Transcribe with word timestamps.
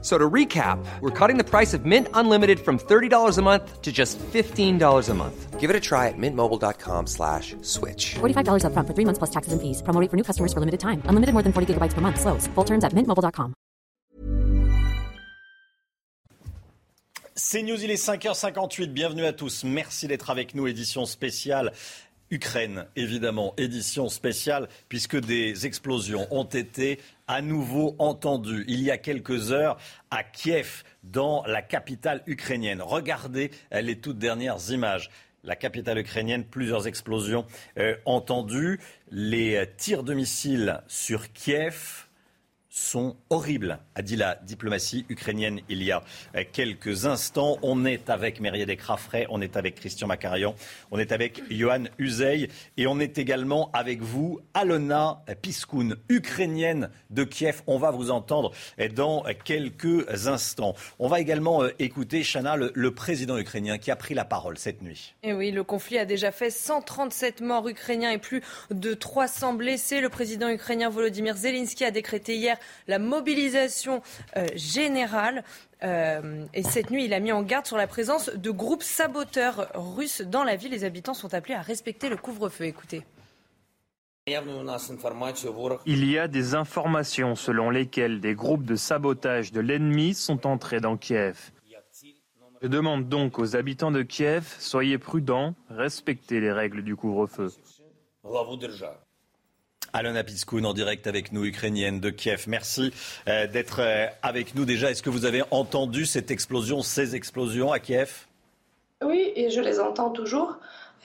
So 0.00 0.16
to 0.16 0.30
recap, 0.30 0.78
we're 1.00 1.10
cutting 1.10 1.38
the 1.38 1.44
price 1.44 1.74
of 1.74 1.84
Mint 1.84 2.06
Unlimited 2.14 2.60
from 2.60 2.78
$30 2.78 3.36
a 3.36 3.42
month 3.42 3.82
to 3.82 3.90
just 3.90 4.16
$15 4.18 5.08
a 5.08 5.14
month. 5.14 5.58
Give 5.58 5.70
it 5.70 5.74
a 5.74 5.80
try 5.80 6.06
at 6.06 6.14
mintmobile.com 6.16 7.08
slash 7.08 7.56
switch. 7.62 8.14
$45 8.20 8.62
upfront 8.62 8.86
for 8.86 8.94
three 8.94 9.04
months 9.04 9.18
plus 9.18 9.30
taxes 9.30 9.52
and 9.52 9.60
fees. 9.60 9.82
Promo 9.82 10.00
rate 10.00 10.08
for 10.08 10.16
new 10.16 10.22
customers 10.22 10.52
for 10.52 10.60
limited 10.60 10.78
time. 10.78 11.02
Unlimited 11.06 11.32
more 11.32 11.42
than 11.42 11.52
40 11.52 11.74
gigabytes 11.74 11.94
per 11.94 12.00
month. 12.00 12.20
Slows. 12.20 12.46
Full 12.54 12.64
terms 12.64 12.84
at 12.84 12.92
mintmobile.com. 12.92 13.54
C'est 17.40 17.62
News, 17.62 17.82
il 17.82 17.90
est 17.90 18.04
5h58. 18.04 18.92
Bienvenue 18.92 19.24
à 19.24 19.32
tous. 19.32 19.62
Merci 19.64 20.08
d'être 20.08 20.28
avec 20.28 20.56
nous. 20.56 20.66
Édition 20.66 21.06
spéciale 21.06 21.72
Ukraine, 22.30 22.86
évidemment, 22.96 23.54
édition 23.56 24.08
spéciale, 24.08 24.68
puisque 24.88 25.18
des 25.18 25.66
explosions 25.66 26.26
ont 26.30 26.44
été 26.44 27.00
à 27.26 27.42
nouveau 27.42 27.94
entendues 27.98 28.64
il 28.68 28.80
y 28.82 28.90
a 28.90 28.98
quelques 28.98 29.52
heures 29.52 29.78
à 30.10 30.22
Kiev, 30.22 30.82
dans 31.04 31.42
la 31.46 31.62
capitale 31.62 32.22
ukrainienne. 32.26 32.82
Regardez 32.82 33.50
les 33.72 33.98
toutes 33.98 34.18
dernières 34.18 34.70
images. 34.70 35.10
La 35.44 35.56
capitale 35.56 35.98
ukrainienne, 35.98 36.44
plusieurs 36.44 36.86
explosions 36.86 37.46
euh, 37.78 37.96
entendues. 38.04 38.80
Les 39.10 39.64
tirs 39.76 40.02
de 40.02 40.12
missiles 40.12 40.82
sur 40.88 41.32
Kiev, 41.32 42.07
sont 42.78 43.16
horribles, 43.28 43.80
a 43.94 44.02
dit 44.02 44.16
la 44.16 44.36
diplomatie 44.36 45.04
ukrainienne 45.08 45.60
il 45.68 45.82
y 45.82 45.90
a 45.90 46.02
quelques 46.52 47.06
instants. 47.06 47.58
On 47.62 47.84
est 47.84 48.08
avec 48.08 48.40
Mériette 48.40 48.76
Crafray, 48.76 49.26
on 49.30 49.40
est 49.40 49.56
avec 49.56 49.74
Christian 49.74 50.06
Macarian, 50.06 50.54
on 50.90 50.98
est 50.98 51.12
avec 51.12 51.42
Johan 51.50 51.84
Uzey 51.98 52.48
et 52.76 52.86
on 52.86 53.00
est 53.00 53.18
également 53.18 53.70
avec 53.72 54.00
vous, 54.00 54.40
Alona 54.54 55.22
Piskoun, 55.42 55.96
ukrainienne 56.08 56.90
de 57.10 57.24
Kiev. 57.24 57.62
On 57.66 57.78
va 57.78 57.90
vous 57.90 58.10
entendre 58.10 58.52
dans 58.94 59.24
quelques 59.44 60.26
instants. 60.28 60.74
On 60.98 61.08
va 61.08 61.20
également 61.20 61.62
euh, 61.62 61.70
écouter, 61.78 62.22
Chana, 62.22 62.56
le, 62.56 62.70
le 62.74 62.94
président 62.94 63.38
ukrainien 63.38 63.78
qui 63.78 63.90
a 63.90 63.96
pris 63.96 64.14
la 64.14 64.24
parole 64.24 64.56
cette 64.56 64.82
nuit. 64.82 65.14
Et 65.22 65.32
oui, 65.32 65.50
le 65.50 65.64
conflit 65.64 65.98
a 65.98 66.04
déjà 66.04 66.30
fait 66.30 66.50
137 66.50 67.40
morts 67.40 67.68
ukrainiens 67.68 68.12
et 68.12 68.18
plus 68.18 68.42
de 68.70 68.94
300 68.94 69.54
blessés. 69.54 70.00
Le 70.00 70.08
président 70.08 70.48
ukrainien 70.48 70.88
Volodymyr 70.88 71.36
Zelensky 71.36 71.84
a 71.84 71.90
décrété 71.90 72.36
hier 72.36 72.56
la 72.86 72.98
mobilisation 72.98 74.02
euh, 74.36 74.46
générale. 74.54 75.44
Euh, 75.82 76.44
et 76.54 76.62
cette 76.62 76.90
nuit, 76.90 77.04
il 77.04 77.14
a 77.14 77.20
mis 77.20 77.32
en 77.32 77.42
garde 77.42 77.66
sur 77.66 77.76
la 77.76 77.86
présence 77.86 78.30
de 78.30 78.50
groupes 78.50 78.82
saboteurs 78.82 79.68
russes 79.74 80.22
dans 80.22 80.44
la 80.44 80.56
ville. 80.56 80.72
Les 80.72 80.84
habitants 80.84 81.14
sont 81.14 81.34
appelés 81.34 81.54
à 81.54 81.62
respecter 81.62 82.08
le 82.08 82.16
couvre-feu. 82.16 82.64
Écoutez. 82.64 83.02
Il 85.86 86.10
y 86.10 86.18
a 86.18 86.28
des 86.28 86.54
informations 86.54 87.34
selon 87.34 87.70
lesquelles 87.70 88.20
des 88.20 88.34
groupes 88.34 88.64
de 88.64 88.76
sabotage 88.76 89.52
de 89.52 89.60
l'ennemi 89.60 90.12
sont 90.12 90.46
entrés 90.46 90.80
dans 90.80 90.98
Kiev. 90.98 91.50
Je 92.60 92.66
demande 92.66 93.08
donc 93.08 93.38
aux 93.38 93.56
habitants 93.56 93.92
de 93.92 94.02
Kiev, 94.02 94.56
soyez 94.58 94.98
prudents, 94.98 95.54
respectez 95.70 96.40
les 96.40 96.50
règles 96.50 96.82
du 96.82 96.96
couvre-feu. 96.96 97.52
Alona 99.98 100.22
Piskoun 100.22 100.64
en 100.64 100.74
direct 100.74 101.08
avec 101.08 101.32
nous, 101.32 101.44
ukrainienne 101.44 101.98
de 101.98 102.10
Kiev. 102.10 102.44
Merci 102.46 102.92
euh, 103.26 103.48
d'être 103.48 103.80
euh, 103.80 104.06
avec 104.22 104.54
nous 104.54 104.64
déjà. 104.64 104.92
Est-ce 104.92 105.02
que 105.02 105.10
vous 105.10 105.24
avez 105.24 105.42
entendu 105.50 106.06
cette 106.06 106.30
explosion, 106.30 106.82
ces 106.82 107.16
explosions 107.16 107.72
à 107.72 107.80
Kiev? 107.80 108.26
Oui, 109.02 109.32
et 109.34 109.50
je 109.50 109.60
les 109.60 109.80
entends 109.80 110.10
toujours. 110.10 110.58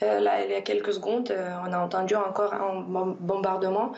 Euh, 0.04 0.20
là, 0.20 0.44
il 0.44 0.52
y 0.52 0.54
a 0.54 0.60
quelques 0.60 0.92
secondes, 0.92 1.34
on 1.66 1.72
a 1.72 1.78
entendu 1.78 2.14
encore 2.14 2.54
un 2.54 2.84
bombardement. 3.18 3.94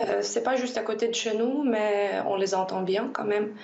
Euh, 0.00 0.20
c'est 0.22 0.42
pas 0.42 0.56
juste 0.56 0.78
à 0.78 0.82
côté 0.82 1.08
de 1.08 1.14
chez 1.14 1.36
nous, 1.36 1.62
mais 1.62 2.12
on 2.26 2.36
les 2.36 2.54
entend 2.54 2.80
bien 2.80 3.10
quand 3.12 3.24
même. 3.24 3.54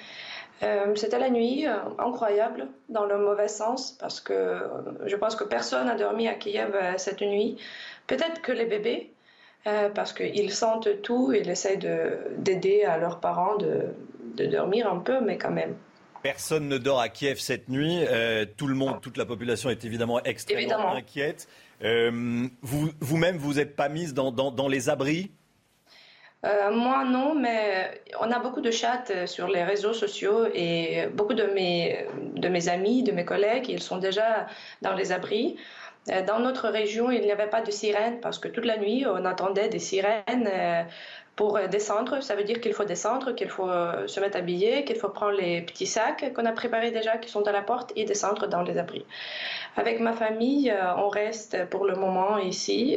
C'était 0.95 1.19
la 1.19 1.29
nuit, 1.29 1.67
incroyable, 1.99 2.69
dans 2.89 3.05
le 3.05 3.19
mauvais 3.19 3.49
sens, 3.49 3.93
parce 4.01 4.19
que 4.19 4.63
je 5.05 5.15
pense 5.17 5.37
que 5.37 5.45
personne 5.45 5.89
n'a 5.89 5.95
dormi 5.95 6.27
à 6.27 6.35
Kiev 6.35 6.75
cette 6.97 7.21
nuit. 7.21 7.59
Peut-être 8.07 8.41
que 8.41 8.51
les 8.51 8.65
bébés, 8.65 9.14
euh, 9.67 9.89
parce 9.89 10.13
qu'ils 10.13 10.53
sentent 10.53 11.03
tout 11.03 11.33
ils 11.33 11.49
essayent 11.49 11.79
d'aider 12.39 12.85
à 12.85 12.99
leurs 12.99 13.21
parents 13.21 13.57
de, 13.57 13.95
de, 14.37 14.47
dormir 14.47 14.91
un 14.91 14.99
peu, 14.99 15.21
mais 15.21 15.39
quand 15.39 15.51
même. 15.51 15.75
Personne 16.23 16.69
ne 16.69 16.79
dort 16.79 17.01
à 17.01 17.09
Kiev 17.09 17.39
cette 17.39 17.69
nuit. 17.69 18.05
Euh, 18.09 18.47
tout 18.57 18.67
le 18.67 18.75
monde, 18.75 19.01
toute 19.03 19.19
la 19.19 19.27
population 19.27 19.69
est 19.69 19.85
évidemment 19.85 20.23
extrêmement 20.23 20.61
évidemment. 20.61 20.95
inquiète. 20.95 21.49
Euh, 21.83 22.47
vous, 22.63 22.91
vous-même, 23.01 23.37
vous 23.37 23.55
n'êtes 23.55 23.77
pas 23.77 23.89
mise 23.89 24.15
dans, 24.15 24.33
dans, 24.33 24.51
dans 24.51 24.69
les 24.69 24.89
abris? 24.89 25.31
Euh, 26.45 26.71
moi 26.73 27.05
non, 27.05 27.35
mais 27.35 28.03
on 28.21 28.31
a 28.31 28.39
beaucoup 28.39 28.61
de 28.61 28.71
chats 28.71 29.27
sur 29.27 29.49
les 29.49 29.65
réseaux 29.65 29.95
sociaux 29.95 30.47
et 30.53 31.07
beaucoup 31.13 31.33
de 31.33 31.45
mes, 31.45 32.07
de 32.37 32.49
mes 32.49 32.69
amis, 32.69 33.03
de 33.03 33.13
mes 33.13 33.25
collègues, 33.25 33.67
ils 33.69 33.83
sont 33.83 33.97
déjà 33.97 34.47
dans 34.83 34.93
les 34.93 35.11
abris. 35.13 35.57
Euh, 36.11 36.23
Dans 36.23 36.39
notre 36.39 36.69
région, 36.69 37.11
il 37.11 37.23
n'y 37.23 37.33
avait 37.33 37.49
pas 37.49 37.63
de 37.63 37.71
sirène 37.71 38.21
parce 38.21 38.39
que 38.39 38.49
toute 38.49 38.65
la 38.65 38.77
nuit, 38.77 39.07
on 39.07 39.25
attendait 39.25 39.69
des 39.69 39.79
sirènes 39.79 40.49
euh, 40.53 40.83
pour 41.35 41.59
descendre. 41.69 42.23
Ça 42.23 42.37
veut 42.37 42.45
dire 42.45 42.61
qu'il 42.61 42.75
faut 42.75 42.85
descendre, 42.85 43.33
qu'il 43.33 43.49
faut 43.49 43.69
euh, 43.69 44.07
se 44.07 44.21
mettre 44.21 44.37
habillé, 44.37 44.85
qu'il 44.85 44.97
faut 44.97 45.09
prendre 45.09 45.33
les 45.33 45.63
petits 45.63 45.87
sacs 45.87 46.33
qu'on 46.35 46.45
a 46.45 46.53
préparés 46.53 46.91
déjà, 46.91 47.17
qui 47.17 47.31
sont 47.31 47.47
à 47.49 47.53
la 47.53 47.63
porte, 47.63 47.93
et 47.97 48.05
descendre 48.05 48.47
dans 48.47 48.63
les 48.63 48.79
abris. 48.79 49.05
Avec 49.77 49.99
ma 49.99 50.13
famille, 50.13 50.73
on 50.99 51.09
reste 51.09 51.65
pour 51.71 51.85
le 51.85 51.97
moment 51.97 52.39
ici, 52.39 52.97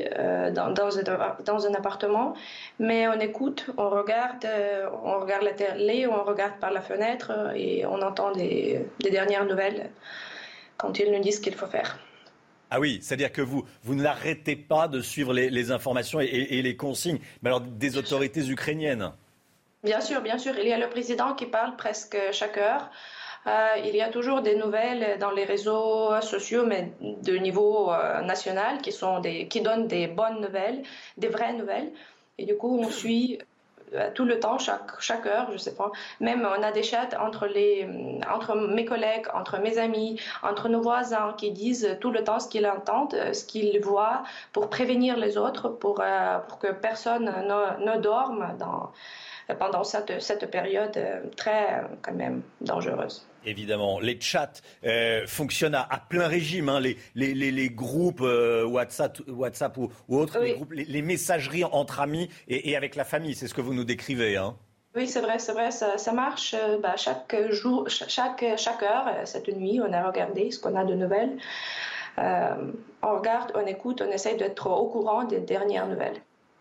dans, 0.54 1.66
un, 1.66 1.74
appartement, 1.74 2.36
mais 2.78 3.08
on 3.08 3.20
écoute, 3.20 3.66
on 3.78 3.90
regarde, 3.90 4.46
on 5.04 5.20
regarde 5.20 5.42
la 5.42 5.54
télé, 5.54 6.06
on 6.06 6.24
regarde 6.24 6.60
par 6.60 6.72
la 6.72 6.82
fenêtre 6.82 7.32
et 7.56 7.84
on 7.88 8.00
entend 8.04 8.32
des 8.32 8.86
dernières 9.00 9.46
nouvelles 9.46 9.90
quand 10.78 11.00
ils 11.00 11.12
nous 11.12 11.20
disent 11.20 11.38
ce 11.38 11.42
qu'il 11.42 11.56
faut 11.56 11.66
faire. 11.66 11.98
Ah 12.70 12.80
oui, 12.80 13.00
c'est-à-dire 13.02 13.32
que 13.32 13.42
vous, 13.42 13.66
vous 13.84 13.96
n'arrêtez 13.96 14.56
pas 14.56 14.88
de 14.88 15.02
suivre 15.02 15.34
les, 15.34 15.50
les 15.50 15.72
informations 15.72 16.20
et, 16.20 16.26
et, 16.26 16.62
les 16.62 16.76
consignes, 16.76 17.20
mais 17.42 17.50
alors 17.50 17.62
des 17.62 17.98
autorités 17.98 18.48
ukrainiennes 18.50 19.12
Bien 19.84 20.02
sûr, 20.02 20.22
bien 20.22 20.38
sûr. 20.38 20.54
Il 20.60 20.68
y 20.68 20.74
a 20.74 20.78
le 20.78 20.90
président 20.90 21.34
qui 21.34 21.46
parle 21.46 21.76
presque 21.76 22.18
chaque 22.32 22.58
heure. 22.58 22.90
Euh, 23.46 23.76
il 23.86 23.96
y 23.96 24.02
a 24.02 24.10
toujours 24.10 24.42
des 24.42 24.56
nouvelles 24.56 25.18
dans 25.20 25.32
les 25.32 25.46
réseaux 25.46 26.20
sociaux, 26.22 26.66
mais 26.66 26.92
de 27.02 27.38
niveau 27.38 27.92
euh, 27.92 28.22
national, 28.22 28.82
qui, 28.82 28.92
sont 28.92 29.20
des, 29.20 29.48
qui 29.48 29.62
donnent 29.62 29.88
des 29.88 30.08
bonnes 30.08 30.42
nouvelles, 30.42 30.84
des 31.18 31.30
vraies 31.30 31.54
nouvelles. 31.54 31.92
Et 32.38 32.46
du 32.46 32.58
coup, 32.58 32.80
on 32.80 32.90
suit 32.90 33.40
tout 34.16 34.26
le 34.26 34.40
temps, 34.40 34.58
chaque, 34.58 35.00
chaque 35.00 35.26
heure, 35.26 35.48
je 35.52 35.58
sais 35.58 35.76
pas. 35.76 35.92
Même 36.20 36.48
on 36.48 36.64
a 36.64 36.72
des 36.72 36.84
chats 36.84 37.10
entre, 37.20 37.48
les, 37.48 37.88
entre 38.32 38.56
mes 38.56 38.86
collègues, 38.86 39.28
entre 39.34 39.60
mes 39.60 39.78
amis, 39.78 40.20
entre 40.44 40.70
nos 40.70 40.82
voisins 40.82 41.34
qui 41.38 41.52
disent 41.52 41.98
tout 42.02 42.12
le 42.12 42.24
temps 42.24 42.40
ce 42.40 42.48
qu'ils 42.48 42.68
entendent, 42.68 43.16
ce 43.34 43.46
qu'ils 43.46 43.80
voient 43.82 44.24
pour 44.54 44.70
prévenir 44.70 45.18
les 45.18 45.38
autres, 45.38 45.70
pour, 45.70 46.02
euh, 46.02 46.40
pour 46.48 46.60
que 46.60 46.72
personne 46.72 47.26
ne, 47.26 47.86
ne 47.86 47.98
dorme 48.00 48.56
dans, 48.60 48.92
pendant 49.56 49.84
cette, 49.84 50.22
cette 50.22 50.50
période 50.50 50.98
très 51.36 51.84
quand 52.02 52.14
même 52.14 52.42
dangereuse. 52.62 53.27
Évidemment, 53.48 54.00
les 54.00 54.20
chats 54.20 54.52
euh, 54.86 55.26
fonctionnent 55.26 55.74
à, 55.76 55.88
à, 55.90 56.00
plein 56.00 56.28
régime, 56.28 56.68
hein, 56.70 56.80
les, 56.82 56.98
les, 57.16 57.34
les, 57.34 57.50
les, 57.52 57.70
groupes 57.70 58.22
euh, 58.22 58.66
WhatsApp, 58.66 59.20
WhatsApp 59.28 59.78
ou, 59.78 59.90
ou 60.10 60.18
autres, 60.18 60.38
Oui. 60.40 60.48
les, 60.50 60.54
groupes, 60.56 60.72
les, 60.74 60.84
les 60.86 61.02
messageries 61.02 61.64
entre 61.64 62.02
amis 62.02 62.30
et, 62.50 62.70
et 62.72 62.76
avec 62.76 62.96
la 62.96 63.06
famille, 63.06 63.36
c'est 63.36 63.48
ce 63.48 63.54
que 63.54 63.62
vous 63.62 63.74
nous 63.74 63.86
décrivez. 63.86 64.36
Hein. 64.38 64.56
Oui, 64.96 65.08
c'est 65.08 65.22
vrai, 65.22 65.40
c'est 65.40 65.54
vrai, 65.54 65.72
ça, 65.72 65.98
ça 65.98 66.12
marche. 66.12 66.54
Euh, 66.54 66.78
bah, 66.80 66.96
chaque 66.98 67.34
jour, 67.52 67.88
cha- 67.90 68.08
chaque, 68.08 68.44
chaque 68.58 68.84
heure, 68.84 69.06
cette 69.26 69.48
nuit, 69.48 69.80
on 69.82 69.94
a 69.94 70.06
regardé 70.06 70.52
ce 70.52 70.60
qu'on 70.60 70.76
a 70.76 70.84
de 70.84 70.94
nouvelles. 70.94 71.38
Euh, 72.20 72.72
on 73.04 73.16
regarde, 73.18 73.52
on 73.56 73.66
écoute, 73.66 74.02
on 74.06 74.12
essaye 74.12 74.38
d'être 74.38 74.68
au 74.70 74.88
courant 74.88 75.24
des 75.24 75.40
dernières 75.40 75.88
nouvelles. 75.88 76.18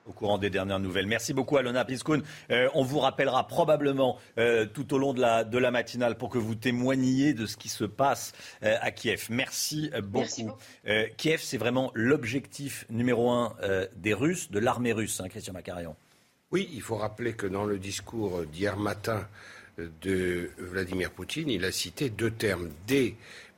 Au 0.06 0.12
courant 0.12 0.38
des 0.38 0.50
dernières 0.50 0.78
nouvelles. 0.78 1.06
Merci 1.06 1.34
beaucoup 1.34 1.56
Alona 1.56 1.84
Piskoun. 1.84 2.22
Euh, 2.50 2.68
on 2.74 2.82
vous 2.82 2.98
rappellera 2.98 3.46
probablement 3.46 4.18
euh, 4.38 4.66
tout 4.66 4.94
au 4.94 4.98
long 4.98 5.12
de 5.12 5.20
la, 5.20 5.44
de 5.44 5.58
la 5.58 5.70
matinale 5.70 6.16
pour 6.16 6.30
que 6.30 6.38
vous 6.38 6.54
témoigniez 6.54 7.34
de 7.34 7.46
ce 7.46 7.56
qui 7.56 7.68
se 7.68 7.84
passe 7.84 8.32
euh, 8.62 8.76
à 8.80 8.90
Kiev. 8.90 9.26
Merci 9.30 9.90
beaucoup. 10.02 10.18
Merci 10.18 10.44
beaucoup. 10.44 10.58
Euh, 10.86 11.06
Kiev, 11.16 11.40
c'est 11.42 11.58
vraiment 11.58 11.90
l'objectif 11.94 12.86
numéro 12.90 13.30
un 13.30 13.54
euh, 13.62 13.86
des 13.96 14.14
Russes, 14.14 14.50
de 14.50 14.58
l'armée 14.58 14.92
russe, 14.92 15.20
hein, 15.20 15.28
Christian 15.28 15.52
Macarion. 15.52 15.96
Oui, 16.52 16.68
il 16.72 16.80
faut 16.80 16.96
rappeler 16.96 17.34
que 17.34 17.46
dans 17.46 17.64
le 17.64 17.78
discours 17.78 18.44
d'hier 18.46 18.76
matin 18.76 19.26
de 19.78 20.50
Vladimir 20.58 21.10
Poutine, 21.10 21.50
il 21.50 21.64
a 21.64 21.72
cité 21.72 22.08
deux 22.08 22.30
termes, 22.30 22.70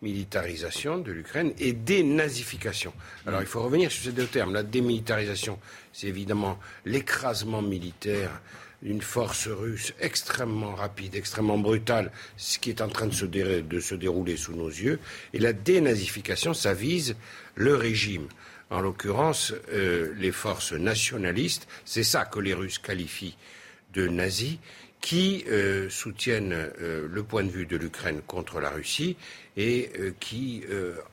démilitarisation 0.03 0.99
de 0.99 1.13
l'Ukraine 1.13 1.53
et 1.59 1.73
dénazification. 1.73 2.93
Alors 3.27 3.41
il 3.41 3.47
faut 3.47 3.63
revenir 3.63 3.91
sur 3.91 4.05
ces 4.05 4.13
deux 4.13 4.27
termes. 4.27 4.53
La 4.53 4.63
démilitarisation, 4.63 5.59
c'est 5.93 6.07
évidemment 6.07 6.59
l'écrasement 6.85 7.63
militaire 7.63 8.41
une 8.83 9.03
force 9.03 9.49
russe 9.49 9.93
extrêmement 10.01 10.75
rapide, 10.75 11.15
extrêmement 11.15 11.59
brutale, 11.59 12.13
ce 12.37 12.59
qui 12.59 12.71
est 12.71 12.81
en 12.81 12.89
train 12.89 13.07
de 13.07 13.15
se, 13.15 13.25
de 13.25 13.81
se 13.81 13.95
dérouler 13.95 14.37
sous 14.37 14.55
nos 14.55 14.69
yeux. 14.69 15.01
Et 15.33 15.39
la 15.39 15.53
dénazification, 15.53 16.55
ça 16.55 16.75
vise 16.75 17.17
le 17.55 17.75
régime. 17.75 18.29
En 18.71 18.81
l'occurrence, 18.81 19.53
euh, 19.73 20.13
les 20.19 20.31
forces 20.31 20.73
nationalistes, 20.73 21.67
c'est 21.85 22.05
ça 22.05 22.25
que 22.25 22.39
les 22.39 22.55
Russes 22.55 22.79
qualifient 22.79 23.37
de 23.95 24.07
nazis, 24.07 24.59
qui 25.01 25.45
euh, 25.49 25.89
soutiennent 25.89 26.53
euh, 26.53 27.09
le 27.11 27.23
point 27.23 27.45
de 27.45 27.51
vue 27.51 27.67
de 27.67 27.77
l'Ukraine 27.77 28.21
contre 28.27 28.61
la 28.61 28.71
Russie 28.71 29.17
et 29.59 29.91
euh, 29.99 30.15
qui 30.21 30.63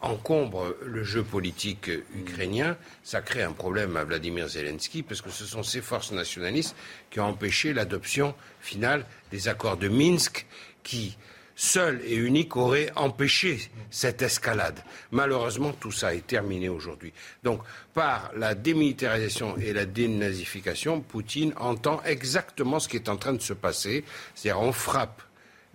encombrent 0.01 0.75
le 0.85 1.03
jeu 1.03 1.23
politique 1.23 1.89
ukrainien. 2.15 2.77
Ça 3.03 3.21
crée 3.21 3.43
un 3.43 3.51
problème 3.51 3.97
à 3.97 4.03
Vladimir 4.03 4.47
Zelensky 4.47 5.03
parce 5.03 5.21
que 5.21 5.31
ce 5.31 5.45
sont 5.45 5.63
ces 5.63 5.81
forces 5.81 6.11
nationalistes 6.11 6.75
qui 7.09 7.19
ont 7.19 7.25
empêché 7.25 7.73
l'adoption 7.73 8.35
finale 8.61 9.05
des 9.31 9.47
accords 9.47 9.77
de 9.77 9.89
Minsk 9.89 10.45
qui 10.83 11.17
seul 11.55 12.01
et 12.05 12.15
unique 12.15 12.55
aurait 12.55 12.91
empêché 12.95 13.59
cette 13.89 14.21
escalade. 14.21 14.79
Malheureusement, 15.11 15.71
tout 15.71 15.91
ça 15.91 16.13
est 16.13 16.27
terminé 16.27 16.69
aujourd'hui. 16.69 17.13
Donc, 17.43 17.61
par 17.93 18.31
la 18.35 18.53
démilitarisation 18.55 19.57
et 19.57 19.73
la 19.73 19.85
dénazification, 19.85 21.01
Poutine 21.01 21.53
entend 21.57 22.01
exactement 22.03 22.79
ce 22.79 22.89
qui 22.89 22.97
est 22.97 23.09
en 23.09 23.17
train 23.17 23.33
de 23.33 23.41
se 23.41 23.53
passer. 23.53 24.03
C'est-à-dire, 24.35 24.61
on 24.61 24.73
frappe 24.73 25.21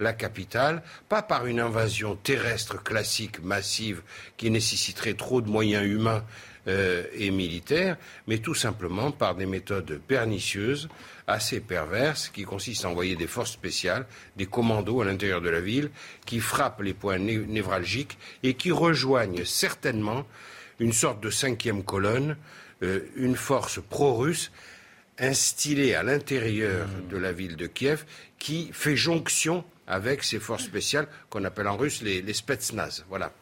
la 0.00 0.12
capitale, 0.12 0.82
pas 1.08 1.23
par 1.23 1.47
une 1.47 1.61
invasion 1.61 2.17
terrestre 2.17 2.82
classique 2.82 3.43
massive 3.43 4.02
qui 4.37 4.50
nécessiterait 4.50 5.14
trop 5.14 5.41
de 5.41 5.49
moyens 5.49 5.87
humains 5.87 6.25
euh, 6.69 7.05
et 7.14 7.31
militaires, 7.31 7.97
mais 8.26 8.38
tout 8.38 8.55
simplement 8.55 9.12
par 9.12 9.35
des 9.35 9.47
méthodes 9.47 10.00
pernicieuses 10.06 10.88
assez 11.26 11.61
perverse 11.61 12.29
qui 12.29 12.43
consiste 12.43 12.85
à 12.85 12.88
envoyer 12.88 13.14
des 13.14 13.26
forces 13.26 13.52
spéciales, 13.52 14.06
des 14.37 14.47
commandos 14.47 15.00
à 15.00 15.05
l'intérieur 15.05 15.41
de 15.41 15.49
la 15.49 15.61
ville, 15.61 15.91
qui 16.26 16.41
frappent 16.41 16.82
les 16.82 16.94
points 16.94 17.19
névralgiques 17.19 18.19
et 18.43 18.55
qui 18.55 18.73
rejoignent 18.73 19.44
certainement 19.44 20.26
une 20.81 20.93
sorte 20.93 21.23
de 21.23 21.31
cinquième 21.31 21.85
colonne, 21.85 22.37
euh, 22.82 23.00
une 23.17 23.37
force 23.37 23.81
pro-russe 23.88 24.50
instillée 25.19 25.94
à 25.94 26.03
l'intérieur 26.03 26.88
de 27.11 27.17
la 27.17 27.32
ville 27.32 27.56
de 27.56 27.67
Kiev 27.67 28.05
qui 28.38 28.70
fait 28.73 28.96
jonction 28.96 29.64
avec 29.91 30.23
ces 30.23 30.39
forces 30.39 30.65
spéciales 30.65 31.07
qu'on 31.29 31.45
appelle 31.45 31.69
en 31.69 31.77
russe 31.77 32.03
les, 32.03 32.23
les 32.23 32.33
Spetsnaz. 32.33 33.05
Voilà. 33.09 33.33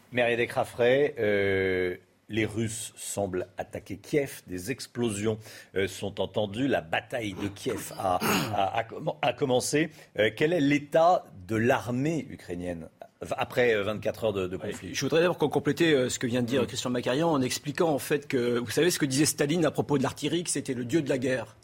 Euh, 1.19 1.97
les 2.31 2.45
Russes 2.45 2.93
semblent 2.97 3.47
attaquer 3.56 3.97
Kiev. 3.97 4.43
Des 4.47 4.71
explosions 4.71 5.39
euh, 5.77 5.89
sont 5.89 6.21
entendues. 6.21 6.69
La 6.69 6.81
bataille 6.81 7.35
de 7.35 7.49
Kiev 7.49 7.93
a, 7.99 9.33
commencé. 9.39 9.91
Euh, 10.19 10.31
quel 10.35 10.53
est 10.53 10.61
l'état 10.61 11.25
de 11.47 11.56
l'armée 11.56 12.27
ukrainienne 12.31 12.89
après 13.37 13.75
24 13.83 14.25
heures 14.25 14.33
de, 14.33 14.56
conflit? 14.56 14.95
je 14.95 15.00
voudrais 15.00 15.23
d'abord 15.23 15.39
compléter 15.39 16.09
ce 16.09 16.21
que 16.21 16.29
vient 16.29 16.41
de 16.41 16.47
dire 16.47 16.65
Christian 16.69 16.91
Macarian 16.91 17.29
en 17.29 17.43
expliquant 17.43 17.89
en 17.89 17.99
fait 17.99 18.29
que, 18.29 18.59
vous 18.59 18.71
savez 18.71 18.93
ce 18.93 18.99
que 19.00 19.06
disait 19.06 19.25
Staline 19.25 19.65
à 19.65 19.73
propos 19.73 19.99
de 19.99 20.05
l'artillerie, 20.05 20.45
que 20.45 20.50
c'était 20.50 20.75
le 20.75 20.85
dieu 20.85 21.03
de 21.03 21.09
la 21.09 21.19
guerre. 21.19 21.56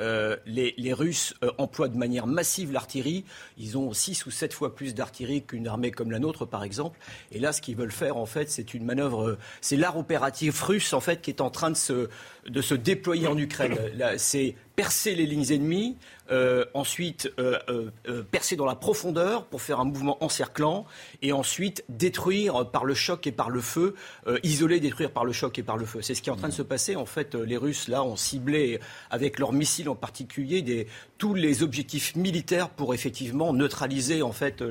Euh, 0.00 0.36
les, 0.46 0.92
Russes 0.92 1.34
euh, 1.42 1.50
emploient 1.58 1.88
de 1.88 1.96
manière 1.96 2.26
massive 2.26 2.72
l'artillerie. 2.72 3.24
Ils 3.58 3.76
ont 3.76 3.92
six 3.92 4.24
ou 4.26 4.30
sept 4.30 4.52
fois 4.52 4.74
plus 4.74 4.94
d'artillerie 4.94 5.42
qu'une 5.42 5.68
armée 5.68 5.90
comme 5.90 6.10
la 6.10 6.18
nôtre, 6.18 6.46
par 6.46 6.64
exemple. 6.64 6.98
Et 7.30 7.38
là, 7.38 7.52
ce 7.52 7.60
qu'ils 7.60 7.76
veulent 7.76 7.92
faire, 7.92 8.16
en 8.16 8.26
fait, 8.26 8.50
c'est 8.50 8.74
une 8.74 8.84
manœuvre. 8.84 9.28
Euh, 9.28 9.38
c'est 9.60 9.76
l'art 9.76 9.96
opératif 9.96 10.60
russe, 10.62 10.92
en 10.92 11.00
fait, 11.00 11.20
qui 11.20 11.30
est 11.30 11.40
en 11.40 11.50
train 11.50 11.70
de 11.70 11.76
se, 11.76 12.08
de 12.46 12.62
se 12.62 12.74
déployer 12.74 13.26
en 13.26 13.36
Ukraine. 13.36 13.76
C'est 14.16 14.54
percer 14.76 15.14
les 15.14 15.26
lignes 15.26 15.52
ennemies, 15.52 15.96
euh, 16.30 16.64
ensuite 16.72 17.30
euh, 17.38 17.58
euh, 17.68 18.22
percer 18.22 18.56
dans 18.56 18.64
la 18.64 18.74
profondeur 18.74 19.44
pour 19.46 19.60
faire 19.60 19.80
un 19.80 19.84
mouvement 19.84 20.22
encerclant, 20.24 20.86
et 21.20 21.32
ensuite 21.32 21.84
détruire 21.88 22.70
par 22.70 22.84
le 22.84 22.94
choc 22.94 23.26
et 23.26 23.32
par 23.32 23.50
le 23.50 23.60
feu, 23.60 23.94
isoler, 24.42 24.80
détruire 24.80 25.10
par 25.10 25.24
le 25.24 25.32
choc 25.32 25.58
et 25.58 25.62
par 25.62 25.76
le 25.76 25.84
feu. 25.84 26.00
C'est 26.02 26.14
ce 26.14 26.22
qui 26.22 26.30
est 26.30 26.32
en 26.32 26.36
train 26.36 26.48
de 26.48 26.54
se 26.54 26.62
passer. 26.62 26.96
En 26.96 27.06
fait, 27.06 27.34
les 27.34 27.56
Russes, 27.56 27.88
là, 27.88 28.02
ont 28.02 28.16
ciblé, 28.16 28.80
avec 29.10 29.38
leurs 29.38 29.52
missiles 29.52 29.88
en 29.88 29.94
particulier, 29.94 30.62
des, 30.62 30.86
tous 31.18 31.34
les 31.34 31.62
objectifs 31.62 32.16
militaires 32.16 32.70
pour 32.70 32.94
effectivement 32.94 33.52
neutraliser, 33.52 34.22
en 34.22 34.32
fait, 34.32 34.62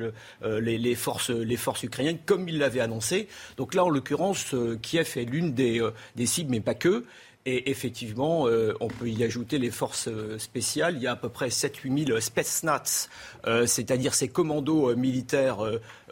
les, 0.43 0.77
les, 0.77 0.95
forces, 0.95 1.29
les 1.29 1.57
forces 1.57 1.83
ukrainiennes, 1.83 2.19
comme 2.25 2.47
ils 2.47 2.57
l'avaient 2.57 2.81
annoncé. 2.81 3.27
Donc 3.57 3.73
là, 3.73 3.85
en 3.85 3.89
l'occurrence, 3.89 4.55
Kiev 4.81 5.13
est 5.17 5.25
l'une 5.25 5.53
des, 5.53 5.87
des 6.15 6.25
cibles, 6.25 6.51
mais 6.51 6.61
pas 6.61 6.75
que. 6.75 7.05
Et 7.47 7.71
effectivement, 7.71 8.47
euh, 8.47 8.73
on 8.81 8.87
peut 8.87 9.09
y 9.09 9.23
ajouter 9.23 9.57
les 9.57 9.71
forces 9.71 10.07
euh, 10.07 10.37
spéciales. 10.37 10.95
Il 10.97 11.01
y 11.01 11.07
a 11.07 11.13
à 11.13 11.15
peu 11.15 11.29
près 11.29 11.47
7-8 11.47 12.05
000 12.07 12.19
spetsnaz, 12.19 13.09
euh, 13.47 13.65
c'est-à-dire 13.65 14.13
ces 14.13 14.27
commandos 14.27 14.95
militaires 14.95 15.57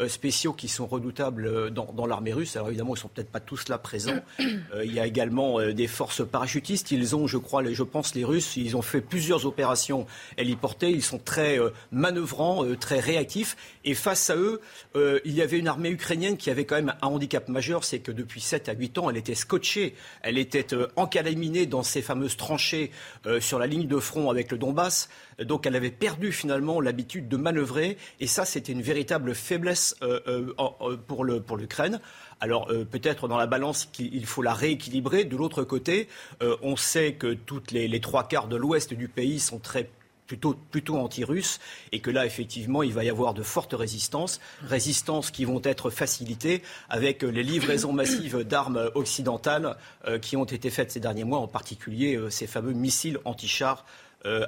spéciaux 0.07 0.53
qui 0.53 0.67
sont 0.67 0.87
redoutables 0.87 1.71
dans, 1.71 2.05
l'armée 2.07 2.33
russe. 2.33 2.55
Alors 2.55 2.69
évidemment, 2.69 2.95
ils 2.95 2.97
ne 2.97 3.01
sont 3.01 3.09
peut-être 3.09 3.29
pas 3.29 3.39
tous 3.39 3.69
là 3.69 3.77
présents. 3.77 4.19
il 4.39 4.91
y 4.91 4.99
a 4.99 5.05
également 5.05 5.61
des 5.71 5.87
forces 5.87 6.25
parachutistes. 6.25 6.89
Ils 6.91 7.15
ont, 7.15 7.27
je 7.27 7.37
crois, 7.37 7.63
je 7.71 7.83
pense, 7.83 8.15
les 8.15 8.25
Russes, 8.25 8.57
ils 8.57 8.75
ont 8.75 8.81
fait 8.81 9.01
plusieurs 9.01 9.45
opérations 9.45 10.07
héliportées. 10.37 10.89
Ils 10.89 11.03
sont 11.03 11.19
très 11.19 11.59
manœuvrants, 11.91 12.65
très 12.79 12.99
réactifs. 12.99 13.55
Et 13.89 13.95
face 13.95 14.29
à 14.29 14.35
eux, 14.35 14.61
il 14.95 15.33
y 15.33 15.41
avait 15.41 15.57
une 15.57 15.67
armée 15.67 15.89
ukrainienne 15.89 16.37
qui 16.37 16.49
avait 16.49 16.65
quand 16.65 16.75
même 16.75 16.93
un 17.01 17.07
handicap 17.07 17.47
majeur, 17.47 17.83
c'est 17.83 17.99
que 17.99 18.11
depuis 18.11 18.41
7 18.41 18.69
à 18.69 18.73
8 18.73 18.97
ans, 18.97 19.09
elle 19.09 19.17
était 19.17 19.35
scotchée, 19.35 19.95
elle 20.21 20.37
était 20.37 20.67
encadrée 20.95 21.19
éliminée 21.29 21.65
dans 21.65 21.83
ces 21.83 22.01
fameuses 22.01 22.37
tranchées 22.37 22.91
euh, 23.25 23.39
sur 23.39 23.59
la 23.59 23.67
ligne 23.67 23.87
de 23.87 23.99
front 23.99 24.29
avec 24.29 24.51
le 24.51 24.57
Donbass. 24.57 25.09
Donc 25.39 25.65
elle 25.65 25.75
avait 25.75 25.91
perdu 25.91 26.31
finalement 26.31 26.81
l'habitude 26.81 27.29
de 27.29 27.37
manœuvrer. 27.37 27.97
Et 28.19 28.27
ça, 28.27 28.45
c'était 28.45 28.73
une 28.73 28.81
véritable 28.81 29.33
faiblesse 29.33 29.95
euh, 30.01 30.19
euh, 30.27 30.97
pour 30.97 31.25
l'Ukraine. 31.25 31.99
Alors 32.41 32.67
peut-être 32.89 33.27
dans 33.27 33.35
la 33.35 33.47
balance 33.47 33.85
qu'il 33.85 34.25
faut 34.25 34.41
la 34.41 34.53
rééquilibrer. 34.53 35.25
De 35.25 35.35
l'autre 35.35 35.65
côté, 35.65 36.07
on 36.39 36.77
sait 36.77 37.11
que 37.11 37.33
toutes 37.33 37.71
les, 37.71 37.89
les 37.89 37.99
trois 37.99 38.29
quarts 38.29 38.47
de 38.47 38.55
l'ouest 38.55 38.93
du 38.93 39.09
pays 39.09 39.41
sont 39.41 39.59
très 39.59 39.89
plutôt, 40.29 40.53
plutôt 40.53 40.97
anti-russe, 40.97 41.59
et 41.91 41.99
que 41.99 42.11
là, 42.11 42.25
effectivement, 42.25 42.83
il 42.83 42.93
va 42.93 43.03
y 43.03 43.09
avoir 43.09 43.33
de 43.33 43.41
fortes 43.41 43.73
résistances, 43.73 44.39
résistances 44.63 45.31
qui 45.31 45.43
vont 45.43 45.59
être 45.63 45.89
facilitées 45.89 46.61
avec 46.87 47.23
les 47.23 47.43
livraisons 47.43 47.91
massives 48.01 48.43
d'armes 48.43 48.91
occidentales 48.93 49.75
euh, 50.07 50.19
qui 50.19 50.37
ont 50.37 50.45
été 50.45 50.69
faites 50.69 50.91
ces 50.91 50.99
derniers 50.99 51.23
mois, 51.23 51.39
en 51.39 51.47
particulier 51.47 52.15
euh, 52.15 52.29
ces 52.29 52.45
fameux 52.45 52.73
missiles 52.73 53.17
anti-chars 53.25 53.85
euh, 54.25 54.45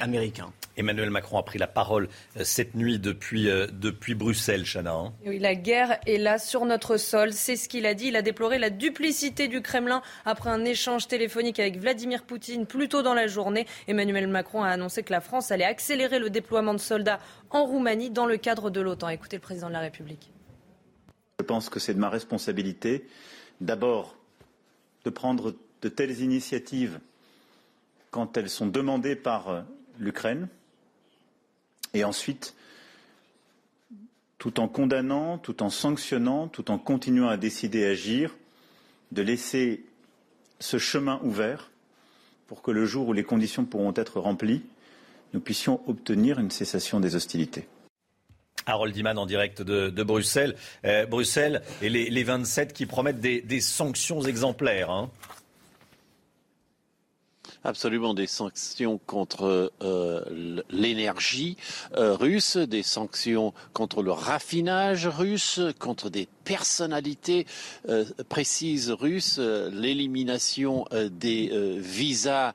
américain. 0.00 0.52
Emmanuel 0.76 1.10
Macron 1.10 1.38
a 1.38 1.42
pris 1.44 1.60
la 1.60 1.68
parole 1.68 2.08
euh, 2.36 2.42
cette 2.42 2.74
nuit 2.74 2.98
depuis, 2.98 3.48
euh, 3.48 3.68
depuis 3.72 4.14
Bruxelles, 4.14 4.64
Chana. 4.64 4.94
Hein. 4.94 5.12
Oui, 5.24 5.38
la 5.38 5.54
guerre 5.54 6.00
est 6.06 6.18
là 6.18 6.38
sur 6.38 6.64
notre 6.64 6.96
sol. 6.96 7.32
C'est 7.32 7.54
ce 7.54 7.68
qu'il 7.68 7.86
a 7.86 7.94
dit. 7.94 8.08
Il 8.08 8.16
a 8.16 8.22
déploré 8.22 8.58
la 8.58 8.68
duplicité 8.68 9.46
du 9.46 9.62
Kremlin 9.62 10.02
après 10.24 10.50
un 10.50 10.64
échange 10.64 11.06
téléphonique 11.06 11.60
avec 11.60 11.78
Vladimir 11.78 12.24
Poutine 12.24 12.66
plus 12.66 12.88
tôt 12.88 13.02
dans 13.02 13.14
la 13.14 13.28
journée. 13.28 13.66
Emmanuel 13.86 14.26
Macron 14.26 14.64
a 14.64 14.70
annoncé 14.70 15.04
que 15.04 15.12
la 15.12 15.20
France 15.20 15.52
allait 15.52 15.64
accélérer 15.64 16.18
le 16.18 16.28
déploiement 16.28 16.74
de 16.74 16.80
soldats 16.80 17.20
en 17.50 17.64
Roumanie 17.64 18.10
dans 18.10 18.26
le 18.26 18.38
cadre 18.38 18.70
de 18.70 18.80
l'OTAN. 18.80 19.10
Écoutez 19.10 19.36
le 19.36 19.42
président 19.42 19.68
de 19.68 19.74
la 19.74 19.80
République. 19.80 20.32
Je 21.38 21.44
pense 21.44 21.68
que 21.68 21.78
c'est 21.78 21.94
de 21.94 22.00
ma 22.00 22.10
responsabilité 22.10 23.06
d'abord 23.60 24.16
de 25.04 25.10
prendre 25.10 25.54
de 25.82 25.88
telles 25.88 26.20
initiatives 26.22 26.98
quand 28.16 28.38
elles 28.38 28.48
sont 28.48 28.66
demandées 28.66 29.14
par 29.14 29.50
euh, 29.50 29.60
l'Ukraine, 29.98 30.48
et 31.92 32.02
ensuite, 32.02 32.54
tout 34.38 34.58
en 34.58 34.68
condamnant, 34.68 35.36
tout 35.36 35.62
en 35.62 35.68
sanctionnant, 35.68 36.48
tout 36.48 36.70
en 36.70 36.78
continuant 36.78 37.28
à 37.28 37.36
décider 37.36 37.84
à 37.84 37.90
agir, 37.90 38.34
de 39.12 39.20
laisser 39.20 39.84
ce 40.60 40.78
chemin 40.78 41.20
ouvert 41.24 41.70
pour 42.46 42.62
que 42.62 42.70
le 42.70 42.86
jour 42.86 43.06
où 43.06 43.12
les 43.12 43.22
conditions 43.22 43.66
pourront 43.66 43.92
être 43.94 44.18
remplies, 44.18 44.62
nous 45.34 45.40
puissions 45.40 45.82
obtenir 45.86 46.38
une 46.38 46.50
cessation 46.50 47.00
des 47.00 47.16
hostilités. 47.16 47.68
Harold 48.64 48.94
Diman 48.94 49.18
en 49.18 49.26
direct 49.26 49.60
de, 49.60 50.02
Bruxelles. 50.02 50.56
Euh, 50.86 51.04
Bruxelles 51.04 51.60
et 51.82 51.90
les, 51.90 52.24
27 52.24 52.72
qui 52.72 52.86
promettent 52.86 53.20
des, 53.20 53.60
sanctions 53.60 54.22
exemplaires. 54.22 54.90
Hein. 54.90 55.10
Absolument, 57.66 58.14
des 58.14 58.28
sanctions 58.28 59.00
contre 59.06 59.72
euh, 59.82 60.60
l'énergie 60.70 61.56
euh, 61.96 62.14
russe, 62.14 62.56
des 62.56 62.84
sanctions 62.84 63.54
contre 63.72 64.04
le 64.04 64.12
raffinage 64.12 65.08
russe, 65.08 65.58
contre 65.80 66.08
des 66.08 66.28
personnalité 66.46 67.44
euh, 67.88 68.04
précise 68.28 68.90
russe, 68.90 69.36
euh, 69.40 69.68
l'élimination 69.72 70.86
euh, 70.92 71.08
des 71.10 71.50
visas 71.76 72.52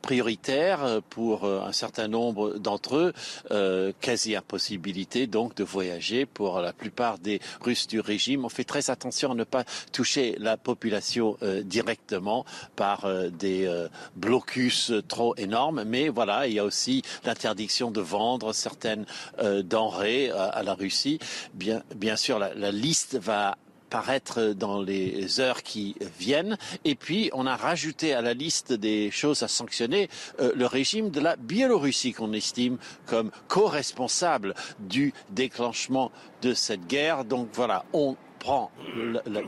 prioritaires 0.00 1.00
pour 1.10 1.44
un 1.44 1.72
certain 1.72 2.06
nombre 2.06 2.58
d'entre 2.58 2.96
eux, 2.96 3.92
quasi 4.00 4.36
impossibilité 4.36 5.26
donc 5.26 5.56
de 5.56 5.64
voyager 5.64 6.26
pour 6.26 6.60
la 6.60 6.72
plupart 6.72 7.18
des 7.18 7.40
Russes 7.60 7.88
du 7.88 8.00
régime. 8.00 8.44
On 8.44 8.48
fait 8.48 8.64
très 8.64 8.90
attention 8.90 9.32
à 9.32 9.34
ne 9.34 9.44
pas 9.44 9.64
toucher 9.92 10.36
la 10.38 10.56
population 10.56 11.36
directement 11.64 12.44
par 12.76 13.06
des 13.30 13.68
blocus 14.16 14.92
trop 15.08 15.34
énormes, 15.36 15.84
mais 15.84 16.08
voilà, 16.08 16.46
il 16.46 16.54
y 16.54 16.58
a 16.58 16.64
aussi 16.64 17.02
l'interdiction 17.24 17.90
de 17.90 18.00
vendre 18.00 18.52
certaines 18.52 19.06
denrées 19.40 20.30
à, 20.30 20.62
la 20.62 20.74
Russie. 20.74 21.18
Bien, 21.54 21.82
bien 21.96 22.16
sûr, 22.16 22.38
la, 22.38 22.70
va 23.14 23.56
paraître 23.92 24.54
dans 24.54 24.80
les 24.80 25.38
heures 25.38 25.62
qui 25.62 25.96
viennent. 26.18 26.56
Et 26.86 26.94
puis, 26.94 27.28
on 27.34 27.46
a 27.46 27.56
rajouté 27.56 28.14
à 28.14 28.22
la 28.22 28.32
liste 28.32 28.72
des 28.72 29.10
choses 29.10 29.42
à 29.42 29.48
sanctionner 29.48 30.08
euh, 30.40 30.52
le 30.56 30.64
régime 30.64 31.10
de 31.10 31.20
la 31.20 31.36
Biélorussie 31.36 32.14
qu'on 32.14 32.32
estime 32.32 32.78
comme 33.04 33.30
co-responsable 33.48 34.54
du 34.78 35.12
déclenchement 35.28 36.10
de 36.40 36.54
cette 36.54 36.86
guerre. 36.86 37.26
Donc 37.26 37.50
voilà, 37.52 37.84
on 37.92 38.16
prend 38.38 38.70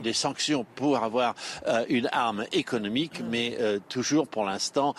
des 0.03 0.13
sanctions 0.13 0.63
pour 0.75 0.97
avoir 0.97 1.33
euh, 1.65 1.83
une 1.89 2.07
arme 2.11 2.45
économique, 2.51 3.23
mais 3.27 3.57
euh, 3.59 3.79
toujours 3.89 4.27
pour 4.27 4.45
l'instant 4.45 4.93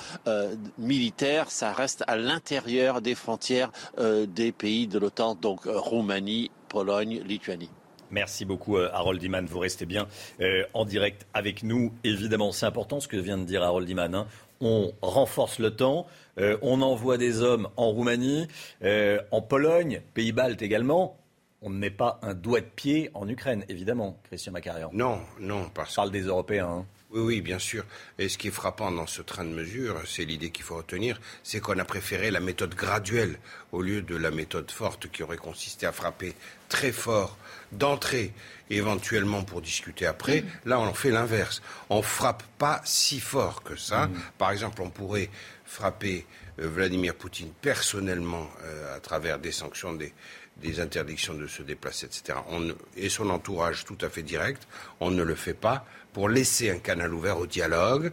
militaire, 0.76 1.52
ça 1.52 1.72
reste 1.72 2.02
à 2.08 2.16
l'intérieur 2.16 3.00
des 3.00 3.14
frontières 3.14 3.70
des 3.96 4.50
pays 4.50 4.88
de 4.88 4.98
l'OTAN, 4.98 5.36
donc 5.36 5.60
Roumanie, 5.66 6.50
Pologne, 6.68 7.22
Lituanie. 7.24 7.70
Merci 8.10 8.44
beaucoup, 8.44 8.76
euh, 8.76 8.88
Harold 8.92 9.22
Iman. 9.22 9.46
Vous 9.46 9.58
restez 9.58 9.86
bien 9.86 10.06
euh, 10.40 10.64
en 10.74 10.84
direct 10.84 11.26
avec 11.34 11.62
nous. 11.62 11.92
Évidemment, 12.04 12.52
c'est 12.52 12.66
important 12.66 13.00
ce 13.00 13.08
que 13.08 13.16
vient 13.16 13.38
de 13.38 13.44
dire 13.44 13.62
Harold 13.62 13.88
Iman. 13.88 14.14
hein. 14.14 14.26
On 14.60 14.92
renforce 15.02 15.58
le 15.58 15.70
temps, 15.76 16.06
euh, 16.38 16.56
on 16.62 16.80
envoie 16.80 17.18
des 17.18 17.42
hommes 17.42 17.68
en 17.76 17.90
Roumanie, 17.90 18.48
euh, 18.82 19.20
en 19.30 19.42
Pologne, 19.42 20.00
Pays-Baltes 20.14 20.62
également. 20.62 21.18
On 21.60 21.68
ne 21.70 21.76
met 21.76 21.90
pas 21.90 22.18
un 22.22 22.32
doigt 22.32 22.60
de 22.60 22.66
pied 22.66 23.10
en 23.14 23.28
Ukraine, 23.28 23.64
évidemment, 23.68 24.18
Christian 24.28 24.52
Macarian. 24.52 24.90
Non, 24.92 25.18
non, 25.40 25.68
parce 25.74 25.92
On 25.92 25.96
parle 25.96 26.10
des 26.10 26.22
Européens. 26.22 26.68
hein. 26.68 26.86
Oui, 27.10 27.20
oui, 27.20 27.40
bien 27.40 27.58
sûr. 27.58 27.84
Et 28.18 28.28
ce 28.28 28.36
qui 28.36 28.48
est 28.48 28.52
frappant 28.52 28.90
dans 28.90 29.06
ce 29.06 29.22
train 29.22 29.44
de 29.44 29.50
mesure, 29.50 29.96
c'est 30.06 30.24
l'idée 30.24 30.50
qu'il 30.50 30.64
faut 30.64 30.76
retenir, 30.76 31.20
c'est 31.42 31.60
qu'on 31.60 31.78
a 31.78 31.84
préféré 31.84 32.30
la 32.30 32.40
méthode 32.40 32.74
graduelle 32.74 33.38
au 33.72 33.80
lieu 33.80 34.02
de 34.02 34.16
la 34.16 34.30
méthode 34.30 34.70
forte 34.70 35.10
qui 35.10 35.22
aurait 35.22 35.36
consisté 35.36 35.86
à 35.86 35.92
frapper 35.92 36.34
très 36.68 36.92
fort 36.92 37.36
d'entrée, 37.76 38.32
éventuellement 38.70 39.42
pour 39.42 39.62
discuter 39.62 40.06
après. 40.06 40.44
Là, 40.64 40.80
on 40.80 40.86
en 40.86 40.94
fait 40.94 41.10
l'inverse. 41.10 41.62
On 41.90 42.02
frappe 42.02 42.42
pas 42.58 42.80
si 42.84 43.20
fort 43.20 43.62
que 43.62 43.76
ça. 43.76 44.08
Par 44.38 44.50
exemple, 44.50 44.82
on 44.82 44.90
pourrait 44.90 45.30
frapper 45.64 46.26
euh, 46.60 46.68
Vladimir 46.68 47.14
Poutine 47.14 47.50
personnellement 47.60 48.48
euh, 48.64 48.96
à 48.96 49.00
travers 49.00 49.38
des 49.38 49.52
sanctions, 49.52 49.92
des, 49.92 50.12
des 50.56 50.80
interdictions 50.80 51.34
de 51.34 51.46
se 51.46 51.62
déplacer, 51.62 52.06
etc. 52.06 52.38
On 52.50 52.74
et 52.96 53.08
son 53.08 53.30
entourage 53.30 53.84
tout 53.84 53.98
à 54.00 54.08
fait 54.08 54.22
direct. 54.22 54.66
On 55.00 55.10
ne 55.10 55.22
le 55.22 55.34
fait 55.34 55.54
pas 55.54 55.84
pour 56.12 56.28
laisser 56.28 56.70
un 56.70 56.78
canal 56.78 57.12
ouvert 57.12 57.38
au 57.38 57.46
dialogue. 57.46 58.12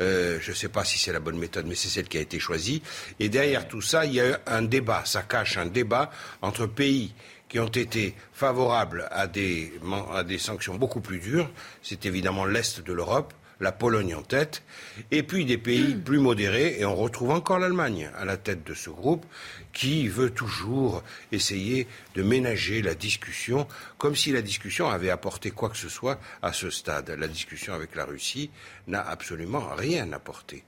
Euh, 0.00 0.38
je 0.40 0.50
ne 0.50 0.56
sais 0.56 0.68
pas 0.68 0.84
si 0.84 0.98
c'est 0.98 1.12
la 1.12 1.18
bonne 1.18 1.38
méthode, 1.38 1.66
mais 1.66 1.74
c'est 1.74 1.88
celle 1.88 2.08
qui 2.08 2.18
a 2.18 2.20
été 2.20 2.38
choisie. 2.38 2.82
Et 3.18 3.28
derrière 3.28 3.66
tout 3.66 3.80
ça, 3.80 4.04
il 4.04 4.14
y 4.14 4.20
a 4.20 4.40
un 4.46 4.62
débat. 4.62 5.02
Ça 5.04 5.22
cache 5.22 5.56
un 5.56 5.66
débat 5.66 6.10
entre 6.40 6.66
pays 6.66 7.14
qui 7.48 7.58
ont 7.58 7.66
été 7.68 8.14
favorables 8.32 9.08
à 9.10 9.26
des, 9.26 9.72
man- 9.82 10.04
à 10.12 10.24
des 10.24 10.38
sanctions 10.38 10.76
beaucoup 10.76 11.00
plus 11.00 11.18
dures. 11.18 11.50
C'est 11.82 12.06
évidemment 12.06 12.44
l'Est 12.44 12.80
de 12.80 12.92
l'Europe, 12.92 13.32
la 13.60 13.72
Pologne 13.72 14.14
en 14.14 14.22
tête, 14.22 14.62
et 15.10 15.24
puis 15.24 15.44
des 15.44 15.58
pays 15.58 15.94
plus 16.04 16.18
modérés, 16.20 16.76
et 16.78 16.84
on 16.84 16.94
retrouve 16.94 17.30
encore 17.30 17.58
l'Allemagne 17.58 18.10
à 18.16 18.24
la 18.24 18.36
tête 18.36 18.62
de 18.64 18.74
ce 18.74 18.88
groupe, 18.90 19.26
qui 19.72 20.08
veut 20.08 20.30
toujours 20.30 21.02
essayer 21.32 21.86
de 22.14 22.22
ménager 22.22 22.82
la 22.82 22.94
discussion, 22.94 23.66
comme 23.96 24.14
si 24.16 24.30
la 24.32 24.42
discussion 24.42 24.88
avait 24.88 25.10
apporté 25.10 25.50
quoi 25.50 25.68
que 25.70 25.76
ce 25.76 25.88
soit 25.88 26.20
à 26.42 26.52
ce 26.52 26.70
stade. 26.70 27.10
La 27.18 27.28
discussion 27.28 27.74
avec 27.74 27.94
la 27.96 28.04
Russie 28.04 28.50
n'a 28.86 29.00
absolument 29.06 29.68
rien 29.76 30.12
apporté. 30.12 30.64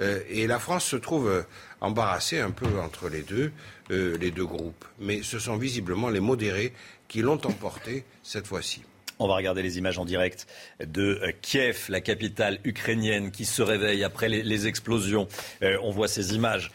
Euh, 0.00 0.20
et 0.28 0.46
la 0.46 0.58
France 0.58 0.84
se 0.84 0.96
trouve 0.96 1.44
embarrassée 1.84 2.40
un 2.40 2.50
peu 2.50 2.66
entre 2.80 3.08
les 3.08 3.22
deux, 3.22 3.52
euh, 3.90 4.16
les 4.18 4.30
deux 4.30 4.46
groupes. 4.46 4.84
Mais 4.98 5.22
ce 5.22 5.38
sont 5.38 5.56
visiblement 5.56 6.08
les 6.08 6.20
modérés 6.20 6.72
qui 7.08 7.22
l'ont 7.22 7.40
emporté 7.44 8.04
cette 8.22 8.46
fois-ci. 8.46 8.82
On 9.18 9.28
va 9.28 9.36
regarder 9.36 9.62
les 9.62 9.78
images 9.78 9.98
en 9.98 10.04
direct 10.04 10.46
de 10.84 11.20
euh, 11.22 11.32
Kiev, 11.40 11.86
la 11.88 12.00
capitale 12.00 12.58
ukrainienne 12.64 13.30
qui 13.30 13.44
se 13.44 13.62
réveille 13.62 14.02
après 14.02 14.28
les, 14.28 14.66
explosions. 14.66 15.28
Euh, 15.62 15.78
on 15.82 15.90
voit 15.90 16.08
ces 16.08 16.34
images. 16.34 16.72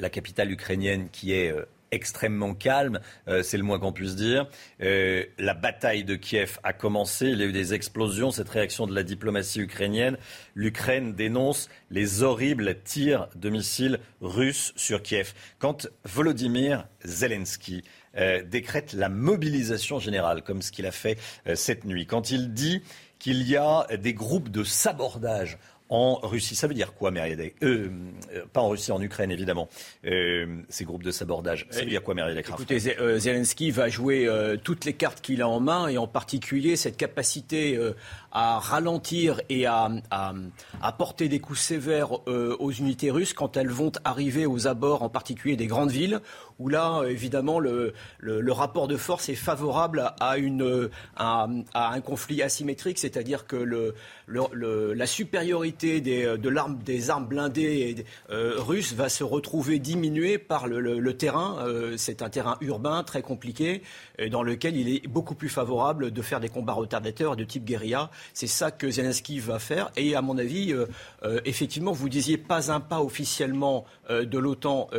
La 0.00 0.10
capitale 0.10 0.52
ukrainienne 0.52 1.08
qui 1.10 1.32
est 1.32 1.52
extrêmement 1.90 2.54
calme, 2.54 3.00
euh, 3.28 3.42
c'est 3.42 3.56
le 3.56 3.62
moins 3.62 3.78
qu'on 3.78 3.92
puisse 3.92 4.16
dire. 4.16 4.48
Euh, 4.82 5.24
la 5.38 5.54
bataille 5.54 6.04
de 6.04 6.16
Kiev 6.16 6.58
a 6.62 6.72
commencé, 6.72 7.26
il 7.26 7.38
y 7.38 7.42
a 7.42 7.46
eu 7.46 7.52
des 7.52 7.74
explosions, 7.74 8.30
cette 8.30 8.48
réaction 8.48 8.86
de 8.86 8.94
la 8.94 9.02
diplomatie 9.02 9.60
ukrainienne. 9.60 10.18
L'Ukraine 10.54 11.14
dénonce 11.14 11.68
les 11.90 12.22
horribles 12.22 12.76
tirs 12.82 13.28
de 13.34 13.50
missiles 13.50 13.98
russes 14.20 14.72
sur 14.76 15.02
Kiev. 15.02 15.34
Quand 15.58 15.88
Volodymyr 16.04 16.86
Zelensky 17.04 17.84
euh, 18.16 18.42
décrète 18.42 18.92
la 18.92 19.08
mobilisation 19.08 19.98
générale, 19.98 20.42
comme 20.42 20.62
ce 20.62 20.72
qu'il 20.72 20.86
a 20.86 20.92
fait 20.92 21.18
cette 21.54 21.84
nuit, 21.84 22.06
quand 22.06 22.30
il 22.30 22.52
dit 22.52 22.82
qu'il 23.18 23.42
y 23.42 23.56
a 23.56 23.86
des 23.96 24.14
groupes 24.14 24.48
de 24.48 24.62
sabordage 24.62 25.58
en 25.90 26.16
Russie. 26.22 26.54
Ça 26.54 26.66
veut 26.66 26.74
dire 26.74 26.92
quoi, 26.94 27.10
Mériadec 27.10 27.54
euh, 27.62 27.88
euh, 28.34 28.44
Pas 28.52 28.60
en 28.60 28.68
Russie, 28.68 28.92
en 28.92 29.00
Ukraine, 29.00 29.30
évidemment. 29.30 29.68
Euh, 30.04 30.46
ces 30.68 30.84
groupes 30.84 31.02
de 31.02 31.10
sabordage. 31.10 31.66
Ça 31.70 31.80
veut 31.80 31.86
dire 31.86 32.02
quoi, 32.02 32.14
Mériadec 32.14 32.46
Écoutez, 32.48 32.78
euh, 33.00 33.18
Zelensky 33.18 33.70
va 33.70 33.88
jouer 33.88 34.28
toutes 34.64 34.84
les 34.84 34.92
cartes 34.92 35.20
qu'il 35.20 35.42
a 35.42 35.48
en 35.48 35.60
main 35.60 35.88
et 35.88 35.98
en 35.98 36.06
particulier 36.06 36.76
cette 36.76 36.96
capacité 36.96 37.78
à 38.32 38.58
ralentir 38.58 39.40
et 39.48 39.66
à, 39.66 39.90
à- 40.10 40.34
à 40.82 40.92
porter 40.92 41.28
des 41.28 41.40
coups 41.40 41.58
sévères 41.60 42.26
aux 42.28 42.70
unités 42.72 43.10
russes 43.10 43.32
quand 43.32 43.56
elles 43.56 43.70
vont 43.70 43.92
arriver 44.04 44.46
aux 44.46 44.66
abords, 44.66 45.02
en 45.02 45.08
particulier 45.08 45.56
des 45.56 45.66
grandes 45.66 45.90
villes, 45.90 46.20
où 46.58 46.68
là, 46.68 47.00
euh, 47.00 47.10
évidemment, 47.10 47.60
le, 47.60 47.92
rapport 48.48 48.88
de 48.88 48.96
force 48.96 49.28
est 49.28 49.34
favorable 49.34 50.12
à, 50.20 50.34
euh, 50.36 50.88
un 51.18 52.00
conflit 52.00 52.42
asymétrique, 52.42 52.98
c'est-à-dire 52.98 53.46
que 53.46 53.94
la 54.26 55.06
supériorité 55.06 56.00
des, 56.00 56.24
euh, 56.24 56.36
de 56.36 56.58
des 56.84 57.10
armes 57.10 57.26
blindées 57.26 58.04
russes 58.30 58.92
va 58.92 59.08
se 59.08 59.22
retrouver 59.22 59.78
diminuée 59.78 60.38
par 60.38 60.66
le, 60.66 61.16
terrain. 61.16 61.64
C'est 61.96 62.22
un 62.22 62.28
terrain 62.28 62.56
urbain 62.60 63.02
très 63.04 63.22
compliqué, 63.22 63.82
dans 64.30 64.42
lequel 64.42 64.76
il 64.76 64.88
est 64.88 65.06
beaucoup 65.06 65.34
plus 65.34 65.48
favorable 65.48 66.10
de 66.10 66.22
faire 66.22 66.40
des 66.40 66.48
combats 66.48 66.72
retardateurs 66.72 67.36
de 67.36 67.44
type 67.44 67.64
guérilla. 67.64 68.10
C'est 68.34 68.46
ça 68.46 68.70
que 68.70 68.90
Zelensky 68.90 69.38
va 69.38 69.58
faire. 69.58 69.90
Et 69.96 70.16
à 70.16 70.22
mon 70.22 70.36
avis, 70.36 70.74
effectivement, 71.44 71.92
vous 71.92 72.08
disiez 72.08 72.38
pas 72.38 72.72
un 72.72 72.80
pas 72.80 73.00
officiellement 73.00 73.84
de 74.10 74.38
l'OTAN 74.38 74.90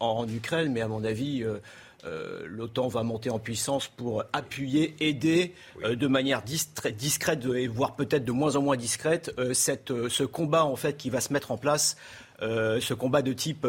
en 0.00 0.28
Ukraine, 0.28 0.72
mais 0.72 0.82
à 0.82 0.88
mon 0.88 1.04
avis. 1.04 1.07
Euh, 1.12 1.58
euh, 2.04 2.44
L'OTAN 2.46 2.86
va 2.88 3.02
monter 3.02 3.28
en 3.30 3.38
puissance 3.40 3.88
pour 3.88 4.22
appuyer, 4.32 4.94
aider 5.00 5.52
euh, 5.82 5.96
de 5.96 6.06
manière 6.06 6.44
distra- 6.44 6.92
discrète 6.92 7.44
et 7.44 7.66
voire 7.66 7.96
peut-être 7.96 8.24
de 8.24 8.32
moins 8.32 8.54
en 8.54 8.62
moins 8.62 8.76
discrète 8.76 9.34
euh, 9.38 9.52
cette, 9.52 9.92
ce 10.08 10.22
combat 10.22 10.64
en 10.64 10.76
fait 10.76 10.96
qui 10.96 11.10
va 11.10 11.20
se 11.20 11.32
mettre 11.32 11.50
en 11.50 11.56
place, 11.58 11.96
ce 12.40 12.94
combat 12.94 13.20
de 13.20 13.32
type 13.32 13.66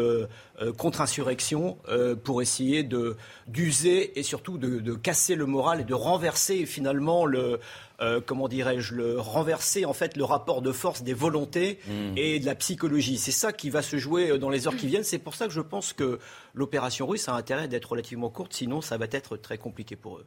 contre-insurrection 0.78 1.76
pour 2.22 2.40
essayer 2.40 2.84
de 2.84 3.16
d'user 3.48 4.16
et 4.18 4.22
surtout 4.22 4.58
de, 4.58 4.78
de 4.78 4.94
casser 4.94 5.34
le 5.34 5.46
moral 5.46 5.80
et 5.80 5.84
de 5.84 5.94
renverser 5.94 6.66
finalement 6.66 7.26
le 7.26 7.58
euh, 8.00 8.20
comment 8.24 8.48
dirais-je 8.48 8.94
le 8.94 9.20
renverser 9.20 9.84
en 9.84 9.92
fait 9.92 10.16
le 10.16 10.24
rapport 10.24 10.62
de 10.62 10.72
force 10.72 11.02
des 11.02 11.14
volontés 11.14 11.78
et 12.16 12.40
de 12.40 12.46
la 12.46 12.54
psychologie. 12.54 13.18
C'est 13.18 13.30
ça 13.30 13.52
qui 13.52 13.70
va 13.70 13.82
se 13.82 13.98
jouer 13.98 14.30
euh, 14.30 14.38
dans 14.38 14.50
les 14.50 14.66
heures 14.66 14.76
qui 14.76 14.86
viennent. 14.86 15.04
C'est 15.04 15.18
pour 15.18 15.34
ça 15.34 15.46
que 15.46 15.52
je 15.52 15.60
pense 15.60 15.92
que 15.92 16.18
l'opération 16.54 17.06
russe 17.06 17.28
a 17.28 17.34
intérêt 17.34 17.68
d'être 17.68 17.90
relativement 17.90 18.30
courte, 18.30 18.52
sinon 18.54 18.80
ça 18.80 18.96
va 18.96 19.06
être 19.10 19.36
très 19.36 19.58
compliqué 19.58 19.96
pour 19.96 20.18
eux. 20.18 20.26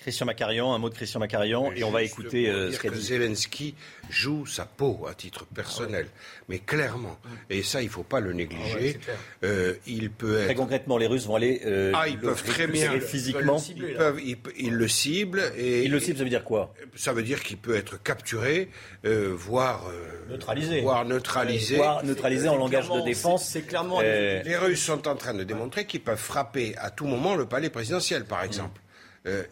Christian 0.00 0.26
Macarian, 0.26 0.72
un 0.74 0.78
mot 0.78 0.88
de 0.90 0.94
Christian 0.94 1.18
Macarian, 1.18 1.72
et 1.72 1.82
on 1.82 1.90
va 1.90 2.02
écouter 2.04 2.48
euh, 2.48 2.68
dire 2.68 2.76
ce 2.76 2.82
qu'a 2.82 2.88
que 2.90 2.94
dit. 2.94 3.02
Zelensky 3.02 3.74
joue 4.08 4.46
sa 4.46 4.64
peau 4.64 5.06
à 5.10 5.14
titre 5.14 5.44
personnel, 5.46 6.06
mais 6.48 6.60
clairement. 6.60 7.18
Et 7.50 7.64
ça, 7.64 7.82
il 7.82 7.86
ne 7.86 7.90
faut 7.90 8.04
pas 8.04 8.20
le 8.20 8.32
négliger. 8.32 9.00
Euh, 9.42 9.74
il 9.88 10.10
peut 10.12 10.36
Très 10.44 10.52
être. 10.52 10.56
concrètement, 10.56 10.98
les 10.98 11.08
Russes 11.08 11.26
vont 11.26 11.34
aller 11.34 11.62
euh, 11.66 11.90
Ah, 11.96 12.06
ils 12.08 12.14
le 12.14 12.20
peuvent 12.20 12.44
très 12.44 12.68
bien. 12.68 12.98
physiquement. 13.00 13.60
Ils, 13.76 13.94
peuvent, 13.96 14.20
ils, 14.22 14.36
ils 14.56 14.72
le 14.74 14.86
ciblent 14.88 15.42
et 15.56 15.82
Il 15.84 15.90
le 15.90 15.98
cible, 15.98 16.18
ça 16.18 16.24
veut 16.24 16.30
dire 16.30 16.44
quoi? 16.44 16.72
Ça 16.94 17.12
veut 17.12 17.24
dire 17.24 17.42
qu'il 17.42 17.56
peut 17.58 17.74
être 17.74 18.00
capturé, 18.00 18.70
voire 19.04 19.84
Neutralisé. 20.30 20.80
voire 20.80 21.04
neutralisé. 21.06 21.74
Voire 21.76 22.04
neutralisé 22.04 22.48
en 22.48 22.56
langage 22.56 22.88
de 22.88 23.00
défense. 23.04 23.48
c'est 23.48 23.62
clairement- 23.62 24.00
Les 24.00 24.56
Russes 24.56 24.80
sont 24.84 25.08
en 25.08 25.16
train 25.16 25.34
de 25.34 25.42
démontrer 25.42 25.86
qu'ils 25.86 26.02
peuvent 26.02 26.16
frapper 26.18 26.74
à 26.78 26.90
tout 26.90 27.06
moment 27.06 27.34
le 27.34 27.46
palais 27.46 27.68
présidentiel, 27.68 28.24
par 28.24 28.44
exemple. 28.44 28.78
euh, 28.78 28.84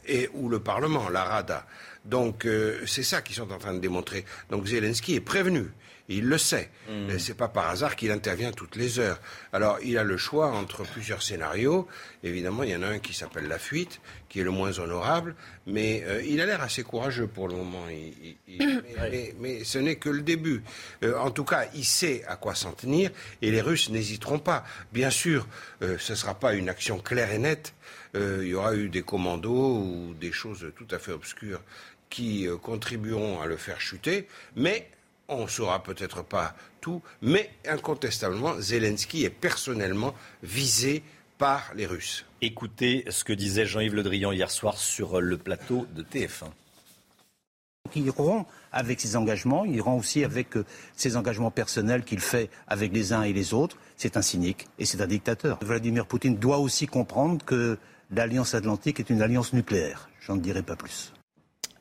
et 0.07 0.29
ou 0.35 0.49
le 0.49 0.61
Parlement, 0.61 1.09
la 1.09 1.25
Rada. 1.25 1.67
Donc 2.05 2.45
euh, 2.47 2.79
c'est 2.87 3.03
ça 3.03 3.21
qu'ils 3.23 3.37
sont 3.37 3.51
en 3.53 3.59
train 3.59 3.75
de 3.75 3.81
démontrer. 3.81 4.25
Donc 4.51 4.67
Zelensky 4.67 5.15
est 5.17 5.21
prévenu. 5.21 5.67
Il 6.09 6.27
le 6.29 6.39
sait. 6.39 6.71
Hmm. 6.89 7.19
C'est 7.19 7.37
pas 7.37 7.49
par 7.49 7.69
hasard 7.69 7.97
qu'il 7.97 8.13
intervient 8.13 8.53
toutes 8.53 8.77
les 8.77 9.01
heures. 9.01 9.21
Alors, 9.53 9.79
il 9.83 9.99
a 9.99 10.05
le 10.05 10.17
choix 10.17 10.53
entre 10.53 10.85
plusieurs 10.85 11.21
scénarios. 11.21 11.89
Évidemment, 12.23 12.63
il 12.63 12.71
y 12.71 12.77
en 12.77 12.83
a 12.85 12.87
un 12.87 13.01
qui 13.01 13.13
s'appelle 13.13 13.49
la 13.49 13.59
fuite, 13.59 14.01
qui 14.29 14.39
est 14.39 14.45
le 14.45 14.53
moins 14.53 14.79
honorable, 14.79 15.35
mais 15.67 16.05
euh, 16.07 16.23
il 16.25 16.41
a 16.41 16.47
l'air 16.47 16.63
assez 16.63 16.85
courageux 16.85 17.27
pour 17.27 17.49
le 17.49 17.57
moment. 17.57 17.89
Il- 17.91 18.15
il- 18.23 18.37
il- 18.47 18.83
mais, 18.85 19.11
mais- 19.11 19.35
mais 19.41 19.65
ce 19.65 19.79
n'est 19.81 19.97
que 19.97 20.09
le 20.09 20.23
début. 20.23 20.63
Euh, 21.03 21.19
en 21.19 21.33
tout 21.33 21.43
cas, 21.45 21.65
il 21.75 21.85
sait 21.85 22.23
à 22.29 22.37
quoi 22.37 22.55
s'en 22.55 22.71
tenir, 22.71 23.11
et 23.43 23.51
les 23.51 23.61
Russes 23.61 23.91
n'hésiteront 23.91 24.39
pas. 24.39 24.63
Bien 24.93 25.11
sûr, 25.11 25.49
euh, 25.83 25.97
ce 25.99 26.13
ne 26.13 26.17
sera 26.17 26.39
pas 26.39 26.55
une 26.55 26.69
action 26.69 27.01
claire 27.01 27.33
et 27.33 27.39
nette. 27.39 27.75
Euh, 28.17 28.41
il 28.43 28.49
y 28.49 28.55
aura 28.55 28.75
eu 28.75 28.89
des 28.89 29.03
commandos 29.03 29.79
ou 29.79 30.15
des 30.15 30.33
choses 30.33 30.73
tout 30.77 30.87
à 30.91 30.99
fait 30.99 31.13
obscures 31.13 31.61
qui 32.09 32.47
euh, 32.47 32.57
contribueront 32.57 33.41
à 33.41 33.47
le 33.47 33.57
faire 33.57 33.81
chuter, 33.81 34.27
mais 34.55 34.89
on 35.29 35.43
ne 35.43 35.49
saura 35.49 35.83
peut-être 35.83 36.23
pas 36.23 36.55
tout, 36.81 37.03
mais 37.21 37.51
incontestablement, 37.67 38.61
Zelensky 38.61 39.25
est 39.25 39.31
personnellement 39.31 40.15
visé 40.43 41.03
par 41.37 41.73
les 41.75 41.85
Russes. 41.85 42.25
Écoutez 42.41 43.05
ce 43.11 43.25
que 43.25 43.33
disait 43.33 43.67
Jean-Yves 43.67 43.95
Le 43.95 44.03
Drian 44.03 44.33
hier 44.33 44.51
soir 44.51 44.79
sur 44.79 45.21
le 45.21 45.37
plateau 45.37 45.87
de 45.95 46.03
TF1. 46.03 46.45
Donc, 46.45 47.97
il 47.97 48.11
rompt 48.11 48.47
avec 48.73 49.01
ses 49.01 49.17
engagements, 49.17 49.65
il 49.65 49.81
rompt 49.81 50.01
aussi 50.01 50.25
avec 50.25 50.57
euh, 50.57 50.65
ses 50.97 51.17
engagements 51.17 51.51
personnels 51.51 52.03
qu'il 52.05 52.21
fait 52.21 52.51
avec 52.67 52.93
les 52.93 53.13
uns 53.13 53.23
et 53.23 53.33
les 53.33 53.53
autres. 53.53 53.77
C'est 53.97 54.17
un 54.17 54.23
cynique 54.23 54.69
et 54.79 54.85
c'est 54.85 55.01
un 55.01 55.07
dictateur. 55.07 55.59
Vladimir 55.63 56.07
Poutine 56.07 56.37
doit 56.37 56.59
aussi 56.59 56.87
comprendre 56.87 57.45
que 57.45 57.79
l'Alliance 58.11 58.55
Atlantique 58.55 59.01
est 59.01 59.11
une 59.11 59.23
alliance 59.23 59.53
nucléaire. 59.53 60.09
J'en 60.21 60.37
dirai 60.37 60.63
pas 60.63 60.77
plus. 60.77 61.13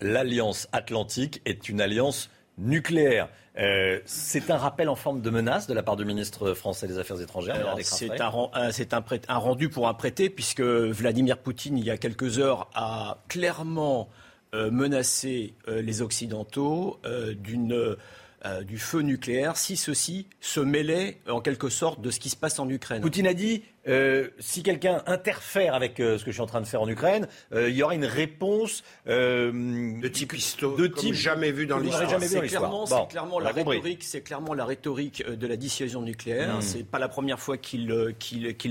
L'Alliance 0.01 0.67
Atlantique 0.71 1.41
est 1.45 1.69
une 1.69 1.81
alliance 1.81 2.29
nucléaire. 2.57 3.29
Euh, 3.57 3.99
c'est 4.05 4.51
un 4.51 4.57
rappel 4.57 4.89
en 4.89 4.95
forme 4.95 5.21
de 5.21 5.29
menace 5.29 5.67
de 5.67 5.73
la 5.73 5.81
part 5.83 5.95
du 5.95 6.03
ministre 6.05 6.53
français 6.53 6.87
des 6.87 6.97
Affaires 6.99 7.21
étrangères. 7.21 7.75
C'est 7.81 8.21
un, 8.21 8.31
un- 9.29 9.37
rendu 9.37 9.69
pour 9.69 9.87
un 9.87 9.93
prêté, 9.93 10.29
puisque 10.29 10.61
Vladimir 10.61 11.37
Poutine, 11.37 11.77
il 11.77 11.85
y 11.85 11.91
a 11.91 11.97
quelques 11.97 12.39
heures, 12.39 12.69
a 12.75 13.19
clairement 13.29 14.09
euh, 14.53 14.69
menacé 14.71 15.53
euh, 15.69 15.81
les 15.81 16.01
Occidentaux 16.01 16.99
euh, 17.05 17.33
d'une, 17.33 17.95
euh, 18.45 18.63
du 18.63 18.77
feu 18.77 18.99
nucléaire 19.01 19.55
si 19.57 19.77
ceux-ci 19.77 20.27
se 20.41 20.59
mêlaient 20.59 21.17
en 21.29 21.41
quelque 21.41 21.69
sorte 21.69 22.01
de 22.01 22.11
ce 22.11 22.19
qui 22.19 22.29
se 22.29 22.35
passe 22.35 22.59
en 22.59 22.67
Ukraine. 22.69 23.01
Poutine 23.01 23.27
a 23.27 23.33
dit 23.33 23.63
euh, 23.87 24.29
si 24.39 24.63
quelqu'un 24.63 25.03
interfère 25.05 25.75
avec 25.75 25.99
euh, 25.99 26.17
ce 26.17 26.25
que 26.25 26.31
je 26.31 26.35
suis 26.35 26.41
en 26.41 26.47
train 26.47 26.61
de 26.61 26.65
faire 26.67 26.81
en 26.81 26.87
Ukraine, 26.89 27.27
euh, 27.53 27.69
il 27.69 27.75
y 27.75 27.83
aura 27.83 27.93
une 27.95 28.05
réponse 28.05 28.83
euh, 29.07 29.51
de 30.01 30.07
type 30.07 30.33
histo, 30.33 30.75
de 30.75 30.87
comme 30.87 31.13
jamais 31.13 31.51
vu 31.51 31.67
dans 31.67 31.77
l'histoire. 31.77 32.09
jamais 32.09 32.25
vu 32.27 32.33
dans 32.33 32.39
C'est 32.39 32.43
l'histoire. 32.43 32.61
clairement, 32.69 32.85
Bon, 32.85 33.03
c'est 33.03 33.11
clairement 33.11 33.35
on 33.35 33.39
la 33.39 33.53
compris. 33.53 33.77
rhétorique, 33.77 34.03
c'est 34.03 34.21
clairement 34.21 34.53
la 34.53 34.65
rhétorique 34.65 35.23
de 35.27 35.47
la 35.47 35.55
dissuasion 35.55 36.01
nucléaire. 36.01 36.57
Mm. 36.57 36.61
C'est 36.61 36.83
pas 36.83 36.99
la 36.99 37.07
première 37.09 37.39
fois 37.39 37.57
qu'il 37.57 37.87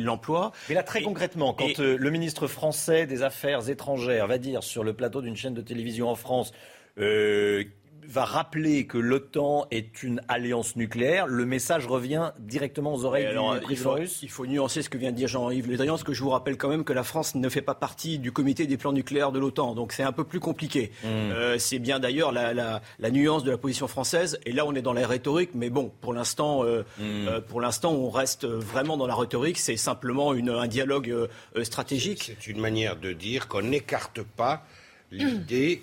l'emploie. 0.04 0.52
Mais 0.68 0.74
là, 0.74 0.82
très 0.82 1.00
Et- 1.00 1.04
concrètement, 1.04 1.54
quand 1.54 1.66
et- 1.66 1.74
euh, 1.80 1.96
le 1.98 2.10
ministre 2.10 2.46
français 2.48 3.06
des 3.06 3.22
Affaires 3.22 3.68
étrangères 3.68 4.26
va 4.26 4.38
dire 4.38 4.62
sur 4.62 4.84
le 4.84 4.92
plateau 4.94 5.22
d'une 5.22 5.36
chaîne 5.36 5.54
de 5.54 5.62
télévision 5.62 6.08
en 6.08 6.14
France, 6.16 6.52
euh, 6.98 7.64
va 8.08 8.24
rappeler 8.24 8.86
que 8.86 8.98
l'OTAN 8.98 9.66
est 9.70 10.02
une 10.02 10.20
alliance 10.28 10.76
nucléaire, 10.76 11.26
le 11.26 11.44
message 11.46 11.86
revient 11.86 12.32
directement 12.38 12.94
aux 12.94 13.04
oreilles 13.04 13.26
alors, 13.26 13.52
du 13.54 13.58
il, 13.58 13.62
président 13.62 13.90
faut, 13.90 13.96
russe. 13.96 14.18
il 14.22 14.30
faut 14.30 14.46
nuancer 14.46 14.82
ce 14.82 14.88
que 14.88 14.98
vient 14.98 15.10
de 15.10 15.16
dire 15.16 15.28
Jean-Yves 15.28 15.68
Le 15.68 15.76
Drian, 15.76 15.92
parce 15.94 16.04
que 16.04 16.12
je 16.12 16.22
vous 16.22 16.30
rappelle 16.30 16.56
quand 16.56 16.68
même 16.68 16.84
que 16.84 16.92
la 16.92 17.02
France 17.04 17.34
ne 17.34 17.48
fait 17.48 17.62
pas 17.62 17.74
partie 17.74 18.18
du 18.18 18.32
comité 18.32 18.66
des 18.66 18.76
plans 18.76 18.92
nucléaires 18.92 19.32
de 19.32 19.38
l'OTAN, 19.38 19.74
donc 19.74 19.92
c'est 19.92 20.02
un 20.02 20.12
peu 20.12 20.24
plus 20.24 20.40
compliqué. 20.40 20.90
Hmm. 21.02 21.06
Euh, 21.08 21.58
c'est 21.58 21.78
bien 21.78 21.98
d'ailleurs 22.00 22.32
la, 22.32 22.52
la- 22.54 22.82
la 22.98 23.10
nuance 23.10 23.44
de 23.44 23.50
la 23.50 23.58
position 23.58 23.88
française, 23.88 24.38
et 24.46 24.52
là 24.52 24.66
on 24.66 24.74
est 24.74 24.82
dans 24.82 24.92
la 24.92 25.06
rhétorique, 25.06 25.50
mais 25.54 25.70
bon, 25.70 25.90
pour 26.00 26.12
l'instant, 26.12 26.64
euh, 26.64 26.82
Hmm. 26.98 27.28
euh, 27.28 27.40
pour 27.40 27.60
l'instant, 27.60 27.92
on 27.92 28.10
reste 28.10 28.44
vraiment 28.46 28.96
dans 28.96 29.06
la 29.06 29.14
rhétorique. 29.14 29.58
C'est 29.58 29.76
simplement 29.76 30.34
une- 30.34 30.50
un 30.50 30.66
dialogue 30.66 31.28
stratégique. 31.62 32.32
C'est 32.40 32.50
une 32.50 32.60
manière 32.60 32.96
de 32.96 33.12
dire 33.12 33.48
qu'on 33.48 33.62
n'écarte 33.62 34.20
pas 34.22 34.64
l'idée 35.10 35.82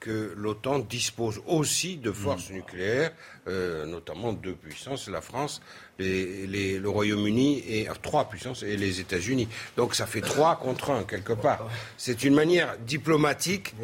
que 0.00 0.34
l'OTAN 0.36 0.80
dispose 0.80 1.40
aussi 1.46 1.96
de 1.96 2.10
forces 2.12 2.50
nucléaires, 2.50 3.12
euh, 3.46 3.86
notamment 3.86 4.32
deux 4.32 4.54
puissances, 4.54 5.08
la 5.08 5.20
France, 5.20 5.60
les- 5.98 6.46
les- 6.46 6.78
le 6.78 6.88
Royaume-Uni 6.88 7.62
et 7.66 7.88
euh, 7.88 7.92
trois 8.02 8.28
puissances 8.28 8.62
et 8.62 8.76
les 8.76 9.00
États-Unis. 9.00 9.48
Donc 9.76 9.94
ça 9.94 10.06
fait 10.06 10.20
trois 10.20 10.56
contre 10.62 10.90
un 10.90 11.04
quelque 11.04 11.32
part. 11.32 11.68
C'est 11.96 12.24
une 12.24 12.34
manière 12.34 12.76
diplomatique 12.86 13.74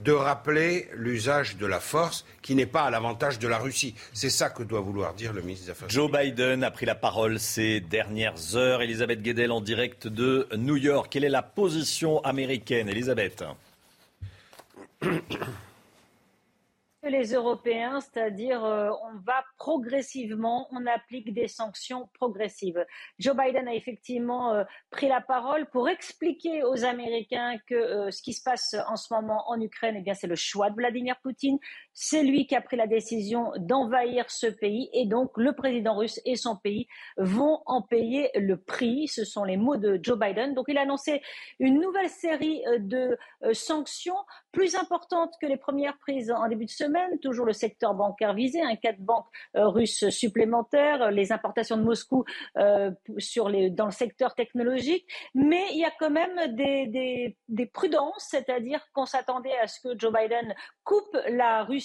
de 0.00 0.12
rappeler 0.12 0.88
l'usage 0.94 1.56
de 1.56 1.66
la 1.66 1.80
force 1.80 2.24
qui 2.40 2.54
n'est 2.54 2.66
pas 2.66 2.82
à 2.82 2.90
l'avantage 2.90 3.38
de 3.38 3.46
la 3.48 3.58
Russie. 3.58 3.94
C'est 4.12 4.30
ça 4.30 4.50
que 4.50 4.62
doit 4.62 4.80
vouloir 4.80 5.14
dire 5.14 5.32
le 5.32 5.42
ministre 5.42 5.66
des 5.66 5.70
Affaires 5.72 5.88
Joe 5.90 6.10
Biden 6.10 6.64
a 6.64 6.70
pris 6.70 6.86
la 6.86 6.94
parole 6.94 7.38
ces 7.38 7.80
dernières 7.80 8.56
heures. 8.56 8.82
Elisabeth 8.82 9.22
Guedel 9.22 9.52
en 9.52 9.60
direct 9.60 10.08
de 10.08 10.48
New 10.56 10.76
York. 10.76 11.08
Quelle 11.10 11.24
est 11.24 11.28
la 11.28 11.42
position 11.42 12.20
américaine, 12.24 12.88
Elisabeth? 12.88 13.44
Les 17.08 17.32
Européens, 17.34 18.00
c'est-à-dire 18.00 18.64
euh, 18.64 18.90
on 19.04 19.18
va 19.18 19.44
progressivement, 19.58 20.68
on 20.70 20.86
applique 20.86 21.34
des 21.34 21.48
sanctions 21.48 22.08
progressives. 22.14 22.84
Joe 23.18 23.36
Biden 23.36 23.66
a 23.66 23.74
effectivement 23.74 24.54
euh, 24.54 24.64
pris 24.90 25.08
la 25.08 25.20
parole 25.20 25.66
pour 25.70 25.88
expliquer 25.88 26.62
aux 26.62 26.84
Américains 26.84 27.58
que 27.66 27.74
euh, 27.74 28.10
ce 28.10 28.22
qui 28.22 28.32
se 28.32 28.42
passe 28.42 28.76
en 28.88 28.96
ce 28.96 29.12
moment 29.12 29.50
en 29.50 29.60
Ukraine, 29.60 29.96
eh 29.98 30.00
bien 30.00 30.14
c'est 30.14 30.26
le 30.26 30.36
choix 30.36 30.70
de 30.70 30.76
Vladimir 30.76 31.16
Poutine. 31.22 31.58
C'est 31.94 32.22
lui 32.22 32.46
qui 32.46 32.54
a 32.54 32.62
pris 32.62 32.76
la 32.76 32.86
décision 32.86 33.52
d'envahir 33.58 34.30
ce 34.30 34.46
pays 34.46 34.88
et 34.94 35.04
donc 35.04 35.36
le 35.36 35.52
président 35.52 35.94
russe 35.94 36.20
et 36.24 36.36
son 36.36 36.56
pays 36.56 36.86
vont 37.18 37.60
en 37.66 37.82
payer 37.82 38.30
le 38.34 38.56
prix. 38.56 39.08
Ce 39.08 39.24
sont 39.24 39.44
les 39.44 39.58
mots 39.58 39.76
de 39.76 40.00
Joe 40.02 40.18
Biden. 40.18 40.54
Donc 40.54 40.66
il 40.68 40.78
a 40.78 40.82
annoncé 40.82 41.20
une 41.58 41.80
nouvelle 41.80 42.08
série 42.08 42.62
euh, 42.66 42.78
de 42.78 43.18
euh, 43.44 43.52
sanctions 43.52 44.16
plus 44.52 44.74
importantes 44.74 45.34
que 45.40 45.46
les 45.46 45.58
premières 45.58 45.98
prises 45.98 46.30
en 46.30 46.48
début 46.48 46.64
de 46.64 46.70
semaine. 46.70 47.18
Toujours 47.20 47.44
le 47.44 47.52
secteur 47.52 47.94
bancaire 47.94 48.32
visé, 48.32 48.62
un 48.62 48.76
quatre 48.76 49.00
banques 49.00 49.26
euh, 49.56 49.68
russes 49.68 50.08
supplémentaires, 50.08 51.10
les 51.10 51.30
importations 51.30 51.76
de 51.76 51.82
Moscou 51.82 52.24
dans 52.54 53.86
le 53.86 53.90
secteur 53.90 54.34
technologique. 54.34 55.06
Mais 55.34 55.64
il 55.72 55.78
y 55.78 55.84
a 55.84 55.92
quand 55.98 56.10
même 56.10 56.54
des 56.56 57.66
prudences, 57.72 58.28
c'est-à-dire 58.30 58.80
qu'on 58.92 59.06
s'attendait 59.06 59.56
à 59.58 59.66
ce 59.66 59.80
que 59.80 59.98
Joe 59.98 60.12
Biden 60.12 60.54
coupe 60.84 61.16
la 61.28 61.64
Russie 61.64 61.81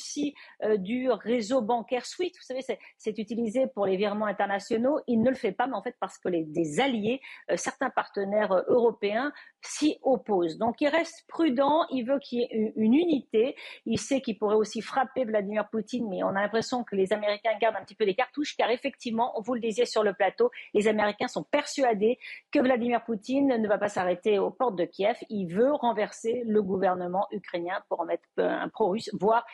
euh, 0.64 0.78
du 0.78 1.10
réseau 1.10 1.62
bancaire 1.62 2.06
SWIFT. 2.06 2.34
Vous 2.36 2.46
savez, 2.46 2.62
c'est- 2.62 3.18
utilisé 3.18 3.66
pour 3.74 3.86
les 3.86 3.98
virements 3.98 4.28
internationaux. 4.28 5.00
Il 5.08 5.22
ne 5.22 5.30
le 5.30 5.36
fait 5.36 5.52
pas, 5.52 5.66
mais 5.66 5.76
en 5.76 5.82
fait 5.82 5.96
parce 6.00 6.18
que 6.18 6.30
les, 6.30 6.44
des 6.44 6.80
alliés, 6.80 7.20
euh, 7.52 7.58
certains 7.58 7.90
partenaires 7.90 8.52
euh, 8.52 8.62
européens 8.68 9.32
s'y 9.62 9.98
opposent. 10.04 10.58
Donc 10.58 10.82
il 10.82 10.88
reste 10.88 11.26
prudent, 11.28 11.86
il 11.92 12.04
veut 12.04 12.20
qu'il 12.20 12.40
y 12.40 12.44
ait 12.44 12.74
une, 12.76 12.94
unité. 12.94 13.56
Il 13.86 14.00
sait 14.00 14.22
qu'il 14.22 14.38
pourrait 14.38 14.56
aussi 14.56 14.82
frapper 14.82 15.26
Vladimir 15.26 15.68
Poutine, 15.70 16.08
mais 16.10 16.24
on 16.24 16.30
a 16.30 16.42
l'impression 16.42 16.84
que 16.84 16.96
les 16.96 17.12
Américains 17.12 17.58
gardent 17.60 17.76
un 17.78 17.84
petit 17.84 17.96
peu 17.96 18.06
des 18.06 18.16
cartouches, 18.16 18.56
car 18.56 18.70
effectivement, 18.70 19.34
vous 19.44 19.54
le 19.54 19.60
disiez 19.60 19.86
sur 19.86 20.04
le 20.04 20.14
plateau, 20.14 20.52
les 20.74 20.88
Américains 20.88 21.28
sont 21.28 21.44
persuadés 21.44 22.20
que 22.52 22.60
Vladimir 22.60 23.04
Poutine 23.04 23.48
ne 23.48 23.68
va 23.68 23.78
pas 23.78 23.90
s'arrêter 23.90 24.40
aux 24.40 24.52
portes 24.52 24.76
de 24.76 24.86
Kiev. 24.86 25.18
Il 25.30 25.48
veut 25.48 25.74
renverser 25.74 26.44
le 26.46 26.62
gouvernement 26.62 27.28
ukrainien 27.32 27.82
pour 27.90 28.02
en 28.02 28.06
mettre 28.06 28.28
un 28.38 28.70
pro-russe, 28.70 29.10
voire 29.14 29.46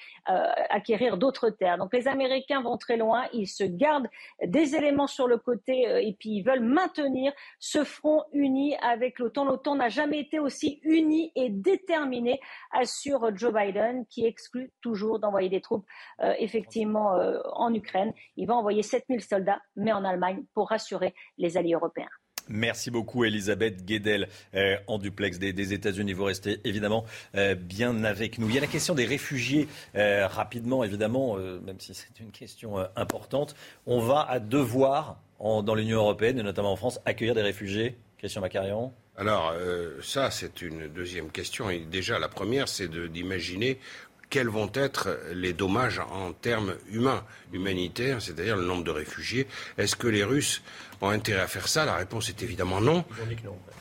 acquérir 0.69 1.17
d'autres 1.17 1.49
terres. 1.49 1.77
Donc 1.77 1.93
les 1.93 2.07
Américains 2.07 2.61
vont 2.61 2.77
très 2.77 2.97
loin, 2.97 3.25
ils 3.33 3.47
se 3.47 3.63
gardent 3.63 4.07
des 4.45 4.75
éléments 4.75 5.07
sur 5.07 5.27
le 5.27 5.37
côté 5.37 5.87
euh, 5.87 6.01
et 6.01 6.13
puis 6.13 6.31
ils 6.31 6.43
veulent 6.43 6.63
maintenir 6.63 7.33
ce 7.59 7.83
front 7.83 8.23
uni 8.31 8.75
avec 8.77 9.19
l'OTAN. 9.19 9.45
L'OTAN 9.45 9.75
n'a 9.75 9.89
jamais 9.89 10.19
été 10.19 10.39
aussi 10.39 10.79
uni 10.83 11.31
et 11.35 11.49
déterminé, 11.49 12.39
assure 12.71 13.35
Joe 13.35 13.53
Biden, 13.53 14.05
qui 14.07 14.25
exclut 14.25 14.71
toujours 14.81 15.19
d'envoyer 15.19 15.49
des 15.49 15.61
troupes 15.61 15.85
euh, 16.21 16.33
effectivement 16.39 17.15
euh, 17.15 17.39
en 17.53 17.73
Ukraine. 17.73 18.13
Il 18.35 18.47
va 18.47 18.55
envoyer 18.55 18.83
7000 18.83 19.21
soldats, 19.21 19.61
mais 19.75 19.91
en 19.91 20.03
Allemagne, 20.03 20.43
pour 20.53 20.69
rassurer 20.69 21.13
les 21.37 21.57
alliés 21.57 21.73
européens. 21.73 22.09
Merci 22.49 22.91
beaucoup 22.91 23.23
Elisabeth 23.23 23.85
Guedel 23.85 24.27
euh, 24.53 24.77
en 24.87 24.97
duplex 24.97 25.39
des, 25.39 25.53
des 25.53 25.73
États-Unis. 25.73 26.13
Vous 26.13 26.25
restez 26.25 26.59
évidemment 26.65 27.05
euh, 27.35 27.55
bien 27.55 28.03
avec 28.03 28.37
nous. 28.37 28.49
Il 28.49 28.55
y 28.55 28.57
a 28.57 28.61
la 28.61 28.67
question 28.67 28.95
des 28.95 29.05
réfugiés 29.05 29.67
euh, 29.95 30.27
rapidement, 30.27 30.83
évidemment, 30.83 31.37
même 31.37 31.79
si 31.79 31.93
c'est 31.93 32.19
une 32.19 32.31
question 32.31 32.77
importante. 32.95 33.55
On 33.85 33.99
va 33.99 34.21
à 34.21 34.39
devoir 34.39 35.17
dans 35.39 35.75
l'Union 35.75 35.99
européenne 35.99 36.39
et 36.39 36.43
notamment 36.43 36.71
en 36.71 36.75
France 36.75 36.99
accueillir 37.05 37.35
des 37.35 37.41
réfugiés? 37.41 37.97
Christian 38.17 38.41
Macarion. 38.41 38.93
Alors, 39.17 39.53
ça, 40.01 40.31
c'est 40.31 40.61
une 40.61 40.87
deuxième 40.87 41.29
question. 41.29 41.69
Et 41.69 41.79
déjà, 41.79 42.19
la 42.19 42.29
première, 42.29 42.69
c'est 42.69 42.89
d'imaginer 42.89 43.77
quels 44.33 44.47
vont 44.47 44.71
être 44.73 45.19
les 45.33 45.53
dommages 45.53 45.99
en 45.99 46.33
termes 46.33 46.73
humains, 46.89 47.23
humanitaires, 47.51 48.19
c'est-à-dire 48.19 48.57
le 48.57 48.65
nombre 48.65 48.83
de 48.83 48.89
réfugiés. 48.89 49.45
Est-ce 49.77 49.95
que 49.95 50.07
les 50.07 50.23
Russes 50.23 50.63
ont 51.03 51.09
intérêt 51.09 51.41
à 51.41 51.47
faire 51.47 51.67
ça 51.67 51.85
La 51.85 51.95
réponse 51.95 52.29
est 52.29 52.41
évidemment 52.41 52.81
non. 52.81 53.03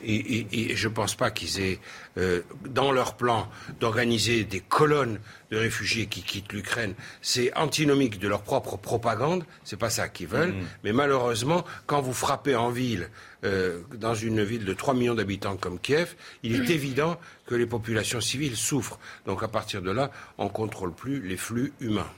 Et, 0.03 0.75
je 0.75 0.87
ne 0.87 0.93
pense 0.93 1.15
pas 1.15 1.31
qu'ils 1.31 1.59
aient 1.61 1.79
euh, 2.17 2.41
dans 2.67 2.91
leur 2.91 3.15
plan 3.15 3.49
d'organiser 3.79 4.43
des 4.43 4.59
colonnes 4.59 5.19
de 5.49 5.57
réfugiés 5.57 6.07
qui 6.07 6.21
quittent 6.21 6.51
l'Ukraine. 6.51 6.93
C'est 7.21 7.55
antinomique 7.55 8.19
de 8.19 8.27
leur 8.27 8.41
propre 8.41 8.77
propagande. 8.77 9.45
C'est 9.63 9.77
pas 9.77 9.89
ça 9.89 10.09
qu'ils 10.09 10.27
veulent. 10.27 10.53
Mm. 10.53 10.67
Mais 10.83 10.93
malheureusement, 10.93 11.63
quand 11.85 12.01
vous 12.01 12.13
frappez 12.13 12.55
en 12.55 12.69
ville, 12.69 13.09
euh, 13.45 13.81
dans 13.95 14.15
une 14.15 14.43
ville 14.43 14.65
de 14.65 14.73
3 14.73 14.93
millions 14.93 15.15
d'habitants 15.15 15.57
comme 15.57 15.79
Kiev, 15.79 16.15
il 16.43 16.55
est 16.55 16.69
évident 16.69 17.17
que 17.45 17.55
les 17.55 17.65
populations 17.65 18.21
civiles 18.21 18.57
souffrent. 18.57 18.99
Donc 19.25 19.43
à 19.43 19.47
partir 19.47 19.81
de 19.81 19.91
là, 19.91 20.11
on 20.37 20.45
ne 20.45 20.49
contrôle 20.49 20.93
plus 20.93 21.21
les 21.21 21.37
flux 21.37 21.73
humains. 21.79 22.09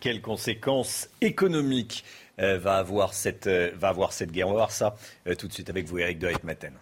Quelles 0.00 0.20
conséquences 0.20 1.08
économiques 1.20 2.04
va, 2.38 2.76
avoir 2.76 3.14
cette, 3.14 3.48
va 3.48 3.88
avoir 3.88 4.12
cette 4.12 4.32
guerre 4.32 4.48
On 4.48 4.52
va 4.52 4.56
voir 4.56 4.72
ça 4.72 4.96
tout 5.38 5.48
de 5.48 5.52
suite 5.52 5.70
avec 5.70 5.86
vous, 5.86 5.98
Eric 5.98 6.18
de 6.18 6.30
Maten. 6.42 6.74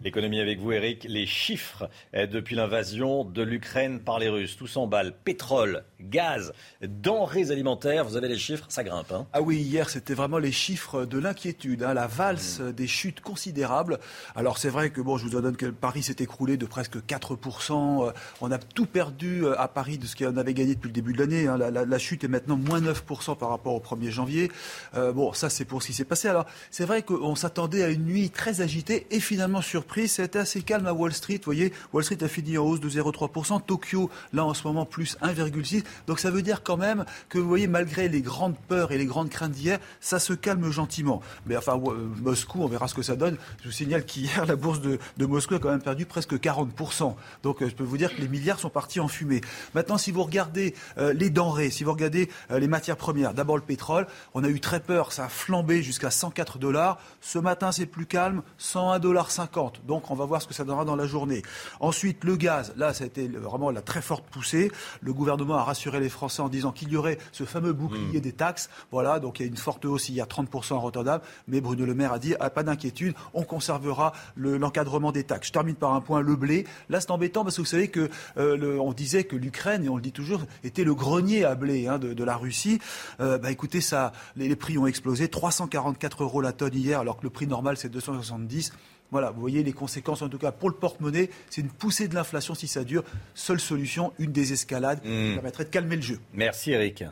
L'économie 0.00 0.40
avec 0.40 0.58
vous, 0.58 0.72
Eric. 0.72 1.04
Les 1.08 1.24
chiffres 1.24 1.88
euh, 2.14 2.26
depuis 2.26 2.54
l'invasion 2.54 3.24
de 3.24 3.42
l'Ukraine 3.42 4.00
par 4.00 4.18
les 4.18 4.28
Russes. 4.28 4.56
Tout 4.56 4.66
s'emballe. 4.66 5.14
Pétrole, 5.24 5.84
gaz, 6.00 6.52
denrées 6.82 7.50
alimentaires. 7.50 8.04
Vous 8.04 8.16
avez 8.16 8.28
les 8.28 8.38
chiffres, 8.38 8.66
ça 8.68 8.84
grimpe. 8.84 9.12
Hein. 9.12 9.26
ah 9.32 9.42
oui, 9.42 9.56
hier, 9.56 9.90
c'était 9.90 10.14
vraiment 10.14 10.38
les 10.38 10.52
chiffres 10.52 11.04
de 11.04 11.18
l'inquiétude. 11.18 11.82
Hein, 11.82 11.94
la 11.94 12.06
valse 12.06 12.60
mmh. 12.60 12.72
des 12.72 12.86
chutes 12.86 13.20
considérables. 13.20 13.98
Alors, 14.34 14.58
c'est 14.58 14.68
vrai 14.68 14.90
que, 14.90 15.00
bon, 15.00 15.16
je 15.16 15.26
vous 15.26 15.36
en 15.36 15.40
donne 15.40 15.56
que 15.56 15.66
Paris 15.66 16.02
s'est 16.02 16.16
écroulé 16.20 16.56
de 16.56 16.66
presque 16.66 16.98
4%. 16.98 18.08
Euh, 18.08 18.12
on 18.40 18.52
a 18.52 18.58
tout 18.58 18.86
perdu 18.86 19.44
euh, 19.44 19.60
à 19.60 19.68
Paris 19.68 19.98
de 19.98 20.06
ce 20.06 20.16
qu'on 20.16 20.36
avait 20.36 20.54
gagné 20.54 20.74
depuis 20.74 20.88
le 20.88 20.94
début 20.94 21.12
de 21.12 21.18
l'année. 21.18 21.48
Hein. 21.48 21.56
La, 21.56 21.98
chute 21.98 22.24
est 22.24 22.28
maintenant 22.28 22.56
moins 22.56 22.80
9% 22.80 23.36
par 23.36 23.48
rapport 23.48 23.74
au 23.74 23.80
1er 23.80 24.10
janvier. 24.10 24.52
bon, 24.94 25.32
ça, 25.32 25.48
c'est 25.48 25.64
pour 25.64 25.82
ce 25.82 25.88
qui 25.88 25.92
s'est 25.94 26.04
passé. 26.04 26.28
Alors, 26.28 26.46
c'est 26.70 26.84
vrai 26.84 27.02
qu'on 27.02 27.34
s'attendait 27.34 27.82
à 27.82 27.88
une 27.88 28.04
nuit 28.04 28.30
très 28.30 28.60
agitée 28.60 29.06
et 29.10 29.18
finalement 29.18 29.62
sur 29.62 29.84
c'était 30.06 30.38
assez 30.38 30.62
calme 30.62 30.86
à 30.86 30.92
Wall 30.92 31.12
Street. 31.12 31.36
Vous 31.36 31.46
voyez, 31.46 31.72
Wall 31.92 32.04
Street 32.04 32.22
a 32.22 32.28
fini 32.28 32.58
en 32.58 32.64
hausse 32.64 32.80
de 32.80 32.90
0,3%. 32.90 33.62
Tokyo, 33.62 34.10
là, 34.32 34.44
en 34.44 34.52
ce 34.52 34.66
moment, 34.66 34.84
plus 34.84 35.16
1,6%. 35.22 35.82
Donc, 36.06 36.20
ça 36.20 36.30
veut 36.30 36.42
dire 36.42 36.62
quand 36.62 36.76
même 36.76 37.04
que, 37.28 37.38
vous 37.38 37.48
voyez, 37.48 37.66
malgré 37.66 38.08
les 38.08 38.22
grandes 38.22 38.56
peurs 38.68 38.92
et 38.92 38.98
les 38.98 39.06
grandes 39.06 39.30
craintes 39.30 39.52
d'hier, 39.52 39.78
ça 40.00 40.18
se 40.18 40.32
calme 40.32 40.70
gentiment. 40.70 41.22
Mais 41.46 41.56
enfin, 41.56 41.80
euh, 41.86 42.08
Moscou, 42.22 42.62
on 42.62 42.68
verra 42.68 42.88
ce 42.88 42.94
que 42.94 43.02
ça 43.02 43.16
donne. 43.16 43.36
Je 43.62 43.68
vous 43.68 43.72
signale 43.72 44.04
qu'hier, 44.04 44.46
la 44.46 44.56
bourse 44.56 44.80
de, 44.80 44.98
Moscou 45.26 45.54
a 45.54 45.58
quand 45.58 45.70
même 45.70 45.82
perdu 45.82 46.06
presque 46.06 46.34
40%. 46.34 47.14
Donc, 47.42 47.62
euh, 47.62 47.68
je 47.68 47.74
peux 47.74 47.84
vous 47.84 47.98
dire 47.98 48.14
que 48.14 48.20
les 48.20 48.28
milliards 48.28 48.58
sont 48.58 48.70
partis 48.70 49.00
en 49.00 49.08
fumée. 49.08 49.40
Maintenant, 49.74 49.98
si 49.98 50.10
vous 50.10 50.22
regardez 50.22 50.74
euh, 50.98 51.12
les 51.12 51.30
denrées, 51.30 51.70
si 51.70 51.84
vous 51.84 51.92
regardez 51.92 52.30
les 52.50 52.68
matières 52.68 52.96
premières, 52.96 53.34
d'abord 53.34 53.56
le 53.56 53.62
pétrole, 53.62 54.06
on 54.34 54.44
a 54.44 54.48
eu 54.48 54.60
très 54.60 54.80
peur, 54.80 55.12
ça 55.12 55.24
a 55.24 55.28
flambé 55.28 55.82
jusqu'à 55.82 56.10
104 56.10 56.58
dollars. 56.58 56.98
Ce 57.20 57.38
matin, 57.38 57.72
c'est 57.72 57.86
plus 57.86 58.06
calme, 58.06 58.42
101 58.58 58.98
dollars 58.98 59.30
50. 59.30 59.82
Donc 59.86 60.10
on 60.10 60.14
va 60.14 60.24
voir 60.24 60.42
ce 60.42 60.46
que 60.46 60.54
ça 60.54 60.64
donnera 60.64 60.84
dans 60.84 60.96
la 60.96 61.06
journée. 61.06 61.42
Ensuite, 61.80 62.24
le 62.24 62.36
gaz, 62.36 62.72
là, 62.76 62.92
ça 62.92 63.04
a 63.04 63.06
été 63.06 63.28
vraiment 63.28 63.70
la 63.70 63.82
très 63.82 64.02
forte 64.02 64.24
poussée. 64.24 64.70
Le 65.00 65.12
gouvernement 65.12 65.56
a 65.56 65.64
les 65.84 66.08
Français 66.08 66.42
en 66.42 66.48
disant 66.48 66.72
qu'il 66.72 66.90
y 66.90 66.96
aurait 66.96 67.18
ce 67.32 67.44
fameux 67.44 67.72
bouclier 67.72 68.18
mm. 68.18 68.22
des 68.22 68.32
taxes. 68.32 68.68
Voilà, 68.90 69.20
donc 69.20 69.40
il 69.40 69.42
y 69.42 69.46
a 69.46 69.48
une 69.48 69.56
forte 69.56 69.84
hausse, 69.84 70.08
il 70.08 70.14
y 70.14 70.20
a 70.20 70.24
30% 70.24 70.74
en 70.74 70.80
Rotterdam. 70.80 71.20
Mais 71.48 71.60
Bruno 71.60 71.84
Le 71.84 71.94
Maire 71.94 72.12
a 72.12 72.18
dit, 72.18 72.34
ah, 72.40 72.50
pas 72.50 72.62
d'inquiétude, 72.62 73.14
on 73.34 73.42
conservera 73.42 74.12
l'encadrement 74.36 75.12
des 75.12 75.24
taxes. 75.24 75.48
Je 75.48 75.52
termine 75.52 75.74
par 75.74 75.94
un 75.94 76.00
point, 76.00 76.20
le 76.20 76.36
blé. 76.36 76.66
Là, 76.88 77.00
c'est 77.00 77.10
embêtant 77.10 77.44
parce 77.44 77.56
que 77.56 77.62
vous 77.62 77.66
savez 77.66 77.88
que 77.88 78.08
euh, 78.36 78.78
on 78.78 78.92
disait 78.92 79.24
que 79.24 79.36
l'Ukraine, 79.36 79.84
et 79.84 79.88
on 79.88 79.96
le 79.96 80.02
dit 80.02 80.12
toujours, 80.12 80.42
était 80.64 80.84
le 80.84 80.94
grenier 80.94 81.44
à 81.44 81.54
blé 81.54 81.86
hein, 81.86 81.98
de, 81.98 82.24
la 82.24 82.36
Russie. 82.36 82.80
Euh, 83.20 83.38
bah, 83.38 83.50
écoutez, 83.50 83.80
ça, 83.80 84.12
les, 84.36 84.48
les 84.48 84.56
prix 84.56 84.78
ont 84.78 84.86
explosé. 84.86 85.28
344 85.28 86.22
euros 86.22 86.40
la 86.40 86.52
tonne 86.52 86.74
hier, 86.74 87.00
alors 87.00 87.18
que 87.18 87.22
le 87.22 87.30
prix 87.30 87.46
normal, 87.46 87.76
c'est 87.76 87.88
270. 87.88 88.72
Voilà, 89.10 89.30
vous 89.30 89.40
voyez 89.40 89.62
les 89.62 89.72
conséquences, 89.72 90.22
en 90.22 90.28
tout 90.28 90.38
cas 90.38 90.52
pour 90.52 90.68
le 90.68 90.74
porte-monnaie, 90.74 91.30
c'est 91.50 91.60
une 91.60 91.68
poussée 91.68 92.08
de 92.08 92.14
l'inflation 92.14 92.54
si 92.54 92.66
ça 92.66 92.84
dure. 92.84 93.04
Seule 93.34 93.60
solution, 93.60 94.12
une 94.18 94.32
désescalade 94.32 95.00
qui 95.02 95.08
hmm. 95.08 95.34
permettrait 95.34 95.64
de 95.64 95.70
calmer 95.70 95.96
le 95.96 96.02
jeu. 96.02 96.20
Merci 96.32 96.72
Eric. 96.72 97.04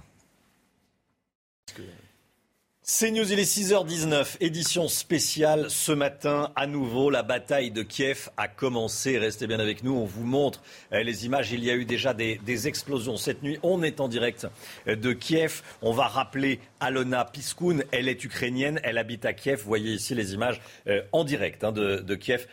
C'est 2.86 3.10
News, 3.10 3.32
il 3.32 3.38
est 3.38 3.50
6h19, 3.50 4.36
édition 4.40 4.88
spéciale 4.88 5.70
ce 5.70 5.90
matin. 5.90 6.52
À 6.54 6.66
nouveau, 6.66 7.08
la 7.08 7.22
bataille 7.22 7.70
de 7.70 7.82
Kiev 7.82 8.28
a 8.36 8.46
commencé. 8.46 9.16
Restez 9.16 9.46
bien 9.46 9.58
avec 9.58 9.82
nous, 9.82 9.94
on 9.94 10.04
vous 10.04 10.26
montre 10.26 10.62
euh, 10.92 11.02
les 11.02 11.24
images. 11.24 11.50
Il 11.50 11.64
y 11.64 11.70
a 11.70 11.76
eu 11.76 11.86
déjà 11.86 12.12
des, 12.12 12.68
explosions 12.68 13.16
cette 13.16 13.42
nuit. 13.42 13.58
On 13.62 13.82
est 13.82 14.00
en 14.00 14.08
direct 14.08 14.46
euh, 14.86 14.96
de 14.96 15.14
Kiev. 15.14 15.62
On 15.80 15.92
va 15.92 16.08
rappeler 16.08 16.60
Alona 16.78 17.24
Piskoun. 17.24 17.84
Elle 17.90 18.06
est 18.06 18.22
ukrainienne, 18.22 18.78
elle 18.84 18.98
habite 18.98 19.24
à 19.24 19.32
Kiev. 19.32 19.60
Vous 19.60 19.68
voyez 19.68 19.94
ici 19.94 20.14
les 20.14 20.34
images 20.34 20.60
euh, 20.86 21.00
en 21.12 21.24
direct 21.24 21.64
hein, 21.64 21.72
de, 21.72 22.14
Kiev. 22.16 22.46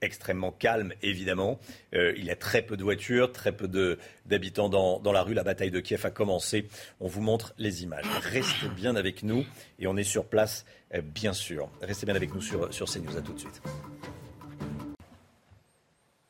extrêmement 0.00 0.50
calme, 0.50 0.94
évidemment. 1.02 1.60
il 1.92 2.24
y 2.24 2.30
a 2.30 2.36
très 2.36 2.62
peu 2.62 2.78
de 2.78 2.82
voitures, 2.82 3.32
très 3.32 3.52
peu 3.52 3.68
d'habitants 4.24 4.70
dans, 4.70 4.98
dans 4.98 5.12
la 5.12 5.20
rue. 5.20 5.34
La 5.34 5.44
bataille 5.44 5.70
de 5.70 5.80
Kiev 5.80 6.06
a 6.06 6.10
commencé. 6.10 6.68
On 7.00 7.06
vous 7.06 7.20
montre 7.20 7.52
les 7.58 7.82
images. 7.82 8.06
Restez 8.22 8.68
bien 8.74 8.96
avec 8.96 9.22
nous 9.22 9.44
et 9.78 9.86
on 9.86 9.96
est 9.96 10.04
sur 10.04 10.26
place, 10.26 10.64
euh, 10.94 11.00
bien 11.00 11.32
sûr. 11.32 11.68
Restez 11.82 12.06
bien 12.06 12.14
avec 12.14 12.34
nous 12.34 12.42
sur, 12.42 12.72
sur 12.72 12.88
CNews. 12.88 13.16
À 13.16 13.22
tout 13.22 13.32
de 13.32 13.40
suite. 13.40 13.62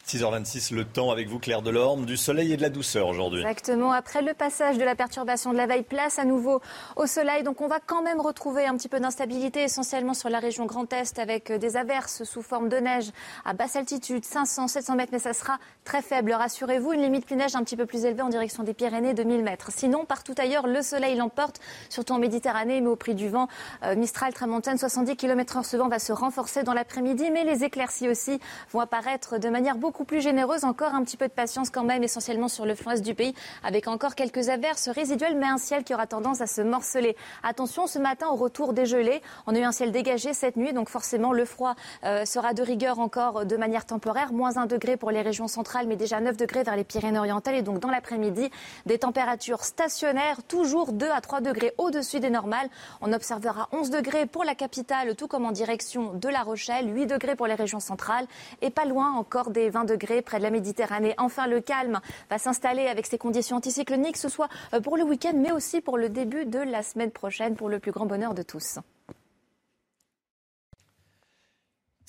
6h26, 0.06 0.74
le 0.74 0.84
temps 0.84 1.10
avec 1.10 1.28
vous, 1.28 1.38
Claire 1.38 1.62
Delorme, 1.62 2.04
du 2.04 2.18
soleil 2.18 2.52
et 2.52 2.58
de 2.58 2.62
la 2.62 2.68
douceur 2.68 3.08
aujourd'hui. 3.08 3.40
Exactement. 3.40 3.90
Après 3.90 4.20
le 4.20 4.34
passage 4.34 4.76
de 4.76 4.84
la 4.84 4.94
perturbation 4.94 5.50
de 5.50 5.56
la 5.56 5.66
veille, 5.66 5.82
place 5.82 6.18
à 6.18 6.26
nouveau 6.26 6.60
au 6.96 7.06
soleil. 7.06 7.42
Donc 7.42 7.62
on 7.62 7.68
va 7.68 7.80
quand 7.80 8.02
même 8.02 8.20
retrouver 8.20 8.66
un 8.66 8.76
petit 8.76 8.90
peu 8.90 9.00
d'instabilité, 9.00 9.62
essentiellement 9.62 10.12
sur 10.12 10.28
la 10.28 10.40
région 10.40 10.66
Grand 10.66 10.92
Est, 10.92 11.18
avec 11.18 11.50
euh, 11.50 11.56
des 11.56 11.78
averses 11.78 12.24
sous 12.24 12.42
forme 12.42 12.68
de 12.68 12.76
neige 12.76 13.12
à 13.46 13.54
basse 13.54 13.76
altitude, 13.76 14.26
500, 14.26 14.68
700 14.68 14.94
mètres, 14.96 15.08
mais 15.10 15.18
ça 15.18 15.32
sera 15.32 15.58
très 15.84 16.02
faible. 16.02 16.32
Rassurez-vous, 16.32 16.92
une 16.92 17.00
limite 17.00 17.24
plus 17.24 17.36
neige 17.36 17.56
un 17.56 17.64
petit 17.64 17.76
peu 17.76 17.86
plus 17.86 18.04
élevée 18.04 18.22
en 18.22 18.28
direction 18.28 18.62
des 18.62 18.74
Pyrénées, 18.74 19.14
2000 19.14 19.42
mètres. 19.42 19.70
Sinon, 19.74 20.04
partout 20.04 20.34
ailleurs, 20.36 20.66
le 20.66 20.82
soleil 20.82 21.16
l'emporte, 21.16 21.60
surtout 21.88 22.12
en 22.12 22.18
Méditerranée, 22.18 22.82
mais 22.82 22.88
au 22.88 22.96
prix 22.96 23.14
du 23.14 23.30
vent. 23.30 23.48
Euh, 23.84 23.96
Mistral, 23.96 24.34
Tramontane, 24.34 24.76
70 24.76 25.16
km 25.16 25.60
h 25.60 25.64
ce 25.64 25.78
vent 25.78 25.88
va 25.88 25.98
se 25.98 26.12
renforcer 26.12 26.62
dans 26.62 26.74
l'après-midi, 26.74 27.30
mais 27.30 27.44
les 27.44 27.64
éclaircies 27.64 28.10
aussi 28.10 28.38
vont 28.70 28.80
apparaître 28.80 29.38
de 29.38 29.48
manière 29.48 29.76
beaucoup 29.76 29.93
plus 30.02 30.20
généreuse. 30.20 30.64
Encore 30.64 30.96
un 30.96 31.04
petit 31.04 31.16
peu 31.16 31.28
de 31.28 31.32
patience 31.32 31.70
quand 31.70 31.84
même, 31.84 32.02
essentiellement 32.02 32.48
sur 32.48 32.66
le 32.66 32.74
flanc 32.74 32.90
est 32.90 33.00
du 33.00 33.14
pays, 33.14 33.34
avec 33.62 33.86
encore 33.86 34.16
quelques 34.16 34.48
averses 34.48 34.88
résiduelles, 34.88 35.36
mais 35.36 35.46
un 35.46 35.58
ciel 35.58 35.84
qui 35.84 35.94
aura 35.94 36.08
tendance 36.08 36.40
à 36.40 36.48
se 36.48 36.60
morceler. 36.60 37.16
Attention, 37.44 37.86
ce 37.86 38.00
matin, 38.00 38.26
au 38.28 38.34
retour 38.34 38.72
des 38.72 38.86
gelées, 38.86 39.22
on 39.46 39.54
a 39.54 39.58
eu 39.60 39.62
un 39.62 39.70
ciel 39.70 39.92
dégagé 39.92 40.34
cette 40.34 40.56
nuit, 40.56 40.72
donc 40.72 40.88
forcément, 40.88 41.32
le 41.32 41.44
froid 41.44 41.76
euh, 42.02 42.24
sera 42.24 42.54
de 42.54 42.62
rigueur 42.62 42.98
encore 42.98 43.46
de 43.46 43.56
manière 43.56 43.86
temporaire. 43.86 44.32
Moins 44.32 44.56
1 44.56 44.66
degré 44.66 44.96
pour 44.96 45.12
les 45.12 45.22
régions 45.22 45.46
centrales, 45.46 45.86
mais 45.86 45.96
déjà 45.96 46.20
9 46.20 46.36
degrés 46.36 46.64
vers 46.64 46.74
les 46.74 46.84
Pyrénées-Orientales. 46.84 47.54
Et 47.54 47.62
donc, 47.62 47.78
dans 47.78 47.90
l'après-midi, 47.90 48.50
des 48.86 48.98
températures 48.98 49.62
stationnaires, 49.62 50.42
toujours 50.48 50.92
2 50.92 51.08
à 51.10 51.20
3 51.20 51.40
degrés 51.40 51.74
au-dessus 51.78 52.20
des 52.20 52.30
normales. 52.30 52.68
On 53.00 53.12
observera 53.12 53.68
11 53.72 53.90
degrés 53.90 54.26
pour 54.26 54.42
la 54.44 54.54
capitale, 54.54 55.14
tout 55.14 55.28
comme 55.28 55.44
en 55.44 55.52
direction 55.52 56.14
de 56.14 56.28
La 56.28 56.42
Rochelle, 56.42 56.94
8 56.94 57.06
degrés 57.06 57.36
pour 57.36 57.46
les 57.46 57.54
régions 57.54 57.80
centrales, 57.80 58.26
et 58.62 58.70
pas 58.70 58.86
loin 58.86 59.12
encore 59.12 59.50
des 59.50 59.70
20 59.70 59.83
degrés 59.84 60.22
près 60.22 60.38
de 60.38 60.42
la 60.42 60.50
Méditerranée. 60.50 61.14
Enfin, 61.18 61.46
le 61.46 61.60
calme 61.60 62.00
va 62.30 62.38
s'installer 62.38 62.86
avec 62.86 63.06
ces 63.06 63.18
conditions 63.18 63.56
anticycloniques, 63.56 64.16
ce 64.16 64.28
soit 64.28 64.48
euh, 64.72 64.80
pour 64.80 64.96
le 64.96 65.04
week-end, 65.04 65.32
mais 65.34 65.52
aussi 65.52 65.80
pour 65.80 65.98
le 65.98 66.08
début 66.08 66.44
de 66.44 66.58
la 66.58 66.82
semaine 66.82 67.10
prochaine, 67.10 67.56
pour 67.56 67.68
le 67.68 67.78
plus 67.78 67.92
grand 67.92 68.06
bonheur 68.06 68.34
de 68.34 68.42
tous. 68.42 68.78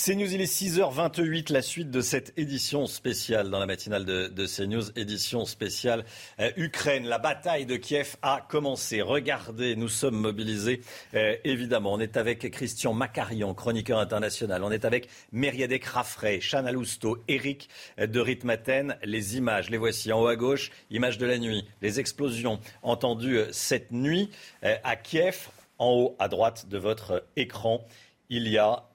CNews, 0.05 0.35
il 0.35 0.39
est 0.39 0.61
6h28, 0.61 1.51
la 1.51 1.63
suite 1.63 1.89
de 1.89 2.01
cette 2.01 2.31
édition 2.37 2.85
spéciale 2.85 3.49
dans 3.49 3.57
la 3.57 3.65
matinale 3.65 4.05
de, 4.05 4.45
CNews, 4.45 4.91
édition 4.95 5.45
spéciale 5.45 6.05
euh, 6.39 6.51
Ukraine. 6.57 7.07
La 7.07 7.17
bataille 7.17 7.65
de 7.65 7.75
Kiev 7.75 8.15
a 8.21 8.45
commencé. 8.47 9.01
Regardez, 9.01 9.75
nous 9.75 9.87
sommes 9.87 10.17
mobilisés, 10.17 10.81
euh, 11.15 11.35
évidemment. 11.43 11.91
On 11.91 11.99
est 11.99 12.17
avec 12.17 12.51
Christian 12.51 12.93
Macarian, 12.93 13.55
chroniqueur 13.55 13.97
international. 13.97 14.63
On 14.63 14.69
est 14.69 14.85
avec 14.85 15.09
Mériadec 15.31 15.83
Raffray, 15.85 16.39
Chana 16.39 16.71
Lousteau, 16.71 17.17
Eric 17.27 17.67
euh, 17.97 18.05
de 18.05 18.19
Ritmaten. 18.19 18.99
Les 19.03 19.37
images, 19.37 19.71
les 19.71 19.79
voici 19.79 20.13
en 20.13 20.21
haut 20.21 20.27
à 20.27 20.35
gauche, 20.35 20.69
images 20.91 21.17
de 21.17 21.25
la 21.25 21.39
nuit, 21.39 21.67
les 21.81 21.99
explosions 21.99 22.59
entendues 22.83 23.39
cette 23.49 23.91
nuit 23.91 24.29
à 24.61 24.95
Kiev. 24.97 25.47
En 25.79 25.89
haut 25.89 26.15
à 26.19 26.27
droite 26.27 26.69
de 26.69 26.77
votre 26.77 27.25
écran, 27.35 27.85
il 28.29 28.47
y 28.47 28.59
a 28.59 28.85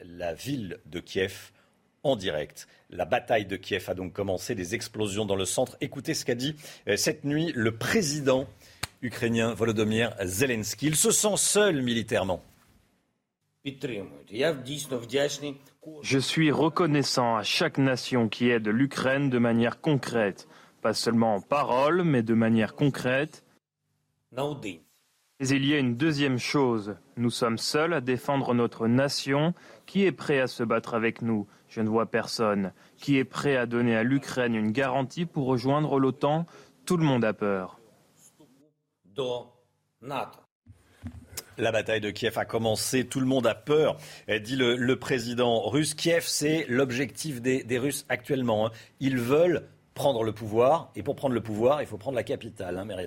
la 0.00 0.34
ville 0.34 0.78
de 0.86 1.00
Kiev 1.00 1.52
en 2.02 2.16
direct. 2.16 2.68
La 2.90 3.04
bataille 3.04 3.46
de 3.46 3.56
Kiev 3.56 3.84
a 3.88 3.94
donc 3.94 4.12
commencé, 4.12 4.54
des 4.54 4.74
explosions 4.74 5.24
dans 5.24 5.36
le 5.36 5.44
centre. 5.44 5.76
Écoutez 5.80 6.14
ce 6.14 6.24
qu'a 6.24 6.34
dit 6.34 6.56
euh, 6.88 6.96
cette 6.96 7.24
nuit 7.24 7.52
le 7.54 7.76
président 7.76 8.46
ukrainien 9.02 9.54
Volodymyr 9.54 10.14
Zelensky. 10.22 10.86
Il 10.86 10.96
se 10.96 11.10
sent 11.10 11.36
seul 11.36 11.82
militairement. 11.82 12.42
Je 16.02 16.18
suis 16.18 16.50
reconnaissant 16.50 17.36
à 17.36 17.42
chaque 17.42 17.78
nation 17.78 18.28
qui 18.28 18.48
aide 18.48 18.68
l'Ukraine 18.68 19.30
de 19.30 19.38
manière 19.38 19.80
concrète, 19.80 20.48
pas 20.80 20.94
seulement 20.94 21.34
en 21.34 21.40
parole, 21.40 22.02
mais 22.02 22.22
de 22.22 22.34
manière 22.34 22.74
concrète. 22.74 23.44
Mais 25.40 25.48
il 25.50 25.64
y 25.66 25.74
a 25.74 25.78
une 25.78 25.96
deuxième 25.96 26.38
chose. 26.38 26.96
Nous 27.16 27.30
sommes 27.30 27.58
seuls 27.58 27.92
à 27.92 28.00
défendre 28.00 28.54
notre 28.54 28.88
nation. 28.88 29.54
Qui 29.88 30.04
est 30.04 30.12
prêt 30.12 30.38
à 30.38 30.46
se 30.46 30.62
battre 30.62 30.92
avec 30.92 31.22
nous? 31.22 31.46
Je 31.66 31.80
ne 31.80 31.88
vois 31.88 32.10
personne. 32.10 32.74
Qui 32.98 33.16
est 33.16 33.24
prêt 33.24 33.56
à 33.56 33.64
donner 33.64 33.96
à 33.96 34.02
l'Ukraine 34.02 34.54
une 34.54 34.70
garantie 34.70 35.24
pour 35.24 35.46
rejoindre 35.46 35.98
l'OTAN? 35.98 36.44
Tout 36.84 36.98
le 36.98 37.04
monde 37.04 37.24
a 37.24 37.32
peur. 37.32 37.80
La 41.56 41.72
bataille 41.72 42.02
de 42.02 42.10
Kiev 42.10 42.38
a 42.38 42.44
commencé, 42.44 43.06
tout 43.06 43.18
le 43.18 43.26
monde 43.26 43.46
a 43.46 43.54
peur, 43.54 43.96
dit 44.28 44.56
le, 44.56 44.76
le 44.76 44.98
président 44.98 45.66
russe. 45.66 45.94
Kiev, 45.94 46.24
c'est 46.26 46.66
l'objectif 46.68 47.40
des, 47.40 47.64
des, 47.64 47.78
Russes 47.78 48.04
actuellement. 48.10 48.66
Hein. 48.66 48.72
Ils 49.00 49.16
veulent 49.16 49.66
prendre 49.98 50.22
le 50.22 50.32
pouvoir, 50.32 50.92
et 50.94 51.02
pour 51.02 51.16
prendre 51.16 51.34
le 51.34 51.40
pouvoir, 51.40 51.82
il 51.82 51.88
faut 51.88 51.98
prendre 51.98 52.14
la 52.14 52.22
capitale, 52.22 52.78
hein, 52.78 52.84
Mairie. 52.84 53.06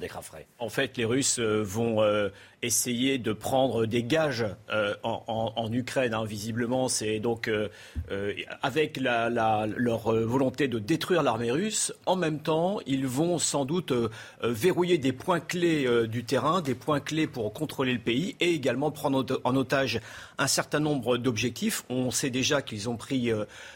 En 0.60 0.68
fait, 0.68 0.98
les 0.98 1.06
Russes 1.06 1.40
euh, 1.40 1.62
vont 1.64 2.02
euh, 2.02 2.30
essayer 2.64 3.18
de 3.18 3.34
prendre 3.34 3.86
des 3.86 4.04
gages 4.04 4.46
euh, 4.72 4.94
en, 5.04 5.70
Ukraine. 5.72 6.14
Hein. 6.14 6.26
Visiblement, 6.26 6.90
c'est 6.90 7.20
donc 7.20 7.48
euh, 7.48 7.70
euh, 8.12 8.34
avec 8.62 9.00
leur 9.00 10.12
volonté 10.12 10.68
de 10.68 10.78
détruire 10.78 11.24
l'armée 11.24 11.52
russe. 11.52 11.94
En 12.06 12.16
même 12.16 12.40
temps, 12.40 12.80
ils 12.86 13.08
vont 13.08 13.40
sans 13.40 13.66
doute 13.66 13.94
verrouiller 14.44 14.98
des 14.98 15.14
points 15.14 15.40
clés 15.40 15.88
du 16.08 16.24
terrain, 16.24 16.62
des 16.62 16.76
points 16.76 17.00
clés 17.00 17.28
pour 17.28 17.52
contrôler 17.54 17.94
le 17.94 18.00
pays 18.00 18.36
et 18.40 18.52
également 18.54 18.92
prendre 18.92 19.42
en 19.44 19.56
otage 19.56 20.00
un 20.38 20.48
certain 20.48 20.80
nombre 20.80 21.18
d'objectifs. 21.18 21.84
On 21.90 22.12
sait 22.12 22.30
déjà 22.30 22.62
qu'ils 22.62 22.90
ont 22.90 22.98
pris 22.98 23.32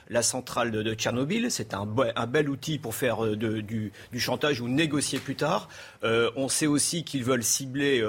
la 0.09 0.21
centrale 0.21 0.71
de, 0.71 0.93
Tchernobyl. 0.93 1.49
C'est 1.49 1.73
un, 1.73 1.85
bel 1.85 2.49
outil 2.49 2.77
pour 2.77 2.95
faire 2.95 3.25
du, 3.35 3.91
du, 4.11 4.19
chantage 4.19 4.61
ou 4.61 4.67
négocier 4.67 5.19
plus 5.19 5.35
tard. 5.35 5.69
On 6.35 6.47
sait 6.47 6.67
aussi 6.67 7.03
qu'ils 7.03 7.23
veulent 7.23 7.43
cibler 7.43 8.03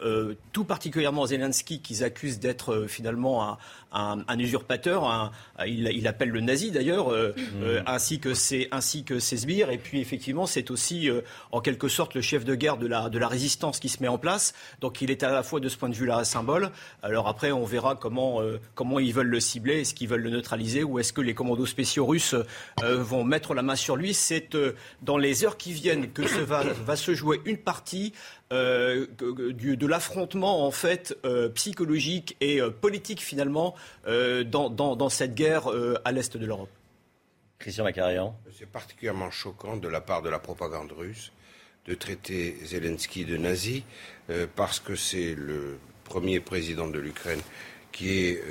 euh, 0.00 0.34
tout 0.52 0.64
particulièrement 0.64 1.26
Zelensky, 1.26 1.80
qu'ils 1.80 2.04
accusent 2.04 2.38
d'être 2.38 2.72
euh, 2.72 2.86
finalement 2.86 3.50
un, 3.50 3.58
un, 3.92 4.18
un 4.28 4.38
usurpateur, 4.38 5.04
un, 5.04 5.30
il, 5.66 5.88
il, 5.88 6.06
appelle 6.06 6.30
le 6.30 6.40
nazi 6.40 6.70
d'ailleurs, 6.70 7.12
euh, 7.12 7.34
mmh. 7.36 7.42
euh, 7.62 7.82
ainsi 7.86 8.20
que 8.20 8.34
ses, 8.34 8.68
ainsi 8.70 9.04
que 9.04 9.18
ses 9.18 9.38
sbires. 9.38 9.70
Et 9.70 9.78
puis 9.78 10.00
effectivement, 10.00 10.46
c'est 10.46 10.70
aussi 10.70 11.08
euh, 11.08 11.22
en 11.52 11.60
quelque 11.60 11.88
sorte 11.88 12.14
le 12.14 12.20
chef 12.20 12.44
de 12.44 12.54
guerre 12.54 12.76
de 12.76 12.86
la, 12.86 13.08
de 13.08 13.18
la 13.18 13.28
résistance 13.28 13.78
qui 13.78 13.88
se 13.88 14.02
met 14.02 14.08
en 14.08 14.18
place. 14.18 14.54
Donc 14.80 15.00
il 15.00 15.10
est 15.10 15.22
à 15.22 15.30
la 15.30 15.42
fois 15.42 15.60
de 15.60 15.68
ce 15.68 15.76
point 15.76 15.88
de 15.88 15.94
vue-là 15.94 16.18
un 16.18 16.24
symbole. 16.24 16.70
Alors 17.02 17.28
après, 17.28 17.52
on 17.52 17.64
verra 17.64 17.94
comment, 17.94 18.40
comment 18.74 18.98
ils 18.98 19.12
veulent 19.12 19.26
le 19.26 19.40
cibler. 19.40 19.80
Est-ce 19.80 19.94
qu'ils 19.94 20.08
veulent 20.08 20.22
le 20.22 20.30
neutraliser 20.30 20.82
ou 20.84 20.98
est-ce 20.98 21.12
que 21.12 21.20
les 21.20 21.34
commandos 21.34 21.66
spéciaux 21.66 22.06
russes 22.06 22.34
vont 22.82 23.24
mettre 23.24 23.54
la 23.54 23.62
main 23.62 23.76
sur 23.76 23.96
lui? 23.96 24.14
C'est 24.14 24.56
dans 25.02 25.18
les 25.18 25.44
heures 25.44 25.56
qui 25.56 25.72
viennent 25.72 26.10
que 26.10 26.26
se 26.26 26.40
va, 26.40 26.62
va 26.62 26.96
se 26.96 27.14
jouer 27.14 27.40
une 27.44 27.58
partie 27.58 28.12
euh, 28.52 29.06
du, 29.18 29.76
de 29.76 29.86
l'affrontement 29.88 30.64
en 30.64 30.70
fait 30.70 31.18
euh, 31.24 31.48
psychologique 31.48 32.36
et 32.40 32.60
euh, 32.60 32.70
politique 32.70 33.20
finalement 33.20 33.74
dans, 34.06 34.70
dans, 34.70 34.94
dans, 34.94 35.08
cette 35.08 35.34
guerre 35.34 35.68
à 36.04 36.12
l'est 36.12 36.36
de 36.36 36.46
l'Europe. 36.46 36.70
Christian 37.58 37.82
Macarian. 37.82 38.38
C'est 38.56 38.70
particulièrement 38.70 39.32
choquant 39.32 39.76
de 39.76 39.88
la 39.88 40.00
part 40.00 40.22
de 40.22 40.28
la 40.28 40.38
propagande 40.38 40.92
russe 40.92 41.32
de 41.86 41.94
traiter 41.94 42.56
Zelensky 42.64 43.24
de 43.24 43.36
nazi 43.36 43.84
parce 44.54 44.78
que 44.78 44.94
c'est 44.94 45.34
le 45.34 45.78
premier 46.04 46.38
président 46.38 46.86
de 46.86 47.00
l'Ukraine 47.00 47.40
qui 47.90 48.10
est 48.10 48.42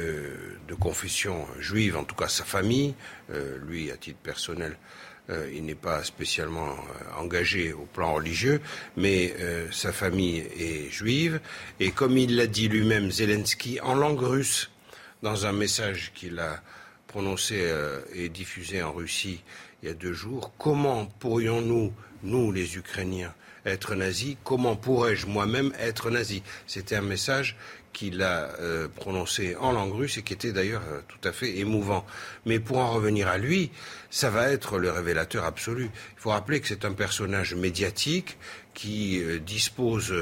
de 0.68 0.74
confession 0.74 1.46
juive, 1.60 1.96
en 1.96 2.04
tout 2.04 2.16
cas 2.16 2.28
sa 2.28 2.44
famille, 2.44 2.96
lui 3.66 3.92
à 3.92 3.98
titre 3.98 4.20
personnel 4.20 4.76
euh, 5.30 5.50
il 5.54 5.66
n'est 5.66 5.74
pas 5.74 6.04
spécialement 6.04 6.70
euh, 6.70 7.22
engagé 7.22 7.74
au 7.74 7.86
plan 7.86 8.14
religieux, 8.14 8.62
mais 8.96 9.34
euh, 9.40 9.68
sa 9.72 9.92
famille 9.92 10.46
est 10.60 10.92
juive. 10.92 11.40
Et 11.80 11.92
comme 11.92 12.18
il 12.18 12.36
l'a 12.36 12.48
dit 12.48 12.68
lui-même, 12.68 13.12
Zelensky, 13.12 13.80
en 13.82 13.96
langue 13.96 14.22
russe, 14.22 14.70
dans 15.24 15.46
un 15.46 15.54
message 15.54 16.12
qu'il 16.14 16.40
a 16.40 16.62
prononcé 17.08 17.74
et 18.14 18.28
diffusé 18.28 18.84
en 18.84 18.92
Russie 18.92 19.42
il 19.82 19.88
y 19.88 19.92
a 19.92 19.96
deux 19.96 20.14
jours, 20.14 20.52
comment 20.58 21.06
pourrions-nous, 21.06 21.94
nous 22.24 22.52
les 22.52 22.78
Ukrainiens, 22.78 23.34
être 23.66 23.96
nazis? 23.96 24.36
Comment 24.44 24.76
pourrais-je 24.76 25.26
moi-même 25.26 25.74
être 25.80 26.12
nazi? 26.12 26.44
C'était 26.68 26.98
un 26.98 27.02
message 27.02 27.56
qu'il 27.96 28.22
a 28.22 28.50
euh, 28.60 28.90
prononcé 28.90 29.56
en 29.56 29.72
langue 29.72 29.94
russe 29.94 30.18
et 30.18 30.22
qui 30.22 30.34
était 30.34 30.52
d'ailleurs 30.52 30.84
euh, 30.92 31.00
tout 31.08 31.26
à 31.28 31.32
fait 31.32 31.58
émouvant. 31.60 32.06
Mais 32.46 32.60
pour 32.60 32.80
en 32.80 32.92
revenir 32.92 33.30
à 33.30 33.38
lui, 33.38 33.72
ça 34.10 34.30
va 34.30 34.52
être 34.52 34.78
le 34.78 34.92
révélateur 34.92 35.46
absolu. 35.46 35.86
Il 35.86 36.20
faut 36.20 36.32
rappeler 36.32 36.60
que 36.60 36.68
c'est 36.68 36.84
un 36.84 36.92
personnage 36.92 37.56
médiatique 37.56 38.38
qui 38.74 39.22
euh, 39.22 39.40
dispose 39.40 40.14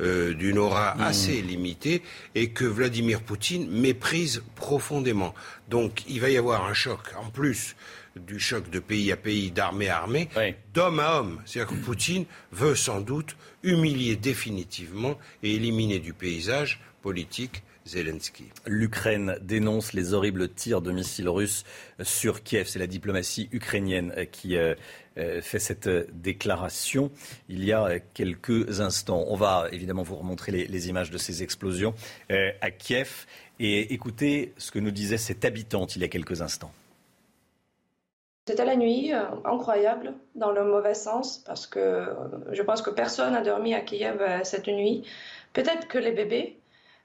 euh, 0.00 0.34
d'une 0.34 0.58
aura 0.58 0.96
mmh. 0.96 1.00
assez 1.00 1.42
limitée 1.42 2.02
et 2.34 2.50
que 2.50 2.64
Vladimir 2.64 3.22
Poutine 3.22 3.70
méprise 3.70 4.42
profondément. 4.56 5.32
Donc 5.68 6.02
il 6.08 6.20
va 6.20 6.28
y 6.28 6.36
avoir 6.36 6.66
un 6.66 6.74
choc 6.74 7.00
en 7.16 7.30
plus 7.30 7.76
du 8.16 8.40
choc 8.40 8.68
de 8.68 8.80
pays 8.80 9.12
à 9.12 9.16
pays, 9.16 9.52
d'armée 9.52 9.88
à 9.88 9.98
armée, 9.98 10.28
oui. 10.36 10.54
d'homme 10.74 10.98
à 10.98 11.20
homme. 11.20 11.40
C'est-à-dire 11.46 11.76
que 11.76 11.82
Poutine 11.82 12.24
veut 12.50 12.74
sans 12.74 13.00
doute 13.00 13.36
humilier 13.62 14.16
définitivement 14.16 15.18
et 15.42 15.54
éliminer 15.54 15.98
du 15.98 16.12
paysage 16.12 16.80
politique 17.02 17.62
Zelensky. 17.84 18.44
L'Ukraine 18.66 19.36
dénonce 19.42 19.92
les 19.92 20.14
horribles 20.14 20.48
tirs 20.48 20.80
de 20.80 20.92
missiles 20.92 21.28
russes 21.28 21.64
sur 22.00 22.42
Kiev. 22.42 22.68
C'est 22.68 22.78
la 22.78 22.86
diplomatie 22.86 23.48
ukrainienne 23.52 24.14
qui 24.30 24.56
euh, 24.56 24.74
fait 25.16 25.58
cette 25.58 25.88
déclaration 26.12 27.10
il 27.48 27.64
y 27.64 27.72
a 27.72 27.98
quelques 27.98 28.80
instants. 28.80 29.24
On 29.26 29.36
va 29.36 29.66
évidemment 29.72 30.02
vous 30.04 30.16
remontrer 30.16 30.52
les, 30.52 30.66
les 30.66 30.88
images 30.88 31.10
de 31.10 31.18
ces 31.18 31.42
explosions 31.42 31.94
euh, 32.30 32.50
à 32.60 32.70
Kiev 32.70 33.26
et 33.58 33.92
écoutez 33.92 34.54
ce 34.56 34.70
que 34.70 34.78
nous 34.78 34.92
disait 34.92 35.18
cette 35.18 35.44
habitante 35.44 35.96
il 35.96 36.02
y 36.02 36.04
a 36.04 36.08
quelques 36.08 36.40
instants. 36.40 36.72
C'était 38.48 38.64
la 38.64 38.74
nuit 38.74 39.14
euh, 39.14 39.22
incroyable 39.44 40.14
dans 40.34 40.50
le 40.50 40.64
mauvais 40.64 40.94
sens 40.94 41.38
parce 41.46 41.68
que 41.68 41.78
euh, 41.78 42.06
je 42.50 42.60
pense 42.62 42.82
que 42.82 42.90
personne 42.90 43.34
n'a 43.34 43.40
dormi 43.40 43.72
à 43.72 43.80
Kiev 43.80 44.20
euh, 44.20 44.40
cette 44.42 44.66
nuit. 44.66 45.04
Peut-être 45.52 45.86
que 45.86 45.98
les 45.98 46.10
bébés, 46.10 46.58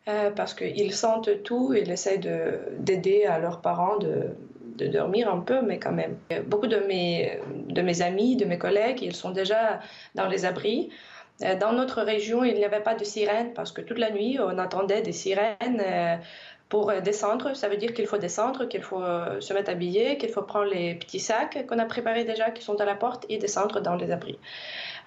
euh, 0.08 0.32
parce 0.32 0.54
qu'ils 0.54 0.93
sentent 0.93 1.43
tout, 1.43 1.74
ils 1.74 1.91
essayent 1.91 2.20
d'aider 2.80 3.26
à 3.26 3.39
leurs 3.39 3.62
parents 3.62 3.98
de, 3.98 4.34
dormir 4.88 5.30
un 5.32 5.39
peu, 5.39 5.62
mais 5.62 5.80
quand 5.80 5.91
même. 5.91 6.17
Beaucoup 6.46 6.67
de 6.67 6.78
mes, 6.78 8.02
amis, 8.02 8.36
de 8.36 8.46
mes 8.46 8.60
collègues, 8.60 9.02
ils 9.02 9.15
sont 9.15 9.32
déjà 9.32 9.80
dans 10.13 10.28
les 10.28 10.46
abris. 10.46 10.89
Dans 11.60 11.74
notre 11.74 12.02
région, 12.02 12.43
il 12.43 12.56
n'y 12.56 12.65
avait 12.65 12.82
pas 12.82 12.96
de 12.96 13.04
sirène 13.04 13.54
parce 13.54 13.72
que 13.72 13.82
toute 13.82 13.98
la 13.98 14.12
nuit, 14.12 14.38
on 14.39 14.58
attendait 14.60 15.02
des 15.02 15.13
sirènes 15.13 15.84
pour 16.70 16.91
descendre. 17.02 17.56
Ça 17.56 17.70
veut 17.70 17.78
dire 17.78 17.93
qu'il 17.93 18.06
faut 18.06 18.20
descendre, 18.20 18.65
qu'il 18.65 18.84
faut 18.84 19.04
se 19.39 19.54
mettre 19.54 19.72
habillé, 19.72 20.17
qu'il 20.20 20.30
faut 20.30 20.43
prendre 20.43 20.70
les 20.70 20.93
petits 20.93 21.20
sacs 21.20 21.65
qu'on 21.67 21.80
a 21.80 21.86
préparés 21.86 22.24
déjà, 22.24 22.52
qui 22.52 22.63
sont 22.63 22.80
à 22.80 22.86
la 22.86 22.96
porte, 22.96 23.26
et 23.30 23.39
descendre 23.39 23.82
dans 23.82 23.96
les 23.96 24.12
abris. 24.12 24.38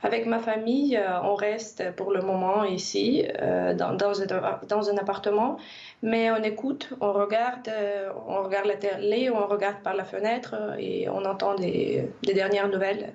Avec 0.03 0.27
ma 0.27 0.39
famille, 0.39 0.97
euh, 0.97 1.21
on 1.23 1.35
reste 1.35 1.95
pour 1.97 2.11
le 2.11 2.23
moment 2.23 2.65
ici, 2.65 3.27
euh, 3.41 3.75
dans, 3.75 3.93
dans, 3.95 4.23
un, 4.23 4.27
dans, 4.67 4.89
un, 4.89 4.97
appartement, 4.97 5.59
mais 6.03 6.31
on 6.31 6.43
écoute, 6.43 6.91
on 7.01 7.13
regarde, 7.13 7.69
euh, 7.69 8.11
on 8.27 8.43
regarde 8.43 8.67
la 8.67 8.77
télé, 8.77 9.31
on 9.31 9.47
regarde 9.47 9.83
par 9.83 9.95
la 9.95 10.05
fenêtre 10.05 10.55
et 10.79 11.09
on 11.11 11.25
entend 11.25 11.55
des, 11.55 12.09
des 12.23 12.33
dernières 12.33 12.69
nouvelles. 12.69 13.13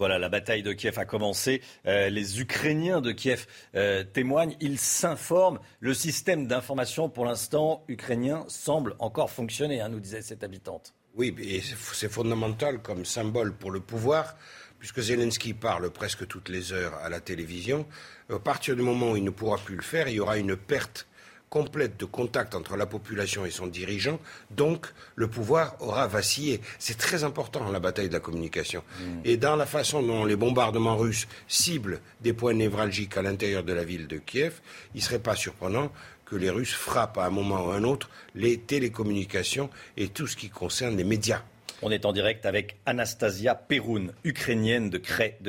Voilà, 0.00 0.18
la 0.18 0.30
bataille 0.30 0.62
de 0.62 0.72
Kiev 0.72 0.98
a 0.98 1.04
commencé. 1.04 1.60
Euh, 1.86 2.08
les 2.08 2.40
Ukrainiens 2.40 3.02
de 3.02 3.12
Kiev 3.12 3.46
euh, 3.74 4.02
témoignent, 4.02 4.56
ils 4.58 4.78
s'informent. 4.78 5.58
Le 5.78 5.92
système 5.92 6.46
d'information, 6.46 7.10
pour 7.10 7.26
l'instant, 7.26 7.84
ukrainien, 7.86 8.44
semble 8.48 8.94
encore 8.98 9.30
fonctionner, 9.30 9.82
hein, 9.82 9.90
nous 9.90 10.00
disait 10.00 10.22
cette 10.22 10.42
habitante. 10.42 10.94
Oui, 11.16 11.34
et 11.42 11.60
c'est 11.60 12.10
fondamental 12.10 12.80
comme 12.80 13.04
symbole 13.04 13.52
pour 13.52 13.72
le 13.72 13.80
pouvoir 13.80 14.36
puisque 14.80 15.00
Zelensky 15.00 15.54
parle 15.54 15.90
presque 15.90 16.26
toutes 16.26 16.48
les 16.48 16.72
heures 16.72 16.94
à 17.04 17.08
la 17.08 17.20
télévision, 17.20 17.86
à 18.28 18.38
partir 18.38 18.74
du 18.74 18.82
moment 18.82 19.12
où 19.12 19.16
il 19.16 19.22
ne 19.22 19.30
pourra 19.30 19.58
plus 19.58 19.76
le 19.76 19.82
faire, 19.82 20.08
il 20.08 20.14
y 20.14 20.20
aura 20.20 20.38
une 20.38 20.56
perte 20.56 21.06
complète 21.50 21.98
de 21.98 22.04
contact 22.04 22.54
entre 22.54 22.76
la 22.76 22.86
population 22.86 23.44
et 23.44 23.50
son 23.50 23.66
dirigeant, 23.66 24.20
donc 24.52 24.86
le 25.16 25.26
pouvoir 25.28 25.74
aura 25.80 26.06
vacillé. 26.06 26.60
C'est 26.78 26.96
très 26.96 27.24
important 27.24 27.70
la 27.70 27.80
bataille 27.80 28.08
de 28.08 28.14
la 28.14 28.20
communication. 28.20 28.82
Mmh. 28.82 29.04
Et 29.24 29.36
dans 29.36 29.56
la 29.56 29.66
façon 29.66 30.02
dont 30.02 30.24
les 30.24 30.36
bombardements 30.36 30.96
russes 30.96 31.26
ciblent 31.48 32.00
des 32.20 32.32
points 32.32 32.54
névralgiques 32.54 33.16
à 33.16 33.22
l'intérieur 33.22 33.64
de 33.64 33.72
la 33.72 33.84
ville 33.84 34.06
de 34.06 34.18
Kiev, 34.18 34.60
il 34.94 34.98
ne 34.98 35.02
serait 35.02 35.18
pas 35.18 35.34
surprenant 35.34 35.92
que 36.24 36.36
les 36.36 36.50
Russes 36.50 36.72
frappent 36.72 37.18
à 37.18 37.26
un 37.26 37.30
moment 37.30 37.66
ou 37.66 37.70
à 37.70 37.74
un 37.74 37.82
autre 37.82 38.08
les 38.36 38.58
télécommunications 38.58 39.68
et 39.96 40.08
tout 40.08 40.28
ce 40.28 40.36
qui 40.36 40.48
concerne 40.48 40.96
les 40.96 41.04
médias. 41.04 41.42
On 41.82 41.90
est 41.90 42.04
en 42.04 42.12
direct 42.12 42.44
avec 42.44 42.76
Anastasia 42.84 43.54
Peroun, 43.54 44.12
ukrainienne 44.24 44.90
de 44.90 44.98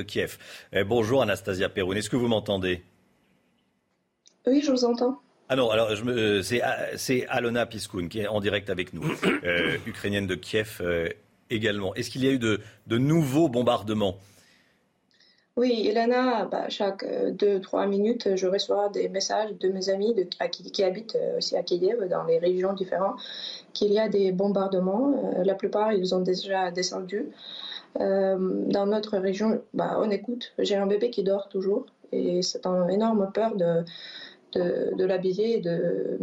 Kiev. 0.01 0.37
Eh, 0.71 0.83
bonjour 0.83 1.21
Anastasia 1.21 1.67
Peroun, 1.67 1.97
est-ce 1.97 2.09
que 2.09 2.15
vous 2.15 2.29
m'entendez? 2.29 2.83
Oui, 4.47 4.61
je 4.65 4.71
vous 4.71 4.85
entends. 4.85 5.21
Ah 5.49 5.57
non, 5.57 5.69
alors 5.69 5.89
euh, 5.91 6.41
c'est 6.41 7.27
Alona 7.27 7.65
Piskoun 7.65 8.07
qui 8.07 8.19
est 8.19 8.27
en 8.27 8.39
direct 8.39 8.69
avec 8.69 8.93
nous, 8.93 9.03
euh, 9.43 9.77
ukrainienne 9.85 10.25
de 10.25 10.35
Kiev 10.35 10.77
euh, 10.79 11.09
également. 11.49 11.93
Est-ce 11.95 12.09
qu'il 12.09 12.23
y 12.23 12.27
a 12.29 12.31
eu 12.31 12.39
de, 12.39 12.61
de 12.87 12.97
nouveaux 12.97 13.49
bombardements? 13.49 14.17
Oui, 15.57 15.85
Elena, 15.85 16.45
bah, 16.45 16.69
chaque 16.69 17.03
euh, 17.03 17.31
deux, 17.31 17.59
trois 17.59 17.85
minutes, 17.85 18.37
je 18.37 18.47
reçois 18.47 18.87
des 18.87 19.09
messages 19.09 19.51
de 19.57 19.67
mes 19.67 19.89
amis 19.89 20.13
de, 20.13 20.23
qui, 20.23 20.83
habitent 20.83 21.17
euh, 21.17 21.37
aussi 21.37 21.57
à 21.57 21.63
Kiev, 21.63 22.07
dans 22.07 22.23
les 22.23 22.39
régions 22.39 22.71
différentes, 22.73 23.19
qu'il 23.73 23.91
y 23.91 23.99
a 23.99 24.07
des 24.07 24.31
bombardements. 24.31 25.33
Euh, 25.35 25.43
la 25.43 25.53
plupart, 25.55 25.91
ils 25.91 26.15
ont 26.15 26.21
déjà 26.21 26.71
descendu. 26.71 27.31
dans 27.95 28.85
notre 28.85 29.17
région, 29.17 29.61
bah, 29.73 29.97
on 29.99 30.09
écoute. 30.09 30.53
J'ai 30.57 30.77
un 30.77 30.87
bébé 30.87 31.09
qui 31.09 31.23
dort 31.23 31.49
toujours 31.49 31.85
et 32.13 32.41
c'est 32.41 32.65
une 32.65 32.89
énorme 32.89 33.29
peur 33.33 33.55
de, 33.55 33.83
l'habiller 35.05 35.57
et 35.57 35.61
de, 35.61 36.19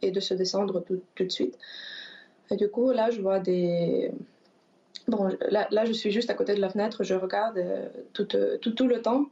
et 0.00 0.12
de 0.12 0.20
se 0.20 0.34
descendre 0.34 0.80
tout, 0.84 1.02
tout 1.16 1.24
de 1.24 1.32
suite. 1.32 1.58
Et 2.52 2.56
du 2.56 2.68
coup, 2.68 2.92
là, 2.92 3.10
je 3.10 3.20
vois 3.20 3.40
des, 3.40 4.12
Bon, 5.08 5.28
là, 5.50 5.66
là, 5.70 5.84
je 5.84 5.92
suis 5.92 6.10
juste 6.10 6.30
à 6.30 6.34
côté 6.34 6.54
de 6.54 6.60
la 6.60 6.70
fenêtre, 6.70 7.02
je 7.02 7.14
regarde 7.14 7.58
euh, 7.58 7.88
tout, 8.12 8.28
euh, 8.36 8.56
tout, 8.58 8.72
tout, 8.72 8.86
le 8.86 9.02
temps. 9.02 9.26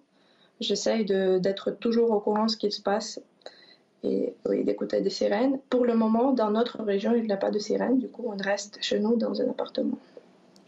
J'essaye 0.60 1.04
d'être 1.04 1.70
toujours 1.70 2.10
au 2.10 2.20
courant 2.20 2.46
de 2.46 2.50
ce 2.50 2.56
qui 2.56 2.70
se 2.70 2.82
passe 2.82 3.20
et 4.02 4.34
d'écouter 4.46 5.00
des 5.00 5.10
sirènes. 5.10 5.58
Pour 5.70 5.84
le 5.86 5.94
moment, 5.94 6.32
dans 6.32 6.50
notre 6.50 6.82
région, 6.82 7.14
il 7.14 7.24
n'y 7.24 7.32
a 7.32 7.38
pas 7.38 7.50
de 7.50 7.58
sirènes. 7.58 7.98
Du 7.98 8.08
coup, 8.08 8.24
on 8.26 8.36
reste 8.36 8.78
chez 8.82 8.98
nous 8.98 9.16
dans 9.16 9.40
un 9.40 9.48
appartement 9.48 9.98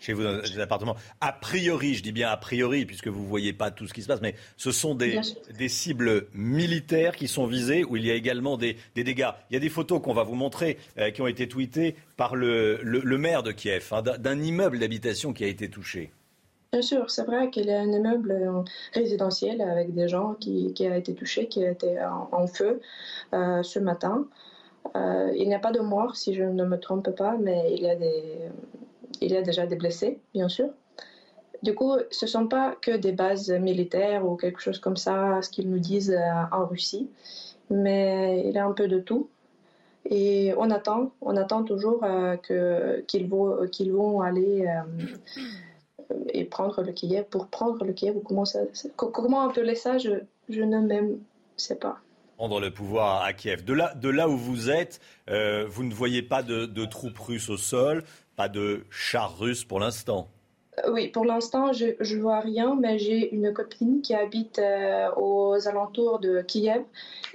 chez 0.02 0.12
vous 0.12 0.22
dans 0.22 0.40
les 0.40 0.58
appartements. 0.58 0.96
A 1.20 1.32
priori, 1.32 1.94
je 1.94 2.02
dis 2.02 2.12
bien 2.12 2.28
a 2.28 2.36
priori, 2.36 2.84
puisque 2.84 3.08
vous 3.08 3.22
ne 3.22 3.26
voyez 3.26 3.52
pas 3.52 3.70
tout 3.70 3.86
ce 3.86 3.94
qui 3.94 4.02
se 4.02 4.08
passe, 4.08 4.20
mais 4.20 4.34
ce 4.56 4.72
sont 4.72 4.94
des, 4.94 5.20
des 5.56 5.68
cibles 5.68 6.26
militaires 6.34 7.16
qui 7.16 7.28
sont 7.28 7.46
visées, 7.46 7.84
où 7.84 7.96
il 7.96 8.04
y 8.04 8.10
a 8.10 8.14
également 8.14 8.56
des, 8.56 8.76
des 8.94 9.04
dégâts. 9.04 9.30
Il 9.50 9.54
y 9.54 9.56
a 9.56 9.60
des 9.60 9.68
photos 9.68 10.02
qu'on 10.02 10.14
va 10.14 10.24
vous 10.24 10.34
montrer, 10.34 10.78
euh, 10.98 11.10
qui 11.10 11.22
ont 11.22 11.26
été 11.26 11.48
tweetées 11.48 11.96
par 12.16 12.34
le, 12.34 12.80
le, 12.82 13.18
maire 13.18 13.42
de 13.42 13.52
Kiev, 13.52 13.88
hein, 13.92 14.02
d'un 14.02 14.40
immeuble 14.40 14.78
d'habitation 14.78 15.32
qui 15.32 15.44
a 15.44 15.46
été 15.46 15.70
touché. 15.70 16.10
Bien 16.72 16.82
sûr, 16.82 17.10
c'est 17.10 17.24
vrai 17.24 17.50
qu'il 17.50 17.66
y 17.66 17.72
a 17.72 17.80
un 17.80 17.92
immeuble 17.92 18.64
résidentiel 18.94 19.60
avec 19.60 19.94
des 19.94 20.08
gens 20.08 20.34
qui, 20.34 20.72
qui 20.72 20.86
a 20.86 20.96
été 20.96 21.14
touché, 21.14 21.46
qui 21.46 21.64
a 21.64 21.70
été 21.70 21.98
en, 22.32 22.46
feu 22.46 22.80
euh, 23.34 23.62
ce 23.62 23.78
matin. 23.78 24.26
Euh, 24.96 25.30
il 25.36 25.46
n'y 25.46 25.54
a 25.54 25.58
pas 25.58 25.70
de 25.70 25.80
mort, 25.80 26.16
si 26.16 26.34
je 26.34 26.42
ne 26.42 26.64
me 26.64 26.80
trompe 26.80 27.14
pas, 27.14 27.36
mais 27.38 27.72
il 27.74 27.82
y 27.82 27.90
a 27.90 27.94
des, 27.94 28.38
il 29.20 29.32
y 29.32 29.36
a 29.36 29.42
déjà 29.42 29.66
des 29.66 29.76
blessés, 29.76 30.18
bien 30.34 30.48
sûr. 30.48 30.68
Du 31.62 31.74
coup, 31.74 31.92
ce 32.10 32.24
ne 32.24 32.28
sont 32.30 32.48
pas 32.48 32.74
que 32.80 32.96
des 32.96 33.12
bases 33.12 33.50
militaires 33.50 34.26
ou 34.26 34.36
quelque 34.36 34.60
chose 34.60 34.80
comme 34.80 34.96
ça, 34.96 35.40
ce 35.42 35.48
qu'ils 35.48 35.70
nous 35.70 35.78
disent 35.78 36.10
euh, 36.10 36.42
en 36.50 36.66
Russie, 36.66 37.08
mais 37.70 38.42
il 38.44 38.52
y 38.52 38.58
a 38.58 38.66
un 38.66 38.72
peu 38.72 38.88
de 38.88 38.98
tout. 38.98 39.28
Et 40.10 40.52
on 40.58 40.70
attend, 40.70 41.12
on 41.20 41.36
attend 41.36 41.62
toujours 41.62 42.02
euh, 42.02 42.36
qu'ils 43.06 43.28
vont, 43.28 43.56
vont 43.90 44.20
aller 44.20 44.66
euh, 44.66 46.16
et 46.30 46.44
prendre 46.44 46.82
le 46.82 46.90
Kiev. 46.90 47.24
Pour 47.30 47.46
prendre 47.46 47.84
le 47.84 47.92
Kiev, 47.92 48.18
comment, 48.24 48.44
ça, 48.44 48.60
comment 48.96 49.42
appeler 49.42 49.76
ça, 49.76 49.98
je, 49.98 50.10
je 50.48 50.62
ne 50.62 50.80
même 50.80 51.18
sais 51.56 51.76
pas 51.76 52.00
prendre 52.42 52.58
le 52.58 52.72
pouvoir 52.72 53.22
à 53.22 53.32
Kiev. 53.34 53.62
De 53.64 53.72
là, 53.72 53.94
de 53.94 54.08
là 54.08 54.28
où 54.28 54.36
vous 54.36 54.68
êtes, 54.68 55.00
vous 55.28 55.84
ne 55.84 55.94
voyez 55.94 56.22
pas 56.22 56.42
de, 56.42 56.84
troupes 56.86 57.20
russes 57.20 57.48
au 57.48 57.56
sol, 57.56 58.02
pas 58.34 58.48
de 58.48 58.84
chars 58.90 59.38
russes 59.38 59.64
pour 59.64 59.78
l'instant. 59.78 60.26
Euh, 60.78 60.90
oui, 60.90 61.06
pour 61.06 61.24
l'instant, 61.24 61.72
je 61.72 61.86
ne 62.00 62.20
vois 62.20 62.40
rien, 62.40 62.74
mais 62.74 62.98
j'ai 62.98 63.32
une 63.32 63.52
copine 63.52 64.02
qui 64.02 64.12
habite 64.12 64.58
euh, 64.58 65.08
aux 65.16 65.68
alentours 65.68 66.18
de 66.18 66.42
Kiev 66.42 66.82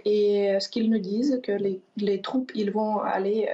et 0.04 0.52
euh, 0.52 0.60
ce 0.60 0.68
qu'ils 0.68 0.90
nous 0.92 1.00
disent, 1.00 1.40
que 1.42 1.54
les, 1.54 2.22
troupes, 2.22 2.52
ils 2.54 2.72
vont 2.72 3.00
aller 3.00 3.48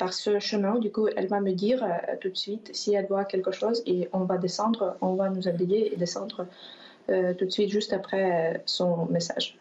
par 0.00 0.12
ce 0.12 0.40
chemin. 0.40 0.80
Du 0.80 0.90
coup, 0.90 1.06
elle 1.16 1.28
va 1.28 1.38
me 1.38 1.52
dire 1.52 1.86
tout 2.20 2.30
de 2.30 2.36
suite 2.36 2.70
si 2.74 2.94
elle 2.94 3.06
voit 3.06 3.24
quelque 3.24 3.52
chose 3.52 3.80
et 3.86 4.08
on 4.12 4.24
va 4.24 4.38
descendre, 4.38 4.96
on 5.00 5.14
va 5.14 5.30
nous 5.30 5.46
habiller 5.46 5.94
et 5.94 5.96
descendre 5.96 6.48
tout 7.06 7.44
de 7.44 7.50
suite 7.50 7.70
juste 7.70 7.92
après 7.92 8.60
son 8.66 9.06
message. 9.06 9.56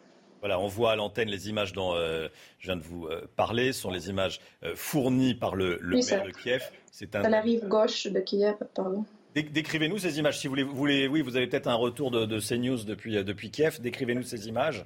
Voilà, 0.45 0.59
on 0.59 0.67
voit 0.67 0.91
à 0.91 0.95
l'antenne 0.95 1.27
les 1.27 1.49
images 1.49 1.73
dont 1.73 1.95
je 1.95 2.29
viens 2.61 2.75
de 2.75 2.83
vous 2.83 3.09
parler, 3.35 3.73
ce 3.73 3.81
sont 3.81 3.89
les 3.89 4.09
images 4.11 4.39
fournies 4.75 5.33
par 5.33 5.55
le, 5.55 5.79
maire 5.81 6.23
de 6.23 6.29
Kiev. 6.29 6.69
C'est 6.91 7.15
un... 7.15 7.23
À 7.23 7.29
la 7.29 7.41
rive 7.41 7.67
gauche 7.67 8.05
de 8.05 8.19
Kiev, 8.19 8.53
pardon. 8.75 9.05
Décrivez-nous 9.35 9.97
ces 9.97 10.17
images. 10.17 10.39
Si 10.39 10.47
vous 10.47 10.55
voulez, 10.73 11.07
oui, 11.07 11.21
vous 11.21 11.35
avez 11.35 11.47
peut-être 11.47 11.67
un 11.67 11.75
retour 11.75 12.09
de, 12.09 12.25
de 12.25 12.39
CNews 12.39 12.85
depuis, 12.85 13.17
euh, 13.17 13.23
depuis 13.23 13.51
Kiev. 13.51 13.81
Décrivez-nous 13.81 14.23
ces 14.23 14.47
images. 14.47 14.85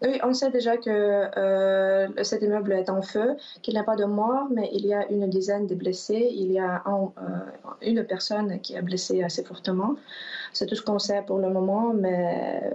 Oui, 0.00 0.18
on 0.24 0.32
sait 0.32 0.50
déjà 0.50 0.78
que 0.78 0.88
euh, 0.90 2.24
cet 2.24 2.42
immeuble 2.42 2.72
est 2.72 2.88
en 2.88 3.02
feu, 3.02 3.36
qu'il 3.60 3.74
n'y 3.74 3.80
a 3.80 3.84
pas 3.84 3.94
de 3.94 4.04
mort, 4.04 4.48
mais 4.50 4.70
il 4.72 4.86
y 4.86 4.94
a 4.94 5.06
une 5.10 5.28
dizaine 5.28 5.66
de 5.66 5.74
blessés. 5.74 6.30
Il 6.32 6.50
y 6.52 6.58
a 6.58 6.82
euh, 6.86 7.22
une 7.82 8.02
personne 8.04 8.60
qui 8.60 8.76
a 8.76 8.82
blessé 8.82 9.22
assez 9.22 9.44
fortement. 9.44 9.96
C'est 10.54 10.66
tout 10.66 10.74
ce 10.74 10.82
qu'on 10.82 10.98
sait 10.98 11.22
pour 11.26 11.38
le 11.38 11.50
moment, 11.50 11.92
mais 11.92 12.72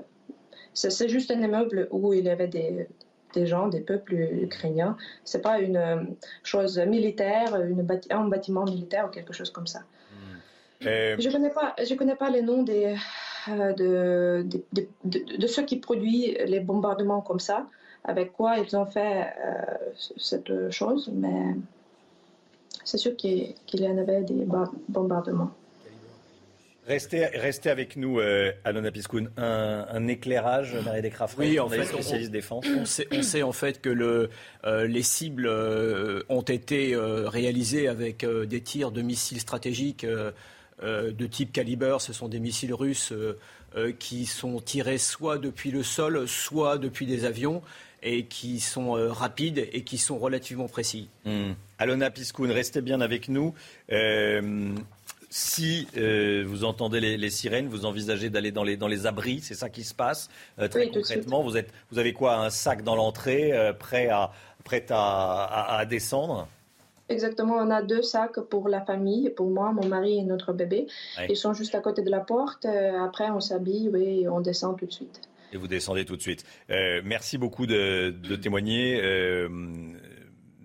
c'est 0.78 1.10
juste 1.10 1.32
un 1.32 1.42
immeuble 1.42 1.88
où 1.92 2.14
il 2.14 2.26
y 2.26 2.30
avait 2.30 2.48
des, 2.48 2.88
des 3.34 3.48
gens, 3.48 3.68
des 3.68 3.82
peuples 3.82 4.14
ukrainiens. 4.14 4.96
C'est 5.24 5.42
pas 5.42 5.60
une 5.60 5.78
euh, 5.78 6.04
chose 6.44 6.78
militaire, 6.80 7.60
une 7.62 7.86
un 8.10 8.28
bâtiment 8.28 8.66
militaire 8.66 9.06
ou 9.08 9.10
quelque 9.10 9.34
chose 9.34 9.50
comme 9.50 9.68
ça. 9.68 9.80
Hmm. 10.12 10.86
Je 11.20 11.30
connais 11.32 11.50
pas, 11.50 11.76
je 11.84 11.94
connais 11.96 12.16
pas 12.16 12.30
les 12.30 12.44
noms 12.44 12.64
des, 12.64 12.96
euh, 13.50 13.74
de, 13.74 14.46
de, 14.74 14.88
de, 15.04 15.48
ceux 15.48 15.64
qui 15.64 15.78
produisent 15.78 16.38
les 16.46 16.60
bombardements 16.60 17.22
comme 17.22 17.40
ça, 17.40 17.66
avec 18.04 18.34
quoi 18.34 18.58
ils 18.60 18.78
ont 18.78 18.86
fait 18.86 19.24
euh, 19.24 19.64
cette 20.18 20.70
chose, 20.70 21.10
mais 21.12 21.56
c'est 22.84 22.98
sûr 22.98 23.16
qu'il 23.16 23.56
y 23.74 23.88
en 23.88 23.98
avait 23.98 24.22
des 24.22 24.48
bombardements. 24.88 25.52
Restez, 26.88 27.26
restez 27.26 27.70
avec 27.70 27.98
nous, 27.98 28.20
euh, 28.20 28.54
Alona 28.64 28.92
Piscoun. 28.92 29.30
Un, 29.36 30.08
éclairage, 30.08 30.74
Marie 30.86 31.02
Descrafres, 31.02 31.38
oui, 31.38 31.60
en 31.60 31.68
fait, 31.68 31.84
spécialiste 31.84 32.32
défense. 32.32 32.66
On 32.66 32.86
sait, 32.86 33.08
on 33.12 33.22
sait, 33.22 33.44
en 33.44 33.52
fait 33.52 33.82
que 33.82 33.90
le, 33.90 34.30
euh, 34.64 34.88
les 34.88 35.04
cibles 35.04 35.48
euh, 35.48 36.24
ont 36.30 36.44
été 36.44 36.96
euh, 36.96 37.28
réalisées 37.28 37.90
avec 37.90 38.26
des 38.26 38.62
tirs 38.62 38.92
de 38.92 39.02
missiles 39.02 39.42
stratégiques 39.42 40.06
de 40.06 41.26
type 41.26 41.52
calibre. 41.52 42.00
Ce 42.00 42.14
sont 42.14 42.30
des 42.30 42.40
missiles 42.40 42.74
russes 42.74 43.12
qui 44.00 44.26
sont 44.26 44.62
tirés 44.62 44.98
soit 44.98 45.40
depuis 45.40 45.72
le 45.72 45.84
sol, 45.84 46.26
soit 46.28 46.78
depuis 46.78 47.06
des 47.06 47.26
avions 47.26 47.62
et 48.04 48.26
qui 48.26 48.60
sont 48.60 48.92
rapides 49.12 49.68
et 49.74 49.84
qui 49.84 49.98
sont 49.98 50.20
relativement 50.20 50.68
précis. 50.68 51.10
Hmm. 51.26 51.54
Alona 51.80 52.12
Piscoun, 52.12 52.52
restez 52.52 52.82
bien 52.82 53.02
avec 53.02 53.28
nous. 53.28 53.54
Si 55.30 55.88
euh, 55.98 56.46
vous 56.48 56.64
entendez 56.64 57.02
les, 57.02 57.30
sirènes, 57.30 57.68
vous 57.68 57.86
envisagez 57.86 58.30
d'aller 58.30 58.52
dans 58.52 58.64
les, 58.64 58.78
dans 58.78 58.88
les 58.88 59.06
abris, 59.06 59.42
c'est 59.42 59.56
ça 59.56 59.70
qui 59.70 59.84
se 59.84 59.94
passe 59.94 60.30
euh, 60.60 60.70
très 60.70 60.90
concrètement. 60.90 61.44
Vous, 61.44 61.58
êtes, 61.58 61.70
vous 61.92 62.00
avez 62.00 62.14
quoi 62.14 62.38
Un 62.38 62.50
sac 62.50 62.82
dans 62.82 62.96
l'entrée, 62.96 63.52
euh, 63.52 63.74
prêt, 63.74 64.08
à, 64.08 64.32
prêt 64.64 64.86
à, 64.90 65.84
descendre? 65.90 66.48
Exactement, 67.10 67.56
on 67.56 67.70
a 67.72 67.82
deux 67.82 68.02
sacs 68.02 68.40
pour 68.40 68.70
la 68.70 68.82
famille, 68.82 69.30
pour 69.30 69.50
moi, 69.50 69.74
mon 69.74 69.86
mari 69.86 70.18
et 70.18 70.24
notre 70.24 70.54
bébé. 70.54 70.88
Ils 71.30 71.38
sont 71.38 71.54
juste 71.54 71.76
à 71.76 71.80
côté 71.80 72.02
de 72.02 72.10
la 72.10 72.20
porte. 72.20 72.66
après, 72.66 73.30
on 73.30 73.40
s'habille 73.40 73.92
et 73.96 74.30
on 74.30 74.40
descend 74.40 74.78
tout 74.78 74.86
de 74.86 74.92
suite. 74.92 75.22
Et 75.54 75.58
vous 75.58 75.68
descendez 75.68 76.04
tout 76.04 76.18
de 76.18 76.22
suite. 76.22 76.46
merci 76.70 77.38
beaucoup 77.38 77.66
de, 77.66 78.10
de 78.10 78.36
témoigner 78.36 79.02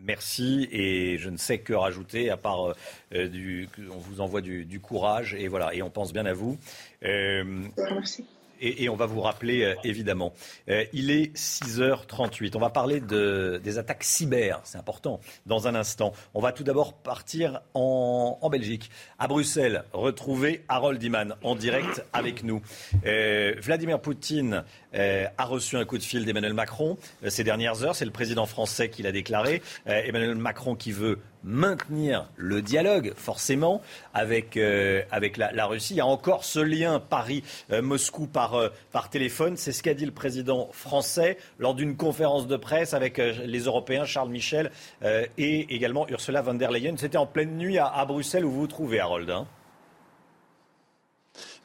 merci. 0.03 0.69
Et 0.71 1.19
je 1.19 1.31
ne 1.31 1.37
sais 1.37 1.59
que 1.59 1.73
rajouter 1.73 2.31
à 2.31 2.37
part 2.37 2.71
euh, 2.71 2.75
euh, 3.15 3.29
du, 3.29 3.69
on 3.91 3.99
vous 3.99 4.21
envoie 4.21 4.41
du, 4.41 4.81
courage. 4.81 5.35
Et 5.35 5.49
voilà. 5.49 5.75
Et 5.75 5.83
on 5.83 5.91
pense 5.91 6.13
bien 6.13 6.27
à 6.27 6.33
vous. 6.33 6.59
Euh, 7.05 7.45
merci 7.77 8.27
et, 8.63 8.89
on 8.89 8.97
va 8.97 9.07
vous 9.07 9.21
rappeler 9.21 9.65
euh, 9.65 9.75
évidemment. 9.85 10.33
Euh, 10.69 10.85
il 10.93 11.11
est 11.11 11.35
6h38. 11.37 12.53
On 12.55 12.61
va 12.61 12.71
parler 12.71 13.01
de, 13.01 13.61
des 13.63 13.79
attaques 13.79 14.05
cyber, 14.05 14.61
c'est 14.65 14.79
important, 14.79 15.21
dans 15.47 15.67
un 15.67 15.75
instant. 15.75 16.13
On 16.35 16.41
va 16.41 16.53
tout 16.53 16.65
d'abord 16.65 16.95
partir 16.95 17.61
en, 17.75 18.39
en, 18.41 18.51
Belgique, 18.51 18.91
à 19.19 19.29
Bruxelles, 19.29 19.85
retrouver 19.93 20.65
Harold 20.69 21.03
Iman 21.03 21.35
en 21.43 21.55
direct 21.55 22.05
avec 22.13 22.45
nous. 22.45 22.63
Euh, 23.07 23.55
Vladimir 23.59 24.01
Poutine 24.01 24.65
a 24.95 25.45
reçu 25.47 25.79
un 25.79 25.87
coup 25.87 25.97
de 25.97 26.03
fil 26.03 26.27
d'Emmanuel 26.27 26.53
Macron 26.53 26.99
ces 27.27 27.45
dernières 27.45 27.83
heures. 27.83 27.97
C'est 27.97 28.05
le 28.05 28.11
président 28.11 28.45
français 28.45 28.91
qui 28.91 29.03
l'a 29.03 29.11
déclaré. 29.11 29.63
Emmanuel 29.87 30.35
Macron 30.35 30.75
qui 30.75 30.93
veut 30.93 31.19
maintenir 31.45 32.29
le 32.37 32.63
dialogue, 32.63 33.13
forcément, 33.17 33.81
avec, 34.15 34.57
euh, 34.57 35.03
avec 35.11 35.37
la, 35.37 35.67
Russie. 35.67 35.95
Il 35.95 35.97
y 35.99 36.01
a 36.01 36.07
encore 36.07 36.45
ce 36.45 36.59
lien 36.59 37.01
Paris-Moscou 37.01 38.27
par, 38.27 38.55
euh, 38.55 38.69
par 38.93 39.11
téléphone. 39.11 39.57
C'est 39.57 39.73
ce 39.73 39.83
qu'a 39.83 39.95
dit 39.95 40.07
le 40.07 40.13
président 40.13 40.69
français 40.73 41.39
lors 41.59 41.75
d'une 41.75 41.97
conférence 41.97 42.47
de 42.47 42.57
presse 42.57 42.95
avec 42.95 43.19
euh, 43.19 43.33
les 43.45 43.61
Européens, 43.61 44.05
Charles 44.05 44.31
Michel 44.31 44.71
et 45.39 45.75
également 45.75 46.09
Ursula 46.09 46.43
von 46.43 46.55
der 46.55 46.71
Leyen. 46.71 46.97
C'était 46.97 47.19
en 47.19 47.27
pleine 47.27 47.57
nuit 47.57 47.79
à, 47.79 48.05
Bruxelles 48.07 48.45
où 48.45 48.51
vous 48.51 48.61
vous 48.61 48.67
trouvez, 48.67 49.01
Harold. 49.01 49.31
Hein? 49.31 49.47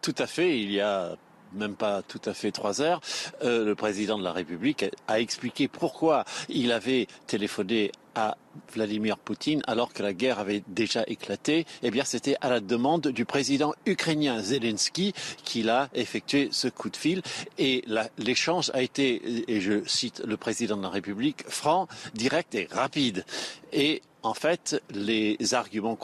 Tout 0.02 0.16
à 0.18 0.28
fait. 0.28 0.60
Il 0.60 0.72
y 0.72 0.82
a 0.82 1.16
même 1.54 1.76
pas 1.76 2.02
tout 2.02 2.22
à 2.26 2.34
fait 2.34 2.52
trois 2.52 2.82
heures, 2.82 3.02
euh, 3.44 3.66
le 3.66 3.76
président 3.76 4.18
de 4.18 4.24
la 4.24 4.32
République 4.32 4.86
a 5.08 5.20
expliqué 5.20 5.68
pourquoi 5.68 6.26
il 6.50 6.72
avait 6.72 7.08
téléphoné 7.28 7.92
à 8.16 8.36
Vladimir 8.74 9.20
Poutine 9.20 9.62
alors 9.68 9.94
que 9.94 10.02
la 10.02 10.14
guerre 10.14 10.40
avait 10.40 10.64
déjà 10.68 11.04
éclaté, 11.06 11.66
eh 11.84 11.92
bien 11.92 12.04
c'était 12.04 12.36
à 12.42 12.50
la 12.50 12.60
demande 12.60 13.08
du 13.10 13.26
président 13.26 13.74
ukrainien 13.86 14.42
Zelensky 14.42 15.14
qu'il 15.44 15.70
a 15.70 15.90
effectué 15.94 16.50
ce 16.52 16.68
coup 16.68 16.90
de 16.90 16.98
fil 16.98 17.22
et 17.60 17.84
l'échange 18.18 18.72
a 18.74 18.82
été, 18.82 19.22
et 19.52 19.62
je 19.62 19.86
cite 19.86 20.24
le 20.26 20.36
président 20.36 20.78
de 20.78 20.82
la 20.82 20.90
République, 20.90 21.44
franc, 21.48 21.88
direct 22.16 22.56
et 22.56 22.68
rapide. 22.72 23.24
Et 23.72 24.02
en 24.28 24.34
fait, 24.34 24.82
les 24.94 25.38
arguments 25.54 25.98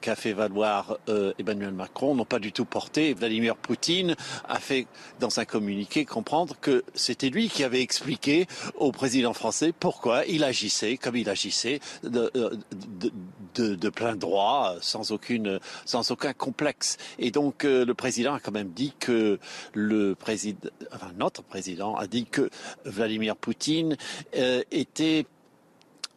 qu'a 0.00 0.16
fait, 0.16 0.32
valoir 0.32 0.98
euh, 1.08 1.32
Emmanuel 1.38 1.72
Macron 1.72 2.14
n'ont 2.14 2.24
pas 2.24 2.40
du 2.40 2.52
tout 2.52 2.64
porté. 2.64 3.14
Vladimir 3.14 3.56
Poutine 3.56 4.16
a 4.48 4.58
fait, 4.58 4.86
dans 5.20 5.38
un 5.38 5.44
communiqué, 5.44 6.04
comprendre 6.04 6.56
que 6.60 6.84
c'était 6.94 7.30
lui 7.30 7.48
qui 7.48 7.62
avait 7.62 7.80
expliqué 7.80 8.46
au 8.74 8.90
président 8.90 9.32
français 9.32 9.72
pourquoi 9.78 10.26
il 10.26 10.42
agissait 10.42 10.96
comme 10.96 11.14
il 11.14 11.28
agissait 11.30 11.78
de, 12.02 12.32
euh, 12.34 13.90
plein 13.90 14.16
droit, 14.16 14.74
sans, 14.80 15.12
aucune, 15.12 15.60
sans 15.84 16.10
aucun 16.10 16.32
complexe. 16.32 16.96
Et 17.20 17.30
donc, 17.30 17.64
euh, 17.64 17.84
le 17.84 17.94
président 17.94 18.34
a 18.34 18.40
quand 18.40 18.52
même 18.52 18.70
dit 18.70 18.92
que 18.98 19.38
le 19.72 20.14
président, 20.16 20.68
enfin, 20.92 21.12
notre 21.16 21.44
président 21.44 21.94
a 21.94 22.08
dit 22.08 22.26
que 22.26 22.50
Vladimir 22.84 23.36
Poutine 23.36 23.96
était 24.72 25.26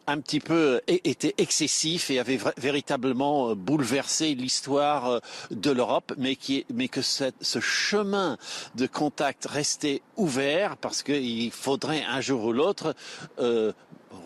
un 0.06 0.20
petit 0.20 0.40
peu 0.40 0.80
était 0.86 1.34
excessif 1.38 2.10
et 2.10 2.18
avait 2.18 2.38
véritablement 2.56 3.50
euh, 3.50 3.54
bouleversé 3.54 4.34
l'histoire 4.34 5.06
euh, 5.06 5.18
de 5.50 5.70
l'Europe, 5.70 6.12
mais 6.18 6.36
mais 6.74 6.88
que 6.88 7.02
ce 7.02 7.60
chemin 7.60 8.36
de 8.74 8.86
contact 8.86 9.46
restait 9.46 10.02
ouvert 10.16 10.76
parce 10.76 11.02
qu'il 11.02 11.50
faudrait 11.50 12.04
un 12.04 12.20
jour 12.20 12.44
ou 12.44 12.52
l'autre 12.52 12.94
euh, 13.38 13.72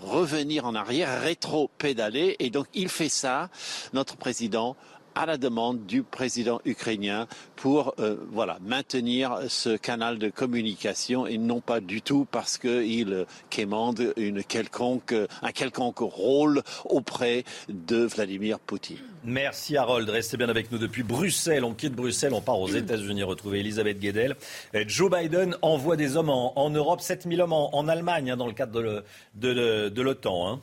revenir 0.02 0.66
en 0.66 0.74
arrière, 0.74 1.20
rétro-pédaler, 1.20 2.36
et 2.38 2.50
donc 2.50 2.66
il 2.74 2.88
fait 2.88 3.08
ça, 3.08 3.50
notre 3.92 4.16
président, 4.16 4.76
à 5.16 5.26
la 5.26 5.38
demande 5.38 5.86
du 5.86 6.02
président 6.02 6.60
ukrainien 6.64 7.26
pour 7.56 7.94
euh, 7.98 8.16
voilà 8.30 8.58
maintenir 8.60 9.40
ce 9.48 9.76
canal 9.76 10.18
de 10.18 10.28
communication 10.28 11.26
et 11.26 11.38
non 11.38 11.60
pas 11.60 11.80
du 11.80 12.02
tout 12.02 12.26
parce 12.30 12.58
qu'il 12.58 13.26
quémande 13.48 14.12
une 14.16 14.44
quelconque, 14.44 15.14
un 15.42 15.52
quelconque 15.52 16.00
rôle 16.00 16.62
auprès 16.84 17.44
de 17.68 18.04
Vladimir 18.04 18.60
Poutine. 18.60 18.98
Merci 19.24 19.76
Harold, 19.76 20.08
restez 20.08 20.36
bien 20.36 20.50
avec 20.50 20.70
nous 20.70 20.78
depuis 20.78 21.02
Bruxelles. 21.02 21.64
On 21.64 21.74
quitte 21.74 21.94
Bruxelles, 21.94 22.34
on 22.34 22.42
part 22.42 22.60
aux 22.60 22.68
États-Unis 22.68 23.22
retrouver 23.22 23.60
Elisabeth 23.60 23.98
Guedel. 23.98 24.36
Joe 24.86 25.10
Biden 25.10 25.56
envoie 25.62 25.96
des 25.96 26.16
hommes 26.16 26.30
en, 26.30 26.70
Europe, 26.70 27.00
7000 27.00 27.40
hommes 27.40 27.54
en, 27.54 27.88
Allemagne 27.88 28.30
hein, 28.30 28.36
dans 28.36 28.46
le 28.46 28.52
cadre 28.52 29.02
de 29.34 30.02
l'OTAN. 30.02 30.48
Hein. 30.48 30.60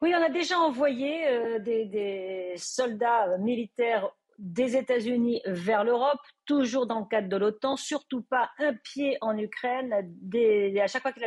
Oui, 0.00 0.12
on 0.14 0.22
a 0.22 0.28
déjà 0.28 0.58
envoyé 0.58 1.26
euh, 1.28 1.58
des, 1.58 2.54
soldats 2.56 3.28
euh, 3.28 3.38
militaires 3.38 4.10
des 4.38 4.76
États-Unis 4.76 5.40
vers 5.46 5.84
l'Europe 5.84 6.20
toujours 6.46 6.86
dans 6.86 7.00
le 7.00 7.06
cadre 7.06 7.28
de 7.28 7.36
l'OTAN, 7.36 7.76
surtout 7.76 8.22
pas 8.22 8.50
un 8.58 8.74
pied 8.74 9.16
en 9.20 9.36
Ukraine. 9.36 9.92
à 9.92 10.86
chaque 10.86 11.02
fois 11.02 11.12
qu'il 11.12 11.24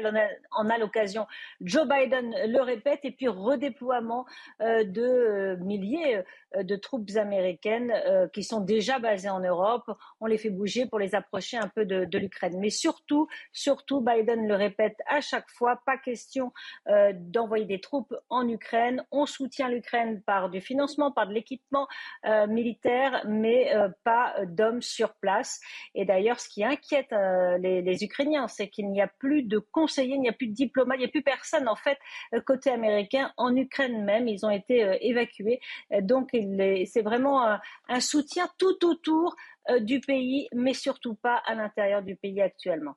en 0.51 0.69
a 0.69 0.77
l'occasion, 0.77 1.25
Joe 1.61 1.87
Biden 1.87 2.33
le 2.47 2.61
répète, 2.61 2.99
et 3.03 3.11
puis 3.11 3.27
redéploiement 3.27 4.25
euh, 4.61 4.83
de 4.83 5.01
euh, 5.01 5.57
milliers 5.57 6.23
euh, 6.55 6.63
de 6.63 6.75
troupes 6.75 7.09
américaines 7.15 7.93
qui 8.33 8.43
sont 8.43 8.61
déjà 8.61 8.99
basées 8.99 9.29
en 9.29 9.39
Europe. 9.39 9.89
On 10.19 10.25
les 10.25 10.37
fait 10.37 10.49
bouger 10.49 10.85
pour 10.85 10.99
les 10.99 11.15
approcher 11.15 11.57
un 11.57 11.67
peu 11.67 11.85
de, 11.85 12.05
de 12.05 12.17
l'Ukraine. 12.17 12.57
Mais 12.59 12.69
surtout, 12.69 13.27
surtout, 13.51 14.01
Biden 14.01 14.47
le 14.47 14.55
répète 14.55 14.97
à 15.07 15.21
chaque 15.21 15.49
fois, 15.49 15.81
pas 15.85 15.97
question 15.97 16.51
d'envoyer 16.87 17.65
des 17.65 17.79
troupes 17.79 18.13
en 18.29 18.47
Ukraine. 18.47 19.03
On 19.11 19.25
soutient 19.25 19.69
l'Ukraine 19.69 20.21
par 20.21 20.49
du 20.49 20.61
financement, 20.61 21.11
par 21.11 21.27
de 21.27 21.33
l'équipement 21.33 21.87
militaire, 22.47 22.96
mais 23.27 23.71
pas 24.03 24.35
d'hommes 24.45 24.81
sur 24.81 25.13
place. 25.15 25.59
Et 25.95 26.05
d'ailleurs, 26.05 26.39
ce 26.39 26.49
qui 26.49 26.63
inquiète 26.63 27.11
euh, 27.13 27.57
les, 27.57 28.03
Ukrainiens, 28.03 28.47
c'est 28.47 28.69
qu'il 28.69 28.89
n'y 28.89 29.01
a 29.01 29.07
plus 29.07 29.43
de 29.43 29.59
conseillers, 29.59 30.15
il 30.15 30.21
n'y 30.21 30.29
a 30.29 30.33
plus 30.33 30.47
de 30.47 30.53
diplomates, 30.53 30.97
il 30.97 31.01
n'y 31.01 31.05
a 31.05 31.09
plus 31.09 31.23
personne 31.23 31.67
en 31.67 31.75
fait 31.75 31.97
euh, 32.33 32.41
côté 32.41 32.69
américain. 32.69 33.31
En 33.37 33.55
Ukraine 33.55 34.03
même, 34.03 34.27
ils 34.27 34.45
ont 34.45 34.49
été 34.49 34.83
euh, 34.83 34.97
évacués. 35.01 35.59
Donc, 36.01 36.29
c'est 36.31 37.01
vraiment 37.01 37.57
un, 37.87 37.99
soutien 37.99 38.47
tout 38.57 38.85
autour 38.85 39.35
du 39.81 39.99
pays, 39.99 40.47
mais 40.53 40.73
surtout 40.73 41.15
pas 41.15 41.41
à 41.45 41.55
l'intérieur 41.55 42.01
du 42.01 42.15
pays 42.15 42.41
actuellement. 42.41 42.95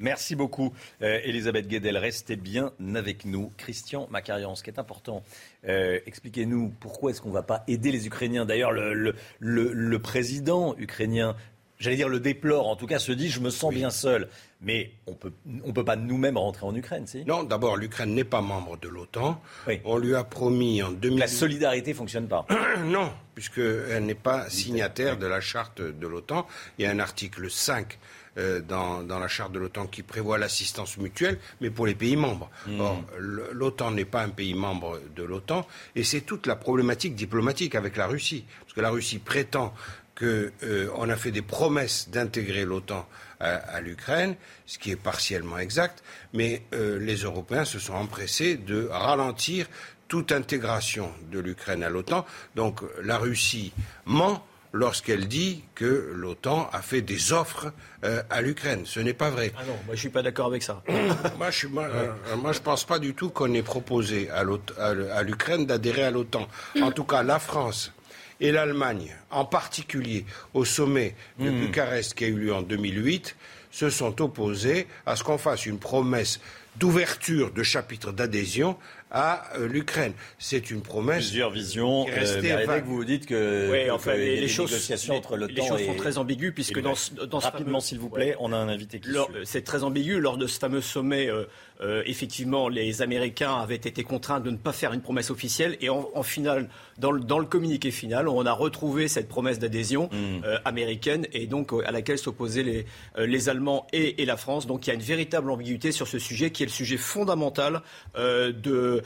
Merci 0.00 0.34
beaucoup, 0.34 0.72
Elisabeth 1.00 1.68
Guedel. 1.68 1.96
Restez 1.96 2.36
bien 2.36 2.72
avec 2.94 3.24
nous. 3.24 3.52
Christian 3.56 4.08
Macarian, 4.10 4.54
ce 4.54 4.62
qui 4.62 4.70
est 4.70 4.78
important, 4.78 5.22
expliquez-nous 5.62 6.72
pourquoi 6.80 7.10
est-ce 7.10 7.20
qu'on 7.20 7.28
ne 7.28 7.34
va 7.34 7.42
pas 7.42 7.64
aider 7.68 7.92
les 7.92 8.06
Ukrainiens. 8.06 8.46
D'ailleurs, 8.46 8.72
le, 8.72 9.98
président 9.98 10.74
ukrainien 10.78 11.36
j'allais 11.80 11.96
dire 11.96 12.08
le 12.08 12.20
déplore, 12.20 12.68
en 12.68 12.76
tout 12.76 12.86
cas 12.86 12.98
se 12.98 13.10
dit 13.10 13.28
je 13.28 13.40
me 13.40 13.50
sens 13.50 13.74
bien 13.74 13.90
seul. 13.90 14.28
Mais 14.62 14.90
on 15.06 15.14
peut, 15.14 15.32
ne 15.46 15.62
on 15.64 15.72
peut 15.72 15.84
pas 15.84 15.96
nous-mêmes 15.96 16.36
rentrer 16.36 16.66
en 16.66 16.74
Ukraine, 16.74 17.06
si? 17.06 17.24
Non, 17.24 17.42
d'abord, 17.44 17.78
l'Ukraine 17.78 18.14
n'est 18.14 18.24
pas 18.24 18.42
membre 18.42 18.76
de 18.76 18.88
l'OTAN. 18.88 19.40
On 19.84 19.96
lui 19.96 20.14
a 20.14 20.22
promis 20.22 20.82
en 20.82 20.90
2000... 20.90 21.18
La 21.18 21.26
solidarité 21.26 21.94
fonctionne 21.94 22.28
pas. 22.28 22.46
non, 22.84 23.10
puisqu'elle 23.34 24.04
n'est 24.04 24.14
pas 24.14 24.50
signataire 24.50 25.16
de 25.16 25.26
la 25.26 25.40
charte 25.40 25.80
de 25.80 26.06
l'OTAN. 26.06 26.46
Il 26.78 26.84
y 26.84 26.86
a 26.86 26.90
un 26.90 26.98
article 26.98 27.50
5 27.50 27.98
euh, 28.38 28.60
dans, 28.60 29.02
la 29.18 29.28
charte 29.28 29.52
de 29.52 29.58
l'OTAN 29.58 29.86
qui 29.86 30.02
prévoit 30.02 30.38
l'assistance 30.38 30.96
mutuelle, 30.98 31.38
mais 31.60 31.70
pour 31.70 31.86
les 31.86 31.94
pays 31.94 32.16
membres. 32.16 32.50
Hmm. 32.66 32.80
Or, 32.80 33.04
l'OTAN 33.18 33.90
n'est 33.90 34.04
pas 34.04 34.22
un 34.22 34.28
pays 34.28 34.54
membre 34.54 35.00
de 35.16 35.22
l'OTAN, 35.22 35.66
et 35.96 36.04
c'est 36.04 36.20
toute 36.20 36.46
la 36.46 36.56
problématique 36.56 37.14
diplomatique 37.14 37.74
avec 37.74 37.96
la 37.96 38.06
Russie. 38.06 38.44
Parce 38.60 38.74
que 38.74 38.80
la 38.80 38.90
Russie 38.90 39.18
prétend 39.18 39.74
qu'on 40.18 40.26
euh, 40.26 41.08
a 41.10 41.16
fait 41.16 41.30
des 41.30 41.42
promesses 41.42 42.10
d'intégrer 42.10 42.64
l'OTAN 42.64 43.08
à, 43.40 43.80
l'Ukraine, 43.80 44.36
ce 44.66 44.78
qui 44.78 44.90
est 44.90 44.96
partiellement 44.96 45.58
exact, 45.58 46.02
mais 46.34 46.62
euh, 46.74 46.98
les 46.98 47.16
Européens 47.22 47.64
se 47.64 47.78
sont 47.78 47.94
empressés 47.94 48.56
de 48.56 48.86
ralentir 48.92 49.66
toute 50.08 50.30
intégration 50.30 51.10
de 51.32 51.38
l'Ukraine 51.38 51.82
à 51.82 51.88
l'OTAN. 51.88 52.26
Donc 52.54 52.82
la 53.02 53.16
Russie 53.16 53.72
ment 54.04 54.44
lorsqu'elle 54.72 55.26
dit 55.28 55.64
que 55.74 56.12
l'OTAN 56.14 56.68
a 56.72 56.82
fait 56.82 57.02
des 57.02 57.32
offres 57.32 57.72
euh, 58.04 58.22
à 58.30 58.40
l'Ukraine. 58.40 58.82
Ce 58.84 59.00
n'est 59.00 59.14
pas 59.14 59.30
vrai. 59.30 59.52
Ah 59.56 59.62
non, 59.66 59.76
moi 59.86 59.94
je 59.94 60.00
suis 60.00 60.08
pas 60.08 60.22
d'accord 60.22 60.46
avec 60.46 60.62
ça. 60.62 60.82
moi, 61.38 61.50
je 61.50 61.66
ne 61.66 62.58
pense 62.58 62.84
pas 62.84 62.98
du 62.98 63.14
tout 63.14 63.30
qu'on 63.30 63.52
ait 63.54 63.62
proposé 63.62 64.30
à 64.30 65.22
l'Ukraine 65.22 65.66
d'adhérer 65.66 66.04
à 66.04 66.10
l'OTAN. 66.10 66.46
En 66.80 66.92
tout 66.92 67.04
cas, 67.04 67.22
la 67.22 67.38
France 67.38 67.92
et 68.40 68.52
l'Allemagne, 68.52 69.14
en 69.30 69.44
particulier 69.44 70.24
au 70.54 70.64
sommet 70.64 71.14
de 71.38 71.50
hmm. 71.50 71.60
Bucarest 71.60 72.14
qui 72.14 72.24
a 72.24 72.28
eu 72.28 72.36
lieu 72.36 72.54
en 72.54 72.62
2008, 72.62 73.36
se 73.70 73.90
sont 73.90 74.20
opposés 74.22 74.86
à 75.06 75.14
ce 75.16 75.22
qu'on 75.22 75.38
fasse 75.38 75.66
une 75.66 75.78
promesse 75.78 76.40
d'ouverture 76.76 77.52
de 77.52 77.62
chapitre 77.62 78.12
d'adhésion 78.12 78.76
à 79.10 79.56
euh, 79.56 79.66
l'Ukraine. 79.66 80.12
C'est 80.38 80.70
une 80.70 80.82
promesse. 80.82 81.26
Plusieurs 81.26 81.50
visions. 81.50 82.04
Qui 82.04 82.12
euh, 82.12 82.80
vous 82.84 83.04
dites 83.04 83.26
que, 83.26 83.70
les, 83.72 84.48
choses, 84.48 84.70
négociations 84.70 85.16
entre 85.16 85.36
les 85.36 85.62
choses 85.66 85.84
sont 85.84 85.94
très 85.94 86.18
ambiguës 86.18 86.52
puisque 86.54 86.80
dans, 86.80 86.94
dans 87.26 87.38
rapidement, 87.38 87.80
s'il 87.80 87.98
vous 87.98 88.08
plaît, 88.08 88.36
on 88.38 88.52
a 88.52 88.56
un 88.56 88.68
invité 88.68 89.00
qui. 89.00 89.10
C'est 89.44 89.62
très 89.62 89.82
ambigu 89.82 90.20
lors 90.20 90.36
de 90.36 90.46
ce 90.46 90.58
fameux 90.58 90.80
sommet. 90.80 91.28
Euh, 91.28 91.44
euh, 91.82 92.02
effectivement, 92.06 92.68
les 92.68 93.02
Américains 93.02 93.54
avaient 93.54 93.74
été 93.74 94.02
contraints 94.02 94.40
de 94.40 94.50
ne 94.50 94.56
pas 94.56 94.72
faire 94.72 94.92
une 94.92 95.00
promesse 95.00 95.30
officielle. 95.30 95.76
Et 95.80 95.88
en, 95.88 96.22
final, 96.22 96.68
dans 96.98 97.10
le, 97.10 97.20
dans 97.20 97.38
le, 97.38 97.46
communiqué 97.46 97.90
final, 97.90 98.28
on 98.28 98.44
a 98.44 98.52
retrouvé 98.52 99.08
cette 99.08 99.28
promesse 99.28 99.58
d'adhésion 99.58 100.10
mm. 100.12 100.44
euh, 100.44 100.58
américaine 100.64 101.26
et 101.32 101.46
donc 101.46 101.72
euh, 101.72 101.82
à 101.86 101.92
laquelle 101.92 102.18
s'opposaient 102.18 102.62
les, 102.62 102.86
les 103.18 103.48
Allemands 103.48 103.86
et, 103.92 104.22
et, 104.22 104.26
la 104.26 104.36
France. 104.36 104.66
Donc 104.66 104.86
il 104.86 104.90
y 104.90 104.92
a 104.92 104.94
une 104.94 105.00
véritable 105.00 105.50
ambiguïté 105.50 105.92
sur 105.92 106.06
ce 106.06 106.18
sujet 106.18 106.50
qui 106.50 106.62
est 106.62 106.66
le 106.66 106.72
sujet 106.72 106.96
fondamental 106.96 107.82
de, 108.16 109.02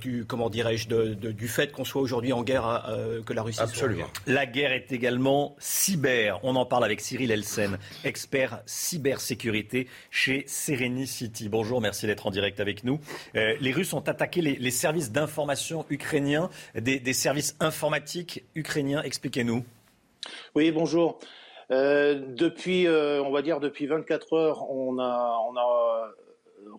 du, 0.00 0.24
comment 0.26 0.50
dirais-je, 0.50 0.88
de, 0.88 1.14
du 1.14 1.48
fait 1.48 1.72
qu'on 1.72 1.84
soit 1.84 2.02
aujourd'hui 2.02 2.32
en 2.32 2.42
guerre, 2.42 2.86
que 3.24 3.32
la 3.32 3.42
Russie 3.42 3.60
Absolument. 3.60 3.98
soit 3.98 4.06
en 4.06 4.12
guerre. 4.26 4.34
La 4.34 4.46
guerre 4.46 4.72
est 4.72 4.92
également 4.92 5.56
cyber. 5.58 6.38
On 6.42 6.56
en 6.56 6.66
parle 6.66 6.84
avec 6.84 7.00
Cyril 7.00 7.30
Elsen, 7.30 7.78
expert 8.04 8.60
cybersécurité 8.66 9.88
chez 10.10 10.44
Serenity. 10.46 11.48
Bonjour, 11.48 11.80
merci 11.80 12.06
d'être 12.10 12.26
en 12.26 12.30
direct 12.30 12.58
avec 12.58 12.82
nous. 12.82 12.98
Euh, 13.36 13.54
les 13.60 13.70
Russes 13.70 13.92
ont 13.92 14.00
attaqué 14.00 14.42
les, 14.42 14.70
services 14.70 15.12
d'information 15.12 15.86
ukrainiens, 15.90 16.50
des, 16.74 17.12
services 17.12 17.56
informatiques 17.60 18.44
ukrainiens. 18.56 19.02
Expliquez-nous. 19.02 19.64
Oui, 20.56 20.72
bonjour. 20.72 21.20
Euh, 21.70 22.20
depuis, 22.26 22.88
euh, 22.88 23.22
on 23.22 23.30
va 23.30 23.42
dire 23.42 23.60
depuis 23.60 23.86
24 23.86 24.32
heures, 24.32 24.70
on 24.70 24.98
a, 24.98 25.36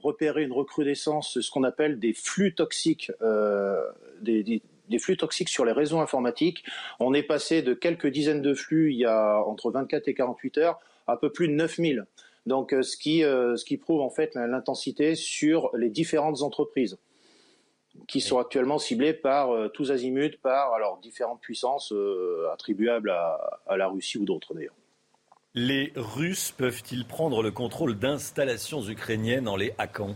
repéré 0.04 0.44
une 0.44 0.54
recrudescence, 0.54 1.40
ce 1.42 1.52
qu'on 1.52 1.64
appelle 1.64 2.00
des 2.00 2.14
flux 2.14 2.56
toxiques, 2.56 3.12
des, 4.22 4.62
des 4.90 5.00
flux 5.00 5.18
toxiques 5.18 5.50
sur 5.50 5.66
les 5.66 5.72
réseaux 5.72 6.00
informatiques. 6.00 6.64
On 7.00 7.14
est 7.14 7.24
passé 7.24 7.62
de 7.62 7.74
quelques 7.74 8.08
dizaines 8.08 8.42
de 8.42 8.54
flux 8.54 8.92
il 8.92 9.00
y 9.00 9.06
a 9.06 9.44
entre 9.46 9.72
24 9.72 10.08
et 10.08 10.14
48 10.14 10.58
heures 10.60 10.80
à 11.08 11.18
peu 11.18 11.32
plus 11.32 11.48
de 11.48 11.54
9000. 11.54 12.06
Donc, 12.46 12.76
ce 12.82 12.98
qui, 12.98 13.22
ce 13.22 13.64
qui 13.64 13.78
prouve 13.78 14.02
en 14.02 14.10
fait 14.10 14.36
l'intensité 14.36 15.16
sur 15.16 15.70
les 15.76 15.90
différentes 15.90 16.42
entreprises 16.42 16.98
qui 18.08 18.22
sont 18.22 18.40
actuellement 18.40 18.80
ciblées 18.80 19.14
par 19.14 19.72
tous 19.74 19.92
azimuts, 19.92 20.38
par 20.42 20.74
alors 20.74 20.98
différentes 21.00 21.42
puissances 21.42 21.94
attribuables 22.52 23.12
à, 23.12 23.62
à 23.68 23.78
la 23.78 23.88
Russie 23.88 24.18
ou 24.18 24.26
d'autres 24.26 24.54
d'ailleurs. 24.54 24.74
Les 25.54 25.92
Russes 25.98 26.52
peuvent-ils 26.52 27.06
prendre 27.06 27.44
le 27.44 27.52
contrôle 27.52 28.00
d'installations 28.00 28.82
ukrainiennes 28.84 29.50
en 29.50 29.58
les 29.58 29.74
hackant? 29.78 30.16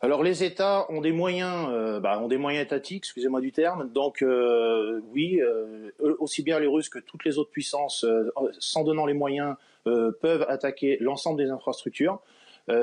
Alors 0.00 0.22
les 0.22 0.42
États 0.42 0.90
ont 0.90 1.02
des 1.02 1.12
moyens, 1.12 1.68
euh, 1.70 2.00
bah, 2.00 2.18
ont 2.18 2.26
des 2.26 2.38
moyens 2.38 2.64
étatiques, 2.64 3.04
excusez-moi 3.04 3.40
du 3.42 3.52
terme. 3.52 3.88
Donc 3.92 4.22
euh, 4.22 5.00
oui, 5.12 5.40
euh, 5.42 5.90
aussi 6.18 6.42
bien 6.42 6.58
les 6.58 6.66
Russes 6.66 6.88
que 6.88 6.98
toutes 6.98 7.24
les 7.26 7.38
autres 7.38 7.50
puissances, 7.50 8.06
s'en 8.58 8.82
donnant 8.82 9.04
les 9.04 9.14
moyens, 9.14 9.56
peuvent 9.84 10.46
attaquer 10.48 10.96
l'ensemble 11.00 11.38
des 11.42 11.50
infrastructures. 11.50 12.20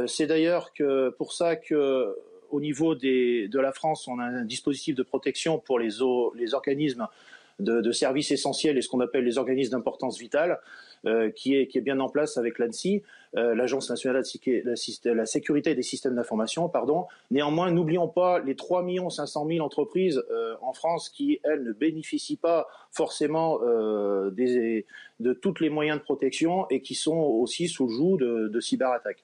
C'est 0.08 0.28
d'ailleurs 0.28 0.74
que 0.74 1.10
pour 1.10 1.34
ça 1.34 1.56
que 1.56 2.16
au 2.50 2.60
niveau 2.60 2.96
des, 2.96 3.48
de 3.48 3.60
la 3.60 3.72
France, 3.72 4.08
on 4.08 4.20
a 4.20 4.24
un 4.24 4.46
dispositif 4.46 4.96
de 4.96 5.04
protection 5.04 5.60
pour 5.60 5.80
les, 5.80 5.90
les 6.36 6.54
organismes 6.54 7.08
de, 7.60 7.82
de 7.82 7.92
services 7.92 8.32
essentiels 8.32 8.78
et 8.78 8.82
ce 8.82 8.90
qu'on 8.90 9.02
appelle 9.02 9.24
les 9.24 9.38
organismes 9.38 9.72
d'importance 9.72 10.18
vitale. 10.18 10.60
Euh, 11.06 11.30
qui, 11.32 11.56
est, 11.56 11.68
qui 11.68 11.78
est 11.78 11.82
bien 11.82 11.98
en 12.02 12.10
place 12.10 12.38
avec 12.38 12.60
l'ANSI, 12.60 13.04
euh, 13.38 13.56
l'Agence 13.56 13.90
nationale 13.90 14.22
de 14.22 15.12
la 15.12 15.26
sécurité 15.26 15.74
des 15.74 15.82
systèmes 15.82 16.16
d'information. 16.16 16.68
Pardon. 16.68 17.06
Néanmoins, 17.32 17.72
n'oublions 17.72 18.10
pas 18.10 18.40
les 18.40 18.54
3 18.54 18.86
500 19.10 19.48
000 19.48 19.66
entreprises 19.66 20.22
euh, 20.30 20.56
en 20.62 20.74
France 20.74 21.08
qui, 21.08 21.40
elles, 21.46 21.64
ne 21.64 21.72
bénéficient 21.72 22.36
pas 22.36 22.68
forcément 22.92 23.60
des, 24.32 24.86
de 25.22 25.32
tous 25.32 25.62
les 25.62 25.70
moyens 25.70 26.00
de 26.00 26.04
protection 26.04 26.68
et 26.70 26.82
qui 26.82 26.96
sont 26.96 27.18
aussi 27.18 27.70
sous 27.70 27.88
le 27.88 27.94
joug 27.94 28.18
de, 28.18 28.50
de 28.50 28.60
cyberattaques. 28.60 29.24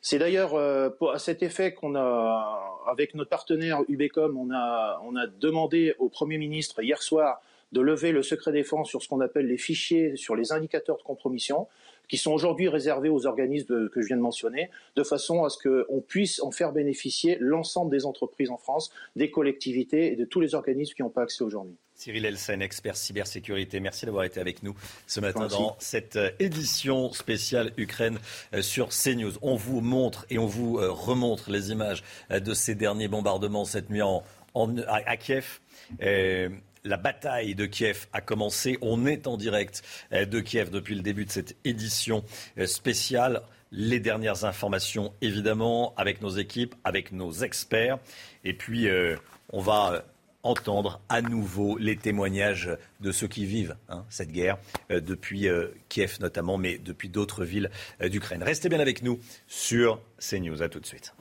C'est 0.00 0.18
d'ailleurs 0.18 0.56
à 0.56 1.18
cet 1.18 1.42
effet 1.42 1.74
qu'on 1.74 1.94
a, 1.94 2.82
avec 2.86 3.14
notre 3.14 3.30
partenaire 3.30 3.82
Ubecom, 3.88 4.36
on 4.36 4.50
a, 4.50 5.00
on 5.04 5.16
a 5.16 5.26
demandé 5.26 5.94
au 5.98 6.08
Premier 6.08 6.38
ministre 6.38 6.82
hier 6.82 7.02
soir 7.02 7.40
de 7.72 7.80
lever 7.80 8.12
le 8.12 8.22
secret 8.22 8.52
défense 8.52 8.88
sur 8.88 9.02
ce 9.02 9.08
qu'on 9.08 9.20
appelle 9.20 9.46
les 9.46 9.58
fichiers, 9.58 10.16
sur 10.16 10.36
les 10.36 10.52
indicateurs 10.52 10.96
de 10.96 11.02
compromission, 11.02 11.68
qui 12.08 12.16
sont 12.16 12.32
aujourd'hui 12.32 12.68
réservés 12.68 13.10
aux 13.10 13.26
organismes 13.26 13.90
que 13.90 14.00
je 14.00 14.06
viens 14.06 14.16
de 14.16 14.22
mentionner, 14.22 14.70
de 14.96 15.02
façon 15.02 15.44
à 15.44 15.50
ce 15.50 15.58
qu'on 15.58 16.00
puisse 16.00 16.40
en 16.42 16.50
faire 16.50 16.72
bénéficier 16.72 17.36
l'ensemble 17.40 17.90
des 17.90 18.06
entreprises 18.06 18.50
en 18.50 18.56
France, 18.56 18.90
des 19.16 19.30
collectivités 19.30 20.12
et 20.12 20.16
de 20.16 20.24
tous 20.24 20.40
les 20.40 20.54
organismes 20.54 20.94
qui 20.94 21.02
n'ont 21.02 21.10
pas 21.10 21.22
accès 21.22 21.44
aujourd'hui. 21.44 21.76
Cyril 21.98 22.26
Elsen, 22.26 22.62
expert 22.62 22.96
cybersécurité, 22.96 23.80
merci 23.80 24.06
d'avoir 24.06 24.22
été 24.22 24.38
avec 24.38 24.62
nous 24.62 24.76
ce 25.08 25.18
matin 25.18 25.48
dans 25.48 25.74
cette 25.80 26.14
euh, 26.14 26.30
édition 26.38 27.12
spéciale 27.12 27.72
Ukraine 27.76 28.20
euh, 28.54 28.62
sur 28.62 28.90
CNews. 28.90 29.32
On 29.42 29.56
vous 29.56 29.80
montre 29.80 30.24
et 30.30 30.38
on 30.38 30.46
vous 30.46 30.78
euh, 30.78 30.92
remontre 30.92 31.50
les 31.50 31.72
images 31.72 32.04
de 32.30 32.54
ces 32.54 32.76
derniers 32.76 33.08
bombardements 33.08 33.64
cette 33.64 33.90
nuit 33.90 34.02
en, 34.02 34.22
à, 34.86 35.16
Kiev. 35.16 35.58
La 36.84 36.96
bataille 36.96 37.56
de 37.56 37.66
Kiev 37.66 38.06
a 38.12 38.20
commencé. 38.20 38.78
On 38.80 39.04
est 39.04 39.26
en 39.26 39.36
direct 39.36 39.82
de 40.12 40.38
Kiev 40.38 40.70
depuis 40.70 40.94
le 40.94 41.02
début 41.02 41.24
de 41.24 41.32
cette 41.32 41.56
édition 41.64 42.22
spéciale. 42.64 43.42
Les 43.72 44.00
dernières 44.00 44.44
informations, 44.44 45.12
évidemment, 45.20 45.94
avec 45.96 46.22
nos 46.22 46.30
équipes, 46.30 46.74
avec 46.84 47.12
nos 47.12 47.32
experts. 47.32 47.98
Et 48.44 48.54
puis, 48.54 48.88
euh, 48.88 49.16
on 49.52 49.60
va 49.60 50.04
entendre 50.42 51.00
à 51.08 51.20
nouveau 51.22 51.76
les 51.78 51.96
témoignages 51.96 52.70
de 53.00 53.12
ceux 53.12 53.28
qui 53.28 53.44
vivent 53.44 53.76
hein, 53.88 54.04
cette 54.08 54.30
guerre, 54.30 54.58
depuis 54.88 55.48
Kiev 55.88 56.18
notamment, 56.20 56.58
mais 56.58 56.78
depuis 56.78 57.08
d'autres 57.08 57.44
villes 57.44 57.70
d'Ukraine. 58.00 58.42
Restez 58.42 58.68
bien 58.68 58.80
avec 58.80 59.02
nous 59.02 59.18
sur 59.46 60.00
CNews. 60.18 60.62
À 60.62 60.68
tout 60.68 60.80
de 60.80 60.86
suite. 60.86 61.12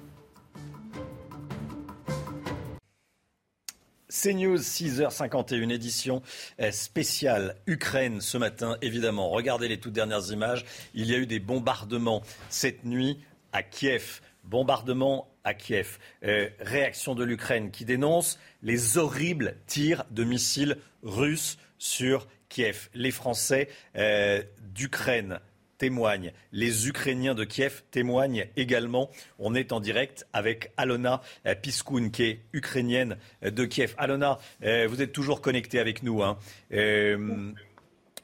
CNews, 4.09 4.57
6h51, 4.57 5.70
édition 5.70 6.22
euh, 6.61 6.72
spéciale 6.72 7.55
Ukraine 7.68 8.22
ce 8.22 8.38
matin, 8.38 8.78
évidemment. 8.82 9.30
Regardez 9.30 9.68
les 9.68 9.80
toutes 9.80 9.93
dernières 9.93 10.32
images. 10.32 10.65
Il 10.93 11.07
y 11.07 11.13
a 11.13 11.18
eu 11.18 11.26
des 11.26 11.39
bombardements 11.39 12.22
cette 12.49 12.86
nuit 12.86 13.20
à 13.51 13.63
Kiev. 13.63 14.22
Bombardement 14.48 15.30
à 15.43 15.54
Kiev. 15.54 16.00
Euh, 16.24 16.50
réaction 16.60 17.16
de 17.16 17.24
l'Ukraine 17.24 17.72
qui 17.72 17.86
dénonce 17.86 18.39
les 18.64 18.98
horribles 18.98 19.56
tirs 19.68 20.06
de 20.12 20.24
missiles 20.24 20.78
russes 21.04 21.58
sur 21.78 22.28
Kiev. 22.50 22.89
Les 22.93 23.12
Français 23.12 23.70
euh, 23.95 24.41
d'Ukraine 24.74 25.39
témoignent. 25.78 26.34
Les 26.52 26.88
Ukrainiens 26.88 27.36
de 27.36 27.43
Kiev 27.43 27.84
témoignent 27.91 28.48
également. 28.56 29.10
On 29.39 29.56
est 29.56 29.72
en 29.72 29.80
direct 29.80 30.26
avec 30.34 30.72
Alona 30.78 31.22
Piskoun, 31.62 32.12
qui 32.12 32.24
est 32.24 32.39
ukrainienne 32.54 33.18
de 33.41 33.66
Kiev. 33.66 33.93
Alona, 33.98 34.39
euh, 34.64 34.88
vous 34.89 35.02
êtes 35.02 35.14
toujours 35.14 35.41
connectée 35.41 35.80
avec 35.80 36.04
nous. 36.04 36.24
Hein. 36.24 36.38
Euh, 36.74 37.54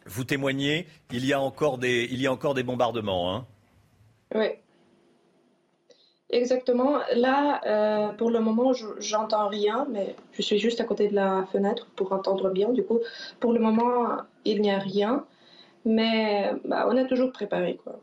vous 0.06 0.24
témoignez, 0.24 0.88
il 1.12 1.26
y 1.26 1.34
a 1.34 1.40
encore 1.40 1.78
des, 1.78 2.08
il 2.12 2.22
y 2.22 2.28
a 2.28 2.32
encore 2.32 2.54
des 2.54 2.64
bombardements. 2.64 3.36
Hein. 3.36 3.48
Oui. 4.36 4.48
Exactement. 6.34 7.00
Là, 7.16 7.62
euh, 7.66 8.08
pour 8.14 8.30
le 8.30 8.40
moment, 8.40 8.74
j'entends 9.00 9.48
rien, 9.48 9.88
mais 9.90 10.16
je 10.34 10.42
suis 10.42 10.60
juste 10.60 10.82
à 10.82 10.84
côté 10.84 11.08
de 11.08 11.16
la 11.16 11.46
fenêtre 11.52 11.88
pour 11.96 12.12
entendre 12.12 12.50
bien. 12.50 12.70
Du 12.70 12.84
coup, 12.84 13.00
pour 13.40 13.54
le 13.54 13.60
moment, 13.60 14.18
il 14.46 14.62
n'y 14.62 14.72
a 14.72 14.80
rien 14.80 15.26
mais 15.86 16.52
bah, 16.66 16.86
on 16.90 16.96
est 16.96 17.08
toujours 17.08 17.32
préparé. 17.32 17.80
Quoi. 17.84 18.00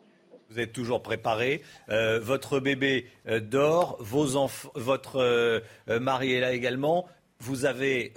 Vous 0.50 0.58
êtes 0.58 0.72
toujours 0.72 1.02
préparé. 1.02 1.62
Euh, 1.88 2.18
votre 2.20 2.60
bébé 2.60 3.06
euh, 3.28 3.40
dort, 3.40 3.96
vos 4.00 4.26
votre 4.74 5.16
euh, 5.16 5.60
mari 6.00 6.32
est 6.32 6.40
là 6.40 6.52
également. 6.52 7.06
Vous 7.38 7.64
avez 7.64 8.12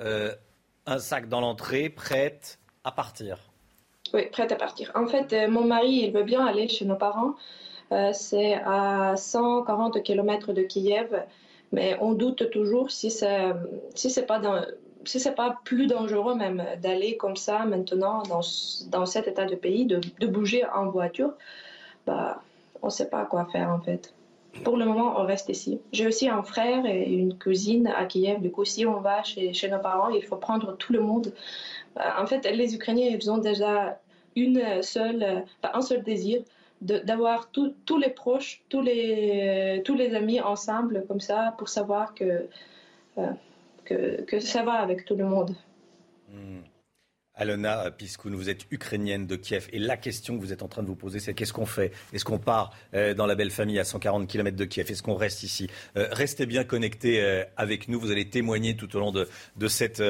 un 0.86 1.00
sac 1.00 1.30
dans 1.30 1.40
l'entrée, 1.40 1.88
prête 1.88 2.60
à 2.84 2.92
partir. 2.92 3.38
Oui, 4.14 4.24
prête 4.30 4.52
à 4.52 4.58
partir. 4.58 4.92
En 4.96 5.08
fait, 5.08 5.48
mon 5.48 5.64
mari, 5.64 6.04
il 6.04 6.12
veut 6.12 6.24
bien 6.24 6.46
aller 6.46 6.68
chez 6.68 6.84
nos 6.84 6.98
parents. 6.98 7.36
C'est 8.12 8.56
à 8.66 9.16
140 9.16 10.02
km 10.04 10.54
de 10.54 10.62
Kiev, 10.64 11.24
mais 11.72 11.98
on 12.02 12.14
doute 12.14 12.50
toujours 12.50 12.92
si 12.92 13.12
c'est 13.12 13.54
si 13.96 14.24
pas 15.32 15.60
plus 15.64 15.88
dangereux 15.88 16.36
même 16.36 16.64
d'aller 16.82 17.18
comme 17.18 17.36
ça 17.36 17.66
maintenant 17.66 18.24
dans, 18.24 19.06
cet 19.06 19.28
état 19.28 19.46
de 19.46 19.56
pays, 19.56 19.86
de, 19.86 20.00
de 20.20 20.28
bouger 20.28 20.66
en 20.66 20.88
voiture, 20.88 21.34
bah, 22.06 22.42
on 22.82 22.88
ne 22.88 22.92
sait 22.92 23.10
pas 23.10 23.26
quoi 23.26 23.48
faire 23.52 23.70
en 23.70 23.80
fait. 23.80 24.14
Pour 24.64 24.78
le 24.78 24.86
moment, 24.86 25.16
on 25.20 25.26
reste 25.26 25.50
ici. 25.50 25.80
J'ai 25.92 26.06
aussi 26.06 26.30
un 26.30 26.44
frère 26.44 26.86
et 26.86 27.06
une 27.06 27.38
cousine 27.40 27.88
à 27.88 28.06
Kiev. 28.06 28.40
Du 28.40 28.52
coup, 28.52 28.66
si 28.66 28.86
on 28.86 29.00
va 29.00 29.24
chez, 29.24 29.52
chez 29.54 29.68
nos 29.68 29.80
parents, 29.80 30.10
il 30.10 30.24
faut 30.24 30.36
prendre 30.36 30.78
tout 30.78 30.94
le 30.94 31.00
monde. 31.00 31.34
Bah, 31.96 32.16
en 32.22 32.28
fait, 32.28 32.48
les 32.52 32.76
Ukrainiens, 32.76 33.18
ils 33.20 33.32
ont 33.32 33.40
déjà 33.40 34.00
une 34.36 34.84
seule, 34.84 35.44
un 35.64 35.82
seul 35.82 36.04
désir 36.04 36.44
d'avoir 36.84 37.50
tous 37.52 37.98
les 37.98 38.10
proches, 38.10 38.62
tous 38.70 38.82
les, 38.82 39.82
tous 39.86 39.96
les 39.96 40.14
amis 40.16 40.42
ensemble, 40.42 41.06
comme 41.08 41.22
ça, 41.22 41.56
pour 41.58 41.70
savoir 41.70 42.14
que 42.14 42.48
euh, 43.18 43.32
que, 44.26 44.40
ça 44.40 44.64
va 44.64 44.74
avec 44.74 45.06
tout 45.06 45.16
le 45.16 45.26
monde. 45.26 45.56
Hmm. 46.30 46.62
Alona 47.36 47.92
Piskoun, 47.92 48.36
vous 48.36 48.50
êtes 48.50 48.66
ukrainienne 48.72 49.28
de 49.28 49.36
Kiev 49.36 49.68
et 49.74 49.80
la 49.80 49.98
question 49.98 50.38
que 50.38 50.42
vous 50.42 50.54
êtes 50.54 50.64
en 50.64 50.68
train 50.68 50.84
de 50.84 50.88
vous 50.88 50.96
poser, 50.96 51.20
c'est 51.20 51.34
qu'est-ce 51.34 51.52
qu'on 51.52 51.66
fait? 51.66 51.92
Est-ce 52.14 52.24
qu'on 52.24 52.38
part 52.38 52.72
euh, 52.94 53.14
dans 53.14 53.26
la 53.26 53.36
belle 53.36 53.52
famille 53.52 53.80
à 53.80 53.84
140 53.84 54.28
km 54.28 54.56
de 54.56 54.66
Kiev? 54.66 54.90
Est-ce 54.90 55.04
qu'on 55.04 55.16
reste 55.16 55.44
ici? 55.44 55.68
Euh, 55.98 56.08
Restez 56.12 56.46
bien 56.46 56.64
connectés 56.64 57.44
avec 57.58 57.88
nous, 57.88 58.00
vous 58.00 58.12
allez 58.12 58.30
témoigner 58.30 58.76
tout 58.78 58.96
au 58.96 59.00
long 59.00 59.12
de, 59.12 59.68
cette 59.68 60.02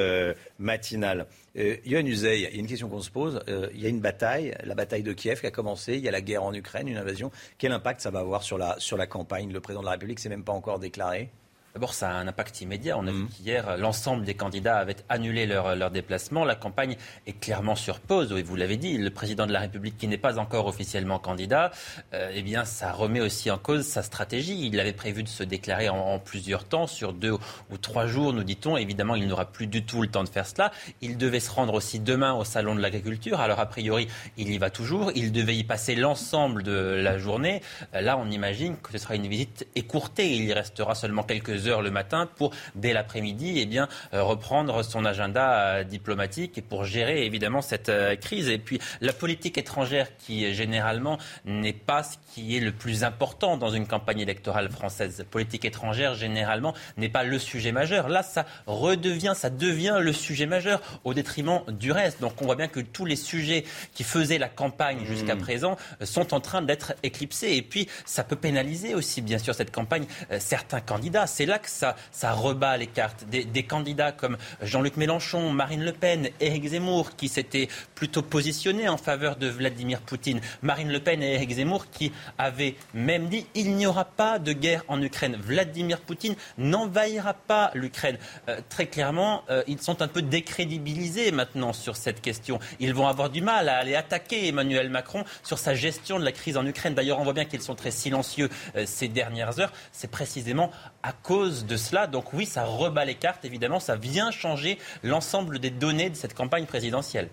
matinale. 0.58 1.26
Uzey, 1.54 2.40
il 2.40 2.42
y 2.42 2.46
a 2.46 2.50
une 2.50 2.66
question 2.66 2.88
qu'on 2.88 3.00
se 3.00 3.10
pose. 3.10 3.40
il 3.74 3.80
y 3.80 3.86
a 3.86 3.88
une 3.88 4.00
bataille, 4.00 4.56
la 4.64 4.74
bataille 4.74 5.02
de 5.02 5.12
Kiev 5.12 5.40
qui 5.40 5.46
a 5.46 5.50
commencé, 5.50 5.94
il 5.94 6.00
y 6.00 6.08
a 6.08 6.10
la 6.10 6.20
guerre 6.20 6.42
en 6.42 6.52
Ukraine, 6.52 6.88
une 6.88 6.96
invasion. 6.96 7.30
Quel 7.58 7.72
impact 7.72 8.00
ça 8.00 8.10
va 8.10 8.20
avoir 8.20 8.42
sur 8.42 8.58
la, 8.58 8.76
sur 8.78 8.96
la 8.96 9.06
campagne? 9.06 9.52
Le 9.52 9.60
président 9.60 9.80
de 9.80 9.86
la 9.86 9.92
République 9.92 10.18
s'est 10.18 10.28
même 10.28 10.44
pas 10.44 10.52
encore 10.52 10.78
déclaré. 10.78 11.30
D'abord, 11.74 11.92
ça 11.92 12.08
a 12.08 12.12
un 12.12 12.28
impact 12.28 12.60
immédiat. 12.60 12.96
On 12.96 13.04
a 13.08 13.10
vu 13.10 13.22
mhm. 13.22 13.28
qu'hier, 13.28 13.76
l'ensemble 13.78 14.24
des 14.24 14.34
candidats 14.34 14.78
avaient 14.78 14.94
annulé 15.08 15.44
leur, 15.44 15.74
leur, 15.74 15.90
déplacement. 15.90 16.44
La 16.44 16.54
campagne 16.54 16.96
est 17.26 17.32
clairement 17.32 17.74
sur 17.74 17.98
pause. 17.98 18.30
Et 18.30 18.44
vous 18.44 18.54
l'avez 18.54 18.76
dit, 18.76 18.96
le 18.96 19.10
président 19.10 19.44
de 19.44 19.52
la 19.52 19.58
République, 19.58 19.96
qui 19.98 20.06
n'est 20.06 20.16
pas 20.16 20.38
encore 20.38 20.68
officiellement 20.68 21.18
candidat, 21.18 21.72
euh, 22.12 22.30
eh 22.32 22.42
bien, 22.42 22.64
ça 22.64 22.92
remet 22.92 23.20
aussi 23.20 23.50
en 23.50 23.58
cause 23.58 23.84
sa 23.84 24.04
stratégie. 24.04 24.68
Il 24.68 24.78
avait 24.78 24.92
prévu 24.92 25.24
de 25.24 25.28
se 25.28 25.42
déclarer 25.42 25.88
en, 25.88 26.20
plusieurs 26.20 26.62
temps, 26.64 26.86
sur 26.86 27.12
deux 27.12 27.32
ou 27.32 27.76
trois 27.76 28.06
jours, 28.06 28.32
nous 28.32 28.44
dit-on. 28.44 28.76
Évidemment, 28.76 29.16
il 29.16 29.26
n'aura 29.26 29.46
plus 29.46 29.66
du 29.66 29.84
tout 29.84 30.00
le 30.00 30.06
temps 30.06 30.22
de 30.22 30.28
faire 30.28 30.46
cela. 30.46 30.70
Il 31.00 31.18
devait 31.18 31.40
se 31.40 31.50
rendre 31.50 31.74
aussi 31.74 31.98
demain 31.98 32.34
au 32.34 32.44
salon 32.44 32.76
de 32.76 32.80
l'agriculture. 32.80 33.40
Alors, 33.40 33.58
a 33.58 33.66
priori, 33.66 34.06
il 34.36 34.48
y 34.52 34.58
va 34.58 34.70
toujours. 34.70 35.10
Il 35.16 35.32
devait 35.32 35.56
y 35.56 35.64
passer 35.64 35.96
l'ensemble 35.96 36.62
de 36.62 37.00
la 37.02 37.18
journée. 37.18 37.62
Là, 37.92 38.16
on 38.16 38.30
imagine 38.30 38.76
que 38.76 38.92
ce 38.92 38.98
sera 38.98 39.16
une 39.16 39.26
visite 39.26 39.66
écourtée. 39.74 40.36
Il 40.36 40.44
y 40.44 40.52
restera 40.52 40.94
seulement 40.94 41.24
quelques 41.24 41.63
quelques 41.64 41.68
heures 41.68 41.82
le 41.82 41.90
matin 41.90 42.28
pour, 42.36 42.52
dès 42.74 42.92
l'après-midi, 42.92 43.54
eh 43.58 43.66
bien, 43.66 43.88
reprendre 44.12 44.82
son 44.84 45.04
agenda 45.04 45.84
diplomatique 45.84 46.58
et 46.58 46.62
pour 46.62 46.84
gérer 46.84 47.24
évidemment 47.26 47.62
cette 47.62 47.90
crise. 48.20 48.48
Et 48.48 48.58
puis 48.58 48.78
la 49.00 49.12
politique 49.12 49.58
étrangère 49.58 50.16
qui 50.16 50.52
généralement 50.54 51.18
n'est 51.44 51.72
pas 51.72 52.02
ce 52.02 52.16
qui 52.32 52.56
est 52.56 52.60
le 52.60 52.72
plus 52.72 53.04
important 53.04 53.56
dans 53.56 53.70
une 53.70 53.86
campagne 53.86 54.20
électorale 54.20 54.70
française. 54.70 55.18
La 55.18 55.24
politique 55.24 55.64
étrangère 55.64 56.14
généralement 56.14 56.74
n'est 56.96 57.08
pas 57.08 57.24
le 57.24 57.38
sujet 57.38 57.72
majeur. 57.72 58.08
Là, 58.08 58.22
ça 58.22 58.44
redevient, 58.66 59.32
ça 59.34 59.50
devient 59.50 59.98
le 60.00 60.12
sujet 60.12 60.46
majeur 60.46 60.80
au 61.04 61.14
détriment 61.14 61.62
du 61.68 61.92
reste. 61.92 62.20
Donc 62.20 62.40
on 62.42 62.46
voit 62.46 62.56
bien 62.56 62.68
que 62.68 62.80
tous 62.80 63.04
les 63.04 63.16
sujets 63.16 63.64
qui 63.94 64.04
faisaient 64.04 64.38
la 64.38 64.48
campagne 64.48 65.04
jusqu'à 65.04 65.34
mmh. 65.34 65.40
présent 65.40 65.76
sont 66.02 66.34
en 66.34 66.40
train 66.40 66.62
d'être 66.62 66.94
éclipsés. 67.02 67.56
Et 67.56 67.62
puis 67.62 67.88
ça 68.04 68.24
peut 68.24 68.36
pénaliser 68.36 68.94
aussi, 68.94 69.22
bien 69.22 69.38
sûr, 69.38 69.54
cette 69.54 69.70
campagne, 69.70 70.06
euh, 70.30 70.38
certains 70.40 70.80
candidats. 70.80 71.26
C'est 71.26 71.46
là 71.46 71.53
que 71.58 71.68
ça, 71.68 71.96
rebat 72.32 72.76
les 72.76 72.86
cartes. 72.86 73.24
Des, 73.24 73.44
des 73.44 73.62
candidats 73.62 74.12
comme 74.12 74.36
Jean-Luc 74.62 74.96
Mélenchon, 74.96 75.50
Marine 75.50 75.84
Le 75.84 75.92
Pen, 75.92 76.30
Éric 76.40 76.68
Zemmour, 76.68 77.16
qui 77.16 77.28
s'étaient 77.28 77.68
plutôt 77.94 78.22
positionnés 78.22 78.88
en 78.88 78.96
faveur 78.96 79.36
de 79.36 79.48
Vladimir 79.48 80.00
Poutine. 80.00 80.40
Marine 80.62 80.90
Le 80.90 81.00
Pen 81.00 81.22
et 81.22 81.34
Éric 81.34 81.52
Zemmour 81.52 81.90
qui 81.90 82.12
avaient 82.38 82.74
même 82.92 83.28
dit 83.28 83.46
il 83.54 83.74
n'y 83.76 83.86
aura 83.86 84.04
pas 84.04 84.38
de 84.38 84.52
guerre 84.52 84.82
en 84.88 85.00
Ukraine. 85.02 85.36
Vladimir 85.36 86.00
Poutine 86.00 86.34
n'envahira 86.58 87.34
pas 87.34 87.70
l'Ukraine. 87.74 88.18
Euh, 88.48 88.60
très 88.68 88.86
clairement, 88.86 89.42
euh, 89.50 89.62
ils 89.66 89.80
sont 89.80 90.02
un 90.02 90.08
peu 90.08 90.22
décrédibilisés 90.22 91.30
maintenant 91.30 91.72
sur 91.72 91.96
cette 91.96 92.20
question. 92.20 92.58
Ils 92.80 92.94
vont 92.94 93.06
avoir 93.06 93.30
du 93.30 93.40
mal 93.40 93.68
à 93.68 93.78
aller 93.78 93.94
attaquer 93.94 94.48
Emmanuel 94.48 94.90
Macron 94.90 95.24
sur 95.42 95.58
sa 95.58 95.74
gestion 95.74 96.18
de 96.18 96.24
la 96.24 96.32
crise 96.32 96.56
en 96.56 96.66
Ukraine. 96.66 96.94
D'ailleurs, 96.94 97.20
on 97.20 97.24
voit 97.24 97.32
bien 97.32 97.44
qu'ils 97.44 97.62
sont 97.62 97.74
très 97.74 97.90
silencieux 97.90 98.48
euh, 98.76 98.84
ces 98.86 99.08
dernières 99.08 99.58
heures. 99.60 99.72
C'est 99.92 100.10
précisément 100.10 100.70
à 101.04 101.12
cause 101.12 101.66
de 101.66 101.76
cela. 101.76 102.06
Donc 102.06 102.32
oui, 102.32 102.46
ça 102.46 102.64
rebat 102.64 103.04
les 103.04 103.14
cartes, 103.14 103.44
évidemment. 103.44 103.78
Ça 103.78 103.94
vient 103.94 104.30
changer 104.30 104.78
l'ensemble 105.02 105.58
des 105.58 105.70
données 105.70 106.10
de 106.10 106.16
cette 106.16 106.34
campagne 106.34 106.64
présidentielle. 106.64 107.28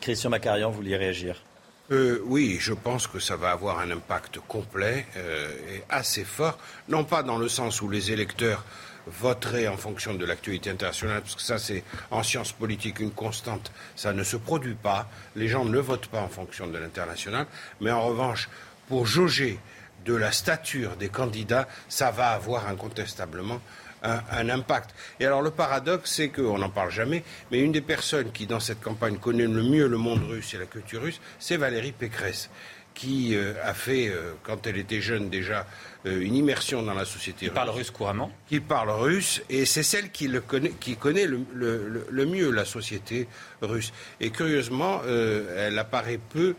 Christian 0.00 0.30
Macarian, 0.30 0.70
vous 0.70 0.76
vouliez 0.76 0.96
réagir? 0.96 1.42
Euh, 1.90 2.22
oui, 2.24 2.56
je 2.58 2.72
pense 2.72 3.06
que 3.06 3.18
ça 3.18 3.36
va 3.36 3.50
avoir 3.50 3.78
un 3.78 3.90
impact 3.90 4.38
complet 4.48 5.04
euh, 5.18 5.50
et 5.74 5.82
assez 5.90 6.24
fort, 6.24 6.58
non 6.88 7.04
pas 7.04 7.22
dans 7.22 7.36
le 7.36 7.48
sens 7.48 7.82
où 7.82 7.90
les 7.90 8.10
électeurs 8.10 8.64
voteraient 9.06 9.68
en 9.68 9.76
fonction 9.76 10.14
de 10.14 10.24
l'actualité 10.24 10.70
internationale, 10.70 11.20
parce 11.20 11.34
que 11.34 11.42
ça 11.42 11.58
c'est 11.58 11.84
en 12.10 12.22
sciences 12.22 12.52
politiques 12.52 13.00
une 13.00 13.10
constante, 13.10 13.70
ça 13.96 14.14
ne 14.14 14.22
se 14.24 14.38
produit 14.38 14.76
pas, 14.76 15.06
les 15.36 15.46
gens 15.46 15.66
ne 15.66 15.78
votent 15.78 16.06
pas 16.06 16.22
en 16.22 16.28
fonction 16.28 16.66
de 16.66 16.78
l'international, 16.78 17.46
mais 17.82 17.90
en 17.90 18.06
revanche, 18.06 18.48
pour 18.88 19.04
jauger 19.04 19.58
de 20.04 20.14
la 20.14 20.32
stature 20.32 20.96
des 20.96 21.08
candidats, 21.08 21.68
ça 21.88 22.10
va 22.10 22.30
avoir 22.30 22.68
incontestablement 22.68 23.60
un, 24.02 24.48
impact. 24.50 24.94
Et 25.18 25.26
alors 25.26 25.42
le 25.42 25.50
paradoxe, 25.50 26.12
c'est 26.12 26.28
qu'on 26.28 26.58
n'en 26.58 26.68
parle 26.68 26.90
jamais, 26.90 27.24
mais 27.50 27.60
une 27.60 27.72
des 27.72 27.80
personnes 27.80 28.32
qui, 28.32 28.46
dans 28.46 28.60
cette 28.60 28.82
campagne, 28.82 29.16
connaît 29.16 29.46
le 29.46 29.62
mieux 29.62 29.86
le 29.86 29.96
monde 29.96 30.22
russe 30.28 30.52
et 30.54 30.58
la 30.58 30.66
culture 30.66 31.02
russe, 31.02 31.20
c'est 31.38 31.56
Valérie 31.56 31.92
Pécresse 31.92 32.50
qui 32.94 33.34
euh, 33.34 33.54
a 33.62 33.74
fait, 33.74 34.08
euh, 34.08 34.34
quand 34.44 34.66
elle 34.66 34.76
était 34.76 35.00
jeune 35.00 35.28
déjà, 35.28 35.66
euh, 36.06 36.20
une 36.20 36.36
immersion 36.36 36.82
dans 36.82 36.94
la 36.94 37.04
société 37.04 37.46
russe. 37.46 37.48
Qui 37.48 37.54
parle 37.54 37.70
russe 37.70 37.90
couramment 37.90 38.30
Qui 38.46 38.60
parle 38.60 38.90
russe, 38.90 39.42
et 39.50 39.64
c'est 39.64 39.82
celle 39.82 40.10
qui, 40.10 40.28
le 40.28 40.40
connaît, 40.40 40.70
qui 40.70 40.96
connaît 40.96 41.26
le, 41.26 41.44
le, 42.08 42.26
mieux 42.26 42.50
la 42.50 42.64
société 42.64 43.26
russe. 43.62 43.92
Et 44.20 44.30
curieusement, 44.30 45.02
elle 45.04 45.78
apparaît 45.78 46.20
peu 46.30 46.54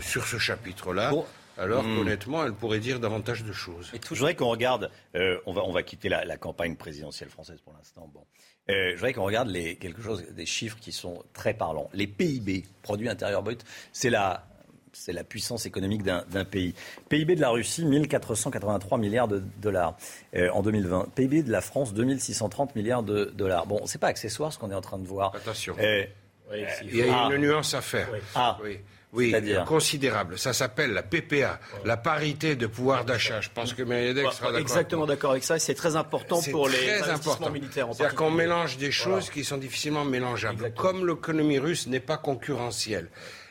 sur 0.00 0.26
ce 0.26 0.38
chapitre-là 0.38 1.12
alors 1.58 1.84
hmm. 1.84 1.96
qu'honnêtement, 1.96 2.44
elle 2.44 2.52
pourrait 2.52 2.80
dire 2.80 3.00
davantage 3.00 3.44
de 3.44 3.52
choses. 3.52 3.90
Et 3.94 4.00
je 4.02 4.14
voudrais 4.14 4.34
qu'on 4.34 4.48
regarde, 4.48 4.90
euh, 5.14 5.38
on, 5.46 5.52
va, 5.52 5.62
on 5.64 5.72
va 5.72 5.82
quitter 5.82 6.08
la, 6.08 6.36
campagne 6.36 6.76
présidentielle 6.76 7.30
française 7.30 7.60
pour 7.64 7.72
l'instant. 7.72 8.10
Bon. 8.12 8.24
Euh, 8.68 8.90
je 8.90 8.94
voudrais 8.96 9.12
qu'on 9.12 9.24
regarde 9.24 9.48
les, 9.48 9.76
quelque 9.76 10.02
chose, 10.02 10.24
des 10.32 10.46
chiffres 10.46 10.78
qui 10.80 10.92
sont 10.92 11.22
très 11.32 11.54
parlants. 11.54 11.88
Les 11.94 12.06
PIB, 12.06 12.64
produit 12.82 13.08
intérieur 13.08 13.42
brut, 13.42 13.64
c'est 13.92 14.10
la, 14.10 14.46
c'est 14.92 15.12
la 15.12 15.24
puissance 15.24 15.66
économique 15.66 16.02
d'un 16.02 16.44
pays. 16.44 16.74
PIB 17.08 17.36
de 17.36 17.40
la 17.40 17.50
Russie, 17.50 17.84
1483 17.84 18.98
milliards 18.98 19.28
de 19.28 19.42
dollars 19.62 19.96
euh, 20.34 20.50
en 20.50 20.62
2020. 20.62 21.08
PIB 21.14 21.42
de 21.42 21.52
la 21.52 21.60
France, 21.60 21.94
2630 21.94 22.76
milliards 22.76 23.02
de 23.02 23.32
dollars. 23.34 23.66
Bon, 23.66 23.86
c'est 23.86 24.00
pas 24.00 24.08
accessoire 24.08 24.52
ce 24.52 24.58
qu'on 24.58 24.70
est 24.70 24.74
en 24.74 24.80
train 24.80 24.98
de 24.98 25.06
voir. 25.06 25.34
Attention. 25.34 25.74
il 25.78 26.96
y 26.96 27.02
a 27.02 27.30
une 27.30 27.36
nuance 27.36 27.72
à 27.74 27.80
faire. 27.80 28.08
Ah. 28.34 28.58
Oui. 28.62 28.78
Oui, 29.12 29.34
considérable. 29.66 30.38
Ça 30.38 30.52
s'appelle 30.52 30.92
la 30.92 31.02
PPA, 31.02 31.58
la 31.84 31.96
parité 31.96 32.56
de 32.56 32.66
pouvoir 32.66 33.04
d'achat. 33.04 33.40
Je 33.40 33.48
pense 33.54 33.72
que 33.72 33.84
sera 33.84 34.12
d'accord. 34.12 34.58
Exactement 34.58 35.06
d'accord 35.06 35.30
avec 35.32 35.44
ça. 35.44 35.58
C'est 35.58 35.74
très 35.74 35.96
important 35.96 36.40
pour 36.50 36.68
les 36.68 37.00
investissements 37.02 37.50
militaires. 37.50 37.88
C'est-à-dire 37.92 38.14
qu'on 38.14 38.30
mélange 38.30 38.76
des 38.76 38.90
choses 38.90 39.30
qui 39.30 39.44
sont 39.44 39.58
difficilement 39.58 40.04
mélangeables. 40.04 40.72
Comme 40.74 41.06
l'économie 41.06 41.58
russe 41.58 41.86
n'est 41.86 42.00
pas 42.00 42.18
concurrentielle. 42.18 43.08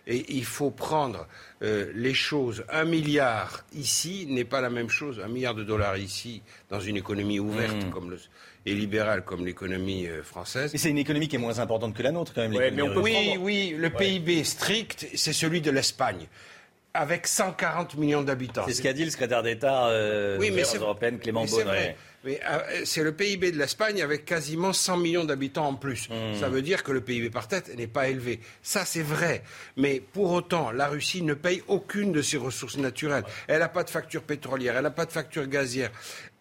Et 0.07 0.35
il 0.35 0.45
faut 0.45 0.69
prendre 0.69 1.27
euh, 1.63 1.91
les 1.95 2.13
choses. 2.13 2.63
Un 2.69 2.85
milliard 2.85 3.65
ici 3.73 4.27
n'est 4.29 4.45
pas 4.45 4.61
la 4.61 4.69
même 4.69 4.89
chose. 4.89 5.19
Un 5.19 5.29
milliard 5.29 5.55
de 5.55 5.63
dollars 5.63 5.97
ici, 5.97 6.43
dans 6.69 6.79
une 6.79 6.95
économie 6.95 7.39
ouverte 7.39 7.85
mmh. 7.85 7.89
comme 7.89 8.11
le, 8.11 8.19
et 8.65 8.73
libérale 8.73 9.23
comme 9.23 9.45
l'économie 9.45 10.07
euh, 10.07 10.23
française. 10.23 10.73
Et 10.73 10.77
c'est 10.77 10.89
une 10.89 10.97
économie 10.97 11.27
qui 11.27 11.35
est 11.35 11.39
moins 11.39 11.59
importante 11.59 11.93
que 11.93 12.03
la 12.03 12.11
nôtre 12.11 12.33
quand 12.33 12.47
même. 12.47 12.81
oui, 12.97 13.37
oui, 13.39 13.75
le 13.77 13.89
PIB 13.89 14.43
strict, 14.43 15.07
c'est 15.15 15.33
celui 15.33 15.61
de 15.61 15.71
l'Espagne 15.71 16.27
avec 16.95 17.27
140 17.27 17.95
millions 17.97 18.23
d'habitants. 18.23 18.63
C'est 18.67 18.73
ce 18.73 18.81
qu'a 18.81 18.93
dit 18.93 19.03
le 19.03 19.11
secrétaire 19.11 19.43
d'État 19.43 19.87
euh, 19.87 20.37
oui, 20.39 20.51
européenne 20.75 21.19
Clément 21.19 21.45
Beaune. 21.45 21.67
Mais 22.25 22.39
euh, 22.49 22.81
c'est 22.85 23.03
le 23.03 23.11
PIB 23.11 23.51
de 23.51 23.57
l'Espagne 23.59 24.01
avec 24.01 24.25
quasiment 24.25 24.73
100 24.73 24.97
millions 24.97 25.23
d'habitants 25.25 25.67
en 25.67 25.75
plus. 25.75 26.09
Hmm. 26.09 26.39
Ça 26.39 26.49
veut 26.49 26.63
dire 26.63 26.81
que 26.81 26.91
le 26.91 27.01
PIB 27.01 27.29
par 27.29 27.47
tête 27.47 27.75
n'est 27.77 27.85
pas 27.85 28.07
élevé. 28.07 28.39
Ça, 28.63 28.83
c'est 28.83 29.03
vrai. 29.03 29.43
Mais 29.77 29.99
pour 29.99 30.31
autant, 30.31 30.71
la 30.71 30.87
Russie 30.87 31.21
ne 31.21 31.35
paye 31.35 31.61
aucune 31.67 32.11
de 32.11 32.23
ses 32.23 32.37
ressources 32.37 32.77
naturelles. 32.77 33.25
Elle 33.47 33.59
n'a 33.59 33.69
pas 33.69 33.83
de 33.83 33.91
facture 33.91 34.23
pétrolière, 34.23 34.75
elle 34.75 34.83
n'a 34.83 34.89
pas 34.89 35.05
de 35.05 35.11
facture 35.11 35.45
gazière, 35.45 35.91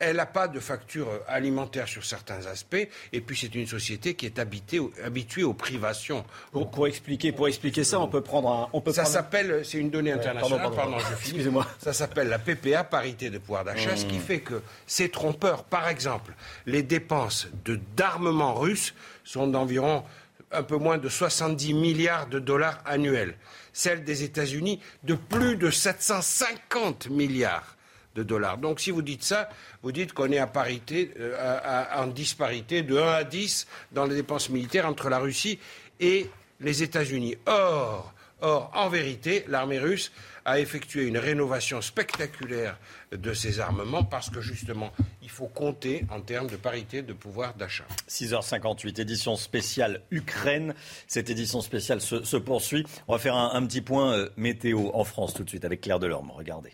elle 0.04 0.16
n'a 0.16 0.26
pas 0.26 0.48
de 0.48 0.60
facture 0.60 1.08
alimentaire 1.26 1.88
sur 1.88 2.04
certains 2.04 2.46
aspects. 2.46 2.88
Et 3.12 3.20
puis, 3.20 3.36
c'est 3.36 3.54
une 3.54 3.66
société 3.66 4.14
qui 4.14 4.26
est 4.26 4.38
habitée, 4.38 4.80
habituée 5.04 5.44
aux 5.44 5.54
privations. 5.54 6.24
Pour, 6.52 6.86
expliquer, 6.86 7.32
pour 7.32 7.48
expliquer 7.48 7.84
ça, 7.84 8.00
on 8.00 8.08
peut 8.08 8.20
prendre 8.20 8.50
un. 8.50 8.68
On 8.72 8.80
peut 8.80 8.92
ça 8.92 9.04
s'appelle, 9.04 9.64
c'est 9.64 9.78
une 9.78 9.90
donnée 9.90 10.12
internationale, 10.12 10.70
pardon, 10.74 10.98
je 10.98 11.12
Excusez-moi. 11.12 11.66
Ça 11.78 11.92
s'appelle 11.92 12.28
la 12.28 12.38
PPA, 12.38 12.84
parité 12.84 13.30
de 13.30 13.38
pouvoir 13.38 13.64
d'achat, 13.64 13.96
ce 13.96 14.06
qui 14.06 14.18
hmm. 14.18 14.20
fait 14.20 14.40
que 14.40 14.62
c'est 14.86 15.10
trompeur 15.10 15.64
par 15.64 15.88
exemple, 15.88 16.34
les 16.66 16.82
dépenses 16.82 17.48
d'armement 17.96 18.54
russe 18.54 18.94
sont 19.24 19.46
d'environ 19.46 20.04
un 20.52 20.62
peu 20.62 20.76
moins 20.76 20.98
de 20.98 21.08
70 21.08 21.74
milliards 21.74 22.26
de 22.28 22.38
dollars 22.38 22.80
annuels. 22.84 23.36
Celles 23.72 24.04
des 24.04 24.22
États-Unis 24.22 24.80
de 25.02 25.14
plus 25.14 25.56
de 25.56 25.70
750 25.70 27.10
milliards 27.10 27.73
Donc 28.14 28.80
si 28.80 28.90
vous 28.90 29.02
dites 29.02 29.24
ça, 29.24 29.48
vous 29.82 29.92
dites 29.92 30.12
qu'on 30.12 30.30
est 30.30 30.38
à 30.38 30.46
parité, 30.46 31.12
euh, 31.18 31.84
en 31.96 32.06
disparité 32.06 32.82
de 32.82 32.96
1 32.96 33.12
à 33.12 33.24
10 33.24 33.66
dans 33.92 34.06
les 34.06 34.14
dépenses 34.14 34.50
militaires 34.50 34.86
entre 34.86 35.08
la 35.08 35.18
Russie 35.18 35.58
et 36.00 36.30
les 36.60 36.82
États-Unis. 36.82 37.36
Or, 37.46 38.14
or, 38.40 38.70
en 38.74 38.88
vérité, 38.88 39.44
l'armée 39.48 39.78
russe 39.78 40.12
a 40.44 40.60
effectué 40.60 41.06
une 41.06 41.18
rénovation 41.18 41.80
spectaculaire 41.80 42.78
de 43.12 43.32
ses 43.32 43.60
armements 43.60 44.04
parce 44.04 44.30
que 44.30 44.40
justement, 44.40 44.92
il 45.22 45.30
faut 45.30 45.46
compter 45.46 46.04
en 46.10 46.20
termes 46.20 46.48
de 46.48 46.56
parité 46.56 47.02
de 47.02 47.12
pouvoir 47.12 47.54
d'achat. 47.54 47.86
6h58, 48.08 49.00
édition 49.00 49.36
spéciale 49.36 50.02
Ukraine. 50.10 50.74
Cette 51.06 51.30
édition 51.30 51.60
spéciale 51.62 52.00
se, 52.00 52.36
poursuit. 52.36 52.84
On 53.08 53.14
va 53.14 53.18
faire 53.18 53.36
un, 53.36 53.66
petit 53.66 53.80
point 53.80 54.12
euh, 54.12 54.28
météo 54.36 54.90
en 54.92 55.04
France 55.04 55.34
tout 55.34 55.44
de 55.44 55.48
suite 55.48 55.64
avec 55.64 55.80
Claire 55.80 55.98
Delorme. 55.98 56.30
Regardez. 56.30 56.72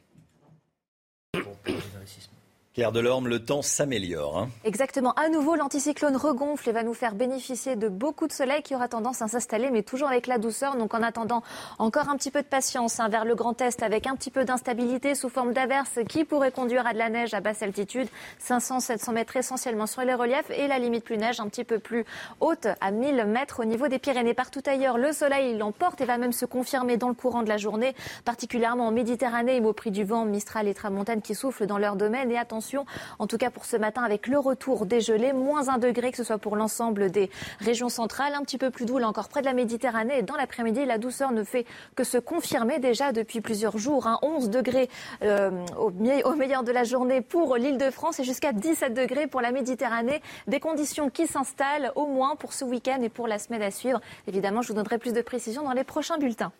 people. 1.32 1.69
Claire 2.72 2.92
Delorme, 2.92 3.26
le 3.26 3.44
temps 3.44 3.62
s'améliore. 3.62 4.38
Hein. 4.38 4.48
Exactement. 4.62 5.12
À 5.14 5.28
nouveau, 5.28 5.56
l'anticyclone 5.56 6.16
regonfle 6.16 6.68
et 6.68 6.72
va 6.72 6.84
nous 6.84 6.94
faire 6.94 7.16
bénéficier 7.16 7.74
de 7.74 7.88
beaucoup 7.88 8.28
de 8.28 8.32
soleil 8.32 8.62
qui 8.62 8.76
aura 8.76 8.86
tendance 8.86 9.22
à 9.22 9.26
s'installer, 9.26 9.70
mais 9.72 9.82
toujours 9.82 10.06
avec 10.06 10.28
la 10.28 10.38
douceur. 10.38 10.76
Donc 10.76 10.94
en 10.94 11.02
attendant, 11.02 11.42
encore 11.80 12.08
un 12.08 12.16
petit 12.16 12.30
peu 12.30 12.42
de 12.42 12.46
patience 12.46 13.00
hein, 13.00 13.08
vers 13.08 13.24
le 13.24 13.34
Grand 13.34 13.60
Est 13.60 13.82
avec 13.82 14.06
un 14.06 14.14
petit 14.14 14.30
peu 14.30 14.44
d'instabilité 14.44 15.16
sous 15.16 15.28
forme 15.28 15.52
d'averses 15.52 15.98
qui 16.08 16.24
pourrait 16.24 16.52
conduire 16.52 16.86
à 16.86 16.92
de 16.92 16.98
la 16.98 17.08
neige 17.08 17.34
à 17.34 17.40
basse 17.40 17.60
altitude, 17.60 18.06
500-700 18.40 19.14
mètres 19.14 19.36
essentiellement 19.36 19.88
sur 19.88 20.02
les 20.02 20.14
reliefs 20.14 20.50
et 20.50 20.68
la 20.68 20.78
limite 20.78 21.02
plus 21.02 21.18
neige 21.18 21.40
un 21.40 21.48
petit 21.48 21.64
peu 21.64 21.80
plus 21.80 22.04
haute 22.38 22.68
à 22.80 22.92
1000 22.92 23.24
mètres 23.24 23.62
au 23.62 23.64
niveau 23.64 23.88
des 23.88 23.98
Pyrénées. 23.98 24.32
Partout 24.32 24.62
ailleurs, 24.66 24.96
le 24.96 25.10
soleil 25.10 25.58
l'emporte 25.58 26.00
et 26.02 26.04
va 26.04 26.18
même 26.18 26.30
se 26.32 26.44
confirmer 26.44 26.98
dans 26.98 27.08
le 27.08 27.14
courant 27.14 27.42
de 27.42 27.48
la 27.48 27.56
journée, 27.56 27.96
particulièrement 28.24 28.86
en 28.86 28.92
Méditerranée 28.92 29.56
et 29.56 29.60
au 29.60 29.72
prix 29.72 29.90
du 29.90 30.04
vent, 30.04 30.24
Mistral 30.24 30.68
et 30.68 30.74
Tramontane 30.74 31.20
qui 31.20 31.34
soufflent 31.34 31.66
dans 31.66 31.78
leur 31.78 31.96
domaine. 31.96 32.30
Et 32.30 32.38
attention, 32.38 32.59
en 33.18 33.26
tout 33.26 33.38
cas 33.38 33.50
pour 33.50 33.64
ce 33.64 33.76
matin, 33.76 34.02
avec 34.02 34.28
le 34.28 34.38
retour 34.38 34.86
des 34.86 35.00
gelées, 35.00 35.32
moins 35.32 35.68
un 35.68 35.78
degré, 35.78 36.10
que 36.10 36.16
ce 36.16 36.24
soit 36.24 36.38
pour 36.38 36.56
l'ensemble 36.56 37.10
des 37.10 37.30
régions 37.58 37.88
centrales, 37.88 38.34
un 38.34 38.42
petit 38.42 38.58
peu 38.58 38.70
plus 38.70 38.86
doux 38.86 39.00
encore 39.04 39.28
près 39.28 39.40
de 39.40 39.46
la 39.46 39.54
Méditerranée. 39.54 40.18
Et 40.18 40.22
dans 40.22 40.36
l'après-midi, 40.36 40.84
la 40.84 40.98
douceur 40.98 41.32
ne 41.32 41.44
fait 41.44 41.66
que 41.94 42.04
se 42.04 42.18
confirmer 42.18 42.78
déjà 42.78 43.12
depuis 43.12 43.40
plusieurs 43.40 43.78
jours. 43.78 44.08
11 44.22 44.46
hein. 44.46 44.48
degrés 44.48 44.88
euh, 45.22 45.50
au, 45.78 45.90
au 45.90 46.34
meilleur 46.34 46.62
de 46.62 46.72
la 46.72 46.84
journée 46.84 47.20
pour 47.20 47.56
l'île 47.56 47.78
de 47.78 47.90
France 47.90 48.20
et 48.20 48.24
jusqu'à 48.24 48.52
17 48.52 48.94
degrés 48.94 49.26
pour 49.26 49.40
la 49.40 49.52
Méditerranée. 49.52 50.22
Des 50.46 50.60
conditions 50.60 51.10
qui 51.10 51.26
s'installent 51.26 51.92
au 51.94 52.06
moins 52.06 52.36
pour 52.36 52.52
ce 52.52 52.64
week-end 52.64 53.00
et 53.02 53.08
pour 53.08 53.28
la 53.28 53.38
semaine 53.38 53.62
à 53.62 53.70
suivre. 53.70 54.00
Évidemment, 54.26 54.62
je 54.62 54.68
vous 54.68 54.74
donnerai 54.74 54.98
plus 54.98 55.12
de 55.12 55.22
précisions 55.22 55.62
dans 55.62 55.72
les 55.72 55.84
prochains 55.84 56.18
bulletins. 56.18 56.52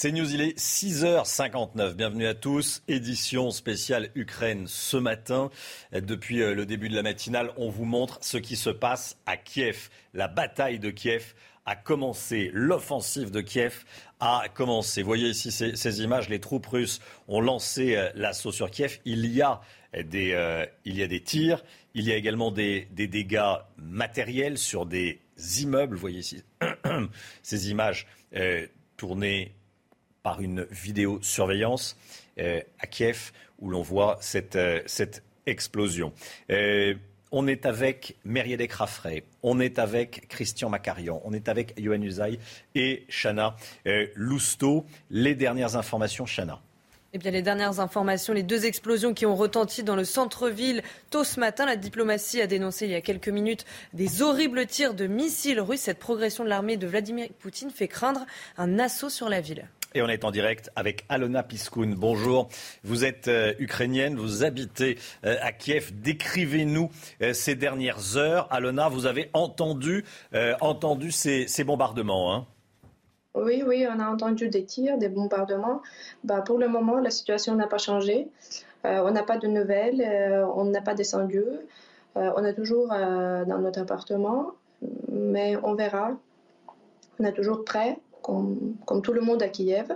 C'est 0.00 0.12
News, 0.12 0.32
il 0.32 0.40
est 0.42 0.56
6h59. 0.56 1.94
Bienvenue 1.94 2.28
à 2.28 2.34
tous. 2.34 2.84
Édition 2.86 3.50
spéciale 3.50 4.10
Ukraine 4.14 4.68
ce 4.68 4.96
matin. 4.96 5.50
Depuis 5.90 6.40
euh, 6.40 6.54
le 6.54 6.66
début 6.66 6.88
de 6.88 6.94
la 6.94 7.02
matinale, 7.02 7.50
on 7.56 7.68
vous 7.68 7.84
montre 7.84 8.18
ce 8.20 8.36
qui 8.36 8.54
se 8.54 8.70
passe 8.70 9.16
à 9.26 9.36
Kiev. 9.36 9.88
La 10.14 10.28
bataille 10.28 10.78
de 10.78 10.90
Kiev 10.90 11.34
a 11.66 11.74
commencé. 11.74 12.52
L'offensive 12.54 13.32
de 13.32 13.40
Kiev 13.40 13.84
a 14.20 14.44
commencé. 14.54 15.02
Vous 15.02 15.08
voyez 15.08 15.30
ici 15.30 15.50
ces, 15.50 16.00
images. 16.00 16.28
Les 16.28 16.38
troupes 16.38 16.66
russes 16.66 17.00
ont 17.26 17.40
lancé 17.40 17.96
euh, 17.96 18.08
l'assaut 18.14 18.52
sur 18.52 18.70
Kiev. 18.70 19.00
Il 19.04 19.26
y 19.26 19.42
a 19.42 19.60
des, 20.04 20.30
euh, 20.30 20.64
il 20.84 20.96
y 20.96 21.02
a 21.02 21.08
des 21.08 21.24
tirs. 21.24 21.64
Il 21.94 22.04
y 22.04 22.12
a 22.12 22.14
également 22.14 22.52
des, 22.52 22.86
des 22.92 23.08
dégâts 23.08 23.56
matériels 23.78 24.58
sur 24.58 24.86
des 24.86 25.18
immeubles. 25.60 25.96
Vous 25.96 26.00
voyez 26.00 26.20
ici 26.20 26.44
ces 27.42 27.70
images 27.72 28.06
tournées 28.96 29.57
par 30.22 30.40
une 30.40 30.66
vidéosurveillance 30.70 31.96
euh, 32.38 32.60
à 32.78 32.86
Kiev 32.86 33.32
où 33.58 33.70
l'on 33.70 33.82
voit 33.82 34.18
cette, 34.20 34.56
euh, 34.56 34.80
explosion. 35.46 36.12
Euh, 36.50 36.94
on 37.30 37.46
est 37.46 37.66
avec 37.66 38.16
Mériadec 38.24 38.72
Raffray, 38.72 39.24
on 39.42 39.60
est 39.60 39.78
avec 39.78 40.28
Christian 40.28 40.70
Macarian, 40.70 41.20
on 41.24 41.32
est 41.32 41.48
avec 41.48 41.74
Yohann 41.78 42.02
Usaï 42.02 42.38
et 42.74 43.04
Chana 43.08 43.54
Lousteau. 44.14 44.86
Les 45.10 45.34
dernières 45.34 45.76
informations, 45.76 46.24
Chana. 46.24 46.60
Eh 47.14 47.18
bien, 47.18 47.30
les 47.30 47.40
dernières 47.40 47.80
informations, 47.80 48.34
les 48.34 48.42
deux 48.42 48.66
explosions 48.66 49.14
qui 49.14 49.24
ont 49.24 49.34
retenti 49.34 49.82
dans 49.82 49.96
le 49.96 50.04
centre-ville 50.04 50.82
tôt 51.08 51.24
ce 51.24 51.40
matin. 51.40 51.64
La 51.64 51.76
diplomatie 51.76 52.42
a 52.42 52.46
dénoncé 52.46 52.84
il 52.84 52.90
y 52.90 52.94
a 52.94 53.00
quelques 53.00 53.30
minutes 53.30 53.64
des 53.94 54.20
horribles 54.20 54.66
tirs 54.66 54.92
de 54.92 55.06
missiles 55.06 55.60
russes. 55.60 55.80
Cette 55.80 55.98
progression 55.98 56.44
de 56.44 56.50
l'armée 56.50 56.76
de 56.76 56.86
Vladimir 56.86 57.28
Poutine 57.38 57.70
fait 57.70 57.88
craindre 57.88 58.26
un 58.58 58.78
assaut 58.78 59.08
sur 59.08 59.30
la 59.30 59.40
ville. 59.40 59.66
Et 59.94 60.02
on 60.02 60.08
est 60.08 60.24
en 60.24 60.30
direct 60.30 60.70
avec 60.76 61.06
Alona 61.08 61.42
Piskoun. 61.42 61.94
Bonjour. 61.94 62.48
Vous 62.84 63.06
êtes 63.06 63.26
euh, 63.28 63.54
ukrainienne, 63.58 64.16
vous 64.16 64.44
habitez 64.44 64.98
euh, 65.24 65.36
à 65.40 65.50
Kiev. 65.50 65.92
Décrivez-nous 65.94 66.90
euh, 67.22 67.32
ces 67.32 67.54
dernières 67.54 68.18
heures. 68.18 68.46
Alona, 68.50 68.90
vous 68.90 69.06
avez 69.06 69.30
entendu, 69.32 70.04
entendu 70.60 71.10
ces, 71.10 71.64
bombardements. 71.64 72.34
Hein? 72.34 72.46
Oui, 73.34 73.62
oui, 73.66 73.86
on 73.90 73.98
a 73.98 74.10
entendu 74.10 74.48
des 74.48 74.64
tirs, 74.64 74.98
des 74.98 75.08
bombardements. 75.08 75.80
Bah, 76.22 76.42
pour 76.42 76.58
le 76.58 76.68
moment, 76.68 76.98
la 76.98 77.10
situation 77.10 77.54
n'a 77.54 77.66
pas 77.66 77.78
changé. 77.78 78.28
on 78.84 79.10
n'a 79.10 79.22
pas 79.22 79.38
de 79.38 79.46
nouvelles, 79.46 80.02
on 80.54 80.66
n'a 80.66 80.82
pas 80.82 80.94
descendu. 80.94 81.44
on 82.14 82.44
est 82.44 82.54
toujours 82.54 82.88
dans 82.88 83.58
notre 83.58 83.80
appartement, 83.80 84.52
mais 85.10 85.56
on 85.62 85.74
verra. 85.74 86.10
On 87.20 87.24
est 87.24 87.32
toujours 87.32 87.64
prêt 87.64 87.98
comme, 88.86 89.02
tout 89.02 89.12
le 89.12 89.20
monde 89.20 89.42
à 89.42 89.48
Kiev. 89.48 89.92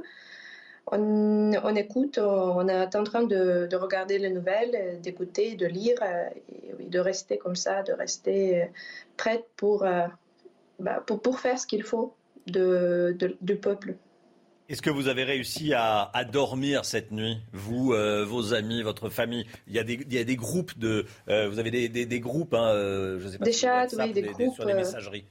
On, 0.90 1.74
écoute, 1.76 2.18
on 2.18 2.66
est 2.68 2.96
en 2.96 3.04
train 3.04 3.22
de, 3.22 3.74
regarder 3.74 4.18
les 4.18 4.30
nouvelles, 4.30 5.00
d'écouter, 5.00 5.54
de 5.54 5.66
lire, 5.66 5.96
euh, 6.02 6.28
et, 6.80 6.84
de 6.86 6.98
rester 6.98 7.38
comme 7.38 7.56
ça, 7.56 7.82
de 7.82 7.92
rester 7.92 8.68
prête 9.16 9.46
pour, 9.56 9.84
euh, 9.84 10.06
bah, 10.80 11.02
pour, 11.06 11.22
pour, 11.22 11.38
faire 11.38 11.58
ce 11.58 11.66
qu'il 11.66 11.84
faut 11.84 12.14
de, 12.46 13.16
du 13.40 13.56
peuple. 13.56 13.94
Est-ce 14.68 14.82
que 14.82 14.90
vous 14.90 15.08
avez 15.08 15.24
réussi 15.24 15.72
à, 15.74 16.10
dormir 16.30 16.84
cette 16.84 17.12
nuit, 17.12 17.38
vous, 17.52 17.92
euh, 17.92 18.24
vos 18.24 18.52
amis, 18.54 18.82
votre 18.82 19.08
famille? 19.08 19.46
Il 19.68 19.74
y, 19.74 19.78
a 19.78 19.84
des, 19.84 19.94
il 19.94 20.12
y 20.12 20.18
a 20.18 20.24
des 20.24 20.36
groupes 20.36 20.76
de, 20.78 21.06
vous 21.26 21.58
avez 21.58 21.70
des, 21.70 21.88
des, 21.88 22.20
groupes, 22.20 22.54
hein, 22.54 22.72
je 23.20 23.28
sais 23.28 23.38
pas, 23.38 23.44
des 23.44 23.52
chats, 23.52 23.86
oui, 23.98 24.12
des, 24.12 24.22
groupes 24.22 24.54
sur 24.54 24.64
les 24.64 24.74
messageries. 24.74 25.26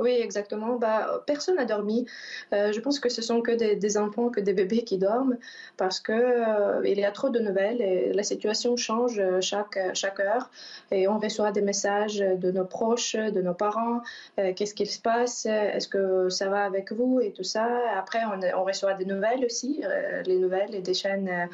Oui, 0.00 0.12
exactement. 0.12 0.76
Bah, 0.76 1.24
personne 1.26 1.56
n'a 1.56 1.64
dormi. 1.64 2.06
Euh, 2.52 2.70
je 2.72 2.78
pense 2.80 3.00
que 3.00 3.08
ce 3.08 3.20
sont 3.20 3.40
que 3.42 3.50
des, 3.50 3.98
enfants, 3.98 4.28
que 4.28 4.38
des 4.40 4.52
bébés 4.52 4.84
qui 4.84 4.96
dorment 4.96 5.36
parce 5.76 5.98
que 5.98 6.12
euh, 6.12 6.86
il 6.86 7.00
y 7.00 7.04
a 7.04 7.10
trop 7.10 7.30
de 7.30 7.40
nouvelles 7.40 7.82
et 7.82 8.12
la 8.12 8.22
situation 8.22 8.76
change 8.76 9.20
chaque, 9.40 9.76
chaque 9.94 10.20
heure. 10.20 10.50
Et 10.92 11.08
on 11.08 11.18
reçoit 11.18 11.50
des 11.50 11.62
messages 11.62 12.18
de 12.18 12.52
nos 12.52 12.64
proches, 12.64 13.16
de 13.16 13.42
nos 13.42 13.54
parents. 13.54 14.02
Euh, 14.38 14.52
qu'est-ce 14.54 14.74
qu'il 14.74 14.88
se 14.88 15.00
passe 15.00 15.46
Est-ce 15.46 15.88
que 15.88 16.28
ça 16.28 16.48
va 16.48 16.64
avec 16.64 16.92
vous 16.92 17.18
et 17.20 17.32
tout 17.32 17.42
ça. 17.42 17.66
Après, 17.96 18.20
on, 18.54 18.62
reçoit 18.62 18.94
des 18.94 19.04
nouvelles 19.04 19.44
aussi, 19.44 19.82
les 20.26 20.38
nouvelles 20.38 20.80
des 20.80 20.94
chaînes 20.94 21.48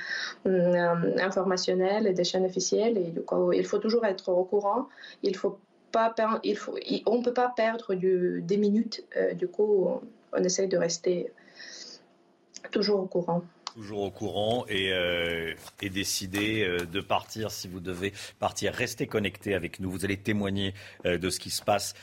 informationnelles 0.45 2.07
et 2.07 2.13
des 2.13 2.25
chaînes 2.25 2.45
officielles. 2.45 2.99
Et 2.99 3.11
du 3.11 3.23
coup, 3.23 3.53
il 3.53 3.65
faut 3.65 3.79
toujours 3.79 4.05
être 4.05 4.29
au 4.29 4.45
courant. 4.45 4.89
Il 5.23 5.35
faut 5.35 5.59
il 6.43 6.57
faut, 6.57 6.77
on 7.07 7.23
peut 7.23 7.33
pas 7.33 7.49
perdre 7.49 7.95
des 7.95 8.57
minutes. 8.57 9.05
Euh, 9.17 9.35
du 9.35 9.49
coup, 9.49 9.89
on, 10.33 10.45
essaye 10.45 10.69
de 10.69 10.77
rester 10.77 11.33
toujours 12.71 13.01
au 13.01 13.07
courant 13.07 13.43
toujours 13.75 14.03
au 14.03 14.11
courant 14.13 14.65
et, 14.69 14.93
euh, 14.93 15.53
décider 15.83 16.63
euh, 16.63 16.87
de 16.87 17.01
partir 17.01 17.51
si 17.51 17.67
vous 17.67 17.81
devez 17.81 18.13
partir. 18.39 18.73
Restez 18.73 19.09
connectés 19.09 19.53
avec 19.53 19.81
nous. 19.81 19.91
Vous 19.91 20.05
allez 20.05 20.17
témoigner 20.17 20.75
de 21.05 21.29
ce 21.29 21.41
qui 21.41 21.51
se 21.51 21.61
passe 21.61 21.95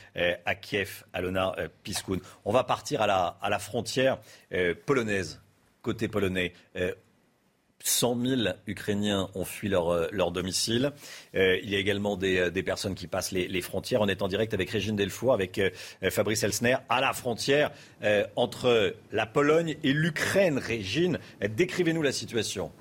à 0.46 0.56
Kiev, 0.56 1.06
Alona 1.14 1.56
Piskoun. 1.84 2.20
On 2.44 2.52
va 2.52 2.66
partir 2.66 3.02
à 3.02 3.50
la 3.50 3.60
frontière 3.60 4.20
polonaise, 4.86 5.40
côté 5.82 6.10
polonais. 6.10 6.52
100 7.84 8.18
000 8.26 8.42
Ukrainiens 8.68 9.30
ont 9.36 9.46
fui 9.46 9.70
leur, 9.70 9.90
euh, 9.90 10.08
leur 10.12 10.32
domicile. 10.32 10.92
Euh, 11.36 11.58
il 11.64 11.70
y 11.70 11.76
a 11.76 11.80
également 11.80 12.18
des, 12.18 12.38
euh, 12.38 12.50
des 12.50 12.64
personnes 12.64 12.96
qui 12.96 13.08
passent 13.08 13.32
les, 13.32 13.48
les, 13.48 13.62
frontières. 13.62 14.02
On 14.02 14.08
est 14.08 14.22
en 14.22 14.28
direct 14.28 14.54
avec 14.54 14.70
Régine 14.70 14.96
Delfour, 14.96 15.34
avec 15.34 15.62
Fabrice 16.10 16.44
Elsner, 16.44 16.78
à 16.90 17.00
la 17.00 17.14
frontière 17.14 17.72
entre 18.36 18.96
la 19.12 19.26
Pologne 19.26 19.76
et 19.84 19.94
l'Ukraine. 19.94 20.58
Régine, 20.58 21.20
décrivez-nous 21.42 22.02
la 22.02 22.12
situation. 22.12 22.72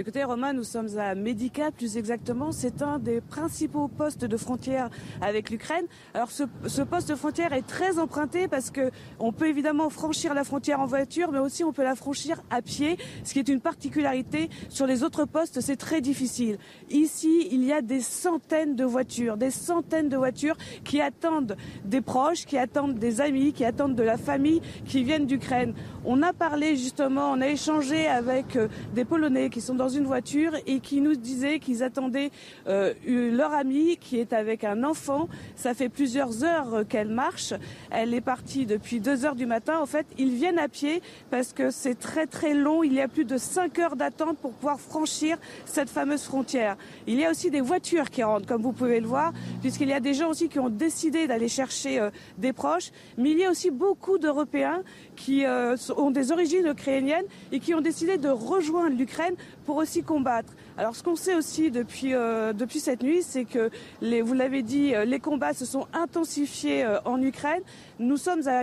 Écoutez, 0.00 0.24
Romain, 0.24 0.54
nous 0.54 0.64
sommes 0.64 0.96
à 0.96 1.14
Medica, 1.14 1.70
plus 1.70 1.98
exactement. 1.98 2.52
C'est 2.52 2.80
un 2.80 2.98
des 2.98 3.20
principaux 3.20 3.86
postes 3.86 4.24
de 4.24 4.36
frontière 4.38 4.88
avec 5.20 5.50
l'Ukraine. 5.50 5.84
Alors, 6.14 6.30
ce, 6.30 6.44
poste 6.80 7.10
de 7.10 7.14
frontière 7.14 7.52
est 7.52 7.66
très 7.66 7.98
emprunté 7.98 8.48
parce 8.48 8.70
que 8.70 8.90
on 9.18 9.30
peut 9.30 9.48
évidemment 9.48 9.90
franchir 9.90 10.32
la 10.32 10.42
frontière 10.42 10.80
en 10.80 10.86
voiture, 10.86 11.32
mais 11.32 11.38
aussi 11.38 11.64
on 11.64 11.74
peut 11.74 11.82
la 11.82 11.96
franchir 11.96 12.40
à 12.48 12.62
pied, 12.62 12.96
ce 13.24 13.34
qui 13.34 13.40
est 13.40 13.48
une 13.50 13.60
particularité. 13.60 14.48
Sur 14.70 14.86
les 14.86 15.02
autres 15.02 15.26
postes, 15.26 15.60
c'est 15.60 15.76
très 15.76 16.00
difficile. 16.00 16.56
Ici, 16.88 17.48
il 17.52 17.62
y 17.62 17.72
a 17.74 17.82
des 17.82 18.00
centaines 18.00 18.76
de 18.76 18.84
voitures, 18.84 19.36
des 19.36 19.50
centaines 19.50 20.08
de 20.08 20.16
voitures 20.16 20.56
qui 20.82 21.02
attendent 21.02 21.58
des 21.84 22.00
proches, 22.00 22.46
qui 22.46 22.56
attendent 22.56 22.98
des 22.98 23.20
amis, 23.20 23.52
qui 23.52 23.66
attendent 23.66 23.96
de 23.96 24.02
la 24.02 24.16
famille, 24.16 24.62
qui 24.86 25.04
viennent 25.04 25.26
d'Ukraine. 25.26 25.74
On 26.06 26.22
a 26.22 26.32
parlé 26.32 26.74
justement, 26.76 27.32
on 27.32 27.42
a 27.42 27.48
échangé 27.48 28.06
avec 28.06 28.56
euh, 28.56 28.68
des 28.94 29.04
Polonais 29.04 29.50
qui 29.50 29.60
sont 29.60 29.74
dans 29.74 29.89
une 29.90 30.04
voiture 30.04 30.52
et 30.66 30.80
qui 30.80 31.00
nous 31.00 31.14
disaient 31.14 31.58
qu'ils 31.58 31.82
attendaient 31.82 32.30
euh, 32.66 32.94
leur 33.06 33.52
amie 33.52 33.96
qui 33.98 34.18
est 34.18 34.32
avec 34.32 34.64
un 34.64 34.84
enfant. 34.84 35.28
Ça 35.56 35.74
fait 35.74 35.88
plusieurs 35.88 36.44
heures 36.44 36.84
qu'elle 36.88 37.08
marche. 37.08 37.54
Elle 37.90 38.14
est 38.14 38.20
partie 38.20 38.66
depuis 38.66 39.00
2 39.00 39.24
heures 39.24 39.34
du 39.34 39.46
matin. 39.46 39.78
En 39.80 39.86
fait, 39.86 40.06
ils 40.18 40.34
viennent 40.34 40.58
à 40.58 40.68
pied 40.68 41.02
parce 41.30 41.52
que 41.52 41.70
c'est 41.70 41.94
très 41.94 42.26
très 42.26 42.54
long. 42.54 42.82
Il 42.82 42.92
y 42.92 43.00
a 43.00 43.08
plus 43.08 43.24
de 43.24 43.36
5 43.36 43.78
heures 43.78 43.96
d'attente 43.96 44.38
pour 44.38 44.52
pouvoir 44.52 44.80
franchir 44.80 45.38
cette 45.64 45.90
fameuse 45.90 46.22
frontière. 46.22 46.76
Il 47.06 47.14
y 47.14 47.24
a 47.24 47.30
aussi 47.30 47.50
des 47.50 47.60
voitures 47.60 48.10
qui 48.10 48.22
rentrent, 48.22 48.46
comme 48.46 48.62
vous 48.62 48.72
pouvez 48.72 49.00
le 49.00 49.06
voir, 49.06 49.32
puisqu'il 49.60 49.88
y 49.88 49.92
a 49.92 50.00
des 50.00 50.14
gens 50.14 50.30
aussi 50.30 50.48
qui 50.48 50.58
ont 50.58 50.68
décidé 50.68 51.26
d'aller 51.26 51.48
chercher 51.48 52.00
euh, 52.00 52.10
des 52.38 52.52
proches. 52.52 52.90
Mais 53.18 53.30
il 53.30 53.38
y 53.38 53.44
a 53.44 53.50
aussi 53.50 53.70
beaucoup 53.70 54.18
d'Européens 54.18 54.82
qui 55.20 55.44
euh, 55.44 55.76
ont 55.98 56.10
des 56.10 56.32
origines 56.32 56.66
ukrainiennes 56.66 57.26
et 57.52 57.60
qui 57.60 57.74
ont 57.74 57.82
décidé 57.82 58.16
de 58.16 58.30
rejoindre 58.30 58.96
l'Ukraine 58.96 59.34
pour 59.66 59.76
aussi 59.76 60.02
combattre. 60.02 60.54
Alors 60.78 60.96
ce 60.96 61.02
qu'on 61.02 61.14
sait 61.14 61.34
aussi 61.34 61.70
depuis, 61.70 62.14
euh, 62.14 62.54
cette 62.68 63.02
nuit, 63.02 63.22
c'est 63.22 63.44
que, 63.44 63.70
vous 64.00 64.32
l'avez 64.32 64.62
dit, 64.62 64.94
euh, 64.94 65.04
les 65.04 65.20
combats 65.20 65.52
se 65.52 65.66
sont 65.66 65.86
intensifiés 65.92 66.86
en 67.04 67.20
Ukraine. 67.20 67.60
Nous 67.98 68.16
sommes 68.16 68.48
à, 68.48 68.62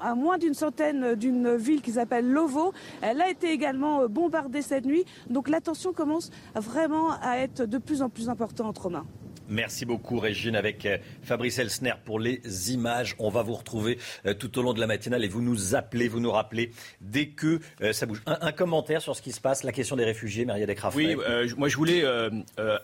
à 0.00 0.14
moins 0.14 0.38
d'une 0.38 0.54
centaine 0.54 1.14
d'une 1.14 1.56
ville 1.56 1.82
qui 1.82 1.92
s'appelle 1.92 2.26
Lovo. 2.26 2.72
Elle 3.02 3.20
a 3.20 3.28
été 3.28 3.50
également 3.50 4.06
bombardée 4.08 4.62
cette 4.62 4.86
nuit. 4.86 5.04
Donc 5.28 5.48
la 5.48 5.60
tension 5.60 5.92
commence 5.92 6.30
vraiment 6.54 7.10
à 7.22 7.36
être 7.36 7.66
de 7.66 7.76
plus 7.76 8.00
en 8.00 8.08
plus 8.08 8.30
importante, 8.30 8.78
Romain. 8.78 9.04
Merci 9.48 9.86
beaucoup 9.86 10.18
Régine 10.18 10.56
avec 10.56 10.84
euh, 10.84 10.98
Fabrice 11.22 11.58
Elsner 11.58 11.94
pour 12.04 12.20
les 12.20 12.72
images. 12.72 13.16
On 13.18 13.30
va 13.30 13.42
vous 13.42 13.54
retrouver 13.54 13.98
euh, 14.26 14.34
tout 14.34 14.58
au 14.58 14.62
long 14.62 14.74
de 14.74 14.80
la 14.80 14.86
matinale 14.86 15.24
et 15.24 15.28
vous 15.28 15.40
nous 15.40 15.74
appelez, 15.74 16.06
vous 16.06 16.20
nous 16.20 16.30
rappelez 16.30 16.70
dès 17.00 17.28
que 17.28 17.58
euh, 17.80 17.94
ça 17.94 18.04
bouge. 18.04 18.22
Un, 18.26 18.52
commentaire 18.52 19.00
sur 19.00 19.16
ce 19.16 19.22
qui 19.22 19.32
se 19.32 19.40
passe, 19.40 19.62
la 19.62 19.72
question 19.72 19.96
des 19.96 20.04
réfugiés, 20.04 20.44
Maria 20.44 20.66
Descraft. 20.66 20.96
Oui, 20.96 21.16
moi 21.56 21.68
je 21.68 21.76
voulais 21.76 22.04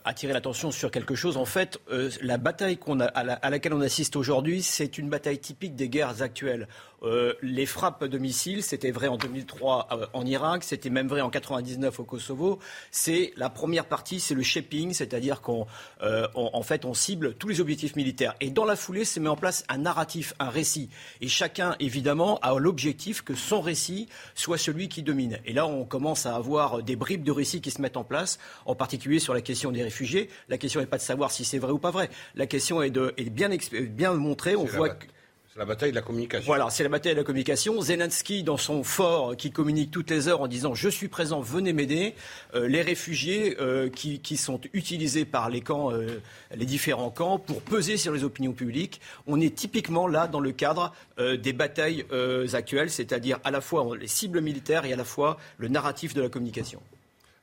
attirer 0.04 0.32
l'attention 0.32 0.70
sur 0.70 0.90
quelque 0.90 1.14
chose. 1.14 1.36
En 1.36 1.44
fait, 1.44 1.80
la 2.22 2.38
bataille 2.38 2.78
a, 3.00 3.04
à 3.04 3.50
laquelle 3.50 3.74
on 3.74 3.80
assiste 3.80 4.16
aujourd'hui, 4.16 4.62
c'est 4.62 4.98
une 4.98 5.08
bataille 5.08 5.38
typique 5.38 5.74
des 5.74 5.88
guerres 5.88 6.22
actuelles. 6.22 6.68
Euh, 7.04 7.34
les 7.42 7.66
frappes 7.66 8.04
de 8.04 8.18
missiles, 8.18 8.62
c'était 8.62 8.90
vrai 8.90 9.08
en 9.08 9.16
2003 9.16 9.88
euh, 9.92 10.06
en 10.12 10.24
Irak, 10.24 10.64
c'était 10.64 10.90
même 10.90 11.08
vrai 11.08 11.20
en 11.20 11.30
99 11.30 12.00
au 12.00 12.04
Kosovo. 12.04 12.58
C'est 12.90 13.32
la 13.36 13.50
première 13.50 13.84
partie, 13.86 14.20
c'est 14.20 14.34
le 14.34 14.42
shaping, 14.42 14.92
c'est-à-dire 14.94 15.42
qu'en 15.42 15.66
euh, 16.02 16.26
fait 16.62 16.84
on 16.84 16.94
cible 16.94 17.34
tous 17.34 17.48
les 17.48 17.60
objectifs 17.60 17.94
militaires. 17.96 18.34
Et 18.40 18.50
dans 18.50 18.64
la 18.64 18.76
foulée, 18.76 19.04
se 19.04 19.20
met 19.20 19.28
en 19.28 19.36
place 19.36 19.64
un 19.68 19.78
narratif, 19.78 20.34
un 20.38 20.48
récit. 20.48 20.88
Et 21.20 21.28
chacun, 21.28 21.76
évidemment, 21.78 22.38
a 22.40 22.58
l'objectif 22.58 23.22
que 23.22 23.34
son 23.34 23.60
récit 23.60 24.08
soit 24.34 24.58
celui 24.58 24.88
qui 24.88 25.02
domine. 25.02 25.38
Et 25.44 25.52
là, 25.52 25.66
on 25.66 25.84
commence 25.84 26.24
à 26.26 26.34
avoir 26.34 26.82
des 26.82 26.96
bribes 26.96 27.22
de 27.22 27.32
récits 27.32 27.60
qui 27.60 27.70
se 27.70 27.82
mettent 27.82 27.98
en 27.98 28.04
place, 28.04 28.38
en 28.64 28.74
particulier 28.74 29.18
sur 29.18 29.34
la 29.34 29.42
question 29.42 29.72
des 29.72 29.82
réfugiés. 29.82 30.30
La 30.48 30.56
question 30.56 30.80
n'est 30.80 30.86
pas 30.86 30.96
de 30.96 31.02
savoir 31.02 31.30
si 31.30 31.44
c'est 31.44 31.58
vrai 31.58 31.72
ou 31.72 31.78
pas 31.78 31.90
vrai. 31.90 32.08
La 32.34 32.46
question 32.46 32.82
est 32.82 32.90
de 32.90 33.14
bien, 33.30 33.50
bien 33.90 34.14
montrer. 34.14 34.56
On 34.56 34.64
voit 34.64 34.90
que 34.90 35.06
c'est 35.54 35.60
la 35.60 35.66
bataille 35.66 35.90
de 35.90 35.94
la 35.94 36.02
communication. 36.02 36.46
Voilà, 36.46 36.68
c'est 36.68 36.82
la 36.82 36.88
bataille 36.88 37.12
de 37.12 37.18
la 37.18 37.24
communication. 37.24 37.80
Zelensky, 37.80 38.42
dans 38.42 38.56
son 38.56 38.82
fort, 38.82 39.36
qui 39.36 39.52
communique 39.52 39.92
toutes 39.92 40.10
les 40.10 40.26
heures 40.26 40.40
en 40.40 40.48
disant 40.48 40.74
Je 40.74 40.88
suis 40.88 41.06
présent, 41.06 41.40
venez 41.40 41.72
m'aider. 41.72 42.14
Euh, 42.56 42.66
les 42.66 42.82
réfugiés 42.82 43.56
euh, 43.60 43.88
qui, 43.88 44.36
sont 44.36 44.60
utilisés 44.72 45.24
par 45.24 45.50
les 45.50 45.60
camps, 45.60 45.92
euh, 45.92 46.20
les 46.56 46.66
différents 46.66 47.10
camps, 47.10 47.38
pour 47.38 47.62
peser 47.62 47.96
sur 47.98 48.12
les 48.12 48.24
opinions 48.24 48.52
publiques. 48.52 49.00
On 49.28 49.40
est 49.40 49.54
typiquement 49.54 50.08
là 50.08 50.26
dans 50.26 50.40
le 50.40 50.50
cadre 50.50 50.92
des 51.18 51.52
batailles 51.52 52.04
actuelles, 52.52 52.90
c'est-à-dire 52.90 53.38
à 53.44 53.52
la 53.52 53.60
fois 53.60 53.96
les 53.96 54.08
cibles 54.08 54.40
militaires 54.40 54.84
et 54.84 54.92
à 54.92 54.96
la 54.96 55.04
fois 55.04 55.38
le 55.58 55.68
narratif 55.68 56.14
de 56.14 56.22
la 56.22 56.28
communication. 56.28 56.82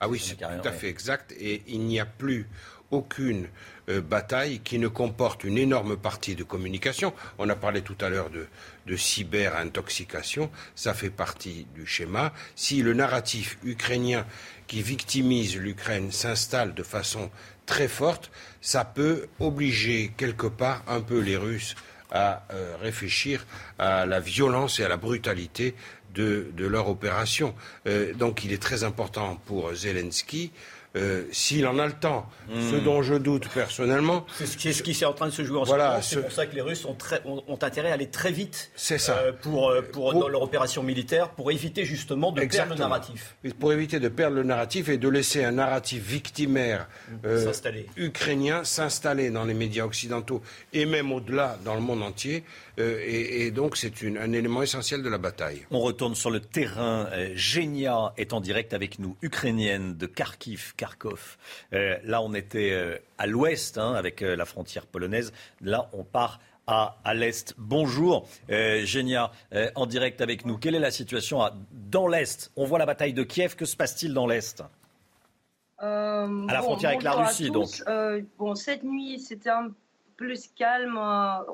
Ah 0.01 0.09
oui, 0.09 0.19
c'est 0.19 0.35
tout 0.35 0.67
à 0.67 0.71
fait 0.71 0.89
exact. 0.89 1.33
Et 1.39 1.61
il 1.67 1.79
n'y 1.81 1.99
a 1.99 2.05
plus 2.05 2.47
aucune 2.91 3.47
euh, 3.91 4.01
bataille 4.01 4.59
qui 4.59 4.79
ne 4.79 4.87
comporte 4.87 5.43
une 5.43 5.57
énorme 5.57 5.97
partie 5.97 6.35
de 6.35 6.43
communication. 6.43 7.13
On 7.37 7.49
a 7.49 7.55
parlé 7.55 7.81
tout 7.81 7.97
à 8.01 8.09
l'heure 8.09 8.29
de, 8.29 8.47
de 8.87 8.95
cyber-intoxication, 8.95 10.49
ça 10.75 10.93
fait 10.93 11.09
partie 11.09 11.67
du 11.75 11.85
schéma. 11.85 12.33
Si 12.55 12.81
le 12.81 12.93
narratif 12.93 13.57
ukrainien 13.63 14.25
qui 14.67 14.81
victimise 14.81 15.57
l'Ukraine 15.57 16.11
s'installe 16.11 16.73
de 16.73 16.83
façon 16.83 17.29
très 17.65 17.87
forte, 17.87 18.31
ça 18.61 18.85
peut 18.85 19.27
obliger 19.39 20.13
quelque 20.17 20.47
part 20.47 20.83
un 20.87 21.01
peu 21.01 21.19
les 21.19 21.37
Russes 21.37 21.75
à 22.11 22.43
euh, 22.51 22.75
réfléchir 22.81 23.45
à 23.79 24.05
la 24.05 24.19
violence 24.19 24.79
et 24.79 24.83
à 24.83 24.89
la 24.89 24.97
brutalité 24.97 25.75
de, 26.13 26.51
leur 26.57 26.89
opération. 26.89 27.55
Euh, 27.87 28.13
donc 28.13 28.43
il 28.43 28.51
est 28.51 28.61
très 28.61 28.83
important 28.83 29.37
pour 29.45 29.73
Zelensky 29.73 30.51
euh, 30.97 31.23
s'il 31.31 31.65
en 31.67 31.79
a 31.79 31.85
le 31.85 31.93
temps, 31.93 32.29
ce 32.49 32.75
hmm. 32.75 32.83
dont 32.83 33.01
je 33.01 33.15
doute 33.15 33.47
personnellement. 33.47 34.25
C'est 34.37 34.45
ce 34.45 34.57
qui, 34.57 34.73
ce 34.73 34.83
qui 34.83 34.91
est 34.91 35.05
en 35.05 35.13
train 35.13 35.27
de 35.27 35.31
se 35.31 35.43
jouer 35.43 35.59
en 35.59 35.65
ce 35.65 35.71
moment. 35.71 36.01
C'est 36.01 36.21
pour 36.21 36.31
ça 36.33 36.45
que 36.45 36.53
les 36.53 36.61
Russes 36.61 36.83
ont, 36.83 36.95
très, 36.95 37.21
ont, 37.25 37.57
intérêt 37.61 37.91
à 37.91 37.93
aller 37.93 38.09
très 38.09 38.31
vite 38.31 38.71
ça. 38.75 39.17
Euh, 39.17 39.31
pour, 39.31 39.69
euh, 39.69 39.81
pour, 39.81 40.13
dans 40.13 40.27
leur 40.27 40.41
opération 40.41 40.83
militaire 40.83 41.29
pour 41.29 41.49
éviter 41.49 41.85
justement 41.85 42.33
de 42.33 42.43
perdre 42.43 42.73
le 42.73 42.79
narratif. 42.79 43.35
Pour 43.57 43.71
éviter 43.71 44.01
de 44.01 44.09
perdre 44.09 44.35
le 44.35 44.43
narratif 44.43 44.89
et 44.89 44.97
de 44.97 45.07
laisser 45.07 45.45
un 45.45 45.53
narratif 45.53 46.03
victimaire 46.03 46.89
ukrainien 47.95 48.65
s'installer 48.65 49.29
dans 49.29 49.45
les 49.45 49.53
médias 49.53 49.85
occidentaux 49.85 50.41
et 50.73 50.85
même 50.85 51.13
au-delà 51.13 51.57
dans 51.63 51.75
le 51.75 51.81
monde 51.81 52.03
entier. 52.03 52.43
Et, 53.05 53.45
et, 53.45 53.51
donc 53.51 53.77
c'est 53.77 53.93
un 54.03 54.31
élément 54.33 54.61
essentiel 54.61 55.03
de 55.03 55.09
la 55.09 55.17
bataille. 55.17 55.65
On 55.71 55.79
retourne 55.79 56.15
sur 56.15 56.31
le 56.31 56.39
terrain. 56.39 57.07
Genia 57.35 58.13
est 58.17 58.33
en 58.33 58.41
direct 58.41 58.73
avec 58.73 58.99
nous, 58.99 59.15
ukrainienne 59.21 59.95
de 59.97 60.05
Kharkiv. 60.05 60.73
Kharkov. 60.75 61.37
Euh, 61.73 61.97
là, 62.03 62.21
on 62.21 62.33
était 62.33 62.71
euh, 62.71 62.97
à 63.17 63.27
l'ouest, 63.27 63.77
hein, 63.77 63.93
avec 63.93 64.21
euh, 64.21 64.35
la 64.35 64.45
frontière 64.45 64.85
polonaise. 64.85 65.31
Là, 65.61 65.89
on 65.93 66.03
part 66.03 66.39
à, 66.67 66.97
à 67.03 67.13
l'est. 67.13 67.53
Bonjour, 67.57 68.27
Genia, 68.47 69.31
en 69.75 69.85
direct 69.87 70.21
avec 70.21 70.45
nous. 70.45 70.57
Quelle 70.57 70.75
est 70.75 70.79
la 70.79 70.91
situation 70.91 71.41
dans 71.71 72.07
l'est? 72.07 72.51
On 72.55 72.65
voit 72.65 72.79
la 72.79 72.85
bataille 72.85 73.13
de 73.13 73.23
Kiev. 73.23 73.55
Que 73.55 73.65
se 73.65 73.75
passe-t-il 73.75 74.13
dans 74.13 74.27
l'est? 74.27 74.63
À 75.79 76.27
la 76.47 76.61
frontière 76.61 76.91
avec 76.91 77.03
la 77.03 77.13
Russie, 77.13 77.49
donc. 77.49 77.69
bon, 78.37 78.55
cette 78.55 78.83
nuit, 78.83 79.19
c'était 79.19 79.49
un 79.49 79.69
peu 79.69 79.73
plus 80.21 80.49
calme, 80.55 80.99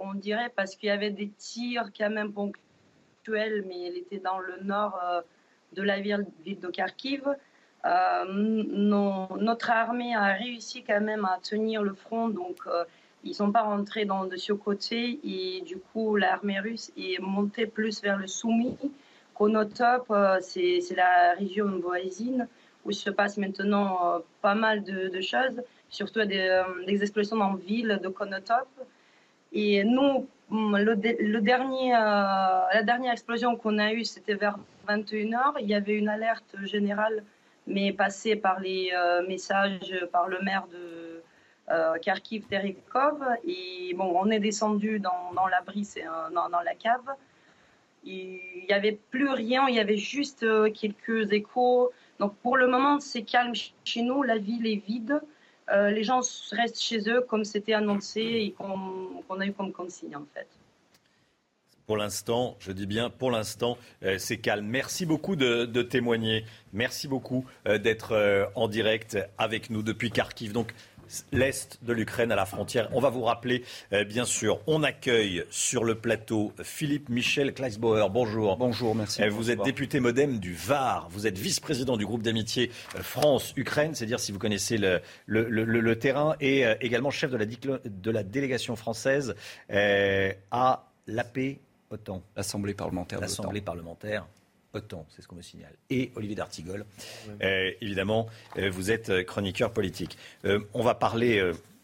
on 0.04 0.14
dirait, 0.14 0.52
parce 0.54 0.76
qu'il 0.76 0.90
y 0.90 0.92
avait 0.92 1.12
des 1.12 1.30
tirs 1.30 1.90
quand 1.98 2.10
même 2.10 2.34
ponctuels, 2.34 3.64
mais 3.66 3.80
il 3.88 3.98
était 3.98 4.20
dans 4.20 4.40
le 4.40 4.58
nord 4.64 5.00
de 5.74 5.82
la 5.82 6.02
ville 6.02 6.26
de 6.46 6.68
Kharkiv. 6.68 7.24
Euh, 7.86 8.26
notre 8.28 9.70
armée 9.70 10.16
a 10.16 10.34
réussi 10.34 10.84
quand 10.84 11.00
même 11.00 11.24
à 11.26 11.40
tenir 11.42 11.84
le 11.84 11.94
front, 11.94 12.28
donc 12.28 12.58
euh, 12.68 12.84
ils 13.24 13.30
ne 13.30 13.36
sont 13.36 13.52
pas 13.52 13.62
rentrés 13.62 14.04
dans 14.06 14.26
de 14.26 14.36
ce 14.36 14.52
côté 14.52 15.20
et 15.24 15.62
du 15.62 15.78
coup 15.78 16.16
l'armée 16.18 16.60
russe 16.60 16.92
est 16.98 17.20
montée 17.22 17.66
plus 17.66 18.02
vers 18.02 18.18
le 18.18 18.28
Soumis. 18.28 18.78
Konotop, 19.36 20.08
euh, 20.10 20.38
c'est 20.42 20.96
la 20.96 21.34
région 21.38 21.80
voisine 21.80 22.48
où 22.84 22.92
se 22.92 23.10
passe 23.10 23.38
maintenant 23.38 24.22
pas 24.42 24.56
mal 24.56 24.84
de, 24.84 25.22
choses, 25.22 25.62
surtout 25.90 26.24
des, 26.26 26.64
des, 26.86 27.02
explosions 27.02 27.38
dans 27.38 27.54
la 27.54 27.58
ville 27.58 28.00
de 28.02 28.08
Konotop. 28.10 28.68
Et 29.54 29.84
nous, 29.84 30.28
le, 30.52 31.40
dernier, 31.40 31.92
la 31.92 32.84
dernière 32.84 33.14
explosion 33.14 33.56
qu'on 33.56 33.78
a 33.80 33.94
eue, 33.94 34.04
c'était 34.04 34.36
vers 34.36 34.58
21h. 34.88 35.56
Il 35.62 35.68
y 35.68 35.76
avait 35.76 35.96
une 35.96 36.10
alerte 36.10 36.56
générale 36.64 37.24
mais 37.68 37.92
passé 37.92 38.36
par 38.36 38.60
les 38.60 38.92
euh, 38.98 39.28
messages 39.28 39.94
par 40.12 40.28
le 40.28 40.40
maire 40.42 40.68
de 40.72 41.22
euh, 41.70 41.98
Kharkiv 42.00 42.46
Terikov. 42.48 43.22
Et 43.46 43.94
bon, 43.96 44.12
on 44.16 44.30
est 44.30 44.40
descendu 44.40 45.00
dans, 45.00 45.34
dans 45.36 45.48
l'abri, 45.48 45.86
c'est 45.86 46.06
dans, 46.34 46.50
dans, 46.50 46.62
la 46.62 46.74
cave. 46.74 47.06
Il 48.06 48.40
n'y 48.68 48.74
avait 48.74 48.98
plus 49.12 49.30
rien, 49.30 49.68
il 49.68 49.76
y 49.76 49.80
avait 49.80 49.98
juste 49.98 50.44
euh, 50.44 50.72
quelques 50.72 51.32
échos. 51.34 51.92
Donc 52.20 52.36
pour 52.38 52.58
le 52.58 52.68
moment, 52.68 53.00
c'est 53.00 53.24
calme 53.24 53.54
chez 53.84 54.02
nous, 54.02 54.24
la 54.24 54.38
ville 54.38 54.66
est 54.66 54.84
vide. 54.86 55.22
Les 55.72 56.04
gens 56.04 56.22
restent 56.52 56.82
chez 56.82 57.10
eux 57.10 57.22
comme 57.22 57.44
c'était 57.44 57.74
annoncé 57.74 58.22
et 58.22 58.52
qu'on 58.52 59.40
a 59.40 59.46
eu 59.46 59.54
comme 59.54 59.72
consigne 59.72 60.16
en 60.16 60.26
fait. 60.34 60.48
Pour 61.88 61.96
l'instant, 61.96 62.58
je 62.60 62.74
dis 62.74 62.86
bien 62.86 63.10
pour 63.10 63.32
l'instant, 63.32 63.78
euh, 64.04 64.18
c'est 64.18 64.40
calme. 64.40 64.66
Merci 64.66 65.06
beaucoup 65.06 65.38
de, 65.38 65.82
témoigner. 65.84 66.44
Merci 66.74 67.08
beaucoup 67.08 67.46
euh, 67.66 67.78
d'être 67.78 68.12
euh, 68.12 68.46
en 68.56 68.68
direct 68.68 69.18
avec 69.38 69.70
nous 69.70 69.84
depuis 69.84 70.12
Kharkiv. 70.12 70.52
Donc, 70.52 70.74
l'est 71.32 71.80
de 71.84 71.94
l'Ukraine 71.94 72.32
à 72.32 72.36
la 72.36 72.46
frontière. 72.46 72.90
On 72.94 73.00
va 73.00 73.10
vous 73.10 73.24
rappeler, 73.24 73.64
bien 74.08 74.26
sûr, 74.26 74.60
on 74.68 74.84
accueille 74.84 75.44
sur 75.50 75.84
le 75.84 75.96
plateau 75.96 76.54
Philippe 76.64 77.10
Michel 77.10 77.54
Kleisbauer. 77.54 78.10
Bonjour. 78.10 78.58
Bonjour, 78.58 78.96
merci. 78.96 79.28
vous 79.30 79.52
êtes 79.52 79.62
député 79.64 80.00
modem 80.00 80.40
du 80.40 80.54
Var. 80.54 81.08
Vous 81.10 81.28
êtes 81.28 81.38
vice-président 81.38 81.98
du 81.98 82.06
groupe 82.06 82.24
d'amitié 82.24 82.72
France-Ukraine, 83.02 83.96
c'est 83.96 84.06
à 84.06 84.08
dire 84.08 84.20
si 84.20 84.32
vous 84.32 84.40
connaissez 84.40 84.78
le, 84.78 85.02
le, 85.26 86.00
terrain, 86.00 86.36
et 86.40 86.64
également 86.82 87.12
chef 87.12 87.32
de 87.32 87.38
la, 87.38 87.46
de 87.46 88.12
la 88.12 88.24
délégation 88.24 88.76
française 88.76 89.36
à 89.70 90.84
la 91.08 91.24
paix 91.24 91.60
OTAN. 91.90 92.22
L'Assemblée 92.36 92.74
parlementaire. 92.74 93.20
L'Assemblée 93.20 93.62
parlementaire. 93.62 94.28
OTAN, 94.74 95.06
c'est 95.10 95.22
ce 95.22 95.28
qu'on 95.28 95.36
me 95.36 95.42
signale. 95.42 95.74
Et 95.90 96.12
Olivier 96.16 96.36
d'Artigol. 96.36 96.86
Euh, 97.42 97.72
évidemment, 97.82 98.28
euh, 98.58 98.70
vous 98.70 98.92
êtes 98.92 99.10
euh, 99.10 99.24
chroniqueur 99.24 99.72
politique. 99.72 100.18
on 100.74 100.84
va 100.84 100.96
parler 100.96 101.42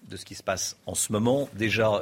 de 0.10 0.18
ce 0.18 0.26
qui 0.26 0.36
se 0.36 0.44
passe 0.44 0.78
en 0.86 0.96
ce 0.96 1.12
moment. 1.12 1.50
Déjà, 1.54 2.02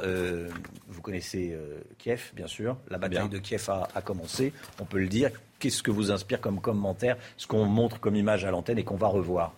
vous 0.88 1.02
connaissez 1.02 1.56
Kiev, 1.98 2.32
bien 2.34 2.46
sûr. 2.46 2.76
La 2.88 2.98
bataille 2.98 3.28
de 3.28 3.38
Kiev 3.38 3.68
a, 3.68 4.02
commencé, 4.02 4.52
on 4.80 4.84
peut 4.84 4.98
le 4.98 5.08
dire. 5.08 5.30
Qu'est-ce 5.58 5.82
que 5.82 5.90
vous 5.90 6.10
inspire 6.10 6.40
comme 6.40 6.60
commentaire, 6.60 7.16
ce 7.36 7.46
qu'on 7.46 7.64
montre 7.64 8.00
comme 8.00 8.16
image 8.16 8.44
à 8.44 8.50
l'antenne 8.50 8.78
et 8.78 8.84
qu'on 8.84 8.96
va 8.96 9.06
revoir? 9.06 9.54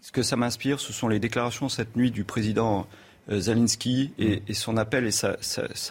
Ce 0.00 0.12
que 0.12 0.22
ça 0.22 0.36
m'inspire, 0.36 0.80
ce 0.80 0.92
sont 0.92 1.08
les 1.08 1.18
déclarations 1.18 1.68
cette 1.68 1.96
nuit 1.96 2.10
du 2.10 2.24
président 2.24 2.86
Zelensky 3.30 4.12
et, 4.18 4.54
son 4.54 4.76
appel 4.76 5.06
et 5.06 5.10
sa, 5.10 5.36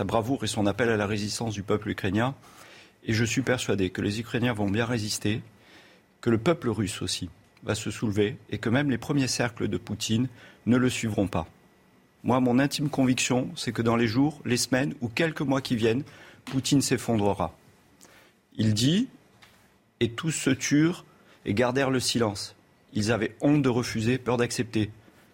bravoure 0.04 0.44
et 0.44 0.48
son 0.48 0.66
appel 0.66 0.90
à 0.90 0.98
la 0.98 1.06
résistance 1.06 1.54
du 1.54 1.64
peuple 1.64 1.90
ukrainien. 1.90 2.36
Et 3.08 3.14
je 3.14 3.24
suis 3.24 3.42
persuadé 3.42 3.90
que 3.90 4.02
les 4.02 4.20
Ukrainiens 4.20 4.54
vont 4.54 4.70
bien 4.70 4.86
résister, 4.86 5.42
que 6.22 6.30
le 6.30 6.38
peuple 6.38 6.70
russe 6.70 7.02
aussi 7.02 7.30
va 7.64 7.74
se 7.74 7.90
soulever 7.90 8.38
et 8.50 8.58
que 8.58 8.70
même 8.70 8.92
les 8.92 8.98
premiers 8.98 9.28
cercles 9.28 9.68
de 9.68 9.78
Poutine 9.78 10.28
ne 10.66 10.78
le 10.78 10.90
suivront 10.90 11.28
pas. 11.28 11.48
Moi, 12.24 12.40
mon 12.42 12.60
intime 12.60 12.90
conviction, 12.90 13.50
c'est 13.56 13.72
que 13.72 13.82
dans 13.82 13.96
les 13.96 14.08
jours, 14.08 14.42
les 14.46 14.58
semaines 14.58 14.94
ou 15.02 15.08
quelques 15.08 15.42
mois 15.42 15.62
qui 15.62 15.76
viennent, 15.76 16.04
Poutine 16.46 16.82
s'effondrera. 16.82 17.58
Il 18.58 18.74
dit, 18.74 19.08
et 20.00 20.12
tous 20.12 20.32
se 20.32 20.50
turent 20.50 21.06
et 21.46 21.54
gardèrent 21.54 21.92
le 21.92 22.00
silence. 22.00 22.56
Ils 22.94 23.12
avaient 23.12 23.36
honte 23.42 23.62
de 23.62 23.70
refuser, 23.70 24.18
peur 24.18 24.38
d'accepter. 24.38 24.92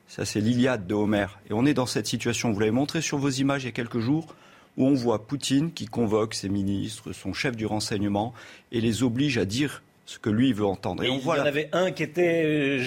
Ça, 0.08 0.26
c'est 0.26 0.42
l'Iliade 0.42 0.86
de 0.86 0.94
Homère. 0.94 1.40
Et 1.50 1.54
on 1.54 1.66
est 1.66 1.74
dans 1.74 1.86
cette 1.86 2.08
situation, 2.08 2.52
vous 2.52 2.60
l'avez 2.60 2.72
montré 2.72 3.02
sur 3.02 3.18
vos 3.18 3.30
images 3.30 3.64
il 3.64 3.68
y 3.68 3.70
a 3.70 3.72
quelques 3.72 4.00
jours, 4.00 4.36
où 4.78 4.88
on 4.88 4.94
voit 4.94 5.26
Poutine 5.28 5.72
qui 5.72 5.86
convoque 5.86 6.34
ses 6.34 6.50
ministres, 6.50 7.12
son 7.14 7.34
chef 7.34 7.56
du 7.56 7.66
renseignement, 7.66 8.34
et 8.72 8.82
les 8.82 9.04
oblige 9.04 9.38
à 9.38 9.46
dire 9.46 9.84
ce 10.06 10.20
que 10.20 10.30
lui 10.30 10.52
veut 10.54 10.66
entendre. 10.66 11.04
Et, 11.04 11.08
Et 11.08 11.10
on 11.10 11.16
il 11.18 11.22
voit 11.22 11.38
y 11.38 11.40
en 11.40 11.44
la- 11.44 11.50
avait 11.50 11.70
un 11.74 11.92
qui 11.92 12.04
était, 12.04 12.44
euh, 12.46 12.84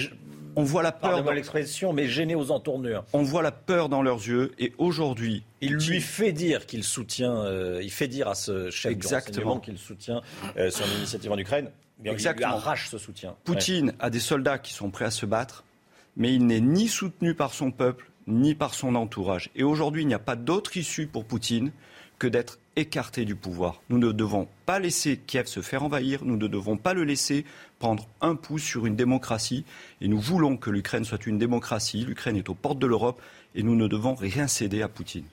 on 0.55 0.63
voit 0.63 0.83
la 0.83 0.91
peur. 0.91 1.23
dans- 1.23 1.31
l'expression, 1.31 1.93
mais 1.93 2.07
gêné 2.07 2.35
aux 2.35 2.51
entournures. 2.51 3.03
On 3.13 3.23
voit 3.23 3.41
la 3.41 3.51
peur 3.51 3.89
dans 3.89 4.01
leurs 4.01 4.17
yeux. 4.27 4.51
Et 4.59 4.73
aujourd'hui, 4.77 5.43
Il 5.61 5.73
lui 5.75 6.01
fait 6.01 6.31
dire 6.31 6.65
qu'il 6.65 6.83
soutient, 6.83 7.35
euh, 7.37 7.79
il 7.81 7.91
fait 7.91 8.07
dire 8.07 8.27
à 8.27 8.35
ce 8.35 8.69
chef 8.69 8.91
Exactement. 8.91 9.31
du 9.31 9.39
renseignement 9.43 9.59
qu'il 9.59 9.77
soutient 9.77 10.21
euh, 10.57 10.69
son 10.69 10.83
initiative 10.97 11.31
en 11.31 11.37
Ukraine. 11.37 11.69
Exactement. 12.05 12.49
Il 12.49 12.51
lui 12.51 12.57
arrache 12.61 12.89
ce 12.89 12.97
soutien. 12.99 13.35
Poutine 13.43 13.93
a 13.99 14.09
des 14.11 14.19
soldats 14.19 14.59
qui 14.59 14.73
sont 14.73 14.91
prêts 14.91 15.05
à 15.05 15.11
se 15.11 15.25
battre, 15.25 15.63
mais 16.15 16.33
il 16.33 16.45
n'est 16.45 16.61
ni 16.61 16.87
soutenu 16.87 17.33
par 17.33 17.53
son 17.53 17.71
peuple, 17.71 18.09
ni 18.27 18.55
par 18.55 18.73
son 18.73 18.95
entourage. 18.95 19.49
Et 19.55 19.63
aujourd'hui, 19.63 20.03
il 20.03 20.07
n'y 20.07 20.13
a 20.13 20.19
pas 20.19 20.35
d'autre 20.35 20.77
issue 20.77 21.07
pour 21.07 21.25
Poutine 21.25 21.71
que 22.19 22.27
d'être 22.27 22.59
écarté 22.75 23.25
du 23.25 23.35
pouvoir. 23.35 23.81
Nous 23.89 23.97
ne 23.97 24.11
devons 24.11 24.47
pas 24.65 24.79
laisser 24.79 25.17
Kiev 25.17 25.47
se 25.47 25.61
faire 25.61 25.83
envahir, 25.83 26.23
nous 26.23 26.37
ne 26.37 26.47
devons 26.47 26.77
pas 26.77 26.93
le 26.93 27.03
laisser 27.03 27.45
prendre 27.79 28.07
un 28.21 28.35
pouce 28.35 28.63
sur 28.63 28.85
une 28.85 28.95
démocratie, 28.95 29.65
et 30.01 30.07
nous 30.07 30.19
voulons 30.19 30.57
que 30.57 30.69
l'Ukraine 30.69 31.03
soit 31.03 31.25
une 31.25 31.37
démocratie. 31.37 32.05
L'Ukraine 32.05 32.37
est 32.37 32.49
aux 32.49 32.55
portes 32.55 32.79
de 32.79 32.87
l'Europe, 32.87 33.21
et 33.55 33.63
nous 33.63 33.75
ne 33.75 33.87
devons 33.87 34.15
rien 34.15 34.47
céder 34.47 34.81
à 34.81 34.87
Poutine. 34.87 35.25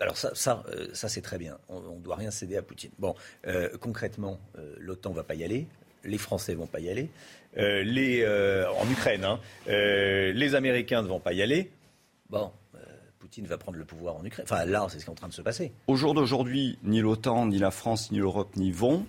Alors 0.00 0.16
ça, 0.16 0.30
ça, 0.34 0.64
euh, 0.68 0.88
c'est 0.94 1.20
très 1.20 1.36
bien. 1.36 1.58
On 1.68 1.96
ne 1.96 2.00
doit 2.00 2.16
rien 2.16 2.30
céder 2.30 2.56
à 2.56 2.62
Poutine. 2.62 2.90
Bon, 2.98 3.14
euh, 3.46 3.68
concrètement, 3.80 4.40
euh, 4.58 4.74
l'OTAN 4.78 5.12
va 5.12 5.22
pas 5.22 5.34
y 5.34 5.44
aller. 5.44 5.66
Les 6.04 6.16
Français 6.16 6.54
vont 6.54 6.66
pas 6.66 6.80
y 6.80 6.88
aller. 6.88 7.10
Euh, 7.56 7.82
les, 7.82 8.22
euh, 8.22 8.70
en 8.72 8.88
Ukraine, 8.88 9.24
hein, 9.24 9.40
euh, 9.68 10.32
les 10.32 10.54
Américains 10.54 11.02
ne 11.02 11.08
vont 11.08 11.20
pas 11.20 11.32
y 11.32 11.42
aller. 11.42 11.70
Bon, 12.28 12.52
Poutine 13.18 13.46
va 13.46 13.58
prendre 13.58 13.76
le 13.76 13.84
pouvoir 13.84 14.16
en 14.16 14.24
Ukraine. 14.24 14.46
Enfin, 14.48 14.64
là, 14.64 14.86
c'est 14.88 15.00
ce 15.00 15.04
qui 15.04 15.10
est 15.10 15.12
en 15.12 15.16
train 15.16 15.28
de 15.28 15.32
se 15.32 15.42
passer. 15.42 15.72
Au 15.88 15.96
jour 15.96 16.14
d'aujourd'hui, 16.14 16.78
ni 16.84 17.00
l'OTAN, 17.00 17.46
ni 17.46 17.58
la 17.58 17.70
France, 17.70 18.12
ni 18.12 18.18
l'Europe 18.18 18.54
n'y 18.56 18.70
vont 18.70 19.04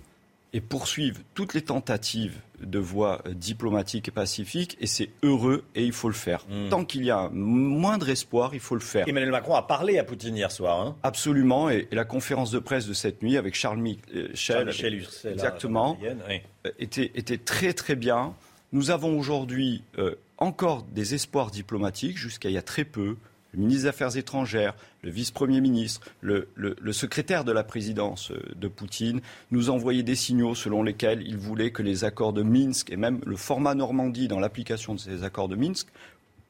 et 0.52 0.60
poursuivent 0.60 1.22
toutes 1.34 1.54
les 1.54 1.62
tentatives 1.62 2.38
de 2.64 2.78
voie 2.78 3.20
euh, 3.26 3.34
diplomatique 3.34 4.08
et 4.08 4.10
pacifique, 4.10 4.76
et 4.80 4.86
c'est 4.86 5.10
heureux 5.22 5.64
et 5.74 5.84
il 5.84 5.92
faut 5.92 6.08
le 6.08 6.14
faire. 6.14 6.46
Tant 6.70 6.84
qu'il 6.84 7.04
y 7.04 7.10
a 7.10 7.18
un 7.18 7.28
moindre 7.30 8.08
espoir, 8.08 8.54
il 8.54 8.60
faut 8.60 8.74
le 8.74 8.80
faire. 8.80 9.06
Emmanuel 9.08 9.30
Macron 9.30 9.54
a 9.54 9.62
parlé 9.62 9.98
à 9.98 10.04
Poutine 10.04 10.36
hier 10.36 10.50
soir. 10.50 10.80
hein. 10.80 10.96
Absolument, 11.02 11.70
et, 11.70 11.88
et 11.90 11.94
la 11.94 12.04
conférence 12.04 12.50
de 12.50 12.58
presse 12.58 12.86
de 12.86 12.92
cette 12.94 13.22
nuit 13.22 13.36
avec 13.36 13.54
Charles 13.54 13.78
Michel, 13.78 14.30
Charles 14.34 14.66
Michel 14.66 15.04
exactement, 15.30 15.98
oui. 16.00 16.40
euh, 16.66 16.70
était, 16.78 17.10
était 17.14 17.38
très 17.38 17.72
très 17.72 17.96
bien. 17.96 18.34
Nous 18.72 18.90
avons 18.90 19.18
aujourd'hui 19.18 19.82
euh, 19.98 20.14
encore 20.38 20.82
des 20.84 21.14
espoirs 21.14 21.50
diplomatiques, 21.50 22.16
jusqu'à 22.16 22.48
il 22.48 22.54
y 22.54 22.58
a 22.58 22.62
très 22.62 22.84
peu. 22.84 23.16
Le 23.52 23.60
ministre 23.60 23.82
des 23.82 23.88
Affaires 23.88 24.16
étrangères, 24.16 24.74
le 25.02 25.10
vice-premier 25.10 25.60
ministre, 25.60 26.00
le, 26.22 26.46
secrétaire 26.92 27.44
de 27.44 27.52
la 27.52 27.64
présidence 27.64 28.30
euh, 28.30 28.40
de 28.56 28.68
Poutine 28.68 29.20
nous 29.50 29.68
envoyaient 29.68 30.02
des 30.02 30.14
signaux 30.14 30.54
selon 30.54 30.82
lesquels 30.82 31.22
il 31.26 31.36
voulait 31.36 31.70
que 31.70 31.82
les 31.82 32.04
accords 32.04 32.32
de 32.32 32.42
Minsk 32.42 32.90
et 32.90 32.96
même 32.96 33.20
le 33.26 33.36
format 33.36 33.74
Normandie 33.74 34.28
dans 34.28 34.40
l'application 34.40 34.94
de 34.94 35.00
ces 35.00 35.22
accords 35.22 35.48
de 35.48 35.56
Minsk 35.56 35.88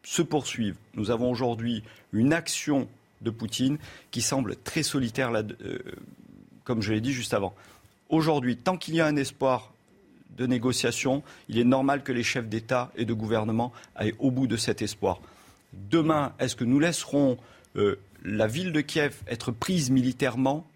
se 0.05 0.23
poursuivent. 0.23 0.77
Nous 0.95 1.11
avons 1.11 1.31
aujourd'hui 1.31 1.83
une 2.13 2.33
action 2.33 2.89
de 3.21 3.31
Poutine 3.31 3.79
qui 4.11 4.23
semble 4.23 4.57
très 4.57 4.83
solitaire, 4.83 5.33
euh, 5.33 5.79
comme 6.65 6.83
je 6.83 6.93
l'ai 6.93 7.01
dit 7.01 7.13
juste 7.13 7.35
avant. 7.35 7.55
Aujourd'hui, 8.11 8.57
tant 8.57 8.77
qu'il 8.77 8.95
y 8.95 9.01
a 9.01 9.07
un 9.07 9.17
espoir 9.17 9.73
de 10.37 10.47
négociation, 10.47 11.23
il 11.49 11.59
est 11.59 11.65
normal 11.65 12.03
que 12.03 12.13
les 12.13 12.23
chefs 12.23 12.49
d'État 12.49 12.91
et 12.97 13.05
de 13.05 13.13
gouvernement 13.13 13.73
aillent 13.97 14.15
au 14.19 14.31
bout 14.31 14.47
de 14.47 14.57
cet 14.57 14.83
espoir. 14.83 15.21
Demain, 15.73 16.35
est-ce 16.39 16.57
que 16.57 16.64
nous 16.64 16.79
laisserons 16.79 17.39
euh, 17.77 17.99
la 18.25 18.47
ville 18.47 18.73
de 18.73 18.81
Kiev 18.81 19.16
être 19.27 19.51
prise 19.51 19.91
militairement? 19.91 20.66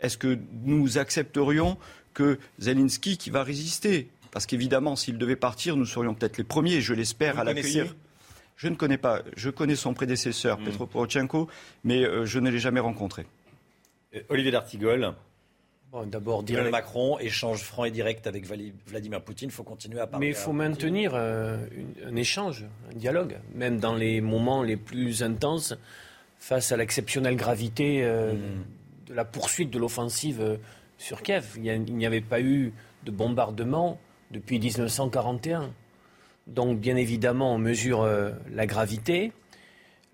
Est-ce 0.00 0.16
que 0.16 0.38
nous 0.64 0.98
accepterions 0.98 1.76
que 2.14 2.38
Zelensky, 2.58 3.16
qui 3.16 3.30
va 3.30 3.42
résister, 3.42 4.08
parce 4.30 4.46
qu'évidemment, 4.46 4.96
s'il 4.96 5.18
devait 5.18 5.36
partir, 5.36 5.76
nous 5.76 5.86
serions 5.86 6.14
peut-être 6.14 6.36
les 6.38 6.44
premiers, 6.44 6.80
je 6.80 6.94
l'espère, 6.94 7.38
à 7.38 7.44
l'accueillir. 7.44 7.94
Je 8.56 8.68
ne 8.68 8.74
connais 8.74 8.98
pas. 8.98 9.22
Je 9.36 9.50
connais 9.50 9.76
son 9.76 9.94
prédécesseur, 9.94 10.58
Petro 10.58 10.86
Poroshenko, 10.86 11.48
mais 11.84 12.04
euh, 12.04 12.26
je 12.26 12.40
ne 12.40 12.50
l'ai 12.50 12.58
jamais 12.58 12.80
rencontré. 12.80 13.26
Olivier 14.28 14.50
D'Artigol. 14.50 15.14
D'abord, 16.06 16.44
Emmanuel 16.46 16.70
Macron, 16.70 17.18
échange 17.18 17.62
franc 17.62 17.84
et 17.84 17.90
direct 17.90 18.26
avec 18.26 18.44
Vladimir 18.86 19.22
Poutine. 19.22 19.48
Il 19.48 19.52
faut 19.52 19.62
continuer 19.62 19.98
à 20.00 20.06
parler. 20.06 20.26
Mais 20.26 20.32
il 20.32 20.36
à 20.36 20.38
faut 20.38 20.52
maintenir 20.52 21.12
euh, 21.14 21.56
une- 21.74 22.12
un 22.12 22.14
échange, 22.16 22.66
un 22.92 22.94
dialogue, 22.94 23.38
même 23.54 23.80
dans 23.80 23.94
les 23.94 24.20
moments 24.20 24.62
les 24.62 24.76
plus 24.76 25.22
intenses, 25.22 25.74
face 26.38 26.72
à 26.72 26.76
l'exceptionnelle 26.76 27.36
gravité 27.36 28.04
euh, 28.04 28.34
de 29.06 29.14
la 29.14 29.24
poursuite 29.24 29.70
de 29.70 29.78
l'offensive 29.78 30.40
euh, 30.42 30.56
sur 30.98 31.22
Kiev. 31.22 31.56
Il 31.56 31.82
n'y 31.96 32.06
avait 32.06 32.20
pas 32.20 32.40
eu 32.42 32.74
de 33.04 33.10
bombardement 33.10 33.98
depuis 34.30 34.58
1941. 34.60 35.70
Donc, 36.48 36.78
bien 36.80 36.96
évidemment, 36.96 37.54
on 37.54 37.58
mesure 37.58 38.06
la 38.50 38.66
gravité. 38.66 39.32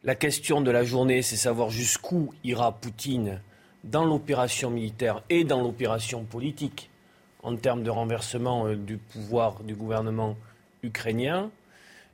La 0.04 0.14
question 0.14 0.60
de 0.60 0.70
la 0.70 0.84
journée, 0.84 1.22
c'est 1.22 1.36
savoir 1.36 1.70
jusqu'où 1.70 2.32
ira 2.44 2.72
Poutine 2.72 3.40
dans 3.84 4.04
l'opération 4.04 4.70
militaire 4.70 5.22
et 5.30 5.44
dans 5.44 5.62
l'opération 5.62 6.24
politique 6.24 6.90
en 7.42 7.56
termes 7.56 7.82
de 7.82 7.90
renversement 7.90 8.66
euh, 8.66 8.74
du 8.74 8.96
pouvoir 8.96 9.62
du 9.62 9.74
gouvernement 9.74 10.36
ukrainien. 10.82 11.50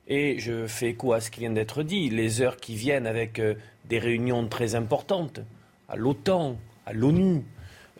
Et 0.07 0.39
je 0.39 0.67
fais 0.67 0.89
écho 0.89 1.13
à 1.13 1.21
ce 1.21 1.31
qui 1.31 1.39
vient 1.39 1.51
d'être 1.51 1.83
dit, 1.83 2.09
les 2.09 2.41
heures 2.41 2.57
qui 2.57 2.75
viennent 2.75 3.07
avec 3.07 3.39
euh, 3.39 3.55
des 3.85 3.97
réunions 3.97 4.47
très 4.47 4.75
importantes 4.75 5.39
à 5.87 5.95
l'OTAN, 5.95 6.57
à 6.85 6.93
l'ONU, 6.93 7.43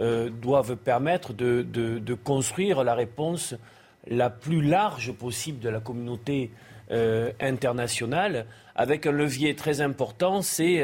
euh, 0.01 0.29
doivent 0.29 0.75
permettre 0.75 1.33
de, 1.33 2.13
construire 2.23 2.83
la 2.83 2.93
réponse 2.93 3.55
la 4.07 4.29
plus 4.29 4.61
large 4.61 5.13
possible 5.13 5.59
de 5.59 5.69
la 5.69 5.79
communauté 5.79 6.51
internationale, 7.39 8.47
avec 8.75 9.05
un 9.05 9.13
levier 9.13 9.55
très 9.55 9.79
important, 9.79 10.41
c'est 10.41 10.83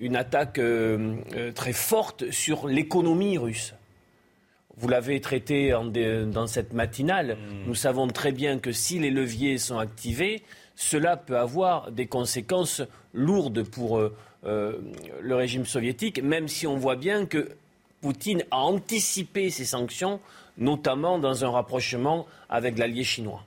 une 0.00 0.16
attaque 0.16 0.58
euh, 0.58 1.16
euh, 1.36 1.52
très 1.52 1.72
forte 1.74 2.30
sur 2.30 2.66
l'économie 2.66 3.38
russe. 3.38 3.74
Vous 4.76 4.88
l'avez 4.88 5.20
traité 5.20 5.74
en 5.74 5.84
dé- 5.84 6.24
dans 6.26 6.46
cette 6.46 6.72
matinale. 6.72 7.36
Nous 7.66 7.74
savons 7.74 8.06
très 8.08 8.32
bien 8.32 8.58
que 8.58 8.72
si 8.72 8.98
les 8.98 9.10
leviers 9.10 9.58
sont 9.58 9.78
activés, 9.78 10.42
cela 10.74 11.18
peut 11.18 11.36
avoir 11.38 11.92
des 11.92 12.06
conséquences 12.06 12.80
lourdes 13.12 13.62
pour 13.64 13.98
euh, 13.98 14.16
euh, 14.46 14.78
le 15.20 15.34
régime 15.34 15.66
soviétique, 15.66 16.22
même 16.22 16.48
si 16.48 16.66
on 16.66 16.76
voit 16.78 16.96
bien 16.96 17.26
que 17.26 17.50
Poutine 18.00 18.42
a 18.50 18.60
anticipé 18.60 19.50
ces 19.50 19.66
sanctions, 19.66 20.18
notamment 20.56 21.18
dans 21.18 21.44
un 21.44 21.50
rapprochement 21.50 22.26
avec 22.48 22.78
l'allié 22.78 23.04
chinois. 23.04 23.44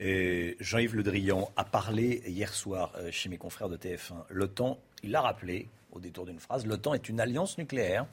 Jean-Yves 0.00 0.94
Le 0.96 1.02
Drian 1.02 1.50
a 1.56 1.64
parlé 1.64 2.22
hier 2.26 2.52
soir 2.54 2.92
chez 3.10 3.28
mes 3.28 3.36
confrères 3.36 3.68
de 3.68 3.76
TF1. 3.76 4.14
L'OTAN, 4.30 4.78
il 5.04 5.10
l'a 5.10 5.20
rappelé 5.20 5.68
au 5.92 6.00
détour 6.00 6.26
d'une 6.26 6.40
phrase, 6.40 6.66
l'OTAN 6.66 6.94
est 6.94 7.08
une 7.08 7.20
alliance 7.20 7.56
nucléaire. 7.58 8.06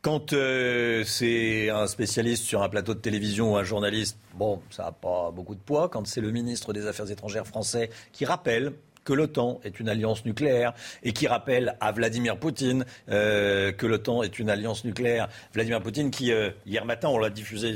Quand 0.00 0.32
euh, 0.32 1.04
c'est 1.04 1.70
un 1.70 1.86
spécialiste 1.86 2.42
sur 2.42 2.62
un 2.62 2.68
plateau 2.68 2.94
de 2.94 2.98
télévision 2.98 3.52
ou 3.52 3.56
un 3.56 3.62
journaliste, 3.62 4.18
bon, 4.34 4.60
ça 4.70 4.84
n'a 4.84 4.92
pas 4.92 5.30
beaucoup 5.30 5.54
de 5.54 5.60
poids. 5.60 5.88
Quand 5.88 6.04
c'est 6.06 6.20
le 6.20 6.32
ministre 6.32 6.72
des 6.72 6.88
Affaires 6.88 7.08
étrangères 7.10 7.46
français 7.46 7.90
qui 8.12 8.24
rappelle 8.24 8.72
que 9.04 9.12
l'OTAN 9.12 9.60
est 9.64 9.80
une 9.80 9.88
alliance 9.88 10.24
nucléaire 10.24 10.72
et 11.02 11.12
qui 11.12 11.26
rappelle 11.26 11.76
à 11.80 11.92
Vladimir 11.92 12.36
Poutine 12.36 12.84
euh, 13.10 13.72
que 13.72 13.86
l'OTAN 13.86 14.22
est 14.22 14.38
une 14.38 14.50
alliance 14.50 14.84
nucléaire. 14.84 15.28
Vladimir 15.52 15.80
Poutine 15.82 16.10
qui, 16.10 16.32
euh, 16.32 16.50
hier 16.66 16.84
matin, 16.84 17.08
on 17.08 17.18
l'a 17.18 17.30
diffusé 17.30 17.74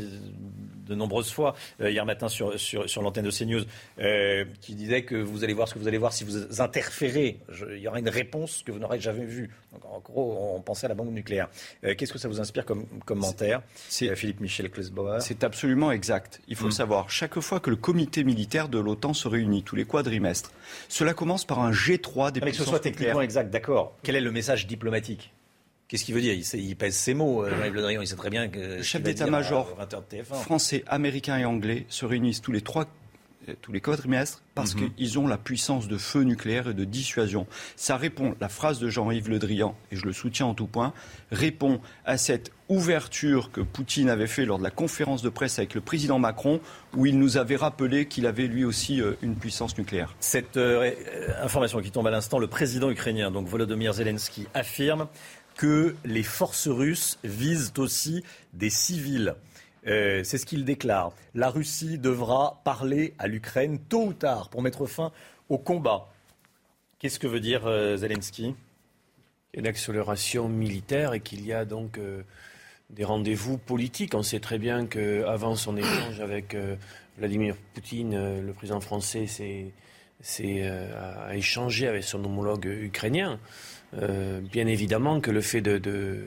de 0.87 0.95
nombreuses 0.95 1.31
fois, 1.33 1.55
euh, 1.81 1.91
hier 1.91 2.05
matin 2.07 2.29
sur, 2.29 2.59
sur, 2.59 2.89
sur 2.89 3.03
l'antenne 3.03 3.25
de 3.25 3.31
CNews, 3.31 3.63
euh, 4.01 4.45
qui 4.61 4.75
disait 4.75 5.03
que 5.03 5.17
vous 5.17 5.45
allez 5.45 5.53
voir 5.55 5.69
ce 5.69 5.75
que 5.75 5.79
vous 5.79 5.89
allez 5.89 5.99
voir 5.99 6.13
si 6.13 6.25
vous 6.25 6.61
interférez. 6.61 7.39
Je- 7.49 7.67
il 7.77 7.81
y 7.81 7.89
aura 7.89 7.99
une 7.99 8.09
réponse 8.09 8.63
que 8.65 8.73
vous 8.73 8.79
n'aurez 8.79 9.01
jamais 9.01 9.25
vue. 9.25 9.51
Donc, 9.73 9.85
en 9.85 10.01
gros, 10.01 10.55
on 10.57 10.61
pensait 10.61 10.87
à 10.87 10.89
la 10.89 10.95
bombe 10.95 11.13
nucléaire. 11.13 11.49
Euh, 11.85 11.95
Qu'est-ce 11.95 12.13
que 12.13 12.19
ça 12.19 12.29
vous 12.29 12.41
inspire 12.41 12.65
comme 12.65 12.87
commentaire 13.05 13.63
C'est 13.89 14.15
Philippe 14.17 14.41
Michel 14.41 14.71
Klesbauer. 14.71 15.19
C'est 15.21 15.45
absolument 15.45 15.91
exact. 15.93 16.41
Il 16.49 16.57
faut 16.57 16.65
Mm. 16.65 16.69
le 16.69 16.73
savoir. 16.75 17.11
Chaque 17.11 17.39
fois 17.41 17.61
que 17.61 17.71
le 17.71 17.77
comité 17.77 18.25
militaire 18.25 18.69
de 18.69 18.79
l'OTAN 18.79 19.13
se 19.15 19.29
réunit, 19.29 19.63
tous 19.63 19.77
les 19.77 19.85
quadrimestres, 19.85 20.53
cela 20.89 21.15
commence 21.15 21.45
par 21.45 21.61
un 21.61 21.73
G3 21.73 22.33
des 22.33 22.41
Ah, 22.41 22.45
mais 22.47 22.51
que 22.53 22.57
ce 22.57 22.65
soit 22.65 22.79
techniquement 22.81 23.07
nucléaires. 23.07 23.21
exact, 23.23 23.51
d'accord. 23.51 23.97
Quel 24.03 24.17
est 24.17 24.21
le 24.21 24.31
message 24.33 24.67
diplomatique? 24.67 25.33
Qu'est-ce 25.89 26.05
qu'il 26.05 26.15
veut 26.15 26.21
dire? 26.21 26.35
Il, 26.35 26.45
sait- 26.45 26.59
il 26.59 26.75
pèse 26.77 26.97
ses 26.97 27.15
mots, 27.15 27.45
euh, 27.45 27.51
Jean-Yves 27.51 27.75
Le 27.75 27.83
Drian. 27.83 28.01
Il 28.01 28.07
sait 28.09 28.17
très 28.17 28.31
bien 28.31 28.49
que. 28.49 28.59
Le 28.79 28.83
chef 28.83 29.03
d'état-major 29.03 29.69
à- 29.69 29.73
au 29.73 29.77
20 29.77 29.95
heures 29.95 30.03
de 30.03 30.17
TF1. 30.17 30.35
français, 30.35 30.85
américain 30.89 31.39
et 31.39 31.45
anglais 31.45 31.87
se 31.89 32.05
réunissent 32.05 32.41
tous 32.43 32.53
les 32.53 32.61
trois 32.63 32.87
tous 33.63 33.71
les 33.71 33.81
quadrimestres 33.81 34.43
parce 34.57 34.75
Mhm. 34.75 34.93
qu'ils 34.95 35.19
ont 35.21 35.29
la 35.29 35.39
puissance 35.39 35.87
de 35.87 35.97
feu 35.99 36.23
nucléaire 36.23 36.69
et 36.71 36.75
de 36.75 36.83
dissuasion. 36.85 37.47
Ça 37.77 37.97
répond, 37.97 38.35
la 38.41 38.49
phrase 38.49 38.81
de 38.81 38.89
Jean-Yves 38.89 39.29
Le 39.31 39.39
Drian, 39.39 39.77
et 39.93 39.97
je 39.97 40.05
le 40.05 40.13
soutiens 40.13 40.47
en 40.47 40.55
tout 40.55 40.67
point, 40.67 40.93
répond 41.31 41.81
à 42.05 42.19
cette 42.19 42.51
ouverture 42.69 43.53
que 43.53 43.61
Poutine 43.61 44.09
avait 44.09 44.27
fait 44.27 44.45
lors 44.47 44.59
de 44.59 44.65
la 44.65 44.73
conférence 44.73 45.23
de 45.23 45.29
presse 45.29 45.61
avec 45.61 45.75
le 45.75 45.81
président 45.81 46.19
Macron, 46.19 46.61
où 46.97 47.07
il 47.07 47.21
nous 47.21 47.37
avait 47.37 47.55
rappelé 47.55 48.07
qu'il 48.07 48.27
avait 48.27 48.49
lui 48.49 48.65
aussi 48.65 49.01
euh, 49.01 49.13
une 49.23 49.37
puissance 49.37 49.79
nucléaire. 49.79 50.17
Cette 50.19 50.57
euh, 50.57 50.91
euh, 51.15 51.45
information 51.45 51.81
qui 51.81 51.93
tombe 51.93 52.09
à 52.09 52.11
l'instant, 52.11 52.41
le 52.41 52.49
président 52.49 52.91
ukrainien, 52.91 53.31
donc 53.31 53.47
Volodymyr 53.47 53.93
Zelensky, 53.93 54.49
affirme 54.55 55.07
que 55.57 55.97
les 56.05 56.23
forces 56.23 56.69
russes 56.69 57.19
visent 57.25 57.73
aussi 57.79 58.23
des 58.53 58.71
civils. 58.71 59.35
Euh, 59.87 60.23
c'est 60.25 60.39
ce 60.39 60.47
qu'il 60.47 60.65
déclare. 60.65 61.13
La 61.35 61.49
Russie 61.49 61.99
devra 61.99 62.61
parler 62.65 63.15
à 63.19 63.29
l'Ukraine 63.29 63.79
tôt 63.79 64.07
ou 64.07 64.13
tard 64.13 64.49
pour 64.49 64.63
mettre 64.63 64.87
fin 64.87 65.13
au 65.49 65.59
combat. 65.59 66.09
Qu'est-ce 66.99 67.19
que 67.19 67.27
veut 67.27 67.41
dire 67.41 67.67
euh, 67.67 67.97
Zelensky? 67.97 68.55
Une 69.55 69.67
accélération 69.67 70.49
militaire 70.49 71.15
et 71.15 71.21
qu'il 71.21 71.47
y 71.47 71.53
a 71.53 71.65
donc 71.65 71.99
euh, 71.99 72.23
des 72.91 73.05
rendez-vous 73.05 73.59
politiques. 73.59 74.15
On 74.15 74.23
sait 74.23 74.41
très 74.41 74.59
bien 74.59 74.87
qu'avant 74.87 75.55
son 75.55 75.77
échange 75.77 76.21
avec 76.21 76.57
Vladimir 77.17 77.57
Poutine, 77.75 78.41
le 78.41 78.53
président 78.53 78.81
français 78.81 79.27
s'est 79.27 79.73
a 80.63 81.35
échangé 81.35 81.89
avec 81.89 82.05
son 82.05 82.25
homologue 82.25 82.67
ukrainien. 82.67 83.41
Euh, 83.95 84.41
bien 84.41 84.67
évidemment 84.67 85.21
que 85.21 85.31
le 85.31 85.41
fait 85.41 85.61
de- 85.61 85.79
de- 85.79 86.25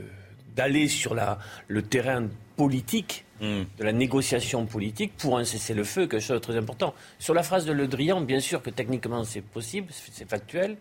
d'aller 0.56 0.88
sur 0.88 1.14
la, 1.14 1.38
le 1.68 1.82
terrain 1.82 2.28
politique, 2.56 3.26
de 3.42 3.84
la 3.86 3.94
négociation 3.94 4.66
politique, 4.66 5.14
pour 5.18 5.38
un 5.38 5.46
cessez-le-feu, 5.46 6.08
quelque 6.08 6.22
chose 6.22 6.36
de 6.42 6.44
très 6.44 6.58
important. 6.58 6.94
Sur 7.20 7.34
la 7.34 7.42
phrase 7.44 7.66
de 7.66 7.72
Le 7.72 7.88
Drian, 7.88 8.20
bien 8.20 8.42
sûr 8.42 8.62
que 8.62 8.70
techniquement 8.70 9.24
c'est 9.24 9.42
possible, 9.42 9.88
c'est 10.12 10.30
factuel. 10.30 10.76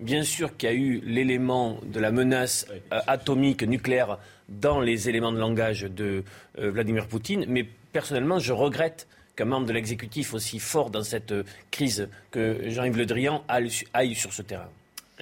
Bien 0.00 0.24
sûr 0.24 0.56
qu'il 0.56 0.68
y 0.68 0.72
a 0.72 0.74
eu 0.74 1.00
l'élément 1.04 1.78
de 1.84 2.00
la 2.00 2.10
menace 2.10 2.66
euh, 2.92 2.98
atomique, 3.06 3.62
nucléaire, 3.62 4.18
dans 4.48 4.80
les 4.80 5.08
éléments 5.08 5.30
de 5.30 5.38
langage 5.38 5.82
de 5.82 6.24
euh, 6.58 6.70
Vladimir 6.72 7.06
Poutine, 7.06 7.44
mais 7.46 7.64
personnellement, 7.92 8.40
je 8.40 8.52
regrette 8.52 9.06
qu'un 9.36 9.44
membre 9.44 9.66
de 9.66 9.72
l'exécutif 9.72 10.34
aussi 10.34 10.58
fort 10.58 10.90
dans 10.90 11.04
cette 11.04 11.32
crise 11.70 12.08
que 12.32 12.68
Jean-Yves 12.68 12.96
Le 12.98 13.06
Drian 13.06 13.44
aille 13.48 14.14
sur 14.16 14.32
ce 14.32 14.42
terrain. 14.42 14.68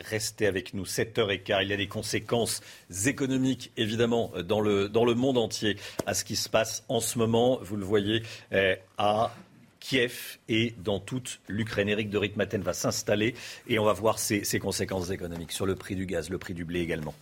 Restez 0.01 0.47
avec 0.47 0.75
nous, 0.75 0.85
7h15. 0.85 1.63
Il 1.63 1.69
y 1.69 1.73
a 1.73 1.77
des 1.77 1.87
conséquences 1.87 2.61
économiques, 3.07 3.71
évidemment, 3.77 4.33
dans 4.45 4.61
le, 4.61 5.15
monde 5.15 5.39
entier 5.39 5.77
à 6.07 6.15
ce 6.15 6.25
qui 6.25 6.37
se 6.37 6.49
passe 6.49 6.85
en 6.89 7.01
ce 7.01 7.19
moment. 7.19 7.59
Vous 7.63 7.77
le 7.77 7.85
voyez 7.85 8.23
euh, 8.53 8.75
à 8.99 9.35
Kiev 9.81 10.39
et 10.49 10.75
dans 10.79 11.01
toute 11.01 11.41
l'Ukraine. 11.49 11.89
Éric 11.89 12.11
de 12.11 12.19
Ritmaten 12.19 12.63
va 12.63 12.73
s'installer 12.73 13.35
et 13.69 13.79
on 13.79 13.85
va 13.85 13.93
voir 13.93 14.19
ses 14.19 14.59
conséquences 14.59 15.11
économiques 15.11 15.53
sur 15.53 15.67
le 15.67 15.75
prix 15.75 15.97
du 15.97 16.07
gaz, 16.07 16.31
le 16.31 16.39
prix 16.39 16.55
du 16.55 16.65
blé 16.65 16.81
également. 16.81 17.15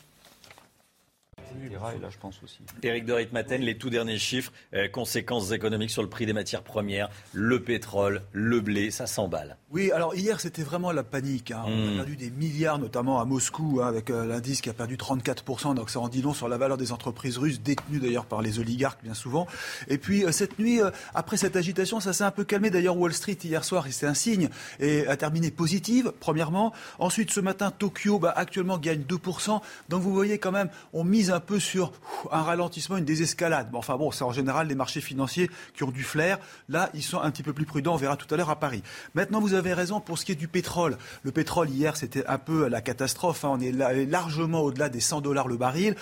Les 1.71 1.77
rails, 1.77 2.01
là, 2.01 2.09
je 2.11 2.19
pense 2.19 2.41
aussi. 2.43 2.61
Éric 2.83 3.05
de 3.05 3.13
Ritmaten, 3.13 3.61
les 3.63 3.77
tout 3.77 3.91
derniers 3.91 4.19
chiffres, 4.19 4.53
euh, 4.75 4.89
conséquences 4.89 5.51
économiques 5.53 5.91
sur 5.91 6.03
le 6.03 6.09
prix 6.09 6.25
des 6.27 6.33
matières 6.33 6.63
premières, 6.63 7.09
le 7.33 7.63
pétrole, 7.63 8.23
le 8.33 8.61
blé, 8.61 8.91
ça 8.91 9.07
s'emballe. 9.07 9.57
Oui, 9.71 9.91
alors 9.93 10.15
hier 10.15 10.41
c'était 10.41 10.63
vraiment 10.63 10.93
la 10.93 11.03
panique. 11.03 11.51
hein. 11.51 11.63
On 11.67 11.71
Mm. 11.77 11.93
a 11.93 11.97
perdu 11.97 12.17
des 12.17 12.31
milliards, 12.31 12.79
notamment 12.79 13.21
à 13.21 13.25
Moscou, 13.25 13.81
hein, 13.83 13.87
avec 13.89 14.11
euh, 14.11 14.25
l'indice 14.27 14.61
qui 14.61 14.71
a 14.71 14.73
perdu 14.73 14.97
34%. 14.97 15.75
Donc 15.75 15.91
ça 15.91 16.01
en 16.01 16.09
dit 16.09 16.23
long 16.23 16.33
sur 16.33 16.49
la 16.49 16.57
valeur 16.59 16.77
des 16.77 16.93
entreprises 16.93 17.39
russes, 17.39 17.61
détenues 17.61 17.99
d'ailleurs 18.01 18.27
par 18.27 18.41
les 18.43 18.59
oligarques 18.59 19.03
bien 19.03 19.15
souvent. 19.15 19.47
Et 19.89 19.99
puis 19.99 20.25
euh, 20.25 20.33
cette 20.33 20.59
nuit, 20.59 20.81
euh, 20.81 20.91
après 21.15 21.37
cette 21.37 21.57
agitation, 21.57 22.01
ça 22.01 22.13
s'est 22.13 22.25
un 22.25 22.31
peu 22.31 22.45
calmé. 22.45 22.71
D'ailleurs 22.71 22.97
Wall 22.97 23.13
Street 23.13 23.37
hier 23.45 23.65
soir, 23.65 23.87
et 23.87 23.93
c'est 23.93 24.07
un 24.07 24.15
signe, 24.15 24.49
et 24.81 25.07
a 25.07 25.17
terminé 25.17 25.51
positive, 25.51 26.13
premièrement. 26.21 26.73
Ensuite 26.99 27.31
ce 27.33 27.41
matin, 27.41 27.71
Tokyo 27.71 28.19
bah, 28.19 28.33
actuellement 28.37 28.79
gagne 28.79 29.03
2%. 29.03 29.61
Donc 29.89 30.03
vous 30.03 30.13
voyez 30.15 30.39
quand 30.39 30.53
même, 30.53 30.69
on 30.93 31.05
mise 31.05 31.31
un 31.31 31.38
peu 31.41 31.59
sur 31.61 31.93
un 32.33 32.43
ralentissement, 32.43 32.97
une 32.97 33.05
désescalade. 33.05 33.71
Bon, 33.71 33.79
enfin 33.79 33.97
bon, 33.97 34.11
c'est 34.11 34.25
en 34.25 34.33
général 34.33 34.69
les 34.69 34.75
marchés 34.75 35.01
financiers 35.01 35.51
qui 35.75 35.85
ont 35.85 35.91
du 35.91 36.03
flair. 36.03 36.39
Là, 36.69 36.91
ils 36.95 37.03
sont 37.03 37.21
un 37.21 37.31
petit 37.31 37.43
peu 37.43 37.53
plus 37.53 37.67
prudents. 37.67 37.95
On 37.95 37.97
verra 37.97 38.17
tout 38.17 38.33
à 38.33 38.37
l'heure 38.37 38.51
à 38.51 38.59
Paris. 38.59 38.83
Maintenant, 39.15 39.41
vous 39.41 39.55
avez 39.55 39.75
raison 39.75 40.01
pour 40.01 40.19
ce 40.19 40.25
qui 40.25 40.33
est 40.33 40.37
du 40.37 40.49
pétrole. 40.49 40.99
Le 41.23 41.33
pétrole, 41.33 41.71
hier, 41.71 41.97
c'était 41.97 42.27
un 42.27 42.39
peu 42.39 42.69
la 42.69 42.81
catastrophe. 42.81 43.45
hein. 43.45 43.51
On 43.53 43.61
est 43.61 43.73
largement 44.07 44.61
au-delà 44.61 44.89
des 44.89 45.01
100 45.01 45.21
dollars 45.21 45.49
le 45.49 45.57
baril. 45.57 45.95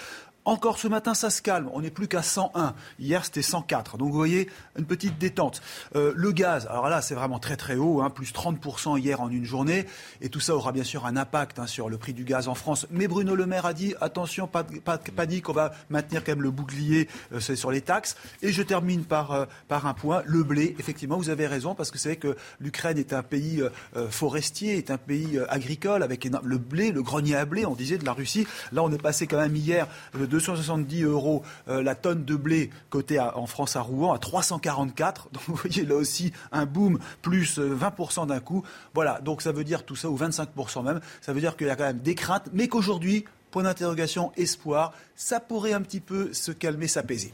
Encore 0.46 0.78
ce 0.78 0.86
matin, 0.86 1.12
ça 1.14 1.28
se 1.28 1.42
calme. 1.42 1.68
On 1.72 1.80
n'est 1.80 1.90
plus 1.90 2.06
qu'à 2.06 2.22
101. 2.22 2.74
Hier, 3.00 3.24
c'était 3.24 3.42
104. 3.42 3.98
Donc, 3.98 4.12
vous 4.12 4.16
voyez, 4.16 4.48
une 4.78 4.84
petite 4.84 5.18
détente. 5.18 5.60
Euh, 5.96 6.12
le 6.14 6.30
gaz, 6.30 6.68
alors 6.70 6.88
là, 6.88 7.02
c'est 7.02 7.16
vraiment 7.16 7.40
très 7.40 7.56
très 7.56 7.74
haut, 7.74 8.00
hein, 8.00 8.10
plus 8.10 8.32
30% 8.32 8.96
hier 8.96 9.20
en 9.20 9.28
une 9.28 9.44
journée. 9.44 9.86
Et 10.20 10.28
tout 10.28 10.38
ça 10.38 10.54
aura 10.54 10.70
bien 10.70 10.84
sûr 10.84 11.04
un 11.04 11.16
impact 11.16 11.58
hein, 11.58 11.66
sur 11.66 11.88
le 11.88 11.98
prix 11.98 12.12
du 12.12 12.22
gaz 12.22 12.46
en 12.46 12.54
France. 12.54 12.86
Mais 12.92 13.08
Bruno 13.08 13.34
Le 13.34 13.44
Maire 13.44 13.66
a 13.66 13.74
dit, 13.74 13.96
attention, 14.00 14.46
pas 14.46 14.62
de, 14.62 14.78
pas 14.78 14.98
panique, 14.98 15.48
on 15.48 15.52
va 15.52 15.72
maintenir 15.90 16.22
quand 16.22 16.30
même 16.30 16.42
le 16.42 16.52
bouclier 16.52 17.08
euh, 17.32 17.40
sur 17.40 17.72
les 17.72 17.80
taxes. 17.80 18.16
Et 18.40 18.52
je 18.52 18.62
termine 18.62 19.02
par, 19.02 19.32
euh, 19.32 19.46
par 19.66 19.86
un 19.86 19.94
point, 19.94 20.22
le 20.26 20.44
blé. 20.44 20.76
Effectivement, 20.78 21.16
vous 21.16 21.28
avez 21.28 21.48
raison, 21.48 21.74
parce 21.74 21.90
que 21.90 21.98
c'est 21.98 22.10
vrai 22.10 22.18
que 22.18 22.36
l'Ukraine 22.60 22.98
est 22.98 23.12
un 23.12 23.24
pays 23.24 23.64
forestier, 24.10 24.78
est 24.78 24.92
un 24.92 24.98
pays 24.98 25.40
agricole, 25.48 26.04
avec 26.04 26.24
le 26.24 26.58
blé, 26.58 26.92
le 26.92 27.02
grenier 27.02 27.34
à 27.34 27.44
blé, 27.44 27.66
on 27.66 27.74
disait, 27.74 27.98
de 27.98 28.04
la 28.04 28.12
Russie. 28.12 28.46
Là, 28.70 28.84
on 28.84 28.92
est 28.92 29.02
passé 29.02 29.26
quand 29.26 29.38
même 29.38 29.56
hier 29.56 29.88
de 30.14 30.35
270 30.40 31.02
euros 31.04 31.42
euh, 31.68 31.82
la 31.82 31.94
tonne 31.94 32.24
de 32.24 32.36
blé 32.36 32.70
côté 32.90 33.16
à- 33.18 33.36
en 33.38 33.46
France 33.46 33.74
à 33.76 33.80
Rouen 33.80 34.12
à 34.12 34.18
344. 34.18 35.28
Donc 35.32 35.42
vous 35.46 35.54
voyez 35.54 35.84
là 35.86 35.94
aussi 35.96 36.32
un 36.52 36.66
boom 36.66 36.98
plus 37.22 37.58
euh, 37.58 37.74
20% 37.74 38.26
d'un 38.26 38.40
coup. 38.40 38.62
Voilà, 38.94 39.20
donc 39.20 39.40
ça 39.42 39.52
veut 39.52 39.64
dire 39.64 39.84
tout 39.84 39.96
ça, 39.96 40.08
ou 40.10 40.16
25% 40.18 40.82
même, 40.84 41.00
ça 41.20 41.32
veut 41.32 41.40
dire 41.40 41.56
qu'il 41.56 41.66
y 41.66 41.70
a 41.70 41.76
quand 41.76 41.84
même 41.84 41.98
des 41.98 42.14
craintes, 42.14 42.48
mais 42.52 42.68
qu'aujourd'hui, 42.68 43.24
point 43.50 43.62
d'interrogation, 43.62 44.32
espoir, 44.36 44.92
ça 45.14 45.40
pourrait 45.40 45.72
un 45.72 45.80
petit 45.82 46.00
peu 46.00 46.32
se 46.34 46.52
calmer, 46.52 46.88
s'apaiser. 46.88 47.32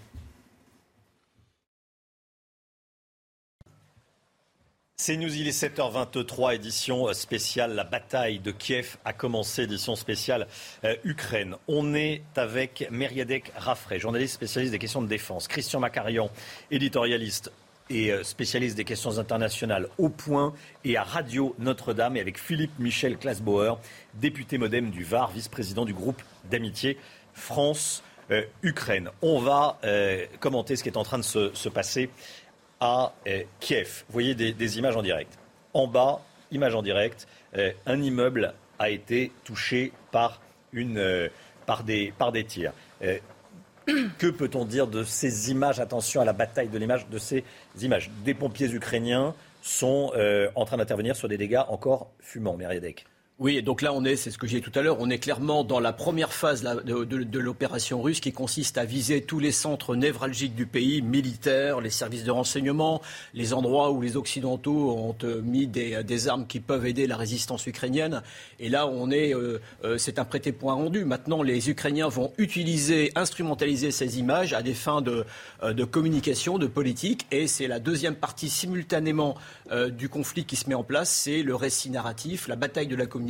C'est 5.04 5.16
News, 5.16 5.34
il 5.36 5.48
est 5.48 5.64
7h23, 5.64 6.54
édition 6.54 7.08
euh, 7.08 7.12
spéciale. 7.12 7.74
La 7.74 7.82
bataille 7.82 8.38
de 8.38 8.52
Kiev 8.52 8.98
a 9.04 9.12
commencé, 9.12 9.62
édition 9.62 9.96
spéciale 9.96 10.46
euh, 10.84 10.94
Ukraine. 11.02 11.56
On 11.66 11.92
est 11.92 12.22
avec 12.36 12.86
Meriadec 12.88 13.50
Raffray, 13.56 13.98
journaliste 13.98 14.34
spécialiste 14.34 14.70
des 14.70 14.78
questions 14.78 15.02
de 15.02 15.08
défense. 15.08 15.48
Christian 15.48 15.80
Macarian, 15.80 16.30
éditorialiste 16.70 17.50
et 17.90 18.12
euh, 18.12 18.22
spécialiste 18.22 18.76
des 18.76 18.84
questions 18.84 19.18
internationales 19.18 19.88
au 19.98 20.08
point 20.08 20.54
et 20.84 20.96
à 20.96 21.02
Radio 21.02 21.56
Notre-Dame. 21.58 22.16
Et 22.16 22.20
avec 22.20 22.38
Philippe 22.38 22.78
Michel 22.78 23.16
Klasbauer, 23.16 23.80
député 24.14 24.56
modem 24.56 24.90
du 24.90 25.02
Var, 25.02 25.32
vice-président 25.32 25.84
du 25.84 25.94
groupe 25.94 26.22
d'amitié 26.48 26.96
France-Ukraine. 27.34 29.10
On 29.20 29.40
va 29.40 29.80
commenter 30.38 30.76
ce 30.76 30.84
qui 30.84 30.90
est 30.90 30.96
en 30.96 31.02
train 31.02 31.18
de 31.18 31.24
se 31.24 31.68
passer 31.68 32.08
à 32.82 33.12
Kiev. 33.60 34.02
Vous 34.08 34.12
voyez 34.12 34.34
des, 34.34 34.78
images 34.78 34.96
en 34.96 35.02
direct. 35.02 35.38
En 35.72 35.86
bas, 35.86 36.20
image 36.50 36.74
en 36.74 36.82
direct, 36.82 37.28
euh, 37.56 37.70
un 37.86 38.02
immeuble 38.02 38.54
a 38.80 38.90
été 38.90 39.30
touché 39.44 39.92
par, 40.10 40.42
une, 40.72 40.98
euh, 40.98 41.28
par, 41.64 41.84
des, 41.84 42.12
par 42.18 42.32
des 42.32 42.44
tirs. 42.44 42.72
Euh, 43.02 43.18
que 44.18 44.26
peut-on 44.26 44.64
dire 44.64 44.88
de 44.88 45.04
ces 45.04 45.52
images? 45.52 45.78
Attention 45.78 46.20
à 46.20 46.24
la 46.24 46.32
bataille 46.32 46.68
de 46.68 46.78
l'image 46.78 47.06
de 47.08 47.18
ces 47.18 47.44
images. 47.80 48.10
Des 48.24 48.34
pompiers 48.34 48.72
ukrainiens 48.72 49.34
sont 49.62 50.12
en 50.56 50.64
train 50.64 50.76
d'intervenir 50.76 51.14
sur 51.14 51.28
des 51.28 51.38
dégâts 51.38 51.62
encore 51.68 52.10
fumants, 52.18 52.56
Meriadec. 52.56 53.06
Oui, 53.38 53.62
donc 53.62 53.80
là, 53.80 53.94
on 53.94 54.04
est, 54.04 54.14
c'est 54.16 54.30
ce 54.30 54.36
que 54.36 54.46
j'ai 54.46 54.60
dit 54.60 54.70
tout 54.70 54.78
à 54.78 54.82
l'heure, 54.82 54.98
on 55.00 55.08
est 55.08 55.18
clairement 55.18 55.64
dans 55.64 55.80
la 55.80 55.94
première 55.94 56.34
phase 56.34 56.62
de, 56.62 57.38
l'opération 57.38 58.02
russe 58.02 58.20
qui 58.20 58.30
consiste 58.30 58.76
à 58.76 58.84
viser 58.84 59.22
tous 59.22 59.38
les 59.38 59.52
centres 59.52 59.96
névralgiques 59.96 60.54
du 60.54 60.66
pays, 60.66 61.00
militaires, 61.00 61.80
les 61.80 61.90
services 61.90 62.24
de 62.24 62.30
renseignement, 62.30 63.00
les 63.32 63.54
endroits 63.54 63.90
où 63.90 64.02
les 64.02 64.18
Occidentaux 64.18 64.90
ont 64.90 65.16
euh, 65.24 65.40
mis 65.40 65.66
des, 65.66 66.28
armes 66.28 66.46
qui 66.46 66.60
peuvent 66.60 66.86
aider 66.86 67.06
la 67.06 67.16
résistance 67.16 67.66
ukrainienne. 67.66 68.22
Et 68.60 68.68
là, 68.68 68.86
on 68.86 69.10
est, 69.10 69.34
euh, 69.34 69.60
euh, 69.82 69.96
c'est 69.96 70.18
un 70.18 70.24
prêté 70.26 70.52
point 70.52 70.74
rendu. 70.74 71.04
Maintenant, 71.06 71.42
les 71.42 71.70
Ukrainiens 71.70 72.08
vont 72.08 72.32
utiliser, 72.36 73.12
instrumentaliser 73.16 73.92
ces 73.92 74.18
images 74.18 74.52
à 74.52 74.62
des 74.62 74.74
fins 74.74 75.00
de, 75.00 75.24
communication, 75.84 76.58
de 76.58 76.66
politique. 76.66 77.26
Et 77.32 77.46
c'est 77.46 77.66
la 77.66 77.80
deuxième 77.80 78.14
partie 78.14 78.50
simultanément 78.50 79.36
du 79.90 80.10
conflit 80.10 80.44
qui 80.44 80.56
se 80.56 80.68
met 80.68 80.74
en 80.74 80.84
place, 80.84 81.10
c'est 81.10 81.42
le 81.42 81.54
récit 81.54 81.88
narratif, 81.88 82.46
la 82.46 82.56
bataille 82.56 82.86
de 82.86 82.94
la 82.94 83.06
communication. 83.06 83.21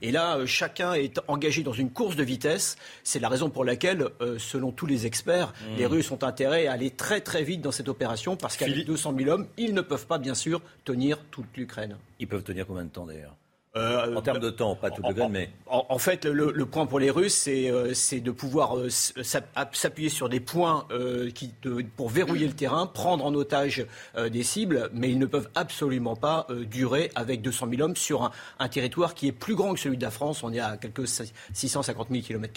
Et 0.00 0.10
là, 0.12 0.38
euh, 0.38 0.46
chacun 0.46 0.94
est 0.94 1.20
engagé 1.28 1.62
dans 1.62 1.72
une 1.72 1.90
course 1.90 2.16
de 2.16 2.22
vitesse. 2.22 2.76
C'est 3.04 3.20
la 3.20 3.28
raison 3.28 3.50
pour 3.50 3.64
laquelle, 3.64 4.06
euh, 4.20 4.38
selon 4.38 4.72
tous 4.72 4.86
les 4.86 5.06
experts, 5.06 5.52
Mmh. 5.52 5.76
les 5.78 5.86
Russes 5.86 6.10
ont 6.10 6.22
intérêt 6.22 6.66
à 6.66 6.72
aller 6.72 6.90
très 6.90 7.20
très 7.20 7.42
vite 7.44 7.60
dans 7.60 7.72
cette 7.72 7.88
opération 7.88 8.36
parce 8.36 8.56
qu'avec 8.56 8.84
200 8.84 9.14
000 9.16 9.30
hommes, 9.30 9.46
ils 9.56 9.74
ne 9.74 9.80
peuvent 9.80 10.06
pas 10.06 10.18
bien 10.18 10.34
sûr 10.34 10.60
tenir 10.84 11.18
toute 11.30 11.46
l'Ukraine. 11.56 11.96
Ils 12.18 12.28
peuvent 12.28 12.42
tenir 12.42 12.66
combien 12.66 12.84
de 12.84 12.88
temps 12.90 13.06
d'ailleurs? 13.06 13.34
En 13.74 14.20
termes 14.22 14.38
de 14.38 14.50
temps, 14.50 14.76
pas 14.76 14.90
tout 14.90 15.02
le 15.02 15.08
degré, 15.08 15.28
mais. 15.28 15.50
En, 15.66 15.86
en 15.88 15.98
fait, 15.98 16.24
le, 16.24 16.52
le, 16.52 16.66
point 16.66 16.86
pour 16.86 16.98
les 16.98 17.10
Russes, 17.10 17.34
c'est 17.34 17.70
euh, 17.70 17.92
de 18.20 18.30
pouvoir 18.30 18.78
euh, 18.78 18.88
s'appuyer 18.90 20.08
sur 20.08 20.28
des 20.28 20.40
points 20.40 20.86
euh, 20.90 21.30
qui, 21.30 21.52
de, 21.62 21.84
pour 21.96 22.08
verrouiller 22.10 22.46
le 22.46 22.52
terrain, 22.52 22.86
prendre 22.86 23.24
en 23.24 23.34
otage 23.34 23.86
des 24.30 24.42
cibles, 24.42 24.90
mais 24.92 25.10
ils 25.10 25.18
ne 25.18 25.26
peuvent 25.26 25.48
absolument 25.54 26.16
pas 26.16 26.46
durer 26.70 27.10
avec 27.14 27.42
200 27.42 27.68
000 27.70 27.82
hommes 27.82 27.96
sur 27.96 28.22
un, 28.22 28.30
un, 28.58 28.68
territoire 28.68 29.14
qui 29.14 29.28
est 29.28 29.32
plus 29.32 29.54
grand 29.54 29.74
que 29.74 29.80
celui 29.80 29.96
de 29.96 30.02
la 30.02 30.10
France. 30.10 30.42
On 30.42 30.52
est 30.52 30.60
à 30.60 30.76
quelques 30.76 31.08
650 31.52 32.08
000 32.10 32.22
km. 32.22 32.52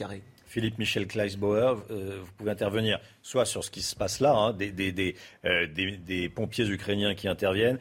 Philippe 0.56 0.80
Michel 0.80 1.06
Kleisbauer, 1.06 1.84
euh, 1.92 2.20
vous 2.22 2.32
pouvez 2.38 2.52
intervenir 2.52 3.02
soit 3.22 3.44
sur 3.44 3.64
ce 3.66 3.70
qui 3.70 3.82
se 3.82 3.94
passe 3.94 4.22
là, 4.22 4.34
hein, 4.34 4.54
des, 4.54 4.72
des, 4.72 4.94
des, 4.94 5.16
euh, 5.44 5.68
des, 5.68 6.30
pompiers 6.30 6.66
ukrainiens 6.70 7.14
qui 7.14 7.28
interviennent. 7.28 7.78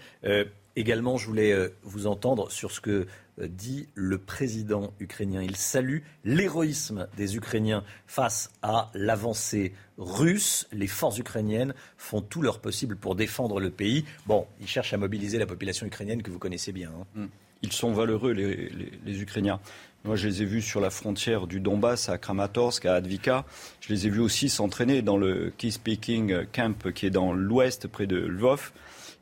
Euh, 0.77 0.81
également, 0.81 1.17
je 1.17 1.27
voulais 1.27 1.73
vous 1.83 2.07
entendre 2.07 2.51
sur 2.51 2.71
ce 2.71 2.81
que 2.81 3.07
dit 3.39 3.89
le 3.95 4.19
président 4.19 4.93
ukrainien. 5.01 5.43
Il 5.43 5.57
salue 5.57 5.99
l'héroïsme 6.25 7.09
des 7.17 7.37
Ukrainiens 7.37 7.85
face 8.07 8.51
à 8.63 8.91
l'avancée 8.95 9.73
russe. 9.99 10.69
Les 10.73 10.87
forces 10.87 11.19
ukrainiennes 11.19 11.75
font 11.97 12.21
tout 12.21 12.43
leur 12.43 12.61
possible 12.61 12.97
pour 12.97 13.15
défendre 13.15 13.61
le 13.61 13.71
pays. 13.71 14.05
Bon, 14.27 14.47
il 14.61 14.69
cherche 14.69 14.93
à 14.93 14.99
mobiliser 14.99 15.39
la 15.39 15.47
population 15.47 15.87
ukrainienne 15.87 16.23
que 16.23 16.31
vous 16.31 16.39
connaissez 16.39 16.73
bien. 16.73 16.91
Hein. 16.91 17.07
Hmm. 17.15 17.27
Ils 17.63 17.73
sont 17.73 17.93
valeureux, 17.93 18.33
les, 18.33 18.69
les, 19.07 19.23
Ukrainiens. 19.23 19.59
Moi, 20.05 20.17
je 20.17 20.29
les 20.29 20.43
ai 20.43 20.45
vus 20.45 20.61
sur 20.61 20.83
la 20.83 20.91
frontière 20.91 21.47
du 21.47 21.61
Donbass, 21.61 22.11
à 22.11 22.19
Kramatorsk, 22.19 22.85
à 22.85 22.97
Advika. 22.97 23.47
Je 23.81 23.91
les 23.91 24.07
ai 24.07 24.11
vus 24.11 24.21
aussi 24.21 24.51
s'entraîner 24.51 25.01
dans 25.01 25.17
le 25.17 25.51
Key 25.57 25.71
Speaking 25.71 26.45
Camp, 26.53 26.93
qui 26.93 27.07
est 27.07 27.11
dans 27.11 27.33
l'ouest, 27.33 27.89
près 27.89 28.07
de 28.07 28.19
Lvov. 28.19 28.73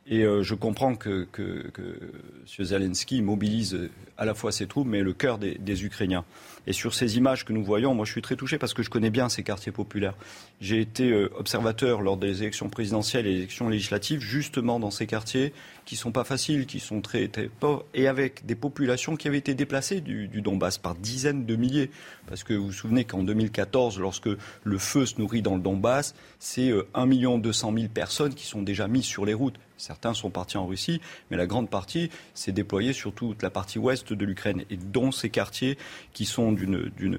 Et 0.06 0.22
euh, 0.24 0.42
je 0.42 0.54
comprends 0.54 0.96
que, 0.96 1.28
M. 1.38 2.64
Zelensky 2.64 3.22
mobilise 3.22 3.88
à 4.18 4.24
la 4.24 4.34
fois 4.34 4.50
ses 4.50 4.66
troupes, 4.66 4.88
mais 4.88 5.00
le 5.00 5.12
cœur 5.12 5.38
des, 5.38 5.54
des, 5.54 5.84
Ukrainiens. 5.84 6.24
Et 6.66 6.72
sur 6.72 6.94
ces 6.94 7.16
images 7.16 7.44
que 7.44 7.52
nous 7.52 7.64
voyons, 7.64 7.94
moi 7.94 8.04
je 8.04 8.12
suis 8.12 8.22
très 8.22 8.36
touché 8.36 8.58
parce 8.58 8.74
que 8.74 8.82
je 8.82 8.90
connais 8.90 9.10
bien 9.10 9.28
ces 9.28 9.42
quartiers 9.42 9.72
populaires. 9.72 10.14
J'ai 10.62 10.80
été 10.80 11.10
euh, 11.10 11.28
observateur 11.36 12.02
lors 12.02 12.16
des 12.16 12.42
élections 12.42 12.68
présidentielles 12.68 13.26
et 13.26 13.32
élections 13.32 13.68
législatives, 13.68 14.20
justement 14.20 14.78
dans 14.78 14.92
ces 14.92 15.08
quartiers 15.08 15.52
qui 15.86 15.96
sont 15.96 16.12
pas 16.12 16.22
faciles, 16.22 16.66
qui 16.66 16.78
sont 16.78 17.00
très, 17.00 17.28
pauvres, 17.58 17.84
et 17.94 18.06
avec 18.06 18.46
des 18.46 18.54
populations 18.54 19.16
qui 19.16 19.26
avaient 19.26 19.38
été 19.38 19.54
déplacées 19.54 20.00
du, 20.00 20.28
Donbass 20.40 20.78
par 20.78 20.94
dizaines 20.94 21.46
de 21.46 21.56
milliers. 21.56 21.90
Parce 22.28 22.44
que 22.44 22.54
vous 22.54 22.66
vous 22.66 22.72
souvenez 22.72 23.04
qu'en 23.04 23.24
2014, 23.24 23.98
lorsque 23.98 24.28
le 24.62 24.78
feu 24.78 25.04
se 25.04 25.18
nourrit 25.18 25.42
dans 25.42 25.56
le 25.56 25.62
Donbass, 25.62 26.14
c'est 26.38 26.70
euh, 26.70 26.86
1 26.94 27.38
200 27.38 27.72
000 27.74 27.88
personnes 27.92 28.34
qui 28.34 28.46
sont 28.46 28.62
déjà 28.62 28.86
mises 28.86 29.04
sur 29.04 29.26
les 29.26 29.34
routes. 29.34 29.56
Certains 29.78 30.14
sont 30.14 30.30
partis 30.30 30.58
en 30.58 30.66
Russie, 30.68 31.00
mais 31.32 31.36
la 31.36 31.46
grande 31.46 31.70
partie 31.70 32.08
s'est 32.34 32.52
déployée 32.52 32.92
sur 32.92 33.12
toute 33.12 33.42
la 33.42 33.50
partie 33.50 33.80
ouest 33.80 34.12
de 34.12 34.24
l'Ukraine, 34.24 34.62
et 34.70 34.76
dont 34.76 35.10
ces 35.10 35.28
quartiers 35.28 35.76
qui 36.12 36.24
sont 36.24 36.52
d'une 36.52 37.18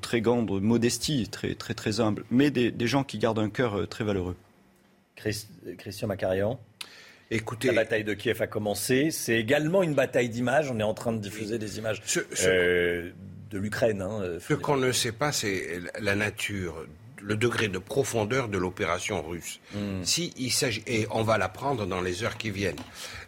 très 0.00 0.20
grande 0.20 0.50
modestie, 0.60 1.28
très, 1.28 1.54
très, 1.54 1.74
très 1.74 2.00
humble, 2.00 2.24
mais 2.30 2.50
des, 2.50 2.70
des 2.70 2.86
gens 2.86 3.04
qui 3.04 3.18
gardent 3.18 3.38
un 3.38 3.50
cœur 3.50 3.78
euh, 3.78 3.86
très 3.86 4.04
valeureux. 4.04 4.36
Christian 5.16 6.06
Macarian 6.06 6.60
Écoutez, 7.30 7.68
la 7.68 7.74
bataille 7.74 8.04
de 8.04 8.14
Kiev 8.14 8.40
a 8.40 8.46
commencé. 8.46 9.10
C'est 9.10 9.38
également 9.38 9.82
une 9.82 9.94
bataille 9.94 10.30
d'images. 10.30 10.70
On 10.70 10.78
est 10.78 10.84
en 10.84 10.94
train 10.94 11.12
de 11.12 11.18
diffuser 11.18 11.58
des 11.58 11.76
images 11.76 12.00
euh, 12.44 13.10
de 13.50 13.58
l'Ukraine. 13.58 14.00
Hein, 14.00 14.38
ce 14.40 14.54
qu'on 14.54 14.78
ne 14.78 14.92
sait 14.92 15.12
pas, 15.12 15.30
c'est 15.30 15.80
la 16.00 16.14
nature 16.14 16.86
le 17.20 17.36
degré 17.36 17.68
de 17.68 17.78
profondeur 17.78 18.48
de 18.48 18.58
l'opération 18.58 19.22
russe. 19.22 19.60
Hmm. 19.74 20.02
Si 20.02 20.32
il 20.36 20.50
s'agit, 20.50 20.82
et 20.86 21.06
on 21.10 21.22
va 21.22 21.38
l'apprendre 21.38 21.86
dans 21.86 22.00
les 22.00 22.22
heures 22.22 22.36
qui 22.36 22.50
viennent. 22.50 22.76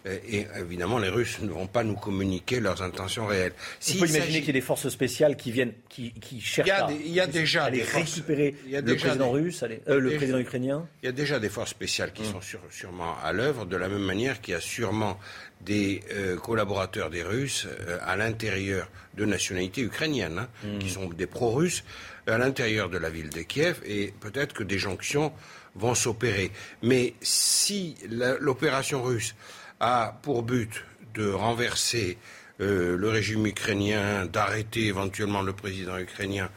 Euh, 0.07 0.19
et 0.29 0.47
évidemment, 0.59 0.99
les 0.99 1.09
Russes 1.09 1.41
ne 1.41 1.51
vont 1.51 1.67
pas 1.67 1.85
nous 1.85 1.95
communiquer 1.95 2.61
leurs 2.61 2.83
intentions 2.83 3.27
réelles. 3.27 3.53
Si 3.81 3.97
On 3.97 4.01
peut 4.01 4.09
imaginer 4.09 4.39
qu'il 4.39 4.47
y 4.47 4.51
ait 4.51 4.53
des 4.55 4.61
forces 4.61 4.89
spéciales 4.89 5.37
qui 5.37 5.53
viennent, 5.53 5.75
qui, 5.89 6.13
qui 6.13 6.41
cherchent 6.41 6.69
il 6.69 6.71
y 6.71 6.73
a, 6.73 6.87
à, 6.87 6.91
il 6.93 7.13
y 7.13 7.21
a 7.21 7.27
déjà 7.27 7.65
à 7.65 7.71
des 7.71 7.83
récupérer 7.83 8.55
il 8.65 8.73
y 8.73 8.77
a 8.77 8.81
le 8.81 8.97
président 8.97 9.31
russe, 9.31 9.63
euh, 9.89 10.01
le 10.01 10.17
président 10.17 10.39
ukrainien. 10.39 10.87
Il 11.03 11.07
y 11.07 11.09
a 11.09 11.13
déjà 11.13 11.39
des 11.39 11.51
forces 11.51 11.71
spéciales 11.71 12.13
qui 12.13 12.23
hmm. 12.23 12.41
sont 12.41 12.59
sûrement 12.71 13.15
à 13.23 13.33
l'œuvre, 13.33 13.67
de 13.67 13.77
la 13.77 13.89
même 13.89 14.03
manière 14.03 14.41
qu'il 14.41 14.53
y 14.53 14.57
a 14.57 14.61
sûrement 14.61 15.19
des 15.61 16.03
euh, 16.13 16.37
collaborateurs 16.37 17.11
des 17.11 17.23
Russes 17.23 17.67
euh, 17.67 17.99
à 18.03 18.17
l'intérieur 18.17 18.89
de 19.15 19.25
nationalités 19.25 19.83
ukrainiennes, 19.83 20.39
hein, 20.39 20.49
hmm. 20.65 20.79
qui 20.79 20.89
sont 20.89 21.09
des 21.09 21.27
pro-russes, 21.27 21.85
à 22.31 22.39
l'intérieur 22.39 22.89
de 22.89 22.99
la 22.99 23.11
ville 23.11 23.31
de 23.31 23.43
Kiev, 23.43 23.81
et 23.85 24.13
peut-être 24.21 24.55
que 24.55 24.63
des 24.63 24.79
jonctions 24.79 25.33
vont 25.75 25.95
s'opérer. 25.95 26.51
Mais 26.83 27.15
si 27.21 27.97
l'opération 28.41 29.03
russe 29.03 29.35
a 29.81 30.19
pour 30.23 30.43
but 30.43 30.85
de 31.15 31.31
renverser 31.31 32.19
euh, 32.61 32.97
le 32.97 33.09
régime 33.09 33.47
ukrainien, 33.47 34.27
d'arrêter 34.27 34.87
éventuellement 34.87 35.43
le 35.43 35.53
président 35.53 35.99
ukrainien 35.99 36.51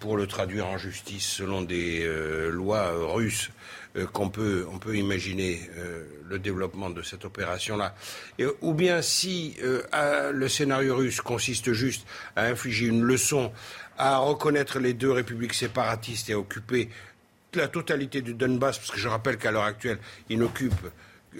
pour 0.00 0.18
le 0.18 0.26
traduire 0.26 0.66
en 0.66 0.76
justice 0.76 1.26
selon 1.26 1.62
des 1.62 2.06
lois 2.50 2.92
russes, 3.14 3.50
euh, 3.96 4.06
qu'on 4.06 4.30
peut, 4.30 4.66
on 4.72 4.78
peut 4.78 4.96
imaginer 4.96 5.60
euh, 5.76 6.04
le 6.26 6.38
développement 6.38 6.88
de 6.88 7.02
cette 7.02 7.26
opération-là. 7.26 7.94
Ou 8.62 8.72
bien 8.72 9.02
si 9.02 9.54
euh, 9.62 10.32
le 10.32 10.48
scénario 10.48 10.96
russe 10.96 11.20
consiste 11.20 11.74
juste 11.74 12.06
à 12.34 12.46
infliger 12.46 12.86
une 12.86 13.02
leçon, 13.02 13.52
à 13.98 14.18
reconnaître 14.18 14.78
les 14.78 14.94
deux 14.94 15.10
républiques 15.10 15.54
séparatistes 15.54 16.30
et 16.30 16.32
à 16.32 16.38
occuper 16.38 16.88
la 17.54 17.68
totalité 17.68 18.22
du 18.22 18.34
Donbass, 18.34 18.78
parce 18.78 18.90
que 18.90 18.98
je 18.98 19.08
rappelle 19.08 19.36
qu'à 19.36 19.50
l'heure 19.50 19.64
actuelle, 19.64 19.98
ils 20.28 20.38
n'occupent 20.38 20.90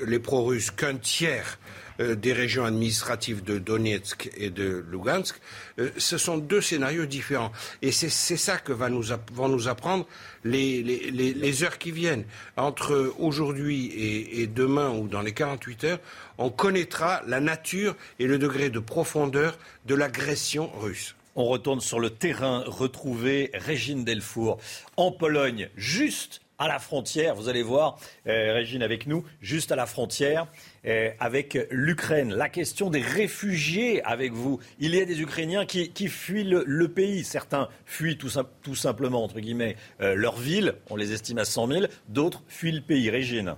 les 0.06 0.18
pro-russes 0.18 0.70
qu'un 0.70 0.96
tiers 0.96 1.58
euh, 2.00 2.14
des 2.14 2.32
régions 2.32 2.64
administratives 2.64 3.44
de 3.44 3.58
Donetsk 3.58 4.30
et 4.36 4.50
de 4.50 4.84
Lugansk, 4.90 5.36
euh, 5.78 5.90
ce 5.98 6.16
sont 6.16 6.38
deux 6.38 6.60
scénarios 6.60 7.06
différents. 7.06 7.52
Et 7.82 7.92
c'est 7.92 8.08
ça 8.08 8.56
que 8.56 8.72
vont 8.72 9.48
nous 9.48 9.68
apprendre 9.68 10.06
les, 10.44 11.62
heures 11.62 11.78
qui 11.78 11.90
viennent. 11.90 12.24
Entre 12.56 13.12
aujourd'hui 13.18 13.86
et, 13.86 14.42
et, 14.42 14.46
demain 14.46 14.90
ou 14.90 15.08
dans 15.08 15.20
les 15.20 15.32
48 15.32 15.84
heures, 15.84 16.00
on 16.38 16.50
connaîtra 16.50 17.22
la 17.26 17.40
nature 17.40 17.94
et 18.18 18.26
le 18.26 18.38
degré 18.38 18.70
de 18.70 18.78
profondeur 18.78 19.58
de 19.86 19.94
l'agression 19.94 20.70
russe. 20.78 21.14
On 21.34 21.46
retourne 21.46 21.80
sur 21.80 21.98
le 21.98 22.10
terrain, 22.10 22.62
retrouver 22.66 23.50
Régine 23.54 24.04
Delfour 24.04 24.58
en 24.98 25.12
Pologne, 25.12 25.70
juste 25.76 26.42
à 26.58 26.68
la 26.68 26.78
frontière. 26.78 27.34
Vous 27.34 27.48
allez 27.48 27.62
voir, 27.62 27.98
euh, 28.26 28.52
Régine 28.52 28.82
avec 28.82 29.06
nous, 29.06 29.24
juste 29.40 29.72
à 29.72 29.76
la 29.76 29.86
frontière 29.86 30.46
euh, 30.84 31.10
avec 31.20 31.58
l'Ukraine. 31.70 32.34
La 32.34 32.50
question 32.50 32.90
des 32.90 33.00
réfugiés 33.00 34.02
avec 34.04 34.32
vous. 34.32 34.60
Il 34.78 34.94
y 34.94 35.00
a 35.00 35.06
des 35.06 35.22
Ukrainiens 35.22 35.64
qui, 35.64 36.08
fuient 36.08 36.44
le, 36.44 36.88
pays. 36.88 37.24
Certains 37.24 37.70
fuient 37.86 38.18
tout, 38.18 38.74
simplement, 38.74 39.24
entre 39.24 39.40
guillemets, 39.40 39.76
euh, 40.02 40.14
leur 40.14 40.36
ville. 40.36 40.74
On 40.90 40.96
les 40.96 41.14
estime 41.14 41.38
à 41.38 41.46
100 41.46 41.66
000. 41.66 41.84
D'autres 42.08 42.42
fuient 42.46 42.72
le 42.72 42.82
pays. 42.82 43.08
Régine. 43.08 43.54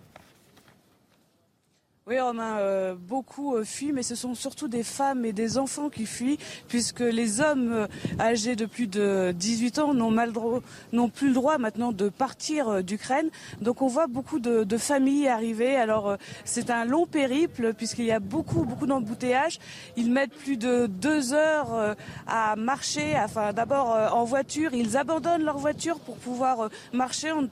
Oui, 2.06 2.16
on 2.20 2.39
a 2.39 2.60
euh, 2.60 2.94
beaucoup 2.94 3.56
euh, 3.56 3.64
fui, 3.64 3.90
mais 3.90 4.02
ce 4.02 4.14
sont 4.14 4.35
surtout 4.35 4.68
des 4.68 4.82
femmes 4.82 5.24
et 5.24 5.32
des 5.32 5.56
enfants 5.56 5.89
qui 5.89 6.05
fuient, 6.05 6.36
puisque 6.68 7.01
les 7.01 7.40
hommes 7.40 7.72
euh, 7.72 7.86
âgés 8.20 8.56
de 8.56 8.66
plus 8.66 8.86
de 8.86 9.32
18 9.35 9.78
ans 9.78 9.94
n'ont 9.94 11.09
plus 11.09 11.28
le 11.28 11.32
droit 11.32 11.56
maintenant 11.56 11.93
de 11.93 12.10
partir 12.10 12.85
d'Ukraine. 12.85 13.31
Donc 13.62 13.81
on 13.81 13.86
voit 13.86 14.06
beaucoup 14.06 14.39
de, 14.39 14.76
familles 14.76 15.28
arriver. 15.28 15.76
Alors 15.76 16.18
c'est 16.44 16.68
un 16.68 16.85
long 16.85 17.06
périple, 17.06 17.72
puisqu'il 17.72 18.05
y 18.05 18.12
a 18.12 18.20
beaucoup, 18.20 18.64
beaucoup 18.64 18.86
d'embouteillages. 18.86 19.59
Ils 19.97 20.10
mettent 20.10 20.35
plus 20.35 20.59
de 20.59 20.86
deux 20.86 21.32
heures 21.32 21.97
à 22.26 22.55
marcher. 22.56 23.14
Enfin, 23.16 23.55
d'abord 23.55 23.97
en 24.12 24.24
voiture, 24.24 24.74
ils 24.74 24.98
abandonnent 24.98 25.44
leur 25.44 25.56
voiture 25.56 25.98
pour 26.01 26.16
pouvoir 26.16 26.68
marcher. 26.93 27.32
On, 27.32 27.48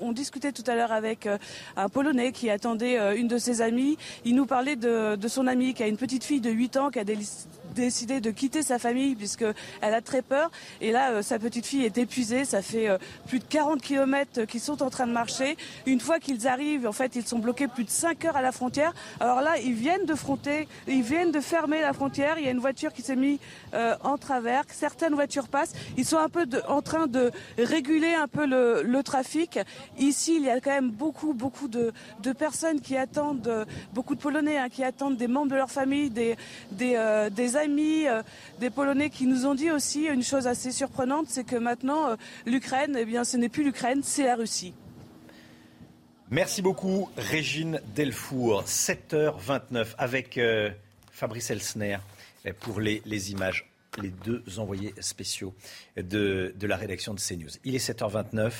on 0.00 0.12
discutait 0.12 0.52
tout 0.52 0.64
à 0.66 0.76
l'heure 0.76 0.92
avec 0.92 1.28
un 1.76 1.88
Polonais 1.90 2.32
qui 2.32 2.48
attendait 2.48 3.18
une 3.18 3.28
de 3.28 3.36
ses 3.36 3.60
amies 3.60 3.81
il 4.24 4.34
nous 4.34 4.46
parlait 4.46 4.76
de, 4.76 5.28
son 5.28 5.46
ami 5.46 5.74
qui 5.74 5.82
a 5.82 5.86
une 5.86 5.96
petite 5.96 6.24
fille 6.24 6.40
de 6.40 6.50
8 6.50 6.76
ans 6.76 6.90
qui 6.90 6.98
a 6.98 7.04
des 7.04 7.16
décidé 7.72 8.20
de 8.20 8.30
quitter 8.30 8.62
sa 8.62 8.78
famille 8.78 9.14
puisqu'elle 9.14 9.54
a 9.94 10.00
très 10.00 10.22
peur. 10.22 10.50
Et 10.80 10.92
là, 10.92 11.10
euh, 11.10 11.22
sa 11.22 11.38
petite 11.38 11.66
fille 11.66 11.84
est 11.84 11.98
épuisée. 11.98 12.44
Ça 12.44 12.62
fait 12.62 12.88
euh, 12.88 12.98
plus 13.26 13.38
de 13.38 13.44
40 13.44 13.80
km 13.80 14.44
qu'ils 14.44 14.60
sont 14.60 14.82
en 14.82 14.90
train 14.90 15.06
de 15.06 15.12
marcher. 15.12 15.56
Une 15.86 16.00
fois 16.00 16.18
qu'ils 16.18 16.48
arrivent, 16.48 16.86
en 16.86 16.92
fait, 16.92 17.16
ils 17.16 17.26
sont 17.26 17.38
bloqués 17.38 17.68
plus 17.68 17.84
de 17.84 17.90
5 17.90 18.24
heures 18.24 18.36
à 18.36 18.42
la 18.42 18.52
frontière. 18.52 18.92
Alors 19.20 19.40
là, 19.40 19.58
ils 19.58 19.74
viennent 19.74 20.06
de 20.06 20.14
fronter, 20.14 20.68
ils 20.86 21.02
viennent 21.02 21.32
de 21.32 21.40
fermer 21.40 21.80
la 21.80 21.92
frontière. 21.92 22.38
Il 22.38 22.44
y 22.44 22.48
a 22.48 22.50
une 22.50 22.58
voiture 22.58 22.92
qui 22.92 23.02
s'est 23.02 23.16
mise 23.16 23.38
euh, 23.74 23.94
en 24.02 24.18
travers. 24.18 24.64
Certaines 24.68 25.14
voitures 25.14 25.48
passent. 25.48 25.72
Ils 25.96 26.04
sont 26.04 26.18
un 26.18 26.28
peu 26.28 26.46
en 26.68 26.82
train 26.82 27.06
de 27.06 27.30
réguler 27.58 28.14
un 28.14 28.28
peu 28.28 28.46
le, 28.46 29.02
trafic. 29.02 29.58
Ici, 29.98 30.36
il 30.36 30.44
y 30.44 30.50
a 30.50 30.60
quand 30.60 30.70
même 30.70 30.90
beaucoup, 30.90 31.32
beaucoup 31.32 31.66
de, 31.66 31.92
personnes 32.38 32.80
qui 32.80 32.96
attendent, 32.96 33.66
beaucoup 33.92 34.14
de 34.14 34.20
Polonais 34.20 34.58
hein, 34.58 34.68
qui 34.68 34.84
attendent 34.84 35.16
des 35.16 35.26
membres 35.26 35.50
de 35.50 35.56
leur 35.56 35.70
famille, 35.70 36.08
des, 36.08 36.36
des, 36.70 37.28
des 37.32 37.56
euh, 37.68 38.22
des 38.60 38.70
Polonais 38.70 39.10
qui 39.10 39.26
nous 39.26 39.46
ont 39.46 39.54
dit 39.54 39.70
aussi 39.70 40.04
une 40.04 40.22
chose 40.22 40.46
assez 40.46 40.72
surprenante, 40.72 41.26
c'est 41.28 41.44
que 41.44 41.56
maintenant 41.56 42.10
euh, 42.10 42.16
l'Ukraine, 42.46 42.96
eh 42.98 43.04
bien, 43.04 43.24
ce 43.24 43.36
n'est 43.36 43.48
plus 43.48 43.64
l'Ukraine, 43.64 44.00
c'est 44.02 44.24
la 44.24 44.36
Russie. 44.36 44.74
Merci 46.30 46.62
beaucoup, 46.62 47.10
Régine 47.16 47.80
Delfour. 47.94 48.64
7h29 48.64 49.88
avec 49.98 50.38
euh, 50.38 50.70
Fabrice 51.10 51.50
Elsner. 51.50 51.98
pour 52.60 52.80
les, 52.80 53.30
images 53.30 53.71
les 54.00 54.10
deux 54.10 54.42
envoyés 54.58 54.94
spéciaux 55.00 55.54
de, 55.96 56.54
de, 56.56 56.66
la 56.66 56.76
rédaction 56.76 57.14
de 57.14 57.20
CNews. 57.20 57.50
Il 57.64 57.74
est 57.74 57.90
7h29, 57.90 58.52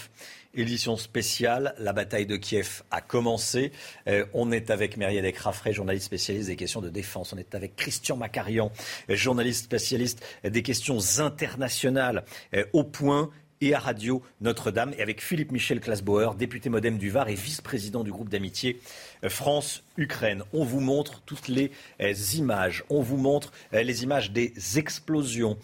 édition 0.54 0.96
spéciale, 0.96 1.74
la 1.78 1.92
bataille 1.92 2.26
de 2.26 2.36
Kiev 2.36 2.82
a 2.90 3.00
commencé. 3.00 3.72
Euh, 4.08 4.26
on 4.34 4.52
est 4.52 4.70
avec 4.70 4.96
Myriadec 4.96 5.38
Raffray, 5.38 5.72
journaliste 5.72 6.06
spécialiste 6.06 6.48
des 6.48 6.56
questions 6.56 6.80
de 6.80 6.90
défense. 6.90 7.32
On 7.32 7.38
est 7.38 7.54
avec 7.54 7.76
Christian 7.76 8.16
Macarian, 8.16 8.70
journaliste 9.08 9.64
spécialiste 9.64 10.24
des 10.44 10.62
questions 10.62 10.98
internationales, 11.18 12.24
euh, 12.54 12.64
au 12.72 12.84
point 12.84 13.30
et 13.62 13.74
à 13.74 13.78
Radio 13.78 14.22
Notre-Dame, 14.40 14.92
et 14.98 15.02
avec 15.02 15.22
Philippe 15.22 15.52
Michel 15.52 15.80
Klasbauer, 15.80 16.34
député 16.36 16.68
modem 16.68 16.98
du 16.98 17.10
Var 17.10 17.28
et 17.28 17.34
vice-président 17.34 18.02
du 18.02 18.10
groupe 18.10 18.28
d'amitié 18.28 18.80
euh, 19.22 19.28
France-Ukraine. 19.28 20.42
On 20.52 20.64
vous 20.64 20.80
montre 20.80 21.22
toutes 21.24 21.46
les 21.46 21.70
euh, 22.00 22.12
images, 22.34 22.82
on 22.90 23.00
vous 23.00 23.16
montre 23.16 23.52
euh, 23.72 23.82
les 23.82 24.02
images 24.02 24.32
des 24.32 24.52
explosions 24.76 25.56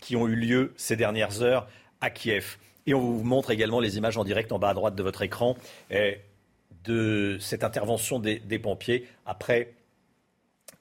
qui 0.00 0.16
ont 0.16 0.26
eu 0.26 0.34
lieu 0.34 0.72
ces 0.76 0.96
dernières 0.96 1.42
heures 1.42 1.68
à 2.00 2.10
Kiev. 2.10 2.56
Et 2.86 2.94
on 2.94 3.00
vous 3.00 3.24
montre 3.24 3.50
également 3.50 3.78
les 3.78 3.96
images 3.96 4.18
en 4.18 4.24
direct 4.24 4.50
en 4.50 4.58
bas 4.58 4.70
à 4.70 4.74
droite 4.74 4.96
de 4.96 5.02
votre 5.02 5.22
écran 5.22 5.56
de 6.84 7.38
cette 7.40 7.64
intervention 7.64 8.18
des, 8.18 8.38
des 8.40 8.58
pompiers 8.58 9.06
après 9.24 9.72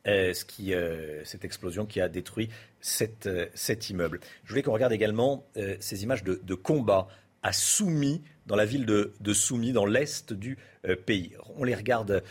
ce 0.05 0.45
qui, 0.45 0.73
euh, 0.73 1.23
cette 1.23 1.45
explosion 1.45 1.85
qui 1.85 2.01
a 2.01 2.09
détruit 2.09 2.49
cet, 2.81 3.27
euh, 3.27 3.47
cet 3.53 3.89
immeuble. 3.89 4.19
Je 4.43 4.49
voulais 4.49 4.61
qu'on 4.61 4.73
regarde 4.73 4.93
également 4.93 5.45
ces 5.79 6.03
images 6.03 6.23
de, 6.23 6.39
de, 6.43 6.55
combat 6.55 7.07
à 7.41 7.53
Soumy, 7.53 8.21
dans 8.45 8.55
la 8.55 8.65
ville 8.65 8.85
de, 8.85 9.13
de 9.19 9.33
Soumy, 9.33 9.71
dans 9.71 9.85
l'est 9.85 10.33
du 10.33 10.57
pays. 11.05 11.33
On 11.57 11.63
les 11.63 11.75
regarde 11.75 12.23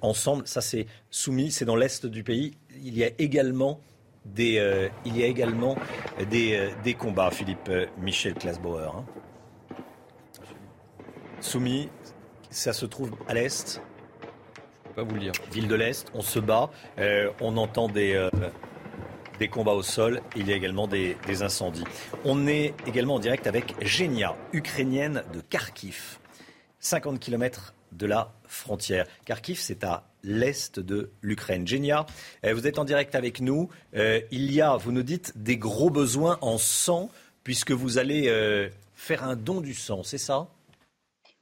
ensemble. 0.00 0.46
Ça, 0.46 0.60
c'est 0.60 0.86
Soumy, 1.10 1.50
c'est 1.50 1.64
dans 1.64 1.76
l'est 1.76 2.06
du 2.06 2.22
pays. 2.22 2.56
Il 2.82 2.96
y 2.96 3.04
a 3.04 3.10
également 3.18 3.80
des, 4.24 4.90
il 5.06 5.16
y 5.16 5.22
a 5.22 5.26
également 5.26 5.76
des, 6.30 6.94
combats, 6.98 7.30
Philippe 7.30 7.70
Michel 7.98 8.34
Klasbauer. 8.34 8.90
Hein. 8.94 9.04
Soumy, 11.40 11.88
ça 12.50 12.72
se 12.72 12.86
trouve 12.86 13.12
à 13.26 13.34
l'est 13.34 13.80
Ville 15.52 15.68
de 15.68 15.74
l'Est, 15.74 16.10
on 16.14 16.22
se 16.22 16.40
bat, 16.40 16.70
euh, 16.98 17.30
on 17.40 17.56
entend 17.56 17.88
des, 17.88 18.14
euh, 18.14 18.30
des 19.38 19.48
combats 19.48 19.72
au 19.72 19.82
sol, 19.82 20.20
il 20.34 20.48
y 20.48 20.52
a 20.52 20.56
également 20.56 20.88
des, 20.88 21.16
incendies. 21.42 21.84
On 22.24 22.48
est 22.48 22.74
également 22.86 23.14
en 23.14 23.18
direct 23.20 23.46
avec 23.46 23.74
Genia, 23.84 24.34
ukrainienne 24.52 25.22
de 25.32 25.40
Kharkiv, 25.40 26.18
50 26.80 27.20
km 27.20 27.74
de 27.92 28.06
la 28.06 28.32
frontière. 28.46 29.06
Kharkiv, 29.24 29.58
c'est 29.60 29.84
à 29.84 30.08
l'est 30.24 30.80
de 30.80 31.12
l'Ukraine. 31.22 31.66
Genia, 31.66 32.04
euh, 32.44 32.52
vous 32.52 32.66
êtes 32.66 32.78
en 32.78 32.84
direct 32.84 33.14
avec 33.14 33.40
nous. 33.40 33.68
il 33.94 34.52
y 34.52 34.60
a, 34.60 34.76
vous 34.76 34.90
nous 34.90 35.04
dites, 35.04 35.32
des 35.36 35.58
gros 35.58 35.90
besoins 35.90 36.38
en 36.40 36.58
sang, 36.58 37.08
puisque 37.44 37.70
vous 37.70 37.98
allez 37.98 38.28
faire 38.94 39.22
un 39.22 39.36
don 39.36 39.60
du 39.60 39.74
sang, 39.74 40.02
c'est 40.02 40.18
ça? 40.18 40.48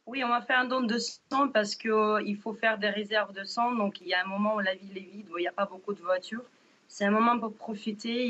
Oui, 0.06 0.22
on 0.22 0.28
va 0.28 0.40
faire 0.40 0.60
un 0.60 0.66
don 0.66 0.82
de 0.82 0.98
sang 0.98 1.48
parce 1.52 1.74
qu'il 1.74 1.90
euh, 1.90 2.34
faut 2.40 2.54
faire 2.54 2.78
des 2.78 2.90
réserves 2.90 3.32
de 3.32 3.42
sang. 3.42 3.74
Donc, 3.74 4.00
il 4.00 4.06
y 4.06 4.14
a 4.14 4.22
un 4.24 4.28
moment 4.28 4.54
où 4.54 4.60
la 4.60 4.74
ville 4.74 4.96
est 4.96 5.00
vide, 5.00 5.26
où 5.32 5.38
il 5.38 5.42
n'y 5.42 5.48
a 5.48 5.52
pas 5.52 5.66
beaucoup 5.66 5.94
de 5.94 6.00
voitures. 6.00 6.44
C'est 6.86 7.04
un 7.04 7.10
moment 7.10 7.38
pour 7.38 7.52
profiter. 7.52 8.24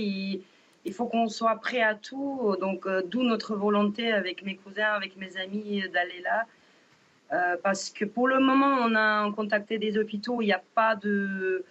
Il 0.85 0.93
faut 0.95 1.07
qu'on 1.07 1.29
soit 1.29 1.57
prêt 1.57 1.83
à 1.83 1.95
tout. 1.95 2.57
Donc, 2.61 2.87
euh, 2.87 3.03
d'où 3.05 3.23
notre 3.23 3.55
volonté 3.57 4.11
avec 4.11 4.43
mes 4.43 4.57
cousins, 4.57 4.93
avec 4.95 5.17
mes 5.19 5.37
amis 5.37 5.87
d'aller 5.93 6.21
là. 6.23 6.47
Euh, 7.33 7.57
parce 7.63 7.91
que 7.91 8.07
pour 8.07 8.29
le 8.29 8.39
moment, 8.39 8.79
on 8.81 8.95
a 8.95 9.31
contacté 9.33 9.79
des 9.79 9.99
hôpitaux. 9.99 10.41
Il 10.41 10.47
n'y 10.47 10.53
a 10.55 10.63
pas 10.75 10.97
de. 10.97 11.65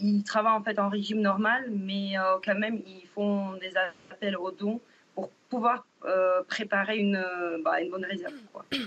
ils 0.00 0.24
travaillent 0.24 0.52
en 0.52 0.62
fait 0.62 0.78
en 0.80 0.88
régime 0.88 1.20
normal, 1.20 1.70
mais 1.70 2.14
quand 2.44 2.56
même, 2.56 2.80
ils 2.86 3.06
font 3.14 3.52
des 3.54 3.72
appels 4.10 4.36
aux 4.36 4.50
dons 4.50 4.80
pouvoir 5.48 5.86
euh, 6.04 6.42
préparer 6.48 6.98
une, 6.98 7.16
euh, 7.16 7.58
bah, 7.62 7.80
une, 7.80 7.90
bonne 7.90 8.04
réserve. 8.04 8.34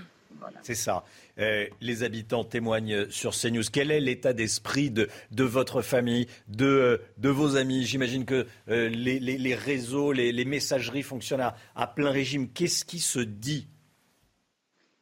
C'est 0.62 0.76
ça. 0.76 1.04
Euh, 1.40 1.66
les 1.82 2.04
habitants 2.04 2.44
témoignent 2.44 3.10
sur 3.10 3.32
CNews. 3.34 3.64
Quel 3.74 3.90
est 3.90 4.00
l'état 4.00 4.34
d'esprit 4.34 4.92
de, 4.92 5.10
de, 5.32 5.44
votre 5.44 5.82
famille, 5.82 6.28
de, 6.48 7.02
de 7.18 7.30
vos 7.30 7.56
amis? 7.56 7.86
J'imagine 7.86 8.24
que 8.24 8.46
les, 8.68 9.20
les, 9.20 9.20
les, 9.20 9.56
réseaux, 9.56 10.12
les, 10.12 10.32
les 10.32 10.46
messageries 10.46 11.02
fonctionnent 11.02 11.42
à, 11.42 11.56
à 11.76 11.88
plein 11.88 12.12
régime. 12.12 12.50
Qu'est-ce 12.50 12.86
qui 12.86 13.00
se 13.00 13.20
dit? 13.20 13.68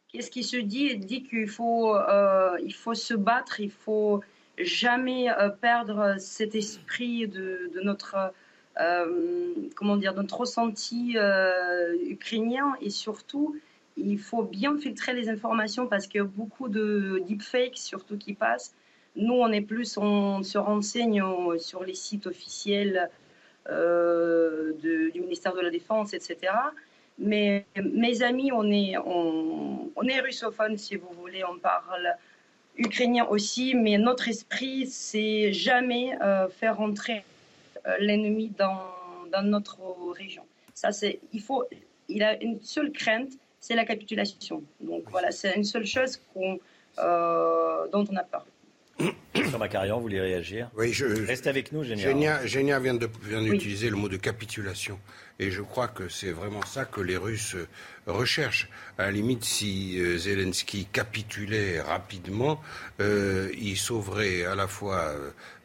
Qu'est-ce 0.07 0.31
qui 0.31 0.43
se 0.43 0.55
dit? 0.55 0.87
Il 0.93 1.05
dit 1.05 1.23
qu'il 1.23 1.49
faut, 1.49 1.97
il 2.63 2.73
faut 2.73 2.93
se 2.93 3.13
battre, 3.13 3.59
il 3.59 3.71
faut 3.71 4.21
jamais 4.57 5.27
perdre 5.59 6.15
cet 6.17 6.55
esprit 6.55 7.27
de, 7.27 7.71
de 7.75 7.81
notre 7.81 8.31
comment 9.75 9.97
dire, 9.97 10.13
notre 10.13 10.37
ressenti 10.37 11.13
euh, 11.17 11.95
ukrainien 12.07 12.75
et 12.81 12.89
surtout, 12.89 13.55
il 13.97 14.19
faut 14.19 14.43
bien 14.43 14.77
filtrer 14.77 15.13
les 15.13 15.29
informations 15.29 15.87
parce 15.87 16.07
a 16.17 16.23
beaucoup 16.23 16.67
de 16.67 17.21
deepfakes 17.27 17.77
surtout 17.77 18.17
qui 18.17 18.33
passent. 18.33 18.73
Nous, 19.15 19.33
on 19.33 19.51
est 19.51 19.61
plus, 19.61 19.97
on 19.97 20.43
se 20.43 20.57
renseigne 20.57 21.23
sur 21.57 21.83
les 21.85 21.93
sites 21.93 22.27
officiels 22.27 23.09
euh, 23.69 24.73
du 24.73 25.21
ministère 25.21 25.53
de 25.53 25.61
la 25.61 25.69
Défense, 25.69 26.13
etc. 26.13 26.53
Mais 27.17 27.65
mes 27.81 28.23
amis, 28.23 28.51
on 28.51 28.69
est, 28.69 28.97
on, 28.97 29.89
est 30.05 30.19
russophone, 30.19 30.77
si 30.77 30.97
vous 30.97 31.09
voulez, 31.17 31.45
on 31.45 31.57
parle 31.57 32.09
ukrainien 32.75 33.25
aussi, 33.29 33.73
mais 33.73 33.97
notre 33.97 34.27
esprit, 34.27 34.85
c'est 34.85 35.53
jamais 35.53 36.17
faire 36.59 36.75
rentrer 36.75 37.23
euh, 37.23 37.34
l'ennemi 37.99 38.51
dans, 38.57 38.81
dans, 39.31 39.43
notre 39.43 39.79
région. 40.11 40.43
Ça, 40.73 40.91
c'est, 40.91 41.19
il, 41.33 41.41
faut, 41.41 41.63
il 42.09 42.23
a 42.23 42.41
une 42.41 42.61
seule 42.61 42.91
crainte, 42.91 43.33
c'est 43.59 43.75
la 43.75 43.85
capitulation. 43.85 44.63
Donc 44.81 45.03
voilà, 45.09 45.31
c'est 45.31 45.55
une 45.55 45.63
seule 45.63 45.85
chose 45.85 46.21
euh, 46.99 47.87
dont 47.89 48.05
on 48.11 48.15
a 48.15 48.23
peur. 48.23 48.45
Macarian, 49.59 49.97
vous 49.97 50.03
voulez 50.03 50.21
réagir 50.21 50.69
Oui, 50.77 50.93
je. 50.93 51.05
Reste 51.25 51.47
avec 51.47 51.71
nous, 51.71 51.83
Génia. 51.83 52.45
Génia, 52.45 52.79
vient 52.79 52.93
d'utiliser 52.95 53.89
le 53.89 53.95
mot 53.95 54.09
de 54.09 54.17
capitulation. 54.17 54.99
Et 55.37 55.51
je 55.51 55.61
crois 55.61 55.89
que 55.89 56.07
c'est 56.07 56.31
vraiment 56.31 56.65
ça 56.65 56.85
que 56.85 57.01
les 57.01 57.17
Russes 57.17 57.55
euh, 57.55 57.67
recherchent. 58.07 58.69
À 58.97 59.03
la 59.03 59.11
limite, 59.11 59.43
si 59.43 59.99
euh, 59.99 60.17
Zelensky 60.17 60.85
capitulait 60.85 61.81
rapidement, 61.81 62.61
euh, 63.01 63.51
il 63.57 63.77
sauverait 63.77 64.45
à 64.45 64.55
la 64.55 64.67
fois 64.67 65.13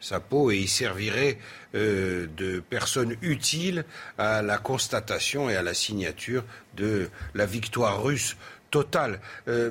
sa 0.01 0.19
peau 0.19 0.51
et 0.51 0.57
il 0.57 0.67
servirait 0.67 1.37
de 1.73 2.61
personne 2.69 3.15
utile 3.21 3.85
à 4.17 4.41
la 4.41 4.57
constatation 4.57 5.49
et 5.49 5.55
à 5.55 5.61
la 5.61 5.73
signature 5.73 6.43
de 6.75 7.09
la 7.33 7.45
victoire 7.45 8.03
russe 8.03 8.35
totale. 8.71 9.19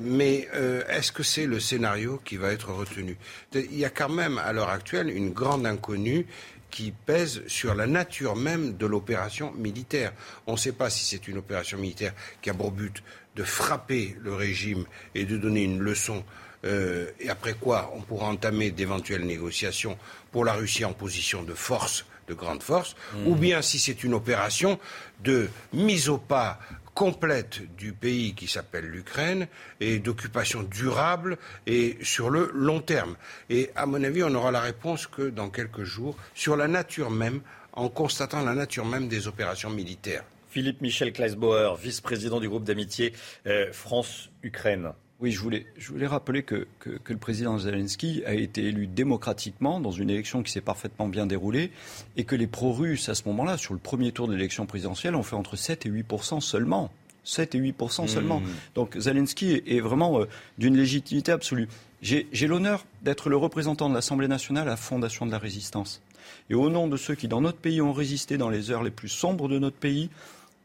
mais 0.01 0.47
est-ce 0.87 1.11
que 1.11 1.23
c'est 1.23 1.45
le 1.45 1.59
scénario 1.59 2.21
qui 2.23 2.37
va 2.37 2.51
être 2.51 2.71
retenu? 2.71 3.17
Il 3.53 3.77
y 3.77 3.83
a 3.83 3.89
quand 3.89 4.09
même 4.09 4.37
à 4.37 4.53
l'heure 4.53 4.69
actuelle 4.69 5.09
une 5.09 5.31
grande 5.31 5.65
inconnue 5.65 6.27
qui 6.71 6.91
pèse 6.91 7.43
sur 7.47 7.75
la 7.75 7.85
nature 7.85 8.35
même 8.35 8.77
de 8.77 8.85
l'opération 8.85 9.51
militaire. 9.53 10.13
On 10.47 10.53
ne 10.53 10.57
sait 10.57 10.71
pas 10.71 10.89
si 10.89 11.05
c'est 11.05 11.27
une 11.27 11.37
opération 11.37 11.77
militaire 11.77 12.13
qui 12.41 12.49
a 12.49 12.53
pour 12.53 12.71
but 12.71 13.03
de 13.35 13.43
frapper 13.43 14.15
le 14.21 14.33
régime 14.33 14.85
et 15.13 15.25
de 15.25 15.37
donner 15.37 15.63
une 15.63 15.79
leçon 15.79 16.23
euh, 16.63 17.09
et 17.19 17.29
après 17.29 17.53
quoi 17.53 17.91
on 17.95 18.01
pourra 18.01 18.27
entamer 18.27 18.71
d'éventuelles 18.71 19.25
négociations 19.25 19.97
pour 20.31 20.45
la 20.45 20.53
Russie 20.53 20.85
en 20.85 20.93
position 20.93 21.43
de 21.43 21.53
force, 21.53 22.05
de 22.27 22.33
grande 22.33 22.61
force, 22.61 22.95
mmh. 23.13 23.27
ou 23.27 23.35
bien 23.35 23.61
si 23.61 23.79
c'est 23.79 24.03
une 24.03 24.13
opération 24.13 24.79
de 25.23 25.49
mise 25.73 26.07
au 26.09 26.17
pas 26.17 26.59
complète 27.01 27.61
du 27.77 27.93
pays 27.93 28.35
qui 28.35 28.45
s'appelle 28.45 28.85
l'Ukraine 28.85 29.47
et 29.79 29.97
d'occupation 29.97 30.61
durable 30.61 31.39
et 31.65 31.97
sur 32.03 32.29
le 32.29 32.51
long 32.53 32.79
terme. 32.79 33.15
Et 33.49 33.71
à 33.75 33.87
mon 33.87 34.03
avis, 34.03 34.21
on 34.21 34.29
n'aura 34.29 34.51
la 34.51 34.59
réponse 34.59 35.07
que 35.07 35.23
dans 35.23 35.49
quelques 35.49 35.81
jours 35.81 36.15
sur 36.35 36.55
la 36.55 36.67
nature 36.67 37.09
même, 37.09 37.41
en 37.73 37.89
constatant 37.89 38.43
la 38.43 38.53
nature 38.53 38.85
même 38.85 39.07
des 39.07 39.27
opérations 39.27 39.71
militaires. 39.71 40.23
Philippe 40.51 40.81
Michel 40.81 41.11
Kleisbauer, 41.11 41.75
vice-président 41.81 42.39
du 42.39 42.47
groupe 42.47 42.65
d'amitié 42.65 43.13
euh, 43.47 43.73
France-Ukraine. 43.73 44.91
Oui, 45.21 45.31
je 45.31 45.39
voulais, 45.39 45.67
je 45.77 45.89
voulais 45.89 46.07
rappeler 46.07 46.41
que, 46.41 46.67
que, 46.79 47.13
le 47.13 47.19
président 47.19 47.55
Zelensky 47.59 48.23
a 48.25 48.33
été 48.33 48.63
élu 48.63 48.87
démocratiquement 48.87 49.79
dans 49.79 49.91
une 49.91 50.09
élection 50.09 50.41
qui 50.41 50.51
s'est 50.51 50.61
parfaitement 50.61 51.07
bien 51.07 51.27
déroulée 51.27 51.69
et 52.17 52.23
que 52.23 52.35
les 52.35 52.47
pro-russes, 52.47 53.07
à 53.07 53.13
ce 53.13 53.27
moment-là, 53.27 53.57
sur 53.57 53.73
le 53.75 53.79
premier 53.79 54.11
tour 54.11 54.27
de 54.27 54.33
l'élection 54.33 54.65
présidentielle, 54.65 55.13
ont 55.13 55.21
fait 55.21 55.35
entre 55.35 55.55
7 55.55 55.85
et 55.85 55.89
8 55.89 56.05
seulement. 56.39 56.91
7 57.23 57.53
et 57.53 57.59
8 57.59 57.75
seulement. 58.07 58.39
Hmm. 58.39 58.45
Donc 58.73 58.97
Zelensky 58.97 59.61
est 59.67 59.79
vraiment 59.79 60.21
euh, 60.21 60.25
d'une 60.57 60.75
légitimité 60.75 61.31
absolue. 61.31 61.67
J'ai 62.01 62.47
l'honneur 62.47 62.87
d'être 63.03 63.29
le 63.29 63.37
représentant 63.37 63.89
de 63.89 63.93
l'Assemblée 63.93 64.27
nationale 64.27 64.67
à 64.67 64.71
la 64.71 64.77
Fondation 64.77 65.27
de 65.27 65.31
la 65.31 65.37
Résistance. 65.37 66.01
Et 66.49 66.55
au 66.55 66.71
nom 66.71 66.87
de 66.87 66.97
ceux 66.97 67.13
qui, 67.13 67.27
dans 67.27 67.41
notre 67.41 67.59
pays, 67.59 67.79
ont 67.79 67.93
résisté 67.93 68.37
dans 68.39 68.49
les 68.49 68.71
heures 68.71 68.81
les 68.81 68.89
plus 68.89 69.09
sombres 69.09 69.47
de 69.47 69.59
notre 69.59 69.77
pays, 69.77 70.09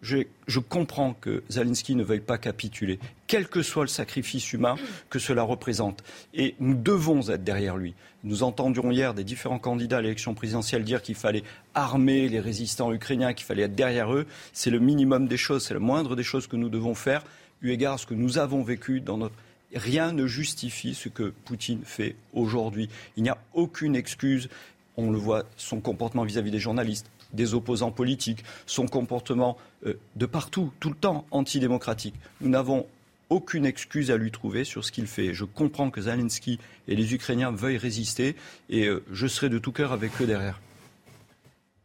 je, 0.03 0.59
comprends 0.59 1.15
que 1.15 1.43
Zelensky 1.49 1.95
ne 1.95 2.05
veuille 2.05 2.21
pas 2.21 2.39
capituler, 2.39 2.99
quel 3.27 3.49
que 3.49 3.63
soit 3.63 3.85
le 3.85 3.89
sacrifice 3.89 4.53
humain 4.53 4.77
que 5.11 5.19
cela 5.19 5.43
représente. 5.43 6.05
Et 6.35 6.55
nous 6.61 6.75
devons 6.75 7.29
être 7.29 7.45
derrière 7.45 7.77
lui. 7.77 7.95
Nous 8.23 8.43
entendions 8.43 8.91
hier 8.91 9.15
des 9.15 9.25
différents 9.25 9.59
candidats 9.59 9.99
à 9.99 10.03
l'élection 10.03 10.35
présidentielle 10.35 10.85
dire 10.85 11.03
qu'il 11.03 11.15
fallait 11.15 11.45
armer 11.75 12.29
les 12.29 12.41
résistants 12.41 12.93
ukrainiens, 12.93 13.33
qu'il 13.33 13.47
fallait 13.47 13.63
être 13.63 13.75
derrière 13.75 14.13
eux. 14.13 14.27
C'est 14.53 14.71
le 14.71 14.79
minimum 14.79 15.29
des 15.29 15.37
choses, 15.37 15.65
c'est 15.65 15.75
le 15.75 15.81
moindre 15.81 16.17
des 16.17 16.23
choses 16.23 16.47
que 16.47 16.57
nous 16.57 16.69
devons 16.69 16.95
faire, 16.95 17.25
eu 17.63 17.71
égard 17.71 17.95
à 17.95 17.99
ce 17.99 18.07
que 18.07 18.15
nous 18.15 18.39
avons 18.39 18.63
vécu 18.63 19.01
dans 19.01 19.17
notre 19.17 19.35
Rien 19.75 20.13
ne 20.13 20.27
justifie 20.27 20.95
ce 20.95 21.09
que 21.09 21.35
Poutine 21.45 21.83
fait 21.85 22.15
aujourd'hui. 22.33 22.89
Il 23.17 23.25
n'y 23.25 23.29
a 23.29 23.39
aucune 23.53 23.97
excuse. 23.97 24.49
On 24.97 25.11
le 25.11 25.19
voit, 25.19 25.45
son 25.57 25.81
comportement 25.81 26.25
vis-à-vis 26.25 26.51
des 26.51 26.61
journalistes, 26.61 27.11
des 27.37 27.55
opposants 27.55 27.93
politiques, 27.93 28.43
son 28.67 28.87
comportement 28.87 29.57
euh, 29.87 29.95
de 30.17 30.27
partout, 30.27 30.73
tout 30.81 30.89
le 30.89 30.97
temps 30.97 31.27
antidémocratique. 31.31 32.15
Nous 32.41 32.49
n'avons 32.49 32.87
aucune 33.29 33.67
excuse 33.67 34.11
à 34.11 34.17
lui 34.17 34.31
trouver 34.31 34.65
sur 34.65 34.85
ce 34.85 34.91
qu'il 34.91 35.07
fait. 35.07 35.35
Je 35.35 35.45
comprends 35.45 35.91
que 35.91 36.01
Zelensky 36.01 36.59
et 36.89 36.97
les 36.97 37.15
Ukrainiens 37.15 37.53
veuillent 37.53 37.79
résister 37.79 38.37
et 38.71 38.87
euh, 38.87 39.05
je 39.13 39.27
serai 39.27 39.49
de 39.49 39.59
tout 39.59 39.73
cœur 39.73 39.93
avec 39.93 40.11
eux 40.21 40.27
derrière. 40.27 40.61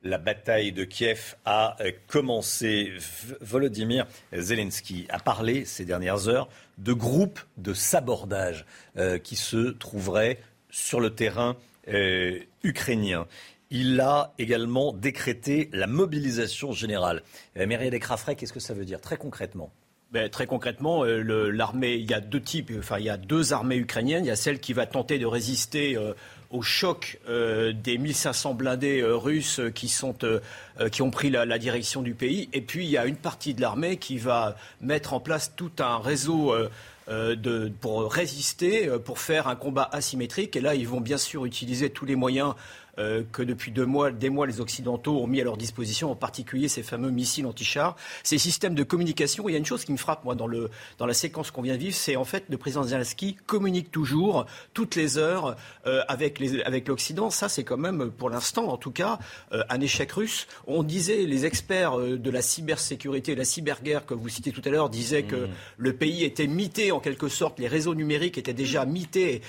La 0.04 0.18
bataille 0.18 0.72
de 0.72 0.84
Kiev 0.84 1.36
a 1.46 1.76
euh, 1.82 1.92
commencé. 2.08 2.92
Volodymyr 3.40 4.08
Zelensky 4.34 5.06
a 5.10 5.20
parlé 5.20 5.66
ces 5.66 5.86
dernières 5.86 6.28
heures 6.28 6.50
de 6.80 6.94
groupes 6.94 7.42
de 7.58 7.74
sabordage 7.74 8.66
qui 9.24 9.36
se 9.36 9.70
trouveraient 9.70 10.40
sur 10.72 11.00
le 11.00 11.12
terrain 11.12 11.56
ukrainien 12.64 13.28
il 13.72 14.00
a 14.02 14.34
également 14.38 14.92
décrété 14.92 15.70
la 15.72 15.88
mobilisation 15.88 16.74
générale. 16.74 17.24
Euh, 17.58 17.66
Myriam 17.66 17.90
Descraffray, 17.90 18.36
qu'est-ce 18.36 18.54
que 18.54 18.60
ça 18.60 18.74
veut 18.74 18.86
dire 18.86 19.00
très 19.00 19.18
concrètement? 19.18 19.72
Ben, 20.12 20.30
très 20.30 20.46
concrètement, 20.46 21.06
euh, 21.06 21.50
l'armée, 21.52 21.94
il 21.94 22.12
y 22.12 22.14
a 22.14 22.20
deux 22.20 22.42
types, 22.42 22.70
enfin 22.78 23.00
il 23.00 23.06
y 23.06 23.10
a 23.10 23.16
deux 23.16 23.54
armées 23.54 23.78
ukrainiennes. 23.78 24.26
Il 24.26 24.28
y 24.28 24.32
a 24.32 24.36
celle 24.36 24.60
qui 24.60 24.74
va 24.74 24.86
tenter 24.86 25.20
de 25.20 25.26
résister 25.26 25.96
euh, 25.96 26.14
au 26.50 26.62
choc 26.62 27.18
des 27.30 27.98
1500 27.98 28.56
blindés 28.56 29.02
russes 29.06 29.62
qui, 29.74 29.88
sont, 29.88 30.14
qui 30.92 31.02
ont 31.02 31.10
pris 31.10 31.30
la, 31.30 31.58
direction 31.58 32.02
du 32.02 32.14
pays. 32.14 32.50
Et 32.52 32.60
puis 32.60 32.84
il 32.84 32.92
y 32.92 32.98
a 32.98 33.06
une 33.06 33.16
partie 33.16 33.54
de 33.54 33.62
l'armée 33.62 33.96
qui 33.96 34.18
va 34.18 34.58
mettre 34.82 35.14
en 35.14 35.22
place 35.22 35.54
tout 35.56 35.72
un 35.80 36.00
réseau 36.00 36.54
pour 37.80 38.12
résister, 38.12 38.90
pour 39.06 39.20
faire 39.20 39.48
un 39.48 39.56
combat 39.56 39.90
asymétrique. 39.94 40.58
Et 40.58 40.60
là, 40.60 40.76
ils 40.76 40.90
vont 40.90 41.00
bien 41.00 41.18
sûr 41.18 41.46
utiliser 41.46 41.90
tous 41.90 42.06
les 42.06 42.18
moyens 42.18 42.54
euh, 43.00 43.24
que 43.32 43.42
depuis 43.42 43.72
deux 43.72 43.86
mois, 43.86 44.12
des 44.12 44.30
mois, 44.30 44.48
les 44.48 44.60
Occidentaux 44.60 45.22
ont 45.22 45.28
mis 45.28 45.40
à 45.40 45.44
leur 45.44 45.58
disposition, 45.58 46.12
en 46.12 46.16
particulier 46.16 46.68
ces 46.68 46.84
fameux 46.84 47.12
missiles 47.12 47.46
anti-chars, 47.46 47.96
ces 48.24 48.38
systèmes 48.38 48.76
de 48.76 48.84
communication. 48.84 49.48
Il 49.48 49.54
y 49.54 49.56
a 49.56 49.58
une 49.58 49.66
chose 49.66 49.86
qui 49.86 49.92
me 49.92 49.98
frappe, 49.98 50.26
moi, 50.26 50.36
dans, 50.36 50.48
le, 50.48 50.70
dans 50.98 51.06
la 51.06 51.14
séquence 51.14 51.52
qu'on 51.52 51.62
vient 51.62 51.76
de 51.76 51.80
vivre, 51.80 51.96
c'est 51.96 52.16
en 52.16 52.26
fait 52.26 52.46
le 52.50 52.58
président 52.58 52.84
Zelensky 52.84 53.38
communique 53.46 53.92
toujours, 53.92 54.46
toutes 54.74 54.96
les 54.96 55.18
heures, 55.18 55.56
euh, 55.88 56.02
avec, 56.08 56.40
les, 56.40 56.62
avec 56.64 56.88
l'Occident. 56.88 57.30
Ça, 57.30 57.48
c'est 57.48 57.64
quand 57.64 57.78
même, 57.78 58.12
pour 58.12 58.30
l'instant, 58.30 58.68
en 58.68 58.78
tout 58.78 58.92
cas, 58.92 59.20
euh, 59.54 59.64
un 59.70 59.80
échec 59.80 60.12
russe. 60.12 60.48
On 60.68 60.84
disait, 60.84 61.26
les 61.26 61.46
experts 61.46 61.98
de 61.98 62.30
la 62.30 62.42
cybersécurité, 62.42 63.36
la 63.36 63.46
cyberguerre 63.46 64.06
que 64.06 64.14
vous 64.14 64.30
citez 64.30 64.52
tout 64.52 64.62
à 64.66 64.70
l'heure, 64.70 64.90
disaient 64.90 65.24
que 65.24 65.36
mmh. 65.36 65.50
le 65.78 65.94
pays 65.94 66.24
était 66.24 66.48
mité 66.48 66.92
en 66.92 67.00
quelque 67.00 67.30
sorte, 67.30 67.60
les 67.60 67.68
réseaux 67.68 67.96
numériques 67.96 68.38
étaient 68.38 68.54
déjà 68.54 68.86
mités 68.86 69.42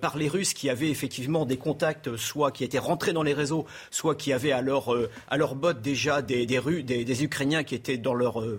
par 0.00 0.16
les 0.16 0.28
Russes 0.28 0.54
qui 0.54 0.68
avaient 0.68 0.90
effectivement 0.90 1.44
des 1.44 1.56
contacts, 1.56 2.16
soit 2.16 2.50
qui 2.50 2.64
étaient 2.64 2.79
rentrer 2.80 3.12
dans 3.12 3.22
les 3.22 3.32
réseaux, 3.32 3.66
soit 3.90 4.14
qui 4.14 4.32
avaient 4.32 4.52
à 4.52 4.62
leur, 4.62 4.92
euh, 4.92 5.10
à 5.28 5.36
leur 5.36 5.54
botte 5.54 5.80
déjà 5.80 6.22
des, 6.22 6.46
des, 6.46 6.60
des, 6.82 7.04
des, 7.04 7.24
Ukrainiens 7.24 7.64
qui, 7.64 7.74
étaient 7.74 7.96
dans 7.96 8.14
leur, 8.14 8.40
euh, 8.40 8.58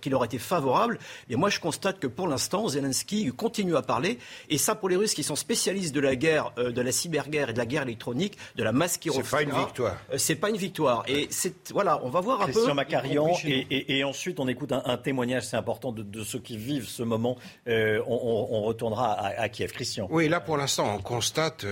qui 0.00 0.10
leur 0.10 0.24
étaient 0.24 0.38
favorables. 0.38 0.98
Et 1.28 1.36
moi, 1.36 1.50
je 1.50 1.60
constate 1.60 1.98
que 1.98 2.06
pour 2.06 2.28
l'instant, 2.28 2.68
Zelensky 2.68 3.30
continue 3.32 3.76
à 3.76 3.82
parler. 3.82 4.18
Et 4.48 4.58
ça, 4.58 4.74
pour 4.74 4.88
les 4.88 4.96
Russes 4.96 5.14
qui 5.14 5.22
sont 5.22 5.36
spécialistes 5.36 5.94
de 5.94 6.00
la 6.00 6.16
guerre, 6.16 6.52
euh, 6.58 6.70
de 6.70 6.80
la 6.80 6.92
cyberguerre 6.92 7.50
et 7.50 7.52
de 7.52 7.58
la 7.58 7.66
guerre 7.66 7.82
électronique, 7.82 8.38
de 8.56 8.62
la 8.62 8.72
masquerie. 8.72 9.16
C'est 9.22 9.30
pas 9.30 9.42
une 9.42 9.50
victoire. 9.50 9.96
c'est 10.16 10.36
pas 10.36 10.50
une 10.50 10.56
victoire. 10.56 11.04
Et 11.08 11.28
c'est 11.30 11.70
voilà, 11.72 12.00
on 12.04 12.10
va 12.10 12.20
voir 12.20 12.42
un 12.42 12.46
peu. 12.46 12.52
Christian 12.52 12.74
Macarian. 12.74 13.36
Et, 13.44 13.66
et, 13.70 13.98
et, 13.98 14.04
ensuite, 14.04 14.40
on 14.40 14.48
écoute 14.48 14.72
un, 14.72 14.96
témoignage, 14.96 15.46
c'est 15.46 15.56
important, 15.56 15.92
de, 15.92 16.02
de, 16.02 16.24
ceux 16.24 16.38
qui 16.38 16.56
vivent 16.56 16.88
ce 16.88 17.02
moment. 17.02 17.36
on, 17.66 18.02
on, 18.06 18.62
retournera 18.62 19.12
à, 19.12 19.42
à, 19.42 19.48
Kiev. 19.48 19.72
Christian. 19.72 20.08
Oui, 20.10 20.28
là, 20.28 20.40
pour 20.40 20.56
l'instant, 20.56 20.94
on 20.94 21.02
constate 21.02 21.66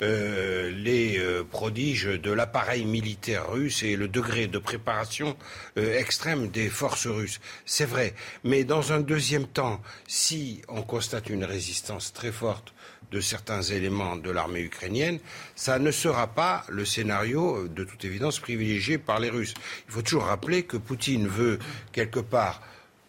les 0.00 1.20
prodige 1.50 2.06
de 2.06 2.32
l'appareil 2.32 2.84
militaire 2.84 3.50
russe 3.50 3.82
et 3.82 3.96
le 3.96 4.08
degré 4.08 4.46
de 4.46 4.58
préparation 4.58 5.36
euh, 5.78 5.98
extrême 5.98 6.48
des 6.48 6.68
forces 6.68 7.06
russes. 7.06 7.40
C'est 7.64 7.84
vrai. 7.84 8.14
Mais 8.44 8.64
dans 8.64 8.92
un 8.92 9.00
deuxième 9.00 9.46
temps, 9.46 9.80
si 10.06 10.62
on 10.68 10.82
constate 10.82 11.30
une 11.30 11.44
résistance 11.44 12.12
très 12.12 12.32
forte 12.32 12.72
de 13.10 13.20
certains 13.20 13.62
éléments 13.62 14.16
de 14.16 14.30
l'armée 14.30 14.60
ukrainienne, 14.60 15.18
ça 15.56 15.78
ne 15.78 15.90
sera 15.90 16.28
pas 16.28 16.64
le 16.68 16.84
scénario, 16.84 17.64
euh, 17.64 17.68
de 17.68 17.84
toute 17.84 18.04
évidence, 18.04 18.38
privilégié 18.38 18.98
par 18.98 19.20
les 19.20 19.30
Russes. 19.30 19.54
Il 19.88 19.92
faut 19.92 20.02
toujours 20.02 20.24
rappeler 20.24 20.64
que 20.64 20.76
Poutine 20.76 21.26
veut, 21.26 21.58
quelque 21.92 22.20
part, 22.20 22.62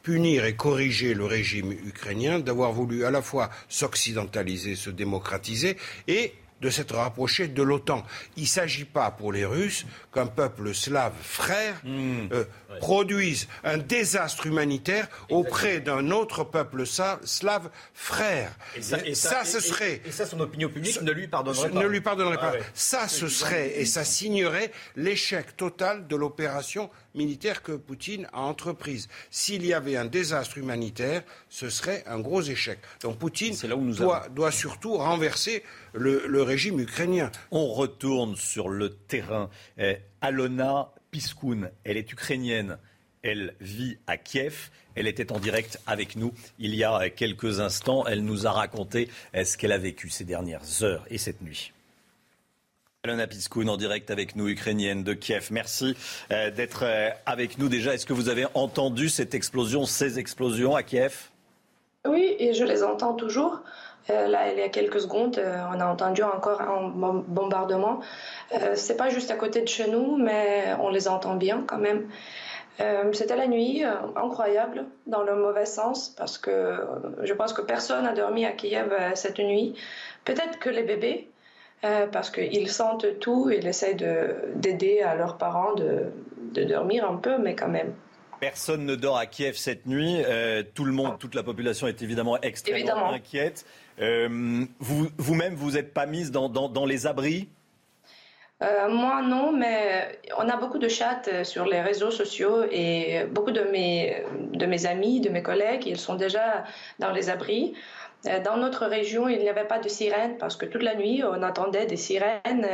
punir 0.03 0.45
et 0.45 0.55
corriger 0.55 1.13
le 1.13 1.25
régime 1.25 1.71
ukrainien 1.71 2.39
d'avoir 2.39 2.71
voulu 2.71 3.05
à 3.05 3.11
la 3.11 3.21
fois 3.21 3.49
s'occidentaliser, 3.69 4.75
se 4.75 4.89
démocratiser 4.89 5.77
et 6.07 6.33
de 6.61 6.69
s'être 6.69 6.95
rapproché 6.95 7.47
de 7.47 7.63
l'OTAN. 7.63 8.03
Il 8.37 8.43
ne 8.43 8.47
s'agit 8.47 8.85
pas 8.85 9.11
pour 9.11 9.33
les 9.33 9.45
Russes 9.45 9.85
qu'un 10.13 10.27
peuple 10.27 10.73
slave 10.73 11.13
frère 11.21 11.81
hmm. 11.83 12.27
euh, 12.31 12.45
produise 12.79 13.47
un 13.63 13.77
désastre 13.77 14.47
humanitaire 14.47 15.07
auprès 15.29 15.79
d'un 15.79 16.11
autre 16.11 16.43
peuple 16.43 16.85
slave 16.85 17.69
frère. 17.93 18.51
Et 18.75 19.15
ça, 19.15 19.43
ce 19.45 19.59
serait. 19.59 20.01
Et, 20.05 20.11
ça, 20.11 20.25
son 20.25 20.39
opinion 20.39 20.69
publique 20.69 21.01
ne 21.01 21.11
lui 21.11 21.27
pardonnerait 21.27 21.69
pas. 21.69 21.79
Ne 21.79 21.87
lui 21.87 22.01
pardonnerait 22.01 22.37
pas. 22.37 22.53
Ça, 22.73 23.07
ce 23.07 23.27
serait, 23.27 23.79
et 23.79 23.85
ça 23.85 24.03
signerait 24.03 24.71
l'échec 24.95 25.57
total 25.57 26.07
de 26.07 26.15
l'opération 26.15 26.89
militaire 27.15 27.61
que 27.61 27.73
Poutine 27.73 28.27
a 28.33 28.41
entreprise. 28.41 29.07
S'il 29.29 29.65
y 29.65 29.73
avait 29.73 29.97
un 29.97 30.05
désastre 30.05 30.57
humanitaire, 30.57 31.23
ce 31.49 31.69
serait 31.69 32.03
un 32.07 32.19
gros 32.19 32.41
échec. 32.41 32.79
Donc 33.01 33.17
Poutine 33.17 33.55
doit, 33.93 34.27
doit, 34.29 34.51
surtout 34.51 34.97
renverser 34.97 35.63
le, 35.93 36.25
le, 36.27 36.41
régime 36.43 36.79
ukrainien. 36.79 37.31
On 37.51 37.67
retourne 37.67 38.35
sur 38.35 38.69
le 38.69 38.89
terrain. 38.89 39.49
Eh, 39.77 39.97
Alona 40.21 40.91
Piskoun, 41.11 41.69
elle 41.83 41.97
est 41.97 42.11
ukrainienne. 42.11 42.77
Elle 43.23 43.55
vit 43.59 43.97
à 44.07 44.17
Kiev. 44.17 44.69
Elle 44.95 45.07
était 45.07 45.31
en 45.31 45.39
direct 45.39 45.79
avec 45.87 46.15
nous 46.15 46.33
il 46.59 46.75
y 46.75 46.83
a 46.83 47.09
quelques 47.09 47.59
instants. 47.59 48.05
Elle 48.07 48.23
nous 48.23 48.47
a 48.47 48.51
raconté 48.51 49.09
eh, 49.33 49.45
ce 49.45 49.57
qu'elle 49.57 49.71
a 49.71 49.77
vécu 49.77 50.09
ces 50.09 50.23
dernières 50.23 50.83
heures 50.83 51.05
et 51.09 51.17
cette 51.17 51.41
nuit. 51.41 51.71
Alona 53.03 53.25
Piskoun 53.25 53.67
en 53.67 53.77
direct 53.77 54.11
avec 54.11 54.35
nous, 54.35 54.47
ukrainienne 54.47 55.03
de 55.03 55.13
Kiev. 55.13 55.47
Merci 55.49 55.95
euh, 56.31 56.51
d'être 56.51 56.85
avec 57.25 57.57
nous 57.57 57.67
déjà. 57.67 57.95
Est-ce 57.95 58.05
que 58.05 58.13
vous 58.13 58.29
avez 58.29 58.45
entendu 58.53 59.09
cette 59.09 59.33
explosion, 59.33 59.85
ces 59.85 60.19
explosions 60.19 60.75
à 60.75 60.83
Kiev? 60.83 61.31
Oui, 62.07 62.35
et 62.39 62.53
je 62.53 62.63
les 62.63 62.83
entends 62.83 63.13
toujours. 63.13 63.61
Euh, 64.09 64.27
là, 64.27 64.51
il 64.51 64.59
y 64.59 64.61
a 64.63 64.69
quelques 64.69 65.01
secondes, 65.01 65.39
on 65.73 65.79
a 65.79 65.85
entendu 65.85 66.23
encore 66.23 66.61
un 66.61 66.89
bombardement. 66.89 68.01
C'est 68.75 68.97
pas 68.97 69.09
juste 69.09 69.31
à 69.31 69.35
côté 69.35 69.61
de 69.61 69.67
chez 69.67 69.89
nous, 69.89 70.17
mais 70.17 70.73
on 70.79 70.89
les 70.89 71.07
entend 71.07 71.35
bien 71.35 71.63
quand 71.67 71.77
même. 71.77 72.09
C'était 73.13 73.35
la 73.35 73.47
nuit, 73.47 73.83
incroyable, 74.15 74.85
dans 75.05 75.21
le 75.21 75.35
mauvais 75.35 75.67
sens, 75.67 76.09
parce 76.09 76.39
que 76.39 76.79
je 77.21 77.33
pense 77.33 77.53
que 77.53 77.61
personne 77.61 78.05
n'a 78.05 78.13
dormi 78.13 78.43
à 78.43 78.51
Kiev 78.53 78.91
cette 79.13 79.37
nuit. 79.37 79.75
Peut-être 80.25 80.57
que 80.57 80.69
les 80.69 80.83
bébés, 80.83 81.31
euh, 81.83 82.05
parce 82.05 82.29
qu'ils 82.29 82.69
sentent 82.69 83.19
tout 83.19 83.49
ils 83.49 83.65
essayent 83.65 83.97
d'aider 84.55 85.01
à 85.01 85.15
leurs 85.15 85.37
parents 85.37 85.73
de, 85.73 86.11
dormir 86.63 87.09
un 87.09 87.15
peu, 87.15 87.39
mais 87.39 87.55
quand 87.55 87.69
même. 87.69 87.93
Personne 88.39 88.85
ne 88.85 88.95
dort 88.95 89.17
à 89.17 89.25
Kiev 89.25 89.55
cette 89.55 89.87
nuit. 89.87 90.21
Euh, 90.25 90.63
tout 90.75 90.85
le 90.85 90.91
monde, 90.91 91.17
toute 91.17 91.33
la 91.33 91.43
population 91.43 91.87
est 91.87 92.01
évidemment 92.01 92.39
extrêmement 92.41 93.11
inquiète. 93.11 93.65
Euh, 94.01 94.65
vous-même, 94.79 95.55
vous 95.55 95.71
n'êtes 95.71 95.93
pas 95.93 96.05
mise 96.05 96.31
dans, 96.31 96.85
les 96.85 97.07
abris 97.07 97.49
moi 98.91 99.23
non, 99.23 99.51
mais 99.51 100.19
on 100.37 100.47
a 100.47 100.55
beaucoup 100.55 100.77
de 100.77 100.87
chats 100.87 101.43
sur 101.43 101.65
les 101.65 101.81
réseaux 101.81 102.11
sociaux 102.11 102.63
et 102.69 103.25
beaucoup 103.31 103.49
de 103.49 103.61
mes, 103.61 104.85
amis, 104.85 105.19
de 105.19 105.29
mes 105.29 105.41
collègues, 105.41 105.87
ils 105.87 105.97
sont 105.97 106.13
déjà 106.13 106.63
dans 106.99 107.09
les 107.09 107.31
abris. 107.31 107.73
Dans 108.43 108.57
notre 108.57 108.85
région, 108.85 109.27
il 109.27 109.39
n'y 109.39 109.49
avait 109.49 109.65
pas 109.65 109.79
de 109.79 109.89
sirène 109.89 110.37
parce 110.37 110.55
que 110.55 110.67
toute 110.67 110.83
la 110.83 110.93
nuit, 110.93 111.23
on 111.23 111.41
attendait 111.41 111.87
des 111.87 111.97
sirènes 111.97 112.67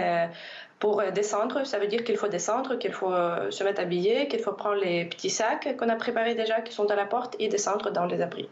pour 0.79 1.01
descendre. 1.13 1.65
Ça 1.65 1.79
veut 1.79 1.87
dire 1.87 2.03
qu'il 2.03 2.17
faut 2.17 2.27
descendre, 2.27 2.77
qu'il 2.77 2.91
faut 2.91 3.13
se 3.49 3.63
mettre 3.63 3.81
habillé, 3.81 4.27
qu'il 4.27 4.39
faut 4.39 4.51
prendre 4.51 4.75
les 4.75 5.05
petits 5.05 5.29
sacs 5.29 5.75
qu'on 5.77 5.89
a 5.89 5.95
préparés 5.95 6.35
déjà, 6.35 6.61
qui 6.61 6.73
sont 6.73 6.89
à 6.91 6.95
la 6.95 7.05
porte, 7.05 7.35
et 7.39 7.47
descendre 7.47 7.89
dans 7.91 8.05
les 8.05 8.21
abris. 8.21 8.47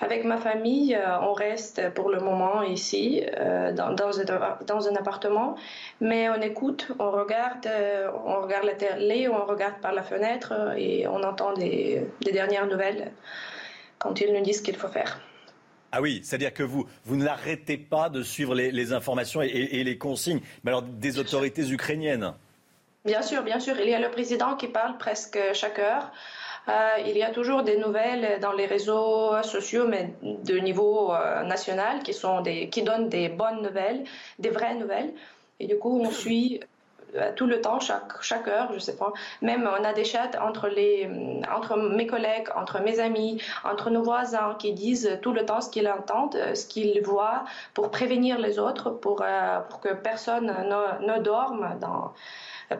Avec 0.00 0.24
ma 0.24 0.36
famille, 0.36 0.96
on 1.22 1.32
reste 1.32 1.90
pour 1.94 2.10
le 2.10 2.20
moment 2.20 2.62
ici, 2.62 3.24
dans, 3.74 3.92
dans 3.92 4.88
un 4.88 4.96
appartement, 4.96 5.56
mais 6.00 6.28
on 6.28 6.40
écoute, 6.40 6.88
on 6.98 7.10
regarde, 7.10 7.68
on 8.24 8.40
regarde 8.42 8.64
la 8.64 8.74
télé, 8.74 9.28
on 9.28 9.44
regarde 9.44 9.80
par 9.80 9.92
la 9.92 10.02
fenêtre 10.02 10.52
et 10.76 11.08
on 11.08 11.22
entend 11.24 11.54
des, 11.54 12.06
des 12.20 12.32
dernières 12.32 12.66
nouvelles 12.66 13.10
quand 13.98 14.20
ils 14.20 14.32
nous 14.32 14.42
disent 14.42 14.58
ce 14.58 14.62
qu'il 14.62 14.76
faut 14.76 14.88
faire. 14.88 15.20
Ah 15.90 16.02
oui, 16.02 16.20
c'est-à-dire 16.22 16.52
que 16.52 16.62
vous, 16.62 16.86
vous 17.04 17.16
n'arrêtez 17.16 17.78
pas 17.78 18.10
de 18.10 18.22
suivre 18.22 18.54
les, 18.54 18.92
informations 18.92 19.40
et, 19.40 19.82
les 19.84 19.98
consignes, 19.98 20.40
mais 20.62 20.70
alors 20.70 20.82
des 20.82 21.18
autorités 21.18 21.70
ukrainiennes 21.70 22.34
Bien 23.04 23.22
sûr, 23.22 23.42
bien 23.42 23.58
sûr. 23.58 23.74
Il 23.80 23.88
y 23.88 23.94
a 23.94 24.00
le 24.00 24.10
président 24.10 24.56
qui 24.56 24.68
parle 24.68 24.98
presque 24.98 25.38
chaque 25.54 25.78
heure. 25.78 26.10
Euh, 26.68 26.98
il 27.06 27.16
y 27.16 27.22
a 27.22 27.30
toujours 27.30 27.62
des 27.62 27.78
nouvelles 27.78 28.38
dans 28.40 28.52
les 28.52 28.66
réseaux 28.66 29.42
sociaux, 29.42 29.86
mais 29.88 30.12
de 30.22 30.58
niveau 30.58 31.14
euh, 31.14 31.42
national, 31.44 32.02
qui, 32.02 32.12
sont 32.12 32.42
des, 32.42 32.68
qui 32.68 32.82
donnent 32.82 33.08
des 33.08 33.30
bonnes 33.30 33.62
nouvelles, 33.62 34.04
des 34.38 34.50
vraies 34.50 34.74
nouvelles. 34.74 35.14
Et 35.60 35.66
du 35.66 35.78
coup, 35.78 36.00
on 36.02 36.10
suit 36.10 36.60
tout 37.36 37.46
le 37.46 37.60
temps, 37.60 37.80
chaque, 37.80 38.20
chaque 38.20 38.48
heure, 38.48 38.70
je 38.72 38.78
sais 38.78 38.96
pas. 38.96 39.12
Même 39.42 39.68
on 39.68 39.84
a 39.84 39.92
des 39.92 40.04
chats 40.04 40.30
entre, 40.40 40.68
les, 40.68 41.06
euh, 41.06 41.40
entre 41.54 41.76
mes 41.76 42.06
collègues, 42.06 42.48
entre 42.54 42.80
mes 42.80 43.00
amis, 43.00 43.40
entre 43.64 43.90
nos 43.90 44.02
voisins 44.02 44.56
qui 44.58 44.72
disent 44.72 45.18
tout 45.22 45.32
le 45.32 45.44
temps 45.44 45.60
ce 45.60 45.70
qu'ils 45.70 45.88
entendent, 45.88 46.36
euh, 46.36 46.54
ce 46.54 46.66
qu'ils 46.66 47.00
voient 47.02 47.44
pour 47.74 47.90
prévenir 47.90 48.38
les 48.38 48.58
autres, 48.58 48.90
pour, 48.90 49.24
pour 49.68 49.80
que 49.80 49.94
personne 49.94 50.46
ne, 50.46 51.06
ne 51.06 51.22
dorme 51.22 51.76
dans, 51.80 52.12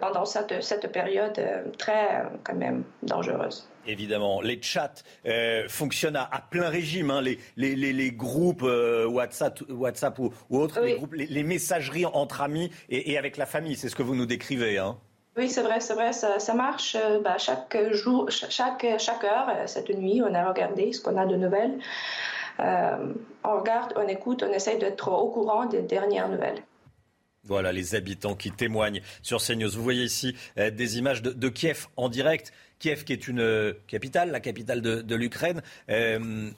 pendant 0.01 0.25
cette, 0.25 0.63
cette 0.63 0.93
période 0.93 1.41
très 1.79 2.25
quand 2.45 2.55
même 2.55 2.85
dangereuse 3.03 3.69
évidemment. 3.89 4.41
Les 4.41 4.61
chats 4.63 5.03
euh, 5.27 5.65
fonctionnent 5.69 6.17
à, 6.17 6.43
plein 6.51 6.69
régime. 6.69 7.11
Hein. 7.11 7.23
Les, 7.23 7.39
les, 7.57 7.75
les, 7.75 8.13
groupes 8.13 8.63
euh, 8.63 9.07
WhatsApp, 9.07 9.61
WhatsApp 9.69 10.19
ou, 10.19 10.33
autres, 10.51 10.81
les, 10.81 10.95
groupes, 10.97 11.15
les, 11.15 11.43
messageries 11.43 12.07
entre 12.07 12.43
amis 12.43 12.71
et, 12.89 13.19
avec 13.19 13.37
la 13.37 13.47
famille. 13.47 13.77
C'est 13.77 13.89
ce 13.89 13.97
que 13.97 14.03
vous 14.03 14.15
nous 14.15 14.27
décrivez. 14.27 14.79
Hein. 14.79 14.97
Oui, 15.37 15.49
c'est 15.49 15.63
vrai, 15.63 15.81
c'est 15.81 15.95
vrai, 15.95 16.13
ça, 16.13 16.39
ça 16.39 16.55
marche. 16.55 16.97
Euh, 16.97 17.21
bah, 17.21 17.39
chaque 17.39 17.77
jour, 17.93 18.31
chaque, 18.31 18.87
chaque 18.99 19.25
heure, 19.25 19.51
cette 19.67 19.91
nuit, 19.91 20.23
on 20.23 20.35
a 20.35 20.49
regardé 20.49 20.93
ce 20.93 21.01
qu'on 21.01 21.17
a 21.17 21.27
de 21.27 21.37
nouvelles. 21.37 21.79
on 22.59 23.59
regarde, 23.59 23.95
on 23.97 24.07
écoute, 24.09 24.43
on 24.43 24.53
essaye 24.53 24.79
d'être 24.79 25.11
au 25.11 25.29
courant 25.31 25.67
des 25.67 25.83
dernières 25.83 26.29
nouvelles. 26.29 26.63
Voilà 27.45 27.73
les 27.73 27.95
habitants 27.95 28.35
qui 28.35 28.51
témoignent 28.51 29.01
sur 29.23 29.43
CNews. 29.43 29.71
Vous 29.71 29.83
voyez 29.83 30.05
ici 30.05 30.35
des 30.57 30.99
images 30.99 31.23
de, 31.23 31.31
de 31.31 31.49
Kiev 31.49 31.87
en 31.97 32.09
direct. 32.09 32.53
Kiev 32.79 33.05
qui 33.05 33.13
est 33.13 33.29
une 33.29 33.41
euh, 33.41 33.73
capitale, 33.87 34.31
la 34.31 34.41
capitale 34.41 34.81
de, 34.81 35.15
l'Ukraine. 35.15 35.63
Euh, 35.91 36.51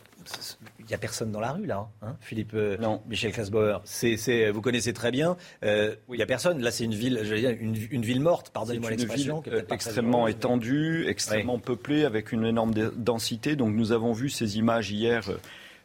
il 0.79 0.85
n'y 0.85 0.95
a 0.95 0.99
personne 0.99 1.33
dans 1.33 1.41
la 1.41 1.53
rue 1.53 1.65
là, 1.65 1.89
hein, 2.03 2.15
Philippe 2.21 2.53
euh, 2.55 2.77
non. 2.77 3.01
Michel 3.09 3.33
Klasbauer. 3.33 3.79
C'est, 3.85 4.51
vous 4.51 4.61
connaissez 4.61 4.93
très 4.93 5.11
bien. 5.11 5.37
Il 5.63 5.97
n'y 6.11 6.23
a 6.23 6.27
personne. 6.27 6.61
Là, 6.61 6.71
c'est 6.71 6.85
une 6.85 6.95
ville, 6.95 7.21
dire, 7.23 7.57
une, 7.59 8.03
ville 8.03 8.21
morte. 8.21 8.51
Pardonnez-moi 8.51 8.91
l'expression. 8.91 9.43
Une 9.47 9.53
ville 9.53 9.65
extrêmement 9.71 10.29
étendue, 10.29 11.07
extrêmement 11.09 11.59
peuplée, 11.59 12.05
avec 12.05 12.33
une 12.33 12.45
énorme 12.45 12.73
densité. 12.97 13.57
Donc, 13.57 13.75
nous 13.75 13.93
avons 13.93 14.13
vu 14.13 14.29
ces 14.29 14.59
images 14.59 14.91
hier. 14.91 15.31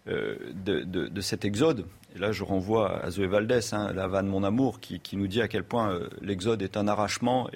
de, 0.05 1.21
cet 1.21 1.45
exode. 1.45 1.85
Et 2.15 2.19
là, 2.19 2.31
je 2.31 2.43
renvoie 2.43 3.03
à 3.03 3.11
Zoé 3.11 3.27
Valdès, 3.27 3.73
hein, 3.73 3.91
la 3.93 4.07
vanne 4.07 4.27
Mon 4.27 4.43
Amour, 4.43 4.79
qui, 4.79 5.01
nous 5.17 5.27
dit 5.27 5.41
à 5.41 5.47
quel 5.47 5.63
point 5.63 5.99
l'exode 6.21 6.61
est 6.61 6.77
un 6.77 6.87
arrachement 6.87 7.49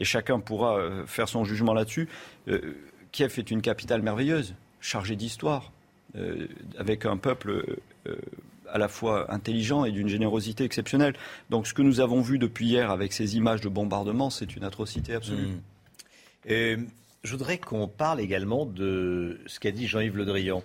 et 0.00 0.04
chacun 0.04 0.40
pourra 0.40 0.78
euh, 0.78 1.06
faire 1.06 1.28
son 1.28 1.44
jugement 1.44 1.74
là-dessus. 1.74 2.08
Euh, 2.48 2.74
Kiev 3.12 3.34
est 3.38 3.50
une 3.50 3.60
capitale 3.60 4.02
merveilleuse, 4.02 4.54
chargée 4.80 5.14
d'histoire, 5.14 5.72
euh, 6.16 6.48
avec 6.78 7.06
un 7.06 7.16
peuple 7.16 7.78
à 8.72 8.78
la 8.78 8.88
fois 8.88 9.32
intelligent 9.32 9.84
et 9.84 9.92
d'une 9.92 10.08
générosité 10.08 10.64
exceptionnelle. 10.64 11.14
Donc 11.50 11.66
ce 11.66 11.74
que 11.74 11.82
nous 11.82 12.00
avons 12.00 12.22
vu 12.22 12.38
depuis 12.38 12.66
hier 12.66 12.90
avec 12.90 13.12
ces 13.12 13.36
images 13.36 13.60
de 13.60 13.68
bombardement, 13.68 14.30
c'est 14.30 14.56
une 14.56 14.64
atrocité 14.64 15.14
absolue. 15.14 15.48
Hmm. 16.48 16.86
je 17.22 17.30
voudrais 17.30 17.58
qu'on 17.58 17.88
parle 17.88 18.20
également 18.20 18.64
de 18.64 19.40
ce 19.46 19.60
qu'a 19.60 19.72
dit 19.72 19.86
Jean-Yves 19.86 20.16
Le 20.16 20.24
Drian. 20.24 20.62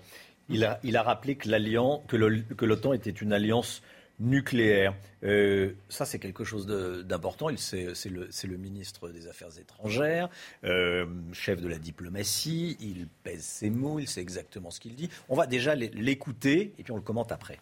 Il 0.49 0.63
a, 0.63 0.79
il 0.83 0.95
a 0.95 1.03
rappelé 1.03 1.35
que 1.35 2.65
l'OTAN 2.65 2.93
était 2.93 3.09
une 3.09 3.33
alliance 3.33 3.81
nucléaire. 4.19 4.95
Euh, 5.23 5.73
ça, 5.89 6.05
c'est 6.05 6.19
quelque 6.19 6.43
chose 6.43 6.67
d'important. 6.67 7.47
C'est 7.57 8.09
le, 8.09 8.57
ministre 8.57 9.09
des 9.09 9.27
Affaires 9.27 9.57
étrangères, 9.59 10.29
euh, 10.63 11.05
chef 11.33 11.61
de 11.61 11.67
la 11.67 11.77
diplomatie. 11.77 12.77
Il 12.79 13.07
pèse 13.23 13.43
ses 13.43 13.69
mots, 13.69 13.99
il 13.99 14.07
sait 14.07 14.21
exactement 14.21 14.71
ce 14.71 14.79
qu'il 14.79 14.95
dit. 14.95 15.09
On 15.29 15.35
va 15.35 15.47
déjà 15.47 15.75
l'écouter 15.75 16.73
et 16.77 16.83
puis 16.83 16.91
on 16.91 16.97
le 16.97 17.01
commente 17.01 17.31
après. 17.31 17.59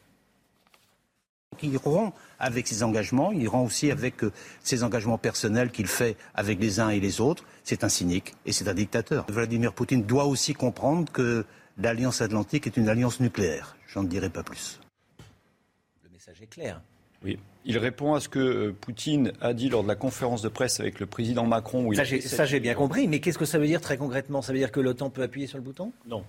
Il 1.61 1.77
rompt 1.77 2.13
avec 2.39 2.67
ses 2.67 2.81
engagements, 2.81 3.31
il 3.31 3.47
rend 3.47 3.63
aussi 3.63 3.91
avec 3.91 4.23
euh, 4.23 4.31
ses 4.63 4.83
engagements 4.83 5.19
personnels 5.19 5.69
qu'il 5.69 5.85
fait 5.85 6.17
avec 6.33 6.59
les 6.59 6.79
uns 6.79 6.89
et 6.89 6.99
les 6.99 7.21
autres. 7.21 7.45
C'est 7.63 7.83
un 7.83 7.89
cynique 7.89 8.33
et 8.45 8.51
c'est 8.51 8.67
un 8.67 8.73
dictateur. 8.73 9.25
Vladimir 9.29 9.71
Poutine 9.73 10.03
doit 10.03 10.25
aussi 10.25 10.53
comprendre 10.55 11.11
que 11.11 11.45
l'Alliance 11.77 12.21
Atlantique 12.21 12.67
est 12.67 12.77
une 12.77 12.89
alliance 12.89 13.19
nucléaire. 13.19 13.75
J'en 13.87 14.03
dirai 14.03 14.29
pas 14.29 14.43
plus 14.43 14.79
clair. 16.47 16.81
Oui. 17.23 17.39
Il 17.65 17.77
répond 17.77 18.13
à 18.13 18.19
ce 18.19 18.27
que 18.27 18.39
euh, 18.39 18.75
Poutine 18.79 19.31
a 19.39 19.53
dit 19.53 19.69
lors 19.69 19.83
de 19.83 19.87
la 19.87 19.95
conférence 19.95 20.41
de 20.41 20.49
presse 20.49 20.79
avec 20.79 20.99
le 20.99 21.05
président 21.05 21.45
Macron. 21.45 21.85
Où 21.85 21.93
ça, 21.93 22.45
j'ai 22.45 22.59
bien 22.59 22.73
compris, 22.73 23.07
mais 23.07 23.19
qu'est-ce 23.19 23.37
que 23.37 23.45
ça 23.45 23.57
veut 23.57 23.67
dire 23.67 23.79
très 23.79 23.97
concrètement? 23.97 24.41
Ça 24.41 24.51
veut 24.51 24.59
dire 24.59 24.71
que 24.71 24.81
l'OTAN 24.81 25.09
peut 25.09 25.23
appuyer 25.23 25.47
sur 25.47 25.57
le 25.57 25.63
bouton? 25.63 25.93
Non. 26.05 26.25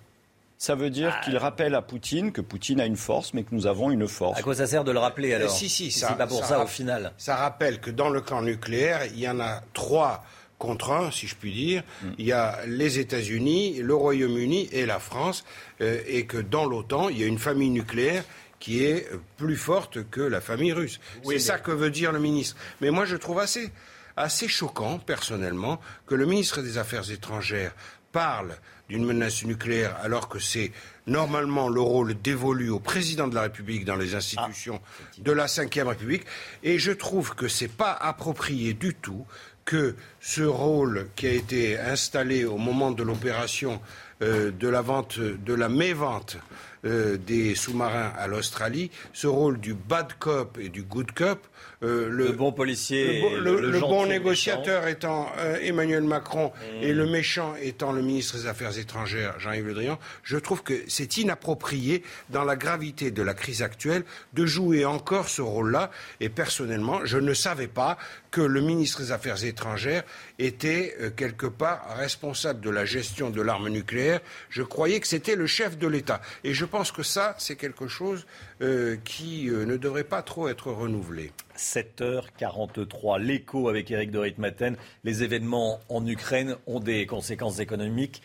Ça 0.57 0.77
veut 0.77 0.91
dire 0.91 1.13
ah. 1.13 1.25
qu'il 1.25 1.37
rappelle 1.37 1.75
à 1.75 1.83
Poutine 1.83 2.31
que 2.31 2.41
Poutine 2.41 2.81
a 2.81 2.87
une 2.87 2.97
force, 2.97 3.35
mais 3.35 3.43
que 3.43 3.53
nous 3.53 3.67
avons 3.67 3.91
une 3.91 4.07
force. 4.07 4.39
À 4.39 4.43
quoi 4.43 4.55
ça 4.55 4.69
sert 4.69 4.85
de 4.85 4.93
le 4.93 5.01
rappeler 5.01 5.33
euh, 5.33 5.37
alors? 5.37 5.51
Si, 5.51 5.69
si, 5.69 5.91
ça. 5.91 6.09
C'est 6.11 6.17
pas 6.17 6.29
pour 6.29 6.45
ça, 6.45 6.63
au 6.63 6.69
final. 6.69 7.13
Ça 7.19 7.35
rappelle 7.35 7.81
que 7.81 7.91
dans 7.91 8.09
le 8.09 8.21
camp 8.21 8.41
nucléaire, 8.41 9.05
il 9.07 9.19
y 9.19 9.29
en 9.29 9.41
a 9.41 9.63
trois 9.73 10.23
contre 10.65 10.93
un, 10.93 11.11
si 11.11 11.27
je 11.27 11.35
puis 11.35 11.53
dire. 11.53 11.83
Mm. 12.03 12.07
Il 12.19 12.27
y 12.27 12.33
a 12.33 12.59
les 12.67 12.99
États-Unis, 12.99 13.81
le 13.83 13.95
Royaume-Uni 13.95 14.69
et 14.73 14.87
la 14.87 14.99
France, 14.99 15.45
euh, 15.81 16.01
et 16.07 16.27
que 16.27 16.39
dans 16.39 16.67
l'OTAN, 16.67 17.09
il 17.09 17.19
y 17.19 17.25
a 17.25 17.27
une 17.27 17.39
famille 17.39 17.71
nucléaire 17.71 18.25
qui 18.59 18.83
est 18.85 19.11
plus 19.37 19.57
forte 19.57 20.09
que 20.09 20.23
la 20.23 20.41
famille 20.41 20.73
russe. 20.73 20.99
c'est 21.23 21.39
ça 21.39 21.59
que 21.59 21.71
veut 21.71 21.91
dire 21.91 22.13
le 22.13 22.19
ministre. 22.19 22.57
Mais 22.81 22.91
moi, 22.91 23.05
je 23.05 23.17
trouve 23.17 23.39
assez, 23.39 23.71
assez 24.17 24.49
choquant, 24.49 24.99
personnellement, 24.99 25.81
que 26.07 26.15
le 26.15 26.25
ministre 26.25 26.63
des 26.63 26.79
Affaires 26.79 27.11
étrangères 27.11 27.75
parle 28.11 28.57
d'une 28.89 29.05
menace 29.05 29.45
nucléaire 29.45 29.97
alors 30.03 30.29
que 30.29 30.39
c'est 30.39 30.73
normalement 31.07 31.69
le 31.69 31.81
rôle 31.81 32.15
dévolu 32.15 32.71
au 32.71 32.81
président 32.81 33.29
de 33.29 33.35
la 33.35 33.43
République 33.43 33.85
dans 33.85 33.97
les 33.97 34.15
institutions 34.15 34.81
ah, 34.83 35.11
de 35.19 35.33
la 35.33 35.47
Ve 35.47 35.89
République. 35.89 36.25
Et 36.63 36.79
je 36.79 36.93
trouve 36.93 37.35
que 37.35 37.49
ce 37.49 37.65
n'est 37.65 37.71
pas 37.71 37.93
approprié 37.93 38.73
du 38.73 38.95
tout 38.95 39.27
que 39.65 39.95
ce 40.21 40.43
rôle 40.43 41.09
qui 41.17 41.27
a 41.27 41.33
été 41.33 41.79
installé 41.79 42.45
au 42.45 42.59
moment 42.59 42.91
de 42.91 43.03
l'opération 43.03 43.81
euh, 44.23 44.51
de 44.51 44.69
la 44.69 44.83
vente, 44.83 45.19
de 45.19 45.55
la 45.55 45.69
mévente 45.69 46.37
euh, 46.85 47.17
des 47.17 47.55
sous-marins 47.55 48.13
à 48.19 48.27
l'Australie, 48.27 48.91
ce 49.13 49.27
rôle 49.27 49.59
du 49.59 49.75
bad 49.75 50.13
cop 50.19 50.59
et 50.61 50.69
du 50.69 50.83
good 50.83 51.13
cop, 51.13 51.47
euh, 51.83 52.09
le, 52.09 52.33
bon 52.33 52.53
policier, 52.53 53.21
le, 53.39 53.81
bon 53.81 54.07
négociateur 54.07 54.87
étant 54.87 55.31
euh, 55.39 55.59
Emmanuel 55.61 56.05
Macron 56.05 56.53
et 56.81 56.93
le 56.93 57.07
méchant 57.07 57.55
étant 57.61 57.93
le 57.93 58.03
ministre 58.03 58.37
des 58.37 58.47
Affaires 58.47 58.79
étrangères 58.79 59.39
Jean-Yves 59.39 59.67
Le 59.67 59.75
Drian, 59.75 59.99
je 60.23 60.37
trouve 60.37 60.63
que 60.63 60.83
c'est 60.89 61.17
inapproprié 61.17 62.03
dans 62.31 62.45
la 62.45 62.57
gravité 62.57 63.11
de 63.11 63.23
la 63.23 63.35
crise 63.35 63.63
actuelle 63.63 64.05
de 64.33 64.47
jouer 64.47 64.85
encore 64.85 65.29
ce 65.29 65.43
rôle-là. 65.43 65.91
Et 66.21 66.29
personnellement, 66.29 67.05
je 67.05 67.19
ne 67.19 67.35
savais 67.35 67.69
pas 67.69 67.99
que 68.31 68.41
le 68.41 68.61
ministre 68.61 69.01
des 69.01 69.13
Affaires 69.13 69.45
étrangères 69.45 70.03
était 70.39 70.97
quelque 71.17 71.47
part 71.47 71.97
responsable 71.97 72.61
de 72.61 72.71
la 72.71 72.85
gestion 72.85 73.31
de 73.31 73.41
l'arme 73.41 73.69
nucléaire. 73.69 74.21
Je 74.51 74.63
croyais 74.63 75.01
que 75.01 75.07
c'était 75.07 75.37
le 75.37 75.47
chef 75.47 75.79
de 75.79 75.87
l'État. 75.87 76.21
Et 76.43 76.55
je 76.55 76.65
pense 76.65 76.91
que 76.91 77.03
ça, 77.03 77.37
c'est 77.39 77.57
quelque 77.57 77.87
chose 77.87 78.27
euh, 78.61 78.97
qui 79.05 79.49
euh, 79.49 79.65
ne 79.67 79.77
devrait 79.77 80.05
pas 80.05 80.23
trop 80.23 80.49
être 80.49 80.71
renouvelé. 80.71 81.33
7h43, 81.57 83.21
l'écho 83.21 83.69
avec 83.69 83.91
Eric 83.91 84.13
de 84.13 84.19
Ritmaten. 84.19 84.77
Les 85.03 85.25
événements 85.25 85.81
en 85.89 86.07
Ukraine 86.07 86.57
ont 86.67 86.79
des 86.79 87.05
conséquences 87.07 87.59
économiques 87.59 88.23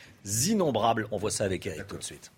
innombrables. 0.47 1.07
On 1.11 1.17
voit 1.17 1.31
ça 1.31 1.45
avec 1.45 1.65
Eric 1.65 1.87
tout 1.87 1.97
de 1.97 2.03
suite. 2.03 2.31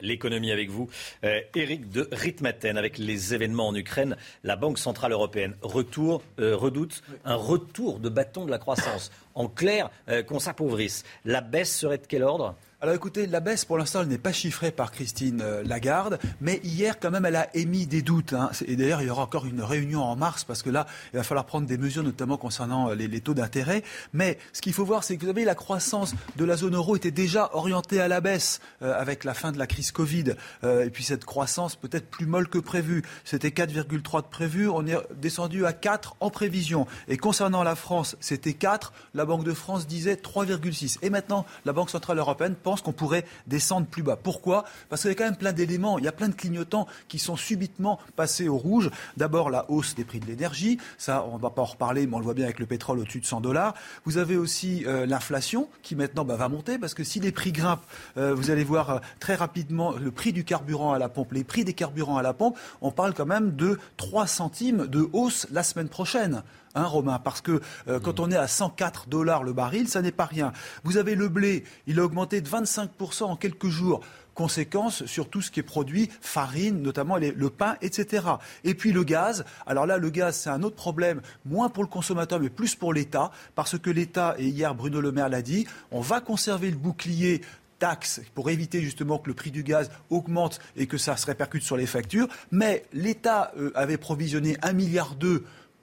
L'économie 0.00 0.52
avec 0.52 0.70
vous. 0.70 0.88
Eric 1.22 1.82
euh, 1.82 2.04
de 2.04 2.08
Ritmaten, 2.12 2.78
avec 2.78 2.96
les 2.96 3.34
événements 3.34 3.68
en 3.68 3.74
Ukraine, 3.74 4.16
la 4.42 4.56
Banque 4.56 4.78
Centrale 4.78 5.12
Européenne 5.12 5.54
retour, 5.60 6.22
redoute 6.38 7.02
un 7.24 7.34
retour 7.34 7.98
de 7.98 8.08
bâton 8.08 8.46
de 8.46 8.50
la 8.50 8.58
croissance. 8.58 9.10
En 9.34 9.48
clair, 9.48 9.90
qu'on 10.26 10.38
s'appauvrisse. 10.38 11.04
La 11.26 11.42
baisse 11.42 11.76
serait 11.76 11.98
de 11.98 12.06
quel 12.06 12.22
ordre? 12.22 12.56
Alors 12.86 12.94
écoutez, 12.94 13.26
la 13.26 13.40
baisse 13.40 13.64
pour 13.64 13.78
l'instant, 13.78 14.02
elle 14.02 14.06
n'est 14.06 14.16
pas 14.16 14.32
chiffrée 14.32 14.70
par 14.70 14.92
Christine 14.92 15.40
euh, 15.42 15.64
Lagarde, 15.64 16.20
mais 16.40 16.60
hier 16.62 17.00
quand 17.00 17.10
même, 17.10 17.24
elle 17.24 17.34
a 17.34 17.48
émis 17.56 17.88
des 17.88 18.00
doutes. 18.00 18.32
Hein. 18.32 18.52
Et 18.64 18.76
d'ailleurs, 18.76 19.02
il 19.02 19.08
y 19.08 19.10
aura 19.10 19.24
encore 19.24 19.44
une 19.44 19.60
réunion 19.60 20.04
en 20.04 20.14
mars 20.14 20.44
parce 20.44 20.62
que 20.62 20.70
là, 20.70 20.86
il 21.12 21.16
va 21.16 21.24
falloir 21.24 21.46
prendre 21.46 21.66
des 21.66 21.78
mesures, 21.78 22.04
notamment 22.04 22.36
concernant 22.36 22.90
euh, 22.90 22.94
les, 22.94 23.20
taux 23.20 23.34
d'intérêt. 23.34 23.82
Mais 24.12 24.38
ce 24.52 24.62
qu'il 24.62 24.72
faut 24.72 24.84
voir, 24.84 25.02
c'est 25.02 25.16
que 25.16 25.22
vous 25.22 25.26
savez, 25.26 25.44
la 25.44 25.56
croissance 25.56 26.14
de 26.36 26.44
la 26.44 26.56
zone 26.56 26.76
euro 26.76 26.94
était 26.94 27.10
déjà 27.10 27.50
orientée 27.54 28.00
à 28.00 28.06
la 28.06 28.20
baisse 28.20 28.60
euh, 28.82 28.96
avec 28.96 29.24
la 29.24 29.34
fin 29.34 29.50
de 29.50 29.58
la 29.58 29.66
crise 29.66 29.90
Covid. 29.90 30.36
Et 30.62 30.90
puis 30.90 31.02
cette 31.02 31.24
croissance 31.24 31.74
peut-être 31.74 32.08
plus 32.08 32.26
molle 32.26 32.46
que 32.46 32.58
prévu. 32.58 33.02
C'était 33.24 33.48
4,3 33.48 34.22
de 34.22 34.28
prévu, 34.28 34.68
on 34.68 34.86
est 34.86 34.96
descendu 35.16 35.66
à 35.66 35.72
4 35.72 36.14
en 36.20 36.30
prévision. 36.30 36.86
Et 37.08 37.16
concernant 37.16 37.64
la 37.64 37.74
France, 37.74 38.16
c'était 38.20 38.54
4. 38.54 38.92
La 39.14 39.24
Banque 39.24 39.42
de 39.42 39.54
France 39.54 39.88
disait 39.88 40.14
3,6. 40.14 40.98
Et 41.02 41.10
maintenant, 41.10 41.46
la 41.64 41.72
Banque 41.72 41.90
centrale 41.90 42.18
européenne 42.18 42.54
pense 42.54 42.75
qu'on 42.82 42.92
pourrait 42.92 43.24
descendre 43.46 43.86
plus 43.86 44.02
bas. 44.02 44.16
Pourquoi? 44.16 44.64
Parce 44.88 45.02
qu'il 45.02 45.10
y 45.10 45.14
a 45.14 45.16
quand 45.16 45.24
même 45.24 45.36
plein 45.36 45.52
d'éléments, 45.52 45.98
il 45.98 46.04
y 46.04 46.08
a 46.08 46.12
plein 46.12 46.28
de 46.28 46.34
clignotants 46.34 46.86
qui 47.08 47.18
sont 47.18 47.36
subitement 47.36 47.98
passés 48.16 48.48
au 48.48 48.56
rouge. 48.56 48.90
D'abord 49.16 49.50
la 49.50 49.70
hausse 49.70 49.94
des 49.94 50.04
prix 50.04 50.20
de 50.20 50.26
l'énergie, 50.26 50.78
ça 50.98 51.24
on 51.30 51.36
ne 51.36 51.42
va 51.42 51.50
pas 51.50 51.62
en 51.62 51.66
reparler, 51.66 52.06
mais 52.06 52.14
on 52.14 52.18
le 52.18 52.24
voit 52.24 52.34
bien 52.34 52.44
avec 52.44 52.58
le 52.58 52.66
pétrole 52.66 52.98
au-dessus 52.98 53.20
de 53.20 53.26
100 53.26 53.40
dollars. 53.40 53.74
Vous 54.04 54.18
avez 54.18 54.36
aussi 54.36 54.84
euh, 54.86 55.06
l'inflation 55.06 55.68
qui 55.82 55.96
maintenant 55.96 56.24
bah, 56.24 56.36
va 56.36 56.48
monter 56.48 56.78
parce 56.78 56.94
que 56.94 57.04
si 57.04 57.20
les 57.20 57.32
prix 57.32 57.52
grimpent, 57.52 57.84
euh, 58.16 58.34
vous 58.34 58.50
allez 58.50 58.64
voir 58.64 58.90
euh, 58.90 58.98
très 59.20 59.34
rapidement 59.34 59.92
le 59.92 60.10
prix 60.10 60.32
du 60.32 60.44
carburant 60.44 60.92
à 60.92 60.98
la 60.98 61.08
pompe, 61.08 61.32
les 61.32 61.44
prix 61.44 61.64
des 61.64 61.74
carburants 61.74 62.16
à 62.16 62.22
la 62.22 62.32
pompe, 62.32 62.58
on 62.80 62.90
parle 62.90 63.14
quand 63.14 63.26
même 63.26 63.54
de 63.56 63.78
3 63.96 64.26
centimes 64.26 64.86
de 64.86 65.08
hausse 65.12 65.46
la 65.50 65.62
semaine 65.62 65.88
prochaine 65.88 66.42
hein, 66.76 66.84
Romain, 66.84 67.18
parce 67.18 67.40
que 67.40 67.60
euh, 67.88 67.98
quand 67.98 68.20
on 68.20 68.30
est 68.30 68.36
à 68.36 68.46
104 68.46 69.08
dollars 69.08 69.42
le 69.42 69.52
baril, 69.52 69.88
ça 69.88 70.02
n'est 70.02 70.12
pas 70.12 70.26
rien. 70.26 70.52
Vous 70.84 70.96
avez 70.96 71.14
le 71.16 71.28
blé, 71.28 71.64
il 71.88 71.98
a 71.98 72.04
augmenté 72.04 72.40
de 72.40 72.48
25% 72.48 73.24
en 73.24 73.36
quelques 73.36 73.68
jours. 73.68 74.00
Conséquence 74.34 75.06
sur 75.06 75.30
tout 75.30 75.40
ce 75.40 75.50
qui 75.50 75.60
est 75.60 75.62
produit, 75.62 76.10
farine, 76.20 76.82
notamment 76.82 77.16
les- 77.16 77.32
le 77.32 77.48
pain, 77.48 77.76
etc. 77.80 78.26
Et 78.64 78.74
puis 78.74 78.92
le 78.92 79.02
gaz. 79.02 79.46
Alors 79.66 79.86
là, 79.86 79.96
le 79.96 80.10
gaz, 80.10 80.36
c'est 80.36 80.50
un 80.50 80.62
autre 80.62 80.76
problème, 80.76 81.22
moins 81.46 81.70
pour 81.70 81.82
le 81.82 81.88
consommateur, 81.88 82.38
mais 82.38 82.50
plus 82.50 82.74
pour 82.74 82.92
l'État, 82.92 83.30
parce 83.54 83.78
que 83.78 83.88
l'État, 83.88 84.34
et 84.38 84.46
hier 84.46 84.74
Bruno 84.74 85.00
Le 85.00 85.10
Maire 85.10 85.30
l'a 85.30 85.40
dit, 85.40 85.66
on 85.90 86.00
va 86.02 86.20
conserver 86.20 86.70
le 86.70 86.76
bouclier 86.76 87.40
taxe 87.78 88.20
pour 88.34 88.50
éviter 88.50 88.82
justement 88.82 89.18
que 89.18 89.28
le 89.28 89.34
prix 89.34 89.50
du 89.50 89.62
gaz 89.62 89.90
augmente 90.10 90.60
et 90.76 90.86
que 90.86 90.98
ça 90.98 91.16
se 91.16 91.24
répercute 91.26 91.62
sur 91.62 91.78
les 91.78 91.86
factures. 91.86 92.28
Mais 92.50 92.84
l'État 92.92 93.52
euh, 93.58 93.70
avait 93.74 93.96
provisionné 93.98 94.56
1,2 94.62 94.74
milliard 94.74 95.14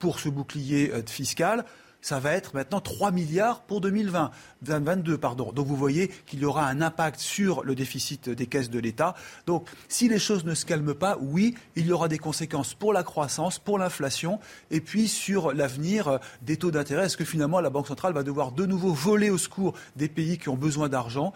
pour 0.03 0.19
ce 0.19 0.27
bouclier 0.27 0.91
euh, 0.91 1.01
fiscal. 1.07 1.63
Ça 2.01 2.19
va 2.19 2.33
être 2.33 2.53
maintenant 2.53 2.81
3 2.81 3.11
milliards 3.11 3.61
pour 3.61 3.79
2020, 3.79 4.31
2022, 4.63 5.17
pardon. 5.17 5.53
Donc 5.53 5.67
vous 5.67 5.77
voyez 5.77 6.09
qu'il 6.25 6.41
y 6.41 6.45
aura 6.45 6.67
un 6.67 6.81
impact 6.81 7.21
sur 7.21 7.63
le 7.63 7.73
déficit 7.73 8.29
des 8.29 8.45
caisses 8.45 8.69
de 8.69 8.79
l'État. 8.79 9.15
Donc 9.45 9.69
si 9.87 10.09
les 10.09 10.19
choses 10.19 10.43
ne 10.43 10.55
se 10.55 10.65
calment 10.65 10.93
pas, 10.93 11.17
oui, 11.21 11.55
il 11.77 11.85
y 11.85 11.93
aura 11.93 12.09
des 12.09 12.17
conséquences 12.17 12.73
pour 12.73 12.91
la 12.91 13.03
croissance, 13.03 13.59
pour 13.59 13.79
l'inflation, 13.79 14.41
et 14.71 14.81
puis 14.81 15.07
sur 15.07 15.53
l'avenir 15.53 16.09
euh, 16.09 16.17
des 16.41 16.57
taux 16.57 16.71
d'intérêt. 16.71 17.05
Est-ce 17.05 17.15
que 17.15 17.23
finalement 17.23 17.61
la 17.61 17.69
Banque 17.69 17.87
centrale 17.87 18.11
va 18.11 18.23
devoir 18.23 18.51
de 18.51 18.65
nouveau 18.65 18.91
voler 18.91 19.29
au 19.29 19.37
secours 19.37 19.73
des 19.95 20.09
pays 20.09 20.37
qui 20.37 20.49
ont 20.49 20.57
besoin 20.57 20.89
d'argent? 20.89 21.31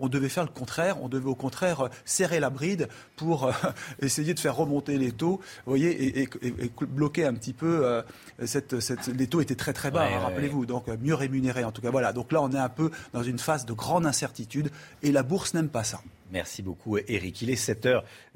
On 0.00 0.08
devait 0.08 0.28
faire 0.28 0.44
le 0.44 0.50
contraire, 0.50 1.00
on 1.02 1.08
devait 1.08 1.28
au 1.28 1.34
contraire 1.34 1.82
euh, 1.82 1.88
serrer 2.04 2.40
la 2.40 2.50
bride 2.50 2.88
pour 3.16 3.44
euh, 3.46 3.52
essayer 4.02 4.34
de 4.34 4.40
faire 4.40 4.56
remonter 4.56 4.98
les 4.98 5.12
taux, 5.12 5.40
vous 5.66 5.70
voyez, 5.72 5.90
et, 5.90 6.20
et- 6.22 6.28
et- 6.42 6.54
et 6.64 6.70
bloquer 6.86 7.24
un 7.26 7.34
petit 7.34 7.52
peu. 7.52 7.86
euh, 7.86 8.02
cette, 8.46 8.80
cette- 8.80 9.06
les 9.08 9.26
taux 9.26 9.40
étaient 9.40 9.54
très 9.54 9.72
très 9.72 9.90
bas, 9.90 10.00
Ouais, 10.06 10.14
hein, 10.14 10.18
ouais, 10.18 10.24
rappelez-vous, 10.24 10.66
donc 10.66 10.86
mieux 11.00 11.14
rémunérés 11.14 11.64
en 11.64 11.72
tout 11.72 11.82
cas. 11.82 11.90
Voilà, 11.90 12.12
donc 12.12 12.32
là 12.32 12.40
on 12.42 12.50
est 12.50 12.58
un 12.58 12.68
peu 12.68 12.90
dans 13.12 13.22
une 13.22 13.38
phase 13.38 13.66
de 13.66 13.72
grande 13.72 14.06
incertitude 14.06 14.70
et 15.02 15.12
la 15.12 15.22
bourse 15.22 15.54
n'aime 15.54 15.68
pas 15.68 15.84
ça. 15.84 16.00
Merci 16.32 16.62
beaucoup, 16.62 16.96
Eric. 16.96 17.42
Il 17.42 17.50
est 17.50 17.56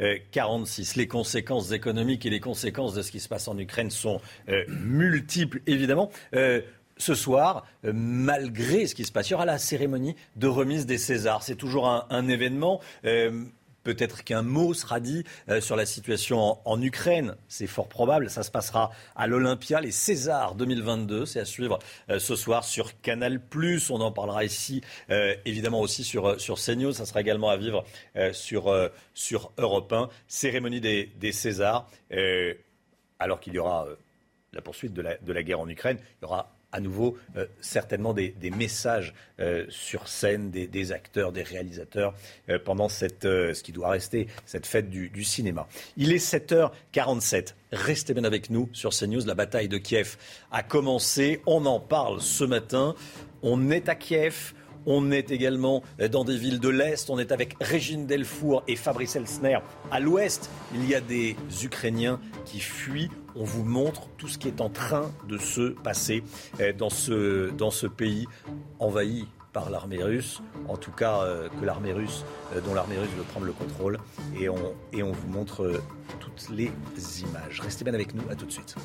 7h46. 0.01 0.97
Les 0.97 1.07
conséquences 1.07 1.71
économiques 1.73 2.27
et 2.27 2.31
les 2.31 2.41
conséquences 2.41 2.95
de 2.95 3.03
ce 3.03 3.11
qui 3.13 3.21
se 3.21 3.29
passe 3.29 3.49
en 3.49 3.57
Ukraine 3.59 3.91
sont 3.91 4.21
euh, 4.49 4.65
multiples, 4.69 5.61
évidemment. 5.67 6.11
Euh, 6.35 6.61
ce 6.97 7.15
soir, 7.15 7.67
euh, 7.85 7.93
malgré 7.95 8.87
ce 8.87 8.95
qui 8.95 9.05
se 9.05 9.13
passe, 9.13 9.29
il 9.29 9.33
y 9.33 9.35
aura 9.35 9.47
la 9.47 9.59
cérémonie 9.59 10.17
de 10.37 10.47
remise 10.47 10.87
des 10.87 10.99
Césars. 10.99 11.43
C'est 11.43 11.57
toujours 11.57 11.89
un, 11.89 12.29
événement. 12.29 12.81
Euh, 13.05 13.45
Peut-être 13.83 14.25
qu'un 14.25 14.41
mot 14.41 14.73
sera 14.73 14.99
dit 14.99 15.25
euh, 15.51 15.61
sur 15.61 15.77
la 15.77 15.85
situation 15.85 16.57
en, 16.65 16.81
Ukraine. 16.81 17.37
C'est 17.49 17.67
fort 17.67 17.87
probable. 17.87 18.31
Ça 18.31 18.43
se 18.43 18.51
passera 18.51 18.91
à 19.15 19.27
l'Olympia, 19.27 19.79
les 19.83 19.91
Césars 19.91 20.55
2022. 20.55 21.27
C'est 21.27 21.41
à 21.41 21.45
suivre 21.45 21.79
ce 22.09 22.35
soir 22.35 22.65
sur 22.65 22.99
Canal+. 23.03 23.43
On 23.91 24.01
en 24.01 24.11
parlera 24.11 24.43
ici, 24.43 24.81
évidemment 25.45 25.81
aussi 25.81 26.03
sur, 26.03 26.41
sur 26.41 26.59
CNews. 26.59 26.95
Ça 26.95 27.05
sera 27.05 27.21
également 27.21 27.51
à 27.51 27.59
vivre 27.59 27.85
sur, 28.33 28.75
sur 29.13 29.53
Europe 29.59 29.93
1. 29.93 30.09
Cérémonie 30.29 30.81
des, 30.81 31.33
Césars. 31.33 31.87
Alors 33.19 33.39
qu'il 33.39 33.53
y 33.53 33.59
aura 33.59 33.87
la 34.55 34.63
poursuite 34.63 34.95
de 34.95 35.03
la, 35.03 35.19
de 35.19 35.33
la 35.33 35.43
guerre 35.43 35.61
en 35.61 35.69
Ukraine, 35.69 35.99
il 36.01 36.23
y 36.23 36.25
aura 36.25 36.55
à 36.75 36.81
nouveau 36.81 37.17
euh, 37.37 37.47
certainement 37.61 38.13
des, 38.13 38.35
messages 38.57 39.15
euh, 39.41 39.65
sur 39.69 40.09
scène 40.09 40.51
des, 40.51 40.93
acteurs, 40.93 41.33
des 41.33 41.45
réalisateurs 41.45 42.15
euh, 42.51 42.59
pendant 42.63 42.89
cette, 42.89 43.23
ce 43.23 43.63
qui 43.63 43.73
doit 43.73 43.91
rester 43.91 44.27
cette 44.45 44.67
fête 44.67 44.91
du, 44.91 45.09
du 45.09 45.25
cinéma. 45.25 45.67
Il 45.97 46.13
est 46.13 46.35
7h47. 46.35 47.55
Restez 47.73 48.13
bien 48.13 48.25
avec 48.25 48.51
nous 48.51 48.69
sur 48.73 48.91
CNews. 48.91 49.25
La 49.25 49.35
bataille 49.35 49.69
de 49.69 49.79
Kiev 49.79 50.17
a 50.51 50.63
commencé. 50.63 51.41
On 51.47 51.65
en 51.65 51.79
parle 51.79 52.21
ce 52.21 52.45
matin. 52.45 52.95
On 53.43 53.71
est 53.71 53.89
à 53.89 53.95
Kiev. 53.95 54.53
On 54.87 55.13
est 55.13 55.31
également 55.31 55.83
dans 56.11 56.25
des 56.25 56.37
villes 56.37 56.61
de 56.61 56.69
l'Est. 56.69 57.09
On 57.09 57.19
est 57.19 57.33
avec 57.33 57.55
Régine 57.61 58.07
Delfour 58.07 58.65
et 58.69 58.77
Fabrice 58.77 59.17
Elsner. 59.17 59.59
À 59.91 60.01
l'Ouest, 60.01 60.51
il 60.75 60.87
y 60.89 60.95
a 60.95 61.01
des 61.01 61.37
Ukrainiens 61.63 62.21
qui 62.45 62.61
fuient. 62.61 63.11
On 63.37 63.45
vous 63.45 63.65
montre 63.65 64.09
tout 64.17 64.29
ce 64.29 64.39
qui 64.39 64.49
est 64.49 64.61
en 64.61 64.69
train 64.69 65.11
de 65.29 65.39
se 65.39 65.71
passer 65.71 66.23
euh, 66.61 66.73
dans 66.73 66.91
ce, 66.91 67.87
pays 67.87 68.27
envahi 68.79 69.27
par 69.53 69.71
l'armée 69.71 70.03
russe, 70.03 70.43
en 70.69 70.77
tout 70.77 70.91
cas 70.91 71.23
euh, 71.23 71.49
que 71.49 71.65
l'armée 71.65 71.93
russe, 71.93 72.25
euh, 72.55 72.61
dont 72.61 72.75
l'armée 72.75 72.99
russe 72.99 73.11
veut 73.17 73.25
prendre 73.25 73.47
le 73.47 73.53
contrôle, 73.53 73.99
et 74.39 74.49
on, 74.49 75.13
vous 75.13 75.29
montre 75.29 75.81
toutes 76.21 76.49
les 76.51 76.71
images. 77.23 77.61
Restez 77.61 77.85
bien 77.85 77.95
avec 77.95 78.15
nous, 78.15 78.23
à 78.31 78.35
tout 78.35 78.47
de 78.47 78.53
suite. 78.53 78.77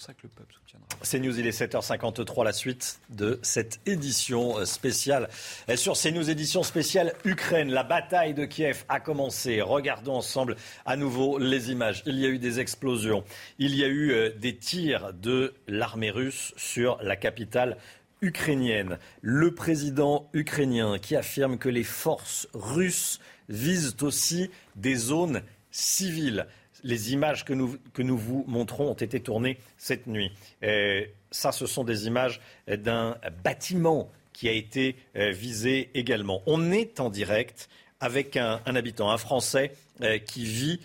Pour 0.00 0.06
ça 0.06 0.14
que 0.14 0.22
le 0.22 0.30
peuple 0.30 0.54
soutiendra. 0.54 0.88
CNews, 1.02 1.38
il 1.38 1.46
est 1.46 1.60
7h53, 1.60 2.42
la 2.42 2.54
suite 2.54 3.00
de 3.10 3.38
cette 3.42 3.80
édition 3.84 4.64
spéciale. 4.64 5.28
Sur 5.76 5.92
CNews, 5.92 6.30
édition 6.30 6.62
spéciale 6.62 7.12
Ukraine, 7.26 7.70
la 7.70 7.82
bataille 7.82 8.32
de 8.32 8.46
Kiev 8.46 8.86
a 8.88 8.98
commencé. 8.98 9.60
Regardons 9.60 10.14
ensemble 10.14 10.56
à 10.86 10.96
nouveau 10.96 11.36
les 11.36 11.70
images. 11.70 12.02
Il 12.06 12.18
y 12.18 12.24
a 12.24 12.30
eu 12.30 12.38
des 12.38 12.60
explosions, 12.60 13.24
il 13.58 13.74
y 13.76 13.84
a 13.84 13.88
eu 13.88 14.12
euh, 14.12 14.30
des 14.30 14.56
tirs 14.56 15.12
de 15.12 15.52
l'armée 15.68 16.10
russe 16.10 16.54
sur 16.56 16.96
la 17.02 17.16
capitale 17.16 17.76
ukrainienne. 18.22 18.98
Le 19.20 19.54
président 19.54 20.30
ukrainien 20.32 20.98
qui 20.98 21.14
affirme 21.14 21.58
que 21.58 21.68
les 21.68 21.84
forces 21.84 22.48
russes 22.54 23.20
visent 23.50 23.96
aussi 24.00 24.50
des 24.76 24.94
zones 24.94 25.42
civiles. 25.70 26.46
Les 26.82 27.12
images 27.12 27.44
que 27.44 27.52
nous, 27.52 27.78
vous 28.16 28.44
montrons 28.46 28.90
ont 28.90 28.94
été 28.94 29.20
tournées 29.20 29.58
cette 29.76 30.06
nuit. 30.06 30.32
Ce 30.62 31.66
sont 31.66 31.84
des 31.84 32.06
images 32.06 32.40
euh, 32.68 32.76
d'un 32.76 33.16
bâtiment 33.44 34.10
qui 34.32 34.48
a 34.48 34.52
été 34.52 34.96
euh, 35.16 35.30
visé 35.30 35.90
également. 35.94 36.42
On 36.46 36.72
est 36.72 37.00
en 37.00 37.10
direct 37.10 37.68
avec 38.00 38.36
un, 38.36 38.60
un 38.64 38.74
habitant, 38.74 39.10
un 39.10 39.18
Français 39.18 39.72
euh, 40.02 40.18
qui 40.18 40.44
vit 40.44 40.80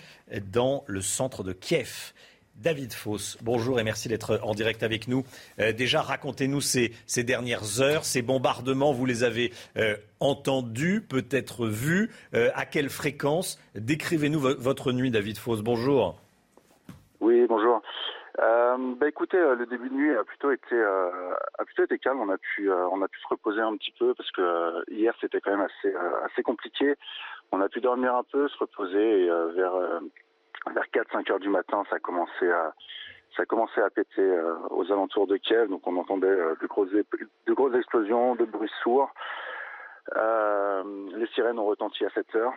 dans 0.51 0.83
le 0.87 1.01
centre 1.01 1.43
de 1.43 1.53
Kiev. 1.53 2.13
David 2.55 2.93
Foss, 2.93 3.37
bonjour 3.43 3.79
et 3.79 3.83
merci 3.83 4.07
d'être 4.07 4.39
en 4.41 4.53
direct 4.53 4.81
avec 4.81 5.07
nous. 5.09 5.23
Euh, 5.59 5.73
déjà, 5.73 6.01
racontez-nous 6.01 6.61
ces, 6.61 6.93
dernières 7.23 7.81
heures, 7.81 8.05
ces 8.05 8.21
bombardements, 8.21 8.93
vous 8.93 9.05
les 9.05 9.23
avez 9.23 9.51
euh, 9.77 9.95
entendus, 10.21 11.01
peut-être 11.01 11.67
vus, 11.67 12.09
euh, 12.33 12.49
à 12.55 12.65
quelle 12.65 12.89
fréquence? 12.89 13.59
Décrivez-nous 13.75 14.39
vo- 14.39 14.57
votre 14.57 14.93
nuit, 14.93 15.11
David 15.11 15.37
Foss. 15.37 15.61
Bonjour. 15.61 16.15
Oui, 17.19 17.45
bonjour. 17.47 17.81
Bah 18.37 19.07
écoutez, 19.07 19.37
le 19.37 19.65
début 19.65 19.89
de 19.89 19.93
nuit 19.93 20.15
a 20.15 20.23
plutôt 20.23 20.51
été 20.51 20.75
calme. 21.99 22.19
On 22.19 22.29
a 22.29 22.37
pu 22.37 22.65
se 22.67 23.27
reposer 23.29 23.61
un 23.61 23.75
petit 23.77 23.93
peu 23.97 24.13
parce 24.13 24.29
que 24.31 24.91
hier 24.91 25.13
c'était 25.21 25.39
quand 25.39 25.51
même 25.51 25.65
assez 25.65 25.95
assez 26.25 26.43
compliqué. 26.43 26.95
On 27.51 27.61
a 27.61 27.69
pu 27.69 27.79
dormir 27.79 28.15
un 28.15 28.23
peu, 28.23 28.47
se 28.49 28.57
reposer 28.57 29.25
et 29.25 29.29
vers 29.55 29.73
vers 30.73 30.85
4-5 30.93 31.31
heures 31.31 31.39
du 31.39 31.49
matin, 31.49 31.83
ça 31.89 31.97
a 31.97 31.99
commencé 31.99 32.49
à 32.49 32.73
ça 33.35 33.43
à 33.85 33.89
péter 33.89 34.21
euh, 34.21 34.55
aux 34.69 34.89
alentours 34.91 35.27
de 35.27 35.35
Kiev. 35.37 35.67
Donc 35.69 35.85
on 35.87 35.97
entendait 35.97 36.27
euh, 36.27 36.55
de 36.61 36.67
grosses 36.67 36.89
de 36.91 37.53
grosses 37.53 37.75
explosions, 37.75 38.35
de 38.35 38.45
bruits 38.45 38.71
sourds. 38.81 39.11
Euh, 40.15 40.83
les 41.15 41.27
sirènes 41.27 41.59
ont 41.59 41.65
retenti 41.65 42.05
à 42.05 42.09
7 42.11 42.35
heures. 42.35 42.53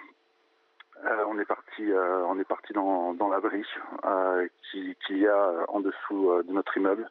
Euh, 1.04 1.24
on 1.28 1.38
est 1.38 1.44
parti, 1.44 1.90
euh, 1.90 2.24
on 2.26 2.38
est 2.38 2.44
parti 2.44 2.72
dans, 2.72 3.14
dans 3.14 3.28
l'abri 3.28 3.64
euh, 4.04 4.46
qui- 4.70 4.96
qu'il 5.06 5.18
y 5.18 5.26
a 5.28 5.50
en 5.68 5.80
dessous 5.80 6.42
de 6.42 6.52
notre 6.52 6.76
immeuble. 6.76 7.08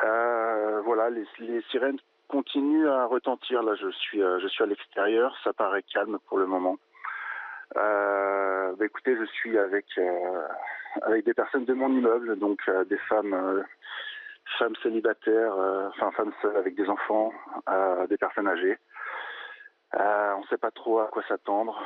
Voilà, 0.00 1.08
les, 1.10 1.26
les 1.38 1.62
sirènes 1.70 1.98
continue 2.28 2.88
à 2.88 3.06
retentir. 3.06 3.62
Là, 3.62 3.74
je 3.74 3.88
suis, 3.90 4.20
je 4.20 4.46
suis 4.48 4.62
à 4.62 4.66
l'extérieur. 4.66 5.36
Ça 5.44 5.52
paraît 5.52 5.82
calme 5.82 6.18
pour 6.28 6.38
le 6.38 6.46
moment. 6.46 6.78
Bah, 7.74 8.84
écoutez, 8.84 9.16
je 9.16 9.24
suis 9.24 9.58
avec 9.58 9.86
avec 11.02 11.24
des 11.24 11.34
personnes 11.34 11.64
de 11.64 11.74
mon 11.74 11.90
immeuble, 11.90 12.38
donc 12.38 12.60
des 12.88 12.98
femmes 13.08 13.64
femmes 14.58 14.76
célibataires, 14.82 15.54
enfin 15.88 16.10
femmes 16.12 16.32
seules 16.40 16.56
avec 16.56 16.74
des 16.76 16.88
enfants, 16.88 17.32
des 18.08 18.16
personnes 18.16 18.48
âgées. 18.48 18.78
on 19.92 20.40
ne 20.40 20.46
sait 20.48 20.58
pas 20.58 20.70
trop 20.70 21.00
à 21.00 21.08
quoi 21.08 21.22
s'attendre. 21.28 21.82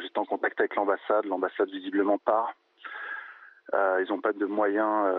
J'étais 0.00 0.18
en 0.18 0.24
contact 0.24 0.58
avec 0.60 0.74
l'ambassade. 0.76 1.26
L'ambassade 1.26 1.68
visiblement 1.68 2.18
part. 2.18 2.54
ils 3.72 4.06
n'ont 4.08 4.20
pas 4.20 4.32
de 4.32 4.46
moyens 4.46 5.14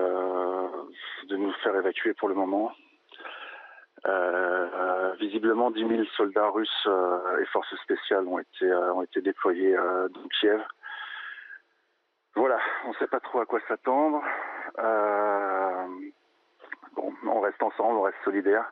de 1.27 1.37
nous 1.37 1.53
faire 1.63 1.75
évacuer 1.75 2.13
pour 2.13 2.29
le 2.29 2.35
moment. 2.35 2.71
Euh, 4.05 5.13
visiblement, 5.19 5.71
10 5.71 5.87
000 5.87 6.03
soldats 6.17 6.49
russes 6.49 6.69
euh, 6.87 7.41
et 7.41 7.45
forces 7.45 7.73
spéciales 7.83 8.27
ont 8.27 8.39
été, 8.39 8.65
euh, 8.65 8.93
ont 8.93 9.03
été 9.03 9.21
déployés 9.21 9.75
dans 9.75 10.27
Kiev. 10.39 10.61
Voilà, 12.35 12.57
on 12.85 12.89
ne 12.89 12.95
sait 12.95 13.07
pas 13.07 13.19
trop 13.19 13.39
à 13.39 13.45
quoi 13.45 13.59
s'attendre. 13.67 14.21
bon, 16.95 17.13
on 17.27 17.39
reste 17.41 17.61
ensemble, 17.61 17.99
on 17.99 18.01
reste 18.01 18.17
solidaires. 18.25 18.71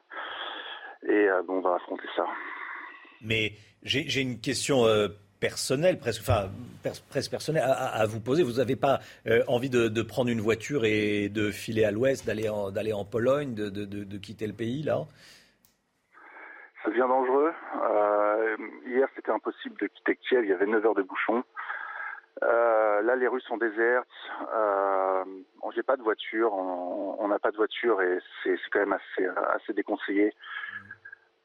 Et 1.03 1.27
bon, 1.45 1.57
on 1.57 1.61
va 1.61 1.75
affronter 1.75 2.07
ça. 2.15 2.25
Mais 3.21 3.53
j'ai 3.83 4.21
une 4.21 4.41
question 4.41 4.85
personnel, 5.41 5.97
presque, 5.97 6.21
enfin, 6.21 6.49
presque 7.09 7.31
personnel 7.31 7.63
à, 7.65 8.05
vous 8.05 8.21
poser. 8.21 8.43
Vous 8.43 8.59
n'avez 8.59 8.77
pas 8.77 8.99
euh, 9.27 9.43
envie 9.47 9.69
de, 9.69 10.01
prendre 10.01 10.29
une 10.29 10.39
voiture 10.39 10.85
et 10.85 11.27
de 11.27 11.51
filer 11.51 11.83
à 11.83 11.91
l'ouest, 11.91 12.25
d'aller 12.25 12.47
en, 12.47 12.71
en 12.71 13.05
Pologne, 13.05 13.53
de, 13.53 13.69
de, 13.69 14.17
quitter 14.17 14.47
le 14.47 14.53
pays, 14.53 14.83
là? 14.83 14.99
Ça 16.83 16.89
devient 16.89 17.07
dangereux. 17.07 17.51
Euh, 17.83 18.57
hier, 18.85 19.07
c'était 19.15 19.31
impossible 19.31 19.77
de 19.79 19.87
quitter 19.87 20.15
Kiev. 20.15 20.43
Il 20.43 20.49
y 20.49 20.53
avait 20.53 20.65
9 20.65 20.85
heures 20.85 20.95
de 20.95 21.03
bouchon. 21.03 21.43
Euh, 22.43 23.01
là, 23.01 23.15
les 23.15 23.27
rues 23.27 23.41
sont 23.41 23.57
désertes. 23.57 24.07
Euh, 24.53 25.23
J'ai 25.75 25.83
pas 25.83 25.95
de 25.95 26.01
voiture. 26.01 26.53
On 26.53 27.27
n'a 27.27 27.39
pas 27.39 27.51
de 27.51 27.57
voiture 27.57 28.01
et 28.01 28.17
c'est 28.43 28.57
quand 28.71 28.79
même 28.79 28.93
assez, 28.93 29.27
assez 29.55 29.73
déconseillé. 29.73 30.33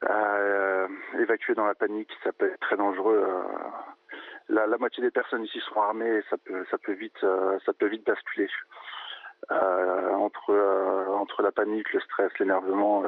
Euh, 0.05 0.89
évacuer 1.19 1.55
dans 1.55 1.67
la 1.67 1.75
panique, 1.75 2.11
ça 2.23 2.33
peut 2.33 2.53
être 2.53 2.61
très 2.61 2.77
dangereux. 2.77 3.25
Euh, 3.27 3.43
la, 4.49 4.79
moitié 4.79 5.03
des 5.03 5.11
personnes 5.11 5.45
ici 5.45 5.61
sont 5.61 5.81
armées 5.81 6.19
et 6.19 6.23
ça 6.31 6.37
peut, 6.79 6.93
vite, 6.93 7.25
euh, 7.25 7.59
ça 7.65 7.73
peut 7.73 7.87
vite 7.87 8.07
basculer. 8.07 8.49
entre, 9.51 10.53
entre 11.09 11.43
la 11.43 11.53
panique, 11.53 11.93
le 11.93 12.01
stress, 12.01 12.31
l'énervement. 12.39 13.05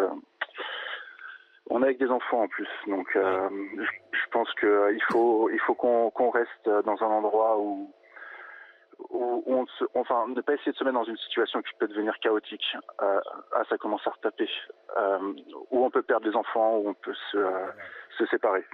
on 1.70 1.82
est 1.82 1.86
avec 1.86 1.98
des 1.98 2.10
enfants 2.10 2.43
en 2.43 2.48
plus, 2.48 2.69
donc 2.86 3.09
je, 3.15 3.20
je, 4.12 4.31
pense 4.31 4.52
qu'il 4.55 5.02
faut, 5.10 5.51
il 5.51 5.60
faut 5.60 5.74
qu'on 5.74 6.31
reste 6.31 6.69
dans 6.85 7.02
un 7.02 7.06
endroit 7.06 7.59
où 7.59 7.93
on 9.10 9.66
enfin, 9.94 10.26
ne 10.28 10.40
pas 10.40 10.54
essayer 10.54 10.72
de 10.72 10.76
se 10.76 10.84
mettre 10.84 10.98
dans 10.98 11.04
une 11.04 11.16
situation 11.16 11.62
qui 11.62 11.70
peut 11.78 11.88
devenir 11.88 12.18
chaotique. 12.20 12.64
Euh, 13.02 13.20
ah, 13.52 13.62
ça 13.68 13.78
commence 13.78 14.06
à 14.06 14.10
retaper. 14.10 14.48
Euh, 14.96 15.34
où 15.70 15.84
on 15.84 15.90
peut 15.90 16.02
perdre 16.02 16.28
des 16.28 16.36
enfants, 16.36 16.78
où 16.78 16.88
on 16.88 16.94
peut 16.94 17.14
se, 17.32 17.38
euh, 17.38 17.66
se 18.18 18.26
séparer. 18.26 18.64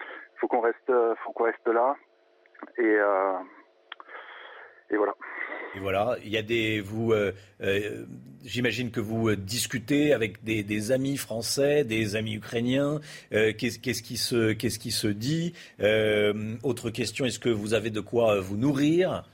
Faut 0.41 0.49
qu'on 0.49 0.61
reste, 0.61 0.93
faut 1.25 1.33
qu'on 1.33 1.45
reste 1.45 1.67
là. 1.67 1.97
Et, 2.79 2.97
voilà. 4.97 5.15
Et 5.75 5.81
voilà, 5.81 6.17
il 6.23 6.29
y 6.29 6.37
a 6.37 6.43
des 6.43 6.81
vous, 6.81 7.13
j'imagine 8.45 8.91
que 8.91 9.01
vous 9.01 9.35
discutez 9.35 10.13
avec 10.13 10.45
des, 10.45 10.93
amis 10.93 11.17
français, 11.17 11.85
des 11.85 12.17
amis 12.17 12.35
ukrainiens. 12.35 13.01
qui 13.31 13.71
se, 13.71 14.53
qu'est-ce 14.53 14.79
qui 14.79 14.93
se 14.93 15.09
dit? 15.09 15.55
Autre 16.63 16.91
question, 16.91 17.25
est-ce 17.25 17.41
que 17.41 17.49
vous 17.49 17.75
avez 17.75 17.91
de 17.91 18.01
quoi 18.01 18.41
vous 18.41 18.57
nourrir? 18.57 19.25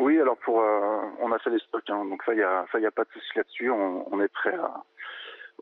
Oui, 0.00 0.18
alors 0.18 0.38
pour, 0.38 0.60
euh, 0.62 1.00
on 1.20 1.30
a 1.30 1.38
fait 1.38 1.50
les 1.50 1.58
stocks, 1.58 1.88
hein, 1.90 2.04
donc 2.06 2.22
ça, 2.24 2.32
il 2.32 2.38
y 2.38 2.42
a, 2.42 2.64
ça, 2.72 2.80
y 2.80 2.86
a 2.86 2.90
pas 2.90 3.04
de 3.04 3.10
souci 3.10 3.30
là-dessus. 3.36 3.70
On, 3.70 4.06
on, 4.10 4.20
est 4.20 4.32
prêt 4.32 4.54
à, 4.54 4.82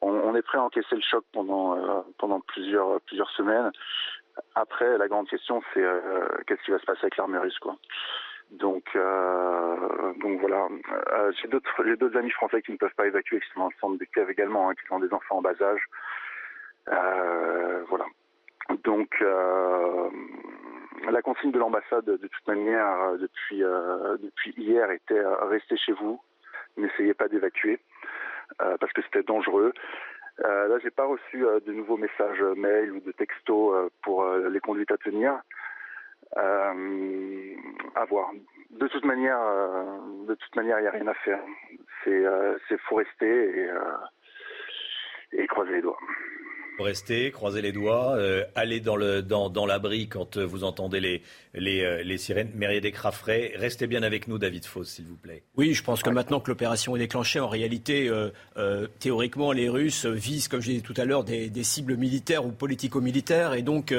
on, 0.01 0.35
est 0.37 0.43
prêt 0.43 0.59
à 0.59 0.63
encaisser 0.63 0.95
le 0.95 1.03
choc 1.03 1.25
pendant, 1.33 1.77
euh, 1.77 2.01
pendant 2.19 2.41
plusieurs, 2.41 3.01
plusieurs 3.03 3.31
semaines. 3.31 3.73
Après, 4.55 4.97
la 4.97 5.09
grande 5.09 5.29
question, 5.29 5.61
c'est 5.75 5.83
euh, 5.83 6.29
qu'est-ce 6.47 6.63
qui 6.63 6.71
va 6.71 6.79
se 6.79 6.87
passer 6.87 7.01
avec 7.03 7.17
l'armée 7.17 7.39
russe, 7.39 7.59
quoi. 7.59 7.77
Donc, 8.53 8.97
donc 10.23 10.41
voilà. 10.41 10.69
j'ai 11.43 11.49
d'autres, 11.49 11.85
j'ai 11.85 11.97
d'autres 11.97 12.17
amis 12.17 12.31
français 12.31 12.63
qui 12.63 12.73
ne 12.73 12.79
peuvent 12.79 12.95
pas 12.97 13.07
évacuer, 13.07 13.41
qui 13.41 13.47
sont 13.53 13.61
dans 13.61 13.67
le 13.67 13.75
centre 13.79 13.99
de 13.99 14.05
Kiev 14.07 14.31
également, 14.31 14.71
hein, 14.71 14.75
qui 14.75 14.91
ont 14.91 15.01
des 15.01 15.13
enfants 15.13 15.37
en 15.37 15.43
bas 15.43 15.53
âge. 15.61 15.85
voilà. 17.91 18.07
Donc, 18.85 19.23
la 21.11 21.23
consigne 21.23 21.53
de 21.53 21.59
l'ambassade, 21.59 22.05
de 22.05 22.17
toute 22.17 22.47
manière, 22.47 23.01
euh, 23.01 23.17
depuis, 23.19 23.63
euh, 23.63 24.17
depuis 24.19 24.53
hier, 24.57 24.91
était 24.91 25.19
euh, 25.19 25.35
restez 25.47 25.77
chez 25.77 25.93
vous, 25.93 26.21
n'essayez 26.77 27.15
pas 27.15 27.29
d'évacuer, 27.29 27.79
parce 28.59 28.93
que 28.93 29.03
c'était 29.03 29.23
dangereux. 29.23 29.73
Euh, 30.45 30.69
là, 30.69 30.79
j'ai 30.83 30.91
pas 30.91 31.05
reçu 31.05 31.39
de 31.41 31.73
nouveaux 31.73 31.97
messages 31.97 32.41
mail 32.57 32.93
ou 32.93 33.01
de 33.01 33.13
textos 33.13 33.91
pour 34.03 34.25
les 34.27 34.61
conduites 34.61 34.91
à 34.93 34.97
tenir. 34.97 35.41
à 36.37 38.05
voir. 38.09 38.31
De 38.71 38.87
toute 38.87 39.05
manière, 39.05 39.41
de 40.29 40.35
toute 40.35 40.57
manière, 40.57 40.79
il 40.79 40.83
n'y 40.83 40.89
a 40.89 40.93
rien 40.93 41.09
à 41.09 41.15
faire. 41.15 41.41
C'est, 42.05 42.25
c'est 42.69 42.79
faut 42.83 42.97
rester 42.97 43.65
et, 43.65 43.71
et 45.33 45.47
croiser 45.49 45.73
les 45.73 45.83
doigts. 45.83 45.99
Restez, 46.79 47.33
croisez 47.33 47.61
les 47.61 47.73
doigts, 47.73 48.15
euh, 48.17 48.45
allez 48.55 48.79
dans 48.79 48.95
le 48.95 49.21
dans, 49.21 49.51
dans 49.51 49.67
l'abri 49.67 50.07
quand 50.07 50.37
euh, 50.37 50.45
vous 50.45 50.63
entendez 50.63 51.01
les 51.01 51.23
les, 51.55 51.83
euh, 51.83 52.03
les 52.05 52.19
sirènes. 52.19 52.51
Mérier 52.55 52.81
Descraffrey, 52.81 53.53
restez 53.57 53.89
bien 53.89 54.05
avec 54.05 54.29
nous, 54.29 54.39
David 54.39 54.65
Foss, 54.65 54.91
s'il 54.91 55.07
vous 55.07 55.17
plaît. 55.17 55.43
Oui, 55.57 55.75
je 55.75 55.83
pense 55.83 56.03
que 56.03 56.11
maintenant 56.11 56.39
que 56.39 56.51
l'opération 56.51 56.95
est 56.95 57.01
déclenchée, 57.01 57.41
en 57.41 57.49
réalité, 57.49 58.11
théoriquement, 59.01 59.51
les 59.51 59.69
Russes 59.69 60.07
visent, 60.07 60.47
comme 60.47 60.61
je 60.61 60.71
dit 60.71 60.83
tout 60.83 60.95
à 60.97 61.05
l'heure, 61.05 61.25
des, 61.25 61.51
des, 61.51 61.65
cibles 61.65 61.97
militaires 61.97 62.47
ou 62.47 62.53
politico-militaires, 62.53 63.55
et 63.55 63.63
donc 63.63 63.95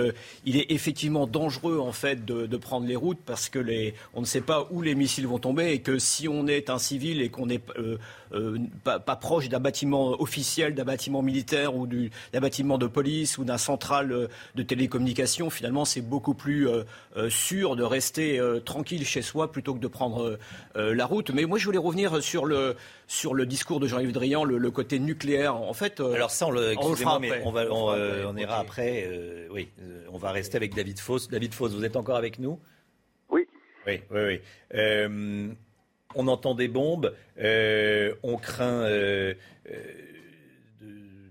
il 0.46 0.58
est 0.58 0.72
effectivement 0.72 1.28
dangereux 1.28 1.80
en 1.80 1.92
fait 1.92 2.24
de, 2.24 2.46
de, 2.46 2.58
prendre 2.58 2.88
les 2.88 2.96
routes 2.96 3.20
parce 3.26 3.50
que 3.50 3.60
les 3.60 3.94
on 4.14 4.22
ne 4.22 4.26
sait 4.26 4.42
pas 4.42 4.68
où 4.72 4.82
les 4.82 4.96
missiles 4.96 5.28
vont 5.28 5.40
tomber 5.40 5.72
et 5.72 5.82
que 5.82 6.00
si 6.00 6.28
on 6.28 6.48
est 6.48 6.70
un 6.70 6.80
civil 6.80 7.22
et 7.22 7.30
qu'on 7.30 7.50
est 7.50 7.62
pas, 8.84 9.00
pas, 9.00 9.16
proche 9.16 9.50
d'un 9.50 9.60
bâtiment 9.60 10.22
officiel, 10.22 10.76
d'un 10.76 10.86
bâtiment 10.86 11.22
militaire 11.22 11.76
ou 11.76 11.88
d'un 11.88 12.40
bâtiment 12.40 12.69
de 12.78 12.88
police 12.88 13.38
ou 13.38 13.44
d'un 13.44 13.58
central 13.58 14.12
euh, 14.12 14.28
de 14.56 14.64
télécommunication, 14.64 15.50
finalement, 15.50 15.86
c'est 15.86 16.02
beaucoup 16.02 16.34
plus 16.34 16.68
euh, 16.68 16.84
euh, 17.18 17.30
sûr 17.30 17.76
de 17.76 17.84
rester 17.84 18.40
tranquille 18.66 19.06
chez 19.06 19.22
soi 19.22 19.52
plutôt 19.52 19.74
que 19.74 19.80
de 19.80 19.88
prendre 19.88 20.38
la 20.76 21.06
route. 21.06 21.32
Mais 21.32 21.46
moi, 21.46 21.58
je 21.58 21.66
voulais 21.66 21.78
revenir 21.78 22.22
sur 22.22 22.46
le, 22.46 22.76
sur 23.08 23.34
le 23.34 23.46
discours 23.46 23.80
de 23.80 23.88
Jean-Yves 23.88 24.12
Drian, 24.12 24.44
le, 24.44 24.72
côté 24.72 25.00
nucléaire. 25.00 25.56
En 25.56 25.74
fait, 25.74 26.00
alors 26.00 26.32
ça, 26.32 26.48
on 26.48 26.52
le, 26.52 26.76
on 26.78 27.20
mais 27.20 27.42
on, 27.44 27.52
va, 27.52 27.66
on, 27.72 28.38
ira 28.38 28.60
après. 28.60 29.10
oui, 29.52 29.70
on 30.12 30.18
va 30.18 30.32
rester 30.32 30.58
avec 30.58 30.76
David 30.76 31.00
Foss. 31.00 31.30
David 31.30 31.54
Foss, 31.54 31.74
vous 31.74 31.86
êtes 31.86 31.96
encore 31.96 32.18
avec 32.18 32.40
nous? 32.40 32.60
Oui. 33.30 33.48
Oui, 33.88 34.02
oui, 34.12 34.40
oui. 34.74 35.52
on 36.16 36.28
entend 36.28 36.56
des 36.56 36.68
bombes, 36.68 37.14
on 37.38 38.38
craint 38.38 38.86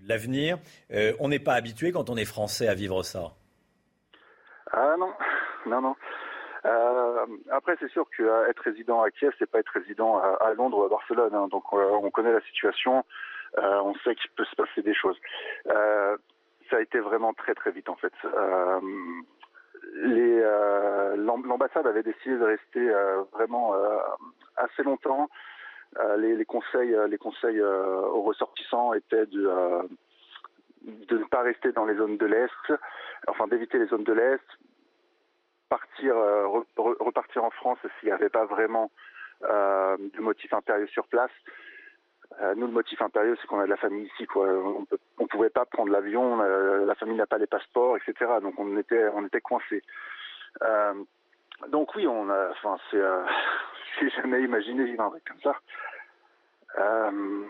l'avenir. 0.09 0.57
Euh, 0.91 1.13
on 1.19 1.29
n'est 1.29 1.39
pas 1.39 1.53
habitué 1.53 1.91
quand 1.93 2.09
on 2.09 2.17
est 2.17 2.25
français 2.25 2.67
à 2.67 2.73
vivre 2.73 3.03
ça. 3.03 3.31
Ah 4.71 4.95
non, 4.99 5.13
non, 5.67 5.81
non. 5.81 5.95
Euh, 6.65 7.25
après, 7.51 7.77
c'est 7.79 7.89
sûr 7.89 8.05
qu'être 8.17 8.61
résident 8.63 9.01
à 9.01 9.11
Kiev, 9.11 9.31
c'est 9.39 9.49
pas 9.49 9.59
être 9.59 9.71
résident 9.71 10.17
à, 10.17 10.53
Londres 10.55 10.79
ou 10.79 10.83
à 10.83 10.89
Barcelone. 10.89 11.33
Hein. 11.33 11.47
donc, 11.47 11.63
euh, 11.71 11.91
on 12.03 12.11
connaît 12.11 12.33
la 12.33 12.41
situation. 12.41 13.05
on 13.57 13.93
sait 14.03 14.15
qu'il 14.15 14.31
peut 14.31 14.43
se 14.45 14.55
passer 14.55 14.81
des 14.81 14.93
choses. 14.93 15.17
ça 15.65 16.77
a 16.77 16.81
été 16.81 16.99
vraiment 16.99 17.33
très 17.33 17.55
très 17.55 17.71
vite 17.71 17.89
en 17.89 17.95
fait. 17.95 18.13
l'ambassade 21.15 21.87
avait 21.87 22.03
décidé 22.03 22.37
de 22.37 22.43
rester 22.43 22.91
vraiment 23.31 23.73
assez 24.57 24.83
longtemps 24.83 25.29
euh, 25.97 26.17
les, 26.17 26.45
conseils, 26.45 26.93
euh, 26.93 27.07
euh, 27.07 28.01
aux 28.01 28.21
ressortissants 28.21 28.93
étaient 28.93 29.25
de 29.25 29.87
ne 30.83 31.23
pas 31.25 31.41
rester 31.41 31.71
dans 31.71 31.85
les 31.85 31.95
zones 31.95 32.17
de 32.17 32.25
l'Est, 32.25 32.73
enfin 33.27 33.47
d'éviter 33.47 33.79
les 33.79 33.87
zones 33.87 34.03
de 34.03 34.13
l'Est, 34.13 34.43
partir, 35.67 36.15
repartir 36.77 37.43
en 37.43 37.49
France 37.51 37.79
s'il 37.99 38.09
n'y 38.09 38.13
avait 38.13 38.29
pas 38.29 38.45
vraiment 38.45 38.91
de 39.41 40.19
motif 40.21 40.53
impérieux 40.53 40.87
sur 40.87 41.07
place. 41.07 41.31
nous, 42.55 42.67
le 42.67 42.73
motif 42.73 43.01
impérieux, 43.01 43.37
c'est 43.39 43.47
qu'on 43.47 43.59
a 43.59 43.65
de 43.65 43.69
la 43.69 43.77
famille 43.77 44.05
ici. 44.05 44.27
On 44.35 44.85
ne 45.19 45.27
pouvait 45.27 45.49
pas 45.49 45.65
prendre 45.65 45.91
l'avion, 45.91 46.37
la 46.37 46.95
famille 46.95 47.17
n'a 47.17 47.27
pas 47.27 47.37
les 47.37 47.47
passeports, 47.47 47.97
etc. 47.97 48.31
Donc 48.41 48.57
on 48.57 48.77
était, 48.77 49.09
on 49.13 49.27
coincés. 49.43 49.83
donc 51.67 51.93
oui, 51.95 52.07
on 52.07 52.27
c'est, 52.89 53.01
j'ai 53.99 54.09
jamais 54.09 54.41
imaginé 54.41 54.83
vivre 54.85 55.03
un 55.03 55.09
truc 55.09 55.23
comme 55.25 55.41
ça. 55.41 55.59
Euh, 56.77 57.43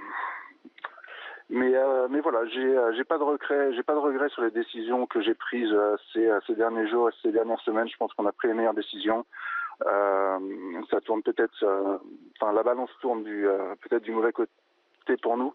Mais, 1.50 1.74
euh, 1.74 2.08
mais 2.10 2.20
voilà, 2.22 2.46
j'ai 2.48 3.04
pas 3.04 3.18
de 3.18 3.24
regret, 3.24 3.74
j'ai 3.74 3.84
pas 3.84 3.94
de 3.94 4.00
regret 4.00 4.30
sur 4.30 4.44
les 4.44 4.52
décisions 4.52 5.08
que 5.08 5.20
j'ai 5.22 5.34
prises 5.34 5.76
ces, 6.14 6.30
ces 6.46 6.56
derniers 6.56 6.88
jours 6.88 7.10
et 7.10 7.14
ces 7.24 7.32
dernières 7.32 7.62
semaines. 7.62 7.88
Je 7.88 7.98
pense 7.98 8.14
qu'on 8.14 8.28
a 8.28 8.32
pris 8.32 8.48
les 8.48 8.54
meilleures 8.54 8.76
décisions. 8.76 9.26
ça 9.82 11.02
tourne 11.06 11.24
peut-être, 11.24 12.02
enfin 12.40 12.54
la 12.54 12.64
balance 12.64 12.92
tourne 13.02 13.24
peut-être 13.24 14.04
du 14.04 14.12
mauvais 14.12 14.32
côté 14.32 14.52
pour 15.22 15.38
nous 15.38 15.54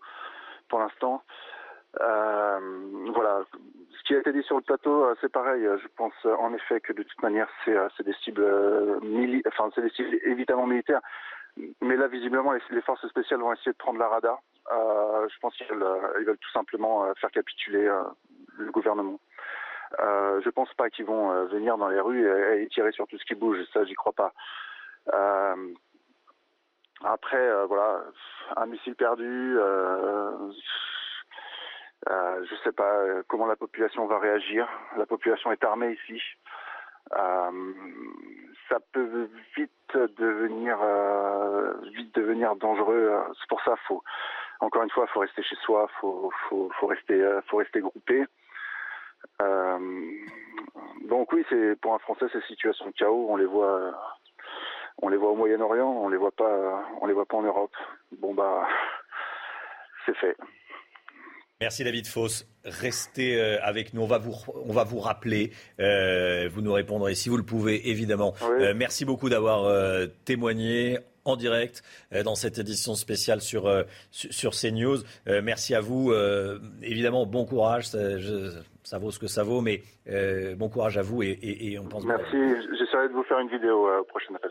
pour 0.68 0.78
l'instant. 0.78 1.22
Voilà, 2.00 3.42
ce 3.90 4.02
qui 4.04 4.14
a 4.14 4.18
été 4.18 4.32
dit 4.32 4.42
sur 4.42 4.56
le 4.56 4.62
plateau, 4.62 5.06
c'est 5.20 5.32
pareil. 5.32 5.62
Je 5.62 5.88
pense 5.96 6.14
en 6.24 6.52
effet 6.54 6.80
que 6.80 6.92
de 6.92 7.02
toute 7.02 7.22
manière, 7.22 7.48
c'est 7.64 8.04
des 8.04 8.14
cibles, 8.24 8.44
enfin 9.46 9.70
c'est 9.74 9.82
des 9.82 9.90
cibles 9.90 10.18
évidemment 10.24 10.66
militaires. 10.66 11.00
Mais 11.80 11.96
là, 11.96 12.08
visiblement, 12.08 12.52
les, 12.52 12.80
forces 12.82 13.06
spéciales 13.08 13.40
vont 13.40 13.52
essayer 13.52 13.72
de 13.72 13.76
prendre 13.76 13.98
la 13.98 14.08
radar. 14.08 14.40
Euh, 14.72 15.28
je 15.28 15.38
pense 15.38 15.54
qu'ils 15.56 15.68
veulent, 15.68 15.82
euh, 15.82 16.24
veulent 16.24 16.38
tout 16.38 16.50
simplement 16.50 17.04
euh, 17.04 17.12
faire 17.20 17.30
capituler 17.30 17.88
le 18.58 18.70
gouvernement. 18.72 19.20
Euh, 20.00 20.40
je 20.44 20.50
pense 20.50 20.72
pas 20.74 20.90
qu'ils 20.90 21.04
vont 21.04 21.44
venir 21.46 21.78
dans 21.78 21.88
les 21.88 22.00
rues 22.00 22.26
et, 22.60 22.66
tirer 22.68 22.90
sur 22.90 23.06
tout 23.06 23.18
ce 23.18 23.24
qui 23.24 23.34
bouge. 23.34 23.58
Ça, 23.72 23.84
j'y 23.84 23.94
crois 23.94 24.12
pas. 24.12 24.32
après, 27.04 27.66
voilà, 27.66 28.02
un 28.56 28.66
missile 28.66 28.96
perdu. 28.96 29.56
Je 32.08 32.54
sais 32.62 32.72
pas 32.72 33.22
comment 33.28 33.46
la 33.46 33.56
population 33.56 34.06
va 34.06 34.18
réagir. 34.18 34.68
La 34.96 35.06
population 35.06 35.52
est 35.52 35.64
armée 35.64 35.92
ici. 35.92 36.20
ça 37.10 38.78
peut 38.92 39.28
vite 39.56 39.70
devenir 40.18 40.78
vite 41.94 42.14
devenir 42.14 42.56
dangereux. 42.56 43.12
C'est 43.38 43.48
pour 43.48 43.62
ça 43.62 43.76
faut 43.86 44.02
encore 44.60 44.82
une 44.82 44.90
fois, 44.90 45.06
faut 45.08 45.20
rester 45.20 45.42
chez 45.42 45.56
soi, 45.56 45.88
faut, 46.00 46.32
faut, 46.48 46.70
faut, 46.78 46.86
rester, 46.86 47.20
euh, 47.20 47.40
faut 47.48 47.58
rester 47.58 47.80
groupé. 47.80 48.24
Euh, 49.42 50.10
donc 51.02 51.32
oui, 51.32 51.44
c'est 51.48 51.78
pour 51.80 51.94
un 51.94 51.98
Français 51.98 52.26
ces 52.32 52.40
situations 52.42 52.86
de 52.86 52.92
chaos, 52.92 53.26
on 53.28 53.36
les 53.36 53.46
voit, 53.46 53.92
on 55.02 55.08
les 55.08 55.16
voit 55.16 55.30
au 55.30 55.36
Moyen-Orient, 55.36 55.88
on 55.88 56.08
les 56.08 56.16
voit 56.16 56.30
pas, 56.30 56.84
on 57.00 57.06
les 57.06 57.12
voit 57.12 57.26
pas 57.26 57.36
en 57.36 57.42
Europe. 57.42 57.74
Bon 58.12 58.34
bah, 58.34 58.66
c'est 60.06 60.16
fait. 60.16 60.36
Merci 61.60 61.84
David 61.84 62.06
Foss. 62.06 62.46
Restez 62.64 63.40
euh, 63.40 63.58
avec 63.62 63.94
nous. 63.94 64.02
On 64.02 64.06
va 64.06 64.18
vous, 64.18 64.34
on 64.66 64.72
va 64.72 64.84
vous 64.84 64.98
rappeler. 64.98 65.52
vous 65.78 66.60
nous 66.60 66.72
répondrez 66.72 67.14
si 67.14 67.28
vous 67.28 67.36
le 67.36 67.42
pouvez, 67.42 67.88
évidemment. 67.88 68.34
merci 68.74 69.04
beaucoup 69.04 69.28
d'avoir 69.28 70.08
témoigné 70.24 70.98
en 71.24 71.36
direct 71.36 71.82
euh, 72.12 72.22
dans 72.22 72.34
cette 72.34 72.58
édition 72.58 72.94
spéciale 72.94 73.40
sur, 73.40 73.66
euh, 73.66 73.82
sur 74.10 74.52
CNews. 74.52 74.98
Euh, 75.28 75.40
merci 75.42 75.74
à 75.74 75.80
vous. 75.80 76.12
évidemment, 76.82 77.26
bon 77.26 77.44
courage. 77.44 77.86
Ça, 77.86 78.98
vaut 78.98 79.10
ce 79.10 79.18
que 79.18 79.26
ça 79.26 79.42
vaut, 79.42 79.60
mais 79.60 79.82
bon 80.56 80.68
courage 80.68 80.98
à 80.98 81.02
vous 81.02 81.22
et, 81.22 81.78
on 81.80 81.88
pense. 81.88 82.04
Merci. 82.04 82.36
J'essaierai 82.78 83.08
de 83.08 83.14
vous 83.14 83.24
faire 83.24 83.38
une 83.38 83.48
vidéo 83.48 83.88
au 83.88 84.04
prochain 84.04 84.34
appel. 84.34 84.50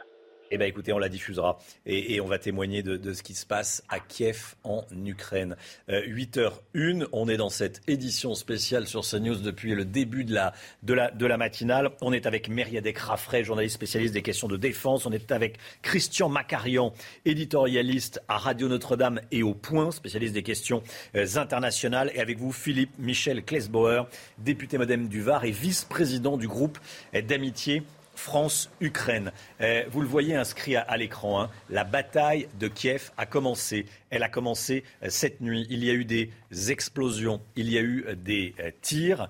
Eh 0.55 0.57
bien, 0.59 0.67
écoutez, 0.67 0.93
on 0.93 0.99
la 0.99 1.09
diffusera 1.09 1.57
et, 1.87 2.21
on 2.21 2.27
va 2.27 2.37
témoigner 2.37 2.83
de, 2.83 3.11
ce 3.11 3.23
qui 3.23 3.33
se 3.33 3.43
passe 3.43 3.83
à 3.89 3.99
Kiev, 3.99 4.53
en 4.63 4.85
Ukraine. 5.03 5.55
8h01, 5.89 7.07
on 7.11 7.27
est 7.27 7.37
dans 7.37 7.49
cette 7.49 7.81
édition 7.87 8.35
spéciale 8.35 8.85
sur 8.85 9.01
CNews 9.01 9.37
depuis 9.37 9.73
le 9.73 9.83
début 9.83 10.25
de 10.25 10.35
la, 10.35 11.37
matinale. 11.37 11.89
On 12.01 12.13
est 12.13 12.27
avec 12.27 12.49
Mériadec 12.49 12.99
Raffray, 12.99 13.43
journaliste 13.43 13.73
spécialiste 13.73 14.13
des 14.13 14.21
questions 14.21 14.47
de 14.47 14.55
défense. 14.55 15.07
On 15.07 15.11
est 15.11 15.31
avec 15.31 15.57
Christian 15.81 16.29
Macarian, 16.29 16.93
éditorialiste 17.25 18.21
à 18.27 18.37
Radio 18.37 18.67
Notre-Dame 18.67 19.21
et 19.31 19.41
au 19.41 19.55
Point, 19.55 19.89
spécialiste 19.89 20.35
des 20.35 20.43
questions 20.43 20.83
euh, 21.15 21.25
internationales. 21.37 22.11
Et 22.13 22.19
avec 22.19 22.37
vous, 22.37 22.51
Philippe 22.51 22.93
Michel 22.99 23.43
Klesbauer, 23.43 24.03
député 24.37 24.77
modem 24.77 25.07
du 25.07 25.23
Var 25.23 25.45
et 25.45 25.51
vice-président 25.51 26.37
du 26.37 26.47
groupe 26.47 26.77
d'amitié 27.11 27.81
France-Ukraine. 28.15 29.31
Eh, 29.59 29.85
vous 29.89 30.01
le 30.01 30.07
voyez 30.07 30.35
inscrit 30.35 30.75
à, 30.75 30.97
l'écran, 30.97 31.41
hein. 31.41 31.49
la 31.69 31.83
bataille 31.83 32.47
de 32.59 32.67
Kiev 32.67 33.11
a 33.17 33.25
commencé. 33.25 33.85
Elle 34.09 34.23
a 34.23 34.29
commencé 34.29 34.83
euh, 35.03 35.07
cette 35.09 35.41
nuit. 35.41 35.67
Il 35.69 35.83
y 35.83 35.89
a 35.89 35.93
eu 35.93 36.05
des 36.05 36.29
explosions, 36.69 37.41
il 37.55 37.69
y 37.69 37.77
a 37.77 37.81
eu 37.81 38.05
euh, 38.07 38.15
des 38.15 38.55
euh, 38.59 38.71
tirs. 38.81 39.29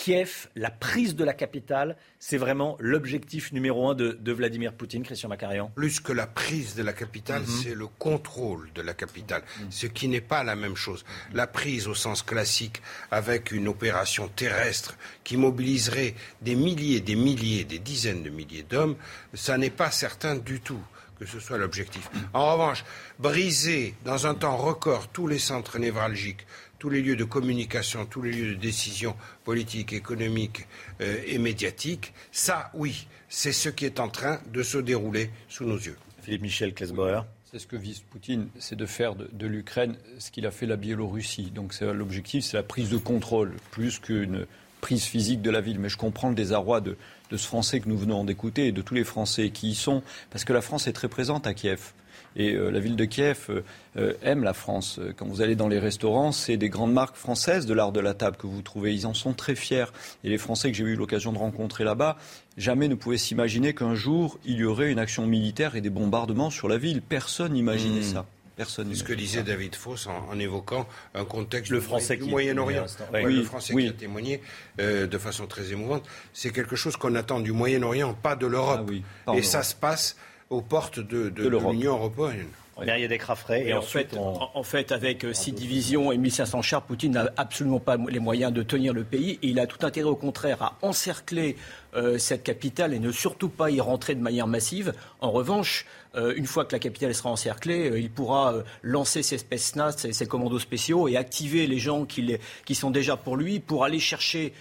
Kiev, 0.00 0.48
la 0.56 0.70
prise 0.70 1.14
de 1.14 1.24
la 1.24 1.34
capitale, 1.34 1.94
c'est 2.18 2.38
vraiment 2.38 2.78
l'objectif 2.80 3.52
numéro 3.52 3.90
un 3.90 3.94
de, 3.94 4.32
Vladimir 4.32 4.72
Poutine, 4.72 5.02
Christian 5.02 5.28
Macarian 5.28 5.70
Plus 5.74 6.00
que 6.00 6.14
la 6.14 6.26
prise 6.26 6.74
de 6.74 6.82
la 6.82 6.94
capitale, 6.94 7.42
mhm. 7.42 7.60
c'est 7.62 7.74
le 7.74 7.86
contrôle 7.86 8.70
de 8.74 8.80
la 8.80 8.94
capitale, 8.94 9.42
mhm. 9.60 9.66
ce 9.70 9.86
qui 9.86 10.08
n'est 10.08 10.22
pas 10.22 10.42
la 10.42 10.56
même 10.56 10.74
chose. 10.74 11.04
La 11.34 11.46
prise 11.46 11.86
au 11.86 11.94
sens 11.94 12.22
classique, 12.22 12.80
avec 13.10 13.52
une 13.52 13.68
opération 13.68 14.28
terrestre 14.28 14.96
qui 15.22 15.36
mobiliserait 15.36 16.14
des 16.40 16.54
milliers, 16.54 17.00
des 17.00 17.14
milliers, 17.14 17.64
des 17.64 17.78
dizaines 17.78 18.22
de 18.22 18.30
milliers 18.30 18.62
d'hommes, 18.62 18.96
ça 19.34 19.58
n'est 19.58 19.68
pas 19.68 19.90
certain 19.90 20.34
du 20.34 20.60
tout 20.60 20.82
que 21.18 21.26
ce 21.26 21.38
soit 21.38 21.58
l'objectif. 21.58 22.08
En 22.32 22.54
revanche, 22.54 22.82
briser 23.18 23.94
dans 24.06 24.26
un 24.26 24.34
temps 24.34 24.56
record 24.56 25.08
tous 25.08 25.26
les 25.26 25.38
centres 25.38 25.78
névralgiques, 25.78 26.46
tous 26.80 26.90
les 26.90 27.02
lieux 27.02 27.14
de 27.14 27.24
communication, 27.24 28.06
tous 28.06 28.22
les 28.22 28.32
lieux 28.32 28.54
de 28.54 28.60
décision 28.60 29.14
politique, 29.44 29.92
économique 29.92 30.66
euh, 31.02 31.22
et 31.26 31.38
médiatique, 31.38 32.14
ça, 32.32 32.70
oui, 32.74 33.06
c'est 33.28 33.52
ce 33.52 33.68
qui 33.68 33.84
est 33.84 34.00
en 34.00 34.08
train 34.08 34.40
de 34.50 34.62
se 34.62 34.78
dérouler 34.78 35.30
sous 35.48 35.64
nos 35.64 35.76
yeux. 35.76 35.96
Philippe 36.22 36.42
Michel 36.42 36.74
Klesbauer. 36.74 37.20
C'est 37.44 37.58
ce 37.58 37.66
que 37.66 37.76
vise 37.76 38.00
Poutine, 38.00 38.48
c'est 38.58 38.76
de 38.76 38.86
faire 38.86 39.14
de, 39.14 39.46
l'Ukraine 39.46 39.96
ce 40.18 40.30
qu'il 40.30 40.46
a 40.46 40.50
fait 40.50 40.66
la 40.66 40.76
Biélorussie. 40.76 41.50
Donc 41.50 41.78
l'objectif, 41.80 42.44
c'est 42.44 42.56
la 42.56 42.62
prise 42.62 42.88
de 42.88 42.96
contrôle, 42.96 43.52
plus 43.72 43.98
qu'une 43.98 44.46
prise 44.80 45.04
physique 45.04 45.42
de 45.42 45.50
la 45.50 45.60
ville. 45.60 45.80
Mais 45.80 45.88
je 45.88 45.96
comprends 45.96 46.28
le 46.28 46.36
désarroi 46.36 46.80
de, 46.80 46.96
de 47.30 47.36
ce 47.36 47.46
Français 47.46 47.80
que 47.80 47.88
nous 47.88 47.98
venons 47.98 48.24
d'écouter 48.24 48.68
et 48.68 48.72
de 48.72 48.82
tous 48.82 48.94
les 48.94 49.04
Français 49.04 49.50
qui 49.50 49.70
y 49.70 49.74
sont, 49.74 50.02
parce 50.30 50.44
que 50.44 50.52
la 50.52 50.60
France 50.60 50.86
est 50.86 50.92
très 50.92 51.08
présente 51.08 51.46
à 51.46 51.52
Kiev. 51.52 51.92
Et 52.36 52.54
euh, 52.54 52.70
la 52.70 52.80
ville 52.80 52.96
de 52.96 53.04
Kiev 53.04 53.46
euh, 53.50 53.62
euh, 53.96 54.14
aime 54.22 54.44
la 54.44 54.52
France. 54.52 55.00
Quand 55.16 55.26
vous 55.26 55.42
allez 55.42 55.56
dans 55.56 55.68
les 55.68 55.78
restaurants, 55.78 56.32
c'est 56.32 56.56
des 56.56 56.68
grandes 56.68 56.92
marques 56.92 57.16
françaises 57.16 57.66
de 57.66 57.74
l'art 57.74 57.92
de 57.92 58.00
la 58.00 58.14
table 58.14 58.36
que 58.36 58.46
vous 58.46 58.62
trouvez. 58.62 58.94
Ils 58.94 59.06
en 59.06 59.14
sont 59.14 59.32
très 59.32 59.54
fiers. 59.54 59.86
Et 60.22 60.28
les 60.28 60.38
Français 60.38 60.70
que 60.70 60.76
j'ai 60.76 60.84
eu 60.84 60.96
l'occasion 60.96 61.32
de 61.32 61.38
rencontrer 61.38 61.84
là-bas, 61.84 62.16
jamais 62.56 62.88
ne 62.88 62.94
pouvaient 62.94 63.18
s'imaginer 63.18 63.74
qu'un 63.74 63.94
jour, 63.94 64.38
il 64.44 64.56
y 64.56 64.64
aurait 64.64 64.90
une 64.90 64.98
action 64.98 65.26
militaire 65.26 65.74
et 65.74 65.80
des 65.80 65.90
bombardements 65.90 66.50
sur 66.50 66.68
la 66.68 66.78
ville. 66.78 67.02
Personne 67.02 67.54
n'imaginait 67.54 68.00
mmh. 68.00 68.14
ça. 68.14 68.26
Personne 68.56 68.94
ce 68.94 69.02
que 69.02 69.14
disait 69.14 69.42
David 69.42 69.74
Foss 69.74 70.06
en, 70.06 70.38
évoquant 70.38 70.86
un 71.14 71.24
contexte 71.24 71.72
le 71.72 71.80
français 71.80 72.18
du 72.18 72.24
Moyen-Orient. 72.24 72.84
le 73.10 73.42
français 73.42 73.74
qui 73.74 73.88
a 73.88 73.92
témoigné 73.92 74.42
de 74.76 75.18
façon 75.18 75.46
très 75.46 75.72
émouvante. 75.72 76.06
C'est 76.34 76.50
quelque 76.50 76.76
chose 76.76 76.94
qu'on 76.96 77.14
attend 77.14 77.40
du 77.40 77.52
Moyen-Orient, 77.52 78.12
pas 78.12 78.36
de 78.36 78.46
l'Europe. 78.46 78.90
Ah 79.26 79.32
et 79.34 79.42
ça 79.42 79.62
se 79.62 79.74
passe 79.74 80.14
aux 80.50 80.60
portes 80.60 80.98
de, 80.98 81.32
l'Union 81.48 81.92
européenne. 81.92 82.48
Derrière 82.84 83.08
des 83.08 83.18
frais. 83.18 83.66
Et, 83.66 83.74
en, 83.74 83.82
fait, 83.82 84.16
en, 84.16 84.62
fait, 84.62 84.90
avec 84.90 85.24
euh, 85.24 85.34
six 85.34 85.52
divisions 85.52 86.12
et 86.12 86.16
1500 86.16 86.62
chars, 86.62 86.82
Poutine 86.82 87.12
n'a 87.12 87.30
absolument 87.36 87.78
pas 87.78 87.98
les 88.08 88.20
moyens 88.20 88.52
de 88.52 88.62
tenir 88.62 88.94
le 88.94 89.04
pays. 89.04 89.38
Et 89.42 89.48
il 89.48 89.60
a 89.60 89.66
tout 89.66 89.84
intérêt, 89.84 90.08
au 90.08 90.16
contraire, 90.16 90.62
à 90.62 90.78
encercler 90.80 91.56
euh, 91.94 92.18
cette 92.18 92.42
capitale 92.42 92.94
et 92.94 92.98
ne 92.98 93.12
surtout 93.12 93.48
pas 93.48 93.70
y 93.70 93.80
rentrer 93.80 94.14
de 94.14 94.20
manière 94.20 94.46
massive. 94.46 94.92
En 95.20 95.30
revanche, 95.30 95.86
euh, 96.16 96.34
une 96.36 96.46
fois 96.46 96.64
que 96.64 96.72
la 96.72 96.80
capitale 96.80 97.14
sera 97.14 97.30
encerclée, 97.30 97.88
euh, 97.88 98.00
il 98.00 98.10
pourra 98.10 98.54
euh, 98.54 98.62
lancer 98.82 99.22
ses 99.22 99.38
spetsnaz, 99.38 99.96
ses, 99.96 100.12
ses, 100.12 100.26
commandos 100.26 100.58
spéciaux 100.58 101.06
et 101.06 101.16
activer 101.16 101.68
les 101.68 101.78
gens 101.78 102.04
qui, 102.04 102.74
sont 102.74 102.90
déjà 102.90 103.16
pour 103.16 103.36
lui 103.36 103.60
pour 103.60 103.84
aller 103.84 104.00
chercher 104.00 104.52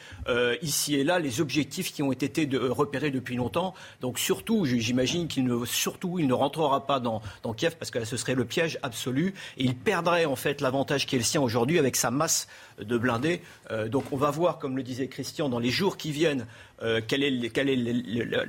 ici 0.61 0.95
et 0.95 1.03
là 1.03 1.19
les 1.19 1.41
objectifs 1.41 1.93
qui 1.93 2.03
ont 2.03 2.11
été 2.11 2.45
de, 2.45 2.57
repérés 2.57 3.11
depuis 3.11 3.35
longtemps. 3.35 3.73
Donc 4.01 4.19
surtout, 4.19 4.65
j'imagine 4.65 5.27
qu'il 5.27 5.45
ne, 5.45 5.65
surtout, 5.65 6.19
il 6.19 6.27
ne 6.27 6.33
rentrera 6.33 6.85
pas 6.85 6.99
dans, 6.99 7.21
dans 7.43 7.53
Kiev 7.53 7.75
parce 7.77 7.91
que 7.91 8.03
ce 8.03 8.17
serait 8.17 8.35
le 8.35 8.45
piège 8.45 8.77
absolu 8.83 9.33
et 9.57 9.63
il 9.63 9.75
perdrait 9.75 10.25
en 10.25 10.35
fait 10.35 10.61
l'avantage 10.61 11.05
qui 11.05 11.15
est 11.15 11.19
le 11.19 11.23
sien 11.23 11.41
aujourd'hui 11.41 11.79
avec 11.79 11.95
sa 11.95 12.11
masse 12.11 12.47
de 12.79 12.97
blindés. 12.97 13.41
donc 13.87 14.05
on 14.11 14.17
va 14.17 14.31
voir, 14.31 14.57
comme 14.59 14.75
le 14.75 14.83
disait 14.83 15.07
Christian, 15.07 15.49
dans 15.49 15.59
les 15.59 15.71
jours 15.71 15.97
qui 15.97 16.11
viennent, 16.11 16.45
euh, 16.81 17.01
quel 17.05 17.23
est 17.23 17.31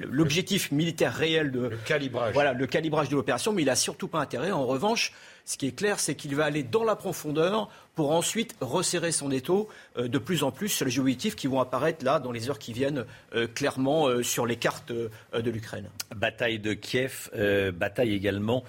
l'objectif 0.09 0.71
militaire 0.71 1.15
réel 1.15 1.51
de 1.51 1.61
le 1.61 1.77
calibrage. 1.85 2.33
Voilà, 2.33 2.53
le 2.53 2.67
calibrage 2.67 3.09
de 3.09 3.17
l'opération, 3.17 3.53
mais 3.53 3.63
il 3.63 3.67
n'a 3.67 3.77
surtout 3.77 4.09
pas 4.09 4.21
intérêt. 4.21 4.53
En 4.53 4.67
revanche, 4.67 5.13
ce 5.45 5.57
qui 5.57 5.67
est 5.67 5.77
clair, 5.77 5.99
c'est 5.99 6.15
qu'il 6.15 6.37
va 6.37 6.45
aller 6.45 6.63
dans 6.63 6.85
la 6.85 6.95
profondeur 6.97 7.69
pour 7.95 8.13
ensuite 8.13 8.57
resserrer 8.61 9.13
son 9.13 9.31
étau 9.31 9.69
euh, 9.97 10.09
de 10.09 10.19
plus 10.19 10.43
en 10.43 10.51
plus 10.51 10.69
sur 10.69 10.87
les 10.87 10.99
objectifs 10.99 11.37
qui 11.37 11.47
vont 11.47 11.61
apparaître 11.61 12.05
là 12.05 12.19
dans 12.19 12.33
les 12.33 12.49
heures 12.49 12.59
qui 12.59 12.73
viennent 12.73 13.05
euh, 13.35 13.47
clairement 13.47 14.23
sur 14.23 14.47
les 14.47 14.57
cartes 14.57 14.93
de 14.93 15.51
l'Ukraine. 15.51 15.89
Bataille 16.15 16.59
de 16.59 16.73
Kiev, 16.73 17.31
bataille 17.75 18.15
également 18.15 18.65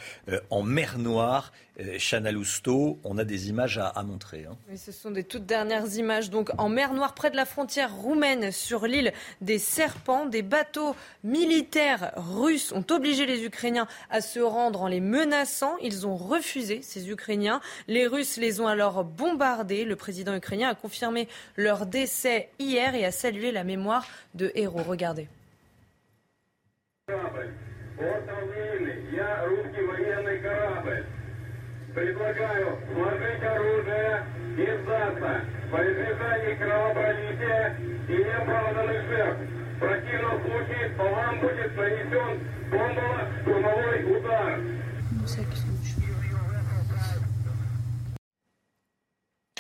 en 0.49 0.64
mer 0.64 0.98
Noire 0.98 1.52
Chana 1.98 2.31
Lousteau, 2.31 2.99
on 3.03 3.18
a 3.18 3.23
des 3.23 3.49
images 3.49 3.77
à, 3.77 4.03
montrer. 4.03 4.45
Hein. 4.45 4.57
Oui, 4.69 4.77
ce 4.77 4.91
sont 4.91 5.11
des 5.11 5.23
toutes 5.23 5.45
dernières 5.45 5.95
images. 5.95 6.30
Donc 6.30 6.52
en 6.57 6.69
mer 6.69 6.93
Noire, 6.93 7.14
près 7.14 7.31
de 7.31 7.35
la 7.35 7.45
frontière 7.45 7.93
roumaine, 7.95 8.52
sur 8.52 8.85
l'île 8.88 9.14
des 9.41 9.57
Serpents, 9.57 10.26
des 10.26 10.41
bateaux 10.41 10.95
militaires 11.23 12.11
russes 12.15 12.72
ont 12.72 12.85
obligé 12.89 13.26
les 13.26 13.45
Ukrainiens 13.45 13.88
à 14.10 14.22
se 14.22 14.39
rendre 14.39 14.81
en 14.81 14.88
les 14.88 14.99
menaçant. 14.99 15.77
Ils 15.81 16.06
ont 16.06 16.15
refusé, 16.15 16.81
ces 16.81 17.10
Ukrainiens. 17.10 17.61
Les 17.88 18.06
Russes 18.06 18.38
les 18.38 18.60
ont 18.60 18.68
alors 18.68 19.03
bombardés. 19.18 19.86
Le 19.86 19.96
président 19.96 20.36
ukrainien 20.36 20.70
a 20.70 20.76
confirmé 20.76 21.28
leur 21.58 21.86
décès 21.86 22.50
hier 22.60 22.96
et 22.96 23.06
a 23.06 23.12
salué 23.12 23.52
la 23.52 23.64
mémoire 23.64 24.06
de 24.34 24.52
héros. 24.56 24.84
Regardez. 24.84 25.28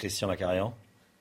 Christian 0.01 0.27
Macarian. 0.27 0.73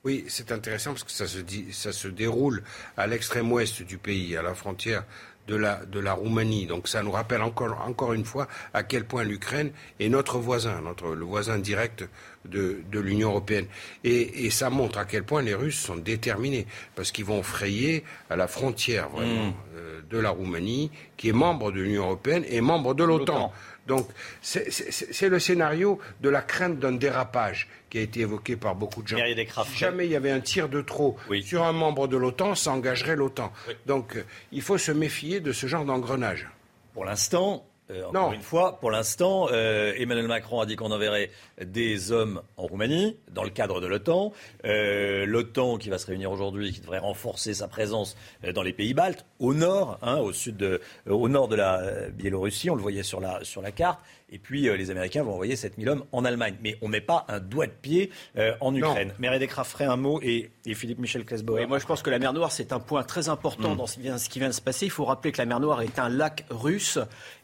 Oui, 0.03 0.25
c'est 0.27 0.51
intéressant 0.51 0.93
parce 0.93 1.03
que 1.03 1.11
ça 1.11 1.27
se, 1.27 1.37
dit, 1.37 1.67
ça 1.71 1.93
se 1.93 2.07
déroule 2.07 2.63
à 2.97 3.05
l'extrême 3.05 3.51
ouest 3.51 3.83
du 3.83 3.99
pays, 3.99 4.35
à 4.35 4.41
la 4.41 4.55
frontière 4.55 5.03
de 5.47 5.55
la, 5.55 5.85
de 5.85 5.99
la 5.99 6.13
Roumanie. 6.13 6.65
Donc 6.65 6.87
ça 6.87 7.03
nous 7.03 7.11
rappelle 7.11 7.43
encore, 7.43 7.79
encore 7.85 8.13
une 8.13 8.25
fois 8.25 8.47
à 8.73 8.81
quel 8.81 9.05
point 9.05 9.23
l'Ukraine 9.23 9.71
est 9.99 10.09
notre 10.09 10.39
voisin, 10.39 10.81
notre, 10.81 11.13
le 11.13 11.23
voisin 11.25 11.59
direct 11.59 12.09
de, 12.45 12.81
de 12.91 12.99
l'Union 12.99 13.29
européenne. 13.29 13.67
Et, 14.03 14.45
et, 14.45 14.49
ça 14.49 14.71
montre 14.71 14.97
à 14.97 15.05
quel 15.05 15.23
point 15.23 15.43
les 15.43 15.53
Russes 15.53 15.79
sont 15.79 15.97
déterminés, 15.97 16.65
parce 16.95 17.11
qu'ils 17.11 17.25
vont 17.25 17.43
frayer 17.43 18.03
à 18.31 18.35
la 18.35 18.47
frontière 18.47 19.09
vraiment 19.09 19.49
mmh. 19.49 19.53
euh, 19.75 20.01
de 20.09 20.17
la 20.17 20.31
Roumanie, 20.31 20.89
qui 21.17 21.29
est 21.29 21.33
membre 21.33 21.71
de 21.71 21.81
l'Union 21.81 22.05
européenne 22.05 22.43
et 22.49 22.61
membre 22.61 22.95
de 22.95 23.03
l'OTAN. 23.03 23.53
Donc 23.87 24.07
c'est 24.41 25.29
le 25.29 25.39
scénario 25.39 25.99
de 26.21 26.29
la 26.29 26.41
crainte 26.41 26.79
d'un 26.79 26.93
dérapage 26.93 27.67
qui 27.89 27.97
a 27.97 28.01
été 28.01 28.21
évoqué 28.21 28.55
par 28.55 28.75
beaucoup 28.75 29.01
de 29.01 29.07
gens. 29.07 29.17
Si 29.65 29.77
jamais 29.77 30.05
il 30.05 30.11
y 30.11 30.15
avait 30.15 30.31
un 30.31 30.39
tir 30.39 30.69
de 30.69 30.81
trop 30.81 31.17
sur 31.43 31.63
un 31.63 31.73
membre 31.73 32.07
de 32.07 32.17
l'OTAN, 32.17 32.55
ça 32.55 32.71
engagerait 32.71 33.15
l'OTAN. 33.15 33.51
Donc 33.85 34.15
euh, 34.15 34.23
il 34.51 34.61
faut 34.61 34.77
se 34.77 34.91
méfier 34.91 35.39
de 35.39 35.51
ce 35.51 35.67
genre 35.67 35.85
d'engrenage. 35.85 36.47
Pour 36.93 37.05
l'instant, 37.05 37.65
euh, 37.91 38.05
encore 38.07 38.33
une 38.33 38.41
fois, 38.41 38.77
pour 38.79 38.91
l'instant, 38.91 39.47
euh, 39.51 39.93
Emmanuel 39.97 40.27
Macron 40.27 40.59
a 40.59 40.65
dit 40.65 40.75
qu'on 40.75 40.91
enverrait 40.91 41.29
des 41.63 42.11
hommes 42.11 42.41
en 42.57 42.63
Roumanie 42.63 43.17
dans 43.31 43.43
le 43.43 43.49
cadre 43.49 43.81
de 43.81 43.87
l'OTAN. 43.87 44.31
Euh, 44.65 45.25
L'OTAN 45.25 45.77
qui 45.77 45.89
va 45.89 45.97
se 45.97 46.07
réunir 46.07 46.31
aujourd'hui, 46.31 46.71
qui 46.71 46.79
devrait 46.79 46.99
renforcer 46.99 47.53
sa 47.53 47.67
présence 47.67 48.15
dans 48.53 48.63
les 48.63 48.73
pays 48.73 48.93
baltes, 48.93 49.25
au 49.39 49.53
nord, 49.53 49.99
hein, 50.01 50.17
au 50.17 50.33
sud, 50.33 50.57
de, 50.57 50.81
au 51.07 51.27
nord 51.29 51.47
de 51.47 51.55
la 51.55 52.09
Biélorussie. 52.09 52.69
On 52.69 52.75
le 52.75 52.81
voyait 52.81 53.03
sur 53.03 53.19
la 53.19 53.43
sur 53.43 53.61
la 53.61 53.71
carte. 53.71 53.99
Et 54.31 54.39
puis 54.39 54.69
euh, 54.69 54.77
les 54.77 54.89
Américains 54.91 55.23
vont 55.23 55.33
envoyer 55.33 55.55
7000 55.55 55.89
hommes 55.89 56.03
en 56.11 56.23
Allemagne. 56.23 56.55
Mais 56.61 56.77
on 56.81 56.87
ne 56.87 56.91
met 56.91 57.01
pas 57.01 57.25
un 57.27 57.39
doigt 57.39 57.67
de 57.67 57.71
pied 57.71 58.11
euh, 58.37 58.53
en 58.61 58.73
Ukraine. 58.73 59.13
Mérédé 59.19 59.47
ferait 59.47 59.85
un 59.85 59.97
mot 59.97 60.19
et, 60.21 60.49
Philippe 60.73 60.99
Michel 60.99 61.25
Klesbauer. 61.25 61.65
moi 61.65 61.79
je 61.79 61.85
pense 61.85 62.01
que 62.01 62.09
la 62.09 62.19
mer 62.19 62.31
Noire, 62.33 62.51
c'est 62.51 62.71
un 62.71 62.79
point 62.79 63.03
très 63.03 63.27
important 63.27 63.73
mm. 63.73 63.77
dans 63.77 63.87
ce 63.87 63.95
qui, 63.95 64.01
vient, 64.01 64.17
ce 64.17 64.29
qui, 64.29 64.39
vient, 64.39 64.47
de 64.47 64.53
se 64.53 64.61
passer. 64.61 64.85
Il 64.85 64.91
faut 64.91 65.03
rappeler 65.03 65.31
que 65.31 65.37
la 65.39 65.45
mer 65.45 65.59
Noire 65.59 65.81
est 65.81 65.99
un 65.99 66.07
lac 66.07 66.45
russe 66.49 66.97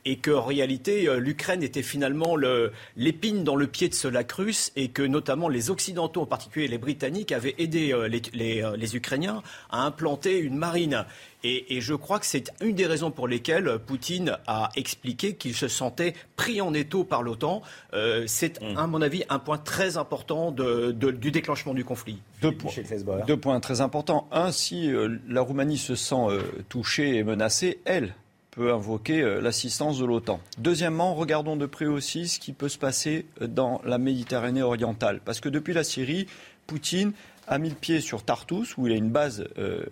et 0.06 0.18
qu'en 0.18 0.44
réalité, 0.44 1.10
euh, 1.10 1.18
l'Ukraine 1.18 1.62
était 1.62 1.84
finalement 1.84 2.36
l'épine 2.96 3.44
dans 3.44 3.56
le 3.56 3.68
pied 3.68 3.90
de 3.90 3.94
ce 3.94 4.08
lac 4.08 4.32
russe 4.32 4.72
et 4.76 4.90
que 4.90 5.02
notamment 5.02 5.50
les 5.50 5.70
Occidentaux, 5.70 6.22
en 6.22 6.26
particulier 6.26 6.68
les 6.68 6.78
Britanniques, 6.78 7.32
avaient 7.32 7.56
aidé 7.58 7.94
les, 8.08 8.22
les, 8.34 8.72
les 8.78 8.96
Ukrainiens 8.96 9.44
à 9.70 9.84
implanter 9.84 10.40
une 10.40 10.56
marine. 10.56 11.06
Et, 11.44 11.82
je 11.82 11.94
crois 11.94 12.20
que 12.20 12.26
c'est 12.26 12.52
une 12.62 12.76
des 12.76 12.88
raisons 12.88 13.12
pour 13.12 13.28
lesquelles 13.28 13.78
Poutine 13.86 14.38
a 14.48 14.70
expliqué 14.76 15.36
qu'il 15.36 15.54
se 15.54 15.68
sentait 15.68 16.16
pris 16.36 16.62
en 16.62 16.74
étau 16.74 17.04
par 17.04 17.22
l'OTAN. 17.22 17.62
Euh, 17.94 18.24
c'est, 18.28 18.62
mm. 18.62 18.78
à 18.78 18.88
mon 18.88 19.02
avis, 19.02 19.24
un 19.30 19.38
point 19.40 19.58
très 19.58 19.98
important 19.98 20.52
du 20.52 21.32
déclenchement 21.32 21.74
du 21.74 21.86
conflit. 21.86 22.20
Deux, 22.42 22.52
points, 23.38 23.60
très 23.60 23.82
importants. 23.82 24.28
Un, 24.32 24.52
si 24.52 24.92
euh, 24.92 25.18
la 25.30 25.42
Roumanie 25.42 25.78
se 25.78 25.96
sent 25.96 26.16
euh, 26.16 26.42
touchée 26.70 27.16
et 27.16 27.24
menacée, 27.24 27.80
elle 27.86 28.16
peut 28.52 28.74
invoquer 28.74 29.22
l'assistance 29.40 30.00
de 30.00 30.06
l'OTAN. 30.06 30.40
Deuxièmement, 30.58 31.14
regardons 31.14 31.56
de 31.56 31.68
près 31.68 31.86
aussi 31.86 32.28
ce 32.28 32.40
qui 32.40 32.54
peut 32.54 32.70
se 32.70 32.80
passer 32.80 33.28
dans 33.40 33.80
la 33.86 34.00
Méditerranée 34.00 34.64
orientale. 34.64 35.22
Parce 35.24 35.40
que 35.40 35.50
depuis 35.50 35.76
la 35.76 35.84
Syrie, 35.84 36.26
Poutine 36.66 37.14
a 37.48 37.57
mis 37.57 37.69
le 37.69 37.76
pied 37.76 38.02
sur 38.02 38.24
Tartus, 38.24 38.78
où 38.78 38.88
il 38.88 38.94
a 38.94 38.95
une 38.95 39.10
base 39.10 39.48
euh, 39.57 39.84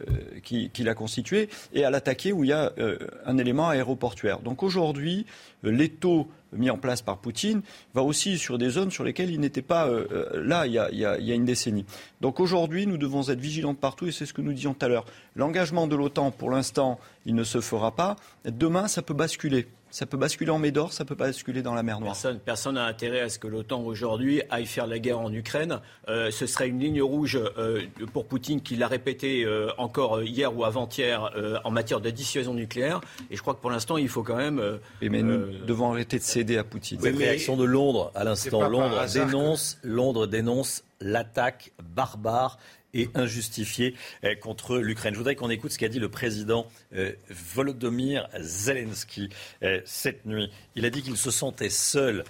qu'il 0.43 0.89
a 0.89 0.93
constituée, 0.93 1.49
et 1.73 1.85
à 1.85 1.89
l'attaquer, 1.89 2.33
où 2.33 2.43
il 2.43 2.49
y 2.49 2.53
a 2.53 2.73
euh, 2.77 2.97
un 3.25 3.37
élément 3.37 3.69
aéroportuaire. 3.69 4.39
Donc 4.39 4.61
aujourd'hui, 4.61 5.25
euh, 5.63 5.71
l'étau 5.71 6.27
mis 6.53 6.69
en 6.69 6.77
place 6.77 7.01
par 7.01 7.17
Poutine 7.17 7.61
va 7.93 8.01
aussi 8.01 8.37
sur 8.37 8.57
des 8.57 8.69
zones 8.69 8.89
sur 8.89 9.03
lesquelles 9.03 9.29
il 9.29 9.41
n'était 9.41 9.61
pas 9.61 9.89
là 10.35 10.65
il 10.65 10.71
y, 10.71 10.79
a, 10.79 10.89
il 10.89 10.99
y, 10.99 11.05
a, 11.05 11.35
une 11.35 11.43
décennie. 11.43 11.85
Donc 12.21 12.39
aujourd'hui, 12.39 12.87
nous 12.87 12.97
devons 12.97 13.27
être 13.29 13.41
vigilants 13.41 13.73
partout, 13.73 14.07
et 14.07 14.13
c'est 14.13 14.25
ce 14.25 14.31
que 14.31 14.41
nous 14.41 14.53
disions 14.53 14.73
tout 14.73 14.85
à 14.85 14.87
l'heure. 14.87 15.05
L'engagement 15.35 15.85
de 15.85 15.97
l'OTAN, 15.97 16.31
pour 16.31 16.49
l'instant, 16.49 16.97
il 17.25 17.35
ne 17.35 17.43
se 17.43 17.59
fera 17.59 17.93
pas. 17.93 18.15
Demain, 18.45 18.87
ça 18.87 19.01
peut 19.01 19.13
basculer. 19.13 19.67
Ça 19.95 20.05
peut 20.05 20.17
basculer 20.17 20.51
en 20.51 20.59
Médor, 20.59 20.91
ça 20.91 21.05
peut 21.05 21.15
pas 21.15 21.27
basculer 21.27 21.61
dans 21.61 21.73
la 21.73 21.81
mer 21.81 22.01
Noire. 22.01 22.17
Personne 22.43 22.75
n'a 22.75 22.83
intérêt 22.83 23.21
à 23.21 23.29
ce 23.29 23.39
que 23.39 23.47
l'OTAN 23.47 23.81
aujourd'hui 23.81 24.41
aille 24.49 24.65
faire 24.65 24.87
la 24.87 24.99
guerre 24.99 25.21
en 25.21 25.31
Ukraine. 25.31 25.79
Euh, 26.09 26.31
ce 26.31 26.47
serait 26.47 26.67
une 26.67 26.81
ligne 26.81 27.01
rouge 27.01 27.39
euh, 27.57 27.83
pour 28.11 28.25
Poutine 28.25 28.59
qui 28.59 28.75
l'a 28.75 28.89
répété 28.89 29.45
euh, 29.45 29.69
encore 29.77 30.21
hier 30.21 30.53
ou 30.53 30.65
avant-hier 30.65 31.31
en 31.63 31.71
matière 31.71 32.01
de 32.01 32.09
dissuasion 32.09 32.53
nucléaire. 32.53 32.99
Et 33.31 33.37
je 33.37 33.41
crois 33.41 33.53
que 33.53 33.61
pour 33.61 33.71
l'instant, 33.71 33.95
il 33.95 34.09
faut 34.09 34.21
quand 34.21 34.35
même. 34.35 34.61
mais 35.01 35.23
nous 35.23 35.63
devons 35.65 35.93
arrêter 35.93 36.19
de 36.19 36.23
céder 36.23 36.57
à 36.57 36.65
Poutine. 36.65 36.99
Cette 36.99 37.15
réaction 37.15 37.55
de 37.55 37.63
Londres 37.63 38.11
à 38.15 38.25
l'instant. 38.25 38.67
Londres 38.67 39.05
dénonce, 39.13 39.77
Londres 39.81 40.27
dénonce 40.27 40.83
l'attaque 40.99 41.71
barbare 41.95 42.57
et 42.95 43.09
injustifiée 43.13 43.93
euh, 44.23 44.33
contre 44.35 44.77
l'Ukraine. 44.77 45.13
Je 45.13 45.19
voudrais 45.19 45.35
qu'on 45.35 45.51
écoute 45.51 45.71
ce 45.71 45.77
qu'a 45.77 45.89
dit 45.89 45.99
le 45.99 46.09
président 46.09 46.65
euh, 46.95 47.11
Volodymyr 47.29 48.27
Zelensky 48.39 49.29
euh, 49.61 49.81
cette 49.85 50.25
nuit. 50.25 50.51
Il 50.75 50.85
a 50.85 50.89
dit 50.89 51.03
qu'il 51.03 51.17
se 51.17 51.29
sentait 51.29 51.69
seul 51.69 52.23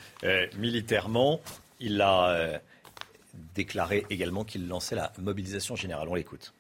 militairement. 0.58 1.40
Il 1.80 2.02
a 2.02 2.60
déclaré 3.54 4.06
également 4.10 4.44
qu'il 4.44 4.68
lançait 4.68 4.96
la 4.96 5.14
mobilisation 5.20 5.76
générale. 5.76 6.08
On 6.10 6.16
l'écoute. 6.16 6.54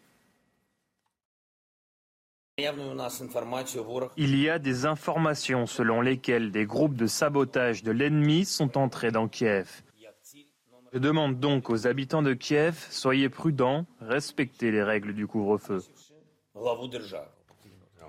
Il 2.57 2.63
y 4.39 4.49
a 4.49 4.59
des 4.59 4.85
informations 4.85 5.65
selon 5.65 6.01
lesquelles 6.01 6.51
des 6.51 6.65
groupes 6.65 6.95
de 6.95 7.07
sabotage 7.07 7.83
de 7.83 7.91
l'ennemi 7.91 8.45
sont 8.45 8.77
entrés 8.77 9.11
dans 9.11 9.27
Kiev. 9.27 9.81
Je 10.95 10.99
demande 11.01 11.41
donc 11.41 11.69
aux 11.69 11.87
habitants 11.87 12.21
de 12.21 12.33
Kiev, 12.33 12.87
soyez 12.89 13.27
prudents, 13.27 13.85
respectez 13.99 14.71
les 14.71 14.81
règles 14.81 15.13
du 15.13 15.27
couvre-feu. 15.27 15.83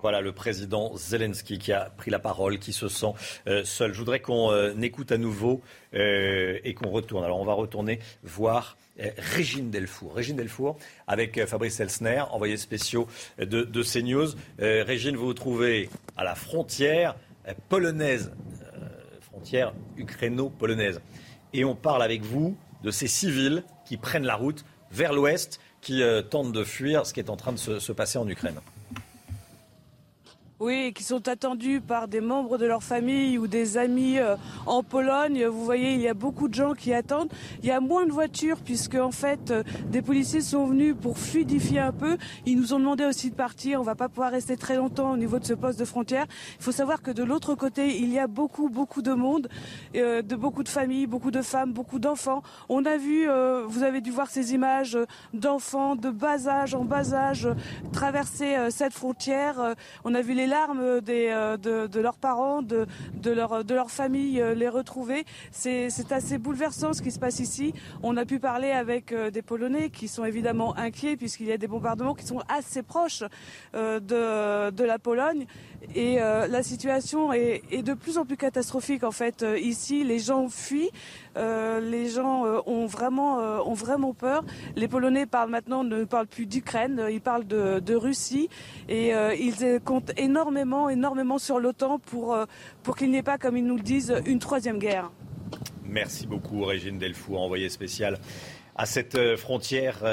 Voilà 0.02 0.20
le 0.20 0.30
président 0.30 0.94
Zelensky 0.94 1.58
qui 1.58 1.72
a 1.72 1.90
pris 1.90 2.12
la 2.12 2.20
parole, 2.20 2.60
qui 2.60 2.72
se 2.72 2.86
sent 2.86 3.12
euh, 3.48 3.64
seul. 3.64 3.92
Je 3.92 3.98
voudrais 3.98 4.20
qu'on 4.20 4.52
euh, 4.52 4.72
écoute 4.80 5.10
à 5.10 5.18
nouveau 5.18 5.62
euh, 5.94 6.60
et 6.62 6.74
qu'on 6.74 6.90
retourne. 6.90 7.24
Alors 7.24 7.40
on 7.40 7.44
va 7.44 7.54
retourner 7.54 7.98
voir 8.22 8.76
Régine 8.96 9.68
Delfour. 9.68 10.14
Régine 10.14 10.36
Delfour 10.36 10.78
avec 11.08 11.44
Fabrice 11.46 11.80
Elsner, 11.80 12.22
envoyé 12.30 12.56
spéciaux 12.56 13.08
de, 13.38 13.64
de 13.64 13.82
CNews. 13.82 14.28
Régine, 14.60 15.16
vous 15.16 15.26
vous 15.26 15.34
trouvez 15.34 15.90
à 16.16 16.22
la 16.22 16.36
frontière 16.36 17.16
polonaise, 17.68 18.32
frontière 19.22 19.74
ukraino-polonaise. 19.96 21.00
Et 21.52 21.64
on 21.64 21.74
parle 21.74 22.02
avec 22.02 22.22
vous 22.22 22.56
de 22.82 22.90
ces 22.90 23.06
civils 23.06 23.64
qui 23.84 23.96
prennent 23.96 24.26
la 24.26 24.36
route 24.36 24.64
vers 24.90 25.12
l'ouest, 25.12 25.60
qui 25.80 26.02
euh, 26.02 26.22
tentent 26.22 26.52
de 26.52 26.64
fuir 26.64 27.06
ce 27.06 27.12
qui 27.12 27.20
est 27.20 27.30
en 27.30 27.36
train 27.36 27.52
de 27.52 27.58
se 27.58 27.92
passer 27.92 28.18
en 28.18 28.28
Ukraine. 28.28 28.60
Oui, 30.58 30.94
qui 30.94 31.02
sont 31.02 31.28
attendus 31.28 31.82
par 31.82 32.08
des 32.08 32.22
membres 32.22 32.56
de 32.56 32.64
leur 32.64 32.82
famille 32.82 33.36
ou 33.36 33.46
des 33.46 33.76
amis 33.76 34.18
euh, 34.18 34.36
en 34.64 34.82
Pologne. 34.82 35.44
Vous 35.44 35.62
voyez, 35.62 35.92
il 35.92 36.00
y 36.00 36.08
a 36.08 36.14
beaucoup 36.14 36.48
de 36.48 36.54
gens 36.54 36.72
qui 36.72 36.94
attendent. 36.94 37.28
Il 37.62 37.68
y 37.68 37.72
a 37.72 37.80
moins 37.80 38.06
de 38.06 38.10
voitures 38.10 38.56
puisque 38.64 38.94
en 38.94 39.10
fait, 39.10 39.50
euh, 39.50 39.62
des 39.90 40.00
policiers 40.00 40.40
sont 40.40 40.64
venus 40.64 40.94
pour 40.98 41.18
fluidifier 41.18 41.80
un 41.80 41.92
peu. 41.92 42.16
Ils 42.46 42.56
nous 42.56 42.72
ont 42.72 42.78
demandé 42.78 43.04
aussi 43.04 43.28
de 43.28 43.34
partir. 43.34 43.80
On 43.80 43.82
va 43.82 43.96
pas 43.96 44.08
pouvoir 44.08 44.30
rester 44.30 44.56
très 44.56 44.76
longtemps 44.76 45.10
au 45.10 45.18
niveau 45.18 45.38
de 45.38 45.44
ce 45.44 45.52
poste 45.52 45.78
de 45.78 45.84
frontière. 45.84 46.24
Il 46.58 46.64
faut 46.64 46.72
savoir 46.72 47.02
que 47.02 47.10
de 47.10 47.22
l'autre 47.22 47.54
côté, 47.54 47.98
il 47.98 48.10
y 48.10 48.18
a 48.18 48.26
beaucoup, 48.26 48.70
beaucoup 48.70 49.02
de 49.02 49.12
monde, 49.12 49.50
euh, 49.94 50.22
de 50.22 50.36
beaucoup 50.36 50.62
de 50.62 50.70
familles, 50.70 51.06
beaucoup 51.06 51.30
de 51.30 51.42
femmes, 51.42 51.74
beaucoup 51.74 51.98
d'enfants. 51.98 52.42
On 52.70 52.86
a 52.86 52.96
vu, 52.96 53.26
vous 53.66 53.82
avez 53.82 54.00
dû 54.00 54.10
voir 54.10 54.30
ces 54.30 54.54
images 54.54 54.96
d'enfants 55.34 55.96
de 55.96 56.08
bas 56.08 56.48
âge, 56.48 56.74
en 56.74 56.84
bas 56.84 57.12
âge, 57.12 57.46
traverser 57.92 58.56
cette 58.70 58.94
frontière. 58.94 59.74
on 60.04 60.14
a 60.14 60.22
vu 60.22 60.32
les 60.32 60.45
les 60.46 60.50
larmes 60.50 61.00
des, 61.00 61.56
de, 61.60 62.00
leurs 62.00 62.18
parents, 62.18 62.62
de, 62.62 62.86
leur, 63.24 63.90
famille, 63.90 64.42
les 64.54 64.68
retrouver. 64.68 65.24
C'est 65.50 66.12
assez 66.12 66.38
bouleversant 66.38 66.92
ce 66.92 67.02
qui 67.02 67.10
se 67.10 67.18
passe 67.18 67.40
ici. 67.40 67.74
On 68.02 68.16
a 68.16 68.24
pu 68.24 68.38
parler 68.38 68.70
avec 68.70 69.12
des 69.12 69.42
Polonais 69.42 69.90
qui 69.90 70.06
sont 70.06 70.24
évidemment 70.24 70.76
inquiets 70.76 71.16
puisqu'il 71.16 71.46
y 71.46 71.52
a 71.52 71.58
des 71.58 71.66
bombardements 71.66 72.14
qui 72.14 72.24
sont 72.26 72.42
assez 72.48 72.82
proches 72.82 73.24
de 73.74 74.84
la 74.84 74.98
Pologne. 75.00 75.46
Et 75.94 76.16
la 76.16 76.62
situation 76.62 77.32
est, 77.32 77.82
de 77.82 77.94
plus 77.94 78.18
en 78.18 78.24
plus 78.24 78.36
catastrophique 78.36 79.04
en 79.04 79.10
fait 79.10 79.44
ici. 79.58 80.04
Les 80.04 80.18
gens 80.18 80.48
fuient. 80.48 80.90
Euh, 81.36 81.80
les 81.80 82.08
gens 82.08 82.46
euh, 82.46 82.60
ont 82.66 82.86
vraiment 82.86 83.40
euh, 83.40 83.58
ont 83.58 83.74
vraiment 83.74 84.14
peur. 84.14 84.44
Les 84.74 84.88
Polonais 84.88 85.26
parlent 85.26 85.50
maintenant 85.50 85.84
ne 85.84 86.04
parlent 86.04 86.26
plus 86.26 86.46
d'Ukraine, 86.46 87.06
ils 87.10 87.20
parlent 87.20 87.46
de, 87.46 87.94
Russie 87.94 88.48
et 88.88 89.12
ils 89.38 89.80
comptent 89.84 90.12
énormément 90.18 90.90
énormément 90.90 91.38
sur 91.38 91.58
l'OTAN 91.58 91.98
pour 91.98 92.36
pour 92.82 92.96
qu'il 92.96 93.10
n'y 93.10 93.16
ait 93.16 93.22
pas, 93.22 93.38
comme 93.38 93.56
ils 93.56 93.64
nous 93.64 93.76
le 93.76 93.82
disent, 93.82 94.14
une 94.26 94.38
troisième 94.38 94.78
guerre. 94.78 95.10
Merci 95.84 96.26
beaucoup, 96.26 96.64
Régine 96.64 96.98
Delfou, 96.98 97.36
envoyée 97.36 97.68
spéciale 97.68 98.18
à 98.74 98.84
cette 98.84 99.36
frontière 99.36 100.04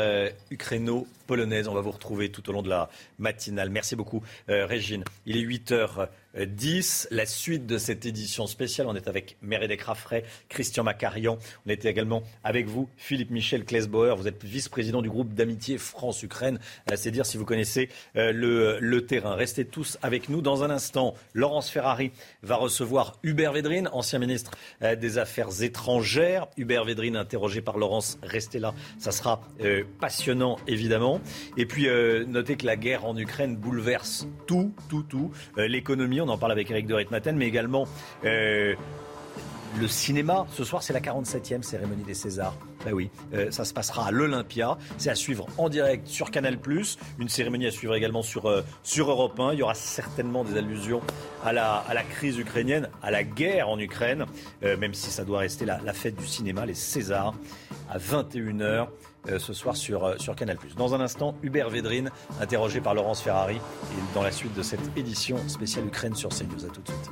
ukraino-polonaise. 1.23 1.67
On 1.67 1.73
va 1.73 1.81
vous 1.81 1.91
retrouver 1.91 2.29
tout 2.29 2.49
au 2.49 2.53
long 2.53 2.61
de 2.61 2.69
la 2.69 2.89
matinale. 3.17 3.69
Merci 3.69 3.95
beaucoup, 3.95 4.23
Régine. 4.47 5.03
Il 5.25 5.37
est 5.37 5.41
8 5.41 5.71
heures. 5.71 6.09
10. 6.35 7.09
La 7.11 7.25
suite 7.25 7.65
de 7.65 7.77
cette 7.77 8.05
édition 8.05 8.47
spéciale, 8.47 8.87
on 8.87 8.95
est 8.95 9.07
avec 9.07 9.37
Mérédek 9.41 9.83
Raffray, 9.83 10.23
Christian 10.49 10.83
Macarian. 10.83 11.37
On 11.65 11.69
était 11.69 11.89
également 11.89 12.23
avec 12.43 12.67
vous, 12.67 12.89
Philippe 12.97 13.29
Michel 13.29 13.65
Klesbauer. 13.65 14.15
Vous 14.17 14.27
êtes 14.27 14.43
vice-président 14.43 15.01
du 15.01 15.09
groupe 15.09 15.33
d'amitié 15.33 15.77
France-Ukraine. 15.77 16.59
Euh, 16.91 16.95
c'est 16.95 17.11
dire 17.11 17.25
si 17.25 17.37
vous 17.37 17.45
connaissez 17.45 17.89
euh, 18.15 18.31
le, 18.79 19.05
terrain. 19.05 19.35
Restez 19.35 19.65
tous 19.65 19.97
avec 20.01 20.29
nous. 20.29 20.41
Dans 20.41 20.63
un 20.63 20.69
instant, 20.69 21.13
Laurence 21.33 21.69
Ferrari 21.69 22.11
va 22.41 22.55
recevoir 22.55 23.19
Hubert 23.23 23.51
Védrine, 23.53 23.89
ancien 23.91 24.17
ministre 24.17 24.51
euh, 24.81 24.95
des 24.95 25.17
Affaires 25.17 25.61
étrangères. 25.61 26.47
Hubert 26.57 26.85
Védrine, 26.85 27.15
interrogé 27.15 27.61
par 27.61 27.77
Laurence. 27.77 28.17
Restez 28.23 28.59
là. 28.59 28.73
Ça 28.97 29.11
sera 29.11 29.41
passionnant, 29.99 30.57
évidemment. 30.67 31.12
Et 31.57 31.65
puis, 31.65 31.87
notez 32.27 32.55
que 32.55 32.65
la 32.65 32.75
guerre 32.75 33.05
en 33.05 33.15
Ukraine 33.17 33.55
bouleverse 33.55 34.27
tout, 34.47 34.73
tout, 34.89 35.03
tout. 35.03 35.31
L'économie 35.57 36.13
on 36.21 36.29
en 36.29 36.37
parle 36.37 36.51
avec 36.51 36.71
Eric 36.71 36.87
de 36.87 36.93
Ritmaten, 36.93 37.35
mais 37.35 37.47
également 37.47 37.87
euh, 38.25 38.75
le 39.79 39.87
cinéma. 39.87 40.45
Ce 40.51 40.63
soir, 40.63 40.83
c'est 40.83 40.93
la 40.93 40.99
47e 40.99 41.63
cérémonie 41.63 42.03
des 42.03 42.13
Césars. 42.13 42.55
Ben 42.85 42.93
oui, 42.93 43.09
euh, 43.33 43.49
ça 43.49 43.65
se 43.65 43.73
passera 43.73 44.07
à 44.07 44.11
l'Olympia. 44.11 44.77
C'est 44.97 45.09
à 45.09 45.15
suivre 45.15 45.47
en 45.57 45.69
direct 45.69 46.07
sur 46.07 46.31
Canal+. 46.31 46.57
Une 47.19 47.29
cérémonie 47.29 47.65
à 47.67 47.71
suivre 47.71 47.95
également 47.95 48.21
sur, 48.21 48.45
euh, 48.45 48.61
sur 48.83 49.09
Europe 49.09 49.39
1. 49.39 49.53
Il 49.53 49.59
y 49.59 49.63
aura 49.63 49.73
certainement 49.73 50.43
des 50.43 50.57
allusions 50.57 51.01
à 51.43 51.53
la, 51.53 51.75
à 51.75 51.93
la 51.93 52.03
crise 52.03 52.37
ukrainienne, 52.37 52.89
à 53.01 53.09
la 53.09 53.23
guerre 53.23 53.69
en 53.69 53.79
Ukraine, 53.79 54.25
même 54.61 54.93
si 54.93 55.11
ça 55.11 55.25
doit 55.25 55.39
rester 55.39 55.65
la, 55.65 55.79
la, 55.83 55.93
fête 55.93 56.15
du 56.15 56.27
cinéma, 56.27 56.65
les 56.65 56.73
Césars, 56.73 57.33
à 57.89 57.97
21h. 57.97 58.87
Ce 59.37 59.53
soir 59.53 59.75
sur, 59.75 60.19
sur 60.21 60.35
Canal+. 60.35 60.57
Dans 60.77 60.93
un 60.93 61.01
instant, 61.01 61.35
Hubert 61.43 61.69
Védrine, 61.69 62.11
interrogé 62.41 62.81
par 62.81 62.93
Laurence 62.93 63.21
Ferrari, 63.21 63.55
et 63.55 64.13
dans 64.13 64.23
la 64.23 64.31
suite 64.31 64.53
de 64.53 64.63
cette 64.63 64.97
édition 64.97 65.37
spéciale 65.47 65.85
Ukraine 65.87 66.15
sur 66.15 66.29
CNews. 66.29 66.65
À 66.65 66.69
tout 66.69 66.81
de 66.81 66.87
suite. 66.87 67.11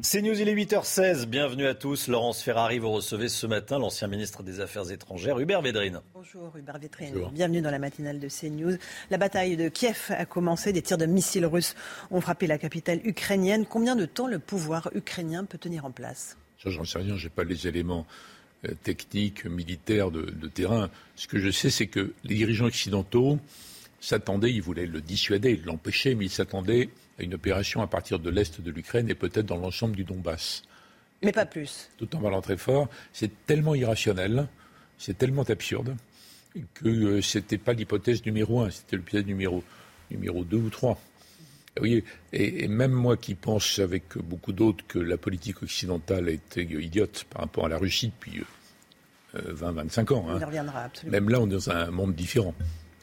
C'est 0.00 0.22
News, 0.22 0.40
il 0.40 0.48
est 0.48 0.54
8h16. 0.54 1.26
Bienvenue 1.26 1.66
à 1.66 1.74
tous. 1.74 2.06
Laurence 2.06 2.40
Ferrari, 2.40 2.78
vous 2.78 2.92
recevez 2.92 3.28
ce 3.28 3.48
matin 3.48 3.80
l'ancien 3.80 4.06
ministre 4.06 4.44
des 4.44 4.60
Affaires 4.60 4.90
étrangères, 4.92 5.40
Hubert 5.40 5.60
Védrine. 5.60 6.00
Bonjour 6.14 6.56
Hubert 6.56 6.78
Védrine. 6.78 7.28
Bienvenue 7.32 7.60
dans 7.60 7.72
la 7.72 7.80
matinale 7.80 8.20
de 8.20 8.28
CNews. 8.28 8.78
La 9.10 9.18
bataille 9.18 9.56
de 9.56 9.68
Kiev 9.68 10.06
a 10.10 10.24
commencé. 10.24 10.72
Des 10.72 10.82
tirs 10.82 10.98
de 10.98 11.06
missiles 11.06 11.46
russes 11.46 11.74
ont 12.12 12.20
frappé 12.20 12.46
la 12.46 12.58
capitale 12.58 13.00
ukrainienne. 13.04 13.66
Combien 13.66 13.96
de 13.96 14.06
temps 14.06 14.28
le 14.28 14.38
pouvoir 14.38 14.88
ukrainien 14.94 15.44
peut 15.44 15.58
tenir 15.58 15.84
en 15.84 15.90
place? 15.90 16.36
J'en 16.64 16.84
sais 16.84 16.98
rien, 17.00 17.16
je 17.16 17.24
n'ai 17.24 17.30
pas 17.30 17.44
les 17.44 17.66
éléments 17.66 18.06
euh, 18.06 18.37
techniques, 18.82 19.44
militaires 19.44 20.10
de, 20.10 20.22
de 20.22 20.48
terrain. 20.48 20.90
Ce 21.16 21.28
que 21.28 21.38
je 21.38 21.50
sais, 21.50 21.70
c'est 21.70 21.86
que 21.86 22.12
les 22.24 22.34
dirigeants 22.34 22.66
occidentaux 22.66 23.38
s'attendaient, 24.00 24.52
ils 24.52 24.62
voulaient 24.62 24.86
le 24.86 25.00
dissuader, 25.00 25.60
l'empêcher, 25.64 26.14
mais 26.14 26.26
ils 26.26 26.30
s'attendaient 26.30 26.90
à 27.18 27.22
une 27.22 27.34
opération 27.34 27.82
à 27.82 27.86
partir 27.86 28.18
de 28.18 28.30
l'est 28.30 28.60
de 28.60 28.70
l'Ukraine 28.70 29.08
et 29.08 29.14
peut-être 29.14 29.46
dans 29.46 29.56
l'ensemble 29.56 29.96
du 29.96 30.04
Donbass. 30.04 30.62
Mais 31.22 31.32
pas 31.32 31.46
plus. 31.46 31.90
Tout 31.96 32.14
en 32.14 32.20
parlant 32.20 32.40
très 32.40 32.56
fort, 32.56 32.88
c'est 33.12 33.46
tellement 33.46 33.74
irrationnel, 33.74 34.48
c'est 34.98 35.18
tellement 35.18 35.42
absurde 35.42 35.96
que 36.74 36.88
euh, 36.88 37.22
ce 37.22 37.38
n'était 37.38 37.58
pas 37.58 37.72
l'hypothèse 37.72 38.24
numéro 38.24 38.60
un, 38.60 38.70
c'était 38.70 38.96
l'hypothèse 38.96 39.26
numéro, 39.26 39.62
numéro 40.10 40.44
deux 40.44 40.58
ou 40.58 40.70
trois. 40.70 41.00
Oui, 41.80 42.04
et, 42.32 42.64
et, 42.64 42.68
même 42.68 42.92
moi 42.92 43.16
qui 43.16 43.34
pense 43.34 43.78
avec 43.78 44.16
beaucoup 44.18 44.52
d'autres 44.52 44.84
que 44.86 44.98
la 44.98 45.16
politique 45.16 45.62
occidentale 45.62 46.28
était 46.28 46.62
idiote 46.62 47.24
par 47.30 47.42
rapport 47.42 47.66
à 47.66 47.68
la 47.68 47.78
Russie 47.78 48.12
depuis 48.18 48.42
20-25 49.34 50.12
euh, 50.12 50.16
ans. 50.16 50.26
Hein. 50.28 50.44
reviendra, 50.44 50.84
absolument. 50.84 51.12
Même 51.12 51.28
là, 51.28 51.40
on 51.40 51.46
est 51.46 51.52
dans 51.52 51.70
un 51.70 51.90
monde 51.90 52.14
différent. 52.14 52.54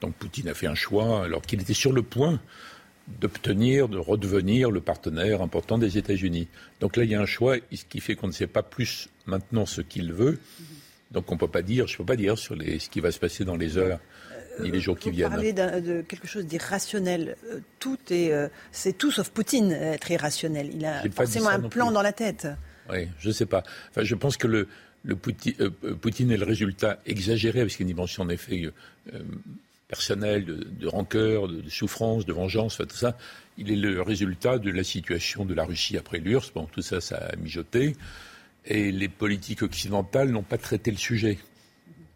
Donc 0.02 0.14
Poutine 0.16 0.50
a 0.50 0.54
fait 0.54 0.68
un 0.68 0.76
choix 0.76 1.24
alors 1.24 1.42
qu'il 1.42 1.62
était 1.62 1.74
sur 1.74 1.92
le 1.92 2.02
point 2.02 2.40
d'obtenir, 3.20 3.88
de 3.88 3.98
redevenir 3.98 4.72
le 4.72 4.82
partenaire 4.82 5.42
important 5.42 5.78
des 5.78 5.98
États-Unis. 5.98 6.48
Donc 6.80 6.98
là, 6.98 7.04
il 7.04 7.12
y 7.12 7.16
a 7.16 7.22
un 7.22 7.28
choix 7.28 7.58
qui 7.60 8.00
fait 8.00 8.16
qu'on 8.16 8.28
ne 8.28 8.32
sait 8.32 8.48
pas 8.48 8.64
plus 8.64 9.10
maintenant 9.26 9.66
ce 9.66 9.82
qu'il 9.82 10.12
veut. 10.12 10.40
Donc 11.12 11.32
on 11.32 11.38
peut 11.38 11.48
pas 11.48 11.62
dire, 11.62 11.88
je 11.88 11.94
ne 11.94 11.98
peux 12.00 12.06
pas 12.06 12.16
dire 12.16 12.38
sur 12.38 12.56
les, 12.56 12.80
ce 12.80 12.90
qui 12.90 13.00
va 13.00 13.12
se 13.12 13.20
passer 13.20 13.46
dans 13.46 13.56
les 13.56 13.78
heures 13.78 14.00
ni 14.62 14.72
les 14.72 14.80
jours 14.80 14.98
qui 14.98 15.12
Vous 15.12 15.22
parlez 15.22 15.54
de 15.54 16.02
quelque 16.02 16.28
chose 16.28 16.46
d'irrationnel. 16.46 17.36
Euh, 17.52 17.60
tout 17.80 17.98
est, 18.10 18.32
euh, 18.32 18.48
c'est 18.72 18.98
tout 18.98 19.12
sauf 19.12 19.30
Poutine 19.30 19.72
être 19.72 20.10
irrationnel. 20.12 20.72
Il 20.74 20.86
a 20.86 21.04
forcément 21.12 21.50
un 21.50 21.62
plan 21.62 21.92
dans 21.92 22.02
la 22.02 22.14
tête. 22.14 22.48
Oui, 22.90 23.08
je 23.20 23.30
ne 23.30 23.34
sais 23.34 23.46
pas. 23.46 23.64
Enfin, 23.90 24.04
je 24.04 24.16
pense 24.16 24.38
que 24.38 24.48
le, 24.48 24.68
le 25.04 25.16
Poutine, 25.16 25.56
euh, 25.60 25.96
Poutine, 25.96 26.32
est 26.32 26.38
le 26.38 26.46
résultat 26.46 27.00
exagéré, 27.06 27.62
parce 27.62 27.76
qu'il 27.76 27.86
y 27.86 27.90
a 27.90 27.90
une 27.90 27.96
dimension 27.96 28.24
en 28.24 28.30
effet 28.30 28.72
personnel, 29.88 30.46
de, 30.46 30.56
de 30.64 30.88
rancœur, 30.88 31.48
de, 31.48 31.62
de, 31.62 31.70
souffrance, 31.70 32.26
de 32.26 32.34
vengeance, 32.34 32.78
tout 32.78 32.96
ça, 32.96 33.18
il 33.58 33.72
est 33.72 33.76
le 33.76 34.02
résultat 34.02 34.58
de 34.58 34.72
la 34.72 34.84
situation 34.84 35.46
de 35.46 35.54
la 35.54 35.64
Russie 35.64 35.98
après 35.98 36.18
l'URSS. 36.18 36.52
Bon, 36.54 36.66
tout 36.66 36.82
ça, 36.82 37.02
ça 37.02 37.18
a 37.18 37.36
mijoté. 37.36 37.96
Et 38.66 38.92
les 38.92 39.10
politiques 39.10 39.62
occidentales 39.62 40.30
n'ont 40.30 40.44
pas 40.44 40.58
traité 40.58 40.92
le 40.92 40.98
sujet. 40.98 41.38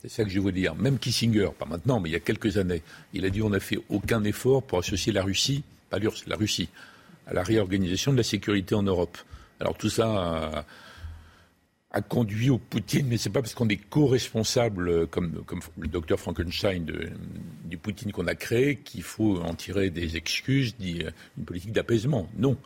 C'est 0.02 0.10
ça 0.10 0.24
que 0.24 0.30
je 0.30 0.40
veux 0.40 0.54
dire. 0.54 0.76
Même 0.76 0.98
Kissinger, 0.98 1.50
pas 1.58 1.66
maintenant, 1.66 2.00
mais 2.00 2.10
il 2.10 2.14
y 2.14 2.16
a 2.16 2.22
quelques 2.22 2.58
années, 2.58 2.82
il 3.14 3.26
a 3.26 3.30
dit 3.30 3.42
on 3.42 3.50
n'a 3.50 3.60
fait 3.60 3.80
aucun 3.90 4.24
effort 4.24 4.64
pour 4.64 4.80
associer 4.80 5.12
la 5.12 5.24
Russie, 5.24 5.64
pas 5.90 6.00
l'URSS, 6.00 6.26
la 6.28 6.38
Russie, 6.38 6.70
à 7.28 7.34
la 7.34 7.44
réorganisation 7.44 8.14
de 8.14 8.18
la 8.18 8.24
sécurité 8.24 8.76
en 8.76 8.84
Europe. 8.84 9.18
Alors 9.60 9.78
tout 9.78 9.90
ça 9.90 10.66
a 11.92 12.02
conduit 12.02 12.50
au 12.50 12.60
Poutine, 12.60 13.08
mais 13.08 13.18
c'est 13.18 13.30
pas 13.30 13.42
parce 13.42 13.54
qu'on 13.56 13.68
est 13.68 13.78
co-responsable, 13.78 15.08
comme, 15.08 15.44
comme, 15.46 15.60
le 15.80 15.88
docteur 15.88 16.20
Frankenstein, 16.20 16.86
du 17.66 17.78
Poutine 17.78 18.12
qu'on 18.12 18.28
a 18.28 18.36
créé, 18.36 18.78
qu'il 18.78 19.04
faut 19.04 19.42
en 19.42 19.54
tirer 19.56 19.90
des 19.90 20.16
excuses, 20.16 20.76
une 20.80 21.46
politique 21.46 21.74
d'apaisement. 21.74 22.30
Non. 22.38 22.58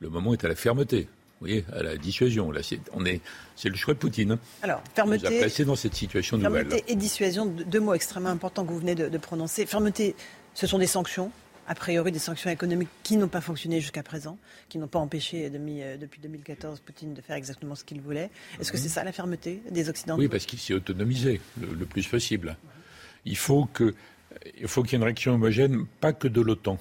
Le 0.00 0.08
moment 0.08 0.34
est 0.34 0.44
à 0.44 0.48
la 0.48 0.54
fermeté. 0.54 1.08
Voyez, 1.40 1.64
à 1.72 1.82
la 1.82 1.96
dissuasion. 1.96 2.50
Là, 2.50 2.62
c'est, 2.62 2.80
on 2.92 3.04
est, 3.04 3.20
c'est 3.56 3.68
le 3.70 3.76
choix 3.76 3.94
de 3.94 3.98
Poutine. 3.98 4.38
Alors, 4.62 4.82
fermeté. 4.94 5.26
On 5.26 5.30
nous 5.30 5.36
a 5.36 5.40
placé 5.40 5.64
dans 5.64 5.76
cette 5.76 5.94
situation 5.94 6.38
fermeté 6.38 6.64
nouvelle. 6.64 6.82
et 6.86 6.94
dissuasion, 6.96 7.46
deux 7.46 7.80
mots 7.80 7.94
extrêmement 7.94 8.28
importants 8.28 8.64
que 8.64 8.72
vous 8.72 8.78
venez 8.78 8.94
de, 8.94 9.08
de 9.08 9.18
prononcer. 9.18 9.64
Fermeté, 9.66 10.14
ce 10.54 10.66
sont 10.66 10.78
des 10.78 10.86
sanctions 10.86 11.32
a 11.70 11.74
priori 11.76 12.10
des 12.10 12.18
sanctions 12.18 12.50
économiques 12.50 12.88
qui 13.04 13.16
n'ont 13.16 13.28
pas 13.28 13.40
fonctionné 13.40 13.80
jusqu'à 13.80 14.02
présent, 14.02 14.38
qui 14.68 14.76
n'ont 14.78 14.88
pas 14.88 14.98
empêché 14.98 15.50
depuis 15.50 16.20
2014 16.20 16.80
Poutine 16.80 17.14
de 17.14 17.20
faire 17.20 17.36
exactement 17.36 17.76
ce 17.76 17.84
qu'il 17.84 18.00
voulait. 18.00 18.28
Est-ce 18.58 18.72
que 18.72 18.76
c'est 18.78 18.88
ça 18.88 19.04
la 19.04 19.12
fermeté 19.12 19.62
des 19.70 19.88
Occidentaux? 19.88 20.20
Oui, 20.20 20.26
parce 20.26 20.46
qu'il 20.46 20.58
s'est 20.58 20.74
autonomisé 20.74 21.40
le, 21.60 21.68
le 21.72 21.86
plus 21.86 22.04
possible. 22.08 22.56
Il 23.24 23.36
faut 23.36 23.66
que, 23.66 23.94
il 24.60 24.66
faut 24.66 24.82
qu'il 24.82 24.92
y 24.92 24.94
ait 24.96 24.98
une 24.98 25.04
réaction 25.04 25.34
homogène, 25.34 25.86
pas 26.00 26.12
que 26.12 26.26
de 26.26 26.40
l'OTAN. 26.40 26.76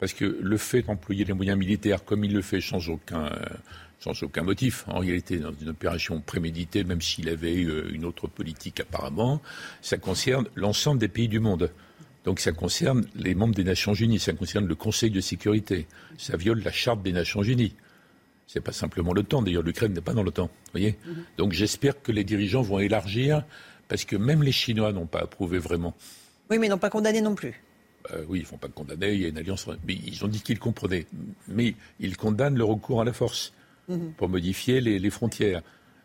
Parce 0.00 0.14
que 0.14 0.24
le 0.24 0.56
fait 0.56 0.82
d'employer 0.82 1.24
les 1.24 1.34
moyens 1.34 1.58
militaires 1.58 2.04
comme 2.04 2.24
il 2.24 2.32
le 2.32 2.40
fait 2.40 2.62
sans 2.62 2.88
aucun, 2.88 3.30
sans 4.00 4.20
aucun 4.22 4.42
motif, 4.42 4.84
en 4.88 4.98
réalité 4.98 5.36
dans 5.38 5.52
une 5.52 5.68
opération 5.68 6.20
préméditée, 6.20 6.84
même 6.84 7.02
s'il 7.02 7.28
avait 7.28 7.54
eu 7.54 7.92
une 7.92 8.06
autre 8.06 8.26
politique 8.26 8.80
apparemment, 8.80 9.42
ça 9.82 9.98
concerne 9.98 10.46
l'ensemble 10.56 10.98
des 10.98 11.08
pays 11.08 11.28
du 11.28 11.38
monde. 11.38 11.70
Donc 12.24 12.40
ça 12.40 12.52
concerne 12.52 13.06
les 13.14 13.34
membres 13.34 13.54
des 13.54 13.64
Nations 13.64 13.94
Unies, 13.94 14.18
ça 14.18 14.32
concerne 14.32 14.66
le 14.66 14.74
Conseil 14.74 15.10
de 15.10 15.20
sécurité, 15.20 15.86
ça 16.18 16.36
viole 16.36 16.62
la 16.62 16.72
charte 16.72 17.02
des 17.02 17.12
Nations 17.12 17.42
Unies. 17.42 17.74
C'est 18.46 18.60
pas 18.60 18.72
simplement 18.72 19.12
l'OTAN, 19.12 19.42
d'ailleurs 19.42 19.62
l'Ukraine 19.62 19.92
n'est 19.92 20.00
pas 20.00 20.14
dans 20.14 20.22
l'OTAN. 20.22 20.50
voyez 20.72 20.92
mm 20.92 21.10
-hmm. 21.10 21.38
Donc 21.38 21.52
j'espère 21.52 22.02
que 22.02 22.10
les 22.12 22.24
dirigeants 22.24 22.62
vont 22.62 22.78
élargir, 22.78 23.44
parce 23.88 24.04
que 24.04 24.16
même 24.16 24.42
les 24.42 24.52
Chinois 24.52 24.92
n'ont 24.92 25.06
pas 25.06 25.20
approuvé 25.20 25.58
vraiment. 25.58 25.94
Oui, 26.48 26.58
mais 26.58 26.68
n'ont 26.68 26.78
pas 26.78 26.90
condamné 26.90 27.20
non 27.20 27.34
plus. 27.34 27.54
Euh, 28.12 28.24
oui, 28.28 28.38
ils 28.38 28.42
ne 28.42 28.46
font 28.46 28.56
pas 28.56 28.68
condamner, 28.68 29.12
il 29.12 29.20
y 29.20 29.24
a 29.26 29.28
une 29.28 29.38
alliance. 29.38 29.66
Mais 29.86 29.94
ils 29.94 30.24
ont 30.24 30.28
dit 30.28 30.40
qu'ils 30.40 30.58
comprenaient. 30.58 31.06
Mais 31.48 31.74
ils 32.00 32.16
condamnent 32.16 32.56
le 32.56 32.64
recours 32.64 33.00
à 33.00 33.04
la 33.04 33.12
force 33.12 33.52
-hmm. 33.88 34.12
pour 34.16 34.28
modifier 34.28 34.80
les, 34.80 34.98
les 34.98 35.10
frontières. 35.10 35.62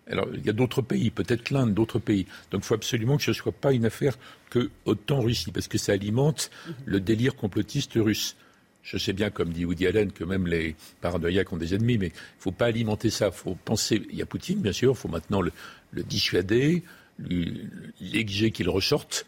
Alors, 0.07 0.27
il 0.33 0.45
y 0.45 0.49
a 0.49 0.53
d'autres 0.53 0.83
pays, 0.83 1.09
peut-être 1.09 1.49
l'Inde, 1.49 1.73
d'autres 1.73 1.99
pays. 1.99 2.25
Donc, 2.51 2.61
il 2.63 2.67
faut 2.67 2.75
absolument 2.75 3.17
que 3.17 3.23
ce 3.23 3.31
ne 3.31 3.35
soit 3.35 3.51
pas 3.51 3.73
une 3.73 3.85
affaire 3.85 4.15
que 4.51 4.69
autant 4.85 5.21
Russie, 5.21 5.51
parce 5.51 5.67
que 5.67 5.79
ça 5.79 5.93
alimente 5.93 6.51
le 6.85 6.99
délire 6.99 7.35
complotiste 7.35 7.93
russe. 7.95 8.35
Je 8.83 8.97
sais 8.99 9.13
bien, 9.13 9.31
comme 9.31 9.51
dit 9.51 9.65
Woody 9.65 9.87
Allen, 9.87 10.11
que 10.11 10.23
même 10.23 10.45
les 10.45 10.75
paranoïaques 11.01 11.51
ont 11.51 11.57
des 11.57 11.73
ennemis, 11.73 11.97
mais 11.97 12.07
il 12.13 12.37
ne 12.37 12.41
faut 12.45 12.51
pas 12.51 12.67
alimenter 12.67 13.09
ça. 13.09 13.27
Il 13.33 13.37
faut 13.43 13.57
penser. 13.65 13.95
Il 14.11 14.17
y 14.17 14.21
a 14.21 14.27
Poutine, 14.27 14.61
bien 14.61 14.73
sûr. 14.73 14.91
Il 14.91 14.95
faut 14.97 15.07
maintenant 15.07 15.41
le, 15.41 15.51
le 15.91 16.03
dissuader, 16.03 16.83
l'exiger 17.99 18.51
qu'il 18.51 18.69
ressorte. 18.69 19.25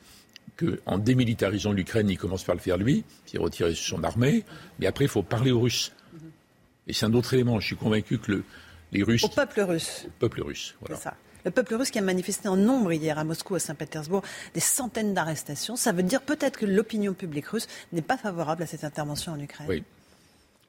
Qu'en 0.58 0.98
démilitarisant 0.98 1.72
l'Ukraine, 1.72 2.10
il 2.10 2.18
commence 2.18 2.44
par 2.44 2.56
le 2.56 2.62
faire 2.62 2.78
lui, 2.78 3.04
puis 3.28 3.38
retirer 3.38 3.76
son 3.76 4.04
armée. 4.04 4.44
Mais 4.80 4.88
après, 4.88 5.06
il 5.06 5.10
faut 5.10 5.22
parler 5.24 5.52
aux 5.52 5.60
Russes. 5.62 5.92
Et 6.88 6.94
c'est 6.94 7.06
un 7.06 7.14
autre 7.14 7.34
élément. 7.36 7.60
Je 7.60 7.68
suis 7.68 7.76
convaincu 7.76 8.18
que 8.18 8.32
le- 8.32 8.44
les 8.92 9.04
Russes, 9.04 9.24
Au 9.24 9.28
peuple 9.30 9.62
russe. 9.62 10.04
le 10.06 10.12
peuple 10.18 10.42
russe, 10.42 10.76
voilà. 10.80 10.96
C'est 10.96 11.04
ça. 11.04 11.14
Le 11.46 11.52
peuple 11.52 11.76
russe 11.76 11.92
qui 11.92 12.00
a 12.00 12.02
manifesté 12.02 12.48
en 12.48 12.56
nombre 12.58 12.92
hier 12.94 13.18
à 13.20 13.24
Moscou, 13.24 13.56
à 13.56 13.60
Saint-Pétersbourg, 13.60 14.24
des 14.54 14.60
centaines 14.60 15.14
d'arrestations. 15.14 15.76
Ça 15.76 15.92
veut 15.92 16.04
dire 16.04 16.22
peut-être 16.22 16.58
que 16.58 16.66
l'opinion 16.66 17.14
publique 17.14 17.48
russe 17.48 17.68
n'est 17.94 18.02
pas 18.02 18.18
favorable 18.18 18.64
à 18.64 18.66
cette 18.66 18.84
intervention 18.84 19.34
en 19.34 19.40
Ukraine. 19.40 19.68
Oui. 19.70 19.84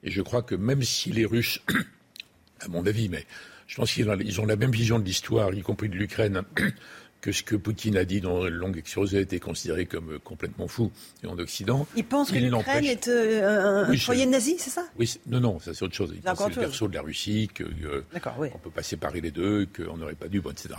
Et 0.04 0.10
je 0.10 0.20
crois 0.22 0.42
que 0.42 0.54
même 0.54 0.82
si 0.82 1.10
les 1.12 1.24
Russes, 1.24 1.60
à 2.60 2.68
mon 2.68 2.84
avis, 2.86 3.08
mais 3.08 3.24
je 3.66 3.76
pense 3.76 3.92
qu'ils 3.92 4.08
ont, 4.10 4.18
ils 4.20 4.40
ont 4.40 4.46
la 4.46 4.56
même 4.56 4.70
vision 4.72 4.98
de 4.98 5.04
l'histoire, 5.04 5.54
y 5.54 5.62
compris 5.62 5.88
de 5.88 5.96
l'Ukraine, 5.96 6.42
que 7.20 7.32
ce 7.32 7.42
que 7.42 7.56
Poutine 7.56 7.96
a 7.96 8.04
dit 8.04 8.20
dans 8.20 8.44
le 8.44 8.50
long 8.50 8.72
exposé 8.72 9.18
a 9.18 9.20
été 9.20 9.40
considéré 9.40 9.86
comme 9.86 10.18
complètement 10.20 10.68
fou 10.68 10.92
et 11.22 11.26
en 11.26 11.38
Occident. 11.38 11.86
Ils 11.96 12.04
pensent 12.04 12.30
que 12.30 12.36
Il 12.36 12.48
l'Ukraine 12.48 12.84
est 12.84 13.08
euh, 13.08 13.84
un 13.86 13.90
Oui, 13.90 13.98
foyer 13.98 14.26
nazi, 14.26 14.56
c'est 14.58 14.70
ça? 14.70 14.86
Oui, 14.98 15.12
non, 15.26 15.40
non, 15.40 15.58
ça 15.58 15.74
c'est 15.74 15.84
autre 15.84 15.94
chose. 15.94 16.12
Il 16.14 16.22
pense 16.22 16.38
que 16.38 16.44
c'est 16.44 16.60
le 16.60 16.66
berceau 16.66 16.88
de 16.88 16.94
la 16.94 17.02
Russie, 17.02 17.50
que 17.52 17.64
euh, 17.64 18.04
oui. 18.38 18.48
peut 18.62 18.70
pas 18.70 18.82
séparer 18.82 19.20
les 19.20 19.30
deux, 19.30 19.66
qu'on 19.66 19.96
n'aurait 19.96 20.14
pas 20.14 20.28
dû, 20.28 20.40
bon, 20.40 20.50
etc. 20.50 20.74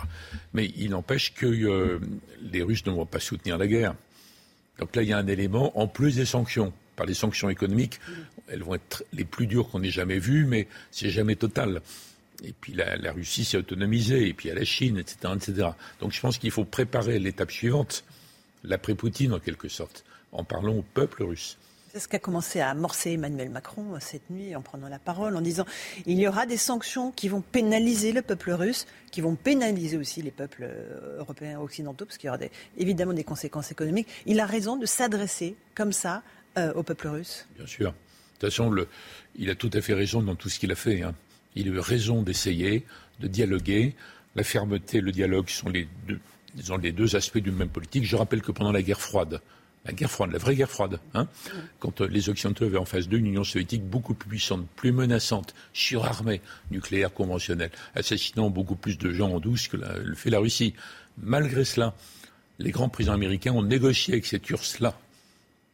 Mais 0.54 0.72
il 0.76 0.90
n'empêche 0.90 1.34
que 1.34 1.46
euh, 1.46 2.00
les 2.40 2.62
Russes 2.62 2.86
ne 2.86 2.92
vont 2.92 3.06
pas 3.06 3.20
soutenir 3.20 3.58
la 3.58 3.66
guerre. 3.66 3.94
Donc 4.78 4.96
là, 4.96 5.02
il 5.02 5.08
y 5.08 5.12
a 5.12 5.18
un 5.18 5.26
élément, 5.26 5.78
en 5.78 5.88
plus 5.88 6.16
des 6.16 6.24
sanctions, 6.24 6.72
par 6.96 7.04
les 7.06 7.14
sanctions 7.14 7.50
économiques, 7.50 8.00
elles 8.48 8.62
vont 8.62 8.74
être 8.74 9.04
les 9.12 9.24
plus 9.24 9.46
dures 9.46 9.68
qu'on 9.68 9.82
ait 9.82 9.90
jamais 9.90 10.18
vues, 10.18 10.46
mais 10.46 10.68
c'est 10.90 11.10
jamais 11.10 11.36
total. 11.36 11.82
Et 12.44 12.52
puis 12.58 12.72
la, 12.72 12.96
la 12.96 13.12
Russie 13.12 13.44
s'est 13.44 13.58
autonomisée, 13.58 14.28
et 14.28 14.32
puis 14.34 14.50
a 14.50 14.54
la 14.54 14.64
Chine, 14.64 14.96
etc., 14.98 15.16
etc. 15.36 15.68
Donc 16.00 16.12
je 16.12 16.20
pense 16.20 16.38
qu'il 16.38 16.50
faut 16.50 16.64
préparer 16.64 17.18
l'étape 17.18 17.50
suivante, 17.50 18.04
l'après-Poutine 18.64 19.32
en 19.34 19.38
quelque 19.38 19.68
sorte, 19.68 20.04
en 20.32 20.44
parlant 20.44 20.74
au 20.76 20.82
peuple 20.82 21.22
russe. 21.24 21.58
C'est 21.92 21.98
ce 21.98 22.06
qu'a 22.08 22.20
commencé 22.20 22.60
à 22.60 22.70
amorcer 22.70 23.10
Emmanuel 23.12 23.50
Macron 23.50 23.94
euh, 23.94 23.98
cette 24.00 24.30
nuit 24.30 24.54
en 24.54 24.62
prenant 24.62 24.88
la 24.88 25.00
parole, 25.00 25.36
en 25.36 25.40
disant 25.40 25.64
il 26.06 26.18
y 26.20 26.28
aura 26.28 26.46
des 26.46 26.56
sanctions 26.56 27.10
qui 27.10 27.28
vont 27.28 27.40
pénaliser 27.40 28.12
le 28.12 28.22
peuple 28.22 28.52
russe, 28.52 28.86
qui 29.10 29.20
vont 29.20 29.34
pénaliser 29.34 29.96
aussi 29.96 30.22
les 30.22 30.30
peuples 30.30 30.62
euh, 30.62 31.18
européens 31.18 31.58
occidentaux, 31.58 32.04
parce 32.04 32.16
qu'il 32.16 32.28
y 32.28 32.30
aura 32.30 32.38
des- 32.38 32.52
évidemment 32.78 33.12
des 33.12 33.24
conséquences 33.24 33.72
économiques. 33.72 34.06
Il 34.26 34.38
a 34.38 34.46
raison 34.46 34.76
de 34.76 34.86
s'adresser 34.86 35.56
comme 35.74 35.92
ça 35.92 36.22
euh, 36.58 36.72
au 36.74 36.84
peuple 36.84 37.08
russe. 37.08 37.46
Bien 37.56 37.66
sûr. 37.66 37.90
De 37.90 37.96
toute 38.38 38.50
façon, 38.50 38.70
le- 38.70 38.86
il 39.36 39.50
a 39.50 39.56
tout 39.56 39.70
à 39.72 39.80
fait 39.80 39.94
raison 39.94 40.22
dans 40.22 40.36
tout 40.36 40.48
ce 40.48 40.60
qu'il 40.60 40.70
a 40.70 40.76
fait. 40.76 41.02
hein. 41.02 41.14
Il 41.56 41.68
a 41.68 41.70
eu 41.72 41.78
raison 41.78 42.22
d'essayer, 42.22 42.86
de 43.20 43.28
dialoguer. 43.28 43.94
La 44.36 44.44
fermeté, 44.44 45.00
le 45.00 45.12
dialogue 45.12 45.48
sont 45.48 45.68
les 45.68 45.88
deux, 46.92 47.16
aspects 47.16 47.38
d'une 47.38 47.56
même 47.56 47.68
politique. 47.68 48.04
Je 48.04 48.16
rappelle 48.16 48.42
que 48.42 48.52
pendant 48.52 48.72
la 48.72 48.82
guerre 48.82 49.00
froide, 49.00 49.40
la 49.84 49.92
guerre 49.92 50.10
froide, 50.10 50.32
la 50.32 50.38
vraie 50.38 50.54
guerre 50.54 50.70
froide, 50.70 51.00
hein, 51.14 51.26
quand 51.78 52.02
euh, 52.02 52.06
les 52.06 52.28
Occidentaux 52.28 52.66
avaient 52.66 52.76
en 52.76 52.84
face 52.84 53.08
d'eux 53.08 53.16
une 53.16 53.26
Union 53.26 53.44
soviétique 53.44 53.82
beaucoup 53.82 54.12
plus 54.12 54.28
puissante, 54.28 54.66
plus 54.76 54.92
menaçante, 54.92 55.54
surarmée, 55.72 56.42
nucléaire, 56.70 57.12
conventionnelle, 57.14 57.70
assassinant 57.94 58.50
beaucoup 58.50 58.76
plus 58.76 58.98
de 58.98 59.10
gens 59.10 59.30
en 59.30 59.40
douce 59.40 59.68
que 59.68 59.78
le 59.78 60.14
fait 60.14 60.28
la 60.28 60.38
Russie. 60.38 60.74
Malgré 61.16 61.64
cela, 61.64 61.94
les 62.58 62.70
grands 62.72 62.90
présidents 62.90 63.14
américains 63.14 63.52
ont 63.52 63.62
négocié 63.62 64.14
avec 64.14 64.26
ces 64.26 64.38
Turcs-là. 64.38 64.98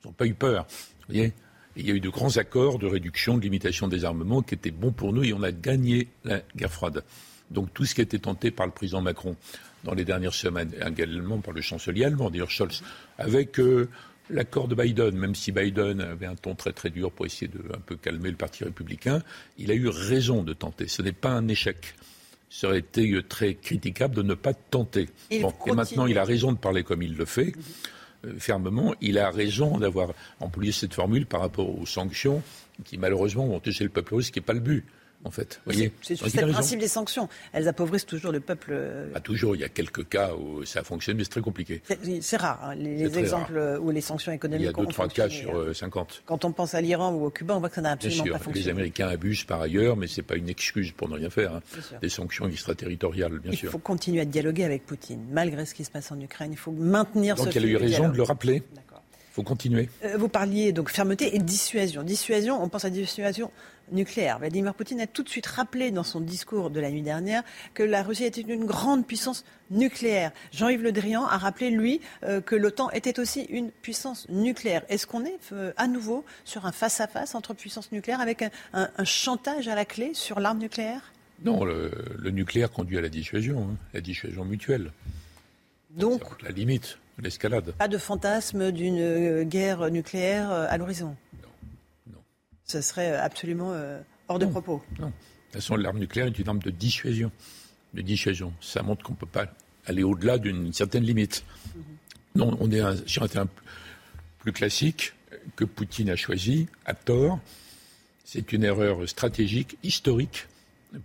Ils 0.05 0.07
n'ont 0.07 0.13
pas 0.13 0.27
eu 0.27 0.35
peur. 0.35 0.67
Vous 1.09 1.15
voyez 1.15 1.33
Et 1.77 1.81
il 1.81 1.87
y 1.87 1.91
a 1.91 1.95
eu 1.95 2.01
de 2.01 2.09
grands 2.09 2.37
accords 2.39 2.79
de 2.79 2.87
réduction, 2.87 3.37
de 3.37 3.43
limitation 3.43 3.89
des 3.89 4.05
armements 4.05 4.43
qui 4.43 4.55
étaient 4.55 4.71
bons 4.71 4.93
pour 4.93 5.13
nous 5.13 5.25
et 5.25 5.33
on 5.33 5.43
a 5.43 5.53
gagné 5.53 6.09
la 6.25 6.43
guerre 6.57 6.73
froide. 6.73 7.05
Donc 7.51 7.73
tout 7.75 7.85
ce 7.85 7.95
qui 7.95 8.01
a 8.01 8.05
été 8.05 8.19
tenté 8.19 8.51
par 8.51 8.67
le 8.67 8.73
président 8.73 9.03
Macron 9.03 9.37
dans 9.85 9.95
les 9.95 10.05
dernières 10.05 10.35
semaines, 10.35 10.73
et 10.75 10.89
également 10.89 11.39
par 11.39 11.55
le 11.55 11.61
chancelier 11.61 12.05
allemand, 12.05 12.31
d'ailleurs 12.31 12.51
Scholz, 12.51 12.83
avec 13.19 13.61
euh, 13.61 13.89
l'accord 14.31 14.69
de 14.69 14.75
Biden, 14.75 15.17
même 15.17 15.35
si 15.35 15.53
Biden 15.53 16.01
avait 16.01 16.27
un 16.27 16.35
ton 16.35 16.55
très 16.55 16.73
très 16.73 16.91
dur 16.91 17.13
pour 17.13 17.27
essayer 17.27 17.49
de 17.49 17.61
un 17.73 17.81
peu 17.81 17.97
calmer 17.97 18.31
le 18.31 18.37
Parti 18.37 18.65
républicain, 18.65 19.23
il 19.59 19.71
a 19.71 19.75
eu 19.75 19.89
raison 19.89 20.43
de 20.43 20.53
tenter. 20.53 20.89
Ce 20.89 21.03
n'est 21.03 21.13
pas 21.13 21.31
un 21.31 21.47
échec. 21.49 21.95
Ça 22.49 22.69
aurait 22.69 22.79
été 22.79 23.11
euh, 23.13 23.23
très 23.23 23.55
critiquable 23.55 24.15
de 24.15 24.23
ne 24.23 24.35
pas 24.35 24.55
tenter. 24.55 25.09
Bon, 25.41 25.53
et 25.67 25.73
maintenant, 25.73 26.07
il 26.07 26.19
a 26.19 26.25
raison 26.25 26.53
de 26.53 26.59
parler 26.59 26.83
comme 26.83 27.03
il 27.03 27.15
le 27.17 27.25
fait 27.25 27.53
euh, 27.53 27.61
fermement. 28.39 28.95
Il 29.01 29.19
a 29.19 29.31
raison 29.31 29.79
d'avoir 29.79 30.11
employé 30.41 30.73
cette 30.73 30.95
formule 30.95 31.27
par 31.27 31.41
rapport 31.41 31.79
aux 31.79 31.87
sanctions 31.87 32.43
qui 32.85 32.99
malheureusement 32.99 33.47
vont 33.47 33.61
toucher 33.61 33.85
le 33.85 33.91
peuple 33.91 34.15
russe, 34.15 34.27
ce 34.27 34.33
qui 34.33 34.39
n'est 34.39 34.45
pas 34.45 34.53
le 34.53 34.61
but, 34.61 34.85
en 35.25 35.31
fait. 35.31 35.61
C'est 36.03 36.15
Donc, 36.21 36.33
il 36.35 36.41
a 36.41 36.47
le 36.47 36.53
principe 36.53 36.79
des 36.81 36.89
sanctions. 36.89 37.29
Elles 37.53 37.69
appauvrissent 37.69 38.07
toujours 38.07 38.33
le 38.33 38.41
peuple. 38.41 38.71
euh, 38.73 39.11
Pas 39.13 39.21
toujours, 39.21 39.57
il 39.57 39.61
y 39.61 39.65
a 39.65 39.69
quelques 39.69 40.09
cas 40.09 40.33
où 40.35 40.65
ça 40.65 40.83
fonctionne, 40.85 41.17
mais 41.17 41.25
c'est 41.25 41.31
très 41.31 41.41
compliqué. 41.41 41.83
C'est 42.21 42.37
rare, 42.37 42.61
hein, 42.63 42.75
les, 42.75 42.97
les 42.97 43.19
exemples 43.19 43.57
euh, 43.57 43.79
où 43.79 43.91
les 43.91 44.01
sanctions 44.01 44.31
Il 44.33 44.35
y 44.35 44.37
économiques 44.37 44.69
a 44.69 44.73
deux, 44.73 44.87
trois 44.87 45.09
cas 45.09 45.25
fonctionné, 45.25 45.51
sur 45.53 45.61
hein. 45.61 45.65
euh, 45.69 45.75
50. 45.75 46.23
Quand 46.27 46.45
on 46.45 46.53
pense 46.53 46.75
à 46.75 46.81
l'Iran 46.81 47.13
ou 47.13 47.25
au 47.27 47.31
Cuba, 47.31 47.57
on 47.57 47.61
voit 47.61 47.69
que 47.69 47.75
ça 47.77 47.81
n'a 47.81 47.97
Bien 47.97 48.09
absolument 48.09 48.25
sûr, 48.25 48.33
pas 48.33 48.39
les 48.39 48.45
fonctionné. 48.45 48.71
Américains 48.71 49.09
abusent 49.09 49.45
par 49.45 49.61
ailleurs, 49.61 49.97
mais 49.97 50.07
ce 50.07 50.21
n'est 50.21 50.27
pas 50.27 50.37
une 50.37 50.49
excuse 50.49 50.93
pour 50.93 51.09
ne 51.09 51.15
rien 51.15 51.31
faire. 51.31 51.55
hein. 51.57 51.61
Des 52.01 52.09
sanctions 52.09 52.47
extraterritoriales, 52.49 53.39
bien 53.41 53.53
Il 53.53 53.59
sûr. 53.59 53.71
faut 53.71 53.79
continuer 53.79 54.21
à 54.21 54.25
dialoguer 54.25 54.65
avec 54.65 54.87
Poutine, 54.87 55.25
malgré 55.33 55.67
ce 55.67 55.75
qui 55.75 55.85
se 55.85 55.91
passe 55.91 56.13
en 56.13 56.21
Ukraine. 56.21 56.53
Il 56.53 56.59
faut 56.59 56.73
maintenir 56.73 57.37
Donc 57.37 57.53
ce 57.53 57.59
il 57.59 57.65
a 57.65 57.69
eu 57.69 57.77
raison 57.77 57.89
dialogue. 57.97 58.13
de 58.13 58.17
le 58.19 58.23
rappeler. 58.23 58.63
Il 58.77 59.35
faut 59.37 59.43
continuer. 59.43 59.91
Vous 60.17 60.29
parliez 60.29 60.73
donc 60.73 60.89
fermeté 60.91 61.37
et 61.37 61.39
dissuasion. 61.39 62.03
Dissuasion, 62.03 62.63
on 62.63 62.71
pense 62.71 62.87
à 62.87 62.91
dissuasion 62.91 63.51
nucléaire. 63.93 64.39
Vladimir 64.39 64.75
Poutine 64.75 65.01
a 65.01 65.07
tout 65.07 65.23
de 65.23 65.29
suite 65.29 65.47
rappelé 65.47 65.91
dans 65.91 66.03
son 66.03 66.21
discours 66.21 66.71
de 66.71 66.81
la 66.81 66.91
nuit 66.91 67.03
dernière 67.03 67.43
que 67.75 67.83
la 67.83 68.03
Russie 68.03 68.25
était 68.25 68.41
une 68.41 68.65
grande 68.65 69.07
puissance 69.07 69.45
nucléaire. 69.71 70.33
Jean-Yves 70.53 70.83
Le 70.83 70.93
Drian 70.93 71.25
a 71.25 71.39
rappelé, 71.39 71.71
lui, 71.71 72.01
euh, 72.25 72.41
que 72.41 72.55
l'OTAN 72.57 72.91
était 72.91 73.19
aussi 73.21 73.43
une 73.45 73.71
puissance 73.71 74.29
nucléaire. 74.29 74.83
Est-ce 74.89 75.07
qu'on 75.07 75.25
est 75.25 75.39
euh, 75.53 75.73
à 75.77 75.87
nouveau 75.89 76.25
sur 76.45 76.67
un 76.67 76.73
face-à-face 76.73 77.35
entre 77.35 77.55
puissances 77.55 77.91
nucléaires 77.93 78.21
avec 78.21 78.43
un, 78.43 78.51
un- 78.73 78.89
un 78.97 79.05
chantage 79.05 79.69
à 79.69 79.75
la 79.75 79.85
clé 79.85 80.13
sur 80.15 80.41
l'arme 80.41 80.59
nucléaire? 80.59 81.13
Non, 81.45 81.65
le, 81.65 81.91
le 82.19 82.31
nucléaire 82.31 82.71
conduit 82.71 82.97
à 82.99 83.01
la 83.01 83.09
dissuasion, 83.11 83.69
hein, 83.71 83.77
la 83.93 84.01
dissuasion 84.01 84.45
mutuelle. 84.45 84.91
Donc, 85.91 86.23
La 86.43 86.51
limite, 86.51 86.99
l'escalade. 87.23 87.73
pas 87.73 87.89
de 87.89 87.99
fantasme 87.99 88.71
d'une 88.73 88.99
euh, 89.01 89.45
guerre 89.45 89.91
nucléaire 89.91 90.51
à 90.51 90.77
l'horizon? 90.79 91.17
Ce 92.67 92.81
serait 92.81 93.13
euh, 93.13 93.23
absolument 93.23 93.73
euh, 93.73 94.01
hors 94.29 94.39
de 94.39 94.47
propos. 94.47 94.83
Non. 94.99 95.07
De 95.07 95.13
toute 95.13 95.53
façon, 95.63 95.77
l'arme 95.77 95.99
nucléaire 95.99 96.27
est 96.27 96.39
une 96.39 96.49
arme 96.49 96.59
de 96.59 96.71
dissuasion. 96.71 97.31
De 97.95 98.03
dissuasion. 98.03 98.53
Ça 98.61 98.83
montre 98.83 99.05
qu'on 99.05 99.13
ne 99.13 99.19
peut 99.19 99.27
pas 99.27 99.47
aller 99.87 100.03
au-delà 100.03 100.39
d'une 100.39 100.73
certaine 100.73 101.05
limite. 101.05 101.45
Non, 102.35 102.57
on 102.61 102.71
est 102.71 102.81
un- 102.81 102.97
sur 103.07 103.23
un 103.23 103.29
terrain 103.29 103.49
plus 104.41 104.53
classique 104.53 105.15
que 105.55 105.65
Poutine 105.65 106.11
a 106.11 106.17
choisi, 106.17 106.67
à 106.85 106.95
tort. 106.95 107.39
C'est 108.25 108.53
une 108.53 108.65
erreur 108.65 109.09
stratégique, 109.09 109.79
historique 109.85 110.49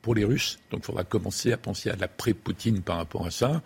pour 0.02 0.16
les 0.16 0.26
Russes. 0.26 0.60
Donc 0.72 0.82
il 0.82 0.86
faudra 0.88 1.04
commencer 1.04 1.54
à 1.54 1.58
penser 1.58 1.90
à 1.92 1.96
l'après-Poutine 1.96 2.82
par 2.82 2.98
rapport 2.98 3.26
à 3.28 3.32
ça. 3.32 3.62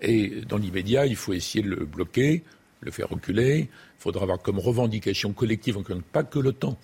Et 0.00 0.42
dans 0.48 0.56
l'immédiat, 0.58 1.06
il 1.06 1.16
faut 1.16 1.32
essayer 1.32 1.62
de 1.64 1.68
le 1.70 1.84
bloquer, 1.84 2.44
le 2.80 2.90
faire 2.92 3.08
reculer. 3.08 3.58
Il 3.58 3.68
faudra 3.98 4.22
avoir 4.22 4.38
comme 4.40 4.60
revendication 4.60 5.32
collective, 5.32 5.76
encore 5.76 5.96
une- 5.96 6.02
pas 6.02 6.22
que 6.24 6.38
l'OTAN, 6.38 6.78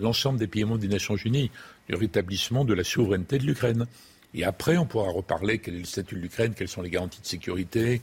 l'ensemble 0.00 0.38
des 0.38 0.46
pays 0.46 0.64
membres 0.64 0.78
des 0.78 0.88
Nations 0.88 1.16
Unies, 1.16 1.50
le 1.88 1.96
rétablissement 1.96 2.64
de 2.64 2.74
la 2.74 2.84
souveraineté 2.84 3.38
de 3.38 3.44
l'Ukraine. 3.44 3.86
Et 4.34 4.44
après, 4.44 4.76
on 4.76 4.84
pourra 4.84 5.10
reparler 5.10 5.58
quel 5.58 5.76
est 5.76 5.78
le 5.78 5.84
statut 5.84 6.14
de 6.14 6.20
l'Ukraine, 6.20 6.52
quelles 6.54 6.68
sont 6.68 6.82
les 6.82 6.90
garanties 6.90 7.20
de 7.20 7.26
sécurité, 7.26 8.02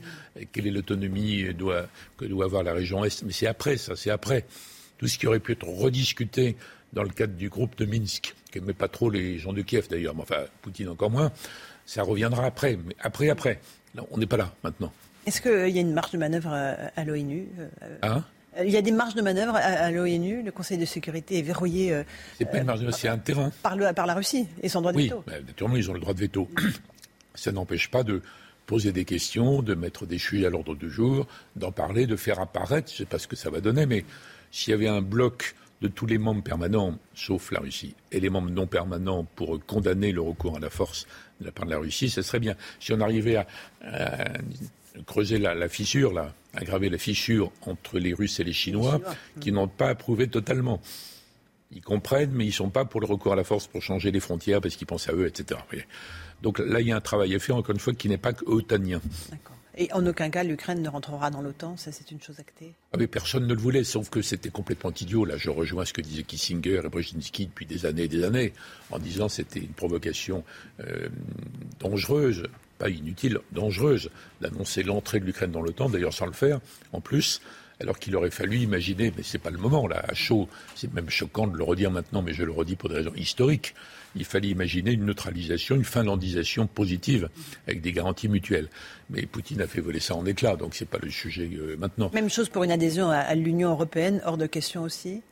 quelle 0.52 0.66
est 0.66 0.72
l'autonomie 0.72 1.44
euh, 1.44 1.82
que 2.16 2.24
doit 2.24 2.44
avoir 2.44 2.62
la 2.62 2.72
région 2.72 3.04
Est. 3.04 3.22
Mais 3.22 3.32
c'est 3.32 3.46
après, 3.46 3.76
ça, 3.76 3.94
c'est 3.94 4.10
après. 4.10 4.44
Tout 4.98 5.06
ce 5.06 5.18
qui 5.18 5.26
aurait 5.26 5.40
pu 5.40 5.52
être 5.52 5.66
rediscuté 5.66 6.56
dans 6.92 7.02
le 7.02 7.10
cadre 7.10 7.34
du 7.34 7.48
groupe 7.48 7.76
de 7.76 7.84
Minsk, 7.84 8.34
qui 8.50 8.60
n'aimait 8.60 8.72
pas 8.72 8.88
trop 8.88 9.10
les 9.10 9.38
gens 9.38 9.52
de 9.52 9.62
Kiev 9.62 9.88
d'ailleurs, 9.88 10.14
mais 10.14 10.22
enfin, 10.22 10.44
Poutine 10.62 10.88
encore 10.88 11.10
moins, 11.10 11.30
ça 11.84 12.02
reviendra 12.02 12.46
après. 12.46 12.76
Mais 12.84 12.96
après, 13.00 13.28
après. 13.28 13.60
On 14.10 14.18
n'est 14.18 14.26
pas 14.26 14.36
là, 14.36 14.54
maintenant. 14.62 14.92
Est-ce 15.26 15.40
qu'il 15.40 15.74
y 15.74 15.78
a 15.78 15.80
une 15.80 15.92
marge 15.92 16.12
de 16.12 16.18
manœuvre 16.18 16.52
euh, 16.52 16.88
à 16.94 17.04
l'ONU 17.04 17.48
euh, 17.58 17.98
Hein? 18.02 18.24
Il 18.64 18.70
y 18.70 18.76
a 18.76 18.82
des 18.82 18.92
marges 18.92 19.14
de 19.14 19.22
manœuvre 19.22 19.54
à, 19.56 19.58
à 19.60 19.90
l'ONU. 19.90 20.42
Le 20.42 20.50
Conseil 20.52 20.78
de 20.78 20.84
sécurité 20.84 21.38
est 21.38 21.42
verrouillé 21.42 21.92
euh, 21.92 22.02
C'est 22.38 22.50
pas 22.50 22.58
une 22.58 22.64
marge, 22.64 22.80
de- 22.80 22.90
c'est 22.90 23.08
un 23.08 23.18
terrain. 23.18 23.50
par, 23.62 23.76
le- 23.76 23.92
par 23.92 24.06
la 24.06 24.14
Russie 24.14 24.46
et 24.62 24.68
son 24.68 24.80
droit 24.80 24.92
de 24.92 24.96
Oui, 24.96 25.04
veto. 25.08 25.22
bah, 25.26 25.34
naturellement, 25.46 25.76
ils 25.76 25.90
ont 25.90 25.94
le 25.94 26.00
droit 26.00 26.14
de 26.14 26.20
veto. 26.20 26.48
Ça 27.34 27.52
n'empêche 27.52 27.90
pas 27.90 28.02
de 28.02 28.22
poser 28.66 28.92
des 28.92 29.04
questions, 29.04 29.62
de 29.62 29.74
mettre 29.74 30.06
des 30.06 30.18
sujets 30.18 30.46
à 30.46 30.50
l'ordre 30.50 30.74
du 30.74 30.90
jour, 30.90 31.26
d'en 31.54 31.70
parler, 31.70 32.06
de 32.06 32.16
faire 32.16 32.40
apparaître, 32.40 32.88
je 32.88 32.94
ne 32.94 32.98
sais 32.98 33.04
pas 33.04 33.18
ce 33.18 33.28
que 33.28 33.36
ça 33.36 33.50
va 33.50 33.60
donner, 33.60 33.84
mais 33.86 34.04
s'il 34.50 34.70
y 34.70 34.74
avait 34.74 34.88
un 34.88 35.02
bloc 35.02 35.54
de 35.82 35.88
tous 35.88 36.06
les 36.06 36.16
membres 36.18 36.42
permanents, 36.42 36.98
sauf 37.14 37.52
la 37.52 37.60
Russie, 37.60 37.94
et 38.10 38.18
les 38.18 38.30
membres 38.30 38.50
non 38.50 38.66
permanents 38.66 39.24
pour 39.36 39.60
condamner 39.66 40.10
le 40.10 40.22
recours 40.22 40.56
à 40.56 40.60
la 40.60 40.70
force 40.70 41.06
de 41.40 41.44
la 41.46 41.52
part 41.52 41.66
de 41.66 41.70
la 41.72 41.78
Russie, 41.78 42.08
ce 42.08 42.22
serait 42.22 42.40
bien. 42.40 42.56
Si 42.80 42.92
on 42.94 43.00
arrivait 43.00 43.36
à, 43.36 43.46
creuser 45.06 45.38
la, 45.38 45.68
fissure, 45.68 46.12
là, 46.12 46.32
aggraver 46.56 46.88
la 46.88 46.98
fissure 46.98 47.52
entre 47.62 47.98
les 47.98 48.14
Russes 48.14 48.40
et 48.40 48.44
les 48.44 48.52
Chinois, 48.52 49.00
qui 49.40 49.52
n'ont 49.52 49.68
pas 49.68 49.88
approuvé 49.88 50.28
totalement. 50.28 50.80
Ils 51.72 51.82
comprennent, 51.82 52.32
mais 52.32 52.44
ils 52.44 52.48
ne 52.48 52.52
sont 52.54 52.70
pas 52.70 52.84
pour 52.84 53.00
le 53.00 53.06
recours 53.06 53.32
à 53.32 53.36
la 53.36 53.44
force 53.44 53.66
pour 53.66 53.82
changer 53.82 54.10
les 54.10 54.20
frontières 54.20 54.60
parce 54.60 54.76
qu'ils 54.76 54.86
pensent 54.86 55.08
à 55.08 55.12
eux, 55.12 55.26
etc. 55.26 55.60
Donc 56.42 56.58
là, 56.58 56.80
il 56.80 56.86
y 56.86 56.92
a 56.92 56.96
un 56.96 57.00
travail 57.00 57.34
à 57.34 57.38
faire, 57.38 57.56
encore 57.56 57.74
une 57.74 57.80
fois, 57.80 57.92
qui 57.92 58.08
n'est 58.08 58.18
pas 58.18 58.32
otanien. 58.46 59.00
D'accord. 59.30 59.56
Et 59.78 59.92
en 59.92 60.06
aucun 60.06 60.30
cas, 60.30 60.42
l'Ukraine 60.42 60.80
ne 60.80 60.88
rentrera 60.88 61.30
dans 61.30 61.42
l'OTAN, 61.42 61.76
ça 61.76 61.92
c'est 61.92 62.10
une 62.10 62.20
chose 62.20 62.40
actée 62.40 62.72
ah 62.92 62.96
mais 62.98 63.06
Personne 63.06 63.46
ne 63.46 63.54
le 63.54 63.60
voulait, 63.60 63.84
sauf 63.84 64.08
que 64.08 64.22
c'était 64.22 64.48
complètement 64.48 64.90
idiot. 64.90 65.26
Là, 65.26 65.36
je 65.36 65.50
rejoins 65.50 65.84
ce 65.84 65.92
que 65.92 66.00
disaient 66.00 66.22
Kissinger 66.22 66.80
et 66.84 66.88
Brzezinski 66.88 67.46
depuis 67.46 67.66
des 67.66 67.84
années 67.84 68.04
et 68.04 68.08
des 68.08 68.24
années, 68.24 68.54
en 68.90 68.98
disant 68.98 69.26
que 69.26 69.34
c'était 69.34 69.60
une 69.60 69.74
provocation 69.74 70.44
euh, 70.80 71.08
dangereuse, 71.78 72.44
pas 72.78 72.88
inutile, 72.88 73.38
dangereuse, 73.52 74.10
d'annoncer 74.40 74.82
l'entrée 74.82 75.20
de 75.20 75.26
l'Ukraine 75.26 75.52
dans 75.52 75.62
l'OTAN, 75.62 75.90
d'ailleurs 75.90 76.14
sans 76.14 76.26
le 76.26 76.32
faire, 76.32 76.60
en 76.92 77.00
plus 77.02 77.42
alors 77.80 77.98
qu'il 77.98 78.16
aurait 78.16 78.30
fallu 78.30 78.58
imaginer, 78.58 79.12
mais 79.16 79.22
ce 79.22 79.36
n'est 79.36 79.42
pas 79.42 79.50
le 79.50 79.58
moment 79.58 79.86
là, 79.86 80.02
à 80.08 80.14
chaud, 80.14 80.48
c'est 80.74 80.92
même 80.94 81.10
choquant 81.10 81.46
de 81.46 81.56
le 81.56 81.62
redire 81.62 81.90
maintenant, 81.90 82.22
mais 82.22 82.32
je 82.32 82.42
le 82.42 82.52
redis 82.52 82.76
pour 82.76 82.88
des 82.88 82.94
raisons 82.94 83.12
historiques, 83.14 83.74
il 84.16 84.24
fallait 84.24 84.48
imaginer 84.48 84.92
une 84.92 85.04
neutralisation, 85.04 85.76
une 85.76 85.84
finlandisation 85.84 86.66
positive, 86.66 87.28
avec 87.66 87.80
des 87.80 87.92
garanties 87.92 88.28
mutuelles. 88.28 88.68
Mais 89.10 89.26
Poutine 89.26 89.60
a 89.60 89.66
fait 89.66 89.80
voler 89.80 90.00
ça 90.00 90.14
en 90.14 90.24
éclats, 90.26 90.56
donc 90.56 90.74
ce 90.74 90.84
n'est 90.84 90.88
pas 90.88 90.98
le 91.00 91.10
sujet 91.10 91.48
euh, 91.52 91.76
maintenant. 91.76 92.10
Même 92.12 92.30
chose 92.30 92.48
pour 92.48 92.64
une 92.64 92.70
adhésion 92.70 93.10
à, 93.10 93.34
l'Union 93.34 93.70
européenne, 93.70 94.20
hors 94.24 94.36
de 94.36 94.46
question 94.46 94.82
aussi 94.82 95.22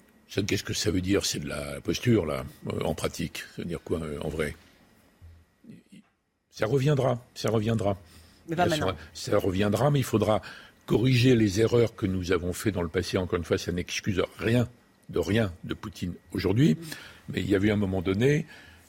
Qu'est-ce 0.46 0.64
que 0.64 0.74
ça 0.74 0.90
veut 0.90 1.00
dire? 1.00 1.24
C'est 1.24 1.38
de 1.38 1.48
la 1.48 1.80
posture, 1.80 2.26
là, 2.26 2.44
euh, 2.68 2.80
en 2.84 2.94
pratique. 2.94 3.44
Ça 3.54 3.62
veut 3.62 3.68
dire 3.68 3.80
quoi, 3.84 4.00
euh, 4.00 4.18
en 4.20 4.28
vrai? 4.28 4.56
Ça 6.50 6.66
reviendra, 6.66 7.24
ça 7.34 7.50
reviendra. 7.50 7.96
Mais 8.48 8.56
pas 8.56 8.66
maintenant. 8.66 8.96
Ça 9.12 9.38
reviendra, 9.38 9.90
mais 9.90 10.00
il 10.00 10.04
faudra 10.04 10.42
corriger 10.86 11.36
les 11.36 11.60
erreurs 11.60 11.94
que 11.94 12.06
nous 12.06 12.32
avons 12.32 12.52
faites 12.52 12.74
dans 12.74 12.82
le 12.82 12.88
passé. 12.88 13.16
Encore 13.16 13.38
une 13.38 13.44
fois, 13.44 13.58
ça 13.58 13.72
n'excuse 13.72 14.22
rien 14.38 14.68
de 15.08 15.18
rien 15.18 15.52
de 15.64 15.74
Poutine 15.74 16.14
aujourd'hui. 16.32 16.76
Mais 17.28 17.40
il 17.40 17.48
y 17.48 17.54
avait 17.54 17.70
un 17.70 17.76
moment 17.76 18.02
donné 18.02 18.46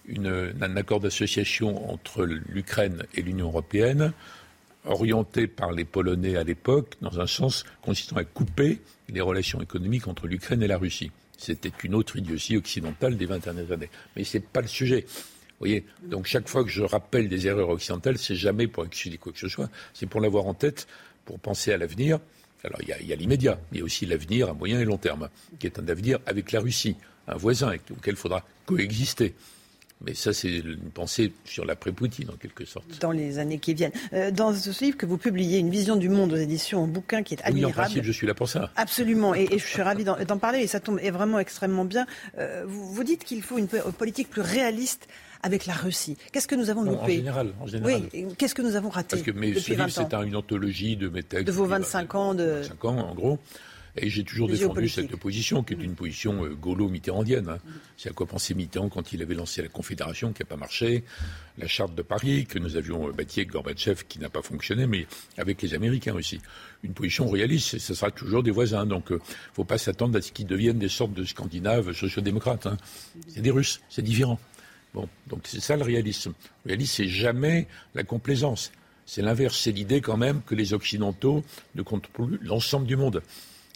un 0.09 0.75
accord 0.77 0.99
d'association 0.99 1.91
entre 1.91 2.25
l'Ukraine 2.25 3.03
et 3.13 3.21
l'Union 3.21 3.47
européenne, 3.47 4.13
orienté 4.85 5.47
par 5.47 5.71
les 5.71 5.85
Polonais 5.85 6.37
à 6.37 6.43
l'époque, 6.43 6.95
dans 7.01 7.19
un 7.19 7.27
sens 7.27 7.63
consistant 7.81 8.17
à 8.17 8.23
couper 8.23 8.81
les 9.09 9.21
relations 9.21 9.61
économiques 9.61 10.07
entre 10.07 10.27
l'Ukraine 10.27 10.61
et 10.61 10.67
la 10.67 10.77
Russie. 10.77 11.11
C'était 11.37 11.71
une 11.83 11.95
autre 11.95 12.17
idiotie 12.17 12.57
occidentale 12.57 13.17
des 13.17 13.25
20 13.25 13.43
dernières 13.43 13.71
années. 13.71 13.89
Mais 14.15 14.23
ce 14.23 14.37
n'est 14.37 14.43
pas 14.43 14.61
le 14.61 14.67
sujet. 14.67 15.05
Vous 15.07 15.59
voyez 15.59 15.85
Donc 16.03 16.25
chaque 16.25 16.47
fois 16.47 16.63
que 16.63 16.69
je 16.69 16.83
rappelle 16.83 17.29
des 17.29 17.47
erreurs 17.47 17.69
occidentales, 17.69 18.17
c'est 18.17 18.35
jamais 18.35 18.67
pour 18.67 18.85
excuser 18.85 19.17
quoi 19.17 19.31
que 19.31 19.39
ce 19.39 19.47
soit, 19.47 19.69
c'est 19.93 20.05
pour 20.05 20.21
l'avoir 20.21 20.45
en 20.45 20.53
tête 20.53 20.87
pour 21.25 21.39
penser 21.39 21.71
à 21.73 21.77
l'avenir. 21.77 22.19
Alors 22.63 22.79
il 22.81 23.07
y 23.07 23.13
a, 23.13 23.15
l'immédiat, 23.15 23.59
mais 23.71 23.77
il 23.77 23.79
y 23.79 23.81
a 23.81 23.85
aussi 23.85 24.05
l'avenir 24.05 24.49
à 24.49 24.53
moyen 24.53 24.79
et 24.79 24.85
long 24.85 24.97
terme, 24.97 25.29
qui 25.59 25.67
est 25.67 25.79
un 25.79 25.87
avenir 25.87 26.19
avec 26.25 26.51
la 26.51 26.59
Russie, 26.59 26.95
un 27.27 27.35
voisin 27.35 27.69
avec 27.69 27.89
lequel 27.89 28.15
il 28.15 28.17
faudra 28.17 28.45
coexister. 28.65 29.33
Mais 30.01 30.13
ça, 30.13 30.33
c'est 30.33 30.49
une 30.49 30.91
pensée 30.93 31.31
sur 31.45 31.65
l'après-Poutine, 31.65 32.29
en 32.29 32.35
quelque 32.35 32.65
sorte. 32.65 32.99
Dans 32.99 33.11
les 33.11 33.39
années 33.39 33.59
qui 33.59 33.73
viennent. 33.73 33.93
Euh, 34.13 34.29
dans 34.29 34.53
ce 34.53 34.83
livre 34.83 34.97
que 34.97 35.05
vous 35.05 35.17
publiez, 35.17 35.59
Une 35.59 35.69
vision 35.69 35.95
du 35.95 36.09
monde 36.09 36.33
aux 36.33 36.37
éditions, 36.37 36.83
un 36.83 36.87
bouquin 36.87 37.23
qui 37.23 37.33
est 37.33 37.41
admirable. 37.43 37.73
Oui, 37.73 37.79
en 37.79 37.83
principe, 37.83 38.03
je 38.03 38.11
suis 38.11 38.27
là 38.27 38.33
pour 38.33 38.49
ça. 38.49 38.71
Absolument, 38.75 39.33
et, 39.33 39.47
je 39.57 39.65
suis 39.65 39.81
ravi 39.81 40.03
d'en 40.03 40.37
parler, 40.37 40.59
et 40.59 40.67
ça 40.67 40.79
tombe 40.79 40.99
est 41.01 41.11
vraiment 41.11 41.39
extrêmement 41.39 41.85
bien. 41.85 42.05
Euh, 42.37 42.65
vous, 42.67 42.93
vous, 42.93 43.03
dites 43.03 43.23
qu'il 43.23 43.41
faut 43.41 43.57
une 43.57 43.67
politique 43.67 44.29
plus 44.29 44.41
réaliste 44.41 45.07
avec 45.43 45.65
la 45.65 45.73
Russie. 45.73 46.17
Qu'est-ce 46.31 46.47
que 46.47 46.55
nous 46.55 46.69
avons 46.69 46.81
loupé 46.81 46.97
En 46.97 47.07
général, 47.07 47.53
en 47.61 47.67
général. 47.67 48.01
Oui, 48.13 48.27
qu'est-ce 48.37 48.55
que 48.55 48.63
nous 48.63 48.75
avons 48.75 48.89
raté 48.89 49.15
Parce 49.15 49.21
que 49.21 49.31
mais 49.31 49.53
ce 49.53 49.71
livre, 49.71 49.87
c'est 49.89 50.13
une 50.13 50.35
anthologie 50.35 50.97
de 50.97 51.07
mes 51.07 51.23
textes. 51.23 51.47
De 51.47 51.51
vos 51.51 51.65
25 51.65 52.15
ans 52.15 52.33
de... 52.33 52.61
25 52.61 52.85
ans, 52.85 52.97
en 52.97 53.15
gros. 53.15 53.39
Et 53.97 54.09
j'ai 54.09 54.23
toujours 54.25 54.49
défendu 54.49 54.89
cette 54.89 55.15
position, 55.15 55.63
qui 55.63 55.73
est 55.73 55.77
une 55.77 55.95
position 55.95 56.43
euh, 56.43 56.53
gaulo-mitterrandienne. 56.53 57.47
Hein. 57.47 57.59
C'est 57.95 58.09
à 58.09 58.11
quoi 58.11 58.25
pensait 58.25 58.53
Mitterrand 58.53 58.89
quand 58.89 59.13
il 59.13 59.21
avait 59.21 59.35
lancé 59.35 59.61
la 59.61 59.69
Confédération, 59.69 60.33
qui 60.33 60.41
n'a 60.41 60.47
pas 60.47 60.57
marché, 60.57 61.05
la 61.57 61.67
Charte 61.67 61.95
de 61.95 62.01
Paris, 62.01 62.45
que 62.45 62.59
nous 62.59 62.75
avions 62.75 63.07
euh, 63.07 63.13
bâtie 63.13 63.39
avec 63.39 63.51
Gorbatchev, 63.51 64.03
qui 64.07 64.19
n'a 64.19 64.29
pas 64.29 64.41
fonctionné, 64.41 64.85
mais 64.85 65.07
avec 65.37 65.61
les 65.61 65.73
Américains 65.73 66.13
aussi. 66.13 66.41
Une 66.83 66.93
position 66.93 67.29
réaliste, 67.29 67.75
et 67.75 67.79
ce 67.79 67.93
sera 67.93 68.11
toujours 68.11 68.43
des 68.43 68.51
voisins. 68.51 68.85
Donc, 68.85 69.05
il 69.11 69.13
euh, 69.13 69.17
ne 69.17 69.53
faut 69.53 69.63
pas 69.63 69.77
s'attendre 69.77 70.17
à 70.17 70.21
ce 70.21 70.33
qu'ils 70.33 70.47
deviennent 70.47 70.79
des 70.79 70.89
sortes 70.89 71.13
de 71.13 71.23
Scandinaves 71.23 71.93
sociodémocrates. 71.93 72.67
Hein. 72.67 72.77
C'est 73.29 73.41
des 73.41 73.51
Russes, 73.51 73.81
c'est 73.89 74.01
différent. 74.01 74.39
Bon, 74.93 75.07
donc 75.27 75.41
c'est 75.45 75.61
ça 75.61 75.77
le 75.77 75.83
réalisme. 75.83 76.33
Le 76.65 76.69
réalisme, 76.69 76.93
c'est 76.97 77.07
jamais 77.07 77.67
la 77.93 78.03
complaisance. 78.03 78.73
C'est 79.05 79.21
l'inverse. 79.21 79.57
C'est 79.57 79.71
l'idée 79.71 80.01
quand 80.01 80.17
même 80.17 80.41
que 80.41 80.55
les 80.55 80.73
Occidentaux 80.73 81.43
ne 81.75 81.81
comptent 81.81 82.07
plus 82.07 82.39
l'ensemble 82.41 82.87
du 82.87 82.95
monde. 82.95 83.21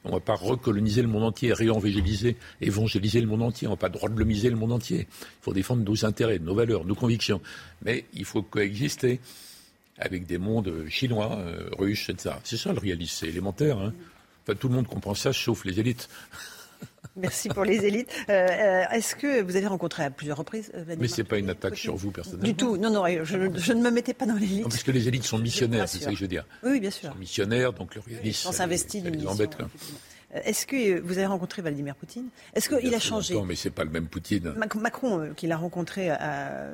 On 0.05 0.09
ne 0.09 0.13
va 0.13 0.19
pas 0.21 0.35
recoloniser 0.35 1.01
le 1.01 1.09
monde 1.09 1.23
entier, 1.23 1.51
réévangéliser, 1.51 2.37
évangéliser 2.61 3.19
le 3.19 3.27
monde 3.27 3.43
entier. 3.43 3.67
On 3.67 3.71
n'a 3.71 3.77
pas 3.77 3.89
droit 3.89 4.09
de 4.09 4.17
le 4.17 4.55
monde 4.55 4.71
entier. 4.71 5.07
Il 5.09 5.43
faut 5.43 5.53
défendre 5.53 5.83
nos 5.83 6.05
intérêts, 6.05 6.39
nos 6.39 6.55
valeurs, 6.55 6.85
nos 6.85 6.95
convictions. 6.95 7.41
Mais 7.81 8.05
il 8.13 8.23
faut 8.23 8.41
coexister 8.41 9.19
avec 9.97 10.25
des 10.25 10.37
mondes 10.37 10.87
chinois, 10.87 11.37
euh, 11.39 11.69
russes, 11.77 12.09
etc. 12.09 12.35
C'est 12.45 12.55
ça 12.55 12.71
le 12.71 12.79
réalisme, 12.79 13.13
c'est 13.19 13.27
élémentaire. 13.27 13.77
Hein. 13.77 13.93
Enfin, 14.43 14.55
tout 14.55 14.69
le 14.69 14.75
monde 14.75 14.87
comprend 14.87 15.13
ça, 15.13 15.33
sauf 15.33 15.65
les 15.65 15.79
élites. 15.81 16.07
Merci 17.15 17.49
pour 17.49 17.65
les 17.65 17.85
élites. 17.85 18.09
Euh, 18.29 18.47
euh, 18.47 18.83
est-ce 18.91 19.15
que 19.15 19.41
vous 19.41 19.55
avez 19.55 19.67
rencontré 19.67 20.03
à 20.03 20.09
plusieurs 20.09 20.37
reprises 20.37 20.71
euh, 20.75 20.83
Mais 20.99 21.07
ce 21.07 21.17
n'est 21.17 21.27
pas 21.27 21.37
une 21.37 21.49
attaque 21.49 21.77
sur 21.77 21.95
vous 21.95 22.11
personnellement. 22.11 22.43
Du 22.43 22.55
tout. 22.55 22.77
Non, 22.77 22.89
non, 22.89 23.03
je, 23.23 23.73
ne 23.73 23.81
me 23.81 23.91
mettais 23.91 24.13
pas 24.13 24.25
dans 24.25 24.35
l'élite. 24.35 24.63
Parce 24.63 24.83
que 24.83 24.91
les 24.91 25.07
élites 25.07 25.23
sont 25.23 25.39
missionnaires, 25.39 25.87
c'est 25.87 25.99
ça 25.99 26.09
que 26.09 26.15
je 26.15 26.21
veux 26.21 26.27
dire. 26.27 26.45
Oui, 26.63 26.79
bien 26.79 26.91
sûr. 26.91 27.09
Ils 27.09 27.13
sont 27.13 27.19
missionnaires, 27.19 27.73
donc 27.73 27.95
le 27.95 28.01
réalisme. 28.01 28.49
On 28.49 28.51
s'investit 28.51 29.01
d'une 29.01 29.15
mission. 29.15 29.49
Est-ce 30.31 30.67
que 30.67 30.99
vous 30.99 31.17
avez 31.17 31.25
rencontré 31.25 31.63
Vladimir 31.63 31.95
Poutine? 31.95 32.29
Est-ce 32.53 32.69
qu'il 32.69 32.93
a 32.93 32.99
changé? 32.99 33.33
Non, 33.33 33.45
mais 33.45 33.55
c'est 33.55 33.71
pas 33.71 33.83
le 33.83 33.89
même 33.89 34.07
Poutine. 34.07 34.53
Macron, 34.75 35.33
qu'il 35.35 35.51
a 35.51 35.57
rencontré 35.57 36.11
à, 36.11 36.67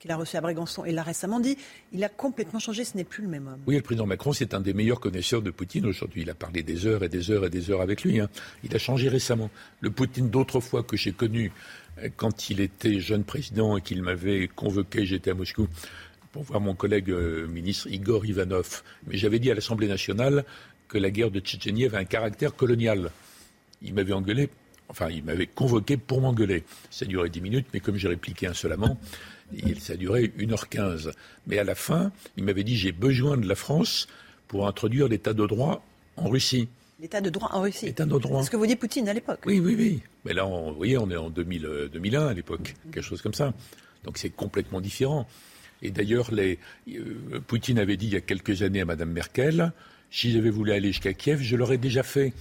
qu'il 0.00 0.10
a 0.10 0.16
reçu 0.16 0.36
à 0.36 0.40
Brégançon 0.40 0.86
et 0.86 0.92
l'a 0.92 1.02
récemment 1.02 1.40
dit, 1.40 1.58
il 1.92 2.02
a 2.02 2.08
complètement 2.08 2.58
changé, 2.58 2.84
ce 2.84 2.96
n'est 2.96 3.04
plus 3.04 3.22
le 3.22 3.28
même 3.28 3.46
homme. 3.46 3.60
Oui, 3.66 3.76
le 3.76 3.82
président 3.82 4.06
Macron, 4.06 4.32
c'est 4.32 4.54
un 4.54 4.60
des 4.60 4.72
meilleurs 4.72 4.98
connaisseurs 4.98 5.42
de 5.42 5.50
Poutine 5.50 5.84
aujourd'hui. 5.84 6.22
Il 6.22 6.30
a 6.30 6.34
parlé 6.34 6.62
des 6.62 6.86
heures 6.86 7.04
et 7.04 7.10
des 7.10 7.30
heures 7.30 7.44
et 7.44 7.50
des 7.50 7.70
heures 7.70 7.82
avec 7.82 8.02
lui. 8.02 8.18
Hein. 8.18 8.30
Il 8.64 8.74
a 8.74 8.78
changé 8.78 9.10
récemment. 9.10 9.50
Le 9.80 9.90
Poutine 9.90 10.30
d'autrefois 10.30 10.82
que 10.82 10.96
j'ai 10.96 11.12
connu 11.12 11.52
euh, 11.98 12.08
quand 12.16 12.48
il 12.48 12.60
était 12.60 12.98
jeune 12.98 13.24
président 13.24 13.76
et 13.76 13.82
qu'il 13.82 14.02
m'avait 14.02 14.48
convoqué, 14.48 15.04
j'étais 15.04 15.32
à 15.32 15.34
Moscou, 15.34 15.68
pour 16.32 16.44
voir 16.44 16.60
mon 16.60 16.74
collègue 16.74 17.10
euh, 17.10 17.46
ministre 17.46 17.86
Igor 17.88 18.24
Ivanov. 18.24 18.82
Mais 19.06 19.18
j'avais 19.18 19.38
dit 19.38 19.50
à 19.50 19.54
l'Assemblée 19.54 19.88
nationale 19.88 20.44
que 20.88 20.96
la 20.96 21.10
guerre 21.10 21.30
de 21.30 21.40
Tchétchénie 21.40 21.84
avait 21.84 21.98
un 21.98 22.04
caractère 22.04 22.56
colonial. 22.56 23.10
Il 23.82 23.92
m'avait 23.92 24.14
engueulé, 24.14 24.48
enfin, 24.88 25.10
il 25.10 25.24
m'avait 25.24 25.46
convoqué 25.46 25.98
pour 25.98 26.22
m'engueuler. 26.22 26.64
Ça 26.90 27.04
duré 27.04 27.28
dix 27.28 27.42
minutes, 27.42 27.66
mais 27.74 27.80
comme 27.80 27.96
j'ai 27.96 28.08
répliqué 28.08 28.46
insolemment, 28.46 28.98
ça 29.80 29.94
a 29.94 29.96
duré 29.96 30.32
1h15. 30.38 31.12
Mais 31.46 31.58
à 31.58 31.64
la 31.64 31.74
fin, 31.74 32.12
il 32.36 32.44
m'avait 32.44 32.64
dit 32.64 32.76
j'ai 32.76 32.92
besoin 32.92 33.36
de 33.36 33.46
la 33.46 33.54
France 33.54 34.08
pour 34.48 34.66
introduire 34.66 35.08
l'état 35.08 35.32
de 35.32 35.46
droit 35.46 35.84
en 36.16 36.28
Russie. 36.28 36.68
L'état 37.00 37.20
de 37.20 37.30
droit 37.30 37.50
en 37.52 37.62
Russie. 37.62 37.86
L'état 37.86 38.04
de 38.04 38.18
droit. 38.18 38.40
C'est 38.40 38.46
ce 38.46 38.50
que 38.50 38.56
vous 38.56 38.66
dit 38.66 38.76
Poutine 38.76 39.08
à 39.08 39.14
l'époque. 39.14 39.40
Oui, 39.46 39.58
oui, 39.58 39.74
oui. 39.78 40.00
Mais 40.24 40.34
là, 40.34 40.44
vous 40.44 40.74
voyez, 40.74 40.98
on 40.98 41.10
est 41.10 41.16
en 41.16 41.30
2000, 41.30 41.90
2001 41.92 42.26
à 42.26 42.34
l'époque, 42.34 42.74
quelque 42.92 43.04
chose 43.04 43.22
comme 43.22 43.34
ça. 43.34 43.54
Donc 44.04 44.18
c'est 44.18 44.30
complètement 44.30 44.80
différent. 44.80 45.26
Et 45.82 45.90
d'ailleurs, 45.90 46.32
les, 46.32 46.58
euh, 46.88 47.40
Poutine 47.46 47.78
avait 47.78 47.96
dit 47.96 48.06
il 48.06 48.12
y 48.12 48.16
a 48.16 48.20
quelques 48.20 48.62
années 48.62 48.82
à 48.82 48.84
Mme 48.84 49.10
Merkel, 49.10 49.72
si 50.10 50.32
j'avais 50.32 50.50
voulu 50.50 50.72
aller 50.72 50.88
jusqu'à 50.88 51.14
Kiev, 51.14 51.40
je 51.40 51.56
l'aurais 51.56 51.78
déjà 51.78 52.02
fait. 52.02 52.32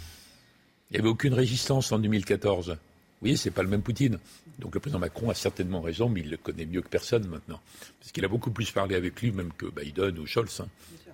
Il 0.90 0.96
n'y 0.96 1.00
avait 1.00 1.10
aucune 1.10 1.34
résistance 1.34 1.92
en 1.92 2.00
2014. 2.00 2.78
Vous 3.22 3.26
voyez, 3.26 3.36
c'est 3.36 3.52
pas 3.52 3.64
le 3.64 3.70
même 3.70 3.82
Poutine. 3.82 4.18
Donc 4.60 4.74
le 4.74 4.80
président 4.80 5.00
Macron 5.00 5.30
a 5.30 5.34
certainement 5.34 5.82
raison, 5.82 6.08
mais 6.08 6.22
il 6.22 6.30
le 6.30 6.38
connaît 6.38 6.66
mieux 6.66 6.82
que 6.82 6.88
personne 6.88 7.28
maintenant. 7.28 7.60
Parce 8.00 8.14
qu'il 8.14 8.24
a 8.24 8.30
beaucoup 8.30 8.52
plus 8.52 8.72
parlé 8.72 8.96
avec 8.96 9.22
lui, 9.22 9.32
même 9.32 9.52
que 9.58 9.66
Biden 9.66 10.18
ou 10.20 10.26
Scholz 10.26 10.62
hein, 10.62 10.68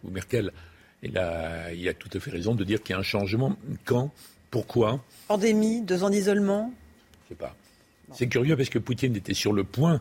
ou 0.03 0.11
Merkel. 0.11 0.51
Et 1.01 1.07
là, 1.07 1.71
il 1.73 1.87
a 1.89 1.93
tout 1.95 2.09
à 2.13 2.19
fait 2.19 2.31
raison 2.31 2.53
de 2.53 2.63
dire 2.63 2.81
qu'il 2.83 2.93
y 2.93 2.95
a 2.95 2.99
un 2.99 3.03
changement. 3.03 3.57
Quand? 3.85 4.11
Pourquoi? 4.51 5.03
Pandémie, 5.27 5.81
deux 5.81 6.03
ans 6.03 6.09
d'isolement? 6.09 6.73
Je 7.23 7.29
sais 7.29 7.35
pas. 7.35 7.55
C'est 8.13 8.27
curieux 8.27 8.55
parce 8.55 8.69
que 8.69 8.79
Poutine 8.79 9.15
était 9.15 9.33
sur 9.33 9.51
le 9.51 9.63
point 9.63 9.99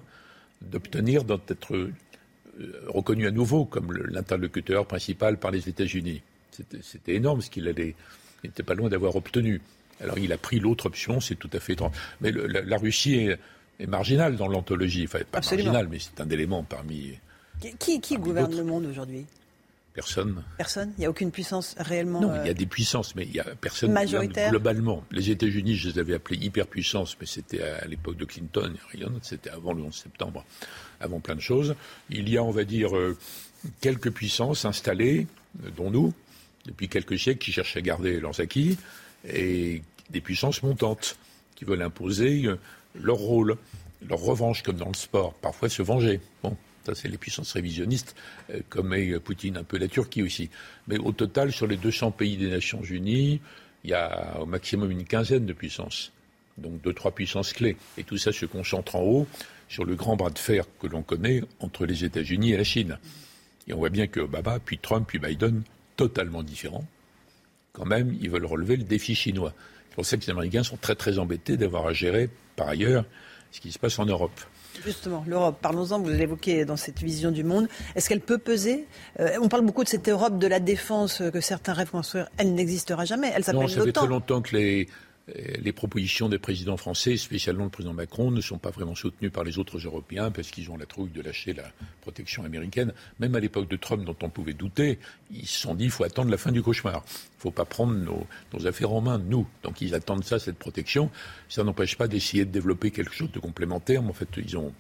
d'obtenir 0.60 1.24
d'être 1.24 1.74
euh, 1.74 1.93
reconnu 2.86 3.26
à 3.26 3.31
nouveau 3.31 3.64
comme 3.64 3.93
l'interlocuteur 3.93 4.86
principal 4.86 5.39
par 5.39 5.51
les 5.51 5.68
États-Unis. 5.68 6.22
C'était 6.82 7.14
énorme 7.14 7.40
ce 7.40 7.51
qu'il 7.51 7.66
allait. 7.66 7.94
Il 8.43 8.48
n'était 8.48 8.62
pas 8.62 8.74
loin 8.74 8.89
d'avoir 8.89 9.16
obtenu. 9.16 9.60
Alors 10.00 10.18
il 10.18 10.32
a 10.32 10.38
pris 10.38 10.60
l'autre 10.60 10.86
option, 10.86 11.20
c'est 11.20 11.36
tout 11.36 11.50
à 11.52 11.60
fait 11.60 11.74
étrange. 11.74 11.92
Mais 12.20 12.32
la, 12.32 12.76
Russie 12.76 13.14
est, 13.78 13.86
marginale 13.86 14.36
dans 14.36 14.48
l'anthologie. 14.48 15.04
Enfin, 15.04 15.20
pas 15.30 15.40
marginale, 15.40 15.88
mais 15.90 15.98
c'est 15.98 16.20
un 16.20 16.28
élément 16.28 16.62
parmi. 16.62 17.18
Qui, 17.78 18.00
qui 18.00 18.16
gouverne 18.16 18.56
le 18.56 18.64
monde 18.64 18.86
aujourd'hui? 18.86 19.26
Personne. 19.94 20.42
Personne? 20.58 20.92
Il 20.98 21.00
n'y 21.00 21.06
a 21.06 21.10
aucune 21.10 21.30
puissance 21.30 21.76
réellement 21.78 22.20
Non, 22.20 22.34
il 22.34 22.46
y 22.46 22.48
a 22.48 22.50
euh, 22.50 22.54
des 22.54 22.66
puissances, 22.66 23.14
mais 23.14 23.26
il 23.26 23.30
n'y 23.30 23.38
a 23.38 23.44
personne 23.44 23.92
Majoritaire? 23.92 24.50
globalement. 24.50 25.04
Les 25.12 25.30
États-Unis, 25.30 25.76
je 25.76 25.90
les 25.90 25.98
avais 26.00 26.14
appelés 26.14 26.44
hyperpuissance, 26.44 27.16
mais 27.20 27.26
c'était 27.26 27.62
à 27.62 27.86
l'époque 27.86 28.16
de 28.16 28.24
Clinton, 28.24 28.74
c'était 29.22 29.50
avant 29.50 29.72
le 29.72 29.84
11 29.84 29.94
septembre, 29.94 30.44
avant 31.00 31.20
plein 31.20 31.36
de 31.36 31.40
choses. 31.40 31.76
Il 32.10 32.28
y 32.28 32.36
a, 32.36 32.42
on 32.42 32.50
va 32.50 32.64
dire, 32.64 32.96
euh, 32.96 33.16
quelques 33.80 34.10
puissances 34.10 34.64
installées, 34.64 35.28
euh, 35.64 35.70
dont 35.76 35.92
nous, 35.92 36.12
depuis 36.66 36.88
quelques 36.88 37.16
siècles, 37.16 37.38
qui 37.38 37.52
cherchent 37.52 37.76
à 37.76 37.80
garder 37.80 38.18
leurs 38.18 38.40
acquis, 38.40 38.76
et 39.28 39.82
des 40.10 40.20
puissances 40.20 40.62
montantes, 40.62 41.18
qui 41.55 41.64
veulent 41.64 41.82
imposer 41.82 42.44
euh, 42.46 42.59
leur 42.94 43.16
rôle, 43.16 43.56
leur 44.09 44.20
revanche, 44.20 44.62
comme 44.62 44.76
dans 44.76 44.88
le 44.88 44.94
sport, 44.94 45.34
parfois 45.34 45.68
se 45.68 45.82
venger. 45.82 46.20
Bon, 46.42 46.56
ça, 46.84 46.94
c'est 46.94 47.09
les 47.09 47.18
puissances 47.18 47.52
révisionnistes, 47.52 48.14
euh, 48.51 48.60
comme 48.68 48.92
est 48.92 49.12
euh, 49.12 49.20
Poutine, 49.20 49.56
un 49.56 49.64
peu 49.64 49.78
la 49.78 49.88
Turquie 49.88 50.22
aussi. 50.22 50.51
Mais 50.88 50.98
au 50.98 51.12
total, 51.12 51.52
sur 51.52 51.66
les 51.66 51.76
200 51.76 52.10
pays 52.10 52.36
des 52.36 52.51
Nations 52.51 52.82
Unies, 52.82 53.40
il 53.84 53.90
y 53.90 53.94
a 53.94 54.40
au 54.40 54.46
maximum 54.46 54.90
une 54.90 55.05
quinzaine 55.05 55.46
de 55.46 55.52
puissances. 55.52 56.12
Donc 56.59 56.80
deux, 56.82 56.92
trois 56.92 57.12
puissances 57.12 57.52
clés. 57.52 57.76
Et 57.98 58.05
tout 58.05 58.18
ça 58.18 58.32
se 58.32 58.46
concentre 58.46 58.96
en 58.96 59.02
haut 59.02 59.26
sur 59.68 59.84
le 59.84 59.94
grand 59.94 60.16
bras 60.16 60.30
de 60.30 60.38
fer 60.38 60.64
que 60.80 60.86
l'on 60.86 61.02
connaît 61.02 61.42
entre 61.60 61.84
les 61.86 62.05
États-Unis 62.05 62.52
et 62.52 62.56
la 62.56 62.64
Chine. 62.64 62.98
Et 63.66 63.72
on 63.72 63.78
voit 63.78 63.90
bien 63.90 64.06
que 64.06 64.20
Obama, 64.20 64.59
puis 64.60 64.78
Trump, 64.78 65.06
puis 65.09 65.18
Biden, 65.18 65.62
totalement 65.96 66.42
différents, 66.42 66.86
quand 67.74 67.84
même, 67.84 68.16
ils 68.20 68.30
veulent 68.30 68.46
relever 68.46 68.76
le 68.76 68.84
défi 68.84 69.14
chinois. 69.14 69.52
C'est 69.90 69.94
pour 69.96 70.06
ça 70.06 70.16
que 70.16 70.22
les 70.22 70.30
Américains 70.30 70.62
sont 70.62 70.76
très 70.78 70.94
très 70.94 71.18
embêtés 71.18 71.56
d'avoir 71.56 71.86
à 71.86 71.92
gérer, 71.92 72.30
par 72.56 72.68
ailleurs, 72.68 73.05
ce 73.51 73.60
qui 73.60 73.70
se 73.70 73.78
passe 73.78 73.98
en 73.98 74.06
Europe. 74.06 74.32
Justement, 74.84 75.22
l'Europe, 75.28 75.59
parlons-en, 75.62 76.01
vous 76.01 76.09
l'évoquez 76.09 76.64
dans 76.64 76.76
cette 76.76 77.01
vision 77.01 77.30
du 77.30 77.44
monde. 77.44 77.68
Est-ce 77.94 78.09
qu'elle 78.09 78.20
peut 78.20 78.38
peser? 78.38 78.86
Euh, 79.20 79.30
On 79.40 79.48
parle 79.48 79.64
beaucoup 79.64 79.84
de 79.84 79.88
cette 79.88 80.09
Europe 80.09 80.38
de 80.38 80.46
la 80.48 80.59
défense 80.59 81.22
que 81.32 81.40
certains 81.40 81.74
rêvent 81.74 81.90
construire. 81.92 82.28
Elle 82.38 82.55
n'existera 82.55 83.05
jamais. 83.05 83.28
Elle 83.28 83.42
Non, 83.42 83.44
s'appelle 83.44 83.68
ça 83.70 83.84
fait 83.84 83.92
très 83.92 84.02
l'OTAN. 84.02 84.06
longtemps 84.09 84.42
que 84.42 84.56
les, 84.56 84.88
les 85.26 85.72
propositions 85.72 86.28
des 86.28 86.38
présidents 86.38 86.76
français, 86.76 87.16
spécialement 87.16 87.64
le 87.64 87.70
président 87.70 87.94
Macron, 87.94 88.30
ne 88.30 88.42
sont 88.42 88.59
pas 88.59 88.70
vraiment 88.70 88.94
soutenues 88.94 89.30
par 89.30 89.42
les 89.42 89.59
autres 89.59 89.78
Européens 89.78 90.30
parce 90.30 90.51
qu'ils 90.51 90.70
ont 90.70 90.76
la 90.76 90.84
trouille 90.84 91.10
de 91.10 91.22
lâcher 91.22 91.55
la 91.55 91.64
protection 92.02 92.44
américaine. 92.44 92.92
Même 93.20 93.34
à 93.34 93.40
l'époque 93.40 93.68
de 93.68 93.76
Trump, 93.76 94.05
dont 94.05 94.16
on 94.22 94.28
pouvait 94.28 94.52
douter, 94.52 94.98
ils 95.30 95.46
se 95.46 95.60
sont 95.60 95.74
dit 95.74 95.84
il 95.84 95.90
faut 95.90 96.05
attendre 96.05 96.30
la 96.30 96.36
fin 96.36 96.52
du 96.52 96.62
cauchemar. 96.62 97.02
Il 97.06 97.38
ne 97.38 97.40
faut 97.40 97.51
pas 97.51 97.64
prendre 97.64 97.94
nos, 97.94 98.26
nos 98.52 98.66
affaires 98.66 98.92
en 98.92 99.01
main, 99.01 99.18
nous. 99.18 99.46
Donc 99.62 99.80
ils 99.80 99.94
attendent 99.94 100.24
ça, 100.24 100.38
cette 100.38 100.59
protection. 100.59 101.10
Ça 101.48 101.64
n'empêche 101.64 101.96
pas 101.96 102.06
d'essayer 102.06 102.44
de 102.44 102.51
développer 102.51 102.90
quelque 102.90 103.14
chose 103.14 103.32
de 103.32 103.38
complémentaire, 103.38 104.02
mais 104.02 104.10
en 104.10 104.14
fait, 104.14 104.28
ils 104.36 104.59
ont 104.59 104.74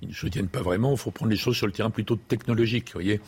ils 0.00 0.08
ne 0.08 0.14
soutiennent 0.14 0.48
pas 0.48 0.62
vraiment. 0.62 0.92
Il 0.92 0.98
faut 0.98 1.10
prendre 1.10 1.30
les 1.30 1.36
choses 1.36 1.56
sur 1.56 1.66
le 1.66 1.72
terrain 1.72 1.90
plutôt 1.90 2.16
technologique, 2.16 2.88
vous 2.88 2.94
voyez. 2.94 3.20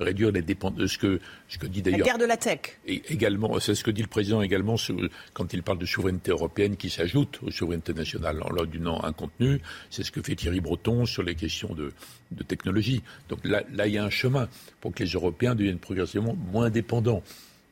Réduire 0.00 0.32
les 0.32 0.42
dépendances. 0.42 0.92
Ce 0.92 0.98
que, 0.98 1.20
ce 1.48 1.58
que 1.58 1.66
dit 1.66 1.82
La 1.82 1.90
d'ailleurs. 1.92 2.06
guerre 2.06 2.18
de 2.18 2.24
la 2.24 2.36
tech. 2.38 2.60
Et 2.86 3.02
également, 3.10 3.60
c'est 3.60 3.74
ce 3.74 3.84
que 3.84 3.90
dit 3.90 4.00
le 4.02 4.08
président 4.08 4.40
également 4.40 4.76
sur- 4.78 4.96
quand 5.34 5.52
il 5.52 5.62
parle 5.62 5.78
de 5.78 5.86
souveraineté 5.86 6.30
européenne 6.30 6.76
qui 6.76 6.88
s'ajoute 6.90 7.38
aux 7.42 7.50
souverainetés 7.50 7.92
nationales 7.94 8.42
en 8.42 8.50
leur 8.50 8.66
donnant 8.66 9.02
un 9.04 9.12
contenu. 9.12 9.60
C'est 9.90 10.02
ce 10.02 10.10
que 10.10 10.22
fait 10.22 10.34
Thierry 10.34 10.60
Breton 10.60 11.04
sur 11.04 11.22
les 11.22 11.34
questions 11.34 11.74
de, 11.74 11.92
de 12.32 12.42
technologie. 12.42 13.02
Donc 13.28 13.40
là, 13.44 13.62
là, 13.72 13.86
il 13.86 13.92
y 13.94 13.98
a 13.98 14.04
un 14.04 14.10
chemin 14.10 14.48
pour 14.80 14.94
que 14.94 15.04
les 15.04 15.10
Européens 15.10 15.54
deviennent 15.54 15.78
progressivement 15.78 16.34
moins 16.34 16.70
dépendants. 16.70 17.22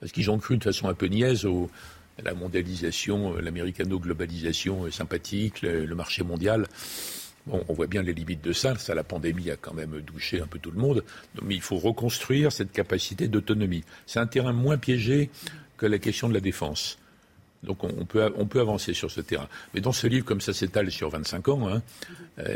Parce 0.01 0.13
qu'ils 0.13 0.31
ont 0.31 0.39
cru 0.39 0.59
de 0.59 0.65
façon 0.65 0.89
un 0.89 0.95
peu 0.95 1.07
niaise 1.07 1.45
au, 1.47 1.71
à 2.19 2.23
la 2.23 2.35
mondialisation, 2.35 3.37
euh, 3.37 3.41
l'américano-globalisation 3.41 4.85
euh, 4.85 4.91
sympathique, 4.91 5.63
le, 5.63 5.87
le 5.87 5.95
marché 5.95 6.23
mondial. 6.23 6.67
Bon, 7.49 7.65
on 7.69 7.73
voit 7.73 7.87
bien 7.87 8.03
les 8.03 8.13
limites 8.13 8.45
de 8.45 8.53
ça. 8.53 8.77
Ça, 8.77 8.95
la 8.95 9.05
pandémie 9.05 9.51
a 9.51 9.57
quand 9.57 9.75
même 9.75 10.01
douché 10.01 10.41
un 10.41 10.47
peu 10.47 10.59
tout 10.59 10.71
le 10.71 10.79
monde. 10.79 11.03
Donc, 11.35 11.45
Mais 11.45 11.55
il 11.55 11.63
faut 11.63 11.79
reconstruire 11.79 12.53
cette 12.53 12.73
capacité 12.73 13.27
d'autonomie. 13.27 13.85
C'est 14.07 14.21
un 14.21 14.27
terrain 14.27 14.53
moins 14.53 14.77
piégé 14.77 15.31
que 15.79 15.87
la 15.87 15.99
question 15.99 16.29
de 16.29 16.35
la 16.35 16.41
défense. 16.41 16.99
Donc 17.65 17.83
on, 17.83 18.05
peut, 18.05 18.33
on 18.37 18.47
peut 18.47 18.61
avancer 18.61 18.95
sur 18.95 19.11
ce 19.11 19.21
terrain. 19.21 19.49
Mais 19.75 19.81
dans 19.81 19.93
ce 19.93 20.07
livre, 20.07 20.25
comme 20.25 20.41
ça 20.41 20.53
s'étale 20.53 20.91
sur 20.93 21.11
25 21.11 21.49
ans, 21.49 21.69
hein, 21.69 21.83
euh, 22.39 22.55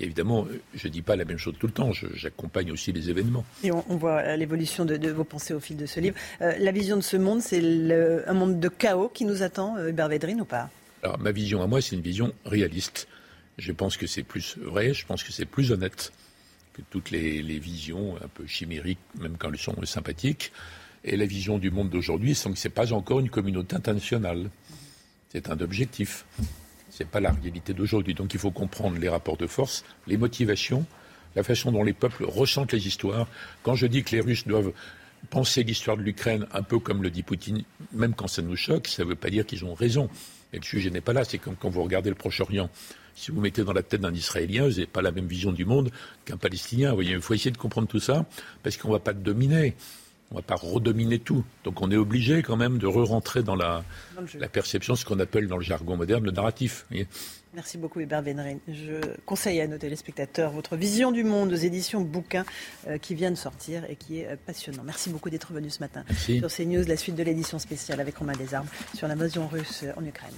évidemment, 0.00 0.46
je 0.74 0.86
ne 0.86 0.92
dis 0.92 1.02
pas 1.02 1.16
la 1.16 1.24
même 1.24 1.38
chose 1.38 1.54
tout 1.58 1.66
le 1.66 1.72
temps, 1.72 1.90
j'accompagne 1.92 2.70
aussi 2.70 2.92
les 2.92 3.10
événements. 3.10 3.44
Et 3.64 3.72
on, 3.72 3.84
on 3.88 3.96
voit 3.96 4.20
euh, 4.20 4.36
l'évolution 4.36 4.84
de, 4.84 4.96
de 4.96 5.10
vos 5.10 5.24
pensées 5.24 5.54
au 5.54 5.60
fil 5.60 5.76
de 5.76 5.86
ce 5.86 5.98
livre. 5.98 6.16
Euh, 6.40 6.52
la 6.58 6.70
vision 6.70 6.96
de 6.96 7.02
ce 7.02 7.16
monde, 7.16 7.40
c'est 7.40 7.60
un 8.26 8.32
monde 8.32 8.60
de 8.60 8.68
chaos 8.68 9.08
qui 9.08 9.24
nous 9.24 9.42
attend, 9.42 9.76
Hubert 9.84 10.08
Védrine, 10.08 10.40
ou 10.40 10.44
pas? 10.44 10.70
Alors 11.02 11.18
ma 11.18 11.32
vision 11.32 11.60
à 11.60 11.66
moi, 11.66 11.82
c'est 11.82 11.96
une 11.96 12.02
vision 12.02 12.32
réaliste. 12.46 13.08
Je 13.58 13.72
pense 13.72 13.96
que 13.96 14.06
c'est 14.06 14.22
plus 14.22 14.56
vrai, 14.58 14.94
je 14.94 15.06
pense 15.06 15.22
que 15.22 15.32
c'est 15.32 15.46
plus 15.46 15.70
honnête 15.72 16.12
que 16.72 16.82
toutes 16.90 17.10
les, 17.10 17.40
visions 17.58 18.16
un 18.16 18.28
peu 18.28 18.46
chimériques, 18.46 18.98
même 19.18 19.36
quand 19.38 19.50
elles 19.50 19.58
sont 19.58 19.76
sympathiques. 19.84 20.52
Et 21.04 21.16
la 21.16 21.26
vision 21.26 21.58
du 21.58 21.70
monde 21.70 21.90
d'aujourd'hui, 21.90 22.34
c'est 22.34 22.50
que 22.50 22.58
ce 22.58 22.68
n'est 22.68 22.74
pas 22.74 22.92
encore 22.92 23.20
une 23.20 23.30
communauté 23.30 23.76
internationale. 23.76 24.50
C'est 25.28 25.50
un 25.50 25.60
objectif. 25.60 26.24
Ce 26.90 27.02
n'est 27.02 27.08
pas 27.08 27.20
la 27.20 27.30
réalité 27.30 27.74
d'aujourd'hui. 27.74 28.14
Donc 28.14 28.34
il 28.34 28.40
faut 28.40 28.50
comprendre 28.50 28.98
les 28.98 29.08
rapports 29.08 29.36
de 29.36 29.46
force, 29.46 29.84
les 30.06 30.16
motivations, 30.16 30.84
la 31.36 31.42
façon 31.42 31.70
dont 31.70 31.84
les 31.84 31.92
peuples 31.92 32.24
ressentent 32.24 32.72
les 32.72 32.86
histoires. 32.86 33.28
Quand 33.62 33.74
je 33.74 33.86
dis 33.86 34.02
que 34.02 34.16
les 34.16 34.20
Russes 34.20 34.46
doivent 34.46 34.72
penser 35.30 35.62
l'histoire 35.62 35.96
de 35.96 36.02
l'Ukraine 36.02 36.46
un 36.52 36.62
peu 36.62 36.78
comme 36.78 37.02
le 37.02 37.10
dit 37.10 37.22
Poutine, 37.22 37.62
même 37.92 38.14
quand 38.14 38.26
ça 38.26 38.42
nous 38.42 38.56
choque, 38.56 38.88
ça 38.88 39.04
ne 39.04 39.08
veut 39.08 39.14
pas 39.14 39.30
dire 39.30 39.46
qu'ils 39.46 39.64
ont 39.64 39.74
raison. 39.74 40.08
Le 40.52 40.62
sujet 40.62 40.90
n'est 40.90 41.00
pas 41.00 41.12
là. 41.12 41.24
C'est 41.24 41.38
comme 41.38 41.56
quand 41.56 41.68
vous 41.68 41.82
regardez 41.82 42.10
le 42.10 42.16
Proche-Orient. 42.16 42.70
Si 43.14 43.30
vous 43.30 43.40
mettez 43.40 43.64
dans 43.64 43.72
la 43.72 43.82
tête 43.82 44.00
d'un 44.00 44.14
Israélien, 44.14 44.64
vous 44.64 44.70
n'avez 44.70 44.86
pas 44.86 45.02
la 45.02 45.12
même 45.12 45.26
vision 45.26 45.52
du 45.52 45.64
monde 45.64 45.90
qu'un 46.24 46.36
Palestinien. 46.36 46.90
Vous 46.90 46.96
voyez, 46.96 47.12
il 47.12 47.20
faut 47.20 47.34
essayer 47.34 47.50
de 47.50 47.56
comprendre 47.56 47.88
tout 47.88 48.00
ça 48.00 48.26
parce 48.62 48.76
qu'on 48.76 48.88
ne 48.88 48.94
va 48.94 48.98
pas 49.00 49.12
dominer. 49.12 49.74
On 50.30 50.36
ne 50.36 50.40
va 50.40 50.46
pas 50.46 50.56
redominer 50.56 51.18
tout. 51.20 51.44
Donc 51.62 51.80
on 51.80 51.90
est 51.90 51.96
obligé 51.96 52.42
quand 52.42 52.56
même 52.56 52.78
de 52.78 52.86
re-rentrer 52.86 53.42
dans 53.42 53.54
la, 53.54 53.84
Dans 54.16 54.48
perception, 54.48 54.96
ce 54.96 55.04
qu'on 55.04 55.20
appelle 55.20 55.46
dans 55.46 55.58
le 55.58 55.62
jargon 55.62 55.96
moderne 55.96 56.24
le 56.24 56.32
narratif. 56.32 56.86
voyez. 56.90 57.06
Merci 57.54 57.78
beaucoup 57.78 58.00
Hubert 58.00 58.22
Védrine. 58.22 58.58
Je 58.66 58.94
conseille 59.26 59.60
à 59.60 59.68
nos 59.68 59.78
téléspectateurs 59.78 60.50
votre 60.50 60.74
vision 60.74 61.12
du 61.12 61.22
monde 61.22 61.52
aux 61.52 61.56
éditions 61.56 62.00
bouquins 62.00 62.44
euh, 62.88 62.98
qui 62.98 63.14
vient 63.14 63.30
de 63.30 63.36
sortir 63.36 63.84
et 63.88 63.94
qui 63.94 64.20
est 64.20 64.26
euh, 64.26 64.36
passionnant. 64.44 64.82
Merci 64.82 65.10
beaucoup 65.10 65.30
d'être 65.30 65.52
venu 65.52 65.70
ce 65.70 65.78
matin 65.78 66.02
Merci. 66.08 66.38
sur 66.40 66.48
CNews, 66.48 66.84
la 66.88 66.96
suite 66.96 67.14
de 67.14 67.22
l'édition 67.22 67.60
spéciale 67.60 68.00
avec 68.00 68.16
Romain 68.16 68.32
Desarmes 68.32 68.66
sur 68.96 69.06
l'invasion 69.06 69.46
russe 69.46 69.84
en 69.96 70.04
Ukraine. 70.04 70.34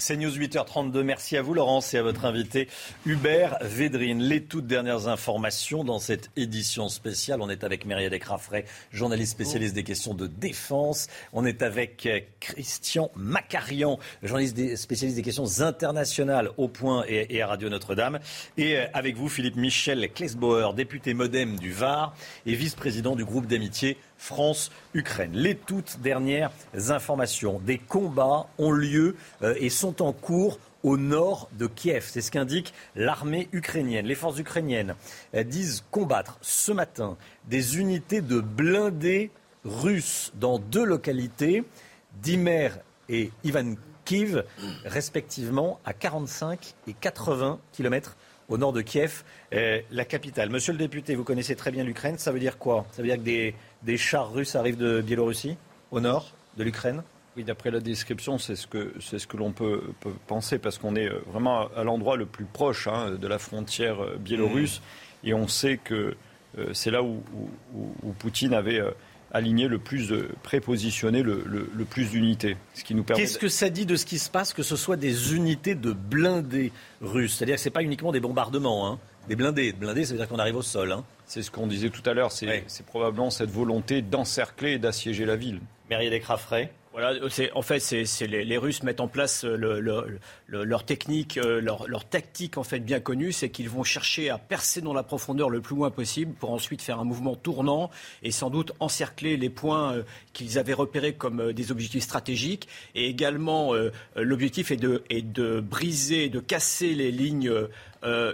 C'est 0.00 0.16
News 0.16 0.30
8h32. 0.30 1.02
Merci 1.02 1.36
à 1.36 1.42
vous, 1.42 1.52
Laurence, 1.52 1.92
et 1.92 1.98
à 1.98 2.02
votre 2.02 2.24
invité, 2.24 2.68
Hubert 3.04 3.58
Védrine. 3.60 4.22
Les 4.22 4.42
toutes 4.42 4.66
dernières 4.66 5.08
informations 5.08 5.84
dans 5.84 5.98
cette 5.98 6.30
édition 6.36 6.88
spéciale. 6.88 7.42
On 7.42 7.50
est 7.50 7.64
avec 7.64 7.84
Myriam 7.84 8.08
Descraffray, 8.08 8.64
journaliste 8.92 9.32
spécialiste 9.32 9.74
des 9.74 9.84
questions 9.84 10.14
de 10.14 10.26
défense. 10.26 11.08
On 11.34 11.44
est 11.44 11.60
avec 11.60 12.06
euh, 12.06 12.20
Christian 12.40 13.10
Macarian, 13.14 13.98
journaliste 14.22 14.76
spécialiste 14.76 15.16
des 15.16 15.22
questions 15.22 15.60
internationales 15.60 16.48
au 16.56 16.68
Point 16.68 17.04
et, 17.06 17.36
et 17.36 17.42
à 17.42 17.48
Radio 17.48 17.68
Notre-Dame. 17.68 18.20
Et 18.56 18.78
euh, 18.78 18.86
avec 18.94 19.16
vous, 19.16 19.28
Philippe 19.28 19.56
Michel 19.56 20.10
Klesbauer, 20.14 20.72
député 20.74 21.12
modem 21.12 21.58
du 21.58 21.72
Var 21.72 22.14
et 22.46 22.54
vice-président 22.54 23.16
du 23.16 23.26
groupe 23.26 23.46
d'amitié 23.46 23.98
France-Ukraine. 24.20 25.32
Les 25.32 25.54
toutes 25.54 25.98
dernières 26.00 26.52
informations. 26.90 27.58
Des 27.64 27.78
combats 27.78 28.46
ont 28.58 28.70
lieu 28.70 29.16
euh, 29.42 29.54
et 29.58 29.70
sont 29.70 30.02
en 30.02 30.12
cours 30.12 30.58
au 30.82 30.96
nord 30.96 31.48
de 31.58 31.66
Kiev. 31.66 32.06
C'est 32.06 32.20
ce 32.20 32.30
qu'indique 32.30 32.72
l'armée 32.94 33.48
ukrainienne. 33.52 34.06
Les 34.06 34.14
forces 34.14 34.38
ukrainiennes 34.38 34.94
disent 35.34 35.84
combattre 35.90 36.38
ce 36.40 36.72
matin 36.72 37.16
des 37.48 37.78
unités 37.78 38.20
de 38.20 38.40
blindés 38.40 39.30
russes 39.64 40.32
dans 40.36 40.58
deux 40.58 40.84
localités, 40.84 41.64
Dimer 42.22 42.70
et 43.08 43.30
Ivankiv, 43.44 44.44
respectivement 44.84 45.80
à 45.84 45.92
45 45.92 46.74
et 46.86 46.94
80 46.94 47.58
kilomètres 47.72 48.16
au 48.50 48.58
nord 48.58 48.72
de 48.72 48.82
Kiev, 48.82 49.22
euh, 49.54 49.80
la 49.90 50.04
capitale. 50.04 50.50
Monsieur 50.50 50.72
le 50.72 50.78
député, 50.78 51.14
vous 51.14 51.24
connaissez 51.24 51.54
très 51.54 51.70
bien 51.70 51.84
l'Ukraine. 51.84 52.18
Ça 52.18 52.32
veut 52.32 52.40
dire 52.40 52.58
quoi? 52.58 52.84
Ça 52.90 53.00
veut 53.00 53.08
dire 53.08 53.16
que 53.16 53.22
des, 53.22 53.54
des 53.82 53.96
chars 53.96 54.32
russes 54.32 54.54
arrivent 54.56 54.76
de 54.78 55.00
Biélorussie, 55.00 55.56
au 55.90 56.00
nord 56.00 56.32
de 56.56 56.64
l'Ukraine? 56.64 57.02
Oui, 57.36 57.44
d'après 57.44 57.70
la 57.70 57.80
description, 57.80 58.38
c'est 58.38 58.56
ce 58.56 58.66
que, 58.66 58.92
c'est 59.00 59.18
ce 59.18 59.26
que 59.26 59.36
l'on 59.36 59.52
peut, 59.52 59.82
peut 60.00 60.12
penser, 60.26 60.58
parce 60.58 60.78
qu'on 60.78 60.96
est 60.96 61.08
euh, 61.08 61.22
vraiment 61.32 61.68
à 61.76 61.84
l'endroit 61.84 62.16
le 62.16 62.26
plus 62.26 62.44
proche 62.44 62.88
hein, 62.88 63.12
de 63.12 63.26
la 63.28 63.38
frontière 63.38 64.02
euh, 64.02 64.16
biélorusse, 64.18 64.82
et 65.22 65.32
on 65.32 65.46
sait 65.46 65.78
que 65.82 66.16
euh, 66.58 66.74
c'est 66.74 66.90
là 66.90 67.02
où, 67.04 67.22
où- 67.34 67.48
où- 67.78 67.94
où 68.02 68.12
Poutine 68.12 68.52
avait 68.52 68.80
euh, 68.80 68.90
aligné 69.32 69.68
le 69.68 69.78
plus, 69.78 70.08
de, 70.08 70.28
prépositionné 70.42 71.22
le, 71.22 71.44
le- 71.46 71.70
le 71.72 71.84
plus 71.84 72.10
d'unités. 72.10 72.56
Ce 72.74 72.82
qui 72.82 72.96
nous 72.96 73.04
permet 73.04 73.22
Qu'est-ce 73.22 73.38
que 73.38 73.48
ça 73.48 73.70
dit 73.70 73.86
de 73.86 73.94
ce 73.94 74.04
qui 74.04 74.18
se 74.18 74.28
passe 74.28 74.52
que 74.52 74.64
ce 74.64 74.74
soit 74.74 74.96
des 74.96 75.32
unités 75.36 75.76
de 75.76 75.92
blindés 75.92 76.72
russes? 77.00 77.36
C'est-à-dire 77.36 77.54
que 77.54 77.60
ce 77.60 77.68
n'est 77.68 77.72
pas 77.72 77.84
uniquement 77.84 78.10
des 78.10 78.18
bombardements, 78.20 78.88
hein. 78.90 78.98
Des 79.28 79.36
blindés. 79.36 79.72
Blindés, 79.72 80.04
ça 80.04 80.12
veut 80.12 80.18
dire 80.18 80.28
qu'on 80.28 80.38
arrive 80.38 80.56
au 80.56 80.62
sol. 80.62 80.92
Hein. 80.92 81.04
C'est 81.26 81.42
ce 81.42 81.50
qu'on 81.50 81.66
disait 81.66 81.90
tout 81.90 82.02
à 82.10 82.14
l'heure, 82.14 82.32
c'est 82.32 82.64
probablement 82.86 83.30
cette 83.30 83.50
volonté 83.50 84.02
d'encercler 84.02 84.72
et 84.72 84.78
d'assiéger 84.78 85.24
la 85.24 85.36
ville. 85.36 85.60
Myriam 85.88 86.10
Descraffray 86.10 86.70
Voilà, 86.92 87.14
en 87.54 87.62
fait, 87.62 87.78
c'est 87.78 88.26
les, 88.26 88.58
Russes 88.58 88.82
mettent 88.82 89.00
en 89.00 89.06
place 89.06 89.44
leur 89.44 90.84
technique, 90.84 91.36
leur, 91.36 91.86
leur, 91.86 92.04
tactique 92.04 92.58
en 92.58 92.64
fait 92.64 92.80
bien 92.80 92.98
connue, 92.98 93.30
c'est 93.30 93.48
qu'ils 93.48 93.68
vont 93.68 93.84
chercher 93.84 94.30
à 94.30 94.38
percer 94.38 94.80
dans 94.80 94.92
la 94.92 95.04
profondeur 95.04 95.50
le 95.50 95.60
plus 95.60 95.76
loin 95.76 95.90
possible 95.90 96.32
pour 96.34 96.50
ensuite 96.50 96.82
faire 96.82 96.98
un 96.98 97.04
mouvement 97.04 97.36
tournant 97.36 97.90
et 98.24 98.32
sans 98.32 98.50
doute 98.50 98.72
encercler 98.80 99.36
les 99.36 99.50
points 99.50 99.96
qu'ils 100.32 100.58
avaient 100.58 100.74
repérés 100.74 101.12
comme 101.12 101.52
des 101.52 101.70
objectifs 101.70 102.02
stratégiques. 102.02 102.66
Et 102.96 103.06
également, 103.06 103.72
l'objectif 104.16 104.72
est 104.72 104.76
de, 104.76 105.04
est 105.10 105.22
de 105.22 105.60
briser, 105.60 106.28
de 106.28 106.40
casser 106.40 106.94
les 106.94 107.12
lignes 107.12 107.52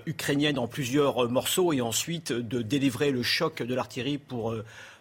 ukrainiennes 0.07 0.59
en 0.59 0.69
plusieurs 0.69 1.29
morceaux 1.29 1.73
et 1.73 1.81
ensuite 1.81 2.33
de 2.33 2.63
délivrer 2.63 3.11
le 3.11 3.23
choc 3.23 3.63
de 3.63 3.75
l'artillerie 3.75 4.19
pour, 4.19 4.55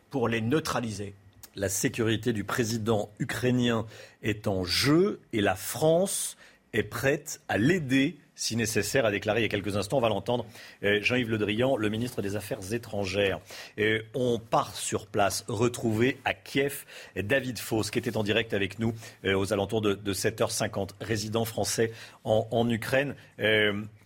pour 0.09 0.27
les 0.27 0.41
neutraliser 0.41 1.13
la 1.55 1.69
sécurité 1.69 2.33
du 2.33 2.43
président 2.43 3.09
ukrainien 3.19 3.85
est 4.23 4.47
en 4.47 4.63
jeu 4.63 5.19
et 5.33 5.41
la 5.41 5.55
France 5.55 6.37
est 6.73 6.83
prête 6.83 7.41
à 7.47 7.57
l'aider 7.57 8.17
si 8.35 8.57
nécessaire, 8.57 9.05
a 9.05 9.11
déclaré 9.11 9.39
il 9.39 9.43
y 9.43 9.45
a 9.45 9.49
quelques 9.49 9.77
instants, 9.77 9.97
on 9.97 10.01
va 10.01 10.09
l'entendre, 10.09 10.45
euh, 10.83 10.99
Jean-Yves 11.01 11.29
Le 11.29 11.37
Drian, 11.37 11.77
le 11.77 11.87
ministre 11.89 12.21
des 12.21 12.35
Affaires 12.35 12.73
étrangères. 12.73 13.39
Euh, 13.79 14.01
on 14.13 14.39
part 14.39 14.75
sur 14.75 15.07
place, 15.07 15.45
retrouver 15.47 16.17
à 16.25 16.33
Kiev 16.33 16.83
David 17.15 17.57
Foss, 17.57 17.91
qui 17.91 17.99
était 17.99 18.17
en 18.17 18.23
direct 18.23 18.53
avec 18.53 18.77
nous 18.79 18.93
euh, 19.23 19.37
aux 19.37 19.53
alentours 19.53 19.81
de, 19.81 20.13
7h50, 20.13 20.89
résident 20.99 21.45
français 21.45 21.93
en, 22.25 22.69
Ukraine. 22.69 23.15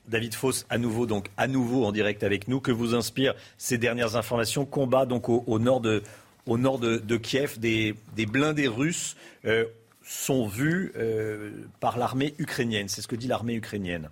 David 0.09 0.33
Foss, 0.33 0.65
à 0.69 0.77
nouveau, 0.77 1.05
donc, 1.05 1.27
à 1.37 1.47
nouveau 1.47 1.85
en 1.85 1.91
direct 1.91 2.23
avec 2.23 2.47
nous. 2.47 2.59
Que 2.59 2.71
vous 2.71 2.95
inspirent 2.95 3.35
ces 3.57 3.77
dernières 3.77 4.15
informations? 4.15 4.65
Combat 4.65 5.05
donc 5.05 5.29
au 5.29 5.59
nord 5.59 5.79
de, 5.79 7.17
Kiev, 7.17 7.59
des, 7.59 7.95
blindés 8.25 8.67
russes 8.67 9.15
euh, 9.45 9.65
sont 10.01 10.47
vus 10.47 10.91
euh, 10.97 11.51
par 11.79 11.97
l'armée 11.97 12.33
ukrainienne. 12.39 12.87
C'est 12.87 13.01
ce 13.01 13.07
que 13.07 13.15
dit 13.15 13.27
l'armée 13.27 13.53
ukrainienne. 13.53 14.09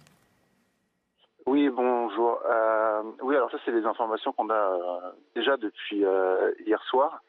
Oui, 1.47 1.69
bonjour. 1.69 2.39
Euh, 2.45 3.01
oui, 3.21 3.35
alors 3.35 3.49
ça, 3.49 3.57
c'est 3.65 3.71
des 3.71 3.85
informations 3.85 4.33
qu'on 4.33 4.49
a 4.49 5.13
déjà 5.35 5.57
depuis 5.57 6.03
hier 6.65 6.81
soir. 6.89 7.21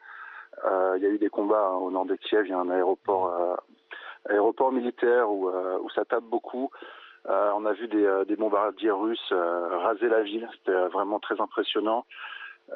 Il 0.95 1.01
y 1.01 1.05
a 1.05 1.09
eu 1.09 1.17
des 1.17 1.29
combats 1.29 1.69
hein, 1.71 1.77
au 1.77 1.89
nord 1.89 2.05
de 2.05 2.15
Kiev. 2.15 2.45
Il 2.45 2.49
y 2.49 2.53
a 2.53 2.59
un 2.59 2.69
aéroport 2.69 3.31
militaire 4.71 5.31
où, 5.31 5.49
ça 5.95 6.05
tape 6.05 6.25
beaucoup. 6.25 6.69
On 7.25 7.65
a 7.65 7.73
vu 7.73 7.87
des, 7.87 8.23
des 8.27 8.35
bombardiers 8.35 8.91
russes 8.91 9.31
raser 9.31 10.09
la 10.09 10.21
ville. 10.21 10.47
C'était 10.53 10.87
vraiment 10.87 11.19
très 11.19 11.39
impressionnant. 11.39 12.05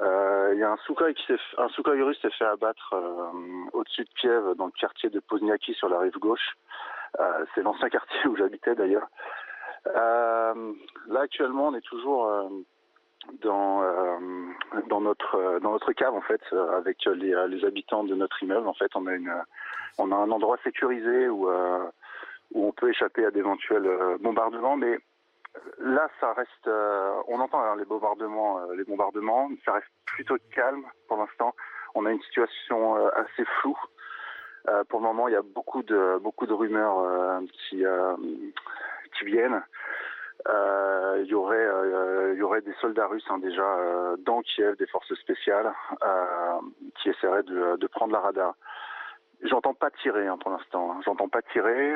Euh, 0.01 0.51
il 0.53 0.59
y 0.59 0.63
a 0.63 0.71
un 0.71 0.77
Sukhoi 0.85 1.13
qui 1.13 1.23
s'est, 1.25 1.37
un 1.57 1.67
russe 2.03 2.19
s'est 2.21 2.31
fait 2.31 2.45
abattre 2.45 2.93
euh, 2.93 3.29
au-dessus 3.73 4.03
de 4.03 4.09
Kiev, 4.19 4.55
dans 4.57 4.65
le 4.65 4.71
quartier 4.71 5.09
de 5.09 5.19
Pozniaki 5.19 5.73
sur 5.73 5.89
la 5.89 5.99
rive 5.99 6.17
gauche. 6.17 6.55
Euh, 7.19 7.45
c'est 7.53 7.61
l'ancien 7.61 7.89
quartier 7.91 8.27
où 8.27 8.35
j'habitais 8.35 8.75
d'ailleurs. 8.75 9.07
là 9.85 10.53
actuellement, 11.21 11.67
on 11.67 11.75
est 11.75 11.85
toujours 11.85 12.27
dans 13.39 13.81
notre 15.01 15.91
cave 15.93 16.15
en 16.15 16.21
fait 16.21 16.41
avec 16.75 17.05
les, 17.05 17.65
habitants 17.65 18.03
de 18.03 18.15
notre 18.15 18.41
immeuble. 18.41 18.67
En 18.67 18.73
fait, 18.73 18.91
on 18.95 19.05
a 19.07 19.11
on 19.99 20.11
a 20.11 20.15
un 20.15 20.31
endroit 20.31 20.57
sécurisé 20.63 21.29
où 21.29 21.47
on 22.53 22.71
peut 22.71 22.89
échapper 22.89 23.25
à 23.25 23.31
d'éventuels 23.31 24.17
bombardements, 24.19 24.77
mais 24.77 24.99
Là, 25.79 26.09
ça 26.19 26.33
reste. 26.33 26.67
Euh, 26.67 27.21
on 27.27 27.39
entend 27.39 27.61
hein, 27.61 27.75
les 27.77 27.85
bombardements, 27.85 28.59
euh, 28.59 28.75
les 28.75 28.83
bombardements. 28.83 29.49
Ça 29.65 29.73
reste 29.73 29.87
plutôt 30.05 30.37
calme 30.55 30.85
pour 31.07 31.17
l'instant. 31.17 31.53
On 31.95 32.05
a 32.05 32.11
une 32.11 32.21
situation 32.21 32.97
euh, 32.97 33.09
assez 33.15 33.45
floue. 33.61 33.77
pour 34.89 34.99
le 34.99 35.05
moment, 35.05 35.27
il 35.27 35.33
y 35.33 35.37
a 35.37 35.41
beaucoup 35.41 35.83
de 35.83 36.17
beaucoup 36.21 36.45
rumeurs 36.45 37.41
qui 37.69 37.83
viennent. 39.25 39.61
il 40.47 41.27
y 41.27 41.33
aurait 41.35 42.61
des 42.61 42.73
soldats 42.79 43.07
russes 43.07 43.29
hein, 43.29 43.39
déjà 43.39 44.15
dans 44.19 44.41
Kiev, 44.41 44.77
des 44.77 44.87
forces 44.87 45.13
spéciales 45.15 45.71
qui 46.95 47.09
essaieraient 47.09 47.43
de 47.43 47.87
prendre 47.87 48.13
la 48.13 48.21
radar. 48.21 48.55
J'entends 49.43 49.73
pas 49.73 49.91
tirer 50.01 50.27
hein, 50.27 50.37
pour 50.39 50.51
l'instant. 50.51 51.01
J'entends 51.03 51.29
pas 51.29 51.41
tirer. 51.53 51.93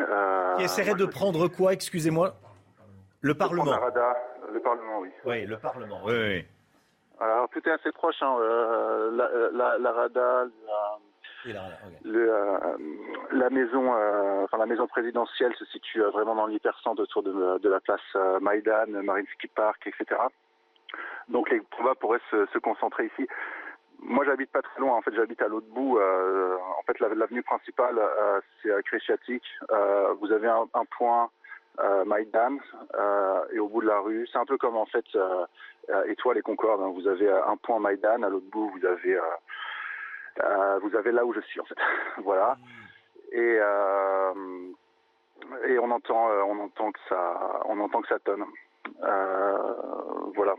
qui 0.57 0.63
essaieraient 0.63 0.95
de 0.95 1.05
prendre 1.05 1.47
quoi 1.47 1.73
Excusez-moi? 1.73 2.35
Le 3.21 3.33
Parlement. 3.33 3.65
le 3.65 4.59
Parlement, 4.59 4.99
oui. 4.99 5.09
Oui, 5.25 5.45
le 5.45 5.57
Parlement, 5.57 6.01
oui, 6.05 6.13
oui. 6.13 6.45
Alors, 7.19 7.49
tout 7.49 7.67
est 7.67 7.71
assez 7.71 7.91
proche. 7.91 8.21
Hein, 8.21 8.35
euh, 8.39 9.11
la, 9.53 9.77
la, 9.79 9.91
Rada, 9.91 10.45
la, 11.45 11.69
le, 12.03 12.31
euh, 12.31 12.57
la 13.31 13.49
maison, 13.49 13.93
euh, 13.95 14.43
enfin 14.43 14.57
la 14.57 14.65
maison 14.65 14.87
présidentielle 14.87 15.53
se 15.57 15.65
situe 15.65 16.01
vraiment 16.01 16.35
dans 16.35 16.45
l'hypercentre 16.45 17.01
autour 17.01 17.23
de, 17.23 17.57
de, 17.57 17.69
la 17.69 17.79
place 17.79 18.15
Maïdan, 18.41 19.01
Marinsky 19.03 19.47
Park, 19.47 19.87
etc. 19.87 20.21
Donc 21.27 21.49
les 21.49 21.61
combats 21.75 21.95
pourraient 21.95 22.21
se, 22.29 22.45
se 22.53 22.59
concentrer 22.59 23.07
ici. 23.07 23.27
Moi, 23.99 24.25
j'habite 24.25 24.51
pas 24.51 24.61
très 24.61 24.79
loin. 24.79 24.95
En 24.95 25.01
fait, 25.01 25.13
j'habite 25.15 25.41
à 25.41 25.47
l'autre 25.47 25.67
bout. 25.67 25.99
en 25.99 26.83
fait, 26.85 26.99
l'avenue 26.99 27.43
principale, 27.43 27.99
c'est 28.61 28.71
à 28.71 28.81
Kresiatik. 28.83 29.43
vous 30.19 30.31
avez 30.31 30.47
un, 30.47 30.67
un 30.73 30.85
point 30.97 31.29
euh, 31.79 32.05
Maïdan 32.05 32.57
euh, 32.95 33.45
et 33.51 33.59
au 33.59 33.67
bout 33.67 33.81
de 33.81 33.87
la 33.87 33.99
rue, 33.99 34.27
c'est 34.31 34.39
un 34.39 34.45
peu 34.45 34.57
comme 34.57 34.75
en 34.75 34.87
fait 34.87 35.05
euh, 35.15 35.45
Étoile 36.07 36.39
et 36.39 36.41
Concorde. 36.41 36.81
Hein. 36.81 36.91
Vous 36.95 37.07
avez 37.07 37.29
un 37.31 37.55
point 37.57 37.79
Maïdan, 37.79 38.23
à 38.23 38.29
l'autre 38.29 38.49
bout 38.51 38.71
vous 38.71 38.85
avez 38.85 39.19
vous 40.81 40.95
avez 40.95 41.11
là 41.11 41.23
où 41.23 41.33
je 41.33 41.41
suis 41.41 41.59
en 41.59 41.65
fait. 41.65 41.77
voilà. 42.23 42.57
Et 43.31 43.59
et 45.67 45.77
on 45.77 45.91
entend 45.91 46.29
on 46.47 46.59
entend 46.61 46.91
que 46.91 46.99
ça 47.09 47.61
on 47.65 47.79
entend 47.79 48.01
que 48.01 48.07
ça 48.07 48.19
tonne. 48.19 48.45
voilà. 50.33 50.55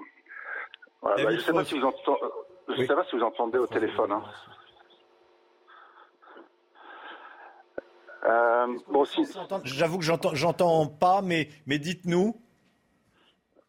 Bah, 1.03 1.15
je 1.17 1.39
sais 1.39 1.53
pas 1.53 1.65
si 1.65 1.79
vous 1.79 1.85
entendez, 1.85 2.21
je 2.69 2.85
sais 2.85 2.95
pas 2.95 3.05
si 3.05 3.17
vous 3.17 3.23
entendez 3.23 3.59
au 3.59 3.67
téléphone. 3.67 4.13
Hein. 4.13 4.23
Euh, 8.25 8.67
bon, 8.89 9.05
si... 9.05 9.23
J'avoue 9.65 9.99
que 9.99 10.05
j'entends, 10.05 10.35
j'entends 10.35 10.87
pas, 10.87 11.23
mais, 11.23 11.49
mais 11.67 11.79
dites-nous. 11.79 12.35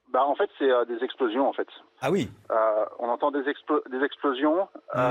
Bah, 0.09 0.26
en 0.26 0.35
fait, 0.35 0.49
c'est 0.57 0.69
euh, 0.69 0.85
des 0.85 1.03
explosions, 1.03 1.47
en 1.47 1.53
fait. 1.53 1.67
Ah 2.01 2.11
oui. 2.11 2.30
Euh, 2.51 2.85
on 2.97 3.09
entend 3.09 3.31
des, 3.31 3.43
des 3.43 4.03
explosions 4.03 4.67
mmh. 4.93 5.01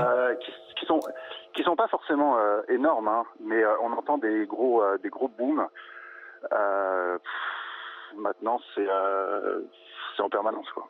qui, 0.41 0.51
qui, 0.75 0.85
sont 0.85 0.99
qui 1.53 1.63
sont 1.63 1.75
pas 1.75 1.87
forcément 1.87 2.37
énormes, 2.67 3.07
hein, 3.07 3.23
mais 3.39 3.63
on 3.81 3.93
entend 3.93 4.17
des 4.17 4.45
gros 4.45 4.83
des 4.97 5.09
gros 5.09 5.29
booms. 5.29 5.67
maintenant, 8.15 8.59
c'est 8.75 8.87
c'est 10.15 10.21
en 10.23 10.29
permanence, 10.29 10.69
quoi. 10.71 10.87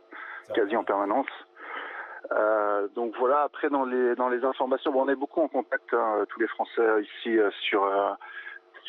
Quasi 0.54 0.76
en 0.76 0.84
permanence. 0.84 1.28
Donc 2.96 3.16
voilà. 3.18 3.44
Après, 3.44 3.70
dans 3.70 3.86
les 3.86 4.16
dans 4.16 4.30
les 4.30 4.44
informations, 4.44 4.92
bon, 4.92 5.04
on 5.06 5.10
est 5.10 5.16
beaucoup 5.16 5.42
en 5.42 5.48
contact 5.48 5.94
hein, 5.94 6.26
tous 6.30 6.40
les 6.40 6.48
Français 6.48 7.02
ici 7.02 7.38
sur 7.62 7.88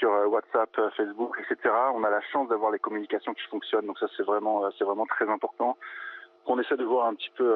sur 0.01 0.12
euh, 0.12 0.27
WhatsApp, 0.27 0.70
euh, 0.78 0.90
Facebook, 0.97 1.36
etc. 1.39 1.74
On 1.94 2.02
a 2.05 2.11
la 2.11 2.23
chance 2.32 2.48
d'avoir 2.48 2.70
les 2.73 2.78
communications 2.78 3.35
qui 3.35 3.43
fonctionnent, 3.51 3.86
donc 3.86 3.98
ça 3.98 4.07
c'est 4.16 4.23
vraiment 4.23 4.65
euh, 4.65 4.70
c'est 4.78 4.85
vraiment 4.85 5.07
très 5.07 5.28
important. 5.28 5.77
On 6.47 6.59
essaie 6.59 6.77
de 6.77 6.85
voir 6.85 7.07
un 7.07 7.15
petit 7.15 7.31
peu 7.36 7.55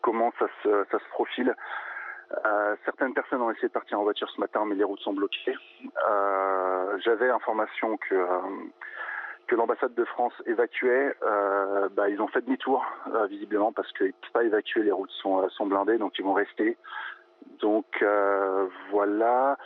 comment 0.00 0.32
ça 0.38 0.46
se, 0.62 0.84
ça 0.90 0.98
se 0.98 1.08
profile. 1.10 1.54
certaines 2.84 3.12
personnes 3.12 3.42
ont 3.42 3.50
essayé 3.50 3.68
de 3.68 3.72
partir 3.72 3.98
en 4.00 4.04
voiture 4.04 4.30
ce 4.30 4.40
matin, 4.40 4.64
mais 4.64 4.76
les 4.76 4.84
routes 4.84 5.00
sont 5.00 5.12
bloquées. 5.12 5.56
J'avais 7.04 7.28
information 7.28 7.96
que 7.96 8.14
que 9.46 9.54
l'ambassade 9.54 9.94
de 9.94 10.04
France 10.04 10.34
évacuait. 10.46 11.14
bah, 11.96 12.08
ils 12.08 12.20
ont 12.20 12.28
fait 12.28 12.42
demi-tour 12.42 12.84
visiblement 13.28 13.72
parce 13.72 13.90
qu'ils 13.92 14.08
ne 14.08 14.12
peuvent 14.12 14.32
pas 14.32 14.44
évacuer, 14.44 14.82
les 14.82 14.92
routes 14.92 15.10
sont, 15.22 15.48
sont 15.50 15.66
blindées, 15.66 15.98
donc 15.98 16.18
ils 16.18 16.24
vont 16.24 16.34
rester. 16.34 16.76
Donc 17.60 18.04
voilà. 18.90 19.56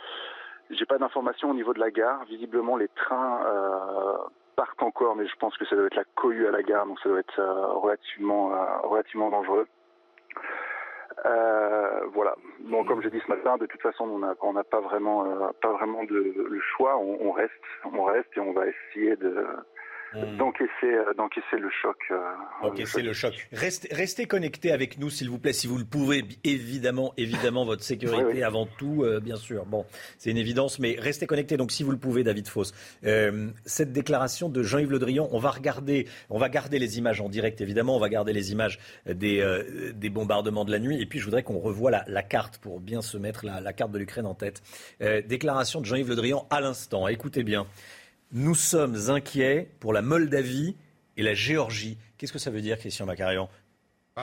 J'ai 0.71 0.85
pas 0.85 0.97
d'informations 0.97 1.49
au 1.49 1.53
niveau 1.53 1.73
de 1.73 1.79
la 1.79 1.91
gare. 1.91 2.23
Visiblement, 2.25 2.77
les 2.77 2.87
trains 2.89 3.41
euh, 3.45 4.17
partent 4.55 4.81
encore, 4.81 5.15
mais 5.17 5.27
je 5.27 5.35
pense 5.35 5.57
que 5.57 5.65
ça 5.65 5.75
doit 5.75 5.87
être 5.87 5.95
la 5.95 6.05
cohue 6.15 6.47
à 6.47 6.51
la 6.51 6.63
gare, 6.63 6.85
donc 6.85 6.99
ça 7.01 7.09
doit 7.09 7.19
être 7.19 7.39
euh, 7.39 7.73
relativement, 7.73 8.53
euh, 8.53 8.77
relativement 8.83 9.29
dangereux. 9.29 9.67
Voilà. 12.13 12.35
Bon, 12.59 12.83
comme 12.83 13.01
j'ai 13.01 13.09
dit 13.09 13.21
ce 13.25 13.31
matin, 13.31 13.57
de 13.57 13.65
toute 13.65 13.81
façon, 13.81 14.05
on 14.05 14.19
n'a 14.19 14.35
on 14.41 14.53
pas 14.63 14.81
vraiment, 14.81 15.51
pas 15.61 15.71
vraiment 15.73 16.03
de, 16.03 16.33
le 16.49 16.59
choix. 16.75 16.97
On, 16.97 17.31
reste, 17.31 17.51
on 17.93 18.03
reste 18.03 18.29
et 18.35 18.39
on 18.39 18.53
va 18.53 18.65
essayer 18.67 19.15
de, 19.15 19.45
Hmm. 20.13 20.35
D'encaisser, 20.35 20.69
euh, 20.83 21.13
d'encaisser 21.15 21.57
le 21.57 21.69
choc. 21.69 21.95
Euh, 22.11 22.19
d'encaisser 22.61 23.01
le 23.01 23.13
choc. 23.13 23.47
Restez, 23.53 23.87
restez 23.95 24.25
connectés 24.25 24.73
avec 24.73 24.99
nous, 24.99 25.09
s'il 25.09 25.29
vous 25.29 25.39
plaît, 25.39 25.53
si 25.53 25.67
vous 25.67 25.77
le 25.77 25.85
pouvez. 25.85 26.25
Évidemment, 26.43 27.13
évidemment, 27.15 27.63
votre 27.63 27.81
sécurité 27.83 28.43
avant 28.43 28.65
tout, 28.65 29.03
euh, 29.05 29.21
bien 29.21 29.37
sûr. 29.37 29.65
Bon, 29.65 29.85
c'est 30.17 30.29
une 30.29 30.37
évidence, 30.37 30.79
mais 30.79 30.97
restez 30.99 31.27
connectés. 31.27 31.55
Donc, 31.55 31.71
si 31.71 31.83
vous 31.83 31.91
le 31.91 31.97
pouvez, 31.97 32.25
David 32.25 32.49
Foss. 32.49 32.73
cette 33.65 33.93
déclaration 33.93 34.49
de 34.49 34.63
Jean-Yves 34.63 34.91
Le 34.91 34.99
Drian, 34.99 35.29
on 35.31 35.39
va 35.39 35.51
regarder, 35.51 36.07
on 36.29 36.37
va 36.37 36.49
garder 36.49 36.77
les 36.77 36.97
images 36.97 37.21
en 37.21 37.29
direct, 37.29 37.61
évidemment. 37.61 37.95
On 37.95 37.99
va 37.99 38.09
garder 38.09 38.33
les 38.33 38.51
images 38.51 38.79
des, 39.05 39.41
des 39.95 40.09
bombardements 40.09 40.65
de 40.65 40.71
la 40.71 40.79
nuit. 40.79 41.01
Et 41.01 41.05
puis, 41.05 41.19
je 41.19 41.25
voudrais 41.25 41.43
qu'on 41.43 41.59
revoie 41.59 41.89
la, 41.89 42.03
la, 42.07 42.23
carte 42.23 42.57
pour 42.57 42.81
bien 42.81 43.01
se 43.01 43.17
mettre 43.17 43.45
la, 43.45 43.61
la 43.61 43.71
carte 43.71 43.91
de 43.91 43.97
l'Ukraine 43.97 44.25
en 44.25 44.35
tête. 44.35 44.61
déclaration 44.99 45.79
de 45.79 45.85
Jean-Yves 45.85 46.09
Le 46.09 46.15
Drian 46.15 46.47
à 46.49 46.59
l'instant. 46.59 47.07
Écoutez 47.07 47.43
bien. 47.43 47.65
Nous 48.33 48.55
sommes 48.55 49.09
inquiets 49.09 49.69
pour 49.79 49.91
la 49.91 50.01
Moldavie 50.01 50.75
et 51.17 51.23
la 51.23 51.33
Géorgie. 51.33 51.97
Qu'est-ce 52.17 52.31
que 52.31 52.39
ça 52.39 52.49
veut 52.49 52.61
dire, 52.61 52.77
Christian 52.77 53.05
Macarian 53.05 53.49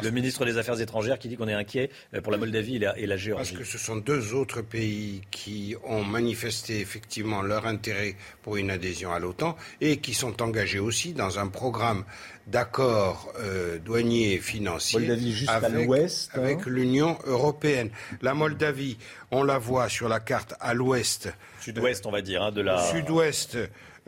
le 0.02 0.10
ministre 0.10 0.44
des 0.44 0.59
Affaires 0.59 0.80
étrangères 0.80 1.18
qui 1.18 1.28
dit 1.28 1.36
qu'on 1.36 1.48
est 1.48 1.55
inquiet 1.55 1.90
euh, 2.12 2.20
pour 2.20 2.30
la 2.30 2.36
Moldavie 2.36 2.76
et 2.76 3.06
la, 3.06 3.16
Géorgie. 3.16 3.55
Parce 3.55 3.64
que 3.64 3.64
ce 3.64 3.78
sont 3.78 3.97
deux 3.97 4.35
autres 4.35 4.60
pays 4.60 5.22
qui 5.30 5.74
ont 5.82 6.05
manifesté 6.05 6.80
effectivement 6.80 7.40
leur 7.40 7.66
intérêt 7.66 8.14
pour 8.43 8.59
une 8.59 8.70
adhésion 8.70 9.12
à 9.12 9.18
l'OTAN 9.18 9.56
et 9.80 9.97
qui 9.97 10.12
sont 10.12 10.43
engagés 10.43 10.78
aussi 10.78 11.14
dans 11.14 11.39
un 11.39 11.48
programme 11.48 12.05
d'accord 12.47 13.32
euh, 13.39 13.78
douanier 13.78 14.35
et 14.35 14.39
financier 14.40 14.98
Moldavie 14.98 15.32
juste 15.32 15.51
avec, 15.51 15.70
à 15.70 15.82
l'ouest, 15.82 16.30
hein. 16.35 16.39
avec 16.39 16.66
l'Union 16.66 17.18
européenne. 17.24 17.90
La 18.20 18.35
Moldavie, 18.35 18.98
on 19.30 19.43
la 19.43 19.56
voit 19.56 19.89
sur 19.89 20.09
la 20.09 20.20
carte 20.20 20.55
à 20.60 20.74
l'ouest. 20.74 21.32
Sud-ouest, 21.60 22.05
on 22.06 22.10
va 22.10 22.20
dire, 22.20 22.43
hein, 22.43 22.52
de 22.52 22.60
la. 22.60 22.78
Sud-ouest, 22.90 23.56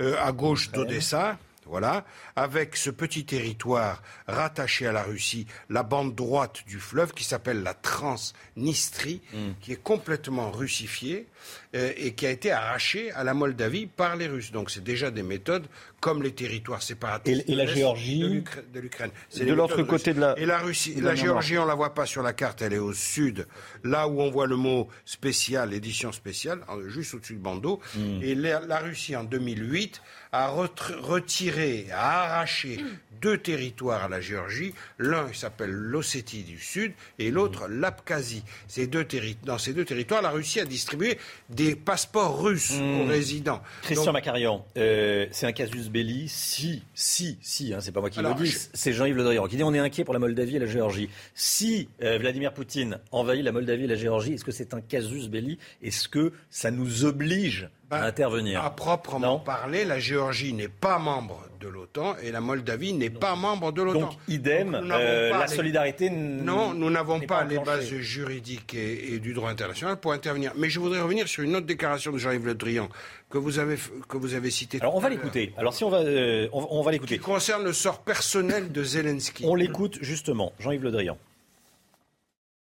euh, 0.01 0.17
à 0.21 0.33
gauche 0.33 0.71
d'Odessa. 0.71 1.39
Voilà, 1.67 2.05
avec 2.35 2.75
ce 2.75 2.91
petit 2.91 3.25
territoire 3.25 4.03
rattaché 4.27 4.89
à 4.89 4.93
la 4.93 5.05
Russie, 5.05 5.47
la 5.69 5.85
bande 5.85 6.17
droite 6.17 6.65
du 6.67 6.81
fleuve 6.81 7.13
qui 7.13 7.23
s'appelle 7.23 7.63
la 7.63 7.75
Transnistrie, 7.75 9.23
hmm. 9.33 9.53
qui 9.61 9.73
est 9.73 9.81
complètement 9.81 10.51
russifiée 10.51 11.29
euh, 11.75 11.93
et 11.97 12.15
qui 12.15 12.27
a 12.27 12.31
été 12.31 12.51
arrachée 12.51 13.11
à 13.13 13.25
la 13.25 13.35
Moldavie 13.35 13.87
par 13.87 14.17
les 14.17 14.27
Russes. 14.27 14.53
Donc 14.53 14.71
c'est 14.71 14.85
déjà 14.85 15.11
des 15.11 15.23
méthodes 15.23 15.67
comme 16.01 16.23
les 16.23 16.33
territoires 16.33 16.83
séparatistes 16.83 17.49
et, 17.49 17.55
la 17.55 17.67
Géorgie 17.67 18.43
de 18.73 18.81
l'Ukraine. 18.81 19.11
C'est 19.29 19.45
de 19.45 19.53
l'autre 19.53 19.83
côté 19.83 20.15
de 20.15 20.21
la 20.21 20.39
et 20.39 20.47
la 20.47 20.59
Russie, 20.59 20.95
la 21.01 21.15
Géorgie, 21.15 21.59
on 21.59 21.67
la 21.67 21.75
voit 21.75 21.95
pas 21.95 22.07
sur 22.07 22.23
la 22.23 22.33
carte, 22.33 22.63
elle 22.63 22.73
est 22.73 22.79
au 22.79 22.93
sud, 22.93 23.47
là 23.85 24.09
où 24.09 24.21
on 24.21 24.31
voit 24.31 24.47
le 24.47 24.57
mot 24.57 24.89
spécial, 25.05 25.75
édition 25.75 26.13
spéciale, 26.13 26.61
juste 26.89 27.15
au-dessus 27.15 27.35
de 27.35 27.41
Bando. 27.41 27.81
Hmm. 27.95 28.23
Et 28.23 28.35
la 28.35 28.79
Russie 28.79 29.15
en 29.15 29.25
2008 29.25 30.01
a 30.33 30.49
retiré, 30.49 31.87
a 31.93 32.23
arraché 32.25 32.79
deux 33.21 33.39
territoires 33.39 34.05
à 34.05 34.09
la 34.09 34.21
Géorgie. 34.21 34.75
L'un 34.99 35.33
s'appelle 35.33 35.71
l'Ossétie 35.71 36.43
du 36.43 36.59
Sud 36.59 36.93
et 37.19 37.31
l'autre 37.31 37.69
l'Abkhazie. 37.69 38.45
Ces 38.69 38.87
deux 38.87 39.07
dans 39.45 39.59
ces 39.59 39.73
deux 39.73 39.85
territoires, 39.85 40.23
la 40.23 40.31
Russie 40.31 40.61
a 40.61 40.65
distribué 40.65 41.19
des 41.49 41.75
passeports 41.75 42.43
russes 42.43 42.73
aux 42.73 43.05
mmh. 43.05 43.09
résidents. 43.09 43.61
Christian 43.83 44.13
Macarian, 44.13 44.65
euh, 44.77 45.27
c'est 45.31 45.47
un 45.47 45.53
casus 45.53 45.89
belli. 45.89 46.29
Si, 46.29 46.83
si, 46.95 47.39
si, 47.43 47.75
hein, 47.75 47.79
c'est 47.81 47.93
pas 47.93 48.01
moi 48.01 48.11
qui 48.11 48.21
le 48.21 48.35
dis, 48.35 48.55
c'est 48.75 48.93
Jean-Yves 48.93 49.17
Le 49.17 49.25
Drian 49.25 49.47
qui 49.47 49.57
dit 49.57 49.65
on 49.65 49.75
est 49.75 49.79
inquiet 49.79 50.05
pour 50.05 50.15
la 50.15 50.21
Moldavie 50.21 50.57
et 50.57 50.59
la 50.59 50.67
Géorgie. 50.67 51.09
Si 51.35 51.89
euh, 52.03 52.19
Vladimir 52.19 52.53
Poutine 52.53 52.99
envahit 53.13 53.45
la 53.45 53.53
Moldavie 53.53 53.85
et 53.85 53.89
la 53.89 53.97
Géorgie, 53.97 54.35
est-ce 54.35 54.45
que 54.45 54.53
c'est 54.53 54.75
un 54.75 54.81
casus 54.81 55.29
belli? 55.29 55.59
Est-ce 55.83 56.09
que 56.09 56.33
ça 56.51 56.71
nous 56.71 57.05
oblige 57.05 57.69
à 57.91 58.05
intervenir. 58.05 58.65
À 58.65 58.71
proprement 58.71 59.39
parler, 59.39 59.85
la 59.85 59.99
Géorgie 59.99 60.53
n'est 60.53 60.69
pas 60.69 60.99
membre 60.99 61.41
de 61.61 61.69
l'OTAN 61.69 62.17
et 62.23 62.31
la 62.31 62.41
Moldavie 62.41 62.93
n'est 62.93 63.11
pas 63.11 63.37
membre 63.37 63.73
de 63.73 63.83
l'OTAN. 63.83 64.01
Donc, 64.01 64.13
idem, 64.29 64.75
euh, 64.75 65.31
la 65.31 65.47
solidarité. 65.47 66.09
Non, 66.09 66.73
nous 66.73 66.91
n'avons 66.91 67.21
pas, 67.21 67.45
les 67.45 67.59
bases 67.59 67.91
juridiques 67.91 68.75
et, 68.75 69.19
du 69.19 69.35
droit 69.35 69.51
international 69.51 69.99
pour 69.99 70.13
intervenir. 70.13 70.53
Mais 70.57 70.71
je 70.71 70.81
voudrais 70.81 71.01
revenir 71.01 71.29
sur 71.29 71.43
une 71.43 71.55
autre 71.57 71.67
déclaration 71.67 72.13
de 72.13 72.19
Jean-Yves 72.19 72.47
Le 72.47 72.55
Drian 72.55 72.89
que 73.29 73.39
vous 73.39 73.59
avez 73.59 73.77
que 74.09 74.17
vous 74.17 74.35
avez 74.35 74.51
citée. 74.51 74.79
Alors 74.81 74.97
on 74.97 75.01
va 75.01 75.09
l'écouter. 75.09 75.53
Alors 75.57 75.75
si 75.75 75.85
on 75.85 75.91
va 75.91 75.99
euh, 75.99 76.49
on, 76.53 76.83
va 76.83 76.93
l'écouter. 76.93 77.19
Qui 77.19 77.25
concerne 77.25 77.65
le 77.65 77.73
sort 77.73 78.01
personnel 78.01 78.73
de 78.73 78.83
Zelensky. 78.83 79.45
On 79.47 79.55
l'écoute 79.55 79.99
justement, 80.01 80.53
Jean-Yves 80.59 80.83
Le 80.83 80.91
Drian. 80.91 81.19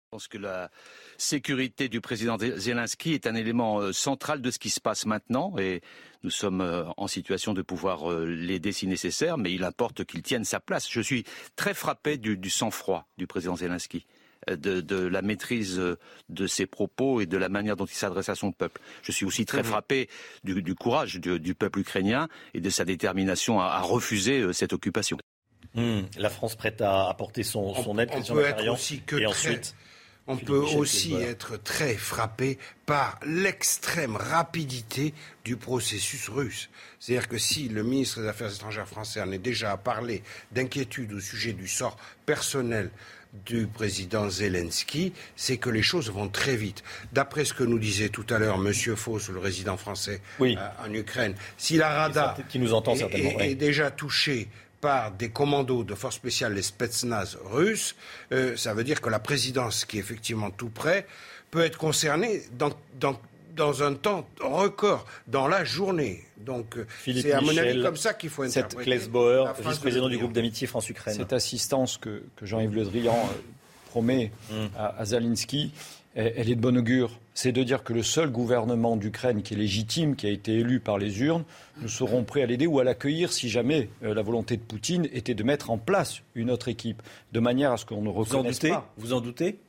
Je 0.05 0.09
pense 0.11 0.27
que 0.27 0.37
la 0.37 0.69
sécurité 1.23 1.89
du 1.89 2.01
président 2.01 2.37
Zelensky 2.37 3.13
est 3.13 3.25
un 3.25 3.35
élément 3.35 3.79
euh, 3.79 3.93
central 3.93 4.41
de 4.41 4.51
ce 4.51 4.59
qui 4.59 4.69
se 4.69 4.79
passe 4.79 5.05
maintenant 5.05 5.55
et 5.57 5.81
nous 6.23 6.29
sommes 6.29 6.61
euh, 6.61 6.83
en 6.97 7.07
situation 7.07 7.53
de 7.53 7.61
pouvoir 7.61 8.11
euh, 8.11 8.25
l'aider 8.25 8.71
si 8.71 8.87
nécessaire, 8.87 9.37
mais 9.37 9.51
il 9.51 9.63
importe 9.63 10.03
qu'il 10.03 10.21
tienne 10.21 10.43
sa 10.43 10.59
place. 10.59 10.87
Je 10.89 11.01
suis 11.01 11.23
très 11.55 11.73
frappé 11.73 12.17
du, 12.17 12.49
sang-froid 12.49 13.07
du 13.17 13.25
président 13.25 13.55
Zelensky. 13.55 14.05
De, 14.45 15.07
la 15.07 15.21
maîtrise 15.21 15.81
de 16.27 16.47
ses 16.47 16.65
propos 16.65 17.21
et 17.21 17.25
de 17.25 17.37
la 17.37 17.47
manière 17.47 17.77
dont 17.77 17.85
il 17.85 17.95
s'adresse 17.95 18.27
à 18.27 18.35
son 18.35 18.51
peuple. 18.51 18.81
Je 19.01 19.13
suis 19.13 19.25
aussi 19.25 19.45
très 19.45 19.63
frappé 19.63 20.09
du, 20.43 20.75
courage 20.75 21.15
du, 21.15 21.55
peuple 21.55 21.79
ukrainien 21.79 22.27
et 22.53 22.59
de 22.59 22.69
sa 22.69 22.83
détermination 22.83 23.61
à, 23.61 23.79
refuser 23.79 24.51
cette 24.51 24.73
occupation. 24.73 25.17
Hmm. 25.75 26.01
la 26.17 26.29
France 26.29 26.57
prête 26.57 26.81
à 26.81 27.07
apporter 27.07 27.43
son, 27.43 27.73
son 27.73 27.97
aide, 27.97 28.09
on 28.13 28.21
peut 28.21 28.43
être 28.43 28.67
aussi 28.67 28.99
que 28.99 29.15
et 29.15 29.25
ensuite 29.25 29.75
on 30.27 30.37
peut 30.37 30.57
aussi 30.57 31.15
être 31.15 31.57
très 31.57 31.95
frappé 31.95 32.57
par 32.85 33.19
l'extrême 33.25 34.15
rapidité 34.15 35.13
du 35.43 35.57
processus 35.57 36.29
russe. 36.29 36.69
C'est-à-dire 36.99 37.27
que 37.27 37.37
si 37.37 37.67
le 37.67 37.83
ministre 37.83 38.21
des 38.21 38.27
Affaires 38.27 38.53
étrangères 38.53 38.87
français 38.87 39.21
en 39.21 39.31
est 39.31 39.37
déjà 39.37 39.71
à 39.71 39.77
parler 39.77 40.23
d'inquiétude 40.51 41.11
au 41.13 41.19
sujet 41.19 41.53
du 41.53 41.67
sort 41.67 41.97
personnel 42.25 42.89
du 43.45 43.65
président 43.65 44.29
Zelensky, 44.29 45.11
c'est 45.35 45.57
que 45.57 45.69
les 45.69 45.81
choses 45.81 46.11
vont 46.11 46.29
très 46.29 46.55
vite. 46.55 46.83
D'après 47.11 47.45
ce 47.45 47.53
que 47.53 47.63
nous 47.63 47.79
disait 47.79 48.09
tout 48.09 48.25
à 48.29 48.37
l'heure 48.37 48.55
M. 48.55 48.71
Fauss, 48.95 49.29
le 49.29 49.39
résident 49.39 49.75
français 49.75 50.21
euh, 50.39 50.55
en 50.85 50.93
Ukraine, 50.93 51.33
si 51.57 51.77
la 51.77 51.89
Rada 51.89 52.37
qui 52.47 52.59
nous 52.59 52.73
entend 52.73 52.93
est 52.95 53.55
déjà 53.55 53.89
touchée 53.89 54.47
par 54.83 55.11
des 55.11 55.29
commandos 55.29 55.85
de 55.85 55.95
forces 55.95 56.17
spéciales, 56.17 56.53
les 56.53 56.61
Spetsnaz 56.61 57.37
russes, 57.45 57.95
euh, 58.33 58.57
ça 58.57 58.73
veut 58.73 58.83
dire 58.83 58.99
que 58.99 59.09
la 59.09 59.19
présidence, 59.19 59.85
qui 59.85 59.95
est 59.95 60.01
effectivement 60.01 60.51
tout 60.51 60.67
près, 60.67 61.07
peut 61.51 61.63
être 61.63 61.77
concernée 61.77 62.41
dans, 62.51 62.71
dans, 62.99 63.81
un 63.81 63.93
temps 63.93 64.27
record, 64.41 65.05
dans 65.27 65.47
la 65.47 65.63
journée. 65.63 66.25
Donc 66.37 66.75
euh, 66.75 66.85
c'est 67.05 67.31
à 67.31 67.39
mon 67.39 67.55
avis 67.55 67.81
comme 67.81 67.95
ça 67.95 68.13
qu'il 68.13 68.29
faut 68.29 68.43
interpréter. 68.43 69.07
Bauer, 69.07 69.53
vice-président 69.65 70.09
du 70.09 70.17
groupe 70.17 70.33
d'amitié 70.33 70.67
France-Ukraine. 70.67 71.15
Cette 71.15 71.31
assistance 71.31 71.97
que, 71.97 72.23
Jean-Yves 72.41 72.75
Le 72.75 72.83
Drian 72.83 73.15
euh, 73.15 73.37
promet 73.89 74.33
mm. 74.51 74.65
à, 74.77 74.99
à 74.99 75.05
Zalinski, 75.05 75.71
elle 76.13 76.49
est 76.49 76.55
de 76.55 76.61
bon 76.61 76.77
augure. 76.77 77.09
C'est 77.33 77.51
de 77.51 77.63
dire 77.63 77.83
que 77.83 77.93
le 77.93 78.03
seul 78.03 78.29
gouvernement 78.29 78.95
d'Ukraine 78.95 79.41
qui 79.41 79.53
est 79.55 79.57
légitime, 79.57 80.15
qui 80.15 80.27
a 80.27 80.29
été 80.29 80.59
élu 80.59 80.79
par 80.79 80.97
les 80.97 81.21
urnes, 81.21 81.43
nous 81.81 81.87
serons 81.87 82.23
prêts 82.23 82.43
à 82.43 82.45
l'aider 82.45 82.67
ou 82.67 82.79
à 82.79 82.83
l'accueillir 82.83 83.33
si 83.33 83.49
jamais 83.49 83.89
euh, 84.03 84.13
la 84.13 84.21
volonté 84.21 84.55
de 84.57 84.61
Poutine 84.61 85.07
était 85.11 85.33
de 85.33 85.43
mettre 85.43 85.71
en 85.71 85.77
place 85.77 86.21
une 86.35 86.51
autre 86.51 86.67
équipe, 86.67 87.01
de 87.31 87.39
manière 87.39 87.71
à 87.71 87.77
ce 87.77 87.85
qu'on 87.85 88.01
ne 88.01 88.09
reconnaisse 88.09 88.27
vous 88.27 88.35
en 88.37 88.43
doutez 88.43 88.69
pas. 88.69 88.93
Vous 88.97 89.13
en 89.13 89.21
doutez 89.21 89.59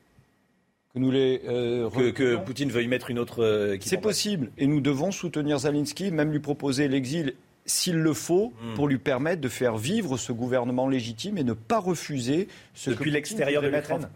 que, 0.92 0.98
nous 0.98 1.10
les, 1.10 1.40
euh, 1.48 1.88
que, 2.12 2.36
Poutine 2.36 2.70
veuille 2.70 2.88
mettre 2.88 3.10
une 3.10 3.18
autre 3.18 3.42
euh, 3.42 3.74
équipe 3.74 3.88
C'est 3.88 3.96
possible. 3.96 4.50
Et 4.58 4.66
nous 4.66 4.80
devons 4.80 5.10
soutenir 5.10 5.58
Zelensky, 5.58 6.10
même 6.10 6.32
lui 6.32 6.40
proposer 6.40 6.86
l'exil 6.88 7.34
s'il 7.66 7.96
le 7.96 8.12
faut, 8.12 8.52
hmm. 8.62 8.74
pour 8.74 8.88
lui 8.88 8.98
permettre 8.98 9.40
de 9.40 9.48
faire 9.48 9.78
vivre 9.78 10.18
ce 10.18 10.32
gouvernement 10.32 10.86
légitime 10.86 11.38
et 11.38 11.44
ne 11.44 11.54
pas 11.54 11.78
refuser 11.78 12.48
ce 12.74 12.90
Depuis 12.90 13.10
l'extérieur 13.10 13.62
de 13.62 13.68
l'Ukraine 13.68 14.08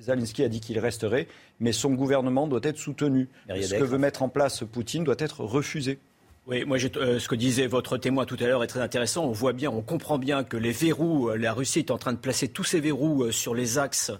Zelensky 0.00 0.42
a 0.42 0.48
dit 0.48 0.60
qu'il 0.60 0.78
resterait, 0.78 1.28
mais 1.60 1.72
son 1.72 1.94
gouvernement 1.94 2.46
doit 2.46 2.60
être 2.62 2.78
soutenu. 2.78 3.28
Ce 3.48 3.74
que 3.74 3.84
veut 3.84 3.98
mettre 3.98 4.22
en 4.22 4.28
place 4.28 4.64
Poutine 4.64 5.04
doit 5.04 5.16
être 5.18 5.40
refusé. 5.44 5.98
Oui, 6.46 6.64
moi, 6.64 6.78
euh, 6.96 7.18
ce 7.18 7.28
que 7.28 7.34
disait 7.34 7.66
votre 7.66 7.98
témoin 7.98 8.24
tout 8.24 8.36
à 8.40 8.44
l'heure 8.44 8.64
est 8.64 8.66
très 8.66 8.80
intéressant. 8.80 9.26
On 9.26 9.30
voit 9.30 9.52
bien, 9.52 9.70
on 9.70 9.82
comprend 9.82 10.18
bien 10.18 10.42
que 10.42 10.56
les 10.56 10.72
verrous, 10.72 11.28
euh, 11.28 11.36
la 11.36 11.52
Russie 11.52 11.80
est 11.80 11.90
en 11.90 11.98
train 11.98 12.14
de 12.14 12.18
placer 12.18 12.48
tous 12.48 12.64
ces 12.64 12.80
verrous 12.80 13.24
euh, 13.24 13.30
sur 13.30 13.54
les 13.54 13.76
axes 13.76 14.10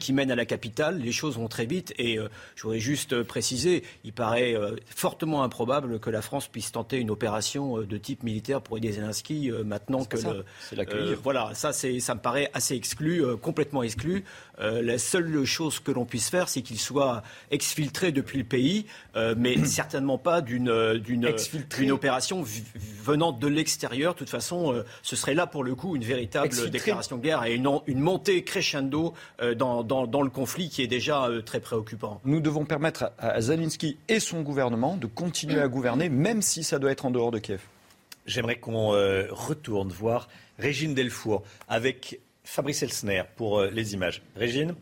qui 0.00 0.12
mènent 0.12 0.30
à 0.30 0.36
la 0.36 0.46
capitale. 0.46 1.00
Les 1.00 1.10
choses 1.12 1.36
vont 1.36 1.48
très 1.48 1.66
vite 1.66 1.92
et 1.98 2.18
je 2.54 2.62
voudrais 2.62 2.78
juste 2.80 3.22
préciser, 3.22 3.82
il 4.04 4.12
paraît 4.12 4.54
fortement 4.86 5.42
improbable 5.42 6.00
que 6.00 6.08
la 6.08 6.22
France 6.22 6.48
puisse 6.48 6.72
tenter 6.72 6.96
une 6.96 7.10
opération 7.10 7.82
de 7.82 7.96
type 7.98 8.22
militaire 8.22 8.62
pour 8.62 8.78
aider 8.78 8.92
Zelensky 8.92 9.50
maintenant 9.64 10.04
que 10.04 10.16
c'est 10.16 10.76
l'accueillir. 10.76 11.18
voilà, 11.22 11.50
ça, 11.54 11.72
c'est, 11.72 12.00
ça 12.00 12.14
me 12.14 12.20
paraît 12.20 12.50
assez 12.54 12.74
exclu, 12.74 13.22
complètement 13.36 13.82
exclu. 13.82 14.24
la 14.58 14.98
seule 14.98 15.44
chose 15.44 15.78
que 15.78 15.92
l'on 15.92 16.06
puisse 16.06 16.30
faire, 16.30 16.48
c'est 16.48 16.62
qu'il 16.62 16.80
soit 16.80 17.22
exfiltré 17.50 18.12
depuis 18.12 18.38
le 18.38 18.44
pays, 18.44 18.86
mais 19.36 19.56
certainement 19.66 20.18
pas 20.18 20.40
d'une, 20.40 20.98
d'une 20.98 21.26
une 21.78 21.92
opération 21.92 22.44
venant 23.02 23.32
de 23.32 23.46
l'extérieur. 23.46 24.14
De 24.14 24.18
toute 24.18 24.30
façon, 24.30 24.72
euh, 24.72 24.84
ce 25.02 25.16
serait 25.16 25.34
là 25.34 25.46
pour 25.46 25.64
le 25.64 25.74
coup 25.74 25.96
une 25.96 26.04
véritable 26.04 26.70
déclaration 26.70 27.16
de 27.16 27.22
guerre 27.22 27.44
et 27.44 27.54
une, 27.54 27.68
une 27.86 28.00
montée 28.00 28.44
crescendo 28.44 29.14
euh, 29.40 29.54
dans, 29.54 29.82
dans, 29.84 30.22
le 30.22 30.30
conflit 30.30 30.68
qui 30.68 30.82
est 30.82 30.86
déjà 30.86 31.26
euh, 31.26 31.42
très 31.42 31.60
préoccupant. 31.60 32.20
Nous 32.24 32.40
devons 32.40 32.64
permettre 32.64 33.12
à, 33.18 33.28
à 33.28 33.40
Zelensky 33.40 33.98
et 34.08 34.20
son 34.20 34.42
gouvernement 34.42 34.96
de 34.96 35.06
continuer 35.06 35.60
à 35.60 35.68
gouverner, 35.68 36.08
même 36.08 36.42
si 36.42 36.64
ça 36.64 36.78
doit 36.78 36.90
être 36.90 37.06
en 37.06 37.10
dehors 37.10 37.30
de 37.30 37.38
Kiev. 37.38 37.60
j'aimerais 38.26 38.56
qu'on 38.56 38.94
euh, 38.94 39.26
retourne 39.30 39.88
voir 39.88 40.28
Régine 40.58 40.94
Delfour 40.94 41.42
avec 41.68 42.20
Fabrice 42.44 42.82
Elsner 42.82 43.22
pour 43.36 43.58
euh, 43.60 43.70
les 43.70 43.94
images. 43.94 44.22
Régine, 44.36 44.74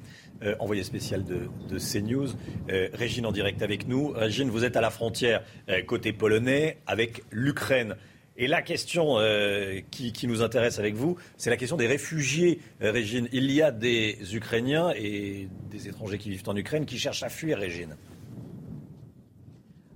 euh, 0.45 0.55
envoyé 0.59 0.83
spécial 0.83 1.25
de, 1.25 1.49
CNews. 1.79 2.29
Régine 2.69 3.27
en 3.27 3.33
direct 3.33 3.63
avec 3.63 3.89
nous. 3.89 4.09
Régine, 4.09 4.51
vous 4.51 4.65
êtes 4.65 4.77
à 4.77 4.81
la 4.81 4.91
frontière 4.91 5.43
côté 5.87 6.13
polonais 6.13 6.79
avec 6.87 7.23
l'Ukraine. 7.31 7.97
Et 8.37 8.47
la 8.47 8.63
question 8.63 9.19
qui, 9.91 10.27
nous 10.27 10.43
intéresse 10.43 10.79
avec 10.79 10.95
vous, 10.95 11.17
c'est 11.37 11.51
la 11.51 11.57
question 11.57 11.77
des 11.77 11.87
réfugiés, 11.87 12.61
Régine. 12.81 13.29
Il 13.33 13.51
y 13.51 13.61
a 13.63 13.71
des 13.71 14.19
Ukrainiens 14.33 14.93
et 14.97 15.49
des 15.71 15.89
étrangers 15.89 16.19
qui 16.19 16.31
vivent 16.31 16.43
en 16.47 16.57
Ukraine 16.57 16.87
qui 16.87 16.99
cherchent 16.99 17.23
à 17.23 17.29
fuir, 17.29 17.59
Régine. 17.59 17.97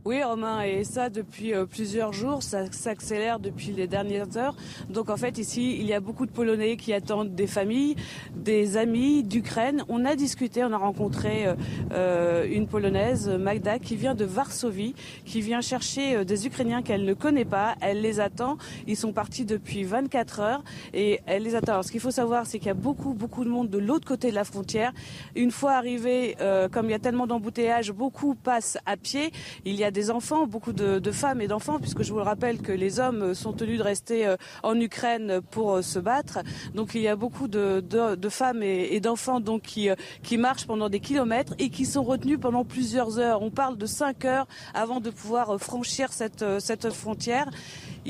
Oui, 0.09 0.23
Romain, 0.23 0.63
et 0.63 0.85
ça 0.85 1.11
depuis 1.11 1.53
euh, 1.53 1.67
plusieurs 1.67 2.15
jours, 2.15 2.43
ça 2.43 2.73
s'accélère 2.73 3.39
depuis 3.39 3.73
les 3.73 3.87
dernières 3.87 4.39
heures. 4.39 4.57
Donc 4.89 5.11
en 5.11 5.19
fait, 5.19 5.37
ici, 5.37 5.77
il 5.79 5.85
y 5.85 5.93
a 5.93 6.01
beaucoup 6.01 6.25
de 6.25 6.31
Polonais 6.31 6.79
qui 6.79 6.95
attendent 6.95 7.35
des 7.35 7.47
familles, 7.47 7.95
des 8.35 8.79
amis 8.79 9.23
d'Ukraine. 9.23 9.85
On 9.91 10.07
a 10.07 10.17
discuté, 10.17 10.65
on 10.65 10.73
a 10.73 10.79
rencontré 10.79 11.47
euh, 11.47 11.55
euh, 11.93 12.47
une 12.51 12.67
Polonaise, 12.67 13.29
Magda, 13.29 13.79
qui 13.79 13.97
vient 13.97 14.15
de 14.15 14.25
Varsovie, 14.25 14.95
qui 15.27 15.43
vient 15.43 15.61
chercher 15.61 16.25
des 16.25 16.47
Ukrainiens 16.47 16.81
qu'elle 16.81 17.05
ne 17.05 17.13
connaît 17.13 17.45
pas. 17.45 17.75
Elle 17.83 18.01
les 18.01 18.19
attend. 18.19 18.57
Ils 18.87 18.97
sont 18.97 19.13
partis 19.13 19.45
depuis 19.45 19.85
24 19.85 20.41
heures 20.41 20.65
et 20.95 21.21
elle 21.27 21.43
les 21.43 21.55
attend. 21.55 21.73
Alors 21.73 21.85
ce 21.85 21.93
qu'il 21.93 22.01
faut 22.01 22.11
savoir, 22.11 22.47
c'est 22.47 22.59
qu'il 22.59 22.69
y 22.69 22.71
a 22.71 22.75
beaucoup, 22.89 23.13
beaucoup 23.13 23.45
de 23.45 23.51
monde 23.51 23.69
de 23.69 23.77
l'autre 23.77 24.09
côté 24.09 24.31
de 24.31 24.35
la 24.35 24.45
frontière. 24.45 24.95
Une 25.37 25.51
fois 25.51 25.73
arrivé, 25.73 26.35
comme 26.73 26.87
il 26.87 26.93
y 26.93 26.95
a 26.95 26.99
tellement 26.99 27.27
d'embouteillages, 27.27 27.93
beaucoup 27.93 28.35
passent 28.35 28.79
à 28.87 28.97
pied. 28.97 29.33
Il 29.67 29.75
y 29.75 29.85
a 29.85 29.91
enfants, 30.11 30.47
beaucoup 30.47 30.73
de, 30.73 31.11
femmes 31.11 31.41
et 31.41 31.49
d'enfants, 31.49 31.79
puisque 31.79 32.03
je 32.03 32.13
vous 32.13 32.19
le 32.19 32.25
rappelle 32.25 32.59
que 32.61 32.73
les 32.73 33.01
hommes 33.01 33.35
sont 33.35 33.53
tenus 33.53 33.79
de 33.79 33.83
rester 33.83 34.27
euh, 34.27 34.37
en 34.63 34.79
Ukraine 34.79 35.41
pour 35.51 35.77
euh, 35.77 35.83
se 35.83 35.99
battre. 35.99 36.41
Donc 36.75 36.95
il 36.95 37.03
y 37.03 37.09
a 37.09 37.17
beaucoup 37.17 37.49
de, 37.49 37.83
femmes 38.29 38.63
et, 38.63 39.01
d'enfants 39.01 39.41
donc 39.41 39.63
qui, 39.63 39.91
euh, 39.91 39.95
qui 40.23 40.37
marchent 40.37 40.67
pendant 40.67 40.89
des 40.89 41.01
kilomètres 41.01 41.55
et 41.59 41.71
qui 41.71 41.87
sont 41.87 42.03
retenus 42.03 42.39
pendant 42.41 42.65
plusieurs 42.65 43.19
heures. 43.19 43.43
On 43.43 43.51
parle 43.51 43.77
de 43.77 43.87
cinq 43.87 44.25
heures 44.25 44.47
avant 44.75 45.01
de 45.01 45.11
pouvoir 45.11 45.59
franchir 45.59 46.13
cette 46.13 46.91
frontière. 46.91 47.51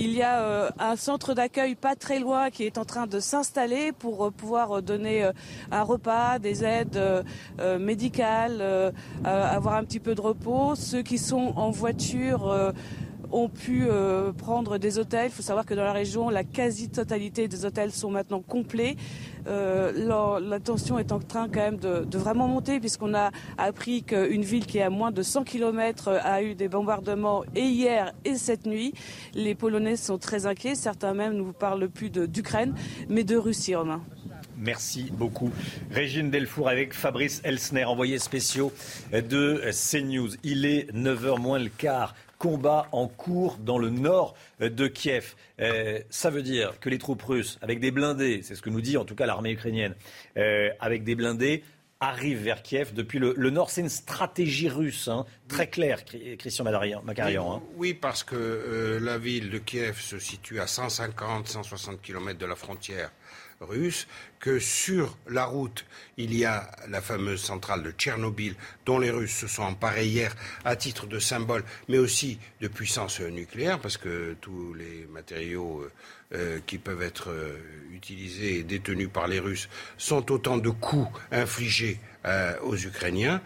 Il 0.01 0.13
y 0.13 0.23
a 0.23 0.73
un 0.79 0.95
centre 0.95 1.35
d'accueil 1.35 1.75
pas 1.75 1.97
très 1.97 2.21
loin 2.21 2.51
qui 2.51 2.63
est 2.63 2.79
en 2.79 2.85
train 2.85 3.09
de 3.09 3.19
s'installer 3.19 3.91
pour 3.91 4.33
pouvoir 4.33 4.81
donner 4.81 5.29
un 5.73 5.83
repas, 5.83 6.39
des 6.39 6.63
aides 6.63 7.25
médicales, 7.81 8.93
avoir 9.25 9.75
un 9.75 9.83
petit 9.83 9.99
peu 9.99 10.15
de 10.15 10.21
repos. 10.21 10.77
Ceux 10.77 11.03
qui 11.03 11.19
sont 11.19 11.53
en 11.57 11.71
voiture 11.71 12.49
euh, 12.49 12.73
ont 13.31 13.49
pu 13.49 13.87
euh, 13.87 14.33
prendre 14.33 14.79
des 14.79 14.99
hôtels. 14.99 15.27
Il 15.27 15.33
faut 15.33 15.43
savoir 15.43 15.67
que 15.67 15.75
dans 15.75 15.85
la 15.85 15.93
région, 15.93 16.31
la 16.31 16.45
quasi-totalité 16.45 17.49
des 17.49 17.65
hôtels 17.65 17.93
sont 17.93 18.11
maintenant 18.11 18.41
complets. 18.41 18.97
Euh, 19.49 20.41
la 20.41 20.61
tension 20.61 20.99
est 20.99 21.13
en 21.13 21.19
train 21.19 21.49
quand 21.49 21.61
même 21.61 21.77
de, 21.79 22.19
vraiment 22.19 22.49
monter 22.49 22.81
puisqu'on 22.81 23.15
a 23.15 23.31
appris 23.57 24.03
qu'une 24.03 24.43
ville 24.43 24.67
qui 24.67 24.79
est 24.79 24.83
à 24.83 24.91
moins 24.91 25.11
de 25.11 25.23
100 25.23 25.45
km 25.45 26.09
a 26.23 26.43
eu 26.43 26.55
des 26.55 26.69
bombardements 26.69 27.45
et 27.55 27.63
hier 27.63 28.13
et 28.25 28.35
cette 28.35 28.67
nuit. 28.67 28.93
Les 29.35 29.55
Polonais 29.55 29.97
sont 29.97 30.19
très 30.19 30.47
inquiets. 30.47 30.75
Certains 30.75 31.15
même 31.15 31.35
ne 31.35 31.43
vous 31.43 31.53
parlent 31.53 31.89
plus 31.89 32.11
d'Ukraine, 32.11 32.75
mais 33.09 33.25
de 33.25 33.37
Russie, 33.37 33.75
Romain. 33.75 34.03
Merci 34.57 35.11
beaucoup. 35.13 35.51
Régine 35.91 36.31
Delfour 36.31 36.69
avec 36.69 36.93
Fabrice 36.93 37.41
Elsner, 37.45 37.85
envoyé 37.85 38.19
spéciaux 38.19 38.73
de 39.13 39.63
CNews. 39.71 40.31
Il 40.43 40.67
est 40.67 40.93
9h 40.93 41.41
moins 41.41 41.61
le 41.61 41.69
quart. 41.69 42.15
Combat 42.39 42.87
en 42.93 43.09
cours 43.09 43.57
dans 43.59 43.79
le 43.79 43.91
nord 43.91 44.35
de 44.61 44.87
Kiev. 44.87 45.35
Euh, 45.61 46.01
ça 46.09 46.31
veut 46.31 46.43
dire 46.43 46.79
que 46.81 46.89
les 46.89 46.99
troupes 46.99 47.23
russes, 47.23 47.59
avec 47.63 47.81
des 47.81 47.91
blindés, 47.91 48.43
c'est 48.43 48.55
ce 48.55 48.63
que 48.63 48.71
nous 48.71 48.81
dit 48.81 48.97
en 48.97 49.05
tout 49.05 49.15
cas 49.15 49.27
l'armée 49.27 49.53
ukrainienne, 49.53 49.95
euh, 50.37 50.71
avec 50.81 51.05
des 51.05 51.15
blindés, 51.15 51.65
arrivent 52.01 52.43
vers 52.43 52.63
Kiev 52.63 52.95
depuis 52.95 53.19
le, 53.19 53.51
nord. 53.51 53.71
C'est 53.71 53.81
une 53.81 53.89
stratégie 53.89 54.69
russe, 54.69 55.09
hein, 55.09 55.27
très 55.49 55.69
claire, 55.69 56.05
Christian 56.39 56.65
Macarian. 56.65 57.03
Hein. 57.57 57.63
Oui, 57.77 57.93
parce 57.93 58.23
que 58.23 58.37
euh, 58.37 59.01
la 59.01 59.19
ville 59.19 59.51
de 59.51 59.59
Kiev 59.59 59.99
se 60.01 60.19
situe 60.19 60.61
à 60.61 60.67
150-160 60.67 61.99
km 62.01 62.39
de 62.39 62.47
la 62.47 62.55
frontière 62.55 63.11
russe, 63.61 64.07
que 64.41 64.59
sur 64.59 65.17
la 65.29 65.45
route, 65.45 65.85
il 66.17 66.35
y 66.35 66.45
a 66.45 66.71
la 66.89 67.01
fameuse 67.01 67.41
centrale 67.41 67.83
de 67.83 67.91
Tchernobyl, 67.91 68.55
dont 68.87 68.99
les 68.99 69.11
Russes 69.11 69.35
se 69.35 69.49
sont 69.49 69.63
emparés 69.63 70.07
hier 70.07 70.35
à 70.65 70.77
titre 70.77 71.07
de 71.07 71.19
symbole, 71.19 71.65
mais 71.89 71.99
aussi 71.99 72.39
de 72.61 72.69
puissance 72.69 73.21
nucléaire, 73.21 73.81
parce 73.81 73.97
que 73.97 74.37
tous 74.41 74.75
les 74.75 75.07
matériaux 75.11 75.81
euh, 75.81 75.93
euh, 76.35 76.59
qui 76.67 76.79
peuvent 76.79 77.03
être 77.03 77.31
euh, 77.31 77.57
utilisés 77.93 78.59
et 78.59 78.63
détenus 78.63 79.09
par 79.13 79.27
les 79.27 79.41
Russes 79.41 79.69
sont 79.97 80.31
autant 80.31 80.59
de 80.59 80.71
coûts 80.71 81.09
infligés 81.31 81.99
aux 82.63 82.77
Ukrainiens. 82.77 83.41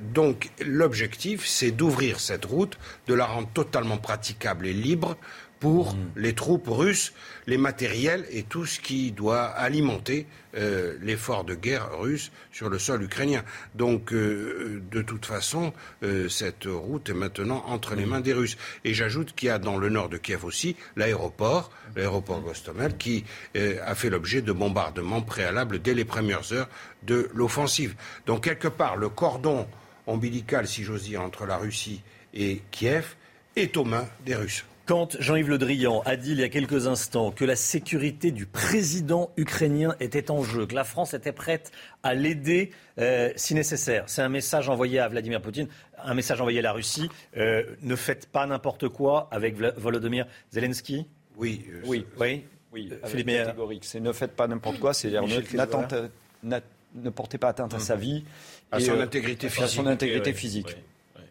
donc 0.00 0.50
l'objectif, 0.66 1.46
c'est 1.46 1.70
d'ouvrir 1.70 2.18
cette 2.18 2.46
route, 2.46 2.76
de 3.06 3.14
la 3.14 3.26
rendre 3.26 3.48
totalement 3.50 3.98
praticable 3.98 4.66
et 4.66 4.72
libre 4.72 5.16
pour 5.60 5.94
mmh. 5.94 5.98
les 6.16 6.34
troupes 6.34 6.68
russes, 6.68 7.12
les 7.46 7.58
matériels 7.58 8.24
et 8.30 8.42
tout 8.42 8.66
ce 8.66 8.80
qui 8.80 9.12
doit 9.12 9.44
alimenter 9.44 10.26
euh, 10.56 10.96
l'effort 11.02 11.44
de 11.44 11.54
guerre 11.54 11.98
russe 11.98 12.30
sur 12.52 12.68
le 12.68 12.78
sol 12.78 13.02
ukrainien. 13.02 13.42
Donc, 13.74 14.12
euh, 14.12 14.82
de 14.90 15.02
toute 15.02 15.26
façon, 15.26 15.72
euh, 16.02 16.28
cette 16.28 16.64
route 16.66 17.08
est 17.08 17.14
maintenant 17.14 17.64
entre 17.66 17.94
les 17.94 18.06
mmh. 18.06 18.08
mains 18.08 18.20
des 18.20 18.32
Russes. 18.32 18.56
Et 18.84 18.94
j'ajoute 18.94 19.34
qu'il 19.34 19.48
y 19.48 19.50
a 19.50 19.58
dans 19.58 19.78
le 19.78 19.88
nord 19.88 20.08
de 20.08 20.16
Kiev 20.16 20.44
aussi 20.44 20.76
l'aéroport, 20.96 21.70
l'aéroport 21.96 22.40
Gostomel, 22.40 22.96
qui 22.96 23.24
a 23.56 23.94
fait 23.94 24.10
l'objet 24.10 24.42
de 24.42 24.52
bombardements 24.52 25.22
préalables 25.22 25.80
dès 25.80 25.94
les 25.94 26.04
premières 26.04 26.52
heures 26.52 26.68
de 27.02 27.28
l'offensive. 27.34 27.94
Donc, 28.26 28.44
quelque 28.44 28.68
part, 28.68 28.96
le 28.96 29.08
cordon 29.08 29.66
ombilical, 30.06 30.66
si 30.66 30.84
j'ose 30.84 31.04
dire, 31.04 31.22
entre 31.22 31.46
la 31.46 31.56
Russie 31.56 32.02
et 32.34 32.62
Kiev 32.70 33.16
est 33.56 33.76
aux 33.76 33.84
mains 33.84 34.06
des 34.24 34.34
Russes. 34.34 34.64
Quand 34.88 35.20
Jean-Yves 35.20 35.50
Le 35.50 35.58
Drian 35.58 36.00
a 36.06 36.16
dit 36.16 36.32
il 36.32 36.40
y 36.40 36.42
a 36.42 36.48
quelques 36.48 36.86
instants 36.86 37.30
que 37.30 37.44
la 37.44 37.56
sécurité 37.56 38.30
du 38.30 38.46
président 38.46 39.30
ukrainien 39.36 39.94
était 40.00 40.30
en 40.30 40.42
jeu, 40.42 40.64
que 40.64 40.74
la 40.74 40.84
France 40.84 41.12
était 41.12 41.32
prête 41.32 41.72
à 42.02 42.14
l'aider 42.14 42.70
euh, 42.98 43.30
si 43.36 43.54
nécessaire, 43.54 44.04
c'est 44.06 44.22
un 44.22 44.30
message 44.30 44.70
envoyé 44.70 44.98
à 44.98 45.06
Vladimir 45.08 45.42
Poutine, 45.42 45.68
un 46.02 46.14
message 46.14 46.40
envoyé 46.40 46.60
à 46.60 46.62
la 46.62 46.72
Russie. 46.72 47.10
Euh, 47.36 47.64
ne 47.82 47.96
faites 47.96 48.28
pas 48.28 48.46
n'importe 48.46 48.88
quoi 48.88 49.28
avec 49.30 49.56
Volodymyr 49.76 50.26
Zelensky 50.52 51.06
Oui. 51.36 51.66
Euh, 51.68 51.82
oui, 51.84 52.06
oui, 52.18 52.44
oui. 52.72 52.90
Philippe 53.04 53.26
catégorique. 53.26 53.84
C'est 53.84 54.00
ne 54.00 54.12
faites 54.12 54.34
pas 54.34 54.48
n'importe 54.48 54.80
quoi, 54.80 54.94
c'est-à-dire 54.94 55.22
ne, 55.22 57.10
portez 57.10 57.36
pas 57.36 57.48
atteinte 57.48 57.74
à 57.74 57.78
sa 57.78 57.94
mmh. 57.94 58.00
vie. 58.00 58.24
À 58.72 58.80
son 58.80 58.98
intégrité 58.98 59.50
physique. 59.50 59.64
À 59.64 59.68
son 59.68 59.86
intégrité 59.86 60.32
physique. 60.32 60.76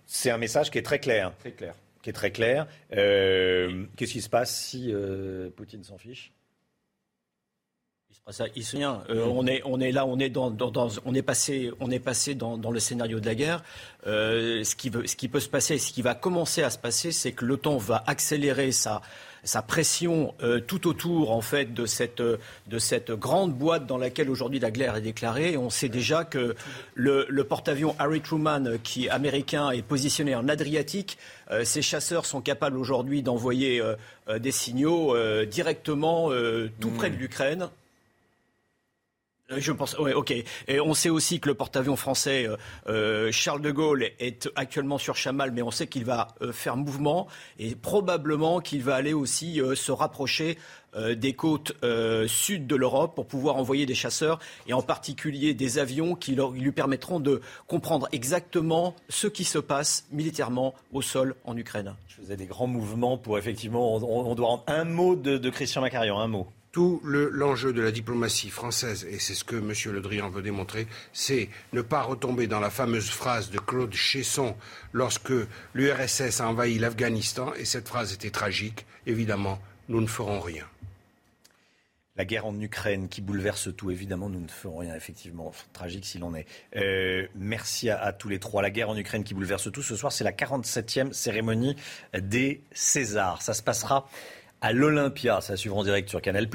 C'est 0.06 0.30
un 0.30 0.38
message 0.38 0.70
qui 0.70 0.78
est 0.78 0.84
très 0.84 1.00
clair. 1.00 1.34
Très 1.40 1.54
clair 1.54 1.74
qui 2.08 2.12
est 2.12 2.14
très 2.14 2.32
clair. 2.32 2.68
Euh, 2.96 3.84
qu'est-ce 3.98 4.14
qui 4.14 4.22
se 4.22 4.30
passe 4.30 4.56
si 4.56 4.94
euh, 4.94 5.50
Poutine 5.50 5.84
s'en 5.84 5.98
fiche? 5.98 6.32
Il 8.56 8.64
se 8.64 8.76
rien. 8.76 9.04
Euh, 9.10 9.26
on 9.26 9.46
est, 9.48 9.62
on 9.66 9.80
est 9.80 9.92
là, 9.92 10.06
on 10.06 10.20
est 10.20 10.30
dans, 10.30 10.54
on 11.06 11.14
est 11.14 11.22
passé, 11.22 11.72
on 11.80 11.92
est 11.92 12.00
passé 12.00 12.36
dans, 12.36 12.58
le 12.58 12.80
scénario 12.80 13.20
de 13.20 13.26
la 13.26 13.36
guerre. 13.36 13.64
ce 14.06 14.76
qui 14.76 14.90
veut, 14.90 15.06
ce 15.06 15.16
qui 15.18 15.28
peut 15.28 15.40
se 15.42 15.50
passer, 15.50 15.78
ce 15.78 15.92
qui 15.92 16.02
va 16.02 16.16
commencer 16.16 16.64
à 16.64 16.70
se 16.70 16.78
passer, 16.78 17.12
c'est 17.12 17.34
que 17.34 17.46
l'OTAN 17.46 17.78
va 17.78 18.04
accélérer 18.08 18.72
sa, 18.72 19.02
sa 19.48 19.62
pression 19.62 20.36
euh, 20.44 20.60
tout 20.60 20.88
autour 20.88 21.32
en 21.32 21.42
fait 21.42 21.74
de 21.74 21.86
cette, 21.86 22.22
de 22.22 22.80
cette 22.80 23.12
grande 23.12 23.54
boîte 23.54 23.88
dans 23.88 23.98
laquelle 23.98 24.30
aujourd'hui 24.30 24.60
la 24.60 24.72
guerre 24.72 24.98
est 24.98 25.02
déclarée. 25.02 25.54
Et 25.54 25.58
on 25.58 25.70
sait 25.70 25.90
déjà 25.90 26.26
que 26.26 26.56
le, 26.94 27.26
le 27.30 27.44
porte-avions 27.46 27.96
Harry 27.98 28.22
Truman, 28.22 28.78
qui 28.84 29.10
américain, 29.10 29.72
est 29.72 29.82
positionné 29.82 30.36
en 30.36 30.48
Adriatique. 30.50 31.18
Euh, 31.50 31.64
ces 31.64 31.82
chasseurs 31.82 32.26
sont 32.26 32.42
capables 32.42 32.78
aujourd'hui 32.78 33.24
d'envoyer 33.24 33.82
euh, 33.82 33.96
des 34.40 34.52
signaux 34.52 35.16
directement 35.46 36.30
tout 36.82 36.90
près 36.90 37.10
de 37.10 37.16
l'Ukraine. 37.16 37.70
Euh, 39.52 39.58
je 39.60 39.72
pense, 39.72 39.96
ok. 39.96 40.34
On 40.84 40.94
sait 40.94 41.10
aussi 41.10 41.40
que 41.40 41.50
le 41.50 41.56
porte-avions 41.56 41.96
français 41.96 42.48
euh, 42.48 42.58
euh, 42.88 43.32
Charles 43.32 43.62
de 43.62 43.72
Gaulle 43.72 44.04
est 44.20 44.50
actuellement 44.56 44.98
sur 44.98 45.16
Chamal, 45.16 45.52
mais 45.52 45.62
on 45.62 45.72
sait 45.72 45.88
qu'il 45.88 46.06
va 46.06 46.28
faire 46.52 46.76
mouvement 46.76 47.28
et 47.60 47.76
probablement 47.76 48.60
qu'il 48.60 48.84
va 48.84 48.96
aller 48.96 49.14
aussi 49.14 49.62
se 49.76 49.92
rapprocher 49.92 50.58
des 51.16 51.34
côtes 51.34 51.74
sud 52.28 52.68
de 52.68 52.76
l'Europe 52.76 53.16
pour 53.16 53.28
pouvoir 53.28 53.58
envoyer 53.58 53.86
des 53.86 53.96
chasseurs 53.96 54.40
et 54.68 54.74
en 54.74 54.82
particulier 54.82 55.54
des 55.54 55.80
avions 55.80 56.16
qui 56.16 56.38
lui 56.54 56.72
permettront 56.72 57.20
de 57.20 57.42
comprendre 57.68 58.08
exactement 58.12 58.96
ce 59.10 59.28
qui 59.28 59.44
se 59.44 59.60
passe 59.60 60.06
militairement 60.12 60.74
au 60.94 61.02
sol 61.02 61.36
en 61.46 61.56
Ukraine. 61.58 61.96
Je 62.08 62.16
faisais 62.16 62.38
des 62.38 62.46
grands 62.46 62.68
mouvements 62.68 63.18
pour 63.18 63.38
effectivement, 63.38 63.96
on, 63.96 64.36
doit 64.36 64.64
un 64.68 64.86
mot 64.86 65.16
de, 65.16 65.38
de 65.38 65.50
Christian 65.50 65.82
Macarian, 65.82 66.20
un 66.20 66.28
mot 66.28 66.48
tout 66.78 67.02
l'enjeu 67.04 67.74
de 67.74 67.82
la 67.82 67.90
diplomatie 67.90 68.52
française, 68.52 69.08
et 69.10 69.18
c'est 69.18 69.34
ce 69.34 69.44
que 69.44 69.56
M. 69.56 69.74
Le 69.96 70.00
Drian 70.00 70.30
veut 70.30 70.44
démontrer, 70.44 70.86
c'est 71.12 71.50
ne 71.74 71.82
pas 71.82 72.04
retomber 72.04 72.46
dans 72.46 72.60
la 72.60 72.70
fameuse 72.70 73.10
phrase 73.10 73.50
de 73.50 73.58
Claude 73.58 73.96
Chesson 73.96 74.56
lorsque 74.94 75.34
l'URSS 75.74 76.40
a 76.40 76.48
envahi 76.48 76.78
l'Afghanistan, 76.78 77.52
et 77.56 77.66
cette 77.66 77.88
phrase 77.88 78.14
était 78.14 78.30
tragique, 78.30 78.86
évidemment, 79.08 79.58
nous 79.90 80.02
ne 80.02 80.06
ferons 80.06 80.40
rien. 80.40 80.66
La 82.16 82.26
guerre 82.26 82.46
en 82.46 82.60
Ukraine 82.60 83.10
qui 83.10 83.22
bouleverse 83.22 83.76
tout, 83.76 83.90
évidemment, 83.90 84.30
nous 84.30 84.40
ne 84.40 84.48
ferons 84.48 84.78
rien, 84.78 84.94
effectivement. 84.94 85.52
Tragique 85.74 86.06
s'il 86.06 86.24
en 86.24 86.36
est. 86.36 86.46
Euh, 86.76 87.26
merci 87.34 87.90
à, 87.90 88.14
tous 88.14 88.30
les 88.30 88.40
trois. 88.40 88.62
La 88.62 88.72
guerre 88.72 88.90
en 88.90 88.98
Ukraine 88.98 89.24
qui 89.24 89.34
bouleverse 89.34 89.72
tout. 89.72 89.84
Ce 89.84 89.96
soir, 89.96 90.12
c'est 90.12 90.24
la 90.24 90.32
47e 90.32 91.12
cérémonie 91.14 91.76
des 92.20 92.62
Césars. 92.72 93.42
Ça 93.44 93.54
se 93.54 93.62
passera 93.64 94.08
à 94.62 94.74
l'Olympia. 94.74 95.42
Ça 95.42 95.58
suivre 95.58 95.78
en 95.78 95.84
direct 95.84 96.10
sur 96.10 96.22
Canal+. 96.22 96.48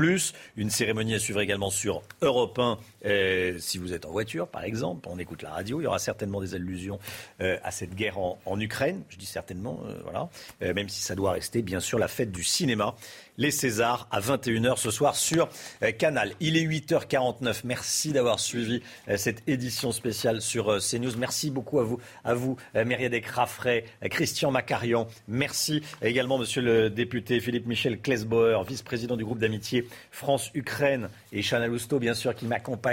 Une 0.57 0.71
cérémonie 0.71 1.15
à 1.15 1.19
suivre 1.19 1.41
également 1.41 1.71
sur 1.71 2.03
Europe 2.21 2.59
1. 2.59 2.79
Euh, 3.05 3.59
si 3.59 3.79
vous 3.79 3.93
êtes 3.93 4.07
en 4.07 4.11
voiture, 4.11 4.49
par 4.49 4.65
exemple, 4.65 5.09
on 5.11 5.19
écoute 5.19 5.43
la 5.43 5.51
radio. 5.51 5.81
Il 5.81 5.85
y 5.85 5.87
aura 5.87 5.99
certainement 5.99 6.41
des 6.41 6.55
allusions 6.55 6.99
euh, 7.41 7.59
à 7.63 7.71
cette 7.71 7.95
guerre 7.95 8.19
en, 8.19 8.61
Ukraine. 8.61 9.03
Je 9.09 9.17
dis 9.17 9.27
certainement, 9.27 9.81
voilà. 10.05 10.29
même 10.61 10.89
si 10.89 11.03
ça 11.03 11.15
doit 11.15 11.33
rester, 11.33 11.63
bien 11.63 11.81
sûr, 11.81 11.99
la 11.99 12.07
fête 12.07 12.31
du 12.31 12.45
cinéma 12.45 12.95
les 13.39 13.51
Césars 13.51 14.07
à 14.11 14.21
21h 14.21 14.77
ce 14.77 14.91
soir 14.91 15.17
sur 15.17 15.49
euh, 15.83 15.93
Canal. 15.93 16.33
Il 16.41 16.57
est 16.57 16.65
8h49. 16.65 17.63
Merci 17.65 18.13
d'avoir 18.13 18.39
suivi 18.39 18.83
euh, 19.09 19.17
cette 19.17 19.43
édition 19.49 19.93
spéciale 19.93 20.43
sur 20.43 20.71
euh, 20.71 20.79
CNews. 20.79 21.17
Merci 21.19 21.51
beaucoup 21.51 21.81
à 21.81 21.85
vous, 21.85 21.99
à 22.25 22.35
vous 22.35 22.57
Myriadec 22.75 23.27
Raffray, 23.27 23.85
Christian 24.11 24.51
Macarian. 24.51 25.07
Merci 25.29 25.83
également, 26.03 26.39
monsieur 26.39 26.63
le 26.63 26.91
député 26.91 27.41
Philippe 27.41 27.67
Michel 27.67 28.01
Klesbauer, 28.01 28.65
vice-président 28.67 29.17
du 29.17 29.25
groupe 29.25 29.39
d'amitié 29.39 29.87
France-Ukraine, 30.11 31.09
et 31.33 31.43
Chana 31.43 31.67
Lousteau, 31.67 31.99
bien 31.99 32.15
sûr, 32.15 32.35
qui 32.35 32.47
m'accompagne 32.47 32.92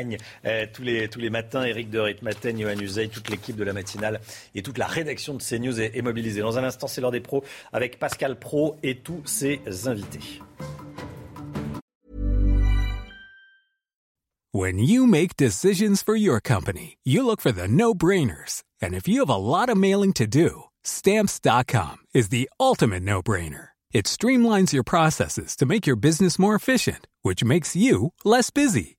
tous, 0.74 0.82
les, 0.82 1.08
tous 1.08 1.20
les 1.20 1.30
matins. 1.30 1.64
Eric 1.64 1.90
de 1.90 2.00
Ritmaten, 2.00 2.60
Johan 2.60 2.80
Uzey, 2.80 3.08
toute 3.10 3.30
l'équipe 3.30 3.56
de 3.56 3.64
la 3.64 3.74
matinale 3.74 4.20
et 4.56 4.62
toute 4.62 4.78
la 4.78 4.88
rédaction 4.88 5.34
de 5.34 5.42
CNews 5.42 5.80
est, 5.80 5.98
est 5.98 6.02
mobilisée. 6.02 6.42
Dans 6.42 6.58
un 6.58 6.64
instant, 6.64 6.88
c'est 6.88 7.02
l'heure 7.02 7.12
des 7.12 7.20
pros 7.20 7.44
avec 7.74 8.00
Pascal 8.00 8.38
Pro 8.38 8.78
et 8.84 8.98
tous 8.98 9.22
ses 9.26 9.62
invités. 9.86 10.42
When 14.52 14.80
you 14.80 15.06
make 15.06 15.38
decisions 15.38 16.02
for 16.02 16.16
your 16.16 16.42
company, 16.42 16.98
you 17.04 17.24
look 17.24 17.40
for 17.40 17.52
the 17.52 17.68
no-brainers. 17.68 18.64
And 18.82 18.96
if 18.96 19.08
you 19.08 19.20
have 19.20 19.30
a 19.30 19.36
lot 19.36 19.70
of 19.70 19.78
mailing 19.78 20.14
to 20.14 20.26
do, 20.26 20.64
stamps.com 20.84 21.98
is 22.16 22.30
the 22.30 22.50
ultimate 22.60 23.04
no-brainer. 23.04 23.70
It 23.92 24.06
streamlines 24.06 24.72
your 24.74 24.84
processes 24.84 25.56
to 25.58 25.66
make 25.66 25.88
your 25.88 25.96
business 25.96 26.38
more 26.38 26.56
efficient, 26.56 27.08
which 27.22 27.44
makes 27.44 27.76
you 27.76 28.14
less 28.24 28.50
busy. 28.50 28.99